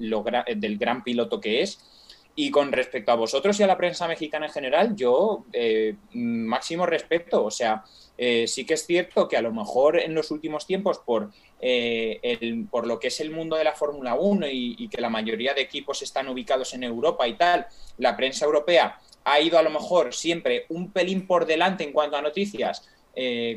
del 0.57 0.79
gran 0.79 1.03
piloto 1.03 1.41
que 1.41 1.63
es. 1.63 2.02
Y 2.35 2.51
con 2.51 2.73
respecto 2.73 3.13
a 3.13 3.17
vosotros 3.17 3.59
y 3.61 3.63
a 3.63 3.67
la 3.67 3.77
prensa 3.77 4.09
mexicana 4.09 4.47
en 4.47 4.53
general, 4.53 4.97
yo 4.97 5.45
eh, 5.53 5.97
máximo 6.15 6.87
respeto. 6.87 7.45
O 7.45 7.51
sea, 7.51 7.85
eh, 8.17 8.47
sí 8.47 8.65
que 8.65 8.75
es 8.75 8.87
cierto 8.87 9.29
que 9.29 9.37
a 9.37 9.43
lo 9.43 9.53
mejor 9.53 9.99
en 9.99 10.15
los 10.15 10.31
últimos 10.31 10.67
tiempos, 10.67 10.99
por, 10.99 11.31
eh, 11.61 12.21
el, 12.23 12.67
por 12.71 12.87
lo 12.87 12.99
que 12.99 13.09
es 13.09 13.21
el 13.21 13.33
mundo 13.33 13.57
de 13.57 13.65
la 13.65 13.75
Fórmula 13.75 14.15
1 14.15 14.47
y, 14.51 14.89
que 14.89 15.03
la 15.03 15.11
mayoría 15.11 15.53
de 15.53 15.61
equipos 15.61 16.01
están 16.01 16.29
ubicados 16.29 16.73
en 16.73 16.85
Europa 16.85 17.29
y 17.29 17.35
tal, 17.35 17.67
la 17.99 18.17
prensa 18.17 18.47
europea 18.47 18.99
ha 19.25 19.41
ido 19.41 19.59
a 19.59 19.63
lo 19.63 19.71
mejor 19.71 20.15
siempre 20.15 20.65
un 20.71 20.91
pelín 20.91 21.27
por 21.27 21.47
delante 21.47 21.85
en 21.85 21.93
cuanto 21.93 22.17
a 22.17 22.23
noticias. 22.23 22.89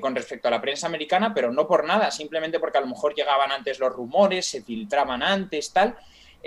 con 0.02 0.14
respecto 0.14 0.49
a 0.49 0.52
la 0.52 0.60
prensa 0.60 0.85
americana, 0.88 1.34
pero 1.34 1.49
no 1.49 1.65
por 1.65 1.85
nada, 1.85 2.11
simplemente 2.11 2.60
porque 2.60 2.77
a 2.77 2.81
lo 2.81 2.88
mejor 2.88 3.15
llegaban 3.15 3.53
antes 3.53 3.80
los 3.80 3.93
rumores, 3.93 4.45
se 4.45 4.61
filtraban 4.61 5.23
antes, 5.23 5.72
tal, 5.72 5.95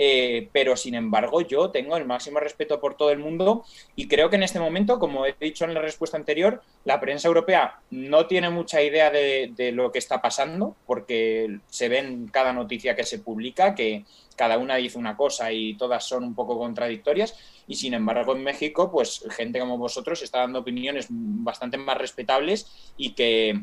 eh, 0.01 0.49
pero 0.53 0.77
sin 0.77 0.95
embargo 0.95 1.41
yo 1.41 1.71
tengo 1.71 1.97
el 1.97 2.05
máximo 2.05 2.39
respeto 2.39 2.81
por 2.81 2.97
todo 2.97 3.11
el 3.11 3.19
mundo 3.19 3.65
y 3.97 4.07
creo 4.07 4.31
que 4.31 4.37
en 4.37 4.45
este 4.45 4.61
momento, 4.61 5.01
como 5.01 5.27
he 5.27 5.35
dicho 5.41 5.65
en 5.65 5.75
la 5.75 5.81
respuesta 5.81 6.17
anterior, 6.17 6.63
la 6.85 7.01
prensa 7.01 7.27
europea 7.27 7.81
no 7.91 8.29
tiene 8.29 8.49
mucha 8.49 8.81
idea 8.81 9.11
de, 9.11 9.73
lo 9.75 9.91
que 9.91 9.99
está 9.99 10.23
pasando 10.23 10.77
porque 10.87 11.59
se 11.67 11.89
ven 11.89 12.29
cada 12.29 12.53
noticia 12.53 12.95
que 12.95 13.03
se 13.03 13.19
publica, 13.19 13.75
que 13.75 14.05
cada 14.37 14.57
una 14.57 14.77
dice 14.77 14.99
una 14.99 15.17
cosa 15.17 15.51
y 15.51 15.75
todas 15.75 16.05
son 16.05 16.23
un 16.23 16.35
poco 16.37 16.57
contradictorias 16.57 17.37
y 17.67 17.75
sin 17.75 17.93
embargo 17.93 18.37
en 18.37 18.45
México 18.45 18.93
pues 18.93 19.25
gente 19.31 19.59
como 19.59 19.79
vosotros 19.79 20.23
está 20.23 20.39
dando 20.39 20.61
opiniones 20.61 21.09
bastante 21.11 21.77
más 21.77 21.99
respetables 21.99 22.93
y 22.97 23.15
que, 23.15 23.63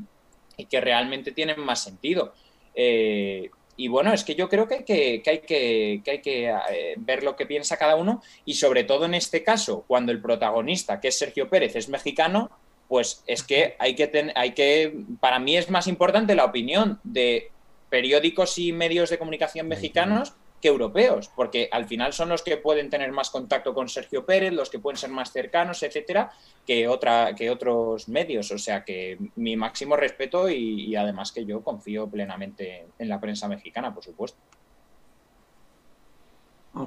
que 0.69 0.81
realmente 0.81 1.31
tienen 1.31 1.61
más 1.61 1.81
sentido. 1.81 2.33
Eh, 2.75 3.51
y 3.77 3.87
bueno, 3.87 4.13
es 4.13 4.23
que 4.23 4.35
yo 4.35 4.47
creo 4.47 4.67
que 4.67 4.75
hay 4.75 4.83
que, 4.83 5.23
hay 5.25 5.39
que, 5.39 6.01
hay 6.07 6.21
que 6.21 6.49
eh, 6.49 6.95
ver 6.97 7.23
lo 7.23 7.35
que 7.35 7.45
piensa 7.45 7.77
cada 7.77 7.95
uno 7.95 8.21
y 8.45 8.53
sobre 8.53 8.83
todo 8.83 9.05
en 9.05 9.13
este 9.13 9.43
caso, 9.43 9.83
cuando 9.87 10.11
el 10.11 10.21
protagonista, 10.21 11.01
que 11.01 11.09
es 11.09 11.17
Sergio 11.17 11.49
Pérez, 11.49 11.75
es 11.75 11.89
mexicano, 11.89 12.49
pues 12.87 13.23
es 13.27 13.43
que 13.43 13.75
hay 13.79 13.95
que, 13.95 14.07
tener, 14.07 14.37
hay 14.37 14.51
que, 14.51 14.93
para 15.19 15.39
mí 15.39 15.57
es 15.57 15.69
más 15.69 15.87
importante 15.87 16.35
la 16.35 16.45
opinión 16.45 16.99
de 17.03 17.51
periódicos 17.89 18.57
y 18.57 18.71
medios 18.71 19.09
de 19.09 19.17
comunicación 19.17 19.67
mexicanos 19.67 20.33
europeos, 20.61 21.29
porque 21.35 21.69
al 21.71 21.85
final 21.85 22.13
son 22.13 22.29
los 22.29 22.41
que 22.41 22.57
pueden 22.57 22.89
tener 22.89 23.11
más 23.11 23.29
contacto 23.29 23.73
con 23.73 23.87
Sergio 23.87 24.25
Pérez, 24.25 24.53
los 24.53 24.69
que 24.69 24.79
pueden 24.79 24.97
ser 24.97 25.09
más 25.09 25.31
cercanos, 25.31 25.83
etcétera, 25.83 26.31
que, 26.65 26.87
otra, 26.87 27.35
que 27.35 27.49
otros 27.49 28.09
medios. 28.09 28.51
O 28.51 28.57
sea 28.57 28.83
que 28.83 29.17
mi 29.35 29.55
máximo 29.55 29.95
respeto 29.95 30.49
y, 30.49 30.95
además 30.95 31.31
que 31.31 31.45
yo 31.45 31.63
confío 31.63 32.09
plenamente 32.09 32.87
en 32.97 33.09
la 33.09 33.19
prensa 33.19 33.47
mexicana, 33.47 33.93
por 33.93 34.03
supuesto. 34.03 34.39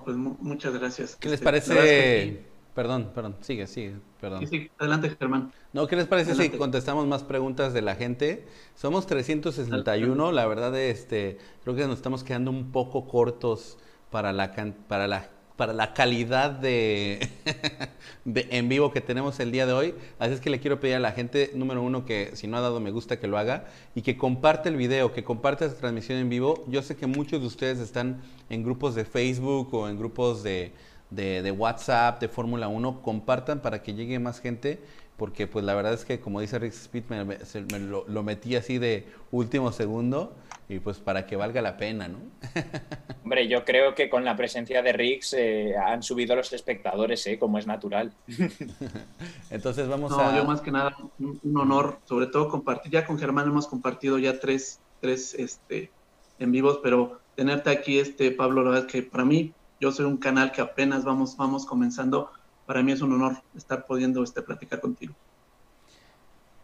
pues 0.05 0.17
muchas 0.17 0.75
gracias. 0.75 1.17
¿Qué 1.17 1.29
les 1.29 1.35
este, 1.35 1.45
parece? 1.45 2.58
Perdón, 2.79 3.11
perdón, 3.13 3.35
sigue, 3.41 3.67
sigue, 3.67 3.97
perdón. 4.21 4.47
Sí, 4.47 4.71
adelante, 4.79 5.11
Germán. 5.19 5.51
No, 5.73 5.89
¿qué 5.89 5.97
les 5.97 6.07
parece 6.07 6.37
si 6.37 6.49
contestamos 6.51 7.09
más 7.09 7.25
preguntas 7.25 7.73
de 7.73 7.83
la 7.83 7.97
gente? 7.97 8.47
Somos 8.77 9.09
361, 9.09 10.31
la 10.31 10.47
verdad, 10.47 10.79
este, 10.79 11.39
creo 11.65 11.75
que 11.75 11.89
nos 11.89 11.97
estamos 11.97 12.23
quedando 12.23 12.53
un 12.53 12.71
poco 12.71 13.09
cortos 13.09 13.79
para 14.13 14.33
la, 14.33 14.53
para 14.87 15.09
la, 15.09 15.29
para 15.57 15.73
la 15.73 15.93
calidad 15.93 16.53
de, 16.53 17.29
de 18.25 18.47
en 18.53 18.69
vivo 18.69 18.93
que 18.93 19.01
tenemos 19.01 19.41
el 19.41 19.51
día 19.51 19.67
de 19.67 19.73
hoy. 19.73 19.95
Así 20.21 20.35
es 20.35 20.41
que 20.41 20.49
le 20.49 20.61
quiero 20.61 20.79
pedir 20.79 20.95
a 20.95 21.01
la 21.01 21.11
gente, 21.11 21.51
número 21.57 21.83
uno, 21.83 22.05
que 22.05 22.37
si 22.37 22.47
no 22.47 22.59
ha 22.59 22.61
dado 22.61 22.79
me 22.79 22.93
gusta, 22.93 23.19
que 23.19 23.27
lo 23.27 23.39
haga 23.39 23.67
y 23.97 24.03
que 24.03 24.17
comparte 24.17 24.69
el 24.69 24.77
video, 24.77 25.13
que 25.13 25.25
comparte 25.25 25.65
esta 25.65 25.81
transmisión 25.81 26.19
en 26.19 26.29
vivo. 26.29 26.65
Yo 26.69 26.81
sé 26.83 26.95
que 26.95 27.09
muchos 27.09 27.41
de 27.41 27.47
ustedes 27.49 27.81
están 27.81 28.23
en 28.51 28.63
grupos 28.63 28.95
de 28.95 29.05
Facebook 29.05 29.75
o 29.75 29.89
en 29.89 29.99
grupos 29.99 30.45
de 30.45 30.73
de, 31.11 31.51
WhatsApp, 31.51 32.21
de 32.21 32.29
Fórmula 32.29 32.69
1, 32.69 33.03
compartan 33.03 33.61
para 33.61 33.83
que 33.83 33.95
llegue 33.95 34.19
más 34.19 34.41
gente, 34.41 34.81
porque 35.17 35.47
pues 35.47 35.65
la 35.65 35.75
verdad 35.75 35.95
es 35.95 36.05
que 36.05 36.21
como 36.21 36.41
dice 36.41 36.59
Rick 36.59 36.73
Speed, 36.73 37.05
me, 37.09 37.79
lo, 37.79 38.23
metí 38.23 38.57
así 38.57 38.79
de 38.79 39.07
último 39.31 39.73
segundo 39.73 40.37
y 40.69 40.81
pues 40.81 40.99
para 40.99 41.27
que 41.27 41.35
valga 41.35 41.63
la 41.63 41.79
pena, 41.79 42.09
¿no? 42.09 42.19
Hombre, 43.25 43.49
yo 43.49 43.65
creo 43.65 43.95
que 43.95 44.11
con 44.11 44.25
la 44.25 44.37
presencia 44.37 44.83
de 44.83 44.93
Rix 44.93 45.33
eh, 45.33 45.75
han 45.77 46.03
subido 46.03 46.37
los 46.37 46.53
espectadores, 46.53 47.27
¿eh? 47.27 47.39
como 47.39 47.59
es 47.59 47.67
natural. 47.67 48.13
Entonces 49.51 49.89
vamos 49.89 50.13
a... 50.13 50.37
Yo 50.37 50.45
más 50.45 50.61
que 50.61 50.71
nada, 50.71 50.95
un, 51.19 51.57
honor, 51.57 51.99
sobre 52.05 52.27
todo 52.27 52.49
compartir, 52.49 52.93
ya 52.93 53.07
con 53.07 53.19
Germán 53.19 53.49
hemos 53.49 53.67
compartido 53.67 54.19
ya 54.19 54.39
tres, 54.39 54.81
tres 55.01 55.35
este, 55.35 55.91
en 56.39 56.53
vivos, 56.53 56.81
pero 56.83 57.19
tenerte 57.35 57.71
aquí, 57.71 57.99
este 57.99 58.31
Pablo, 58.31 58.63
la 58.63 58.71
verdad 58.71 58.87
es 58.87 58.93
que 58.93 59.03
para 59.03 59.25
mí 59.25 59.55
yo 59.81 59.93
soy 59.93 60.07
un 60.07 60.17
canal 60.17 60.53
que 60.53 60.61
apenas 60.61 61.05
vamos, 61.05 61.37
vamos 61.37 61.67
comenzando. 61.67 62.31
Para 62.67 62.83
mí 62.83 62.93
es 62.93 63.01
un 63.01 63.13
honor 63.13 63.37
estar 63.57 63.87
pudiendo 63.87 64.23
este, 64.23 64.43
platicar 64.43 64.81
contigo. 64.81 65.15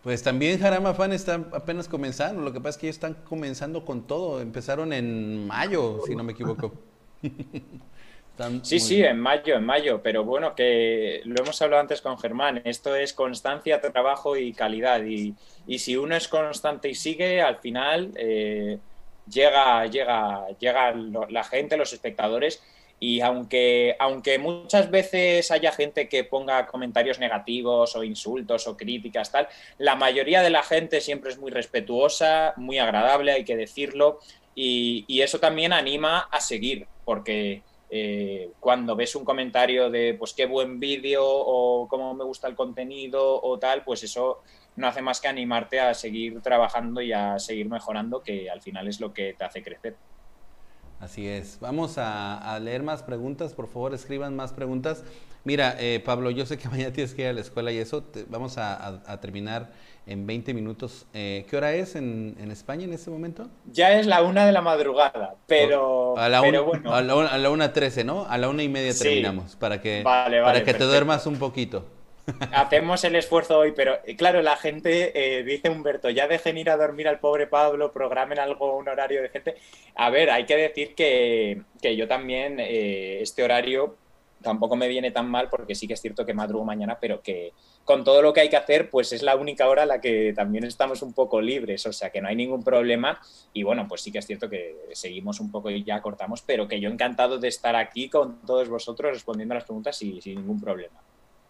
Pues 0.03 0.23
también 0.23 0.61
Jarama 0.61 0.93
Fan 0.93 1.13
está 1.13 1.35
apenas 1.53 1.89
comenzando. 1.89 2.43
Lo 2.43 2.53
que 2.53 2.61
pasa 2.61 2.71
es 2.71 2.77
que 2.77 2.87
ellos 2.89 2.97
están 2.97 3.15
comenzando 3.25 3.85
con 3.87 4.07
todo. 4.07 4.43
Empezaron 4.43 4.93
en 4.93 5.47
mayo, 5.47 6.01
si 6.07 6.15
no 6.15 6.23
me 6.23 6.33
equivoco. 6.33 6.75
sí, 8.63 8.81
sí, 8.81 9.03
en 9.03 9.19
mayo, 9.19 9.55
en 9.55 9.65
mayo. 9.65 10.03
Pero 10.03 10.23
bueno, 10.25 10.55
que 10.55 11.23
lo 11.25 11.43
hemos 11.43 11.63
hablado 11.63 11.81
antes 11.81 12.03
con 12.03 12.19
Germán. 12.19 12.61
Esto 12.67 12.95
es 12.95 13.15
constancia, 13.15 13.81
trabajo 13.81 14.37
y 14.37 14.53
calidad. 14.53 15.03
Y, 15.05 15.35
y 15.67 15.79
si 15.79 15.97
uno 15.97 16.15
es 16.15 16.29
constante 16.29 16.91
y 16.91 16.95
sigue, 16.95 17.41
al 17.41 17.57
final. 17.57 18.13
Eh, 18.17 18.79
llega, 19.31 19.87
llega, 19.87 20.49
llega 20.59 20.95
la 21.29 21.45
gente, 21.45 21.77
los 21.77 21.93
espectadores, 21.93 22.63
y 23.01 23.21
aunque, 23.21 23.97
aunque 23.99 24.39
muchas 24.39 24.91
veces 24.91 25.51
haya 25.51 25.73
gente 25.73 26.09
que 26.09 26.25
ponga 26.25 26.67
comentarios 26.67 27.19
negativos 27.19 27.97
o 27.97 28.05
insultos 28.05 28.67
o 28.67 28.77
críticas, 28.77 29.31
tal, 29.31 29.49
la 29.79 29.95
mayoría 29.97 30.43
de 30.43 30.51
la 30.51 30.63
gente 30.63 31.01
siempre 31.01 31.31
es 31.31 31.39
muy 31.39 31.51
respetuosa, 31.51 32.55
muy 32.57 32.79
agradable, 32.79 33.33
hay 33.33 33.45
que 33.45 33.57
decirlo, 33.57 34.21
y, 34.55 35.21
eso 35.21 35.41
también 35.41 35.73
anima 35.73 36.29
a 36.31 36.41
seguir, 36.41 36.87
porque 37.05 37.63
eh, 37.91 38.51
cuando 38.61 38.95
ves 38.95 39.17
un 39.17 39.25
comentario 39.25 39.91
de 39.91 40.15
pues 40.15 40.33
qué 40.33 40.47
buen 40.47 40.79
vídeo 40.79 41.25
o 41.27 41.89
cómo 41.89 42.15
me 42.15 42.25
gusta 42.25 42.49
el 42.49 42.55
contenido 42.55 43.43
o 43.43 43.59
tal, 43.59 43.85
pues 43.85 44.05
eso 44.05 44.43
no 44.77 44.87
hace 44.87 45.03
más 45.03 45.21
que 45.21 45.29
animarte 45.29 45.81
a 45.81 45.95
seguir 45.95 46.41
trabajando 46.41 47.01
y 47.01 47.13
a 47.13 47.39
seguir 47.39 47.69
mejorando, 47.69 48.23
que 48.23 48.51
al 48.51 48.63
final 48.63 48.89
es 48.89 49.01
lo 49.01 49.13
que 49.13 49.35
te 49.35 49.45
hace 49.45 49.63
crecer. 49.63 49.97
Así 51.05 51.29
es. 51.29 51.59
Vamos 51.61 51.97
a, 51.99 52.59
leer 52.63 52.83
más 52.83 53.03
preguntas. 53.03 53.53
Por 53.53 53.69
favor, 53.69 53.93
escriban 53.93 54.35
más 54.35 54.55
preguntas. 54.55 55.05
Mira, 55.45 55.77
eh, 55.79 56.01
Pablo, 56.03 56.31
yo 56.31 56.47
sé 56.47 56.57
que 56.57 56.67
mañana 56.71 56.95
tienes 56.95 57.13
que 57.13 57.23
ir 57.23 57.29
a 57.29 57.33
la 57.35 57.43
escuela 57.43 57.71
y 57.73 57.77
eso. 57.77 58.03
vamos 58.29 58.57
a, 58.57 59.21
terminar 59.21 59.71
en 60.07 60.27
20 60.27 60.55
minutos. 60.55 61.05
Eh, 61.13 61.45
¿Qué 61.51 61.59
hora 61.59 61.75
es 61.75 61.95
en, 61.95 62.39
España 62.51 62.85
en 62.85 62.95
este 62.95 63.11
momento? 63.11 63.51
Ya 63.71 63.99
es 63.99 64.07
la 64.07 64.23
una 64.23 64.47
de 64.47 64.53
la 64.53 64.63
madrugada, 64.63 65.35
pero, 65.47 66.17
a 66.17 66.31
la 66.31 66.41
bueno. 66.41 66.73
A 66.91 67.03
la, 67.03 67.51
una, 67.51 67.75
trece, 67.75 68.03
¿no? 68.03 68.25
A 68.27 68.39
la 68.39 68.49
una 68.49 68.63
y 68.63 68.71
media 68.71 68.95
terminamos 68.99 69.57
para 69.57 69.83
que, 69.83 70.01
para 70.03 70.65
que 70.65 70.73
te 70.73 70.85
duermas 70.85 71.27
un 71.27 71.37
poquito. 71.37 71.85
Hacemos 72.53 73.05
el 73.05 73.17
esfuerzo 73.17 73.59
hoy, 73.59 73.73
pero 73.73 73.99
eh, 74.05 74.17
claro, 74.17 74.41
la 74.43 74.57
gente 74.57 75.13
eh, 75.39 75.43
dice 75.43 75.69
Humberto, 75.69 76.11
ya 76.11 76.27
dejen 76.27 76.57
ir 76.59 76.71
a 76.71 76.77
dormir 76.77 77.09
al 77.09 77.21
pobre 77.21 77.47
Pablo, 77.47 77.93
programen 77.93 78.39
algo, 78.39 78.77
un 78.77 78.89
horario 78.89 79.23
de 79.23 79.29
gente. 79.29 79.57
A 79.95 80.11
ver, 80.11 80.31
hay 80.31 80.47
que 80.47 80.57
decir 80.57 80.95
que, 80.95 81.63
yo 81.83 82.09
también, 82.09 82.59
eh, 82.61 83.21
este 83.21 83.43
horario 83.43 83.97
tampoco 84.43 84.77
me 84.77 84.89
viene 84.89 85.11
tan 85.11 85.29
mal 85.29 85.49
porque 85.49 85.75
sí 85.75 85.87
que 85.89 85.95
es 85.95 86.01
cierto 86.03 86.27
que 86.27 86.35
madrugo 86.35 86.65
mañana, 86.65 86.99
pero 87.01 87.23
que 87.23 87.53
con 87.85 88.05
todo 88.05 88.21
lo 88.21 88.33
que 88.33 88.41
hay 88.41 88.51
que 88.51 88.57
hacer, 88.57 88.91
pues 88.91 89.13
es 89.13 89.23
la 89.23 89.37
única 89.37 89.69
hora 89.69 89.83
en 89.83 89.89
la 89.89 90.01
que 90.01 90.35
también 90.35 90.65
estamos 90.65 91.03
un 91.03 91.15
poco 91.15 91.41
libres, 91.41 91.87
o 91.87 91.93
sea 91.93 92.11
que 92.11 92.21
no 92.21 92.29
hay 92.29 92.37
ningún 92.37 92.63
problema 92.63 93.19
y 93.55 93.63
bueno, 93.63 93.87
pues 93.89 94.03
sí 94.03 94.13
que 94.13 94.19
es 94.19 94.27
cierto 94.27 94.51
que 94.51 94.77
seguimos 94.93 95.41
un 95.41 95.51
poco 95.51 95.71
y 95.71 95.83
ya 95.83 96.03
cortamos, 96.03 96.43
pero 96.43 96.69
que 96.69 96.79
yo 96.79 96.91
encantado 96.91 97.39
de 97.39 97.49
estar 97.49 97.75
aquí 97.75 98.11
con 98.11 98.43
todos 98.43 98.69
vosotros 98.69 99.13
respondiendo 99.13 99.55
a 99.55 99.57
las 99.57 99.65
preguntas 99.65 100.01
y 100.03 100.21
sin 100.21 100.37
ningún 100.37 100.61
problema. 100.61 101.01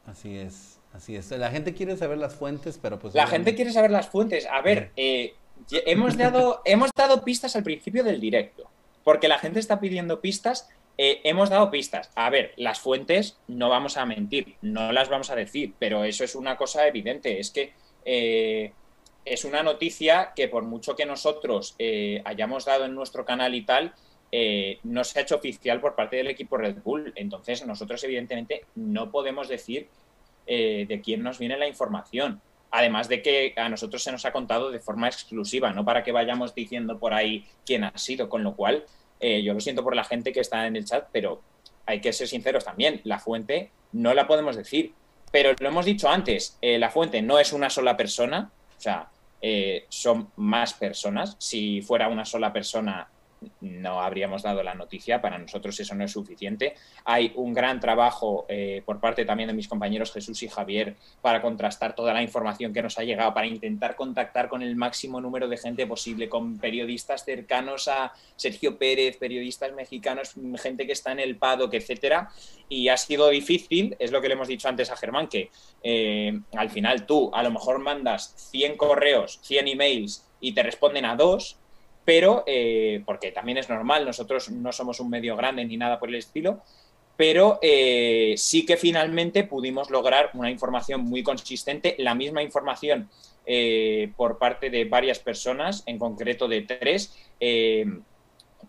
Así 0.07 0.37
es, 0.37 0.81
así 0.93 1.17
es. 1.17 1.31
La 1.31 1.51
gente 1.51 1.75
quiere 1.75 1.97
saber 1.97 2.19
las 2.19 2.35
fuentes, 2.35 2.79
pero 2.81 2.99
pues... 2.99 3.15
La 3.15 3.27
gente 3.27 3.55
quiere 3.55 3.73
saber 3.73 3.91
las 3.91 4.09
fuentes. 4.09 4.47
A 4.47 4.61
ver, 4.61 4.93
eh, 4.97 5.35
hemos, 5.71 6.17
dado, 6.17 6.61
hemos 6.65 6.91
dado 6.95 7.25
pistas 7.25 7.57
al 7.57 7.63
principio 7.63 8.05
del 8.05 8.21
directo, 8.21 8.71
porque 9.03 9.29
la 9.29 9.39
gente 9.39 9.61
está 9.61 9.81
pidiendo 9.81 10.21
pistas. 10.21 10.69
Eh, 10.97 11.21
hemos 11.25 11.51
dado 11.51 11.71
pistas. 11.71 12.11
A 12.15 12.31
ver, 12.31 12.53
las 12.57 12.79
fuentes 12.81 13.39
no 13.49 13.69
vamos 13.69 13.97
a 13.97 14.07
mentir, 14.07 14.57
no 14.63 14.93
las 14.93 15.09
vamos 15.09 15.31
a 15.31 15.35
decir, 15.35 15.75
pero 15.79 16.05
eso 16.05 16.23
es 16.23 16.35
una 16.35 16.57
cosa 16.57 16.87
evidente. 16.87 17.41
Es 17.41 17.51
que 17.51 17.73
eh, 18.05 18.73
es 19.25 19.45
una 19.45 19.63
noticia 19.63 20.33
que 20.37 20.49
por 20.49 20.65
mucho 20.65 20.95
que 20.95 21.07
nosotros 21.07 21.77
hayamos 22.25 22.67
dado 22.67 22.85
en 22.85 22.95
nuestro 22.95 23.25
canal 23.25 23.55
y 23.55 23.63
tal, 23.63 23.95
no 24.83 25.05
se 25.05 25.19
ha 25.19 25.23
hecho 25.23 25.37
oficial 25.37 25.81
por 25.81 25.95
parte 25.95 26.17
del 26.17 26.29
equipo 26.29 26.57
Red 26.57 26.83
Bull. 26.83 27.13
Entonces, 27.15 27.65
nosotros, 27.67 28.03
evidentemente, 28.05 28.65
no 28.75 29.11
podemos 29.11 29.49
decir 29.49 29.89
eh, 30.47 30.85
de 30.87 31.01
quién 31.01 31.23
nos 31.23 31.39
viene 31.39 31.57
la 31.57 31.67
información. 31.67 32.43
Además 32.71 33.09
de 33.09 33.23
que 33.23 33.55
a 33.57 33.69
nosotros 33.71 34.03
se 34.03 34.13
nos 34.13 34.27
ha 34.27 34.33
contado 34.33 34.71
de 34.71 34.79
forma 34.79 35.07
exclusiva, 35.07 35.73
no 35.73 35.87
para 35.87 36.03
que 36.03 36.13
vayamos 36.13 36.55
diciendo 36.55 36.99
por 36.99 37.15
ahí 37.15 37.47
quién 37.65 37.85
ha 37.85 37.97
sido, 37.97 38.29
con 38.29 38.43
lo 38.43 38.55
cual 38.55 38.85
eh, 39.21 39.43
yo 39.43 39.55
lo 39.55 39.61
siento 39.61 39.83
por 39.83 39.97
la 39.97 40.05
gente 40.05 40.33
que 40.33 40.41
está 40.41 40.67
en 40.67 40.77
el 40.77 40.85
chat, 40.85 41.09
pero 41.13 41.41
hay 41.87 42.01
que 42.01 42.13
ser 42.13 42.29
sinceros 42.29 42.65
también, 42.65 43.01
la 43.05 43.21
fuente 43.21 43.71
no 43.93 44.13
la 44.13 44.27
podemos 44.27 44.57
decir, 44.57 44.93
pero 45.33 45.55
lo 45.59 45.69
hemos 45.69 45.87
dicho 45.87 46.11
antes, 46.11 46.59
eh, 46.61 46.79
la 46.79 46.91
fuente 46.91 47.23
no 47.23 47.39
es 47.39 47.53
una 47.53 47.71
sola 47.71 47.97
persona, 47.97 48.51
o 48.77 48.81
sea, 48.81 49.09
son 49.91 50.31
más 50.37 50.73
personas, 50.73 51.37
si 51.39 51.83
fuera 51.83 52.09
una 52.09 52.25
sola 52.25 52.51
persona 52.51 53.09
no 53.61 54.01
habríamos 54.01 54.43
dado 54.43 54.63
la 54.63 54.75
noticia. 54.75 55.21
Para 55.21 55.39
nosotros 55.39 55.79
eso 55.81 55.95
no 55.95 56.05
es 56.05 56.13
suficiente. 56.13 56.75
Hay 57.05 57.33
un 57.37 57.53
gran 57.53 57.81
trabajo 57.81 58.47
eh, 58.49 58.83
por 58.85 59.01
parte 59.01 59.25
también 59.25 59.49
de 59.49 59.55
mis 59.55 59.69
compañeros 59.69 60.13
Jesús 60.13 60.43
y 60.43 60.49
Javier 60.49 60.97
para 61.21 61.41
contrastar 61.43 61.95
toda 61.95 62.13
la 62.13 62.23
información 62.23 62.73
que 62.73 62.83
nos 62.83 62.99
ha 62.99 63.05
llegado, 63.05 63.35
para 63.35 63.47
intentar 63.47 63.97
contactar 63.97 64.49
con 64.49 64.63
el 64.63 64.77
máximo 64.77 65.21
número 65.21 65.49
de 65.49 65.57
gente 65.57 65.87
posible, 65.87 66.29
con 66.29 66.59
periodistas 66.59 67.25
cercanos 67.25 67.89
a 67.89 68.13
Sergio 68.37 68.79
Pérez, 68.79 69.17
periodistas 69.17 69.73
mexicanos, 69.73 70.35
gente 70.61 70.87
que 70.87 70.93
está 70.93 71.13
en 71.13 71.21
el 71.21 71.37
PADOC, 71.37 71.75
etcétera. 71.75 72.31
Y 72.69 72.89
ha 72.89 72.97
sido 72.97 73.29
difícil, 73.29 73.97
es 73.99 74.11
lo 74.11 74.21
que 74.21 74.29
le 74.29 74.35
hemos 74.35 74.49
dicho 74.49 74.69
antes 74.69 74.91
a 74.91 74.97
Germán, 74.97 75.29
que 75.29 75.51
eh, 75.83 76.41
al 76.57 76.71
final 76.71 77.07
tú 77.07 77.31
a 77.35 77.43
lo 77.43 77.51
mejor 77.51 77.79
mandas 77.79 78.35
100 78.51 78.77
correos, 78.77 79.41
100 79.43 79.69
emails 79.69 80.27
y 80.41 80.53
te 80.53 80.63
responden 80.63 81.05
a 81.05 81.17
dos, 81.17 81.59
pero, 82.05 82.45
eh, 82.47 83.03
porque 83.07 83.33
también 83.33 83.59
es 83.59 83.69
normal, 83.69 84.05
nosotros 84.05 84.51
no 84.51 84.73
somos 84.73 85.01
un 85.01 85.11
medio 85.11 85.37
grande 85.37 85.65
ni 85.65 85.77
nada 85.77 85.99
por 85.99 86.09
el 86.09 86.17
estilo, 86.17 86.61
pero 87.17 87.59
eh, 87.63 88.35
sí 88.37 88.67
que 88.67 88.77
finalmente 88.77 89.45
pudimos 89.45 89.91
lograr 89.91 90.31
una 90.35 90.51
información 90.51 91.03
muy 91.03 91.23
consistente, 91.23 91.95
la 91.99 92.15
misma 92.15 92.43
información 92.43 93.09
eh, 93.47 94.13
por 94.17 94.39
parte 94.39 94.69
de 94.69 94.85
varias 94.85 95.19
personas, 95.19 95.83
en 95.87 95.99
concreto 95.99 96.49
de 96.49 96.63
tres, 96.63 97.15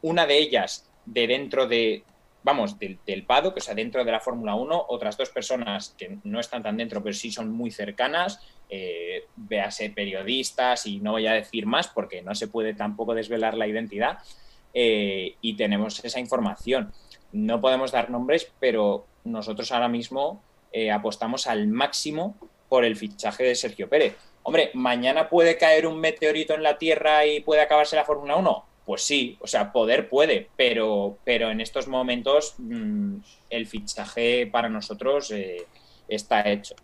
una 0.01 0.25
de 0.25 0.37
ellas 0.37 0.89
de 1.05 1.27
dentro 1.27 1.67
de, 1.67 2.03
vamos, 2.43 2.77
del, 2.77 2.99
del 3.05 3.23
PADO, 3.23 3.53
que 3.53 3.61
sea, 3.61 3.73
dentro 3.73 4.05
de 4.05 4.11
la 4.11 4.19
Fórmula 4.19 4.55
1, 4.55 4.85
otras 4.89 5.17
dos 5.17 5.29
personas 5.29 5.95
que 5.97 6.17
no 6.23 6.39
están 6.39 6.63
tan 6.63 6.77
dentro, 6.77 7.01
pero 7.01 7.13
sí 7.13 7.31
son 7.31 7.51
muy 7.51 7.71
cercanas, 7.71 8.39
eh, 8.67 9.25
véase 9.35 9.91
periodistas 9.91 10.87
y 10.87 10.99
no 10.99 11.11
voy 11.11 11.27
a 11.27 11.33
decir 11.33 11.67
más 11.67 11.87
porque 11.87 12.23
no 12.23 12.33
se 12.33 12.47
puede 12.47 12.73
tampoco 12.73 13.13
desvelar 13.13 13.55
la 13.55 13.67
identidad 13.67 14.17
eh, 14.73 15.35
y 15.41 15.55
tenemos 15.55 16.03
esa 16.03 16.19
información. 16.19 16.91
No 17.31 17.61
podemos 17.61 17.91
dar 17.91 18.09
nombres, 18.09 18.51
pero 18.59 19.05
nosotros 19.23 19.71
ahora 19.71 19.87
mismo 19.87 20.41
eh, 20.71 20.91
apostamos 20.91 21.47
al 21.47 21.67
máximo 21.67 22.35
por 22.67 22.85
el 22.85 22.95
fichaje 22.95 23.43
de 23.43 23.55
Sergio 23.55 23.87
Pérez. 23.87 24.15
Hombre, 24.41 24.71
mañana 24.73 25.29
puede 25.29 25.57
caer 25.57 25.85
un 25.85 25.99
meteorito 25.99 26.55
en 26.55 26.63
la 26.63 26.77
Tierra 26.77 27.25
y 27.25 27.41
puede 27.41 27.61
acabarse 27.61 27.95
la 27.95 28.03
Fórmula 28.03 28.35
1. 28.35 28.65
Pues 28.85 29.03
sí, 29.03 29.37
o 29.41 29.47
sea, 29.47 29.71
poder 29.71 30.09
puede, 30.09 30.49
pero, 30.55 31.17
pero 31.23 31.49
en 31.49 31.61
estos 31.61 31.87
momentos 31.87 32.55
mm, 32.57 33.17
el 33.49 33.67
fichaje 33.67 34.47
para 34.47 34.69
nosotros 34.69 35.33
está 36.07 36.49
hecho. 36.49 36.75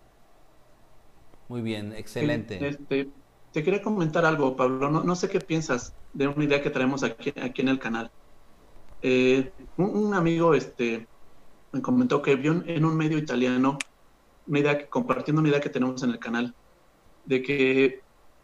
Muy 1.51 1.59
bien, 1.59 1.91
excelente. 1.91 2.65
Este, 2.65 3.09
te 3.51 3.61
quería 3.61 3.81
comentar 3.81 4.23
algo, 4.23 4.55
Pablo. 4.55 4.89
No, 4.89 5.15
sé 5.17 5.27
qué 5.27 5.41
piensas 5.41 5.93
de 6.13 6.29
una 6.29 6.45
idea 6.45 6.61
que 6.61 6.69
traemos 6.69 7.03
aquí, 7.03 7.33
aquí 7.41 7.61
en 7.61 7.67
el 7.67 7.77
canal. 7.77 8.09
Eh, 9.01 9.51
un, 9.75 10.13
amigo 10.13 10.53
este, 10.53 11.05
me 11.73 11.81
comentó 11.81 12.21
que 12.21 12.37
vio 12.37 12.63
en 12.65 12.85
un 12.85 12.95
medio 12.95 13.17
italiano 13.17 13.77
una 14.47 14.59
idea, 14.59 14.87
compartiendo 14.87 15.41
una 15.41 15.49
idea 15.49 15.59
que 15.59 15.67
tenemos 15.67 16.01
en 16.03 16.11
el 16.11 16.19
canal, 16.19 16.55
de 17.25 17.43
que 17.43 17.99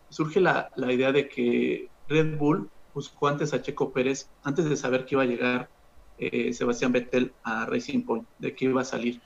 surge 0.10 0.42
la, 0.42 0.70
idea 0.76 1.14
de 1.14 1.30
que 1.30 1.88
Red 2.10 2.38
Bull 2.38 2.70
buscó 2.94 3.30
antes 3.30 3.54
a 3.54 3.62
Checo 3.62 3.94
Pérez, 3.94 4.30
antes 4.44 4.66
de 4.66 4.76
saber 4.76 5.06
que 5.06 5.16
iba 5.16 5.24
a 5.24 5.28
llegar 5.28 5.70
eh, 6.18 6.52
Sebastián 6.52 6.92
Vettel 6.92 7.32
a 7.44 7.68
Racing 7.68 8.02
Point, 8.02 8.28
de 8.38 8.54
que 8.54 8.66
iba 8.66 8.82
a 8.82 8.84
salir. 8.84 9.22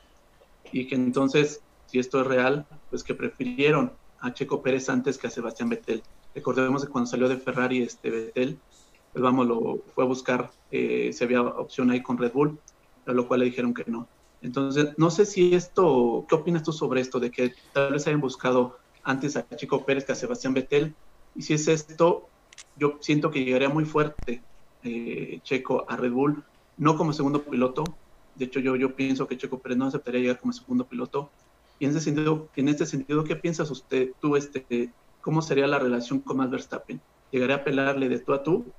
Y 0.72 0.86
que 0.86 0.94
entonces 0.94 1.64
si 1.92 2.00
esto 2.00 2.22
es 2.22 2.28
real, 2.28 2.66
pues 2.90 3.04
que 3.04 3.14
prefirieron 3.14 3.92
a 4.20 4.34
Checo 4.34 4.62
Pérez 4.62 4.88
antes 4.88 5.18
que 5.18 5.28
a 5.28 5.30
Sebastián 5.30 5.68
Vettel. 5.68 6.02
Recordemos 6.34 6.86
que 6.86 6.90
cuando 6.90 7.10
salió 7.10 7.28
de 7.28 7.36
Ferrari 7.36 7.82
este 7.82 8.10
Vettel, 8.10 8.60
pues 9.12 9.22
vamos, 9.22 9.46
lo 9.46 9.84
fue 9.94 10.06
a 10.06 10.08
buscar 10.08 10.52
eh, 10.72 11.12
si 11.12 11.22
había 11.26 11.42
opción 11.42 11.92
ahí 11.92 12.02
con 12.02 12.18
Red 12.18 12.32
Bull, 12.32 12.58
a 13.06 13.12
lo 13.12 13.28
cual 13.28 13.42
le 13.42 13.48
dijeron 13.48 13.74
que 13.74 13.84
no. 13.92 14.08
Entonces, 14.40 14.94
no 14.96 15.12
sé 15.12 15.26
si 15.26 15.54
esto, 15.54 16.26
¿qué 16.30 16.36
opinas 16.36 16.64
tú 16.64 16.72
sobre 16.72 17.02
esto? 17.02 17.20
De 17.20 17.30
que 17.30 17.54
tal 17.74 17.92
vez 17.92 18.08
hayan 18.08 18.22
buscado 18.22 18.78
antes 19.04 19.36
a 19.36 19.46
Checo 19.50 19.86
Pérez 19.86 20.06
que 20.06 20.14
a 20.14 20.16
Sebastián 20.16 20.54
Vettel. 20.54 20.96
Y 21.36 21.42
si 21.42 21.56
es 21.56 21.68
esto, 21.68 22.30
yo 22.78 23.00
siento 23.02 23.32
que 23.32 23.44
llegaría 23.44 23.68
muy 23.68 23.84
fuerte 23.84 24.46
eh, 24.82 25.42
Checo 25.44 25.86
a 25.90 25.98
Red 25.98 26.14
Bull, 26.14 26.42
no 26.78 26.96
como 26.96 27.12
segundo 27.12 27.44
piloto. 27.44 27.98
De 28.36 28.46
hecho, 28.46 28.62
yo, 28.62 28.78
yo 28.78 28.96
pienso 28.96 29.28
que 29.28 29.38
Checo 29.38 29.60
Pérez 29.60 29.78
no 29.78 29.88
aceptaría 29.88 30.22
llegar 30.22 30.40
como 30.40 30.54
segundo 30.54 30.88
piloto, 30.88 31.34
y 31.82 31.86
en 31.86 31.92
ese 31.92 32.02
sentido, 32.02 32.48
en 32.56 32.68
este 32.70 32.86
sentido, 32.86 33.24
¿qué 33.24 33.36
piensas 33.36 33.72
usted, 33.72 34.10
tú, 34.20 34.36
este, 34.36 34.92
cómo 35.20 35.42
sería 35.42 35.66
la 35.66 35.80
relación 35.80 36.20
con 36.20 36.38
Max 36.38 36.52
Verstappen? 36.52 37.02
¿Llegaría 37.32 37.56
a 37.56 37.64
pelarle 37.64 38.08
de 38.08 38.20
tú 38.20 38.34
a 38.34 38.44
tú? 38.44 38.72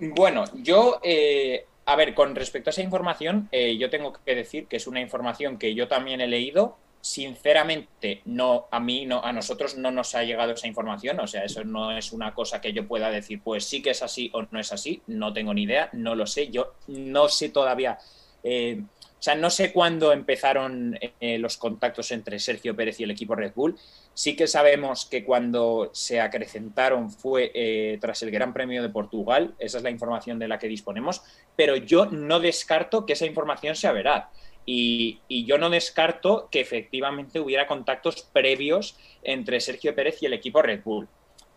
Bueno, 0.00 0.42
yo, 0.56 0.98
eh, 1.04 1.66
a 1.86 1.94
ver, 1.94 2.14
con 2.14 2.34
respecto 2.34 2.68
a 2.68 2.72
esa 2.72 2.82
información, 2.82 3.48
eh, 3.52 3.78
yo 3.78 3.88
tengo 3.90 4.12
que 4.12 4.34
decir 4.34 4.66
que 4.66 4.78
es 4.78 4.88
una 4.88 5.00
información 5.00 5.56
que 5.56 5.72
yo 5.76 5.86
también 5.86 6.20
he 6.20 6.26
leído, 6.26 6.78
sinceramente, 7.00 8.22
no, 8.24 8.66
a 8.72 8.80
mí, 8.80 9.06
no, 9.06 9.22
a 9.22 9.32
nosotros 9.32 9.76
no 9.76 9.92
nos 9.92 10.16
ha 10.16 10.24
llegado 10.24 10.50
esa 10.50 10.66
información, 10.66 11.20
o 11.20 11.28
sea, 11.28 11.44
eso 11.44 11.62
no 11.62 11.96
es 11.96 12.10
una 12.10 12.34
cosa 12.34 12.60
que 12.60 12.72
yo 12.72 12.88
pueda 12.88 13.08
decir, 13.12 13.40
pues 13.40 13.64
sí 13.66 13.82
que 13.82 13.90
es 13.90 14.02
así 14.02 14.32
o 14.34 14.42
no 14.50 14.58
es 14.58 14.72
así, 14.72 15.00
no 15.06 15.32
tengo 15.32 15.54
ni 15.54 15.62
idea, 15.62 15.90
no 15.92 16.16
lo 16.16 16.26
sé, 16.26 16.48
yo 16.48 16.74
no 16.88 17.28
sé 17.28 17.50
todavía, 17.50 17.98
eh, 18.42 18.82
o 19.22 19.24
sea, 19.24 19.36
no 19.36 19.50
sé 19.50 19.72
cuándo 19.72 20.10
empezaron 20.10 20.98
eh, 21.20 21.38
los 21.38 21.56
contactos 21.56 22.10
entre 22.10 22.40
Sergio 22.40 22.74
Pérez 22.74 22.98
y 22.98 23.04
el 23.04 23.12
equipo 23.12 23.36
Red 23.36 23.52
Bull, 23.54 23.78
sí 24.14 24.34
que 24.34 24.48
sabemos 24.48 25.06
que 25.06 25.22
cuando 25.22 25.90
se 25.92 26.20
acrecentaron 26.20 27.08
fue 27.08 27.52
eh, 27.54 27.98
tras 28.00 28.24
el 28.24 28.32
Gran 28.32 28.52
Premio 28.52 28.82
de 28.82 28.88
Portugal, 28.88 29.54
esa 29.60 29.78
es 29.78 29.84
la 29.84 29.90
información 29.90 30.40
de 30.40 30.48
la 30.48 30.58
que 30.58 30.66
disponemos, 30.66 31.22
pero 31.54 31.76
yo 31.76 32.06
no 32.06 32.40
descarto 32.40 33.06
que 33.06 33.12
esa 33.12 33.24
información 33.24 33.76
sea 33.76 33.92
veraz. 33.92 34.24
Y, 34.66 35.20
yo 35.28 35.56
no 35.56 35.70
descarto 35.70 36.48
que 36.50 36.58
efectivamente 36.58 37.38
hubiera 37.38 37.68
contactos 37.68 38.22
previos 38.22 38.98
entre 39.22 39.60
Sergio 39.60 39.94
Pérez 39.94 40.20
y 40.20 40.26
el 40.26 40.32
equipo 40.32 40.62
Red 40.62 40.82
Bull. 40.82 41.06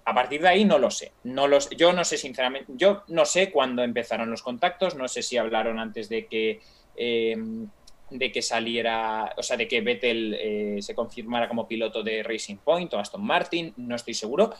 A 0.05 0.13
partir 0.13 0.39
de 0.39 0.49
ahí 0.49 0.65
no 0.65 0.77
lo 0.77 0.91
sé. 0.91 1.13
No 1.23 1.47
los, 1.47 1.71
yo 1.71 1.93
no 1.93 2.03
sé 2.03 2.17
sinceramente, 2.17 2.71
yo 2.75 3.01
no 3.07 3.25
sé 3.25 3.49
cuándo 3.49 3.81
empezaron 3.81 4.29
los 4.29 4.43
contactos, 4.43 4.93
no 4.93 5.07
sé 5.07 5.23
si 5.23 5.37
hablaron 5.37 5.79
antes 5.79 6.09
de 6.09 6.27
que, 6.27 6.61
eh, 6.97 7.35
de 8.09 8.31
que 8.31 8.41
saliera, 8.41 9.33
o 9.37 9.43
sea, 9.43 9.57
de 9.57 9.67
que 9.67 9.81
Vettel 9.81 10.35
eh, 10.39 10.77
se 10.81 10.95
confirmara 10.95 11.47
como 11.47 11.67
piloto 11.67 12.03
de 12.03 12.23
Racing 12.23 12.57
Point 12.57 12.93
o 12.93 12.99
Aston 12.99 13.23
Martin, 13.23 13.73
no 13.77 13.95
estoy 13.95 14.13
seguro, 14.13 14.53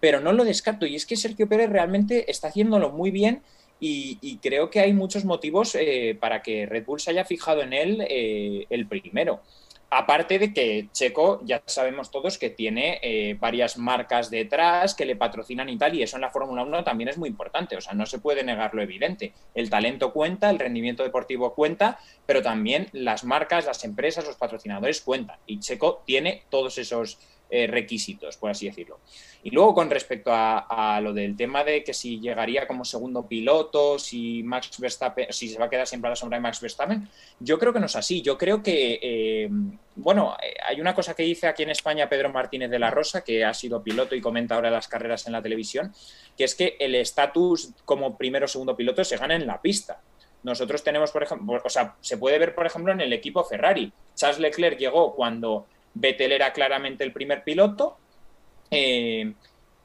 pero 0.00 0.20
no 0.20 0.32
lo 0.32 0.44
descarto. 0.44 0.86
Y 0.86 0.96
es 0.96 1.06
que 1.06 1.16
Sergio 1.16 1.48
Pérez 1.48 1.70
realmente 1.70 2.30
está 2.30 2.48
haciéndolo 2.48 2.90
muy 2.90 3.10
bien 3.10 3.42
y, 3.84 4.38
creo 4.40 4.70
que 4.70 4.78
hay 4.78 4.92
muchos 4.92 5.24
motivos 5.24 5.74
eh, 5.74 6.16
para 6.20 6.40
que 6.40 6.66
Red 6.66 6.84
Bull 6.84 7.00
se 7.00 7.10
haya 7.10 7.24
fijado 7.24 7.62
en 7.62 7.72
él 7.72 8.06
eh, 8.08 8.64
el 8.70 8.86
primero. 8.86 9.40
Aparte 9.94 10.38
de 10.38 10.54
que 10.54 10.88
Checo, 10.90 11.42
ya 11.44 11.62
sabemos 11.66 12.10
todos 12.10 12.38
que 12.38 12.48
tiene 12.48 12.98
eh, 13.02 13.36
varias 13.38 13.76
marcas 13.76 14.30
detrás 14.30 14.94
que 14.94 15.04
le 15.04 15.16
patrocinan 15.16 15.68
y 15.68 15.76
tal, 15.76 15.94
y 15.94 16.02
eso 16.02 16.16
en 16.16 16.22
la 16.22 16.30
Fórmula 16.30 16.62
1 16.62 16.82
también 16.82 17.10
es 17.10 17.18
muy 17.18 17.28
importante, 17.28 17.76
o 17.76 17.80
sea, 17.82 17.92
no 17.92 18.06
se 18.06 18.18
puede 18.18 18.42
negar 18.42 18.72
lo 18.72 18.80
evidente. 18.80 19.34
El 19.54 19.68
talento 19.68 20.14
cuenta, 20.14 20.48
el 20.48 20.58
rendimiento 20.58 21.02
deportivo 21.02 21.54
cuenta, 21.54 21.98
pero 22.24 22.40
también 22.40 22.88
las 22.92 23.24
marcas, 23.24 23.66
las 23.66 23.84
empresas, 23.84 24.24
los 24.24 24.36
patrocinadores 24.36 25.02
cuentan, 25.02 25.36
y 25.44 25.60
Checo 25.60 26.02
tiene 26.06 26.44
todos 26.48 26.78
esos 26.78 27.18
requisitos, 27.68 28.36
por 28.36 28.50
así 28.50 28.66
decirlo. 28.66 29.00
Y 29.44 29.50
luego 29.50 29.74
con 29.74 29.90
respecto 29.90 30.30
a, 30.32 31.00
lo 31.02 31.12
del 31.12 31.36
tema 31.36 31.64
de 31.64 31.82
que 31.82 31.92
si 31.92 32.20
llegaría 32.20 32.66
como 32.66 32.84
segundo 32.84 33.26
piloto, 33.26 33.98
si 33.98 34.42
Max 34.42 34.78
Verstappen, 34.78 35.32
si 35.32 35.48
se 35.48 35.58
va 35.58 35.66
a 35.66 35.70
quedar 35.70 35.86
siempre 35.86 36.08
a 36.08 36.10
la 36.10 36.16
sombra 36.16 36.38
de 36.38 36.42
Max 36.42 36.60
Verstappen, 36.60 37.08
yo 37.40 37.58
creo 37.58 37.72
que 37.72 37.80
no 37.80 37.86
es 37.86 37.96
así. 37.96 38.22
Yo 38.22 38.38
creo 38.38 38.62
que, 38.62 39.00
eh, 39.02 39.48
bueno, 39.96 40.36
eh, 40.42 40.54
hay 40.64 40.80
una 40.80 40.94
cosa 40.94 41.14
que 41.14 41.24
dice 41.24 41.48
aquí 41.48 41.64
en 41.64 41.70
España 41.70 42.08
Pedro 42.08 42.30
Martínez 42.30 42.70
de 42.70 42.78
la 42.78 42.90
Rosa, 42.90 43.24
que 43.24 43.44
ha 43.44 43.52
sido 43.52 43.82
piloto 43.82 44.14
y 44.14 44.20
comenta 44.20 44.54
ahora 44.54 44.70
las 44.70 44.86
carreras 44.86 45.26
en 45.26 45.32
la 45.32 45.42
televisión, 45.42 45.92
que 46.36 46.44
es 46.44 46.54
que 46.54 46.76
el 46.78 46.94
estatus 46.94 47.70
como 47.84 48.16
primero 48.16 48.44
o 48.44 48.48
segundo 48.48 48.76
piloto 48.76 49.02
se 49.02 49.16
gana 49.16 49.34
en 49.34 49.46
la 49.46 49.60
pista. 49.60 50.00
Nosotros 50.44 50.84
tenemos, 50.84 51.10
por 51.10 51.22
ejemplo, 51.24 51.60
o 51.64 51.68
sea, 51.68 51.96
se 52.00 52.16
puede 52.16 52.38
ver, 52.38 52.54
por 52.54 52.66
ejemplo, 52.66 52.92
en 52.92 53.00
el 53.00 53.12
equipo 53.12 53.44
Ferrari. 53.44 53.92
Charles 54.14 54.40
Leclerc 54.40 54.78
llegó 54.78 55.14
cuando 55.14 55.66
Vettel 55.94 56.32
era 56.32 56.52
claramente 56.52 57.04
el 57.04 57.12
primer 57.12 57.44
piloto 57.44 57.98
eh, 58.70 59.32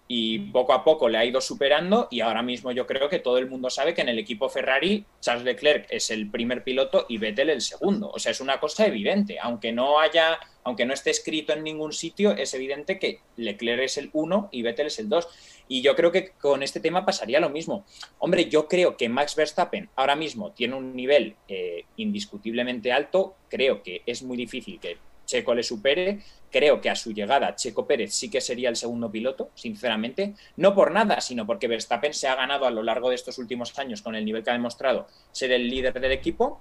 y 0.08 0.40
poco 0.40 0.74
a 0.74 0.84
poco 0.84 1.10
le 1.10 1.18
ha 1.18 1.26
ido 1.26 1.42
superando 1.42 2.08
y 2.10 2.22
ahora 2.22 2.42
mismo 2.42 2.72
yo 2.72 2.88
creo 2.88 3.10
que 3.10 3.20
todo 3.20 3.38
el 3.38 3.50
mundo 3.50 3.70
sabe 3.70 3.94
que 3.94 4.02
en 4.02 4.10
el 4.10 4.20
equipo 4.20 4.48
Ferrari 4.48 5.06
Charles 5.20 5.44
Leclerc 5.44 5.88
es 5.90 6.10
el 6.12 6.30
primer 6.30 6.64
piloto 6.64 7.06
y 7.10 7.18
Vettel 7.18 7.50
el 7.50 7.62
segundo. 7.62 8.10
O 8.10 8.20
sea, 8.20 8.32
es 8.32 8.40
una 8.40 8.60
cosa 8.60 8.86
evidente. 8.86 9.38
Aunque 9.42 9.74
no 9.74 10.00
haya, 10.00 10.40
aunque 10.64 10.86
no 10.86 10.94
esté 10.94 11.10
escrito 11.10 11.52
en 11.52 11.64
ningún 11.64 11.92
sitio, 11.92 12.32
es 12.32 12.54
evidente 12.54 13.00
que 13.00 13.20
Leclerc 13.36 13.84
es 13.84 13.98
el 13.98 14.10
uno 14.14 14.48
y 14.52 14.62
Vettel 14.62 14.88
es 14.88 15.00
el 15.00 15.10
dos. 15.10 15.28
Y 15.68 15.82
yo 15.82 15.96
creo 15.98 16.14
que 16.14 16.30
con 16.30 16.64
este 16.64 16.80
tema 16.80 17.06
pasaría 17.06 17.42
lo 17.42 17.50
mismo. 17.50 17.86
Hombre, 18.20 18.46
yo 18.46 18.70
creo 18.70 18.96
que 18.96 19.10
Max 19.10 19.36
Verstappen 19.36 19.90
ahora 19.98 20.16
mismo 20.16 20.54
tiene 20.54 20.76
un 20.76 20.96
nivel 20.96 21.36
eh, 21.50 21.84
indiscutiblemente 21.98 22.94
alto. 22.94 23.36
Creo 23.50 23.84
que 23.84 24.04
es 24.06 24.24
muy 24.24 24.38
difícil 24.38 24.80
que 24.80 24.98
Checo 25.28 25.54
le 25.54 25.62
supere. 25.62 26.22
Creo 26.50 26.82
que 26.82 26.90
a 26.90 26.96
su 26.96 27.12
llegada 27.12 27.56
Checo 27.56 27.86
Pérez 27.86 28.16
sí 28.16 28.32
que 28.32 28.42
sería 28.42 28.70
el 28.70 28.76
segundo 28.76 29.12
piloto, 29.12 29.52
sinceramente. 29.54 30.34
No 30.56 30.74
por 30.74 30.92
nada, 30.92 31.22
sino 31.22 31.46
porque 31.46 31.68
Verstappen 31.68 32.16
se 32.16 32.28
ha 32.28 32.36
ganado 32.36 32.66
a 32.66 32.72
lo 32.72 32.82
largo 32.82 33.10
de 33.10 33.16
estos 33.16 33.38
últimos 33.38 33.78
años 33.78 34.02
con 34.02 34.16
el 34.16 34.26
nivel 34.26 34.44
que 34.44 34.50
ha 34.50 34.54
demostrado 34.54 35.08
ser 35.32 35.52
el 35.52 35.70
líder 35.70 36.00
del 36.00 36.12
equipo. 36.12 36.60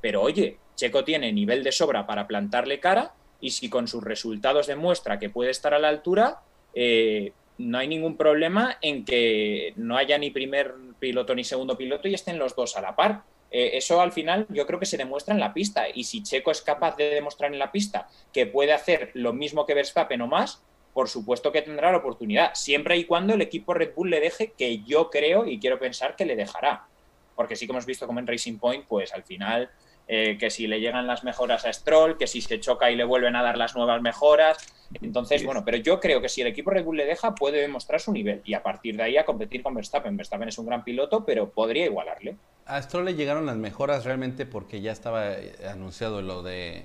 Pero 0.00 0.22
oye, 0.22 0.58
Checo 0.74 1.04
tiene 1.04 1.32
nivel 1.32 1.62
de 1.62 1.70
sobra 1.70 2.06
para 2.06 2.26
plantarle 2.26 2.80
cara 2.80 3.14
y 3.40 3.50
si 3.50 3.68
con 3.68 3.86
sus 3.86 4.02
resultados 4.02 4.66
demuestra 4.66 5.18
que 5.18 5.30
puede 5.30 5.50
estar 5.50 5.74
a 5.74 5.78
la 5.78 5.88
altura, 5.88 6.40
eh, 6.74 7.32
no 7.58 7.78
hay 7.78 7.88
ningún 7.88 8.16
problema 8.16 8.78
en 8.80 9.04
que 9.04 9.72
no 9.76 9.96
haya 9.96 10.18
ni 10.18 10.30
primer 10.30 10.74
piloto 10.98 11.34
ni 11.34 11.44
segundo 11.44 11.76
piloto 11.76 12.08
y 12.08 12.14
estén 12.14 12.38
los 12.38 12.56
dos 12.56 12.76
a 12.76 12.80
la 12.80 12.96
par. 12.96 13.22
Eh, 13.58 13.78
eso 13.78 14.02
al 14.02 14.12
final 14.12 14.46
yo 14.50 14.66
creo 14.66 14.78
que 14.78 14.84
se 14.84 14.98
demuestra 14.98 15.32
en 15.32 15.40
la 15.40 15.54
pista. 15.54 15.86
Y 15.88 16.04
si 16.04 16.22
Checo 16.22 16.50
es 16.50 16.60
capaz 16.60 16.94
de 16.98 17.08
demostrar 17.08 17.50
en 17.50 17.58
la 17.58 17.72
pista 17.72 18.06
que 18.30 18.44
puede 18.44 18.74
hacer 18.74 19.12
lo 19.14 19.32
mismo 19.32 19.64
que 19.64 19.72
Verstappen 19.72 20.20
o 20.20 20.26
más, 20.26 20.62
por 20.92 21.08
supuesto 21.08 21.50
que 21.52 21.62
tendrá 21.62 21.90
la 21.90 21.96
oportunidad, 21.96 22.52
siempre 22.52 22.98
y 22.98 23.04
cuando 23.04 23.32
el 23.32 23.40
equipo 23.40 23.72
Red 23.72 23.94
Bull 23.94 24.10
le 24.10 24.20
deje, 24.20 24.52
que 24.58 24.82
yo 24.82 25.08
creo 25.08 25.46
y 25.46 25.58
quiero 25.58 25.78
pensar 25.78 26.16
que 26.16 26.26
le 26.26 26.36
dejará. 26.36 26.86
Porque 27.34 27.56
sí 27.56 27.64
que 27.64 27.72
hemos 27.72 27.86
visto 27.86 28.06
como 28.06 28.20
en 28.20 28.26
Racing 28.26 28.58
Point, 28.58 28.84
pues 28.86 29.14
al 29.14 29.22
final, 29.22 29.70
eh, 30.08 30.36
que 30.38 30.50
si 30.50 30.66
le 30.66 30.80
llegan 30.80 31.06
las 31.06 31.24
mejoras 31.24 31.64
a 31.64 31.72
Stroll, 31.72 32.16
que 32.16 32.26
si 32.26 32.40
se 32.40 32.60
choca 32.60 32.90
y 32.90 32.96
le 32.96 33.04
vuelven 33.04 33.36
a 33.36 33.42
dar 33.42 33.56
las 33.58 33.74
nuevas 33.74 34.00
mejoras. 34.02 34.58
Entonces, 35.02 35.44
bueno, 35.44 35.64
pero 35.64 35.78
yo 35.78 35.98
creo 35.98 36.20
que 36.20 36.28
si 36.28 36.42
el 36.42 36.46
equipo 36.46 36.70
Red 36.70 36.84
Bull 36.84 36.96
le 36.96 37.06
deja, 37.06 37.34
puede 37.34 37.60
demostrar 37.60 38.00
su 38.00 38.12
nivel 38.12 38.40
y 38.44 38.54
a 38.54 38.62
partir 38.62 38.96
de 38.96 39.02
ahí 39.02 39.16
a 39.16 39.24
competir 39.24 39.62
con 39.62 39.74
Verstappen. 39.74 40.16
Verstappen 40.16 40.48
es 40.48 40.58
un 40.58 40.66
gran 40.66 40.84
piloto, 40.84 41.24
pero 41.24 41.50
podría 41.50 41.86
igualarle 41.86 42.36
a 42.66 42.82
Stroll 42.82 43.04
le 43.04 43.14
llegaron 43.14 43.46
las 43.46 43.56
mejoras 43.56 44.04
realmente 44.04 44.44
porque 44.44 44.80
ya 44.80 44.92
estaba 44.92 45.32
eh, 45.32 45.54
anunciado 45.70 46.20
lo 46.20 46.42
de 46.42 46.84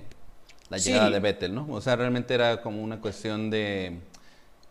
la 0.70 0.78
llegada 0.78 1.10
de 1.10 1.20
Vettel, 1.20 1.54
¿no? 1.54 1.66
O 1.70 1.80
sea, 1.80 1.96
realmente 1.96 2.34
era 2.34 2.62
como 2.62 2.82
una 2.82 3.00
cuestión 3.00 3.50
de 3.50 3.98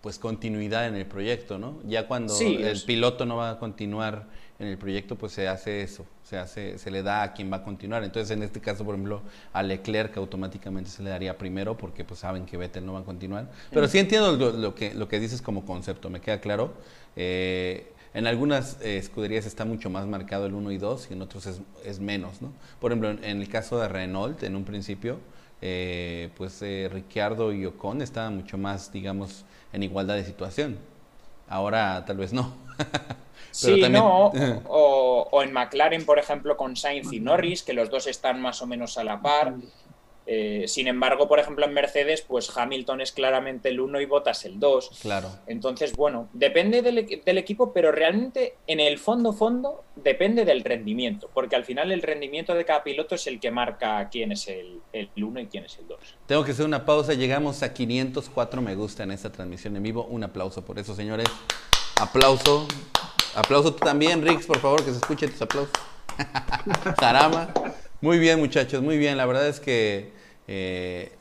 pues 0.02 0.18
continuidad 0.18 0.88
en 0.88 0.96
el 0.96 1.06
proyecto, 1.06 1.60
¿no? 1.60 1.80
Ya 1.86 2.08
cuando 2.08 2.36
el 2.40 2.82
piloto 2.82 3.26
no 3.26 3.36
va 3.36 3.52
a 3.52 3.60
continuar 3.60 4.26
en 4.62 4.68
el 4.68 4.78
proyecto, 4.78 5.18
pues 5.18 5.32
se 5.32 5.48
hace 5.48 5.82
eso, 5.82 6.06
se 6.24 6.38
hace, 6.38 6.78
se 6.78 6.92
le 6.92 7.02
da 7.02 7.24
a 7.24 7.34
quien 7.34 7.52
va 7.52 7.58
a 7.58 7.64
continuar. 7.64 8.04
Entonces, 8.04 8.30
en 8.32 8.44
este 8.44 8.62
caso, 8.62 8.86
por 8.86 8.94
ejemplo, 8.94 9.24
a 9.54 9.64
Leclerc 9.64 10.16
automáticamente 10.18 10.90
se 10.90 11.02
le 11.02 11.10
daría 11.10 11.38
primero 11.38 11.76
porque 11.76 12.06
pues 12.06 12.20
saben 12.20 12.46
que 12.46 12.58
Vettel 12.58 12.86
no 12.86 12.94
va 12.94 13.00
a 13.00 13.04
continuar. 13.04 13.50
Pero 13.72 13.88
sí 13.88 13.98
entiendo 13.98 14.34
lo, 14.52 14.76
que, 14.76 14.94
lo 14.94 15.08
que 15.08 15.20
dices 15.20 15.42
como 15.42 15.66
concepto, 15.66 16.12
me 16.12 16.22
queda 16.22 16.40
claro. 16.40 16.74
Eh, 17.16 17.92
en 18.14 18.28
algunas 18.28 18.80
eh, 18.82 18.98
escuderías 18.98 19.48
está 19.48 19.66
mucho 19.66 19.90
más 19.90 20.06
marcado 20.06 20.46
el 20.46 20.54
1 20.54 20.72
y 20.72 20.78
2 20.78 21.08
y 21.10 21.14
en 21.14 21.22
otros 21.24 21.62
es, 21.84 22.00
menos, 22.00 22.42
¿no? 22.42 22.54
Por 22.80 22.92
ejemplo, 22.92 23.10
en, 23.10 23.42
el 23.42 23.50
caso 23.50 23.80
de 23.80 23.88
Renault, 23.88 24.44
en 24.44 24.56
un 24.56 24.64
principio, 24.64 25.18
eh, 25.62 26.30
pues 26.38 26.62
eh, 26.62 26.88
Ricciardo 26.92 27.52
y 27.52 27.66
Ocon 27.66 28.02
estaban 28.02 28.36
mucho 28.36 28.60
más, 28.60 28.92
digamos, 28.92 29.46
en 29.74 29.82
igualdad 29.84 30.16
de 30.16 30.26
situación. 30.26 30.78
Ahora 31.52 32.04
tal 32.06 32.18
vez 32.18 32.32
no. 32.32 32.54
sí, 33.52 33.84
no. 33.90 34.32
O, 34.68 35.28
o, 35.30 35.44
en 35.44 35.52
McLaren, 35.52 36.06
por 36.06 36.18
ejemplo, 36.18 36.56
con 36.56 36.78
Sainz 36.78 37.12
y 37.12 37.20
Norris, 37.20 37.62
que 37.62 37.74
los 37.74 37.90
dos 37.90 38.08
están 38.08 38.42
más 38.42 38.62
o 38.62 38.68
menos 38.68 38.98
a 38.98 39.04
la 39.04 39.22
par. 39.22 39.54
Eh, 40.28 40.66
sin 40.68 40.88
embargo, 40.88 41.28
por 41.28 41.40
ejemplo, 41.40 41.66
en 41.66 41.74
Mercedes, 41.74 42.22
pues 42.22 42.56
Hamilton 42.56 43.02
es 43.02 43.12
claramente 43.12 43.70
el 43.70 43.80
1 43.80 44.02
y 44.02 44.06
Bottas 44.06 44.46
el 44.46 44.60
2. 44.60 45.00
Claro. 45.02 45.30
Entonces, 45.48 45.94
bueno, 45.94 46.30
depende 46.34 46.82
del, 46.82 46.98
equipo, 47.38 47.74
pero 47.74 47.92
realmente 47.92 48.56
en 48.68 48.80
el 48.80 49.00
fondo, 49.00 49.34
fondo, 49.34 49.84
depende 49.96 50.46
del 50.46 50.64
rendimiento, 50.64 51.30
porque 51.34 51.56
al 51.56 51.66
final 51.66 51.92
el 51.92 52.02
rendimiento 52.02 52.54
de 52.54 52.66
cada 52.66 52.84
piloto 52.84 53.16
es 53.16 53.28
el 53.28 53.40
que 53.40 53.52
marca 53.52 54.08
quién 54.10 54.32
es 54.32 54.48
el, 54.48 54.82
el 54.94 55.10
1 55.16 55.40
y 55.42 55.48
quién 55.48 55.66
es 55.66 55.78
el 55.80 55.88
2. 55.88 56.00
Tengo 56.28 56.44
que 56.44 56.52
hacer 56.52 56.66
una 56.66 56.86
pausa, 56.86 57.14
llegamos 57.14 57.64
a 57.64 57.74
504 57.74 58.62
me 58.62 58.76
gusta 58.76 59.04
en 59.04 59.12
esta 59.12 59.32
transmisión 59.32 59.76
en 59.76 59.84
vivo. 59.84 60.06
Un 60.06 60.24
aplauso 60.24 60.64
por 60.64 60.80
eso, 60.80 60.96
señores. 60.96 61.28
Aplauso. 62.00 62.68
Aplauso 63.36 63.74
tú 63.74 63.86
también, 63.86 64.22
Rix, 64.22 64.46
por 64.46 64.60
favor, 64.60 64.84
que 64.84 64.92
se 64.92 64.98
escuche 64.98 65.28
tus 65.28 65.42
aplausos. 65.42 65.74
Caramba. 66.98 67.54
Muy 68.02 68.18
bien, 68.18 68.40
muchachos, 68.40 68.82
muy 68.82 68.98
bien. 68.98 69.16
La 69.16 69.28
verdad 69.28 69.48
es 69.48 69.60
que 69.60 70.10
eh, 70.48 71.12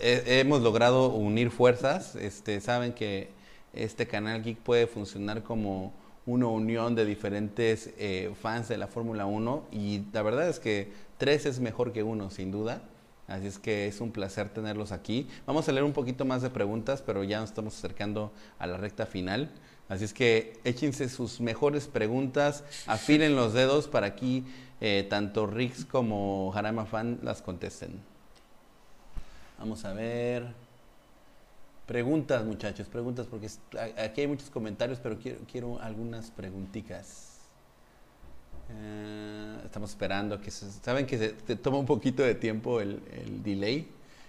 hemos 0.00 0.62
logrado 0.62 1.10
unir 1.10 1.52
fuerzas. 1.52 2.16
Este, 2.16 2.60
saben 2.60 2.92
que 2.92 3.28
este 3.72 4.08
canal 4.08 4.42
Geek 4.42 4.58
puede 4.58 4.88
funcionar 4.88 5.44
como 5.44 5.92
una 6.26 6.48
unión 6.48 6.96
de 6.96 7.04
diferentes 7.04 7.94
eh, 7.98 8.32
fans 8.42 8.66
de 8.66 8.78
la 8.78 8.88
Fórmula 8.88 9.26
1 9.26 9.68
y 9.70 10.02
la 10.12 10.22
verdad 10.22 10.48
es 10.48 10.58
que 10.58 10.90
tres 11.18 11.46
es 11.46 11.60
mejor 11.60 11.92
que 11.92 12.02
uno, 12.02 12.30
sin 12.30 12.50
duda. 12.50 12.82
Así 13.28 13.46
es 13.46 13.60
que 13.60 13.86
es 13.86 14.00
un 14.00 14.10
placer 14.10 14.48
tenerlos 14.48 14.90
aquí. 14.90 15.28
Vamos 15.46 15.68
a 15.68 15.72
leer 15.72 15.84
un 15.84 15.92
poquito 15.92 16.24
más 16.24 16.42
de 16.42 16.50
preguntas, 16.50 17.00
pero 17.00 17.22
ya 17.22 17.38
nos 17.38 17.50
estamos 17.50 17.78
acercando 17.78 18.32
a 18.58 18.66
la 18.66 18.76
recta 18.76 19.06
final. 19.06 19.52
Así 19.88 20.04
es 20.04 20.12
que 20.12 20.58
échense 20.64 21.08
sus 21.08 21.40
mejores 21.40 21.86
preguntas, 21.86 22.64
afilen 22.86 23.36
los 23.36 23.52
dedos 23.54 23.86
para 23.86 24.06
aquí 24.08 24.44
eh, 24.80 25.06
tanto 25.08 25.46
Rix 25.46 25.84
como 25.84 26.50
Jarama 26.52 26.86
Fan 26.86 27.18
las 27.22 27.42
contesten. 27.42 28.00
Vamos 29.58 29.84
a 29.84 29.92
ver. 29.92 30.46
Preguntas, 31.86 32.44
muchachos, 32.44 32.86
preguntas, 32.86 33.26
porque 33.26 33.48
aquí 34.02 34.20
hay 34.20 34.26
muchos 34.26 34.50
comentarios, 34.50 35.00
pero 35.00 35.18
quiero, 35.18 35.38
quiero 35.50 35.80
algunas 35.80 36.30
preguntitas. 36.30 37.38
Eh, 38.70 39.56
estamos 39.64 39.90
esperando 39.90 40.38
que 40.38 40.50
se, 40.50 40.70
saben 40.70 41.06
que 41.06 41.16
se, 41.16 41.56
toma 41.56 41.78
un 41.78 41.86
poquito 41.86 42.22
de 42.22 42.34
tiempo 42.34 42.82
el, 42.82 43.00
el, 43.10 43.42
delay, 43.42 43.88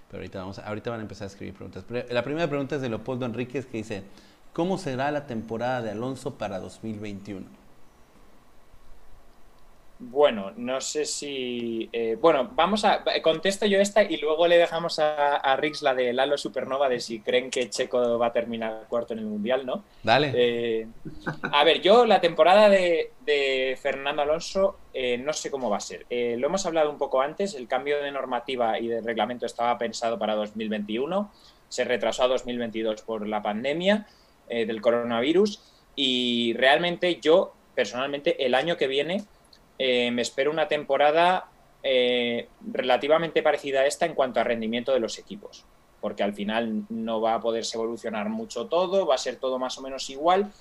pero 0.10 0.22
ahorita 0.22 0.40
vamos, 0.40 0.60
ahorita 0.60 0.90
van 0.90 1.00
a 1.00 1.04
empezar 1.04 1.26
a 1.26 1.28
escribir 1.28 1.54
preguntas. 1.54 1.84
La 2.10 2.24
primera 2.24 2.48
pregunta 2.48 2.78
es 2.78 2.82
de 2.82 2.88
Leopoldo 2.88 3.26
Enríquez 3.26 3.66
que 3.66 3.80
dice, 3.80 4.04
¿cómo 4.54 4.78
será 4.78 5.12
la 5.12 5.28
temporada 5.28 5.82
de 5.82 5.92
Alonso 5.92 6.36
para 6.36 6.60
2021? 6.60 7.59
Bueno, 10.02 10.54
no 10.56 10.80
sé 10.80 11.04
si. 11.04 11.90
Eh, 11.92 12.18
bueno, 12.22 12.52
vamos 12.56 12.86
a. 12.86 13.04
Contesto 13.22 13.66
yo 13.66 13.82
esta 13.82 14.02
y 14.02 14.16
luego 14.16 14.48
le 14.48 14.58
dejamos 14.58 14.98
a, 14.98 15.36
a, 15.36 15.58
Rix 15.58 15.82
la 15.82 15.94
de 15.94 16.14
Lalo 16.14 16.38
Supernova 16.38 16.88
de 16.88 17.02
si 17.02 17.20
creen 17.20 17.52
que 17.52 17.70
Checo 17.70 18.18
va 18.18 18.28
a 18.28 18.32
terminar 18.32 18.86
cuarto 18.88 19.12
en 19.12 19.20
el 19.20 19.26
mundial, 19.26 19.66
¿no? 19.66 19.84
Dale. 20.02 20.32
Eh, 20.34 20.88
a 21.52 21.66
ver, 21.66 21.82
yo 21.82 22.06
la 22.06 22.22
temporada 22.22 22.70
de, 22.70 23.12
Fernando 23.82 24.22
Alonso 24.22 24.78
eh, 24.94 25.18
no 25.18 25.34
sé 25.34 25.52
cómo 25.52 25.70
va 25.70 25.78
a 25.78 25.82
ser. 25.82 26.06
lo 26.10 26.48
hemos 26.48 26.66
hablado 26.66 26.90
un 26.90 26.98
poco 26.98 27.22
antes. 27.22 27.54
El 27.54 27.68
cambio 27.68 28.02
de 28.02 28.10
normativa 28.14 28.80
y 28.80 28.88
de 28.88 29.02
reglamento 29.02 29.46
estaba 29.46 29.78
pensado 29.78 30.18
para 30.18 30.34
2021. 30.36 31.30
Se 31.68 31.84
retrasó 31.84 32.24
a 32.24 32.28
2022 32.30 33.02
por 33.02 33.28
la 33.28 33.42
pandemia 33.42 34.08
del 34.48 34.80
coronavirus. 34.80 35.62
Y 35.98 36.54
realmente 36.54 37.20
yo, 37.20 37.54
personalmente, 37.76 38.46
el 38.46 38.56
año 38.56 38.78
que 38.78 38.88
viene 38.88 39.26
eh, 39.80 40.12
me 40.12 40.22
espero 40.22 40.52
una 40.52 40.68
temporada 40.68 41.50
eh, 41.82 42.50
relativamente 42.74 43.42
parecida 43.42 43.80
a 43.80 43.86
esta 43.86 44.06
en 44.06 44.14
cuanto 44.14 44.42
a 44.42 44.44
rendimiento 44.44 44.94
de 44.94 45.00
los 45.00 45.18
equipos, 45.18 45.64
porque 46.02 46.22
al 46.22 46.34
final 46.34 46.84
no 46.90 47.22
va 47.22 47.36
a 47.36 47.40
poderse 47.40 47.78
evolucionar 47.78 48.28
mucho 48.28 48.68
todo, 48.68 49.08
va 49.08 49.16
a 49.16 49.18
ser 49.18 49.38
todo 49.38 49.58
más 49.58 49.78
o 49.78 49.82
menos 49.82 50.10
igual. 50.10 50.52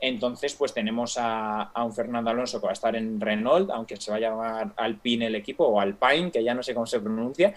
Entonces, 0.00 0.54
pues 0.54 0.74
tenemos 0.74 1.16
a, 1.18 1.70
un 1.76 1.94
Fernando 1.94 2.30
Alonso 2.30 2.60
que 2.60 2.66
va 2.66 2.72
a 2.72 2.74
estar 2.74 2.96
en 2.96 3.20
Renault, 3.20 3.70
aunque 3.70 3.96
se 3.96 4.10
va 4.10 4.16
a 4.16 4.20
llamar 4.20 4.72
Alpine 4.76 5.26
el 5.26 5.36
equipo, 5.36 5.64
o 5.64 5.80
Alpine, 5.80 6.32
que 6.32 6.42
ya 6.42 6.52
no 6.52 6.62
sé 6.64 6.74
cómo 6.74 6.86
se 6.86 6.98
pronuncia. 6.98 7.54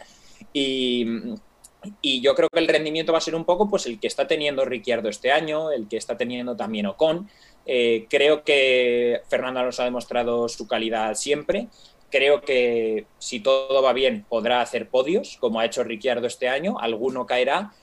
Y, 0.53 1.03
y 2.01 2.21
yo 2.21 2.35
creo 2.35 2.49
que 2.49 2.59
el 2.59 2.67
rendimiento 2.67 3.11
va 3.11 3.17
a 3.17 3.21
ser 3.21 3.35
un 3.35 3.43
poco 3.43 3.67
pues 3.67 3.87
el 3.87 3.99
que 3.99 4.07
está 4.07 4.27
teniendo 4.27 4.63
Ricciardo 4.63 5.09
este 5.09 5.31
año, 5.31 5.71
el 5.71 5.87
que 5.87 5.97
está 5.97 6.15
teniendo 6.15 6.55
también 6.55 6.85
Ocon. 6.85 7.27
Eh, 7.69 8.07
creo 8.09 8.45
que 8.45 9.21
Fernando 9.27 9.59
Alonso 9.59 9.81
ha 9.81 9.85
demostrado 9.85 10.47
su 10.47 10.67
calidad 10.67 11.13
siempre. 11.15 11.67
Creo 12.09 12.39
que 12.39 13.05
si 13.19 13.41
todo 13.41 13.83
va 13.83 13.91
bien 13.91 14.25
podrá 14.27 14.61
hacer 14.61 14.87
podios, 14.87 15.35
como 15.41 15.59
ha 15.59 15.65
hecho 15.65 15.83
Ricciardo 15.83 16.27
este 16.27 16.47
año. 16.47 16.79
Alguno 16.79 17.25
caerá, 17.25 17.73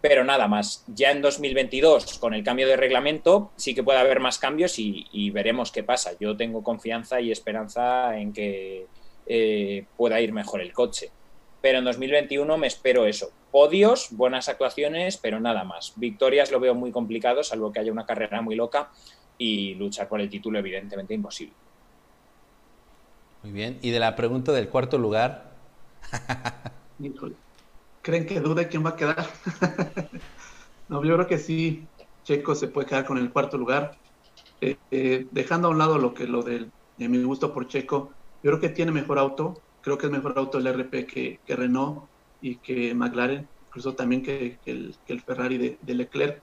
pero 0.00 0.24
nada 0.24 0.48
más. 0.48 0.84
Ya 0.88 1.10
en 1.10 1.20
2022, 1.20 2.18
con 2.18 2.32
el 2.32 2.42
cambio 2.42 2.66
de 2.66 2.78
reglamento, 2.78 3.50
sí 3.56 3.74
que 3.74 3.82
puede 3.82 3.98
haber 3.98 4.20
más 4.20 4.38
cambios 4.38 4.78
y, 4.78 5.30
veremos 5.30 5.70
qué 5.70 5.82
pasa. 5.82 6.12
Yo 6.18 6.34
tengo 6.34 6.62
confianza 6.62 7.20
y 7.20 7.30
esperanza 7.30 8.18
en 8.18 8.32
que 8.32 8.86
eh, 9.26 9.84
pueda 9.98 10.18
ir 10.22 10.32
mejor 10.32 10.62
el 10.62 10.72
coche. 10.72 11.10
Pero 11.60 11.78
en 11.78 11.84
2021 11.84 12.56
me 12.56 12.68
espero 12.68 13.04
eso. 13.04 13.30
Podios, 13.50 14.08
buenas 14.12 14.48
actuaciones, 14.48 15.18
pero 15.18 15.40
nada 15.40 15.64
más. 15.64 15.92
Victorias 15.96 16.50
lo 16.50 16.60
veo 16.60 16.74
muy 16.74 16.90
complicado, 16.90 17.42
salvo 17.42 17.72
que 17.72 17.80
haya 17.80 17.92
una 17.92 18.06
carrera 18.06 18.40
muy 18.40 18.54
loca 18.54 18.90
y 19.38 19.74
luchar 19.74 20.08
por 20.08 20.20
el 20.20 20.28
título 20.28 20.58
evidentemente 20.58 21.14
imposible. 21.14 21.54
Muy 23.42 23.52
bien. 23.52 23.78
¿Y 23.82 23.90
de 23.90 24.00
la 24.00 24.16
pregunta 24.16 24.52
del 24.52 24.68
cuarto 24.68 24.98
lugar? 24.98 25.54
¿Creen 28.02 28.26
que 28.26 28.40
dude 28.40 28.68
quién 28.68 28.84
va 28.84 28.90
a 28.90 28.96
quedar? 28.96 29.26
no, 30.88 31.04
yo 31.04 31.14
creo 31.14 31.26
que 31.26 31.38
sí, 31.38 31.86
Checo 32.24 32.54
se 32.54 32.68
puede 32.68 32.88
quedar 32.88 33.04
con 33.04 33.18
el 33.18 33.30
cuarto 33.30 33.58
lugar. 33.58 33.96
Eh, 34.60 34.76
eh, 34.90 35.26
dejando 35.30 35.68
a 35.68 35.70
un 35.70 35.78
lado 35.78 35.98
lo 35.98 36.14
que 36.14 36.26
lo 36.26 36.42
del, 36.42 36.72
de 36.96 37.08
mi 37.08 37.22
gusto 37.22 37.52
por 37.52 37.68
Checo, 37.68 38.12
yo 38.42 38.50
creo 38.50 38.60
que 38.60 38.68
tiene 38.70 38.92
mejor 38.92 39.18
auto, 39.18 39.54
creo 39.80 39.98
que 39.98 40.06
es 40.06 40.12
mejor 40.12 40.34
auto 40.36 40.58
el 40.58 40.66
RP 40.66 41.06
que, 41.06 41.40
Renault 41.46 42.08
y 42.40 42.56
que 42.56 42.94
McLaren, 42.94 43.48
incluso 43.66 43.94
también 43.94 44.22
que, 44.22 44.58
el, 44.64 44.96
Ferrari 45.24 45.58
de, 45.58 45.78
de 45.80 45.94
Leclerc. 45.94 46.42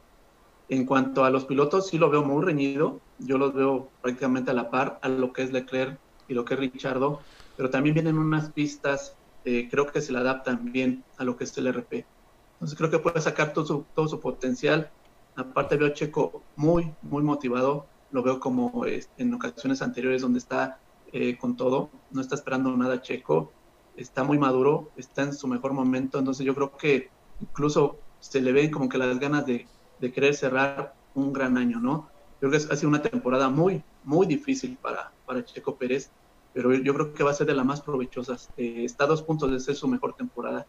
En 0.69 0.85
cuanto 0.85 1.24
a 1.25 1.30
los 1.30 1.45
pilotos, 1.45 1.88
sí 1.88 1.98
lo 1.98 2.09
veo 2.09 2.24
muy 2.24 2.43
reñido. 2.43 3.01
Yo 3.17 3.38
los 3.38 3.53
veo 3.53 3.92
prácticamente 4.01 4.51
a 4.51 4.53
la 4.53 4.69
par 4.69 5.00
a 5.01 5.09
lo 5.09 5.33
que 5.33 5.43
es 5.43 5.51
Leclerc 5.51 6.00
y 6.27 6.33
lo 6.33 6.45
que 6.45 6.53
es 6.53 6.59
Richardo, 6.59 7.25
pero 7.56 7.69
también 7.69 7.93
vienen 7.93 8.17
unas 8.17 8.51
pistas, 8.53 9.17
eh, 9.43 9.67
creo 9.69 9.85
que 9.88 10.01
se 10.01 10.11
le 10.11 10.19
adaptan 10.19 10.72
bien 10.72 11.03
a 11.17 11.24
lo 11.24 11.35
que 11.35 11.43
es 11.43 11.58
el 11.58 11.67
RP. 11.67 12.08
Entonces 12.53 12.77
creo 12.77 12.90
que 12.90 13.00
puede 13.00 13.19
sacar 13.22 13.53
todo 13.53 13.66
su, 13.66 13.85
todo 13.93 14.08
su 14.08 14.19
potencial. 14.19 14.92
Aparte 15.35 15.75
veo 15.77 15.90
a 15.90 15.93
Checo 15.93 16.45
muy, 16.56 16.93
muy 17.01 17.24
motivado. 17.24 17.88
Lo 18.09 18.24
veo 18.24 18.40
como 18.40 18.85
en 18.85 19.33
ocasiones 19.33 19.82
anteriores 19.82 20.22
donde 20.22 20.40
está 20.40 20.80
eh, 21.11 21.38
con 21.38 21.58
todo, 21.58 21.92
no 22.11 22.22
está 22.22 22.35
esperando 22.35 22.75
nada 22.77 23.01
Checo, 23.01 23.53
está 23.95 24.24
muy 24.24 24.38
maduro, 24.38 24.92
está 24.95 25.24
en 25.24 25.33
su 25.33 25.48
mejor 25.48 25.74
momento. 25.74 26.19
Entonces 26.19 26.45
yo 26.45 26.56
creo 26.56 26.77
que 26.77 27.09
incluso 27.40 28.00
se 28.19 28.42
le 28.42 28.51
ven 28.51 28.72
como 28.72 28.88
que 28.88 28.98
las 28.98 29.19
ganas 29.19 29.45
de, 29.45 29.67
de 29.99 30.11
querer 30.11 30.35
cerrar 30.35 30.93
un 31.15 31.33
gran 31.33 31.57
año, 31.57 31.80
¿no? 31.80 32.09
Yo 32.41 32.49
creo 32.49 32.51
que 32.51 32.73
ha 32.73 32.75
sido 32.75 32.89
una 32.89 33.01
temporada 33.01 33.49
muy, 33.49 33.83
muy 34.03 34.27
difícil 34.27 34.77
para, 34.81 35.11
para 35.25 35.45
Checo 35.45 35.75
Pérez, 35.75 36.11
pero 36.53 36.73
yo 36.73 36.93
creo 36.93 37.13
que 37.13 37.23
va 37.23 37.31
a 37.31 37.33
ser 37.33 37.47
de 37.47 37.55
las 37.55 37.65
más 37.65 37.81
provechosas. 37.81 38.49
Eh, 38.57 38.83
está 38.85 39.05
a 39.05 39.07
dos 39.07 39.23
puntos 39.23 39.51
de 39.51 39.59
ser 39.59 39.75
su 39.75 39.88
mejor 39.88 40.13
temporada. 40.13 40.65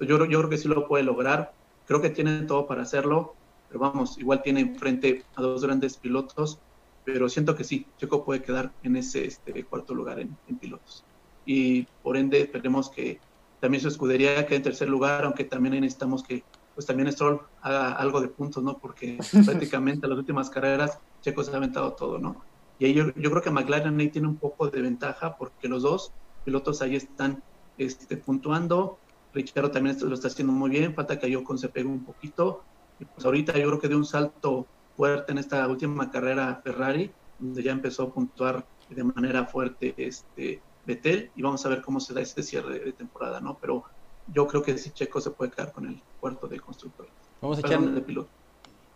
Yo, 0.00 0.24
yo 0.26 0.38
creo 0.38 0.48
que 0.48 0.58
sí 0.58 0.68
lo 0.68 0.86
puede 0.86 1.04
lograr, 1.04 1.52
creo 1.86 2.00
que 2.00 2.10
tiene 2.10 2.42
todo 2.42 2.66
para 2.66 2.82
hacerlo, 2.82 3.34
pero 3.68 3.80
vamos, 3.80 4.18
igual 4.18 4.42
tiene 4.42 4.60
enfrente 4.60 5.24
a 5.34 5.42
dos 5.42 5.64
grandes 5.64 5.96
pilotos, 5.96 6.58
pero 7.04 7.28
siento 7.28 7.54
que 7.54 7.64
sí, 7.64 7.86
Checo 7.98 8.24
puede 8.24 8.42
quedar 8.42 8.72
en 8.82 8.96
ese 8.96 9.26
este, 9.26 9.64
cuarto 9.64 9.94
lugar 9.94 10.20
en, 10.20 10.36
en 10.48 10.58
pilotos. 10.58 11.04
Y 11.44 11.84
por 12.02 12.16
ende, 12.16 12.40
esperemos 12.40 12.90
que 12.90 13.20
también 13.60 13.80
su 13.80 13.88
escudería 13.88 14.46
quede 14.46 14.56
en 14.56 14.62
tercer 14.64 14.88
lugar, 14.88 15.24
aunque 15.24 15.44
también 15.44 15.80
necesitamos 15.80 16.22
que 16.22 16.44
pues 16.76 16.86
también 16.86 17.10
Stroll 17.10 17.40
haga 17.62 17.92
algo 17.92 18.20
de 18.20 18.28
puntos, 18.28 18.62
¿no? 18.62 18.76
Porque 18.78 19.18
prácticamente 19.44 20.06
las 20.06 20.18
últimas 20.18 20.50
carreras 20.50 20.98
Checo 21.22 21.42
se 21.42 21.50
ha 21.50 21.56
aventado 21.56 21.94
todo, 21.94 22.18
¿no? 22.18 22.42
Y 22.78 22.84
ahí 22.84 22.94
yo, 22.94 23.12
creo 23.12 23.40
que 23.40 23.50
McLaren 23.50 23.98
ahí 23.98 24.10
tiene 24.10 24.28
un 24.28 24.36
poco 24.36 24.68
de 24.68 24.82
ventaja 24.82 25.38
porque 25.38 25.68
los 25.68 25.82
dos 25.82 26.12
pilotos 26.44 26.82
ahí 26.82 26.94
están 26.94 27.42
este, 27.78 28.18
puntuando. 28.18 28.98
Richard 29.32 29.70
también 29.70 29.96
lo 29.98 30.14
está 30.14 30.28
haciendo 30.28 30.52
muy 30.52 30.68
bien, 30.68 30.94
falta 30.94 31.18
que 31.18 31.26
Ayocon 31.26 31.58
se 31.58 31.70
pegue 31.70 31.88
un 31.88 32.04
poquito. 32.04 32.62
Y 33.00 33.06
pues 33.06 33.24
ahorita 33.24 33.54
yo 33.54 33.66
creo 33.68 33.80
que 33.80 33.88
dio 33.88 33.96
un 33.96 34.04
salto 34.04 34.66
fuerte 34.94 35.32
en 35.32 35.38
esta 35.38 35.66
última 35.66 36.10
carrera 36.10 36.60
Ferrari, 36.62 37.10
donde 37.38 37.62
ya 37.62 37.72
empezó 37.72 38.02
a 38.04 38.12
puntuar 38.12 38.66
de 38.90 39.02
manera 39.02 39.46
fuerte 39.46 39.94
este 39.96 40.60
Betel 40.86 41.30
y 41.34 41.42
vamos 41.42 41.64
a 41.64 41.70
ver 41.70 41.80
cómo 41.80 41.98
se 41.98 42.14
da 42.14 42.20
este 42.20 42.42
cierre 42.42 42.78
de 42.78 42.92
temporada, 42.92 43.40
¿no? 43.40 43.56
Pero 43.58 43.84
yo 44.32 44.46
creo 44.46 44.62
que 44.62 44.76
sí 44.78 44.90
Checo 44.90 45.20
se 45.20 45.30
puede 45.30 45.50
quedar 45.50 45.72
con 45.72 45.86
el 45.86 46.00
puerto 46.20 46.46
de 46.46 46.60
constructor. 46.60 47.06
Vamos 47.40 47.58
a 47.58 47.60
echar... 47.60 47.80
De 47.80 48.00
piloto. 48.00 48.28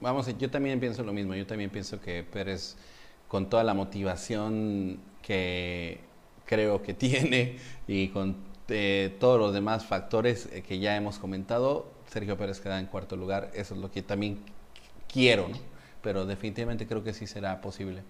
Vamos, 0.01 0.27
yo 0.39 0.51
también 0.51 0.81
pienso 0.81 1.03
lo 1.03 1.13
mismo. 1.13 1.35
Yo 1.35 1.47
también 1.47 1.71
pienso 1.71 2.01
que 2.01 2.23
Pérez, 2.23 2.77
con 3.29 3.49
toda 3.51 3.65
la 3.65 3.75
motivación 3.75 4.99
que 5.23 6.01
creo 6.47 6.83
que 6.83 6.95
tiene 6.95 7.59
y 7.87 8.09
con 8.09 8.37
eh, 8.69 9.17
todos 9.21 9.39
los 9.39 9.53
demás 9.53 9.85
factores 9.85 10.49
eh, 10.53 10.63
que 10.63 10.79
ya 10.79 10.97
hemos 10.97 11.19
comentado, 11.19 11.87
Sergio 12.11 12.37
Pérez 12.37 12.61
queda 12.61 12.79
en 12.79 12.87
cuarto 12.87 13.17
lugar. 13.17 13.51
Eso 13.55 13.75
es 13.75 13.81
lo 13.81 13.91
que 13.91 14.03
también 14.03 14.39
quiero, 15.13 15.49
¿no? 15.49 15.59
pero 16.03 16.25
definitivamente 16.25 16.87
creo 16.87 17.05
que 17.05 17.13
sí 17.13 17.27
será 17.27 17.61
posible. 17.61 18.03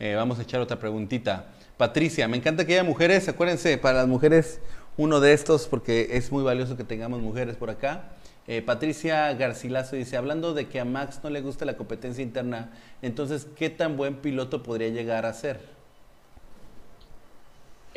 Eh, 0.00 0.14
vamos 0.14 0.38
a 0.38 0.42
echar 0.42 0.60
otra 0.60 0.78
preguntita. 0.78 1.46
Patricia, 1.76 2.28
me 2.28 2.36
encanta 2.36 2.64
que 2.64 2.74
haya 2.74 2.84
mujeres. 2.84 3.28
Acuérdense, 3.28 3.78
para 3.78 3.98
las 3.98 4.08
mujeres 4.08 4.60
uno 4.98 5.20
de 5.20 5.32
estos 5.32 5.68
porque 5.68 6.08
es 6.12 6.32
muy 6.32 6.42
valioso 6.42 6.76
que 6.76 6.84
tengamos 6.84 7.22
mujeres 7.22 7.56
por 7.56 7.70
acá. 7.70 8.10
Eh, 8.48 8.62
Patricia 8.62 9.32
Garcilaso 9.34 9.94
dice, 9.94 10.16
hablando 10.16 10.54
de 10.54 10.68
que 10.68 10.80
a 10.80 10.84
Max 10.84 11.20
no 11.22 11.30
le 11.30 11.40
gusta 11.40 11.64
la 11.64 11.76
competencia 11.76 12.22
interna, 12.22 12.72
entonces, 13.00 13.46
¿qué 13.56 13.70
tan 13.70 13.96
buen 13.96 14.16
piloto 14.16 14.62
podría 14.62 14.88
llegar 14.88 15.24
a 15.24 15.32
ser? 15.32 15.77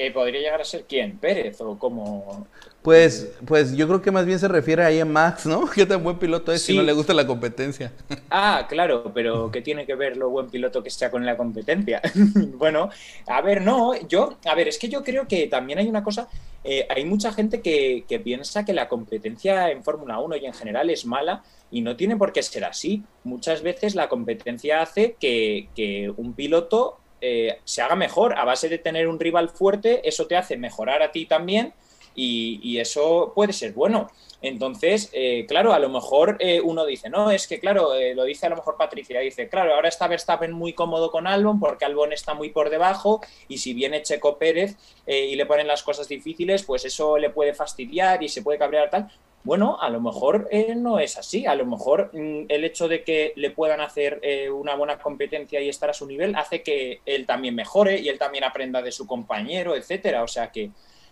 ¿Podría 0.10 0.42
llegar 0.42 0.62
a 0.62 0.66
ser 0.66 0.86
quién? 0.88 1.18
¿Pérez 1.18 1.62
o 1.62 1.78
cómo? 1.78 2.48
Pues, 2.82 3.32
pues 3.46 3.76
yo 3.76 3.88
creo 3.88 4.02
que 4.02 4.10
más 4.10 4.26
bien 4.26 4.40
se 4.40 4.48
refiere 4.48 4.84
ahí 4.84 5.00
a 5.00 5.06
Max, 5.06 5.46
¿no? 5.46 5.70
¿Qué 5.76 5.86
tan 5.86 6.04
buen 6.04 6.18
piloto 6.18 6.52
es 6.52 6.64
si 6.64 6.76
no 6.76 6.82
le 6.82 6.94
gusta 6.94 7.14
la 7.14 7.28
competencia? 7.28 7.92
Ah, 8.34 8.66
claro, 8.70 9.12
pero 9.14 9.52
¿qué 9.52 9.62
tiene 9.62 9.86
que 9.86 9.94
ver 9.94 10.16
lo 10.16 10.30
buen 10.30 10.50
piloto 10.50 10.82
que 10.82 10.90
sea 10.90 11.12
con 11.12 11.26
la 11.26 11.36
competencia? 11.36 12.02
bueno, 12.56 12.90
a 13.28 13.42
ver, 13.42 13.62
no, 13.62 13.94
yo, 14.08 14.38
a 14.46 14.56
ver, 14.56 14.70
es 14.70 14.80
que 14.80 14.88
yo 14.88 15.04
creo 15.04 15.28
que 15.28 15.48
también 15.48 15.80
hay 15.80 15.88
una 15.90 16.02
cosa, 16.02 16.30
eh, 16.64 16.88
hay 16.90 17.04
mucha 17.04 17.34
gente 17.34 17.62
que, 17.62 18.06
que 18.08 18.20
piensa 18.20 18.64
que 18.64 18.74
la 18.74 18.88
competencia 18.88 19.70
en 19.70 19.84
Fórmula 19.84 20.20
1 20.20 20.38
y 20.38 20.46
en 20.46 20.54
general 20.54 20.90
es 20.90 21.06
mala 21.06 21.44
y 21.72 21.82
no 21.82 21.98
tiene 21.98 22.16
por 22.16 22.32
qué 22.32 22.42
ser 22.42 22.64
así. 22.64 23.04
Muchas 23.26 23.64
veces 23.64 23.96
la 23.96 24.08
competencia 24.08 24.82
hace 24.82 25.18
que, 25.20 25.68
que 25.76 26.12
un 26.16 26.34
piloto 26.34 27.01
eh, 27.22 27.60
se 27.64 27.82
haga 27.82 27.96
mejor 27.96 28.38
a 28.38 28.44
base 28.44 28.68
de 28.68 28.78
tener 28.78 29.08
un 29.08 29.20
rival 29.20 29.50
fuerte, 29.50 30.08
eso 30.08 30.28
te 30.28 30.36
hace 30.36 30.58
mejorar 30.58 31.02
a 31.02 31.12
ti 31.12 31.26
también 31.26 31.74
y, 32.16 32.80
eso 32.80 33.32
puede 33.36 33.54
ser 33.54 33.74
bueno. 33.74 34.10
Entonces, 34.42 35.10
eh, 35.14 35.46
claro, 35.48 35.72
a 35.72 35.80
lo 35.80 35.90
mejor 35.90 36.38
eh, 36.40 36.60
uno 36.62 36.84
dice, 36.86 37.10
no, 37.10 37.30
es 37.30 37.48
que 37.48 37.60
claro, 37.60 37.94
eh, 37.94 38.16
lo 38.16 38.24
dice 38.24 38.48
a 38.48 38.50
lo 38.50 38.56
mejor 38.56 38.76
Patricia, 38.76 39.20
dice, 39.20 39.48
claro, 39.50 39.76
ahora 39.76 39.90
está 39.90 40.08
Verstappen 40.08 40.52
muy 40.52 40.74
cómodo 40.74 41.12
con 41.12 41.28
Albon 41.28 41.60
porque 41.60 41.86
Albon 41.86 42.12
está 42.12 42.34
muy 42.34 42.50
por 42.50 42.72
debajo 42.72 43.22
y 43.48 43.60
si 43.60 43.76
viene 43.76 44.02
Checo 44.02 44.40
Pérez 44.40 44.78
y 45.06 45.36
le 45.36 45.46
ponen 45.46 45.68
las 45.68 45.84
cosas 45.84 46.08
difíciles, 46.08 46.64
pues 46.64 46.86
eso 46.86 47.18
le 47.20 47.30
puede 47.30 47.54
fastidiar 47.54 48.24
y 48.24 48.30
se 48.30 48.42
puede 48.42 48.58
cabrear 48.58 48.90
tal. 48.90 49.12
Bueno, 49.44 49.80
a 49.82 49.90
lo 49.90 50.00
mejor 50.02 50.50
no 50.76 51.00
es 51.00 51.18
así. 51.18 51.46
A 51.46 51.56
lo 51.56 51.66
mejor 51.66 52.12
mm, 52.14 52.46
el 52.48 52.64
hecho 52.64 52.88
de 52.88 53.04
que 53.04 53.34
le 53.36 53.52
puedan 53.52 53.82
hacer 53.82 54.22
una 54.54 54.76
buena 54.76 55.00
competencia 55.00 55.62
y 55.62 55.70
estar 55.70 55.90
a 55.90 55.94
su 55.94 56.06
nivel 56.06 56.36
hace 56.36 56.62
que 56.62 57.02
él 57.06 57.26
también 57.26 57.56
mejore 57.56 58.00
y 58.00 58.10
él 58.10 58.20
también 58.20 58.44
aprenda 58.44 58.82
de 58.82 58.92
su 58.92 59.08
compañero, 59.08 59.76
etcétera. 59.76 60.24
O 60.24 60.28
sea 60.28 60.52
que 60.52 60.72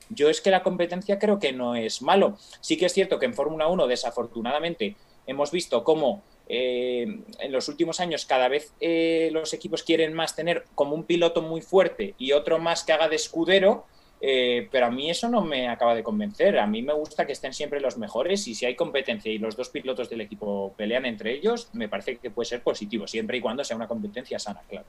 yo 0.09 0.29
es 0.29 0.41
que 0.41 0.51
la 0.51 0.63
competencia 0.63 1.19
creo 1.19 1.39
que 1.39 1.53
no 1.53 1.75
es 1.75 2.01
malo. 2.01 2.37
Sí 2.61 2.77
que 2.77 2.87
es 2.87 2.93
cierto 2.93 3.19
que 3.19 3.25
en 3.25 3.33
Fórmula 3.33 3.67
1, 3.67 3.87
desafortunadamente, 3.87 4.95
hemos 5.27 5.51
visto 5.51 5.83
cómo 5.83 6.23
eh, 6.47 7.05
en 7.39 7.51
los 7.51 7.67
últimos 7.67 7.99
años 7.99 8.25
cada 8.25 8.47
vez 8.47 8.73
eh, 8.79 9.29
los 9.31 9.53
equipos 9.53 9.83
quieren 9.83 10.13
más 10.13 10.35
tener 10.35 10.65
como 10.73 10.95
un 10.95 11.03
piloto 11.03 11.43
muy 11.43 11.61
fuerte 11.61 12.15
y 12.17 12.31
otro 12.31 12.57
más 12.57 12.83
que 12.83 12.91
haga 12.91 13.07
de 13.07 13.15
escudero. 13.15 13.85
Eh, 14.21 14.67
pero 14.71 14.87
a 14.87 14.91
mí 14.91 15.09
eso 15.09 15.29
no 15.29 15.41
me 15.41 15.69
acaba 15.69 15.95
de 15.95 16.03
convencer. 16.03 16.59
A 16.59 16.67
mí 16.67 16.81
me 16.81 16.93
gusta 16.93 17.25
que 17.25 17.31
estén 17.31 17.53
siempre 17.53 17.79
los 17.79 17.97
mejores 17.97 18.47
y 18.47 18.55
si 18.55 18.65
hay 18.65 18.75
competencia 18.75 19.31
y 19.31 19.37
los 19.37 19.55
dos 19.55 19.69
pilotos 19.69 20.09
del 20.09 20.21
equipo 20.21 20.73
pelean 20.75 21.05
entre 21.05 21.33
ellos, 21.33 21.69
me 21.73 21.87
parece 21.87 22.17
que 22.17 22.29
puede 22.29 22.47
ser 22.47 22.61
positivo, 22.61 23.07
siempre 23.07 23.37
y 23.37 23.41
cuando 23.41 23.63
sea 23.63 23.77
una 23.77 23.87
competencia 23.87 24.37
sana, 24.39 24.61
claro. 24.67 24.85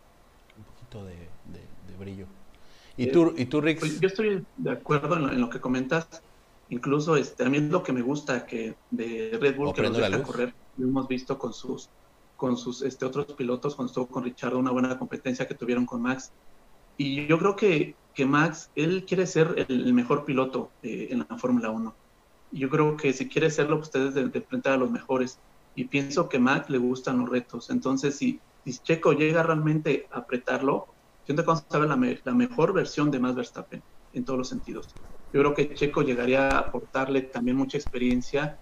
Un 0.57 0.65
poquito 0.65 1.05
de 1.05 1.31
brillo. 2.01 2.27
¿Y 2.97 3.07
tú, 3.07 3.33
¿y 3.37 3.47
tú 3.47 3.61
Rick? 3.61 3.81
Pues, 3.81 4.01
yo 4.01 4.09
estoy 4.09 4.45
de 4.57 4.71
acuerdo 4.71 5.17
en 5.17 5.41
lo, 5.41 5.49
que 5.49 5.61
comentas. 5.61 6.23
Incluso 6.69 7.17
este, 7.17 7.45
a 7.45 7.49
mí 7.49 7.59
es 7.59 7.65
lo 7.65 7.83
que 7.83 7.93
me 7.93 8.03
gusta 8.03 8.45
que 8.47 8.75
de 8.91 9.39
Red 9.41 9.57
Bull 9.57 9.73
que 9.73 9.83
los 9.83 9.97
deja 9.97 10.23
correr. 10.23 10.53
Lo 10.77 10.89
hemos 10.89 11.09
visto 11.09 11.39
con 11.39 11.53
sus 11.53 11.89
con 12.37 12.57
sus 12.57 12.81
este, 12.81 13.05
otros 13.05 13.27
pilotos, 13.35 13.75
cuando 13.75 13.91
estuvo 13.91 14.07
con 14.07 14.25
Richard, 14.25 14.55
una 14.55 14.71
buena 14.71 14.99
competencia 14.99 15.47
que 15.47 15.55
tuvieron 15.55 15.85
con 15.85 16.01
Max. 16.01 16.33
Y 16.97 17.27
yo 17.27 17.39
creo 17.39 17.55
que, 17.55 17.95
que 18.15 18.27
Max, 18.27 18.71
él 18.75 19.05
quiere 19.07 19.27
ser 19.27 19.67
el, 19.69 19.93
mejor 19.95 20.25
piloto 20.25 20.73
eh, 20.83 21.09
en 21.11 21.21
la 21.21 21.39
Fórmula 21.39 21.71
1. 21.71 21.97
Y 22.53 22.61
yo 22.61 22.71
creo 22.71 22.97
que 22.97 23.13
si 23.13 23.29
quiere 23.29 23.51
serlo, 23.51 23.77
pues 23.77 23.89
ustedes 23.89 24.15
de, 24.15 24.29
de 24.29 24.39
enfrentar 24.39 24.75
a 24.75 24.77
los 24.79 24.91
mejores. 24.91 25.41
Y 25.75 25.85
pienso 25.85 26.29
que 26.29 26.39
Max 26.39 26.69
le 26.69 26.79
gustan 26.79 27.19
los 27.21 27.29
retos. 27.29 27.71
Entonces, 27.71 28.17
si, 28.17 28.43
si 28.65 28.79
Checo 28.79 29.13
llega 29.13 29.43
realmente 29.43 30.07
a 30.11 30.19
apretarlo, 30.19 30.95
siento 31.25 31.43
que 31.43 31.47
vamos 31.47 31.67
a 31.71 31.79
ver 31.79 31.89
la, 32.25 32.35
mejor 32.35 32.73
versión 32.73 33.11
de 33.11 33.21
Max 33.21 33.37
Verstappen 33.37 33.83
en 34.13 34.25
todos 34.25 34.39
los 34.39 34.49
sentidos. 34.49 34.97
Yo 35.33 35.41
creo 35.41 35.55
que 35.55 35.75
Checo 35.75 36.03
llegaría 36.03 36.49
a 36.49 36.59
aportarle 36.59 37.23
también 37.23 37.57
mucha 37.57 37.79
experiencia 37.79 38.61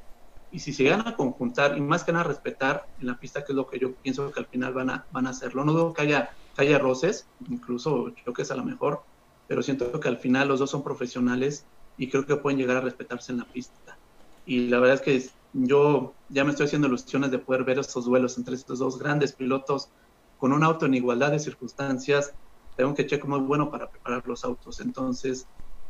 y 0.51 0.61
si 0.61 0.73
se 0.73 0.83
llegan 0.83 1.07
a 1.07 1.17
conjuntar 1.17 1.77
y 1.77 1.81
más 1.81 2.05
que 2.05 2.13
nada 2.13 2.25
respetar 2.25 2.87
en 2.99 3.07
la 3.07 3.19
pista, 3.19 3.43
que 3.43 3.53
es 3.53 3.57
lo 3.57 3.67
que 3.67 3.79
yo 3.79 3.97
pienso 3.97 4.31
que 4.31 4.41
al 4.41 4.47
final 4.49 4.75
van 4.75 4.91
a, 4.91 5.07
van 5.11 5.27
a 5.27 5.31
hacerlo. 5.31 5.65
No 5.65 5.73
dudo 5.73 5.93
que 5.93 6.03
haya, 6.03 6.31
que 6.55 6.63
haya 6.63 6.79
roces, 6.79 7.31
incluso 7.49 8.13
creo 8.23 8.35
que 8.35 8.43
es 8.43 8.51
a 8.51 8.57
lo 8.57 8.65
mejor, 8.65 9.05
pero 9.49 9.63
siento 9.63 9.99
que 9.99 10.09
al 10.09 10.19
final 10.19 10.47
los 10.47 10.61
dos 10.61 10.71
son 10.71 10.85
profesionales 10.85 11.67
y 11.97 12.09
creo 12.11 12.27
que 12.27 12.37
pueden 12.37 12.59
llegar 12.59 12.77
a 12.77 12.83
respetarse 12.83 13.33
en 13.33 13.39
la 13.39 13.47
pista. 13.47 13.99
Y 14.45 14.69
la 14.69 14.79
verdad 14.79 14.97
es 14.97 15.01
que 15.03 15.31
yo 15.53 16.17
ya 16.29 16.45
me 16.45 16.51
estoy 16.51 16.67
haciendo 16.67 16.87
ilusiones 16.87 17.31
de 17.31 17.39
poder 17.39 17.65
ver 17.65 17.79
estos 17.79 18.05
duelos 18.05 18.37
entre 18.39 18.55
estos 18.55 18.79
dos 18.79 18.99
grandes 18.99 19.35
pilotos 19.35 19.91
con 20.37 20.53
un 20.53 20.63
auto 20.63 20.87
en 20.87 20.95
igualdad 20.95 21.33
de 21.33 21.41
circunstancias, 21.41 22.37
tengo 22.77 22.95
que 22.95 23.07
Checo 23.07 23.27
muy 23.27 23.41
bueno 23.41 23.71
para 23.71 23.91
preparar 23.91 24.23
los 24.27 24.45
autos. 24.45 24.81
Entonces, 24.81 25.49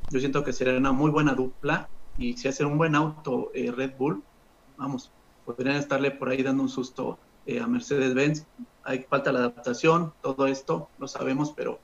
yo 0.09 0.21
siento 0.21 0.43
que 0.43 0.55
sería 0.55 0.79
una 0.79 0.93
muy 0.93 1.11
buena 1.11 1.35
dupla 1.35 1.91
y 2.17 2.37
si 2.39 2.49
hace 2.49 2.65
un 2.65 2.79
buen 2.79 2.95
auto 2.95 3.51
eh, 3.53 3.71
Red 3.71 3.97
Bull, 3.99 4.25
vamos, 4.77 5.13
podrían 5.45 5.77
estarle 5.77 6.13
por 6.13 6.31
ahí 6.31 6.43
dando 6.43 6.63
un 6.63 6.69
susto 6.71 7.19
eh, 7.45 7.61
a 7.61 7.67
Mercedes-Benz. 7.67 8.47
Hay 8.85 9.03
falta 9.03 9.33
la 9.33 9.41
adaptación, 9.41 10.15
todo 10.23 10.47
esto 10.47 10.91
lo 10.97 11.09
sabemos, 11.09 11.53
pero 11.55 11.81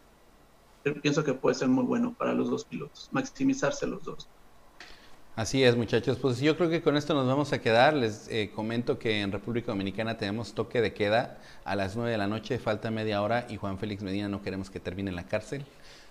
pienso 0.92 1.24
que 1.24 1.34
puede 1.34 1.54
ser 1.54 1.68
muy 1.68 1.84
bueno 1.84 2.14
para 2.16 2.34
los 2.34 2.50
dos 2.50 2.64
pilotos, 2.64 3.08
maximizarse 3.12 3.86
los 3.86 4.02
dos. 4.04 4.28
Así 5.36 5.64
es, 5.64 5.76
muchachos. 5.76 6.16
Pues 6.18 6.38
yo 6.38 6.56
creo 6.56 6.70
que 6.70 6.80
con 6.80 6.96
esto 6.96 7.12
nos 7.12 7.26
vamos 7.26 7.52
a 7.52 7.60
quedar. 7.60 7.92
Les 7.94 8.28
eh, 8.28 8.52
comento 8.54 9.00
que 9.00 9.20
en 9.20 9.32
República 9.32 9.72
Dominicana 9.72 10.16
tenemos 10.16 10.54
toque 10.54 10.80
de 10.80 10.94
queda 10.94 11.38
a 11.64 11.74
las 11.74 11.96
9 11.96 12.12
de 12.12 12.18
la 12.18 12.28
noche, 12.28 12.58
falta 12.60 12.92
media 12.92 13.20
hora 13.20 13.44
y 13.50 13.56
Juan 13.56 13.78
Félix 13.78 14.04
Medina 14.04 14.28
no 14.28 14.42
queremos 14.42 14.70
que 14.70 14.78
termine 14.78 15.10
en 15.10 15.16
la 15.16 15.26
cárcel. 15.26 15.64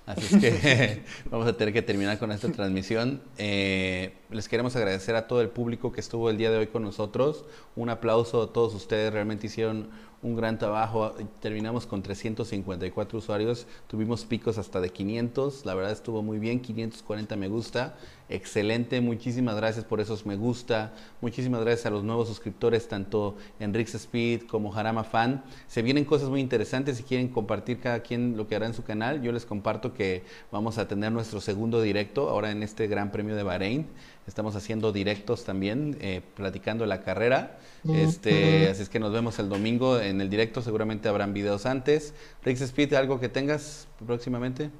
Así 0.06 0.36
es 0.36 0.42
que 0.42 1.04
vamos 1.32 1.48
a 1.48 1.56
tener 1.56 1.74
que 1.74 1.82
terminar 1.82 2.20
con 2.20 2.34
esta 2.34 2.52
transmisión. 2.52 3.22
Eh, 3.38 4.14
les 4.30 4.50
queremos 4.50 4.76
agradecer 4.76 5.16
a 5.16 5.26
todo 5.28 5.40
el 5.40 5.48
público 5.48 5.94
que 5.94 6.02
estuvo 6.02 6.30
el 6.30 6.38
día 6.38 6.52
de 6.52 6.58
hoy 6.58 6.68
con 6.68 6.84
nosotros. 6.84 7.46
Un 7.78 7.90
aplauso 7.90 8.42
a 8.44 8.52
todos 8.52 8.74
ustedes, 8.74 9.14
realmente 9.14 9.48
hicieron 9.48 9.90
un 10.24 10.36
gran 10.36 10.58
trabajo. 10.58 11.14
Terminamos 11.40 11.86
con 11.86 12.02
354 12.02 13.18
usuarios, 13.18 13.68
tuvimos 13.88 14.26
picos 14.26 14.58
hasta 14.58 14.82
de 14.82 14.90
500, 14.90 15.66
la 15.66 15.76
verdad 15.76 15.92
estuvo 15.92 16.24
muy 16.24 16.40
bien, 16.40 16.62
540 16.62 17.36
me 17.36 17.50
gusta, 17.50 17.96
excelente, 18.30 19.02
muchísimas 19.02 19.56
gracias 19.56 19.86
por 19.86 20.00
esos 20.00 20.26
me 20.26 20.36
gusta, 20.36 20.94
muchísimas 21.22 21.62
gracias 21.62 21.86
a 21.86 21.90
los 21.90 22.04
nuevos 22.04 22.28
suscriptores, 22.30 22.88
tanto 22.88 23.36
en 23.60 23.74
Rix 23.74 23.94
Speed 23.96 24.44
como 24.44 24.72
Jarama 24.72 25.04
Fan. 25.04 25.44
Se 25.68 25.82
vienen 25.82 26.06
cosas 26.06 26.30
muy 26.30 26.40
interesantes, 26.40 26.98
si 26.98 27.04
quieren 27.04 27.28
compartir 27.28 27.80
cada 27.80 28.00
quien 28.00 28.38
lo 28.38 28.48
que 28.48 28.56
hará 28.56 28.66
en 28.66 28.74
su 28.74 28.84
canal, 28.84 29.22
yo 29.22 29.32
les 29.32 29.46
comparto 29.46 29.94
que 29.94 30.24
vamos 30.52 30.78
a 30.78 30.88
tener 30.88 31.12
nuestro 31.12 31.42
segundo 31.42 31.82
directo 31.82 32.30
ahora 32.30 32.52
en 32.52 32.64
este 32.64 32.88
Gran 32.88 33.12
Premio 33.12 33.36
de 33.36 33.44
Bahrein. 33.44 33.88
Estamos 34.26 34.56
haciendo 34.56 34.94
directos 34.94 35.44
también, 35.44 35.98
eh, 36.00 36.22
platicando 36.36 36.86
la 36.86 37.02
carrera. 37.02 37.60
Este, 37.84 38.70
así 38.70 38.84
es 38.84 38.90
que 38.90 39.00
nos 39.00 39.12
vemos 39.12 39.38
el 39.40 39.50
domingo 39.50 40.00
en 40.00 40.22
el 40.22 40.30
directo. 40.30 40.62
Seguramente 40.62 41.10
habrán 41.10 41.34
videos 41.34 41.66
antes. 41.66 42.14
Rix 42.42 42.62
Speed, 42.62 42.94
¿algo 42.94 43.20
que 43.20 43.28
tengas 43.28 43.88
próximamente? 44.06 44.72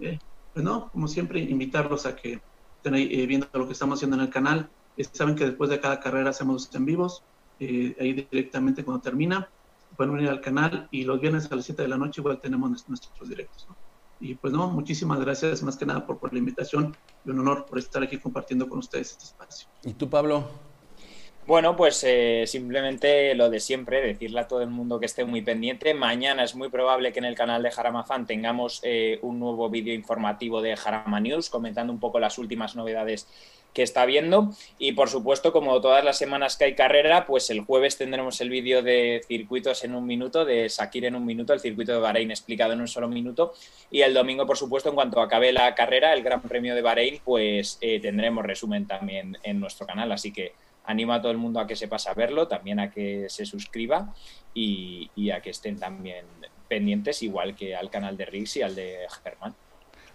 Eh, 0.00 0.18
pues 0.52 0.64
no, 0.64 0.90
como 0.90 1.08
siempre, 1.08 1.40
invitarlos 1.40 2.04
a 2.04 2.14
que 2.14 2.40
estén 2.76 2.94
ahí 2.94 3.08
eh, 3.10 3.26
viendo 3.26 3.48
lo 3.54 3.66
que 3.66 3.72
estamos 3.72 3.98
haciendo 3.98 4.16
en 4.16 4.24
el 4.24 4.30
canal. 4.30 4.68
saben 5.12 5.36
que 5.36 5.46
después 5.46 5.70
de 5.70 5.80
cada 5.80 5.98
carrera 5.98 6.30
hacemos 6.30 6.68
en 6.74 6.84
vivos, 6.84 7.22
ahí 7.58 8.26
directamente 8.30 8.84
cuando 8.84 9.02
termina. 9.02 9.48
Pueden 9.96 10.14
venir 10.14 10.28
al 10.28 10.40
canal 10.40 10.88
y 10.90 11.04
los 11.04 11.20
viernes 11.20 11.50
a 11.50 11.56
las 11.56 11.64
7 11.64 11.82
de 11.82 11.88
la 11.88 11.96
noche 11.96 12.20
igual 12.20 12.40
tenemos 12.40 12.88
nuestros 12.88 13.28
directos. 13.28 13.66
Y 14.22 14.36
pues 14.36 14.52
no, 14.52 14.68
muchísimas 14.68 15.18
gracias 15.18 15.64
más 15.64 15.76
que 15.76 15.84
nada 15.84 16.06
por, 16.06 16.18
por 16.18 16.32
la 16.32 16.38
invitación 16.38 16.96
y 17.24 17.30
un 17.30 17.40
honor 17.40 17.66
por 17.66 17.78
estar 17.78 18.02
aquí 18.04 18.18
compartiendo 18.18 18.68
con 18.68 18.78
ustedes 18.78 19.10
este 19.10 19.24
espacio. 19.24 19.68
¿Y 19.82 19.94
tú, 19.94 20.08
Pablo? 20.08 20.48
Bueno, 21.44 21.74
pues 21.74 22.04
eh, 22.06 22.44
simplemente 22.46 23.34
lo 23.34 23.50
de 23.50 23.58
siempre, 23.58 24.00
decirle 24.00 24.38
a 24.38 24.46
todo 24.46 24.62
el 24.62 24.70
mundo 24.70 25.00
que 25.00 25.06
esté 25.06 25.24
muy 25.24 25.42
pendiente. 25.42 25.92
Mañana 25.92 26.44
es 26.44 26.54
muy 26.54 26.68
probable 26.68 27.12
que 27.12 27.18
en 27.18 27.24
el 27.24 27.34
canal 27.34 27.64
de 27.64 27.72
Jarama 27.72 28.04
Fan 28.04 28.26
tengamos 28.26 28.78
eh, 28.84 29.18
un 29.22 29.40
nuevo 29.40 29.68
vídeo 29.68 29.92
informativo 29.92 30.62
de 30.62 30.76
Jarama 30.76 31.18
News 31.18 31.50
comentando 31.50 31.92
un 31.92 31.98
poco 31.98 32.20
las 32.20 32.38
últimas 32.38 32.76
novedades 32.76 33.26
que 33.72 33.82
está 33.82 34.04
viendo. 34.04 34.50
Y 34.78 34.92
por 34.92 35.08
supuesto, 35.08 35.52
como 35.52 35.80
todas 35.80 36.04
las 36.04 36.18
semanas 36.18 36.56
que 36.56 36.64
hay 36.64 36.74
carrera, 36.74 37.26
pues 37.26 37.50
el 37.50 37.60
jueves 37.60 37.96
tendremos 37.96 38.40
el 38.40 38.50
vídeo 38.50 38.82
de 38.82 39.22
circuitos 39.26 39.84
en 39.84 39.94
un 39.94 40.06
minuto, 40.06 40.44
de 40.44 40.68
Sakir 40.68 41.04
en 41.04 41.16
un 41.16 41.24
minuto, 41.24 41.52
el 41.52 41.60
circuito 41.60 41.92
de 41.92 41.98
Bahrein 41.98 42.30
explicado 42.30 42.72
en 42.72 42.80
un 42.80 42.88
solo 42.88 43.08
minuto. 43.08 43.54
Y 43.90 44.02
el 44.02 44.14
domingo, 44.14 44.46
por 44.46 44.56
supuesto, 44.56 44.88
en 44.88 44.94
cuanto 44.94 45.20
acabe 45.20 45.52
la 45.52 45.74
carrera, 45.74 46.12
el 46.12 46.22
Gran 46.22 46.42
Premio 46.42 46.74
de 46.74 46.82
Bahrein, 46.82 47.20
pues 47.24 47.78
eh, 47.80 48.00
tendremos 48.00 48.44
resumen 48.44 48.86
también 48.86 49.38
en 49.42 49.60
nuestro 49.60 49.86
canal. 49.86 50.12
Así 50.12 50.32
que 50.32 50.52
animo 50.84 51.12
a 51.12 51.20
todo 51.20 51.32
el 51.32 51.38
mundo 51.38 51.60
a 51.60 51.66
que 51.66 51.76
se 51.76 51.88
pase 51.88 52.10
a 52.10 52.14
verlo, 52.14 52.48
también 52.48 52.80
a 52.80 52.90
que 52.90 53.26
se 53.28 53.46
suscriba 53.46 54.14
y, 54.52 55.10
y 55.14 55.30
a 55.30 55.40
que 55.40 55.50
estén 55.50 55.78
también 55.78 56.26
pendientes, 56.68 57.22
igual 57.22 57.54
que 57.54 57.76
al 57.76 57.90
canal 57.90 58.16
de 58.16 58.24
Rix 58.26 58.56
y 58.56 58.62
al 58.62 58.74
de 58.74 59.06
Germán. 59.22 59.54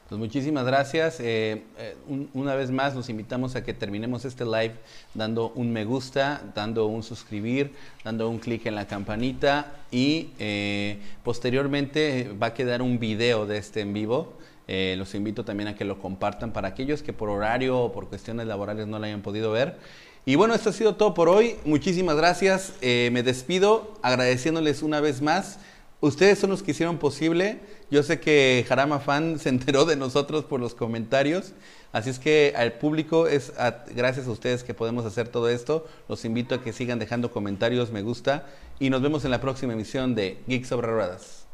Pues 0.08 0.20
muchísimas 0.20 0.66
gracias. 0.66 1.20
Eh, 1.20 1.64
eh, 1.78 1.96
una 2.34 2.56
vez 2.56 2.72
más 2.72 2.96
los 2.96 3.10
invitamos 3.10 3.58
a 3.58 3.64
que 3.66 3.74
terminemos 3.74 4.24
este 4.24 4.46
live 4.46 4.72
dando 5.14 5.50
un 5.50 5.74
me 5.74 5.84
gusta, 5.84 6.42
dando 6.56 6.86
un 6.86 7.04
suscribir, 7.04 7.74
dando 8.06 8.30
un 8.30 8.40
clic 8.40 8.66
en 8.68 8.76
la 8.76 8.88
campanita 8.88 9.74
y 9.92 10.30
eh, 10.40 11.00
posteriormente 11.26 12.34
va 12.42 12.48
a 12.48 12.54
quedar 12.54 12.82
un 12.82 13.00
video 13.00 13.46
de 13.46 13.58
este 13.58 13.82
en 13.82 13.94
vivo. 13.94 14.34
los 14.68 15.14
invito 15.14 15.44
también 15.44 15.68
a 15.68 15.76
que 15.76 15.84
lo 15.84 16.00
compartan 16.00 16.54
para 16.54 16.70
aquellos 16.70 17.04
que 17.04 17.12
por 17.12 17.30
horario 17.30 17.78
o 17.78 17.92
por 17.92 18.08
cuestiones 18.08 18.48
laborales 18.48 18.88
no 18.88 19.00
lo 19.00 19.06
hayan 19.06 19.22
podido 19.22 19.52
ver. 19.52 19.78
Y 20.26 20.36
bueno, 20.36 20.54
esto 20.54 20.70
ha 20.70 20.74
sido 20.74 20.96
todo 20.96 21.14
por 21.14 21.28
hoy. 21.28 21.56
Muchísimas 21.66 22.16
gracias. 22.16 22.74
me 22.82 23.24
despido 23.24 23.98
agradeciéndoles 24.02 24.84
una 24.84 25.02
vez 25.02 25.22
más 25.22 25.60
Ustedes 26.00 26.38
son 26.38 26.52
los 26.52 26.62
que 26.62 26.72
hicieron 26.72 27.00
posible. 27.00 27.60
Yo 27.90 28.04
sé 28.04 28.20
que 28.20 28.66
Jarama 28.68 29.00
Fan 29.00 29.40
se 29.40 29.50
enteró 29.50 29.86
de 29.86 29.96
nosotros 29.96 30.44
por 30.44 30.60
los 30.60 30.76
comentarios. 30.76 31.54
Así 31.94 32.10
es 32.10 32.20
que 32.20 32.54
al 32.56 32.74
público 32.74 33.28
es 33.28 33.54
gracias 33.96 34.28
a 34.28 34.32
ustedes 34.32 34.64
que 34.64 34.74
podemos 34.74 35.06
hacer 35.06 35.30
todo 35.30 35.50
esto. 35.50 35.88
Los 36.10 36.26
invito 36.26 36.56
a 36.56 36.62
que 36.62 36.74
sigan 36.74 37.00
dejando 37.00 37.32
comentarios, 37.32 37.92
me 37.92 38.02
gusta. 38.02 38.46
Y 38.80 38.90
nos 38.90 39.02
vemos 39.02 39.26
en 39.26 39.32
la 39.32 39.42
próxima 39.42 39.74
emisión 39.74 40.14
de 40.14 40.38
Geeks 40.48 40.68
sobre 40.68 40.88
Ruedas. 40.88 41.47